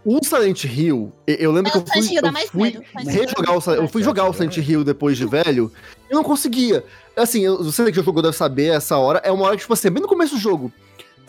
o 0.05 0.25
Silent 0.25 0.65
Hill, 0.65 1.13
eu 1.27 1.51
lembro 1.51 1.69
É, 1.69 1.73
que 1.73 1.79
eu 1.79 1.85
fui, 1.85 2.03
Silent 2.03 2.13
Hill 2.13 2.23
dá 2.23 2.29
eu 2.29 2.33
mais 2.33 2.49
fui 2.49 2.63
medo, 2.63 2.85
rejogar 3.11 3.59
o, 3.59 3.71
eu 3.73 3.89
fui 3.89 4.03
jogar 4.05 4.29
o 4.29 4.33
Silent 4.33 4.57
Hill 4.59 4.85
depois 4.85 5.17
de 5.19 5.27
velho, 5.27 5.73
e 6.09 6.15
não 6.15 6.23
conseguia. 6.23 6.85
Assim, 7.17 7.41
eu- 7.45 7.63
você 7.63 7.85
que 7.91 7.97
já 7.97 8.03
jogou 8.05 8.23
deve 8.23 8.37
saber 8.37 8.69
essa 8.69 8.97
hora, 8.97 9.21
é 9.25 9.33
uma 9.33 9.45
hora 9.47 9.57
que, 9.57 9.63
tipo 9.63 9.73
assim, 9.73 9.89
é 9.89 9.91
bem 9.91 10.01
no 10.01 10.09
começo 10.09 10.37
do 10.37 10.41
jogo. 10.41 10.73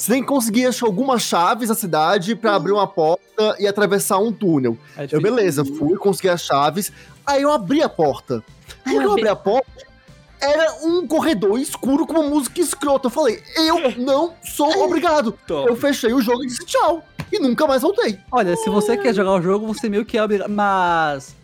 Você 0.02 0.14
tem 0.14 0.22
que 0.24 0.28
conseguir 0.28 0.66
achar 0.66 0.88
algumas 0.88 1.22
chaves 1.22 1.70
na 1.70 1.76
cidade 1.76 2.36
pra 2.36 2.56
abrir 2.56 2.72
uma 2.72 2.88
porta 2.88 3.56
e 3.60 3.68
atravessar 3.68 4.18
um 4.18 4.32
túnel. 4.34 4.76
É 4.98 5.08
Eu, 5.12 5.22
beleza, 5.22 5.64
fui, 5.64 5.96
consegui 5.96 6.28
as 6.28 6.42
chaves, 6.42 6.92
aí 7.24 7.44
eu 7.44 7.52
abri 7.52 7.84
a 7.84 7.88
porta. 7.88 8.44
Quando 8.84 9.00
eu 9.04 9.12
abri 9.12 9.28
a 9.28 9.36
porta, 9.36 9.70
era 10.42 10.74
um 10.84 11.06
corredor 11.06 11.60
escuro 11.60 12.08
com 12.08 12.14
uma 12.14 12.28
música 12.28 12.60
escrota. 12.60 13.06
Eu 13.06 13.12
falei, 13.12 13.44
eu 13.56 13.92
não 14.04 14.34
sou 14.44 14.72
obrigado. 14.84 15.38
Eu 15.68 15.76
fechei 15.76 16.12
o 16.12 16.20
jogo 16.20 16.46
e 16.46 16.48
disse 16.48 16.66
tchau. 16.66 17.06
E 17.32 17.38
nunca 17.38 17.68
mais 17.68 17.84
voltei. 17.84 18.18
Olha, 18.32 18.56
se 18.56 18.72
você 18.72 18.98
quer 18.98 19.14
jogar 19.14 19.34
o 19.36 19.42
jogo, 19.44 19.68
você 19.68 19.88
meio 19.88 20.04
que 20.04 20.18
é 20.18 20.24
obrigado. 20.24 20.50
Mas. 20.50 21.36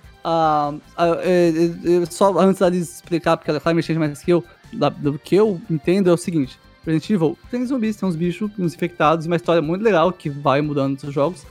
é, 0.98 1.10
é, 1.22 2.02
é, 2.02 2.06
só 2.10 2.36
antes 2.40 2.60
da 2.60 2.70
Liz 2.70 2.96
explicar, 2.96 3.38
porque 3.38 3.52
ela 3.52 3.60
vai 3.60 3.76
mexer 3.76 4.00
mais 4.00 4.20
que 4.20 4.32
eu, 4.34 4.44
da- 4.74 4.90
do 4.90 5.20
que 5.20 5.36
eu 5.36 5.62
entendo 5.70 6.10
é 6.10 6.14
o 6.14 6.18
seguinte: 6.18 6.60
Resident 6.92 7.10
Evil 7.10 7.38
tem 7.52 7.66
zumbis, 7.66 7.96
tem 7.96 8.08
uns 8.10 8.16
bichos, 8.16 8.50
uns 8.58 8.74
infectados, 8.74 9.26
uma 9.26 9.36
história 9.36 9.62
muito 9.62 9.82
legal 9.84 10.12
que 10.12 10.30
vai 10.30 10.62
mudando 10.62 11.02
nos 11.04 11.14
jogos, 11.14 11.44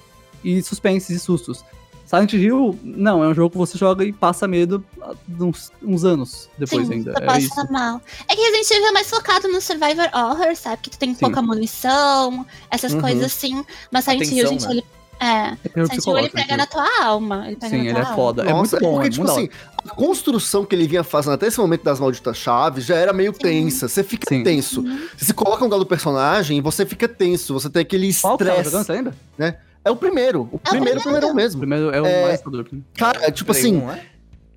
e 0.42 0.62
suspenses 0.62 1.10
e 1.16 1.18
sustos. 1.20 1.64
Silent 2.06 2.32
Hill, 2.34 2.78
não, 2.84 3.24
é 3.24 3.26
um 3.26 3.34
jogo 3.34 3.50
que 3.50 3.58
você 3.58 3.76
joga 3.76 4.04
e 4.04 4.12
passa 4.12 4.46
medo 4.46 4.84
uns, 5.40 5.72
uns 5.82 6.04
anos 6.04 6.48
depois 6.56 6.86
Sim, 6.86 6.94
ainda. 6.94 7.12
você 7.12 7.18
É 7.22 7.26
passa 7.26 7.38
isso. 7.40 7.72
mal. 7.72 8.00
É 8.28 8.36
que 8.36 8.40
Resident 8.42 8.70
Evil 8.70 8.86
é 8.86 8.92
mais 8.92 9.10
focado 9.10 9.48
no 9.48 9.60
Survivor 9.60 10.08
Horror, 10.14 10.54
sabe? 10.54 10.82
Que 10.82 10.90
tu 10.90 10.98
tem 10.98 11.12
Sim. 11.14 11.18
pouca 11.20 11.42
munição, 11.42 12.46
essas 12.70 12.92
Uhum. 12.94 13.00
coisas 13.00 13.24
assim. 13.24 13.64
Mas 13.90 14.04
Silent 14.04 14.20
Hill, 14.30 14.46
Atenção, 14.46 14.52
gente, 14.52 14.66
né? 14.66 14.72
ele. 14.74 14.84
É. 15.18 15.26
É 15.26 15.56
Hill, 15.76 16.18
ele 16.18 16.28
pega 16.28 16.50
né? 16.52 16.56
na 16.58 16.66
tua 16.66 16.86
alma. 17.04 17.44
Ele 17.46 17.56
pega 17.56 17.70
Sim, 17.70 17.78
na 17.78 17.84
ele 17.84 17.92
tua 17.92 18.00
é 18.00 18.04
alma. 18.04 18.14
foda. 18.16 18.42
é 18.42 18.52
muito 18.52 18.58
Nossa, 18.72 18.80
bom, 18.80 18.92
porque, 18.92 19.06
é 19.06 19.10
tipo 19.10 19.24
assim, 19.26 19.48
a 19.78 19.94
construção 19.94 20.64
que 20.64 20.74
ele 20.74 20.86
vinha 20.86 21.02
fazendo 21.02 21.32
até 21.34 21.46
esse 21.46 21.58
momento 21.58 21.82
das 21.84 21.98
malditas 22.00 22.36
chaves 22.36 22.84
já 22.84 22.96
era 22.96 23.12
meio 23.12 23.32
tensa. 23.32 23.88
Você 23.88 24.04
fica 24.04 24.26
Sim. 24.28 24.42
tenso. 24.42 24.82
Você 25.16 25.24
se 25.24 25.34
coloca 25.34 25.58
no 25.60 25.64
lugar 25.66 25.78
do 25.78 25.86
personagem, 25.86 26.60
você 26.60 26.84
fica 26.84 27.08
tenso. 27.08 27.54
Você 27.54 27.70
tem 27.70 27.82
aquele 27.82 28.12
Qual 28.14 28.36
que 28.36 28.44
tava 28.44 28.62
jogando, 28.62 28.80
estresse. 28.82 28.86
você 28.86 28.92
lembra? 29.38 29.60
É 29.84 29.90
o 29.90 29.96
primeiro. 29.96 30.48
O 30.52 30.58
primeiro, 30.58 30.98
o 30.98 31.02
primeiro 31.02 31.28
O 31.28 31.34
mesmo. 31.34 31.60
primeiro 31.60 31.90
é 31.94 32.02
o 32.02 32.06
É, 32.06 32.22
mais 32.22 32.34
assustador. 32.34 32.66
Cara, 32.96 33.30
tipo 33.30 33.52
Play 33.52 33.60
assim, 33.62 33.76
um, 33.76 33.90
é? 33.90 34.02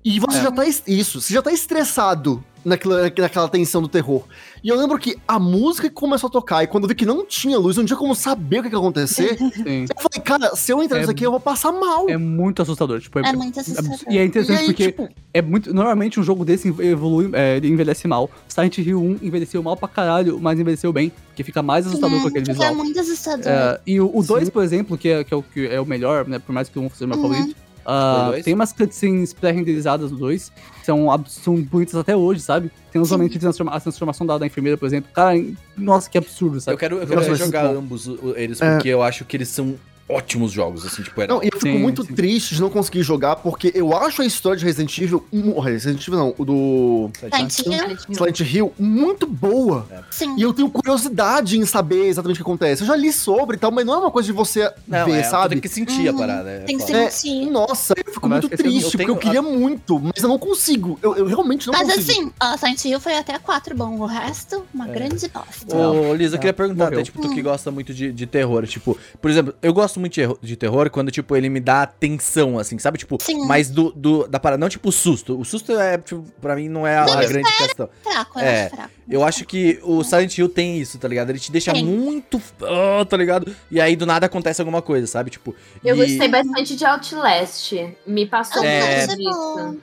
E 0.04 0.18
você 0.18 0.38
É. 0.38 0.42
já 0.42 0.50
tá. 0.50 0.64
Isso, 0.86 1.20
você 1.20 1.34
já 1.34 1.42
tá 1.42 1.52
estressado 1.52 2.42
naquela, 2.64 3.02
naquela 3.02 3.48
tensão 3.48 3.82
do 3.82 3.88
terror. 3.88 4.24
E 4.64 4.68
eu 4.68 4.76
lembro 4.76 4.98
que 4.98 5.16
a 5.28 5.38
música 5.38 5.88
que 5.88 5.94
começou 5.94 6.28
a 6.28 6.30
tocar, 6.30 6.62
e 6.62 6.66
quando 6.66 6.84
eu 6.84 6.88
vi 6.88 6.94
que 6.94 7.04
não 7.04 7.24
tinha 7.26 7.58
luz, 7.58 7.76
não 7.76 7.84
tinha 7.84 7.96
como 7.98 8.14
saber 8.14 8.60
o 8.60 8.62
que, 8.62 8.70
que 8.70 8.74
ia 8.74 8.78
acontecer. 8.78 9.36
Sim. 9.52 9.84
eu 9.84 10.02
falei, 10.02 10.20
cara, 10.24 10.56
se 10.56 10.72
eu 10.72 10.82
entrar 10.82 10.96
É- 10.96 11.00
nisso 11.00 11.10
aqui, 11.10 11.24
eu 11.24 11.30
vou 11.30 11.40
passar 11.40 11.70
mal. 11.72 12.08
É 12.08 12.16
muito 12.16 12.62
assustador. 12.62 12.98
Tipo, 13.00 13.18
É 13.18 13.32
muito 13.34 13.60
assustador. 13.60 13.98
E 14.08 14.16
é 14.16 14.24
interessante 14.24 14.56
E 14.56 14.60
aí, 14.60 14.66
porque 14.66 14.86
tipo, 14.86 15.08
é 15.34 15.42
muito. 15.42 15.72
Normalmente 15.74 16.18
um 16.18 16.22
jogo 16.22 16.46
desse 16.46 16.68
evolui, 16.68 17.28
é, 17.34 17.58
envelhece 17.58 18.08
mal. 18.08 18.30
Silent 18.48 18.78
Hill 18.78 19.00
1 19.02 19.18
envelheceu 19.22 19.62
mal 19.62 19.76
pra 19.76 19.86
caralho, 19.88 20.38
mas 20.40 20.58
envelheceu 20.58 20.92
bem, 20.94 21.12
porque 21.28 21.42
fica 21.44 21.62
mais 21.62 21.86
assustador 21.86 22.20
com 22.22 22.28
aquele 22.28 22.46
Fica 22.46 22.54
visual. 22.54 22.74
muito 22.74 22.98
assustador. 22.98 23.46
É, 23.46 23.80
e 23.86 24.00
o 24.00 24.22
2, 24.22 24.46
Sim. 24.46 24.50
por 24.50 24.62
exemplo, 24.62 24.96
que 24.96 25.08
é, 25.10 25.24
que, 25.24 25.34
é 25.34 25.36
o, 25.36 25.42
que 25.42 25.66
é 25.66 25.78
o 25.80 25.84
melhor, 25.84 26.26
né? 26.26 26.38
Por 26.38 26.52
mais 26.54 26.70
que 26.70 26.78
o 26.78 26.82
1 26.82 26.90
seja 26.90 27.04
o 27.04 27.08
meu 27.08 27.16
Uhum. 27.18 27.22
favorito. 27.34 27.56
Dois? 27.84 28.44
tem 28.44 28.54
umas 28.54 28.72
cutscenes 28.72 29.32
pré-renderizadas 29.32 30.10
do 30.10 30.16
2, 30.16 30.52
que 30.80 30.86
são, 30.86 31.24
são 31.26 31.54
bonitas 31.62 31.94
até 31.94 32.14
hoje, 32.16 32.40
sabe? 32.40 32.70
Tem 32.92 33.00
uns 33.00 33.08
Sim. 33.08 33.14
momentos 33.14 33.34
de 33.34 33.40
transforma 33.40 33.72
a 33.72 33.80
transformação 33.80 34.26
da, 34.26 34.38
da 34.38 34.46
enfermeira, 34.46 34.76
por 34.76 34.86
exemplo. 34.86 35.10
Cara, 35.12 35.42
nossa, 35.76 36.08
que 36.10 36.18
absurdo, 36.18 36.60
sabe? 36.60 36.74
Eu 36.74 36.78
quero, 36.78 36.98
eu 36.98 37.06
quero 37.06 37.34
jogar 37.36 37.66
ambos 37.66 38.10
eles, 38.36 38.60
É. 38.60 38.74
porque 38.74 38.88
eu 38.88 39.02
acho 39.02 39.24
que 39.24 39.36
eles 39.36 39.48
são 39.48 39.76
ótimos 40.10 40.52
jogos, 40.52 40.84
assim, 40.86 41.02
tipo, 41.02 41.20
era... 41.20 41.32
Não, 41.32 41.42
e 41.42 41.46
eu 41.46 41.58
fico 41.58 41.62
Sim, 41.62 41.78
muito 41.78 42.04
sim. 42.04 42.14
triste 42.14 42.54
de 42.54 42.60
não 42.60 42.70
conseguir 42.70 43.02
jogar, 43.02 43.36
porque 43.36 43.70
eu 43.74 43.96
acho 43.96 44.22
a 44.22 44.24
história 44.26 44.58
de 44.58 44.64
Resident 44.64 44.96
Evil. 44.98 45.24
Resident 45.62 46.06
Evil 46.06 46.18
não, 46.18 46.34
o 46.38 46.44
do 46.44 47.10
Silent 47.18 47.58
Hill, 47.58 48.14
Silent 48.14 48.40
Hill 48.40 48.72
muito 48.78 49.26
boa. 49.26 49.86
sim. 50.10 50.34
E 50.36 50.42
eu 50.42 50.52
tenho 50.52 50.70
curiosidade 50.70 51.58
em 51.58 51.64
saber 51.64 52.06
exatamente 52.08 52.36
o 52.40 52.44
que 52.44 52.50
acontece. 52.50 52.82
Eu 52.82 52.86
já 52.86 52.96
li 52.96 53.12
sobre 53.12 53.56
e 53.56 53.58
tal, 53.58 53.70
mas 53.70 53.84
não 53.86 53.94
é 53.94 53.98
uma 53.98 54.10
coisa 54.10 54.26
de 54.26 54.32
você 54.32 54.72
Não, 54.86 55.04
ver, 55.06 55.18
é, 55.20 55.22
tu 55.22 55.30
sabe? 55.30 55.48
tem 55.54 55.60
que 55.60 55.68
sentir 55.68 56.08
a 56.08 56.12
Uhum. 56.12 56.18
parada. 56.18 56.50
é 56.50 56.58
Tem 56.60 56.76
que 56.78 56.86
foda. 56.86 57.10
sentir. 57.10 57.50
Nossa, 57.50 57.94
eu 57.96 58.12
fico 58.12 58.28
Mas 58.28 58.40
muito 58.40 58.52
eu- 58.54 58.58
triste, 58.58 58.76
eu 58.84 58.90
porque 58.90 58.96
tenho- 58.98 59.10
eu 59.10 59.16
queria 59.16 59.42
muito, 59.42 59.98
mas 60.00 60.22
eu 60.22 60.28
não 60.28 60.38
consigo. 60.38 60.98
Eu, 61.02 61.16
eu 61.16 61.26
realmente 61.26 61.66
não 61.66 61.72
Mas 61.74 61.86
consigo. 61.94 62.10
assim, 62.10 62.32
ó, 62.42 62.56
Silent 62.56 62.84
Hill 62.84 63.00
foi 63.00 63.16
até 63.16 63.38
4 63.38 63.74
bom. 63.76 63.98
O 64.00 64.06
resto, 64.06 64.64
uma 64.74 64.88
É. 64.88 64.92
grande 64.92 65.28
bosta. 65.28 65.76
Ô, 65.76 66.14
Liz, 66.14 66.32
eu 66.32 66.38
queria 66.38 66.52
perguntar, 66.52 66.88
até, 66.88 67.02
tipo, 67.02 67.20
tu 67.20 67.30
que 67.34 67.42
gosta 67.42 67.70
muito 67.70 67.92
de, 67.92 68.12
de 68.12 68.26
terror, 68.26 68.66
tipo, 68.66 68.96
por 69.20 69.30
exemplo, 69.30 69.54
eu 69.62 69.72
gosto 69.72 69.99
muito 70.00 70.14
de, 70.14 70.22
erro- 70.22 70.38
de 70.42 70.56
terror 70.56 70.90
quando, 70.90 71.10
tipo, 71.10 71.36
ele 71.36 71.48
me 71.48 71.60
dá 71.60 71.86
tensão, 71.86 72.58
assim, 72.58 72.78
sabe? 72.78 72.98
Tipo, 72.98 73.18
Sim. 73.20 73.46
mas 73.46 73.70
do, 73.70 73.92
do, 73.92 74.26
da 74.26 74.40
parada, 74.40 74.58
não 74.60 74.68
tipo 74.68 74.90
susto. 74.90 75.38
O 75.38 75.44
susto 75.44 75.72
é, 75.78 75.98
tipo, 75.98 76.24
pra 76.40 76.56
mim, 76.56 76.68
não 76.68 76.86
é 76.86 76.96
a, 76.96 77.04
a 77.04 77.24
grande 77.26 77.50
questão. 77.58 77.88
Fraco, 78.02 78.38
eu 78.40 78.44
É, 78.44 78.62
acho 78.66 78.74
fraco. 78.76 78.90
Eu 79.08 79.24
acho 79.24 79.44
que 79.44 79.78
o 79.82 80.02
Silent 80.04 80.38
Hill 80.38 80.48
tem 80.48 80.78
isso, 80.78 80.98
tá 80.98 81.06
ligado? 81.08 81.30
Ele 81.30 81.38
te 81.38 81.50
deixa 81.52 81.72
Tem. 81.72 81.84
muito, 81.84 82.40
ah, 82.62 83.04
tá 83.04 83.16
ligado? 83.16 83.54
E 83.70 83.80
aí, 83.80 83.94
do 83.96 84.06
nada, 84.06 84.26
acontece 84.26 84.60
alguma 84.60 84.80
coisa, 84.80 85.06
sabe? 85.06 85.30
Tipo, 85.30 85.54
Eu 85.84 85.96
e 85.96 85.98
gostei 86.06 86.28
bastante 86.28 86.76
de 86.76 86.84
Outlast. 86.84 87.72
Me 88.06 88.26
passou 88.26 88.62
É. 88.64 89.06
muito 89.06 89.16
disso. 89.16 89.78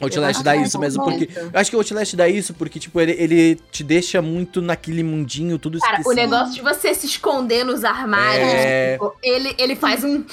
Outlast 0.00 0.42
dá 0.42 0.52
acho 0.52 0.62
isso 0.62 0.78
mesmo, 0.78 1.02
é 1.02 1.04
porque... 1.04 1.28
Eu 1.40 1.50
acho 1.60 1.70
que 1.70 1.76
o 1.76 1.80
Outlast 1.80 2.14
dá 2.16 2.28
isso 2.28 2.54
porque, 2.54 2.78
tipo, 2.78 3.00
ele, 3.00 3.12
ele 3.12 3.54
te 3.70 3.82
deixa 3.82 4.20
muito 4.22 4.60
naquele 4.62 5.02
mundinho, 5.02 5.58
tudo 5.58 5.78
Cara, 5.78 5.98
o 5.98 6.00
esquecido. 6.00 6.20
negócio 6.20 6.54
de 6.54 6.60
você 6.62 6.94
se 6.94 7.06
esconder 7.06 7.64
nos 7.64 7.84
armários, 7.84 8.48
É. 8.48 8.92
tipo, 8.92 9.14
ele, 9.22 9.54
ele 9.58 9.74
faz 9.76 10.04
um. 10.04 10.24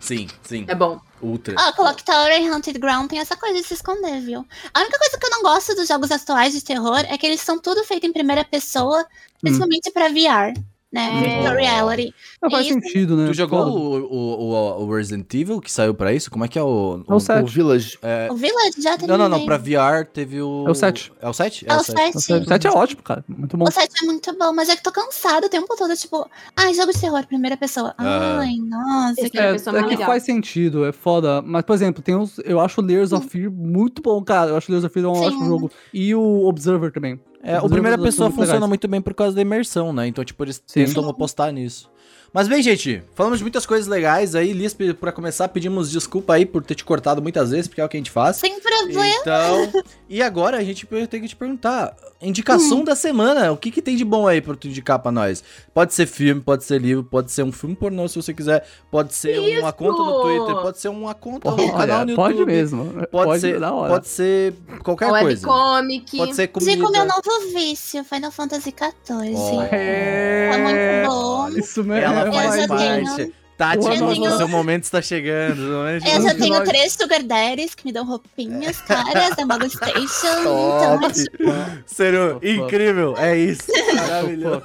Sim, 0.00 0.28
sim, 0.44 0.64
É 0.68 0.74
bom. 0.74 1.00
ultra. 1.20 1.54
Ó, 1.58 1.72
Clock 1.72 2.04
Tower 2.04 2.40
e 2.40 2.46
Haunted 2.48 2.78
Ground 2.78 3.08
tem 3.10 3.18
essa 3.18 3.36
coisa 3.36 3.60
de 3.60 3.66
se 3.66 3.74
esconder, 3.74 4.20
viu? 4.20 4.46
A 4.72 4.80
única 4.80 4.98
coisa 4.98 5.18
que 5.18 5.26
eu 5.26 5.30
não 5.30 5.42
gosto 5.42 5.74
dos 5.74 5.88
jogos 5.88 6.12
atuais 6.12 6.52
de 6.52 6.62
terror 6.62 6.98
é 7.08 7.18
que 7.18 7.26
eles 7.26 7.40
são 7.40 7.58
tudo 7.58 7.82
feito 7.84 8.06
em 8.06 8.12
primeira 8.12 8.44
pessoa, 8.44 9.04
principalmente 9.40 9.90
pra 9.90 10.08
VR, 10.08 10.54
né? 10.96 11.10
Hum. 11.12 11.20
Virtual 11.20 11.54
Reality. 11.54 12.14
Não 12.42 12.50
faz 12.50 12.66
Isso. 12.66 12.74
sentido, 12.80 13.16
né? 13.16 13.26
Tu 13.28 13.34
jogou 13.34 13.66
o, 13.68 14.04
o, 14.12 14.84
o 14.84 14.94
Resident 14.94 15.32
Evil 15.34 15.60
que 15.60 15.70
saiu 15.70 15.94
pra 15.94 16.12
isso? 16.12 16.30
Como 16.30 16.44
é 16.44 16.48
que 16.48 16.58
é 16.58 16.62
o. 16.62 17.04
É 17.08 17.12
o 17.12 17.16
o- 17.16 17.20
7. 17.20 17.42
O 17.44 17.46
Village. 17.46 17.98
é- 18.02 18.28
O 18.30 18.34
Village 18.36 18.80
já 18.82 18.96
tem 18.96 19.06
Não, 19.06 19.16
não, 19.18 19.28
não. 19.28 19.44
Pra 19.44 19.56
VR 19.58 20.06
teve 20.12 20.40
o. 20.40 20.64
É 20.66 20.70
o 20.70 20.74
7. 20.74 21.12
É 21.20 21.28
o 21.28 21.32
7? 21.32 21.66
É 21.68 21.74
o 21.74 21.80
O 21.80 21.84
7. 21.84 22.48
7 22.48 22.66
é 22.66 22.70
ótimo, 22.70 23.02
cara. 23.02 23.24
Muito 23.28 23.56
bom. 23.56 23.64
O 23.66 23.70
7 23.70 23.92
é 24.02 24.06
muito 24.06 24.36
bom, 24.38 24.52
mas 24.52 24.68
é 24.68 24.76
que 24.76 24.82
tô 24.82 24.90
cansada 24.90 25.46
o 25.46 25.50
tempo 25.50 25.74
todo, 25.76 25.94
tipo, 25.96 26.28
ai, 26.56 26.72
jogo 26.74 26.92
de 26.92 27.00
terror, 27.00 27.26
primeira 27.26 27.56
pessoa. 27.56 27.94
Ah. 27.98 28.38
Ai, 28.40 28.56
nossa, 28.56 29.20
Esse 29.20 29.30
que... 29.30 29.38
é- 29.38 29.46
É, 29.46 29.52
pessoa 29.52 29.78
é 29.78 29.82
que 29.82 29.88
legal. 29.90 30.06
faz 30.06 30.22
sentido, 30.24 30.84
é 30.84 30.92
foda. 30.92 31.42
Mas, 31.42 31.62
por 31.64 31.74
exemplo, 31.74 32.02
tem 32.02 32.16
uns. 32.16 32.38
Eu 32.44 32.58
acho 32.60 32.80
o 32.80 32.84
Layers 32.84 33.12
of 33.12 33.28
Fear 33.28 33.50
muito 33.50 34.00
bom, 34.02 34.22
cara. 34.24 34.50
Eu 34.50 34.56
acho 34.56 34.70
o 34.70 34.72
Layers 34.72 34.84
of 34.84 34.92
Fear 34.94 35.06
um 35.10 35.14
Sim. 35.14 35.24
ótimo 35.26 35.44
jogo. 35.46 35.70
E 35.92 36.14
o 36.14 36.46
Observer 36.46 36.90
também. 36.92 37.20
É, 37.46 37.60
o 37.60 37.68
primeira 37.68 37.96
pessoa 37.96 38.28
funciona 38.30 38.52
legais. 38.54 38.68
muito 38.68 38.88
bem 38.88 39.00
por 39.00 39.14
causa 39.14 39.34
da 39.36 39.40
imersão, 39.42 39.92
né? 39.92 40.06
Então, 40.06 40.24
tipo, 40.24 40.42
eles 40.44 40.62
Sim. 40.66 40.84
tentam 40.84 41.08
apostar 41.08 41.52
nisso. 41.52 41.88
Mas 42.32 42.48
bem, 42.48 42.60
gente, 42.62 43.02
falamos 43.14 43.38
de 43.38 43.44
muitas 43.44 43.64
coisas 43.64 43.86
legais 43.86 44.34
aí. 44.34 44.52
Liz, 44.52 44.74
pe- 44.74 44.92
pra 44.92 45.12
começar, 45.12 45.48
pedimos 45.48 45.90
desculpa 45.90 46.34
aí 46.34 46.44
por 46.44 46.62
ter 46.62 46.74
te 46.74 46.84
cortado 46.84 47.22
muitas 47.22 47.50
vezes, 47.50 47.66
porque 47.68 47.80
é 47.80 47.84
o 47.84 47.88
que 47.88 47.96
a 47.96 48.00
gente 48.00 48.10
faz. 48.10 48.36
Sem 48.36 48.60
problema. 48.60 49.06
Então, 49.06 49.72
e 50.08 50.20
agora 50.20 50.58
a 50.58 50.64
gente 50.64 50.84
tem 51.08 51.20
que 51.22 51.28
te 51.28 51.36
perguntar, 51.36 51.96
indicação 52.20 52.82
da 52.82 52.94
semana, 52.96 53.52
o 53.52 53.56
que 53.56 53.70
que 53.70 53.82
tem 53.82 53.96
de 53.96 54.04
bom 54.04 54.26
aí 54.26 54.40
pra 54.40 54.54
tu 54.54 54.66
indicar 54.68 54.98
pra 54.98 55.12
nós? 55.12 55.44
Pode 55.74 55.92
ser 55.94 56.06
filme, 56.06 56.40
pode 56.40 56.64
ser 56.64 56.80
livro, 56.80 57.04
pode 57.04 57.30
ser 57.30 57.42
um 57.42 57.52
filme 57.52 57.76
pornô 57.76 58.08
se 58.08 58.16
você 58.16 58.32
quiser, 58.32 58.66
pode 58.90 59.14
ser 59.14 59.38
uma 59.38 59.68
Isso! 59.68 59.72
conta 59.74 60.02
no 60.02 60.22
Twitter, 60.22 60.62
pode 60.62 60.78
ser 60.80 60.88
uma 60.88 61.14
conta, 61.14 61.50
um 61.50 61.56
canal 61.72 62.04
no 62.04 62.10
YouTube. 62.12 62.16
pode 62.16 62.44
mesmo. 62.46 63.06
Pode, 63.10 63.40
ser, 63.40 63.60
na 63.60 63.72
hora. 63.72 63.92
pode 63.94 64.08
ser 64.08 64.54
qualquer 64.82 65.08
coisa. 65.10 65.46
Webcomic. 65.46 66.16
Pode 66.16 66.34
ser 66.34 66.48
comida. 66.48 66.72
Digo 66.72 66.88
o 66.88 66.92
meu 66.92 67.04
novo 67.06 67.52
vício, 67.54 68.02
Final 68.04 68.30
Fantasy 68.32 68.74
XIV. 68.76 69.34
Ó. 69.36 69.62
É, 69.70 70.50
Tá 70.52 70.58
muito 70.58 71.10
bom. 71.10 71.48
Isso 71.58 71.84
mesmo. 71.84 72.02
Ela 72.04 72.26
Eu 72.26 72.32
faz 72.32 72.66
parte. 72.66 73.14
tenho- 73.16 73.32
Tati, 73.56 73.78
Eu 73.86 73.96
nossa, 73.96 74.14
tenho- 74.14 74.36
seu 74.36 74.48
momento 74.48 74.84
está 74.84 75.00
chegando. 75.00 75.62
momento 75.62 76.06
Eu 76.06 76.22
já 76.22 76.34
tenho 76.34 76.62
três 76.64 76.92
sugar 76.92 77.22
daddies 77.22 77.74
que 77.74 77.86
me 77.86 77.92
dão 77.92 78.04
roupinhas 78.04 78.80
caras 78.82 79.34
da 79.34 79.46
Mago 79.46 79.68
Station. 79.68 80.40
então, 80.42 81.00
é 81.04 81.10
tipo, 81.12 81.44
Opa. 81.48 82.46
incrível, 82.46 83.14
é 83.16 83.36
isso. 83.38 83.62
Maravilhoso. 83.94 84.62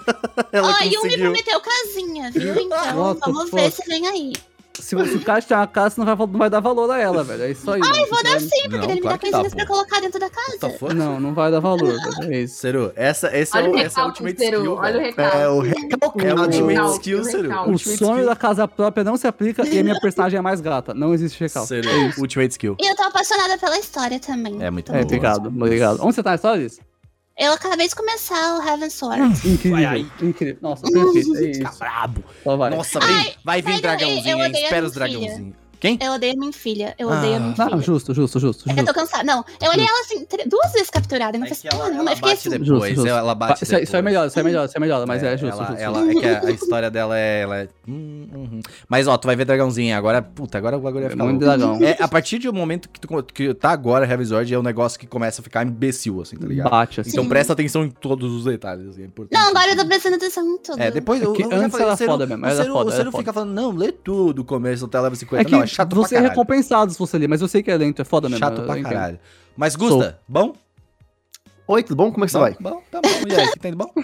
Ó, 0.54 0.84
e 0.84 0.98
um 0.98 1.04
me 1.04 1.18
prometeu 1.18 1.62
casinha, 1.62 2.32
viu? 2.32 2.54
Então, 2.62 2.98
What 3.02 3.20
vamos 3.22 3.50
ver 3.52 3.72
se 3.72 3.82
vem 3.88 4.08
aí. 4.08 4.34
Se, 4.80 4.96
se 4.96 5.16
o 5.18 5.22
cara 5.24 5.42
tiver 5.42 5.56
uma 5.56 5.68
casa, 5.68 5.96
você 5.96 6.02
não 6.02 6.16
vai, 6.16 6.28
não 6.28 6.38
vai 6.40 6.50
dar 6.50 6.60
valor 6.60 6.90
a 6.90 6.98
ela, 6.98 7.24
velho. 7.24 7.44
É 7.44 7.52
isso 7.52 7.70
aí. 7.70 7.82
Ai, 7.84 8.06
vou 8.06 8.24
dar 8.24 8.40
sim, 8.40 8.48
porque 8.64 8.78
Não, 8.78 8.84
ele 8.86 8.94
me 8.96 9.02
claro 9.02 9.18
dá 9.18 9.20
coisinhas 9.20 9.50
pô. 9.50 9.56
pra 9.58 9.66
colocar 9.68 10.00
dentro 10.00 10.20
da 10.20 10.30
casa. 10.30 10.94
Não, 10.96 11.20
não 11.20 11.34
vai 11.34 11.52
dar 11.52 11.60
valor, 11.60 11.94
velho. 12.20 12.34
É 12.34 12.40
isso. 12.42 12.56
Seru, 12.56 12.92
essa, 12.96 13.36
esse 13.36 13.56
é 13.56 13.60
Olha 13.60 13.70
o, 13.70 13.74
o 13.74 13.78
essa 13.78 14.00
é 14.00 14.04
a 14.04 14.06
recalque, 14.08 14.24
ultimate 14.24 14.40
Seru. 14.40 14.58
skill. 14.58 14.76
Olha 14.76 14.98
o 14.98 15.02
recalque. 15.02 15.38
É 15.38 15.48
o 15.48 15.64
É 16.30 16.34
o 16.34 16.40
ultimate 16.42 16.68
Recalque, 16.74 16.94
skill, 16.94 17.24
Seru. 17.26 17.50
recalque. 17.50 17.72
O 17.72 17.78
sonho 17.80 17.96
skill. 18.12 18.26
da 18.26 18.36
casa 18.36 18.68
própria 18.68 19.04
não 19.04 19.18
se 19.18 19.28
aplica 19.28 19.68
e 19.68 19.80
a 19.80 19.84
minha 19.84 20.00
personagem 20.02 20.38
é 20.40 20.42
mais 20.42 20.62
gata. 20.62 20.94
Não 20.94 21.14
existe 21.14 21.40
recalque. 21.40 21.68
Seru, 21.68 21.90
ultimate 22.18 22.52
skill. 22.52 22.76
E 22.80 22.90
eu 22.92 22.96
tô 22.96 23.04
apaixonada 23.04 23.58
pela 23.58 23.78
história 23.78 24.20
também. 24.20 24.64
É 24.64 24.72
muito 24.72 24.92
É, 24.94 25.02
obrigado, 25.02 25.48
obrigado. 25.48 26.00
Onde 26.02 26.16
você 26.16 26.24
tá 26.24 26.30
na 26.32 26.36
história 26.38 26.62
disso? 26.68 26.80
Eu 27.44 27.54
acabei 27.54 27.88
de 27.88 27.96
começar 27.96 28.60
o 28.60 28.62
Heaven 28.62 28.90
Sword. 28.92 29.24
Incrível, 29.48 29.72
Vai 29.72 29.86
aí. 29.86 30.12
incrível. 30.22 30.58
Nossa, 30.62 30.84
perfeito, 30.84 31.36
é 31.38 31.54
Fica 31.54 31.70
isso. 31.70 31.80
brabo. 31.80 32.24
Nossa, 32.46 33.00
vem, 33.00 33.16
Ai, 33.16 33.34
vai 33.44 33.62
vir 33.64 33.82
dragãozinho, 33.82 34.40
eu 34.40 34.52
Espera 34.52 34.86
os 34.86 34.94
filha. 34.94 35.08
dragãozinhos. 35.08 35.56
Quem? 35.82 35.98
Eu 36.02 36.14
odeio 36.14 36.38
minha 36.38 36.54
filha. 36.54 36.96
Eu 36.98 37.10
Ah. 37.12 37.18
odeio 37.18 37.42
minha 37.42 37.56
filha. 37.56 37.70
Não, 37.72 37.82
justo, 37.82 38.14
justo, 38.14 38.40
justo, 38.40 38.70
Eu 38.70 38.76
tô 38.76 38.82
justo. 38.82 38.94
cansada. 38.94 39.24
Não, 39.24 39.44
eu 39.62 39.72
olhei 39.72 39.86
ela 39.86 40.00
assim, 40.02 40.26
duas 40.48 40.72
vezes 40.72 40.90
capturada. 40.92 41.38
Não 41.38 41.46
É 41.46 41.48
fez 41.50 41.62
que 41.62 41.68
ela, 41.68 41.76
porra 41.78 41.90
nenhuma. 41.90 42.04
ela 42.04 42.12
Eu 42.12 42.16
fiquei 42.18 42.32
bate 42.32 42.48
assim. 42.48 42.50
depois, 42.60 42.68
Justo, 42.68 42.96
justo. 42.96 43.08
ela 43.10 43.36
bate 43.36 43.64
Isso, 43.64 43.76
aí- 43.76 43.84
isso 43.84 43.96
aí 43.96 44.00
é 44.00 44.02
depois. 44.02 44.04
melhor, 44.06 44.28
isso 44.28 44.40
é 44.40 44.44
melhor, 44.44 44.66
isso 44.68 44.78
é 44.78 44.80
melhor, 44.80 45.08
mas 45.08 45.24
é, 45.24 45.38
justo, 45.38 45.56
ela, 45.56 45.66
justo. 45.68 45.82
ela- 45.82 46.12
é 46.12 46.14
que 46.16 46.26
a, 46.28 46.42
a 46.48 46.52
história 46.52 46.92
dela 46.92 47.18
é. 47.18 47.42
Ela 47.42 47.58
é 47.62 47.68
hum, 47.88 48.28
uhum. 48.32 48.60
Mas 48.88 49.08
ó, 49.08 49.18
tu 49.18 49.26
vai 49.26 49.36
ver 49.36 49.46
dragãozinho 49.46 49.98
agora. 49.98 50.22
Puta, 50.22 50.58
agora 50.58 50.78
o 50.78 50.82
bagulho 50.82 51.02
vai 51.06 51.08
É 51.08 51.14
ficar. 51.14 51.24
muito 51.24 51.40
dragão. 51.40 51.80
É, 51.82 51.98
a 52.00 52.08
partir 52.08 52.38
do 52.38 52.54
momento 52.54 52.88
que, 52.88 53.00
tu, 53.00 53.24
que 53.34 53.54
tá 53.56 53.72
agora, 53.72 54.06
Heavy 54.08 54.26
Sword, 54.26 54.54
é 54.54 54.60
um 54.60 54.64
negócio 54.64 55.00
que 55.00 55.08
começa 55.08 55.42
a 55.42 55.44
ficar 55.44 55.66
imbecil, 55.66 56.22
assim, 56.22 56.36
tá 56.38 56.46
ligado? 56.46 56.70
Bate, 56.70 57.02
assim. 57.02 57.10
Então 57.10 57.28
presta 57.28 57.54
atenção 57.54 57.84
em 57.84 57.90
todos 57.90 58.32
os 58.34 58.44
detalhes, 58.46 58.88
assim, 58.90 59.04
é. 59.06 59.08
Não, 59.32 59.50
agora 59.50 59.72
eu 59.72 59.78
tô 59.78 59.86
prestando 59.88 60.16
atenção 60.18 60.46
em 60.48 60.58
tudo. 60.60 60.80
É, 60.80 60.92
depois 60.92 61.22
É 61.22 61.26
eu, 61.26 61.34
que 61.34 61.42
eu 61.44 61.52
antes 61.52 61.72
falei, 61.78 61.98
foda 62.08 62.28
mesmo, 62.28 62.46
Ciro, 62.52 62.74
foda, 62.74 62.90
o 62.90 62.92
Ciro 62.92 63.10
era 63.10 63.18
fica 63.18 63.34
falando, 63.34 63.52
não, 63.54 63.72
lê 63.72 63.92
tudo, 63.92 64.40
o 64.42 64.46
começo 64.46 64.86
até 64.86 65.00
leva 65.00 65.16
50. 65.16 65.42
É 65.42 65.46
que 65.46 65.52
não, 65.52 65.64
é 65.64 65.68
chato 65.76 65.96
você 65.96 66.10
pra 66.10 66.18
é 66.18 66.22
caralho. 66.22 66.30
recompensado 66.30 66.92
se 66.92 67.00
você 67.00 67.18
ler, 67.18 67.28
mas 67.28 67.42
eu 67.42 67.48
sei 67.48 67.62
que 67.64 67.72
é 67.72 67.78
lento, 67.78 68.02
é 68.02 68.06
foda 68.06 68.28
mesmo. 68.30 68.40
Chato 68.40 68.62
pra 68.64 68.78
entendo. 68.78 68.92
caralho. 68.92 69.20
Mas, 69.56 69.76
Gusta, 69.76 70.20
bom? 70.28 70.56
Oi, 71.68 71.84
tudo 71.84 71.96
bom? 71.96 72.12
Como 72.12 72.26
é 72.26 72.28
que 72.28 72.32
você 72.32 72.38
bom, 72.38 72.44
vai? 72.44 72.56
Bom, 72.60 72.84
tá 72.92 73.02
bom. 73.02 73.10
E 73.30 73.34
aí, 73.36 73.48
que 73.52 73.60
tem 73.60 73.72
de 73.72 73.78
bom? 73.78 73.92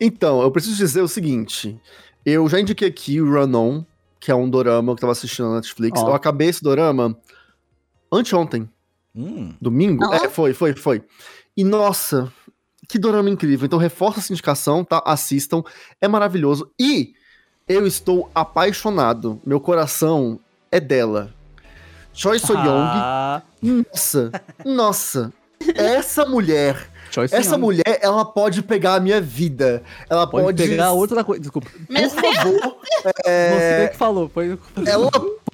Então, 0.00 0.42
eu 0.42 0.50
preciso 0.50 0.76
dizer 0.76 1.02
o 1.02 1.08
seguinte. 1.08 1.80
Eu 2.26 2.48
já 2.48 2.58
indiquei 2.58 2.88
aqui 2.88 3.20
o 3.20 3.30
Run 3.30 3.54
On, 3.54 3.84
que 4.18 4.30
é 4.30 4.34
um 4.34 4.48
dorama 4.50 4.92
que 4.94 4.98
eu 4.98 5.02
tava 5.02 5.12
assistindo 5.12 5.48
na 5.48 5.56
Netflix. 5.56 6.00
Ó. 6.00 6.08
Eu 6.08 6.14
acabei 6.14 6.48
esse 6.48 6.62
dorama 6.62 7.16
anteontem, 8.12 8.68
Hum, 9.14 9.54
domingo. 9.60 10.04
Ó. 10.04 10.14
É, 10.14 10.28
foi, 10.28 10.52
foi, 10.52 10.74
foi. 10.74 11.04
E 11.56 11.62
nossa, 11.62 12.32
que 12.88 12.98
dorama 12.98 13.30
incrível. 13.30 13.66
Então 13.66 13.78
reforça 13.78 14.18
essa 14.18 14.32
indicação, 14.32 14.84
tá? 14.84 15.02
Assistam. 15.06 15.62
É 16.00 16.08
maravilhoso. 16.08 16.70
E 16.80 17.14
eu 17.68 17.86
estou 17.86 18.28
apaixonado. 18.34 19.40
Meu 19.46 19.60
coração 19.60 20.40
é 20.76 20.80
dela. 20.80 21.30
Choi 22.12 22.38
So 22.38 22.52
Young. 22.52 22.66
Ah, 22.66 23.42
Nossa, 23.62 24.30
nossa. 24.64 25.32
Essa 25.74 26.26
mulher, 26.26 26.88
Choice 27.10 27.34
essa 27.34 27.54
Young. 27.54 27.60
mulher, 27.60 27.98
ela 28.02 28.24
pode 28.24 28.62
pegar 28.62 28.94
a 28.96 29.00
minha 29.00 29.20
vida. 29.20 29.82
Ela 30.10 30.26
Pode, 30.26 30.44
pode. 30.44 30.68
pegar 30.68 30.92
outra 30.92 31.24
coisa. 31.24 31.40
Desculpa. 31.40 31.68
Meu 31.88 32.10
Por 32.10 32.22
favor, 32.34 32.76
é, 33.24 33.84
Você 33.84 33.88
que 33.92 33.96
falou. 33.96 34.28
Foi, 34.28 34.58
ela 34.86 35.10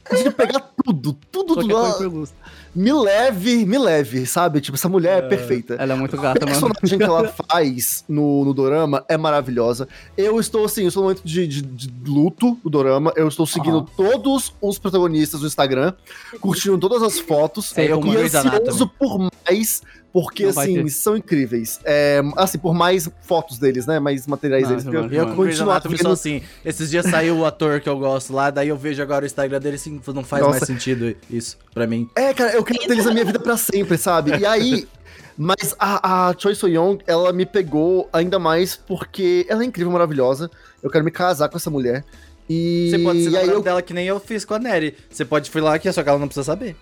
pode 0.09 0.31
pegar 0.31 0.71
tudo, 0.85 1.17
tudo, 1.31 1.55
por 1.55 1.65
gosto. 1.69 2.33
me 2.75 2.93
leve, 2.93 3.65
me 3.67 3.79
leve, 3.79 4.25
sabe? 4.27 4.61
Tipo, 4.61 4.77
essa 4.77 4.89
mulher 4.89 5.25
é, 5.25 5.29
perfeita. 5.29 5.75
Ela 5.75 5.95
é 5.95 5.97
muito 5.97 6.17
A 6.19 6.23
gata, 6.23 6.47
mano. 6.47 6.51
personagem 6.73 6.99
que 6.99 7.05
ela 7.05 7.29
faz 7.49 8.05
no, 8.09 8.45
no 8.45 8.55
Dorama 8.55 9.05
é 9.09 9.17
maravilhosa. 9.17 9.89
Eu 10.17 10.39
estou, 10.41 10.65
assim, 10.65 10.83
eu 10.83 10.89
estou 10.89 11.03
no 11.03 11.09
momento 11.11 11.25
de, 11.25 11.47
de- 11.47 11.63
de 11.63 11.93
luto 12.11 12.57
do 12.63 12.71
Dorama. 12.71 13.13
Eu 13.17 13.29
estou 13.29 13.47
seguindo 13.47 13.79
Aham. 13.79 13.87
todos 13.97 14.53
os 14.61 14.79
protagonistas 14.79 15.41
do 15.41 15.47
Instagram, 15.47 15.93
curtindo 16.41 16.79
todas 16.79 17.03
as 17.03 17.19
fotos. 17.19 17.67
Sei 17.71 17.89
e 17.89 17.93
ansioso 17.93 18.89
por 18.89 19.19
mais, 19.49 19.83
porque, 20.12 20.43
Não 20.45 20.51
assim, 20.51 20.89
são 20.89 21.16
incríveis. 21.16 21.78
É, 21.85 22.20
assim, 22.37 22.59
por 22.59 22.74
mais 22.74 23.09
fotos 23.23 23.59
deles, 23.59 23.87
né? 23.87 23.99
Mais 24.01 24.27
materiais 24.27 24.65
Ah, 24.65 24.69
deles. 24.69 24.85
vai, 24.85 24.95
Eu 24.97 25.03
já 25.03 25.09
com 25.09 25.09
vai. 25.09 25.20
o 25.23 25.24
Grey's 25.24 25.37
continuar 25.59 25.73
Anatomy 25.74 25.97
sou 25.99 26.05
vendo- 26.05 26.12
assim. 26.15 26.43
Esses 26.65 26.91
dias 26.91 27.07
saiu 27.07 27.37
o 27.39 27.47
ator 27.47 27.81
que 27.81 27.89
eu 27.89 27.99
gosto 27.99 28.32
lá, 28.32 28.51
daí 28.51 28.69
eu 28.69 28.77
vejo 28.77 29.01
agora 29.03 29.24
o 29.24 29.27
Instagram 29.27 29.61
dele 29.61 29.77
assim, 29.77 30.01
não 30.15 30.24
faz 30.24 30.43
Nossa. 30.43 30.59
mais 30.59 30.65
sentido 30.66 31.15
isso 31.31 31.57
pra 31.73 31.87
mim. 31.87 32.09
É, 32.16 32.35
cara, 32.35 32.53
eu 32.53 32.65
quero 32.65 32.81
ter 32.81 32.91
eles 32.93 33.05
na 33.05 33.12
minha 33.12 33.24
vida 33.24 33.39
pra 33.39 33.57
sempre, 33.57 33.97
sabe? 33.97 34.37
E 34.37 34.45
aí. 34.47 34.87
Mas 35.43 35.74
a, 35.78 36.28
a 36.28 36.35
Choi 36.37 36.55
So-young, 36.55 36.99
ela 37.07 37.32
me 37.32 37.47
pegou 37.47 38.07
ainda 38.12 38.39
mais 38.39 38.77
porque 38.77 39.47
ela 39.49 39.62
é 39.62 39.65
incrível, 39.66 39.91
maravilhosa. 39.91 40.51
Eu 40.82 40.91
quero 40.91 41.03
me 41.03 41.11
casar 41.11 41.49
com 41.49 41.57
essa 41.57 41.70
mulher. 41.70 42.05
E, 42.47 42.89
Você 42.91 42.99
pode 42.99 43.20
ser 43.23 43.28
aí 43.28 43.32
namorado 43.35 43.53
eu 43.59 43.62
dela 43.62 43.81
que 43.81 43.95
nem 43.95 44.07
eu 44.07 44.20
fiz 44.20 44.45
com 44.45 44.53
a 44.53 44.59
Nery. 44.59 44.95
Você 45.09 45.24
pode 45.24 45.51
ir 45.55 45.61
lá 45.61 45.74
aqui, 45.77 45.91
só 45.93 46.03
que 46.03 46.09
ela 46.11 46.19
não 46.19 46.27
precisa 46.28 46.45
saber. 46.45 46.77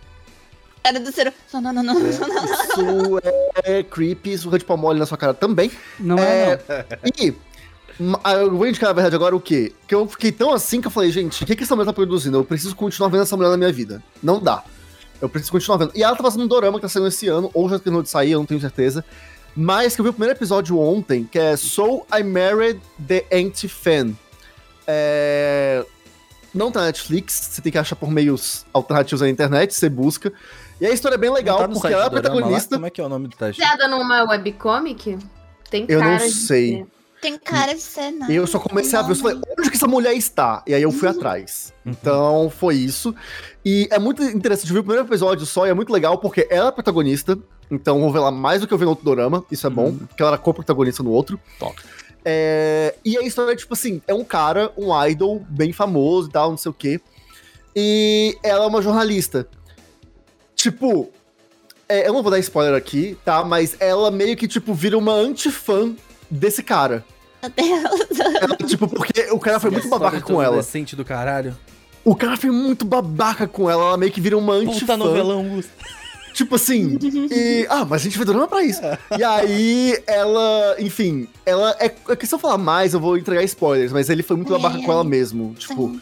Era 0.85 1.01
do 1.01 1.13
ser. 1.13 1.33
Não, 1.53 1.61
não, 1.61 1.73
não, 1.73 1.83
não. 1.83 1.95
não. 1.95 2.09
Isso 2.09 3.21
é 3.65 3.83
creepy, 3.83 4.39
surra 4.39 4.59
de 4.59 4.65
pau 4.65 4.77
mole 4.77 4.99
na 4.99 5.07
sua 5.07 5.19
cara 5.19 5.35
também. 5.35 5.71
Não 5.99 6.19
é, 6.19 6.57
não. 6.57 7.13
E 7.19 7.35
ma- 7.99 8.21
eu 8.35 8.57
vou 8.57 8.67
indicar, 8.67 8.89
na 8.89 8.95
verdade, 8.95 9.17
agora 9.17 9.35
o 9.37 9.41
quê? 9.41 9.73
Que 9.87 9.95
eu 9.95 10.07
fiquei 10.09 10.33
tão 10.33 10.53
assim 10.53 10.81
que 10.81 10.87
eu 10.87 10.91
falei, 10.91 11.11
gente, 11.11 11.43
o 11.43 11.47
que, 11.47 11.57
que 11.57 11.65
essa 11.65 11.75
mulher 11.75 11.87
tá 11.87 11.93
produzindo? 11.93 12.39
Eu 12.39 12.45
preciso 12.45 12.75
continuar 12.77 13.09
vendo 13.11 13.23
essa 13.23 13.37
mulher 13.37 13.51
na 13.51 13.57
minha 13.57 13.73
vida. 13.73 14.03
Não 14.23 14.41
dá. 14.41 14.63
Eu 15.21 15.29
preciso 15.29 15.51
continuar 15.53 15.79
vendo. 15.79 15.93
E 15.95 16.03
ela 16.03 16.17
tá 16.17 16.23
fazendo 16.23 16.45
um 16.45 16.47
dorama 16.47 16.79
que 16.79 16.83
tá 16.83 16.89
saindo 16.89 17.09
esse 17.09 17.27
ano, 17.29 17.51
ou 17.53 17.69
já 17.69 17.79
terminou 17.79 18.03
de 18.03 18.09
sair, 18.09 18.31
eu 18.33 18.39
não 18.39 18.47
tenho 18.47 18.61
certeza. 18.61 19.05
Mas 19.57 19.95
que 19.97 20.01
eu 20.01 20.05
vi 20.05 20.11
o 20.11 20.13
primeiro 20.13 20.39
episódio 20.39 20.79
ontem, 20.79 21.25
que 21.25 21.39
é 21.39 21.57
So 21.57 22.07
I 22.17 22.23
Married 22.23 22.81
the 23.05 23.27
Anti-Fan. 23.33 24.13
É... 24.87 25.85
Não 26.55 26.71
tá 26.71 26.81
na 26.81 26.87
Netflix, 26.87 27.35
você 27.35 27.61
tem 27.61 27.71
que 27.71 27.79
achar 27.79 27.97
por 27.97 28.11
meios 28.11 28.65
alternativos 28.73 29.21
na 29.21 29.29
internet, 29.29 29.75
você 29.75 29.89
busca. 29.89 30.33
E 30.81 30.87
a 30.87 30.91
história 30.93 31.17
é 31.17 31.19
bem 31.19 31.31
legal, 31.31 31.59
Não 31.61 31.69
tá 31.69 31.73
porque 31.75 31.93
ela 31.93 32.05
é 32.05 32.07
a 32.07 32.11
protagonista. 32.11 32.77
Como 32.77 32.87
é 32.87 32.91
que 32.91 33.01
é 33.01 33.05
o 33.05 33.09
nome 33.09 33.29
do 33.29 33.37
teste? 33.37 33.61
Baseada 33.61 33.89
numa 33.89 34.23
webcomic? 34.31 35.19
Tem 35.71 35.85
Eu 35.89 35.99
não 36.01 36.07
cara 36.07 36.27
de 36.27 36.33
sei. 36.33 36.77
ser. 36.77 36.87
Tem 37.21 37.37
cara 37.37 37.75
de 37.75 37.81
ser, 37.81 38.13
não. 38.13 38.31
E 38.31 38.37
eu 38.37 38.47
só 38.47 38.61
comecei 38.61 38.97
a 38.97 39.03
ver, 39.03 39.11
eu 39.11 39.15
só 39.17 39.23
falei, 39.23 39.41
onde 39.59 39.71
que 39.71 39.77
essa 39.77 39.89
mulher 39.89 40.15
está? 40.15 40.63
E 40.67 40.73
aí 40.73 40.83
eu 40.83 40.93
fui 40.93 41.09
atrás. 41.09 41.73
Então, 41.85 42.49
foi 42.49 42.77
isso. 42.77 43.13
E 43.65 43.89
é 43.91 43.99
muito 43.99 44.23
interessante, 44.23 44.69
eu 44.69 44.75
vi 44.75 44.81
o 44.81 44.85
primeiro 44.85 45.07
episódio 45.07 45.45
só 45.45 45.67
e 45.67 45.71
é 45.71 45.75
muito 45.75 45.93
legal 45.93 46.19
porque 46.19 46.47
ela 46.49 46.67
é 46.67 46.69
a 46.69 46.73
protagonista. 46.73 47.37
Então, 47.69 48.01
vou 48.01 48.13
ver 48.13 48.21
lá 48.21 48.31
mais 48.31 48.61
do 48.61 48.69
que 48.69 48.73
eu 48.73 48.79
vi 48.79 48.85
no 48.85 48.91
outro 48.91 49.05
dorama. 49.05 49.45
Isso 49.51 49.67
é 49.67 49.71
bom, 49.71 49.93
porque 49.95 50.23
ela 50.23 50.33
era 50.33 50.39
co-protagonista 50.39 51.03
no 51.03 51.11
outro. 51.11 51.41
Top. 51.59 51.75
É, 52.25 52.95
e 53.05 53.19
a 53.19 53.23
história 53.23 53.53
é 53.53 53.57
tipo 53.57 53.75
assim: 53.75 54.01
é 54.07 54.15
um 54.15 54.25
cara, 54.25 54.73
um 54.77 54.89
idol 55.07 55.45
bem 55.49 55.73
famoso 55.73 56.29
e 56.29 56.33
tal, 56.33 56.51
não 56.51 56.57
sei 56.57 56.71
o 56.71 56.75
quê. 56.75 57.01
E 57.75 58.37
ela 58.43 58.65
é 58.65 58.67
uma 58.67 58.81
jornalista. 58.81 59.49
Tipo, 60.69 61.09
é, 61.89 62.07
eu 62.07 62.13
não 62.13 62.23
vou 62.23 62.31
dar 62.31 62.39
spoiler 62.39 62.75
aqui, 62.75 63.17
tá? 63.25 63.43
Mas 63.43 63.75
ela 63.81 64.11
meio 64.11 64.37
que, 64.37 64.47
tipo, 64.47 64.75
vira 64.75 64.99
uma 64.99 65.13
antifã 65.13 65.95
desse 66.31 66.63
cara. 66.63 67.03
Meu 67.43 67.51
Deus. 67.51 68.21
Ela, 68.43 68.57
tipo, 68.57 68.87
porque 68.87 69.29
o 69.31 69.39
cara 69.39 69.59
foi 69.59 69.71
muito 69.71 69.89
babaca 69.89 70.21
com 70.21 70.35
ela. 70.35 70.57
Adolescente 70.57 70.95
do 70.95 71.07
caralho. 71.07 71.57
O 72.05 72.15
cara 72.15 72.37
foi 72.37 72.51
muito 72.51 72.85
babaca 72.85 73.47
com 73.47 73.71
ela, 73.71 73.83
ela 73.83 73.97
meio 73.97 74.13
que 74.13 74.21
vira 74.21 74.37
uma 74.37 74.53
antifã. 74.53 74.81
Puta 74.81 74.97
novelão, 74.99 75.49
Gusto. 75.49 75.71
Tipo 76.35 76.57
assim. 76.57 76.99
e, 77.03 77.67
ah, 77.71 77.87
mas 77.87 78.03
a 78.03 78.05
gente 78.05 78.19
vai 78.19 78.27
dorama 78.27 78.47
pra 78.47 78.63
isso. 78.63 78.81
E 79.19 79.25
aí, 79.25 79.99
ela, 80.07 80.77
enfim, 80.79 81.27
ela. 81.47 81.75
É, 81.81 81.87
é 82.11 82.17
que 82.17 82.27
se 82.27 82.35
eu 82.35 82.39
falar 82.39 82.59
mais, 82.59 82.93
eu 82.93 83.01
vou 83.01 83.17
entregar 83.17 83.43
spoilers, 83.45 83.91
mas 83.91 84.11
ele 84.11 84.23
foi 84.23 84.37
muito 84.37 84.55
É, 84.55 84.59
babaca 84.59 84.83
com 84.85 84.93
ela 84.93 85.01
é. 85.01 85.05
mesmo. 85.07 85.55
Tipo. 85.59 85.99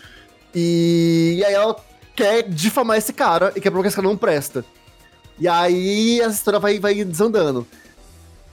E, 0.54 1.36
e 1.38 1.44
aí 1.44 1.54
ela 1.54 1.76
quer 2.16 2.42
difamar 2.48 2.96
esse 2.96 3.12
cara 3.12 3.52
e 3.54 3.60
quer 3.60 3.70
provar 3.70 3.82
que 3.82 3.88
esse 3.88 3.96
cara 3.96 4.08
não 4.08 4.16
presta. 4.16 4.64
E 5.38 5.46
aí 5.46 6.20
essa 6.20 6.34
história 6.34 6.58
vai, 6.58 6.78
vai 6.80 6.94
desandando. 7.04 7.66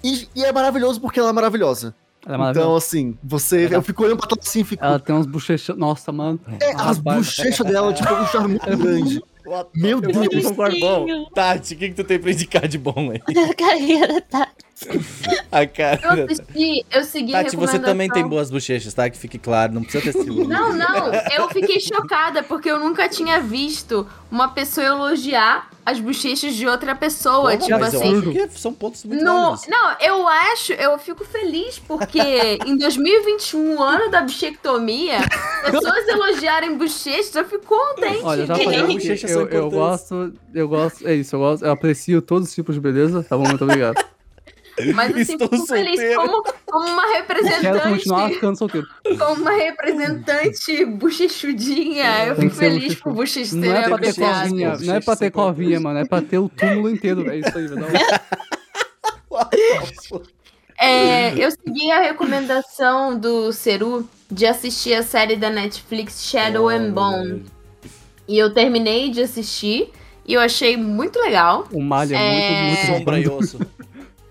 E, 0.04 0.28
e 0.36 0.44
é 0.44 0.52
maravilhoso 0.52 1.00
porque 1.00 1.20
ela 1.20 1.30
é 1.30 1.34
maravilhosa. 1.34 1.96
Ela 2.26 2.34
é 2.34 2.36
Então, 2.36 2.40
maravilhosa. 2.40 2.86
assim, 2.86 3.18
você. 3.24 3.68
Eu 3.72 3.82
fico 3.82 4.04
olhando 4.04 4.18
pra 4.18 4.28
trás 4.28 4.48
assim 4.48 4.60
e 4.62 4.64
fico. 4.64 4.84
Ela 4.84 5.00
tem 5.00 5.16
uns 5.16 5.26
bochechos. 5.26 5.78
Nossa, 5.78 6.12
mano. 6.12 6.40
É, 6.62 6.72
as 6.72 6.98
Rapaz. 6.98 7.02
bochechas 7.04 7.66
dela, 7.66 7.94
tipo, 7.94 8.14
um 8.14 8.26
charme 8.28 8.48
muito 8.50 8.66
grande. 8.78 9.22
Meu 9.76 10.00
Deus. 10.00 10.52
Bom, 10.80 11.26
Tati, 11.34 11.74
o 11.74 11.78
que, 11.78 11.90
que 11.90 11.96
tu 11.96 12.04
tem 12.06 12.18
pra 12.20 12.32
indicar 12.32 12.66
de 12.68 12.78
bom 12.78 13.12
aí? 13.12 13.22
A 13.50 13.54
carreira 13.54 14.22
tá. 14.22 14.48
A 15.52 15.68
cara. 15.68 16.00
Eu 16.04 16.26
assisti, 16.26 16.86
eu 16.92 17.04
segui 17.04 17.36
a 17.36 17.44
Tati, 17.44 17.56
você 17.56 17.78
também 17.78 18.10
tem 18.10 18.28
boas 18.28 18.50
bochechas, 18.50 18.94
tá? 18.94 19.10
Que 19.10 19.18
fique 19.18 19.38
claro, 19.38 19.74
não 19.74 19.84
precisa 19.84 20.12
ter 20.12 20.24
ciúme. 20.24 20.48
Não, 20.48 20.74
não, 20.74 21.14
eu 21.14 21.48
fiquei 21.50 21.80
chocada 21.80 22.42
porque 22.42 22.70
eu 22.70 22.80
nunca 22.80 23.08
tinha 23.08 23.40
visto 23.40 24.08
uma 24.32 24.48
pessoa 24.48 24.86
elogiar 24.86 25.70
as 25.86 26.00
bochechas 26.00 26.56
de 26.56 26.68
outra 26.68 26.96
pessoa. 26.96 27.52
Porra, 27.52 27.58
tipo 27.58 27.80
mas 27.80 27.94
eu 27.94 28.00
assim. 28.00 28.18
acho 28.18 28.32
que 28.32 28.60
são 28.60 28.74
pontos 28.74 29.04
muito 29.04 29.24
No, 29.24 29.56
não, 29.68 29.96
eu 30.00 30.28
acho, 30.28 30.74
eu 30.74 30.98
fico 30.98 31.24
feliz 31.26 31.78
porque 31.80 32.20
em 32.66 32.78
2021, 32.78 33.82
ano 33.82 34.10
da 34.10 34.22
bichectomia, 34.22 35.20
pessoas 35.70 36.08
elogiarem 36.08 36.78
bochechas, 36.78 37.36
eu 37.36 37.46
fico 37.46 37.66
contente. 37.66 38.24
Olha, 38.24 38.42
eu 38.42 38.48
já 38.48 38.56
falei 38.56 38.82
que 38.88 38.94
Bochechas 38.94 39.32
eu, 39.32 39.42
são 39.42 39.48
eu 39.50 39.70
gosto, 39.70 40.34
eu 40.54 40.68
gosto, 40.68 41.08
é 41.08 41.14
isso, 41.16 41.36
eu 41.36 41.40
gosto, 41.40 41.66
eu 41.66 41.72
aprecio 41.72 42.22
todos 42.22 42.50
os 42.50 42.56
tipos 42.56 42.76
de 42.76 42.82
beleza, 42.82 43.24
tá 43.24 43.38
bom? 43.38 43.48
Muito 43.48 43.64
obrigado. 43.64 44.04
Mas 44.96 45.12
assim, 45.16 45.34
Estou 45.34 45.50
fico 45.50 45.66
feliz 45.68 46.00
solteiro. 46.00 46.16
como, 46.22 46.44
como 46.66 46.88
uma 46.90 47.04
Quero 47.04 47.18
representante, 47.18 47.90
continuar 47.90 48.30
ficando 48.30 48.58
solteiro. 48.58 48.88
como 49.20 49.42
uma 49.42 49.52
representante 49.52 50.86
bochechudinha. 50.86 52.26
Eu 52.28 52.36
fico 52.36 52.56
feliz 52.56 52.96
por 52.96 53.14
bochechas 53.14 53.54
Não 53.54 53.74
é 53.76 53.88
pra 53.88 53.98
ter 54.00 54.16
covinha, 54.16 54.78
não 54.80 54.96
é 54.96 55.00
pra 55.02 55.16
ter 55.16 55.32
covinha, 55.32 55.80
mano, 55.80 56.00
é 56.00 56.06
pra 56.06 56.22
ter 56.22 56.38
o 56.40 56.50
túmulo 56.50 56.90
inteiro, 56.90 57.30
é 57.30 57.38
isso 57.38 57.58
aí, 57.58 57.66
um- 57.68 57.84
É, 60.78 61.34
eu 61.38 61.50
segui 61.52 61.92
a 61.92 62.02
recomendação 62.02 63.18
do 63.18 63.52
Ceru 63.54 64.08
de 64.30 64.46
assistir 64.46 64.94
a 64.96 65.04
série 65.04 65.36
da 65.36 65.50
Netflix 65.50 66.24
Shadow 66.26 66.68
and 66.68 66.92
Bone. 66.92 67.46
E 68.28 68.38
eu 68.38 68.54
terminei 68.54 69.10
de 69.10 69.22
assistir 69.22 69.92
e 70.26 70.34
eu 70.34 70.42
achei 70.42 70.76
muito 70.76 71.20
legal. 71.20 71.68
O 71.72 71.82
malho 71.82 72.16
é, 72.16 72.18
É. 72.18 72.64
muito, 72.64 72.88
muito 72.88 72.98
Sombra 73.00 73.20
e 73.20 73.28
osso. 73.28 73.60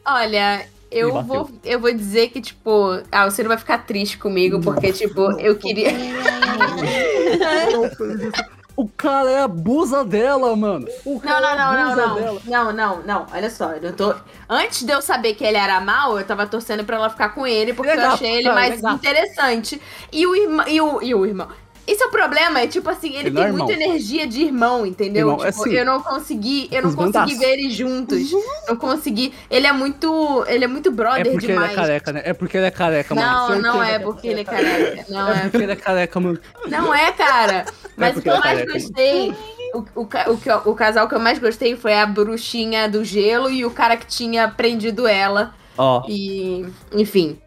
Olha, 0.05 0.66
eu 0.91 1.23
vou, 1.23 1.51
eu 1.65 1.81
vou 1.81 1.93
dizer 1.93 2.29
que, 2.29 2.41
tipo, 2.41 3.01
ah, 3.11 3.27
o 3.27 3.31
Ciro 3.31 3.49
vai 3.49 3.57
ficar 3.57 3.79
triste 3.79 4.19
comigo, 4.19 4.61
porque, 4.61 4.93
tipo, 4.93 5.39
eu 5.41 5.57
queria. 5.57 5.91
O 8.74 8.89
cara 8.89 9.31
é 9.31 9.43
abusa 9.43 10.05
dela, 10.05 10.57
mano. 10.57 10.87
O 11.05 11.15
Não, 11.15 11.20
cara 11.20 11.55
não, 11.55 11.73
não, 11.73 11.97
não, 11.97 12.09
não. 12.09 12.15
dela. 12.15 12.41
Não, 12.47 12.73
não, 12.73 13.03
não. 13.03 13.27
Olha 13.33 13.51
só, 13.51 13.73
eu 13.73 13.93
tô. 13.93 14.15
Antes 14.49 14.83
de 14.83 14.93
eu 14.93 15.03
saber 15.03 15.35
que 15.35 15.45
ele 15.45 15.59
era 15.59 15.79
mal, 15.81 16.19
eu 16.19 16.24
tava 16.24 16.47
torcendo 16.47 16.83
pra 16.83 16.97
ela 16.97 17.11
ficar 17.11 17.31
com 17.31 17.47
ele, 17.47 17.74
porque 17.74 17.91
é 17.91 17.97
eu 17.97 18.11
achei 18.11 18.31
ele 18.31 18.45
cara, 18.45 18.55
mais 18.55 18.83
é 18.83 18.91
interessante. 18.91 19.81
E 20.11 20.27
o 20.27 20.35
irmão. 20.35 20.66
E 20.66 20.81
o, 20.81 21.03
e 21.03 21.15
o 21.15 21.27
irmão. 21.27 21.49
Esse 21.87 22.03
é 22.03 22.07
o 22.07 22.11
problema, 22.11 22.61
é 22.61 22.67
tipo 22.69 22.89
assim, 22.89 23.09
ele, 23.17 23.29
Ele 23.29 23.31
não 23.31 23.43
tem 23.43 23.49
é 23.49 23.53
muita 23.53 23.73
energia 23.73 24.27
de 24.27 24.43
irmão, 24.43 24.87
entendeu? 24.87 25.29
Irmão, 25.31 25.45
é 25.45 25.51
tipo, 25.51 25.65
assim, 25.65 25.75
eu 25.75 25.85
não 25.85 26.01
consegui, 26.01 26.69
eu 26.71 26.83
não 26.83 26.95
consegui 26.95 27.35
ver 27.35 27.53
eles 27.59 27.75
juntos. 27.75 28.31
Não 28.69 28.77
consegui. 28.77 29.35
Ele 29.51 29.67
é 29.67 29.73
muito, 29.73 30.45
ele 30.47 30.65
é 30.65 30.69
muito 30.69 30.89
É 30.91 30.93
brother 30.93 31.33
porque 31.33 31.47
demais. 31.49 31.73
ele 31.73 31.81
é 31.81 31.83
careca, 31.83 32.13
né? 32.13 32.23
É 32.25 32.33
porque 32.33 32.57
ele 32.57 32.67
é 32.67 32.71
careca, 32.71 33.15
mano. 33.15 33.27
Não, 33.27 33.61
não 33.75 33.83
é 33.83 33.99
porque 33.99 34.29
ele 34.29 34.41
é 34.43 34.45
careca. 34.45 35.05
Não 35.09 35.29
É 35.33 35.33
é 35.33 35.41
porque 35.49 35.57
ele 35.57 35.73
é 35.73 35.77
careca, 35.77 36.21
mano. 36.21 36.39
não 36.69 36.95
é, 36.95 37.13
cara. 37.13 37.67
Mas 37.97 38.11
o 38.11 38.15
porque 38.15 38.29
que 38.29 38.29
eu 38.31 38.35
é 38.37 38.39
mais 38.41 38.59
careca, 38.59 38.73
gostei. 38.73 39.35
O, 39.75 39.79
o, 39.97 40.03
o, 40.03 40.71
o 40.71 40.75
casal 40.75 41.09
que 41.09 41.15
eu 41.15 41.21
mais 41.21 41.39
gostei 41.39 41.75
foi 41.77 41.95
a 41.95 42.07
bruxinha 42.07 42.89
do 42.89 43.05
gelo 43.05 43.51
e 43.51 43.65
o 43.65 43.71
cara 43.71 43.97
que 43.97 44.07
tinha 44.07 44.47
prendido 44.49 45.07
ela. 45.07 45.55
Ó, 45.77 46.05
E. 46.09 46.65
Enfim. 46.93 47.39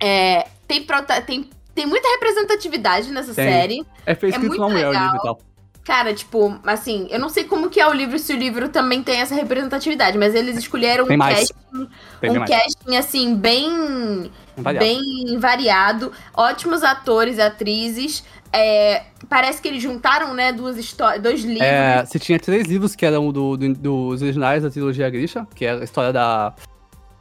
É, 0.00 0.46
tem, 0.66 0.82
prota- 0.82 1.20
tem, 1.20 1.48
tem 1.80 1.86
muita 1.86 2.06
representatividade 2.10 3.10
nessa 3.10 3.32
Tem. 3.32 3.48
série. 3.50 3.86
é 4.04 4.14
feito 4.14 4.34
É 4.34 4.38
muito 4.38 4.60
mulher 4.60 4.88
legal. 4.88 5.02
livro 5.04 5.16
e 5.16 5.22
tal. 5.22 5.38
Cara, 5.82 6.12
tipo, 6.12 6.60
assim, 6.66 7.08
eu 7.10 7.18
não 7.18 7.30
sei 7.30 7.44
como 7.44 7.70
que 7.70 7.80
é 7.80 7.88
o 7.88 7.92
livro, 7.92 8.18
se 8.18 8.34
o 8.34 8.36
livro 8.36 8.68
também 8.68 9.02
tem 9.02 9.18
essa 9.20 9.34
representatividade, 9.34 10.18
mas 10.18 10.34
eles 10.34 10.58
escolheram 10.58 11.06
Tem 11.06 11.16
um 11.16 11.18
mais. 11.18 11.38
casting, 11.48 11.88
Tem 12.20 12.30
um 12.30 12.44
casting 12.44 12.96
assim, 12.96 13.34
bem 13.34 14.30
Variado. 14.58 14.84
bem 14.86 15.38
variado, 15.38 16.12
ótimos 16.34 16.82
atores 16.84 17.38
e 17.38 17.40
atrizes. 17.40 18.22
É, 18.52 19.04
parece 19.28 19.62
que 19.62 19.68
eles 19.68 19.82
juntaram, 19.82 20.34
né, 20.34 20.52
duas 20.52 20.76
histórias, 20.76 21.22
dois 21.22 21.40
livros. 21.42 21.62
É, 21.66 22.04
você 22.04 22.18
tinha 22.18 22.38
três 22.38 22.66
livros 22.66 22.94
que 22.94 23.06
eram 23.06 23.32
do, 23.32 23.56
do- 23.56 23.74
dos 23.74 24.20
originais 24.22 24.62
da 24.62 24.70
trilogia 24.70 25.08
Grisha, 25.08 25.46
que 25.54 25.64
é 25.64 25.70
a 25.72 25.82
história 25.84 26.12
da, 26.12 26.52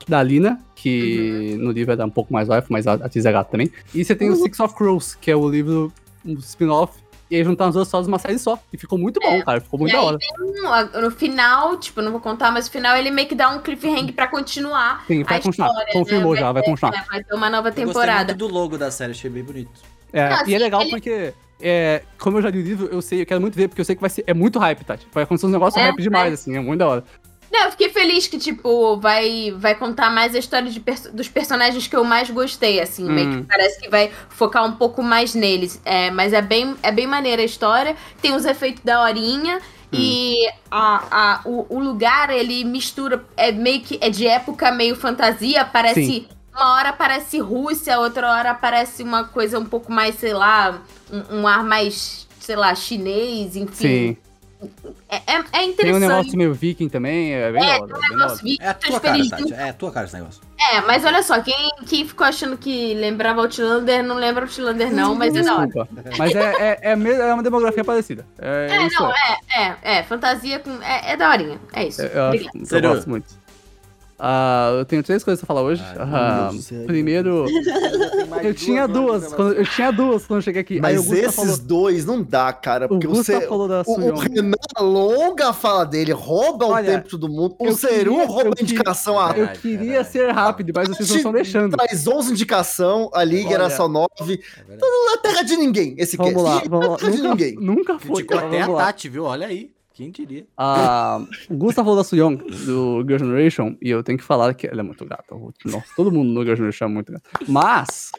da 0.09 0.21
Lina, 0.23 0.59
que 0.75 1.53
Uhum. 1.57 1.65
no 1.65 1.71
livro 1.71 1.91
era 1.93 2.05
um 2.05 2.09
pouco 2.09 2.33
mais 2.33 2.49
wife, 2.49 2.67
mas 2.69 2.85
a 2.87 2.93
a 2.95 3.09
é 3.13 3.31
gata 3.31 3.51
também. 3.51 3.71
E 3.93 4.03
você 4.03 4.15
tem 4.15 4.29
o 4.29 4.35
Six 4.35 4.59
of 4.59 4.75
Crows, 4.75 5.15
que 5.15 5.29
é 5.31 5.35
o 5.35 5.47
livro, 5.49 5.91
um 6.25 6.33
spin-off, 6.35 6.93
e 7.31 7.35
aí 7.35 7.43
juntaram 7.43 7.69
as 7.69 7.75
duas 7.75 7.87
histórias 7.87 8.07
numa 8.07 8.17
série 8.17 8.39
só. 8.39 8.57
E 8.73 8.77
ficou 8.77 8.97
muito 8.97 9.19
bom, 9.19 9.41
cara, 9.43 9.61
ficou 9.61 9.79
muito 9.79 9.93
É. 9.95 9.97
E 9.97 10.01
da 10.01 10.05
hora. 10.05 10.17
No, 10.37 10.67
a- 10.73 10.83
no 11.01 11.11
final, 11.11 11.77
tipo, 11.77 12.01
não 12.01 12.11
vou 12.11 12.19
contar, 12.19 12.51
mas 12.51 12.65
no 12.65 12.71
final 12.71 12.97
ele 12.97 13.11
meio 13.11 13.27
que 13.27 13.35
dá 13.35 13.49
um 13.49 13.59
cliffhanger 13.61 14.13
pra 14.13 14.27
continuar. 14.27 15.05
Sim, 15.07 15.23
vai 15.23 15.37
a 15.37 15.41
continuar. 15.41 15.69
história, 15.69 15.93
Confirmou 15.93 16.33
né? 16.33 16.39
já, 16.39 16.51
vai 16.51 16.63
continuar. 16.63 16.93
É, 16.95 17.03
vai 17.09 17.23
ter 17.23 17.35
uma 17.35 17.49
nova 17.49 17.69
Eu 17.69 17.73
temporada. 17.73 18.33
muito 18.33 18.37
do 18.37 18.47
logo 18.53 18.77
da 18.77 18.89
série, 18.89 19.11
achei 19.11 19.29
bem 19.29 19.43
bonito. 19.43 19.69
É, 20.11 20.21
Ah, 20.23 20.43
e 20.47 20.53
é 20.55 20.57
sim, 20.57 20.63
legal 20.63 20.81
ele- 20.81 20.89
porque, 20.89 21.33
é, 21.61 22.01
como 22.17 22.39
eu 22.39 22.41
já 22.41 22.49
li 22.49 22.57
o 22.57 22.63
livro, 22.63 22.87
eu 22.91 22.99
sei, 23.01 23.21
eu 23.21 23.25
quero 23.27 23.39
muito 23.39 23.53
ver, 23.55 23.67
porque 23.67 23.81
eu 23.81 23.85
sei 23.85 23.93
que 23.95 24.01
vai 24.01 24.09
ser, 24.09 24.23
é 24.25 24.33
muito 24.33 24.57
hype, 24.57 24.83
tá? 24.83 24.97
Tipo, 24.97 25.11
vai 25.13 25.23
acontecer 25.23 25.45
uns 25.45 25.51
negócios 25.51 25.79
É, 25.79 25.85
hype 25.85 26.01
demais, 26.01 26.33
assim, 26.33 26.55
é 26.55 26.59
muito 26.59 26.79
da 26.79 26.87
hora. 26.87 27.03
Não, 27.51 27.65
eu 27.65 27.71
fiquei 27.71 27.89
feliz 27.89 28.27
que, 28.27 28.37
tipo, 28.37 28.97
vai, 28.97 29.51
vai 29.57 29.73
contar 29.75 30.09
mais 30.09 30.35
a 30.35 30.39
história 30.39 30.69
de 30.69 30.79
perso- 30.79 31.11
dos 31.11 31.27
personagens 31.27 31.87
que 31.87 31.95
eu 31.95 32.03
mais 32.03 32.29
gostei, 32.29 32.79
assim. 32.79 33.03
Meio 33.09 33.27
Hum. 33.29 33.41
que 33.41 33.47
parece 33.47 33.79
que 33.79 33.89
vai 33.89 34.11
focar 34.29 34.63
um 34.65 34.73
pouco 34.73 35.01
mais 35.01 35.33
neles. 35.33 35.81
É, 35.83 36.11
mas 36.11 36.31
é 36.33 36.41
bem, 36.41 36.75
é 36.83 36.91
bem 36.91 37.07
maneira 37.07 37.41
a 37.41 37.45
história. 37.45 37.95
Tem 38.21 38.33
os 38.35 38.45
efeitos 38.45 38.83
da 38.83 39.01
horinha. 39.01 39.59
E 39.91 40.47
a, 40.69 41.03
a, 41.09 41.41
o, 41.45 41.65
o 41.67 41.79
lugar, 41.79 42.29
ele 42.29 42.63
mistura. 42.63 43.25
É 43.35 43.51
meio 43.51 43.81
que. 43.81 43.97
É 43.99 44.09
de 44.11 44.27
época 44.27 44.71
meio 44.71 44.95
fantasia. 44.95 45.65
Parece. 45.65 46.05
Sim. 46.05 46.27
Uma 46.53 46.75
hora 46.75 46.91
parece 46.93 47.39
Rússia, 47.39 47.99
outra 47.99 48.29
hora 48.31 48.53
parece 48.53 49.01
uma 49.01 49.23
coisa 49.23 49.57
um 49.57 49.65
pouco 49.65 49.91
mais, 49.91 50.15
sei 50.15 50.33
lá, 50.33 50.79
um, 51.11 51.39
um 51.39 51.47
ar 51.47 51.63
mais, 51.63 52.27
sei 52.39 52.55
lá, 52.55 52.75
chinês, 52.75 53.55
enfim. 53.55 53.73
Sim. 53.73 54.17
É, 55.07 55.15
é, 55.15 55.19
é 55.35 55.41
Tem 55.43 55.61
um 55.67 55.69
interessante. 55.71 55.99
negócio 56.01 56.37
meio 56.37 56.53
viking 56.53 56.89
também, 56.89 57.33
é 57.33 57.51
bem 57.51 57.63
hora. 57.63 57.87
tem 57.87 57.95
um 57.95 58.17
negócio 58.17 58.43
vi- 58.43 58.57
É 58.59 58.67
a 58.69 58.73
tô 58.73 58.87
tua 58.87 58.99
cara, 58.99 59.29
Tati. 59.29 59.53
É 59.53 59.69
a 59.69 59.73
tua 59.73 59.91
cara 59.91 60.05
esse 60.05 60.15
negócio. 60.17 60.41
é, 60.59 60.81
mas 60.81 61.05
olha 61.05 61.23
só, 61.23 61.41
quem, 61.41 61.55
quem 61.87 62.05
ficou 62.05 62.27
achando 62.27 62.57
que 62.57 62.93
lembrava 62.95 63.39
Outlander, 63.41 64.03
não 64.03 64.15
lembra 64.17 64.43
Outlander 64.43 64.93
não, 64.93 65.15
mas 65.15 65.33
é 65.35 65.41
da 65.41 65.55
hora. 65.55 65.69
Mas 66.17 66.35
é, 66.35 66.41
é, 66.59 66.79
é, 66.81 66.91
é 66.91 67.33
uma 67.33 67.41
demografia 67.43 67.83
parecida. 67.85 68.25
É, 68.37 68.67
É, 68.69 68.89
não, 68.89 69.09
é. 69.09 69.37
é, 69.49 69.61
é, 69.61 69.97
é, 69.99 70.03
fantasia 70.03 70.59
com... 70.59 70.71
É, 70.81 71.13
é 71.13 71.17
daorinha, 71.17 71.59
é 71.73 71.87
isso. 71.87 72.01
Eu, 72.01 72.33
eu, 72.33 72.33
eu 72.71 72.81
gosto 72.81 73.09
muito. 73.09 73.38
Ah, 74.21 74.71
eu 74.77 74.83
tenho 74.85 75.01
três 75.01 75.23
coisas 75.23 75.39
pra 75.39 75.47
falar 75.47 75.61
hoje. 75.61 75.81
Ai, 75.81 75.95
Ah, 75.97 76.49
do 76.51 76.61
céu. 76.61 76.83
primeiro, 76.85 77.45
eu 78.43 78.53
tinha 78.53 78.85
duas. 78.87 79.33
Quando, 79.33 79.53
eu 79.53 79.65
tinha 79.65 79.91
duas 79.91 80.25
quando 80.27 80.39
eu 80.39 80.41
cheguei 80.41 80.61
aqui. 80.61 80.77
O 80.79 80.81
Mas 80.81 81.09
esses 81.11 81.35
falou. 81.35 81.57
dois 81.57 82.05
não 82.05 82.21
dá, 82.21 82.51
cara. 82.51 82.85
O 82.85 82.89
Porque 82.89 83.07
Gusta 83.07 83.39
você. 83.39 83.47
falou 83.47 83.67
da 83.67 83.83
O, 83.87 83.91
o. 83.93 84.15
Renan 84.17 84.51
alonga 84.75 85.49
a 85.49 85.53
fala 85.53 85.85
dele, 85.85 86.11
rouba 86.11 86.65
Olha, 86.67 86.89
o 86.89 86.91
tempo 86.95 87.03
de 87.05 87.09
todo 87.11 87.29
mundo. 87.29 87.55
O 87.59 87.71
Seru 87.73 88.25
rouba 88.25 88.51
a 88.59 88.61
indicação 88.61 89.17
a 89.19 89.37
Eu 89.37 89.47
queria 89.53 89.77
verdade. 89.77 90.09
ser 90.09 90.31
rápido, 90.31 90.73
mas 90.75 90.89
vocês 90.89 91.09
não 91.09 91.15
estão 91.17 91.31
deixando. 91.31 91.77
Traz 91.77 92.05
11 92.05 92.31
indicação, 92.31 93.09
a 93.13 93.23
liga 93.23 93.53
era 93.53 93.69
só 93.69 93.87
9. 93.87 94.09
É. 94.23 94.77
Não 94.81 95.13
é 95.13 95.17
terra 95.17 95.43
de 95.43 95.55
ninguém, 95.55 95.95
esse 95.97 96.17
Vamos 96.17 96.33
cast. 96.33 96.45
lá, 96.45 96.61
é 96.65 96.67
vamos 96.69 96.89
lá. 96.89 96.97
terra 96.97 97.11
de 97.11 97.17
Nunca, 97.17 97.29
ninguém. 97.29 97.55
nunca 97.55 97.99
foi. 97.99 98.23
Criticou 98.23 98.37
até 98.37 98.61
a. 98.63 98.67
Tati, 98.67 99.07
viu? 99.07 99.23
Olha 99.23 99.47
aí. 99.47 99.71
Quem 99.99 100.11
diria? 100.11 100.47
Ah, 100.57 101.21
o 101.49 101.57
Gusta 101.57 101.83
falou 101.83 101.97
da 101.97 102.05
Suyong, 102.05 102.37
do 102.37 103.01
Girl 103.05 103.17
Generation, 103.17 103.75
e 103.81 103.89
eu 103.89 104.01
tenho 104.01 104.17
que 104.17 104.23
falar 104.23 104.53
que 104.53 104.65
ela 104.65 104.79
é 104.79 104.83
muito 104.83 105.03
gata. 105.03 105.35
Nossa, 105.65 105.87
todo 105.93 106.09
mundo 106.09 106.29
no 106.29 106.41
Girl 106.41 106.55
Generation 106.55 106.85
é 106.85 106.87
muito 106.87 107.11
gata. 107.11 107.29
Mas, 107.45 108.09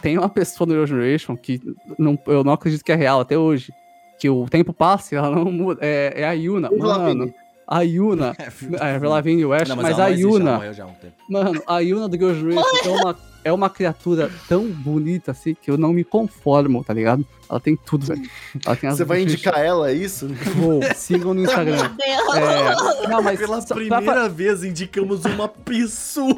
tem 0.00 0.16
uma 0.16 0.30
pessoa 0.30 0.66
no 0.66 0.72
Girl 0.72 0.86
Generation 0.86 1.36
que 1.36 1.60
não, 1.98 2.18
eu 2.26 2.42
não 2.42 2.54
acredito 2.54 2.82
que 2.82 2.90
é 2.90 2.94
real 2.94 3.20
até 3.20 3.36
hoje. 3.36 3.74
Que 4.18 4.30
o 4.30 4.46
tempo 4.48 4.72
passa 4.72 5.14
e 5.14 5.18
ela 5.18 5.28
não 5.28 5.52
muda. 5.52 5.80
É, 5.84 6.22
é 6.22 6.24
a 6.26 6.32
Yuna. 6.32 6.70
Mano, 6.74 7.34
a 7.68 7.82
Yuna. 7.82 8.34
É, 8.80 8.82
a 8.82 8.94
Avril 8.94 9.10
Lavigne 9.10 9.42
e 9.42 9.44
o 9.44 9.52
Ash, 9.52 9.68
Não, 9.68 9.76
mas, 9.76 9.98
ela 9.98 10.06
a 10.06 10.10
existe, 10.12 10.26
Yuna. 10.26 10.60
tempo. 10.98 11.14
Mano, 11.28 11.62
a 11.66 11.78
Yuna 11.80 12.08
do 12.08 12.16
Girl 12.16 12.32
Generation 12.32 12.64
é 12.86 12.88
uma, 12.88 13.18
é 13.44 13.52
uma 13.52 13.68
criatura 13.70 14.30
tão 14.48 14.66
bonita 14.68 15.30
assim 15.32 15.54
que 15.54 15.70
eu 15.70 15.76
não 15.76 15.92
me 15.92 16.04
conformo, 16.04 16.82
tá 16.84 16.92
ligado? 16.94 17.24
Ela 17.50 17.60
tem 17.60 17.76
tudo, 17.76 18.06
velho. 18.06 18.22
Ela 18.64 18.76
tem 18.76 18.88
as 18.88 18.96
Você 18.96 19.04
vai 19.04 19.22
indicar 19.22 19.58
ela, 19.58 19.90
é 19.90 19.94
isso? 19.94 20.28
Vou, 20.56 20.80
sigam 20.96 21.34
no 21.34 21.42
Instagram. 21.42 21.76
Deus, 21.96 22.34
É, 22.36 23.08
não, 23.08 23.22
mas 23.22 23.38
Pela 23.40 23.60
só- 23.60 23.74
pra- 23.74 23.76
primeira 23.98 24.28
vez 24.28 24.64
indicamos 24.64 25.24
uma 25.24 25.48
pessoa. 25.48 26.34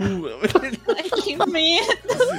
que 1.22 1.36
medo. 1.47 1.86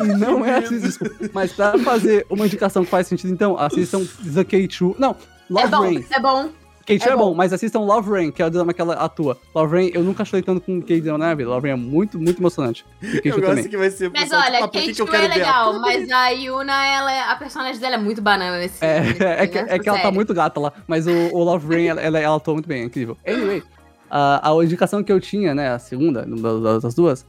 E 0.04 0.08
não 0.18 0.46
é 0.46 0.58
assim, 0.58 0.80
desculpa. 0.80 1.16
Mas 1.34 1.54
pra 1.54 1.78
fazer 1.80 2.26
uma 2.30 2.46
indicação 2.46 2.84
que 2.84 2.92
faz 2.92 3.08
sentido, 3.08 3.32
então, 3.32 3.58
assistam 3.58 4.06
The 4.34 4.44
K2. 4.44 4.96
Não, 5.00 5.12
É 5.12 5.16
Love 5.50 5.68
bom, 5.70 5.82
Rain. 5.82 6.06
é 6.12 6.20
bom. 6.20 6.50
Kate 6.86 7.08
é, 7.08 7.12
É 7.12 7.16
bom. 7.16 7.30
bom. 7.30 7.34
mas 7.36 7.52
assistam 7.52 7.80
Love 7.80 8.10
Rain, 8.12 8.32
que 8.32 8.42
é 8.42 8.46
o 8.46 8.50
drama 8.50 8.74
que 8.74 8.80
ela 8.80 8.94
atua. 8.96 9.38
Love 9.54 9.76
Rain, 9.76 9.92
eu 9.94 10.04
nunca 10.04 10.24
chorei 10.24 10.44
tanto 10.44 10.62
com 10.62 10.80
Kate 10.82 11.02
na 11.02 11.18
minha 11.18 11.36
vida. 11.36 11.50
Love 11.50 11.68
Rain 11.70 11.74
é 11.74 11.82
muito, 11.82 12.20
muito 12.20 12.40
emocionante. 12.42 12.86
E 13.02 13.08
Kate 13.16 13.28
Eu 13.30 13.36
gosto 13.38 13.48
também. 13.50 13.68
que 13.70 13.78
vai 13.78 13.90
ser 13.90 14.12
Mas 14.12 14.32
olha, 14.32 14.52
tipo, 14.52 14.64
ah, 14.64 14.70
que 14.70 14.80
Kate 14.80 14.94
que 14.94 15.02
eu 15.02 15.08
é 15.08 15.10
quero 15.12 15.34
legal, 15.34 15.80
mas 15.80 16.12
a 16.12 16.30
Yuna, 16.30 16.86
ela, 16.86 17.12
é- 17.12 17.22
a 17.32 17.36
personagem 17.36 17.80
dela 17.82 17.96
é 17.96 17.98
muito 17.98 18.22
banana 18.22 18.58
nesse 18.60 18.84
É, 18.86 19.00
nesse 19.02 19.24
é, 19.24 19.48
que, 19.48 19.58
filme, 19.58 19.72
é 19.72 19.80
que 19.80 19.90
ela 19.90 20.00
tá 20.00 20.12
muito 20.12 20.34
gata 20.34 20.60
lá. 20.60 20.74
Mas 20.88 21.08
o, 21.08 21.12
o 21.12 21.44
Love 21.44 21.68
Rain, 21.76 21.86
ela, 21.88 22.02
ela, 22.02 22.20
ela 22.20 22.36
atua 22.38 22.54
muito 22.54 22.68
bem, 22.68 22.82
é 22.84 22.86
incrível. 22.86 23.18
Anyway, 23.28 23.64
a, 24.10 24.52
a 24.52 24.64
indicação 24.64 25.04
que 25.04 25.12
eu 25.12 25.20
tinha, 25.20 25.56
né, 25.56 25.70
a 25.72 25.80
segunda, 25.80 26.26
das, 26.26 26.84
das 26.84 26.94
duas, 26.94 27.26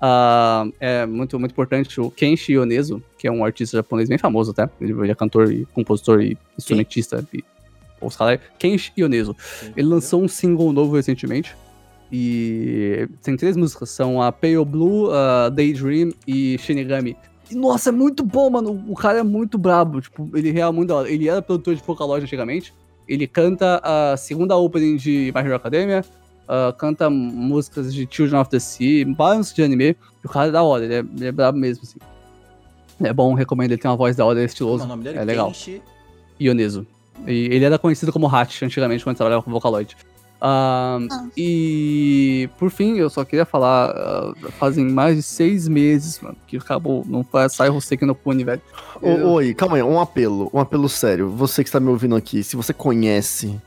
ah, 0.00 0.64
é 0.78 1.06
muito, 1.06 1.38
muito 1.40 1.52
importante. 1.52 2.00
O 2.00 2.10
Kenshi 2.10 2.52
Yonezu, 2.52 3.02
que 3.18 3.26
é 3.26 3.32
um 3.32 3.44
artista 3.44 3.76
japonês 3.78 4.08
bem 4.08 4.18
famoso 4.18 4.50
até. 4.52 4.68
Ele, 4.80 4.92
ele 4.92 5.10
é 5.10 5.14
cantor 5.14 5.50
e 5.52 5.66
compositor 5.74 6.20
e 6.22 6.38
instrumentista. 6.56 7.26
E, 7.34 7.42
os 8.00 8.16
caras. 8.16 8.40
Kenshi 8.58 8.92
Yonezu. 8.98 9.34
Ele 9.76 9.86
lançou 9.88 10.22
um 10.22 10.28
single 10.28 10.72
novo 10.72 10.94
recentemente. 10.96 11.54
E 12.10 13.06
tem 13.22 13.36
três 13.36 13.56
músicas, 13.56 13.90
são 13.90 14.20
a 14.22 14.32
Pale 14.32 14.64
Blue, 14.64 15.10
a 15.12 15.50
Daydream 15.50 16.10
e 16.26 16.56
Shinigami. 16.58 17.16
E, 17.50 17.54
nossa, 17.54 17.90
é 17.90 17.92
muito 17.92 18.24
bom, 18.24 18.48
mano. 18.50 18.82
O 18.88 18.94
cara 18.94 19.18
é 19.18 19.22
muito 19.22 19.58
brabo. 19.58 20.00
Tipo, 20.00 20.28
ele 20.34 20.58
é 20.58 20.70
muito 20.70 20.88
da 20.88 20.96
hora. 20.96 21.10
Ele 21.10 21.28
era 21.28 21.42
produtor 21.42 21.74
de 21.74 21.82
Vocaloid 21.82 22.24
antigamente. 22.24 22.72
Ele 23.06 23.26
canta 23.26 23.80
a 23.82 24.16
segunda 24.16 24.56
opening 24.56 24.96
de 24.96 25.32
My 25.34 25.40
Hero 25.40 25.54
Academia. 25.54 26.04
ah, 26.46 26.74
canta 26.78 27.08
músicas 27.10 27.92
de 27.94 28.06
Children 28.10 28.40
of 28.40 28.50
the 28.50 28.58
Sea, 28.58 29.06
vários 29.16 29.52
de 29.52 29.62
anime. 29.62 29.90
E 30.22 30.26
o 30.26 30.28
cara 30.28 30.48
é 30.48 30.50
da 30.52 30.62
hora, 30.62 30.84
ele 30.84 30.94
é, 30.94 30.98
ele 30.98 31.26
é 31.26 31.32
brabo 31.32 31.58
mesmo, 31.58 31.84
assim. 31.84 31.98
É 33.00 33.12
bom, 33.12 33.32
recomendo. 33.34 33.70
Ele 33.72 33.80
tem 33.80 33.90
uma 33.90 33.96
voz 33.96 34.16
da 34.16 34.24
hora, 34.24 34.38
ele 34.40 34.46
é 34.46 34.48
Como 34.48 34.70
é 34.70 34.72
o 34.72 34.76
estiloso. 34.76 34.86
nome 34.86 35.04
dele? 35.04 35.18
É 35.18 35.24
legal. 35.24 35.46
Kenshi. 35.48 35.82
Ioneso. 36.40 36.86
E 37.26 37.46
ele 37.54 37.64
era 37.64 37.78
conhecido 37.78 38.12
como 38.12 38.26
Hatch 38.34 38.62
antigamente, 38.62 39.04
quando 39.04 39.16
trabalhava 39.16 39.42
com 39.42 39.50
Vocaloid. 39.50 39.96
Ah, 40.40 40.98
Ah. 41.10 41.26
E 41.36 42.48
por 42.58 42.70
fim, 42.70 42.96
eu 42.96 43.10
só 43.10 43.24
queria 43.24 43.44
falar, 43.44 43.90
ah, 43.90 44.32
fazem 44.58 44.84
mais 44.88 45.16
de 45.16 45.22
seis 45.22 45.66
meses, 45.66 46.20
mano, 46.20 46.36
que 46.46 46.56
acabou, 46.56 47.04
não 47.08 47.24
faz, 47.24 47.54
sai 47.54 47.68
Hoseki 47.70 48.04
no 48.04 48.14
Kuni, 48.14 48.44
velho. 48.44 48.62
Ô, 49.02 49.32
Oi, 49.34 49.52
calma 49.54 49.76
aí, 49.76 49.82
um 49.82 49.98
apelo, 50.00 50.48
um 50.54 50.60
apelo 50.60 50.88
sério. 50.88 51.28
Você 51.30 51.62
que 51.64 51.68
está 51.68 51.80
me 51.80 51.88
ouvindo 51.88 52.14
aqui, 52.14 52.42
se 52.44 52.54
você 52.54 52.72
conhece 52.72 53.60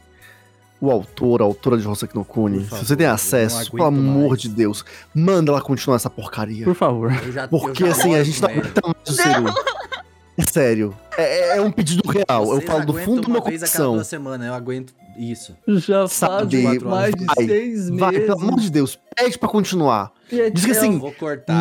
o 0.79 0.89
autor, 0.89 1.41
a 1.41 1.45
autora 1.45 1.77
de 1.77 1.87
Hoseki 1.87 2.15
no 2.15 2.23
Por 2.63 2.79
se 2.79 2.85
você 2.85 2.95
tem 2.95 3.05
eu 3.05 3.13
acesso, 3.13 3.69
pelo 3.71 3.83
amor 3.83 4.29
mais. 4.29 4.41
de 4.41 4.49
Deus, 4.49 4.83
manda 5.13 5.51
ela 5.51 5.61
continuar 5.61 5.97
essa 5.97 6.09
porcaria. 6.09 6.63
Por 6.65 6.73
favor. 6.75 7.11
Eu 7.23 7.31
já, 7.31 7.47
Porque 7.47 7.83
eu 7.83 7.91
assim, 7.91 8.15
a 8.15 8.23
gente 8.23 8.41
com 8.41 8.47
não 8.47 8.49
aguenta 8.49 8.81
mais 8.83 9.09
o 9.09 9.11
Seru. 9.11 9.53
É 10.37 10.43
sério. 10.43 10.95
É, 11.17 11.57
é 11.57 11.61
um 11.61 11.71
pedido 11.71 12.01
real. 12.09 12.43
eu 12.45 12.55
Vocês 12.55 12.65
falo 12.65 12.85
do 12.85 12.93
fundo 12.93 13.21
do 13.21 13.29
meu 13.29 13.41
uma 13.41 13.49
vez 13.49 13.61
a 13.63 13.67
coração. 13.67 14.03
semanas, 14.03 14.47
eu 14.47 14.53
aguento 14.53 14.93
isso. 15.17 15.55
Já 15.67 16.07
Sabe, 16.07 16.63
faz 16.63 16.81
mais 16.81 17.13
de 17.13 17.25
vai, 17.25 17.45
seis 17.45 17.89
Vai, 17.89 18.11
meses. 18.11 18.27
pelo 18.27 18.41
amor 18.41 18.59
de 18.59 18.71
Deus, 18.71 18.97
pede 19.15 19.37
pra 19.37 19.49
continuar. 19.49 20.11
Diz 20.53 20.63
que 20.63 20.71
assim, 20.71 21.01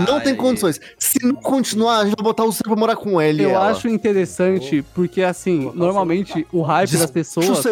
não 0.06 0.20
tem 0.20 0.36
condições. 0.36 0.80
Se 0.96 1.18
não 1.26 1.34
continuar, 1.34 1.98
a 1.98 2.04
gente 2.04 2.14
vai 2.16 2.22
botar 2.22 2.44
o 2.44 2.52
Seru 2.52 2.70
pra 2.70 2.76
morar 2.78 2.94
com 2.94 3.20
ele. 3.20 3.42
Eu 3.44 3.50
ela. 3.50 3.68
acho 3.68 3.88
interessante, 3.88 4.84
porque 4.94 5.22
assim, 5.22 5.72
normalmente 5.74 6.46
o 6.52 6.62
hype 6.62 6.88
Diz- 6.90 7.00
das 7.00 7.10
o 7.10 7.12
pessoas. 7.12 7.64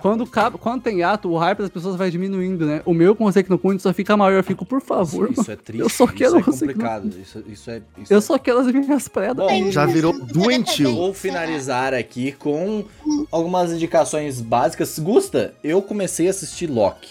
Quando, 0.00 0.26
quando 0.58 0.82
tem 0.82 1.02
ato, 1.02 1.28
o 1.30 1.36
hype 1.36 1.58
das 1.58 1.68
pessoas 1.68 1.94
vai 1.96 2.10
diminuindo, 2.10 2.64
né? 2.64 2.80
O 2.86 2.94
meu 2.94 3.14
com 3.14 3.24
Hoseki 3.26 3.50
no 3.50 3.58
Kuni 3.58 3.78
só 3.78 3.92
fica 3.92 4.16
maior. 4.16 4.38
Eu 4.38 4.42
fico, 4.44 4.64
por 4.64 4.80
favor, 4.80 5.30
Isso 5.30 5.50
é 5.52 5.56
triste. 5.56 5.82
Eu 5.82 5.90
só 5.90 6.06
quero 6.06 6.38
isso 6.38 6.48
é 6.50 6.52
você 6.52 6.66
que 6.66 6.74
não- 6.74 6.88
complicado. 6.88 7.20
Isso, 7.20 7.44
isso 7.46 7.70
é. 7.70 7.82
Isso 7.98 8.12
eu 8.12 8.18
é- 8.18 8.20
só 8.22 8.38
quero 8.38 8.60
as 8.60 8.66
minhas 8.68 9.08
predas. 9.08 9.46
Bom, 9.46 9.70
Já 9.70 9.84
virou 9.84 10.18
doentio. 10.24 10.94
Vou 10.94 11.12
finalizar 11.12 11.92
aqui 11.92 12.32
com 12.32 12.84
algumas 13.30 13.70
indicações 13.72 14.40
básicas. 14.40 14.98
Gusta, 14.98 15.54
eu 15.62 15.82
comecei 15.82 16.26
a 16.28 16.30
assistir 16.30 16.66
Loki. 16.66 17.10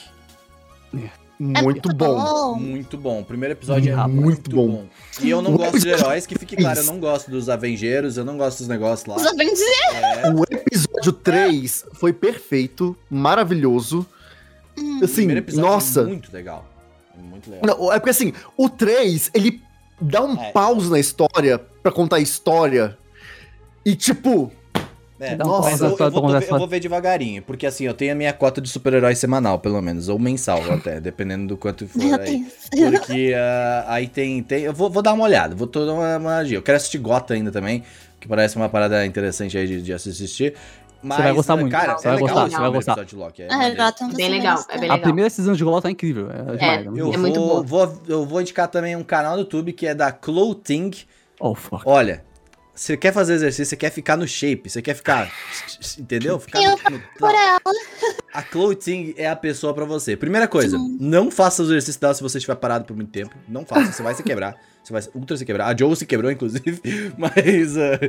Muito 1.41 1.89
bom. 1.95 2.55
Muito 2.59 2.97
bom. 2.97 3.21
O 3.21 3.25
primeiro 3.25 3.53
episódio 3.53 3.91
é 3.91 3.95
Rapaz. 3.95 4.13
muito 4.13 4.25
Muito 4.25 4.55
bom. 4.55 4.67
bom. 4.67 4.85
E 5.21 5.29
eu 5.29 5.41
não 5.41 5.55
O 5.55 5.57
gosto 5.57 5.71
de 5.71 5.77
episódio 5.87 6.05
heróis, 6.05 6.25
que 6.27 6.37
fique 6.37 6.55
claro, 6.55 6.79
eu 6.79 6.83
não 6.83 6.99
gosto 6.99 7.31
dos 7.31 7.49
Avengeiros, 7.49 8.15
eu 8.17 8.23
não 8.23 8.37
gosto 8.37 8.59
dos 8.59 8.67
negócios 8.67 9.07
lá. 9.07 9.15
Os 9.15 9.25
Avengers 9.25 9.59
É, 9.91 10.29
O 10.29 10.43
episódio 10.49 11.11
3 11.13 11.85
foi 11.93 12.13
perfeito, 12.13 12.95
maravilhoso. 13.09 14.05
o 14.77 15.03
Assim, 15.03 15.15
primeiro 15.15 15.39
episódio 15.39 15.69
nossa. 15.69 16.01
é 16.01 16.05
muito 16.05 16.31
legal. 16.31 16.65
É 17.17 17.21
muito 17.21 17.49
legal. 17.49 17.65
Não, 17.79 17.91
é 17.91 17.97
porque 17.99 18.11
assim, 18.11 18.33
o 18.55 18.69
3, 18.69 19.31
ele 19.33 19.61
dá 19.99 20.23
um 20.23 20.39
É. 20.39 20.51
pause 20.51 20.91
na 20.91 20.99
história 20.99 21.57
pra 21.81 21.91
contar 21.91 22.17
a 22.17 22.21
história. 22.21 22.97
E 23.83 23.95
tipo, 23.95 24.51
É, 25.21 25.35
um 25.35 25.37
nossa, 25.37 25.85
eu, 25.85 25.95
eu 25.97 26.11
vou, 26.11 26.35
eu 26.35 26.57
vou 26.57 26.67
ver 26.67 26.79
devagarinho, 26.79 27.43
porque 27.43 27.67
assim, 27.67 27.85
eu 27.85 27.93
tenho 27.93 28.11
a 28.11 28.15
minha 28.15 28.33
cota 28.33 28.59
de 28.59 28.67
super-herói 28.67 29.13
semanal, 29.13 29.59
pelo 29.59 29.79
menos, 29.79 30.09
ou 30.09 30.17
mensal 30.17 30.59
até, 30.71 30.99
dependendo 30.99 31.47
do 31.47 31.55
quanto 31.57 31.87
for 31.87 31.99
Meu 32.03 32.19
aí. 32.19 32.43
Deus. 32.71 32.99
Porque 32.99 33.33
ah, 33.37 33.85
aí 33.87 34.07
tem, 34.07 34.41
tem. 34.41 34.63
Eu 34.63 34.73
vou, 34.73 34.89
vou 34.89 35.03
dar 35.03 35.13
uma 35.13 35.23
olhada, 35.23 35.53
vou 35.53 35.67
dar 35.67 35.81
uma, 35.81 36.17
uma 36.17 36.19
magia. 36.19 36.57
Eu 36.57 36.63
quero 36.63 36.77
assistir 36.77 36.97
Gota 36.97 37.35
ainda 37.35 37.51
também, 37.51 37.83
que 38.19 38.27
parece 38.27 38.55
uma 38.55 38.67
parada 38.67 39.05
interessante 39.05 39.55
aí 39.57 39.67
de, 39.67 39.81
de 39.83 39.93
assistir. 39.93 40.55
Mas, 41.03 41.17
vai 41.17 41.33
gostar 41.33 41.53
ah, 41.53 41.57
muito, 41.57 41.71
Cara, 41.71 41.97
você 41.97 42.07
é 42.07 42.11
vai 42.11 42.21
legal 42.21 42.35
gostar, 42.35 42.49
você 42.49 42.61
vai 42.61 42.71
gostar. 42.71 43.05
de 43.05 43.15
Loki, 43.15 43.41
é 43.41 43.45
Ah, 43.45 43.53
eu 43.53 43.57
maneiro. 43.57 43.77
gosto 43.77 44.15
Bem 44.15 44.29
legal, 44.29 44.59
é 44.69 44.73
bem 44.73 44.77
A 44.77 44.93
legal. 44.93 44.99
primeira 44.99 45.29
season 45.31 45.53
de 45.53 45.63
Golo 45.63 45.81
tá 45.81 45.89
incrível. 45.89 46.29
É, 46.29 46.57
demais, 46.57 46.61
é 46.61 46.83
muito 46.89 46.97
Eu. 46.99 47.13
É 47.13 47.17
muito 47.17 47.39
vou, 47.39 47.63
boa. 47.63 47.85
vou, 47.87 48.01
eu 48.07 48.25
vou 48.25 48.41
indicar 48.41 48.67
também 48.67 48.95
um 48.95 49.03
canal 49.03 49.33
do 49.35 49.41
YouTube 49.41 49.73
que 49.73 49.87
é 49.87 49.95
da 49.95 50.11
Clothing. 50.11 50.91
Oh, 51.39 51.55
fuck. 51.55 51.81
Olha, 51.87 52.23
você 52.81 52.97
quer 52.97 53.13
fazer 53.13 53.35
exercício, 53.35 53.65
você 53.67 53.75
quer 53.75 53.91
ficar 53.91 54.17
no 54.17 54.27
shape, 54.27 54.67
você 54.67 54.81
quer 54.81 54.95
ficar. 54.95 55.31
Entendeu? 55.99 56.39
Ficar 56.39 56.63
Eu 56.63 56.71
no, 56.89 56.99
Por 57.19 57.29
ela. 57.29 57.61
A 58.33 58.41
Clothing 58.41 59.13
é 59.17 59.29
a 59.29 59.35
pessoa 59.35 59.71
pra 59.71 59.85
você. 59.85 60.17
Primeira 60.17 60.47
coisa, 60.47 60.79
não 60.99 61.29
faça 61.29 61.61
os 61.61 61.69
exercícios 61.69 61.97
dela 61.97 62.15
se 62.15 62.23
você 62.23 62.39
estiver 62.39 62.55
parado 62.55 62.85
por 62.85 62.95
muito 62.95 63.11
tempo. 63.11 63.35
Não 63.47 63.63
faça, 63.65 63.91
você 63.91 64.01
vai 64.01 64.15
se 64.15 64.23
quebrar. 64.23 64.57
Você 64.83 64.91
vai 64.93 65.01
ultra 65.13 65.37
se 65.37 65.45
quebrar. 65.45 65.67
A 65.67 65.77
Joe 65.77 65.95
se 65.95 66.05
quebrou, 66.07 66.31
inclusive. 66.31 66.81
Mas 67.17 67.77
ah, 67.77 67.99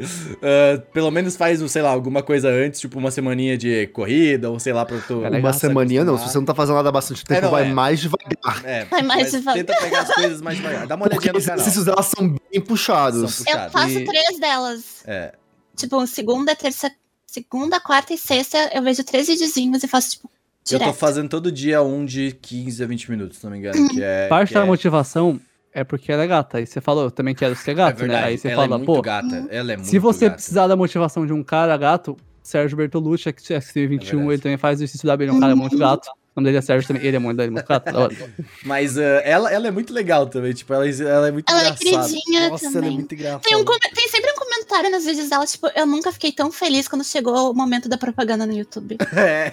ah, 0.43 0.83
pelo 0.93 1.11
menos 1.11 1.37
faz, 1.37 1.61
sei 1.71 1.83
lá, 1.83 1.91
alguma 1.91 2.23
coisa 2.23 2.49
antes, 2.49 2.81
tipo 2.81 2.99
uma 2.99 3.11
semaninha 3.11 3.59
de 3.59 3.87
corrida, 3.89 4.51
ou 4.51 4.59
sei 4.59 4.73
lá, 4.73 4.85
pra 4.87 4.99
tu. 5.01 5.23
É 5.25 5.29
uma 5.39 5.53
semaninha 5.53 6.03
não. 6.05 6.17
Se 6.17 6.29
você 6.29 6.39
não 6.39 6.45
tá 6.47 6.55
fazendo 6.55 6.77
nada 6.77 6.89
há 6.89 6.93
bastante 6.93 7.25
tempo, 7.25 7.43
não, 7.43 7.51
vai 7.51 7.65
é. 7.69 7.73
mais 7.73 8.01
devagar. 8.01 8.65
É, 8.65 8.85
Vai 8.87 9.03
mais 9.03 9.23
mas 9.25 9.33
devagar. 9.33 9.65
tenta 9.65 9.81
pegar 9.83 10.01
as 10.01 10.15
coisas 10.15 10.41
mais 10.41 10.57
devagar. 10.57 10.87
Dá 10.87 10.95
uma 10.95 11.09
Porque 11.09 11.29
olhadinha 11.29 11.33
no 11.35 11.39
os 11.39 11.45
canal. 11.45 11.57
exercícios 11.61 11.85
delas 11.85 12.07
são 12.07 12.29
bem 12.29 12.41
São 12.55 12.63
puxados. 12.63 13.41
Eu 13.41 13.45
puxados. 13.45 13.73
faço 13.73 13.99
E- 13.99 14.05
três 14.07 14.41
delas. 14.41 14.85
É. 15.07 15.35
Tipo, 15.77 16.07
segunda, 16.07 16.57
terça, 16.57 16.91
segunda, 17.27 17.81
quarta 17.81 18.15
e 18.15 18.19
sexta, 18.19 18.71
eu 18.75 18.83
vejo 18.83 19.05
três 19.05 19.27
videozinhos 19.27 19.83
e 19.83 19.89
faço, 19.89 20.13
tipo, 20.13 20.31
Eu 20.71 20.79
tô 20.79 20.85
direto. 20.85 20.97
fazendo 20.97 21.29
todo 21.29 21.53
dia 21.53 21.83
um 21.83 22.05
de 22.05 22.33
15 22.41 22.83
a 22.83 22.87
20 22.87 23.11
minutos, 23.11 23.39
se 23.39 23.45
não 23.45 23.53
me 23.53 23.59
engano. 23.59 23.89
Que 23.91 24.03
é, 24.03 24.27
Parte 24.29 24.49
que 24.49 24.55
da 24.55 24.63
é, 24.63 24.65
motivação 24.65 25.41
é 25.73 25.85
porque 25.85 26.13
ela 26.13 26.23
é 26.23 26.27
gata. 26.27 26.59
Aí 26.59 26.67
você 26.67 26.81
falou, 26.81 27.05
eu 27.05 27.11
também 27.11 27.35
quero 27.35 27.55
ser 27.57 27.73
é 27.73 27.75
gato, 27.75 27.95
né? 27.95 28.01
verdade. 28.01 28.27
Aí 28.27 28.39
você 28.39 28.49
ela 28.49 28.63
fala, 28.69 28.83
é 28.83 28.85
pô, 28.85 29.03
gata. 29.03 29.47
Ela 29.51 29.73
é 29.73 29.77
muito 29.77 29.89
se 29.89 29.99
você 29.99 30.27
gata. 30.27 30.35
precisar 30.37 30.67
da 30.67 30.77
motivação 30.77 31.27
de 31.27 31.33
um 31.33 31.43
cara 31.43 31.77
gato, 31.77 32.17
Sérgio 32.43 32.77
Bertolucci, 32.77 33.29
é 33.29 33.33
que 33.33 33.53
é 33.53 33.57
É 33.57 33.61
21, 33.61 34.19
verdade. 34.19 34.33
ele 34.35 34.43
também 34.43 34.59
faz 34.59 34.79
o 34.79 34.83
exercício 34.85 35.07
da 35.07 35.15
abelha, 35.15 35.33
um 35.33 35.41
cara 35.41 35.57
muito 35.57 35.79
gato. 35.79 36.09
O 36.35 36.41
nome 36.41 36.49
dele 36.49 36.59
é 36.59 36.63
Sérgio 36.63 36.89
também, 36.89 37.05
ele 37.05 37.17
é 37.17 37.19
muito, 37.19 37.39
é 37.43 37.47
hora. 37.95 38.15
Mas 38.65 38.97
ah, 38.97 39.03
ela, 39.23 39.53
ela 39.53 39.69
é 39.69 39.71
muito 39.71 39.93
legal 39.93 40.27
também, 40.27 40.55
tipo, 40.55 40.73
ela, 40.73 40.89
ela 40.89 41.29
é 41.29 41.31
muito 41.31 41.51
Ela 41.51 41.59
é 41.61 41.63
engraçada. 41.71 42.09
queridinha 42.09 42.49
Nossa, 42.49 42.65
ela 42.67 42.71
é 42.71 42.81
também. 42.81 42.91
muito 42.95 43.15
engraçada. 43.15 43.43
Tem, 43.43 43.55
um, 43.57 43.65
tem 43.95 44.09
sempre 44.09 44.31
um 44.33 44.37
comentário 44.37 44.91
nos 44.91 45.05
vídeos 45.05 45.29
dela, 45.29 45.45
tipo, 45.47 45.69
eu 45.77 45.85
nunca 45.87 46.11
fiquei 46.11 46.33
tão 46.33 46.51
feliz 46.51 46.89
quando 46.89 47.05
chegou 47.05 47.51
o 47.51 47.55
momento 47.55 47.87
da 47.89 47.99
propaganda 47.99 48.47
no 48.47 48.53
YouTube. 48.55 48.97
É. 49.15 49.53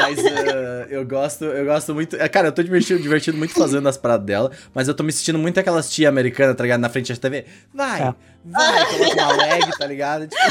mas 0.00 0.18
ah, 0.26 0.86
eu 0.90 1.06
gosto, 1.06 1.44
eu 1.44 1.64
gosto 1.66 1.94
muito. 1.94 2.16
ah, 2.20 2.28
Cara, 2.28 2.48
eu 2.48 2.52
tô 2.52 2.62
divertido, 2.62 3.00
divertido 3.00 3.38
muito 3.38 3.54
fazendo 3.54 3.88
as 3.88 3.96
paradas 3.96 4.26
dela, 4.26 4.50
mas 4.74 4.88
eu 4.88 4.94
tô 4.94 5.02
me 5.04 5.12
sentindo 5.12 5.38
muito 5.38 5.58
aquelas 5.60 5.88
tia 5.90 6.08
americanas, 6.08 6.56
tá 6.56 6.62
ligado? 6.62 6.80
Na 6.80 6.88
frente 6.88 7.12
da 7.12 7.18
TV. 7.18 7.44
Vai, 7.72 8.02
É. 8.02 8.14
vai, 8.44 8.86
coloca 8.86 9.22
uma 9.24 9.32
leg, 9.36 9.70
tá 9.78 9.86
ligado? 9.86 10.26
Tipo, 10.28 10.42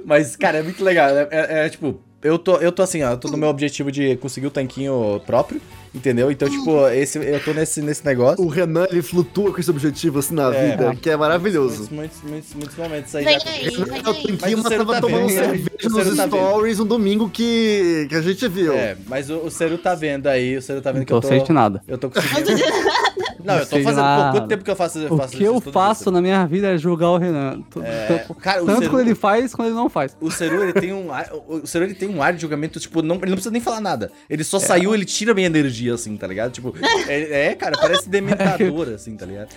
mas, 0.06 0.34
cara, 0.36 0.58
é 0.58 0.62
muito 0.62 0.82
legal. 0.82 1.10
É, 1.10 1.28
é- 1.30 1.66
é, 1.66 1.68
tipo, 1.68 2.02
eu 2.22 2.38
tô, 2.38 2.56
eu 2.56 2.70
tô 2.72 2.82
assim, 2.82 3.02
ó, 3.02 3.10
eu 3.12 3.16
tô 3.16 3.28
no 3.28 3.36
meu 3.36 3.48
objetivo 3.48 3.90
de 3.92 4.16
conseguir 4.16 4.46
o 4.46 4.50
tanquinho 4.50 5.20
próprio, 5.26 5.60
entendeu? 5.94 6.30
Então, 6.30 6.48
tipo, 6.48 6.86
esse, 6.88 7.18
eu 7.18 7.42
tô 7.44 7.52
nesse, 7.52 7.82
nesse 7.82 8.04
negócio. 8.04 8.44
O 8.44 8.48
Renan, 8.48 8.86
ele 8.90 9.02
flutua 9.02 9.52
com 9.52 9.60
esse 9.60 9.70
objetivo 9.70 10.18
assim 10.20 10.34
na 10.34 10.54
É. 10.54 10.70
vida, 10.70 10.94
que 10.96 11.10
é 11.10 11.16
maravilhoso. 11.16 11.88
Muitos, 11.90 12.22
muitos, 12.22 12.54
muitos, 12.54 12.76
momentos 12.76 13.14
aí 13.14 13.24
Vem 13.24 13.40
já. 13.40 13.50
aí, 13.50 13.70
vem 13.70 14.02
aí. 14.04 14.38
Mas 14.40 14.54
o 14.54 14.62
Ciro 14.68 14.84
tava 14.86 14.92
tá 14.94 15.00
tomando 15.00 15.26
vendo, 15.28 15.38
cerveja 15.38 15.68
nos 15.84 16.16
tá 16.16 16.26
vendo. 16.26 16.36
stories 16.36 16.80
um 16.80 16.86
domingo 16.86 17.28
que, 17.28 18.06
que 18.08 18.14
a 18.14 18.20
gente 18.22 18.46
viu. 18.48 18.72
É, 18.72 18.96
mas 19.06 19.28
o, 19.30 19.36
o 19.38 19.50
Ceru 19.50 19.76
tá 19.78 19.94
vendo 19.94 20.26
aí, 20.28 20.56
o 20.56 20.62
Ceru 20.62 20.80
tá 20.80 20.90
vendo 20.92 21.00
Não 21.00 21.06
que 21.06 21.12
eu 21.12 21.20
tô 21.20 21.28
tô. 21.28 21.34
sentindo 21.34 21.54
nada. 21.54 21.82
Eu 21.88 21.98
tô 21.98 22.08
conseguindo. 22.10 22.62
Não, 23.44 23.58
eu 23.58 23.66
tô 23.66 23.80
fazendo. 23.80 24.04
Pô, 24.04 24.32
quanto 24.32 24.48
tempo 24.48 24.64
que 24.64 24.70
eu 24.70 24.76
faço, 24.76 24.98
eu 24.98 25.12
O 25.12 25.16
faço 25.16 25.36
que 25.36 25.42
eu 25.44 25.60
faço 25.60 26.10
na 26.10 26.20
minha 26.22 26.46
vida 26.46 26.68
é 26.68 26.78
julgar 26.78 27.08
o 27.10 27.18
Renan. 27.18 27.62
É, 27.82 28.06
tanto- 28.18 28.34
cara, 28.34 28.62
o 28.62 28.66
Tanto 28.66 28.78
Seru- 28.80 28.90
quando 28.90 29.00
ele 29.02 29.14
faz, 29.14 29.54
quando 29.54 29.68
ele 29.68 29.76
não 29.76 29.88
faz. 29.88 30.16
O 30.20 30.30
Seru, 30.30 30.62
ele 30.62 30.72
tem 30.72 30.92
um 30.92 31.12
ar, 31.12 31.28
o 31.48 31.66
Seru, 31.66 31.84
ele 31.84 31.94
tem 31.94 32.08
um 32.08 32.22
ar 32.22 32.32
de 32.32 32.40
julgamento, 32.40 32.78
tipo, 32.80 33.02
não, 33.02 33.16
ele 33.16 33.26
não 33.26 33.32
precisa 33.34 33.50
nem 33.50 33.60
falar 33.60 33.80
nada. 33.80 34.10
Ele 34.28 34.44
só 34.44 34.58
saiu, 34.58 34.94
ele 34.94 35.04
tira 35.04 35.32
a 35.32 35.34
minha 35.34 35.46
energia, 35.46 35.94
assim, 35.94 36.16
tá 36.16 36.26
ligado? 36.26 36.52
Tipo, 36.52 36.74
é, 37.08 37.48
é, 37.48 37.54
cara, 37.54 37.76
parece 37.80 38.08
dementador, 38.08 38.88
assim, 38.94 39.16
tá 39.16 39.26
ligado? 39.26 39.48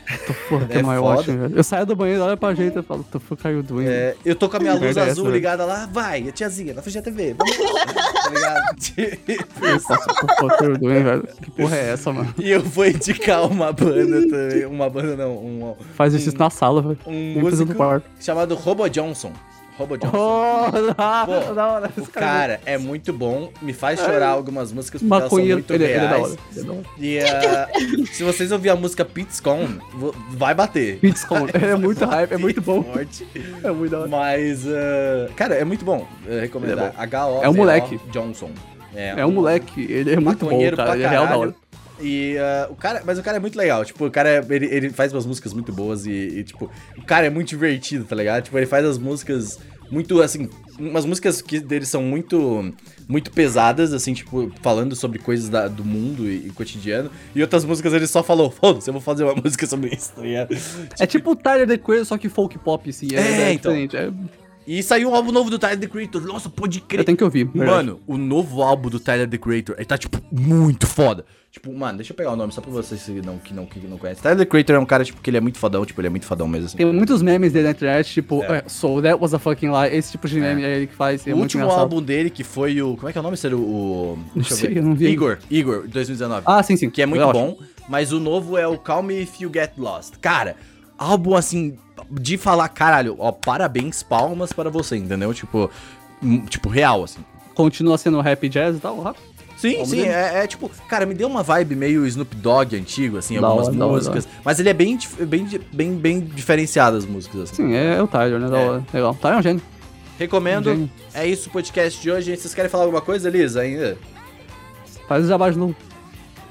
Porra, 0.49 0.65
que 0.65 0.77
É 0.77 0.81
não 0.81 0.91
é 0.93 0.97
foda. 0.97 1.19
ótimo, 1.19 1.37
velho. 1.39 1.57
Eu 1.57 1.63
saio 1.63 1.85
do 1.85 1.95
banheiro, 1.95 2.23
olho 2.23 2.37
pra 2.37 2.53
gente 2.53 2.77
e 2.77 2.81
falo, 2.81 3.05
tu 3.11 3.19
foi 3.19 3.37
caiu 3.37 3.61
doente. 3.63 3.89
É, 3.89 4.15
eu 4.25 4.35
tô 4.35 4.49
com 4.49 4.57
a 4.57 4.59
minha 4.59 4.73
luz 4.75 4.95
é 4.97 5.01
azul 5.01 5.25
essa, 5.25 5.33
ligada 5.35 5.65
lá, 5.65 5.87
vai, 5.91 6.27
a 6.27 6.31
tiazinha, 6.31 6.73
na 6.73 6.81
frente 6.81 6.95
da 6.95 7.01
TV, 7.01 7.35
vamos 7.37 7.57
lá, 7.57 7.85
tá 7.85 8.29
ligado? 8.29 8.65
Eu 9.65 9.79
faço, 9.79 10.07
tu 10.07 10.27
foi 10.39 10.49
caiu 10.57 10.77
doente, 10.77 11.03
velho. 11.03 11.27
Que 11.41 11.51
porra 11.51 11.75
é 11.75 11.89
essa, 11.91 12.11
mano? 12.13 12.33
E 12.37 12.49
eu 12.51 12.61
vou 12.61 12.85
indicar 12.85 13.45
uma 13.45 13.73
banda 13.75 14.27
também, 14.27 14.65
uma 14.65 14.89
banda 14.89 15.15
não, 15.15 15.33
um, 15.33 15.75
Faz 15.95 16.13
isso 16.13 16.35
na 16.37 16.49
sala, 16.49 16.81
velho. 16.81 16.97
um 17.05 17.39
músico 17.41 17.73
chamado 18.19 18.55
Robo 18.55 18.87
Johnson. 18.89 19.31
Robo 19.77 19.97
Johnson. 19.97 20.17
Oh, 20.17 20.71
da, 20.93 21.25
Pô, 21.27 21.53
da 21.53 21.67
hora. 21.67 21.91
O 21.97 22.01
esse 22.01 22.09
cara 22.09 22.61
é 22.65 22.77
muito 22.77 23.11
bom, 23.11 23.51
me 23.61 23.73
faz 23.73 23.99
chorar 23.99 24.29
algumas 24.29 24.71
músicas 24.71 25.01
porque 25.01 25.13
elas 25.13 25.23
são 25.29 25.37
Maconheiro, 25.37 25.55
muito 25.57 25.73
ele, 25.73 25.83
é 25.83 25.97
reais. 25.97 26.37
Ele 26.55 26.59
é 26.59 26.63
da 26.63 26.71
hora. 26.73 26.83
E 26.97 27.19
ah, 27.19 27.67
se 28.13 28.23
vocês 28.23 28.53
ouvirem 28.53 28.71
a 28.71 28.79
música 28.79 29.03
Pete's 29.03 29.41
Con, 29.41 29.67
vo- 29.93 30.15
vai 30.31 30.55
bater. 30.55 30.97
Pizza 30.99 31.27
com- 31.27 31.45
é 31.53 31.75
muito 31.75 32.05
hype, 32.05 32.31
é 32.31 32.37
muito 32.37 32.61
bom. 32.61 32.83
Forte. 32.83 33.27
É 33.63 33.71
muito 33.71 33.91
da 33.91 33.99
hora. 33.99 34.07
Mas, 34.07 34.65
ah, 34.65 35.29
cara, 35.35 35.55
é 35.55 35.65
muito 35.65 35.83
bom. 35.83 36.07
Eu 36.25 36.39
recomendo. 36.39 36.79
É 36.79 36.89
bom. 36.89 36.91
H-O. 36.95 37.43
É 37.43 37.49
um 37.49 37.53
moleque. 37.53 37.99
Johnson. 38.11 38.51
É 38.95 39.25
um 39.25 39.31
moleque, 39.31 39.81
ele 39.91 40.13
é 40.13 40.19
muito 40.21 40.39
bom, 40.39 40.51
maconheiro 40.51 40.77
cara. 40.77 40.93
Ele 40.93 41.03
é 41.03 41.07
real 41.09 41.27
da 41.27 41.37
hora. 41.37 41.55
E 41.99 42.37
ah, 42.37 42.67
o 42.69 42.75
cara, 42.75 43.01
mas 43.05 43.17
o 43.17 43.23
cara 43.23 43.37
é 43.37 43.39
muito 43.39 43.57
legal. 43.57 43.83
Tipo, 43.85 44.05
o 44.07 44.11
cara 44.11 44.45
ele, 44.49 44.65
ele 44.65 44.89
faz 44.89 45.13
umas 45.13 45.25
músicas 45.25 45.53
muito 45.53 45.71
boas 45.71 46.05
e, 46.05 46.11
e, 46.11 46.43
tipo, 46.43 46.69
o 46.97 47.01
cara 47.03 47.25
é 47.25 47.29
muito 47.29 47.49
divertido, 47.49 48.03
tá 48.05 48.15
ligado? 48.15 48.43
Tipo, 48.43 48.57
ele 48.57 48.65
faz 48.65 48.85
as 48.85 48.97
músicas 48.97 49.59
muito 49.89 50.19
assim, 50.21 50.49
umas 50.79 51.05
músicas 51.05 51.41
que 51.43 51.59
dele 51.59 51.85
são 51.85 52.01
muito 52.01 52.73
muito 53.07 53.29
pesadas, 53.31 53.93
assim, 53.93 54.13
tipo, 54.15 54.51
falando 54.61 54.95
sobre 54.95 55.19
coisas 55.19 55.47
da- 55.47 55.67
do 55.67 55.85
mundo 55.85 56.25
e, 56.27 56.47
e 56.47 56.49
cotidiano. 56.49 57.09
E 57.35 57.41
outras 57.41 57.63
músicas 57.63 57.93
ele 57.93 58.07
só 58.07 58.23
falou, 58.23 58.49
foda-se, 58.49 58.89
eu 58.89 58.93
vou 58.93 59.01
fazer 59.01 59.23
uma 59.23 59.35
música 59.41 59.67
sobre 59.67 59.93
isso, 59.95 60.11
tá 60.13 60.21
ligado? 60.23 60.57
É 60.99 61.05
tipo 61.05 61.31
o 61.31 61.35
Tyler 61.35 61.67
The 61.67 61.77
Creator, 61.77 62.05
só 62.05 62.17
que 62.17 62.27
folk 62.27 62.57
pop, 62.57 62.89
assim. 62.89 63.07
É, 63.13 63.19
É, 63.19 63.41
é 63.43 63.53
então. 63.53 63.71
diferente. 63.73 63.95
é- 63.95 64.11
E 64.67 64.81
saiu 64.81 65.11
um 65.11 65.15
álbum 65.15 65.31
novo 65.31 65.51
do 65.51 65.59
Tyler 65.59 65.79
The 65.79 65.87
Creator. 65.87 66.23
Nossa, 66.23 66.49
pode 66.49 66.81
crer. 66.81 67.01
eu 67.01 67.05
tenho 67.05 67.17
que 67.17 67.23
ouvir. 67.23 67.43
verdade. 67.45 67.69
Mano, 67.69 68.01
o 68.07 68.17
novo 68.17 68.63
álbum 68.63 68.89
do 68.89 68.99
Tyler 68.99 69.29
The 69.29 69.37
Creator, 69.37 69.75
ele 69.77 69.85
tá, 69.85 69.95
tipo, 69.99 70.19
muito 70.31 70.87
foda. 70.87 71.23
Tipo, 71.55 71.73
mano, 71.73 71.99
deixa 71.99 72.11
eu 72.11 72.17
pegar 72.17 72.33
o 72.33 72.35
nome 72.35 72.51
só 72.51 72.59
pra 72.59 72.69
vocês 72.69 73.01
que 73.01 73.21
não, 73.21 73.37
que 73.37 73.53
não, 73.53 73.65
que 73.65 73.79
não 73.87 73.97
conhecem. 73.97 74.21
Tyler 74.21 74.39
The 74.39 74.45
Creator 74.45 74.75
é 74.75 74.79
um 74.79 74.85
cara, 74.85 75.05
tipo, 75.05 75.21
que 75.21 75.29
ele 75.29 75.37
é 75.37 75.39
muito 75.39 75.57
fodão, 75.57 75.85
tipo, 75.85 76.01
ele 76.01 76.07
é 76.07 76.09
muito 76.09 76.25
fodão 76.25 76.49
mesmo, 76.49 76.65
assim. 76.65 76.75
Tem 76.75 76.85
muitos 76.85 77.21
memes 77.21 77.53
dele 77.53 77.63
na 77.63 77.71
internet, 77.71 78.11
tipo, 78.11 78.43
É. 78.43 78.57
é, 78.57 78.63
so 78.67 79.01
that 79.01 79.17
was 79.21 79.33
a 79.33 79.39
fucking 79.39 79.69
lie. 79.71 79.95
Esse 79.95 80.11
tipo 80.11 80.27
de 80.27 80.37
meme 80.37 80.65
é, 80.65 80.75
ele 80.75 80.87
que 80.87 80.93
faz. 80.93 81.25
É 81.25 81.33
o 81.33 81.37
último 81.37 81.63
engraçado. 81.63 81.83
álbum 81.83 82.01
dele, 82.01 82.29
que 82.29 82.43
foi 82.43 82.81
o... 82.81 82.97
Como 82.97 83.07
é 83.07 83.13
que 83.13 83.17
é 83.17 83.21
o 83.21 83.23
nome? 83.23 83.37
Seria 83.37 83.57
o... 83.57 84.19
deixa 84.35 84.51
eu 84.53 84.57
sei, 84.57 84.69
ver. 84.71 84.79
eu 84.79 84.83
não 84.83 84.95
vi 84.95 85.07
Igor. 85.07 85.37
Igor, 85.49 85.87
2019. 85.87 86.43
Ah, 86.45 86.61
sim, 86.61 86.75
sim. 86.75 86.89
que 86.89 87.01
é 87.01 87.05
muito 87.05 87.21
Eu 87.21 87.29
acho. 87.29 87.39
bom. 87.39 87.57
Mas 87.87 88.11
o 88.11 88.19
novo 88.19 88.57
é 88.57 88.67
o 88.67 88.77
Call 88.77 89.03
Me 89.03 89.21
If 89.21 89.39
You 89.39 89.49
Get 89.53 89.71
Lost. 89.77 90.15
Cara, 90.19 90.57
álbum, 90.97 91.35
assim, 91.35 91.77
de 92.11 92.37
falar, 92.37 92.67
caralho, 92.67 93.15
ó, 93.17 93.31
parabéns, 93.31 94.03
palmas 94.03 94.51
para 94.51 94.69
você, 94.69 94.97
entendeu? 94.97 95.33
Tipo, 95.33 95.71
tipo, 96.49 96.67
real, 96.67 97.05
assim. 97.05 97.21
Continua 97.53 97.97
sendo 97.97 98.19
rap 98.19 98.49
jazz 98.49 98.75
e 98.75 98.79
tal, 98.81 99.01
rap. 99.01 99.17
Sim, 99.71 99.85
sim, 99.85 100.01
é, 100.01 100.43
é 100.43 100.47
tipo, 100.47 100.69
cara, 100.87 101.05
me 101.05 101.13
deu 101.13 101.27
uma 101.27 101.43
vibe 101.43 101.75
meio 101.75 102.05
Snoop 102.05 102.35
Dogg 102.35 102.75
antigo, 102.75 103.17
assim, 103.17 103.39
Da 103.39 103.47
algumas 103.47 103.67
hora, 103.69 103.75
músicas. 103.77 104.27
Mas 104.43 104.59
ele 104.59 104.69
é 104.69 104.73
bem, 104.73 104.97
bem, 105.21 105.47
bem, 105.71 105.95
bem 105.95 106.19
diferenciado 106.19 106.97
as 106.97 107.05
músicas, 107.05 107.41
assim. 107.41 107.67
Sim, 107.67 107.73
é, 107.73 107.95
é 107.97 108.01
o 108.01 108.07
Tyler, 108.07 108.39
né? 108.39 108.49
Da 108.49 108.59
É. 108.59 108.65
hora. 108.69 108.85
Legal. 108.93 109.15
Tyler 109.21 109.37
é 109.37 109.39
um 109.39 109.43
gênio. 109.43 109.61
Recomendo. 110.17 110.69
Gênio. 110.69 110.91
É 111.13 111.27
isso 111.27 111.49
o 111.49 111.51
podcast 111.51 112.01
de 112.01 112.09
hoje. 112.11 112.35
Vocês 112.35 112.53
querem 112.53 112.69
falar 112.69 112.83
alguma 112.85 113.01
coisa, 113.01 113.27
Elisa, 113.27 113.61
ainda? 113.61 113.97
Faz 115.07 115.25
o 115.25 115.27
jabá 115.27 115.49
de 115.49 115.57
novo. 115.57 115.75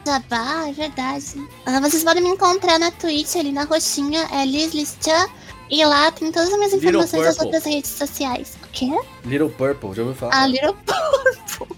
Jabá, 0.06 0.68
é 0.68 0.72
verdade. 0.72 1.24
Ah, 1.64 1.80
vocês 1.80 2.04
podem 2.04 2.22
me 2.22 2.28
encontrar 2.28 2.78
na 2.78 2.90
Twitch, 2.90 3.36
ali 3.36 3.52
na 3.52 3.64
roxinha, 3.64 4.28
é 4.32 4.44
Liz 4.44 4.74
Liz 4.74 4.96
Chan. 5.02 5.26
E 5.70 5.82
lá 5.82 6.12
tem 6.12 6.30
todas 6.30 6.50
as 6.50 6.56
minhas 6.58 6.72
Little 6.74 6.88
informações 6.90 7.24
das 7.24 7.38
outras 7.40 7.64
redes 7.64 7.90
sociais. 7.90 8.58
O 8.62 8.68
quê? 8.70 8.90
Little 9.24 9.48
Purple, 9.48 9.94
já 9.94 10.02
ouviu 10.02 10.14
falar? 10.14 10.42
Ah, 10.42 10.46
Little 10.46 10.74
Purple. 10.84 11.76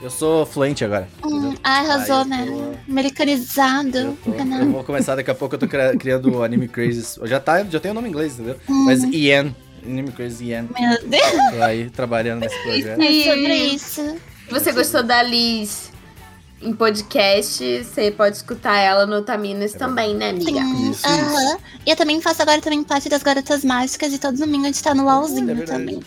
Eu 0.00 0.10
sou 0.10 0.44
fluente 0.44 0.84
agora. 0.84 1.08
Hum, 1.24 1.54
ah, 1.62 1.78
arrasou, 1.78 2.24
né? 2.24 2.44
tô- 2.46 2.90
Americanizado. 2.90 3.98
Eu, 3.98 4.18
tô- 4.24 4.30
eu 4.32 4.70
vou 4.72 4.82
começar 4.84 5.14
daqui 5.14 5.30
a 5.30 5.34
pouco, 5.34 5.54
eu 5.54 5.58
tô 5.60 5.68
cria- 5.68 5.96
criando 5.96 6.32
o 6.34 6.42
Anime 6.42 6.66
Crazy. 6.68 7.20
Já, 7.24 7.38
tá, 7.38 7.62
já 7.64 7.78
tem 7.78 7.90
o 7.90 7.94
nome 7.94 8.08
em 8.08 8.10
inglês, 8.10 8.34
entendeu? 8.34 8.56
Hum. 8.68 8.84
Mas 8.84 9.04
Ian. 9.04 9.54
Anime 9.84 10.10
Crazy 10.12 10.46
Ian. 10.46 10.66
Meu 10.78 11.02
Deus, 11.08 11.30
Tô 11.56 11.62
aí 11.62 11.88
trabalhando 11.90 12.40
nesse 12.40 12.58
projeto. 12.62 13.00
é 13.00 13.24
sobre 13.24 13.54
isso. 13.56 14.02
Se 14.48 14.50
você 14.50 14.72
gostou 14.72 15.02
da 15.04 15.22
Liz 15.22 15.90
em 16.60 16.72
podcast, 16.72 17.84
você 17.84 18.10
pode 18.10 18.36
escutar 18.36 18.76
ela 18.78 19.06
no 19.06 19.22
Taminas 19.22 19.72
também, 19.72 20.14
né, 20.14 20.30
amiga? 20.30 20.60
Sim, 20.60 20.90
Isso, 20.90 21.06
aham. 21.06 21.58
E 21.86 21.90
eu 21.90 21.96
também 21.96 22.20
faço 22.20 22.42
agora 22.42 22.60
também 22.60 22.82
parte 22.84 23.08
das 23.08 23.22
Garotas 23.22 23.64
Mágicas 23.64 24.12
e 24.12 24.18
todo 24.18 24.36
domingo 24.36 24.64
a 24.64 24.66
gente 24.66 24.82
tá 24.82 24.94
no 24.94 25.04
LOLzinho 25.04 25.50
É 25.62 25.64
também. 25.64 26.00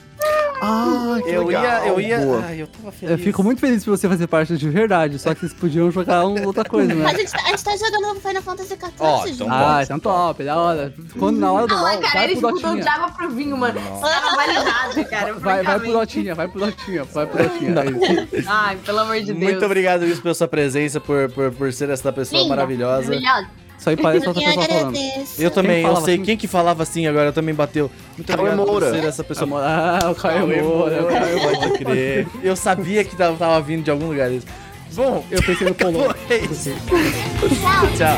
Ah, 0.61 1.18
que 1.23 1.30
Eu 1.30 1.45
legal. 1.45 1.64
ia, 1.64 1.88
eu 1.88 1.99
ia. 1.99 2.19
Boa. 2.19 2.44
Ai, 2.45 2.61
eu 2.61 2.68
tava 2.68 2.91
feliz. 2.91 3.11
Eu 3.11 3.18
fico 3.23 3.44
muito 3.44 3.60
feliz 3.60 3.84
por 3.84 3.91
você 3.98 4.07
fazer 4.07 4.27
parte 4.27 4.57
de 4.57 4.69
verdade, 4.69 5.19
só 5.19 5.34
que 5.34 5.41
vocês 5.41 5.53
podiam 5.53 5.91
jogar 5.91 6.26
um, 6.26 6.45
outra 6.45 6.64
coisa, 6.64 6.94
né? 6.94 7.06
A 7.06 7.14
gente, 7.14 7.32
tá- 7.32 7.40
a 7.45 7.49
gente 7.49 7.64
tá 7.64 7.72
jogando 7.77 8.19
Final 8.22 8.41
Fantasy 8.41 8.69
XIV, 8.69 8.94
Ó, 8.99 9.26
gente. 9.27 9.44
Ah, 9.49 9.76
bom. 9.77 9.82
então 9.82 9.99
top, 9.99 10.44
da 10.44 10.57
hora. 10.57 10.94
Quando 11.19 11.38
na 11.40 11.52
hora 11.52 11.68
do 11.68 11.76
Não, 11.76 11.82
LOL, 11.84 11.98
cara, 11.99 12.14
vai 12.14 12.23
eles 12.26 12.40
pro 12.40 12.52
mudou 12.52 12.76
de 12.76 12.88
água 12.88 13.11
pro 13.11 13.30
vinho, 13.30 13.57
mano. 13.57 13.80
Nossa. 13.80 14.07
Tava 14.10 14.36
validado, 14.36 15.06
cara. 15.10 15.34
Vai, 15.34 15.64
vai 15.64 15.80
pro. 15.80 15.91
Dotinha, 15.94 16.36
vai 16.36 16.48
pro 16.48 16.60
Dotinha, 16.65 17.03
vai 17.03 17.26
pro 17.27 17.44
Dotinha. 17.44 17.72
É. 18.34 18.44
Ai, 18.48 18.77
pelo 18.77 18.99
amor 18.99 19.18
de 19.19 19.26
Deus. 19.26 19.38
Muito 19.38 19.65
obrigado, 19.65 20.02
Luiz, 20.02 20.19
pela 20.19 20.34
sua 20.34 20.48
presença, 20.48 20.99
por, 20.99 21.30
por, 21.32 21.52
por 21.52 21.73
ser 21.73 21.90
essa 21.90 22.11
pessoa 22.11 22.41
Linda, 22.41 22.56
maravilhosa. 22.56 23.07
Maravilhosa. 23.10 23.65
Isso 23.86 23.90
aí 23.91 23.98
parece 23.98 24.28
outra 24.28 24.44
pessoa 24.44 24.66
falando. 24.66 24.98
Eu 25.38 25.52
também, 25.52 25.84
eu 25.84 25.95
sei. 25.98 26.16
Assim? 26.16 26.24
Quem 26.24 26.36
que 26.36 26.48
falava 26.48 26.82
assim 26.82 27.06
agora 27.06 27.32
também 27.32 27.53
bateu. 27.53 27.91
Muito 28.18 28.28
Cauê 28.28 28.49
obrigado 28.49 28.68
Moura. 28.68 28.86
por 28.88 28.95
ser 28.95 29.06
essa 29.06 29.24
pessoa. 29.24 29.62
Ah, 29.62 29.99
ah 30.02 30.10
o 30.10 30.16
Caio, 30.16 30.40
Cauê 30.40 30.62
Moura. 30.64 31.02
Moura. 31.02 31.20
Cauê 31.20 31.36
Moura. 31.36 31.57
Pode 31.57 31.78
crer. 31.78 32.28
Eu 32.41 32.56
sabia 32.56 33.03
que 33.03 33.16
tava, 33.16 33.38
tava 33.38 33.62
vindo 33.62 33.84
de 33.84 33.91
algum 33.91 34.07
lugar 34.07 34.32
isso. 34.32 34.48
Bom, 34.94 35.24
eu 35.30 35.40
pensei 35.44 35.68
no 35.68 35.76
Polônia. 35.76 36.16
Tchau. 37.95 38.18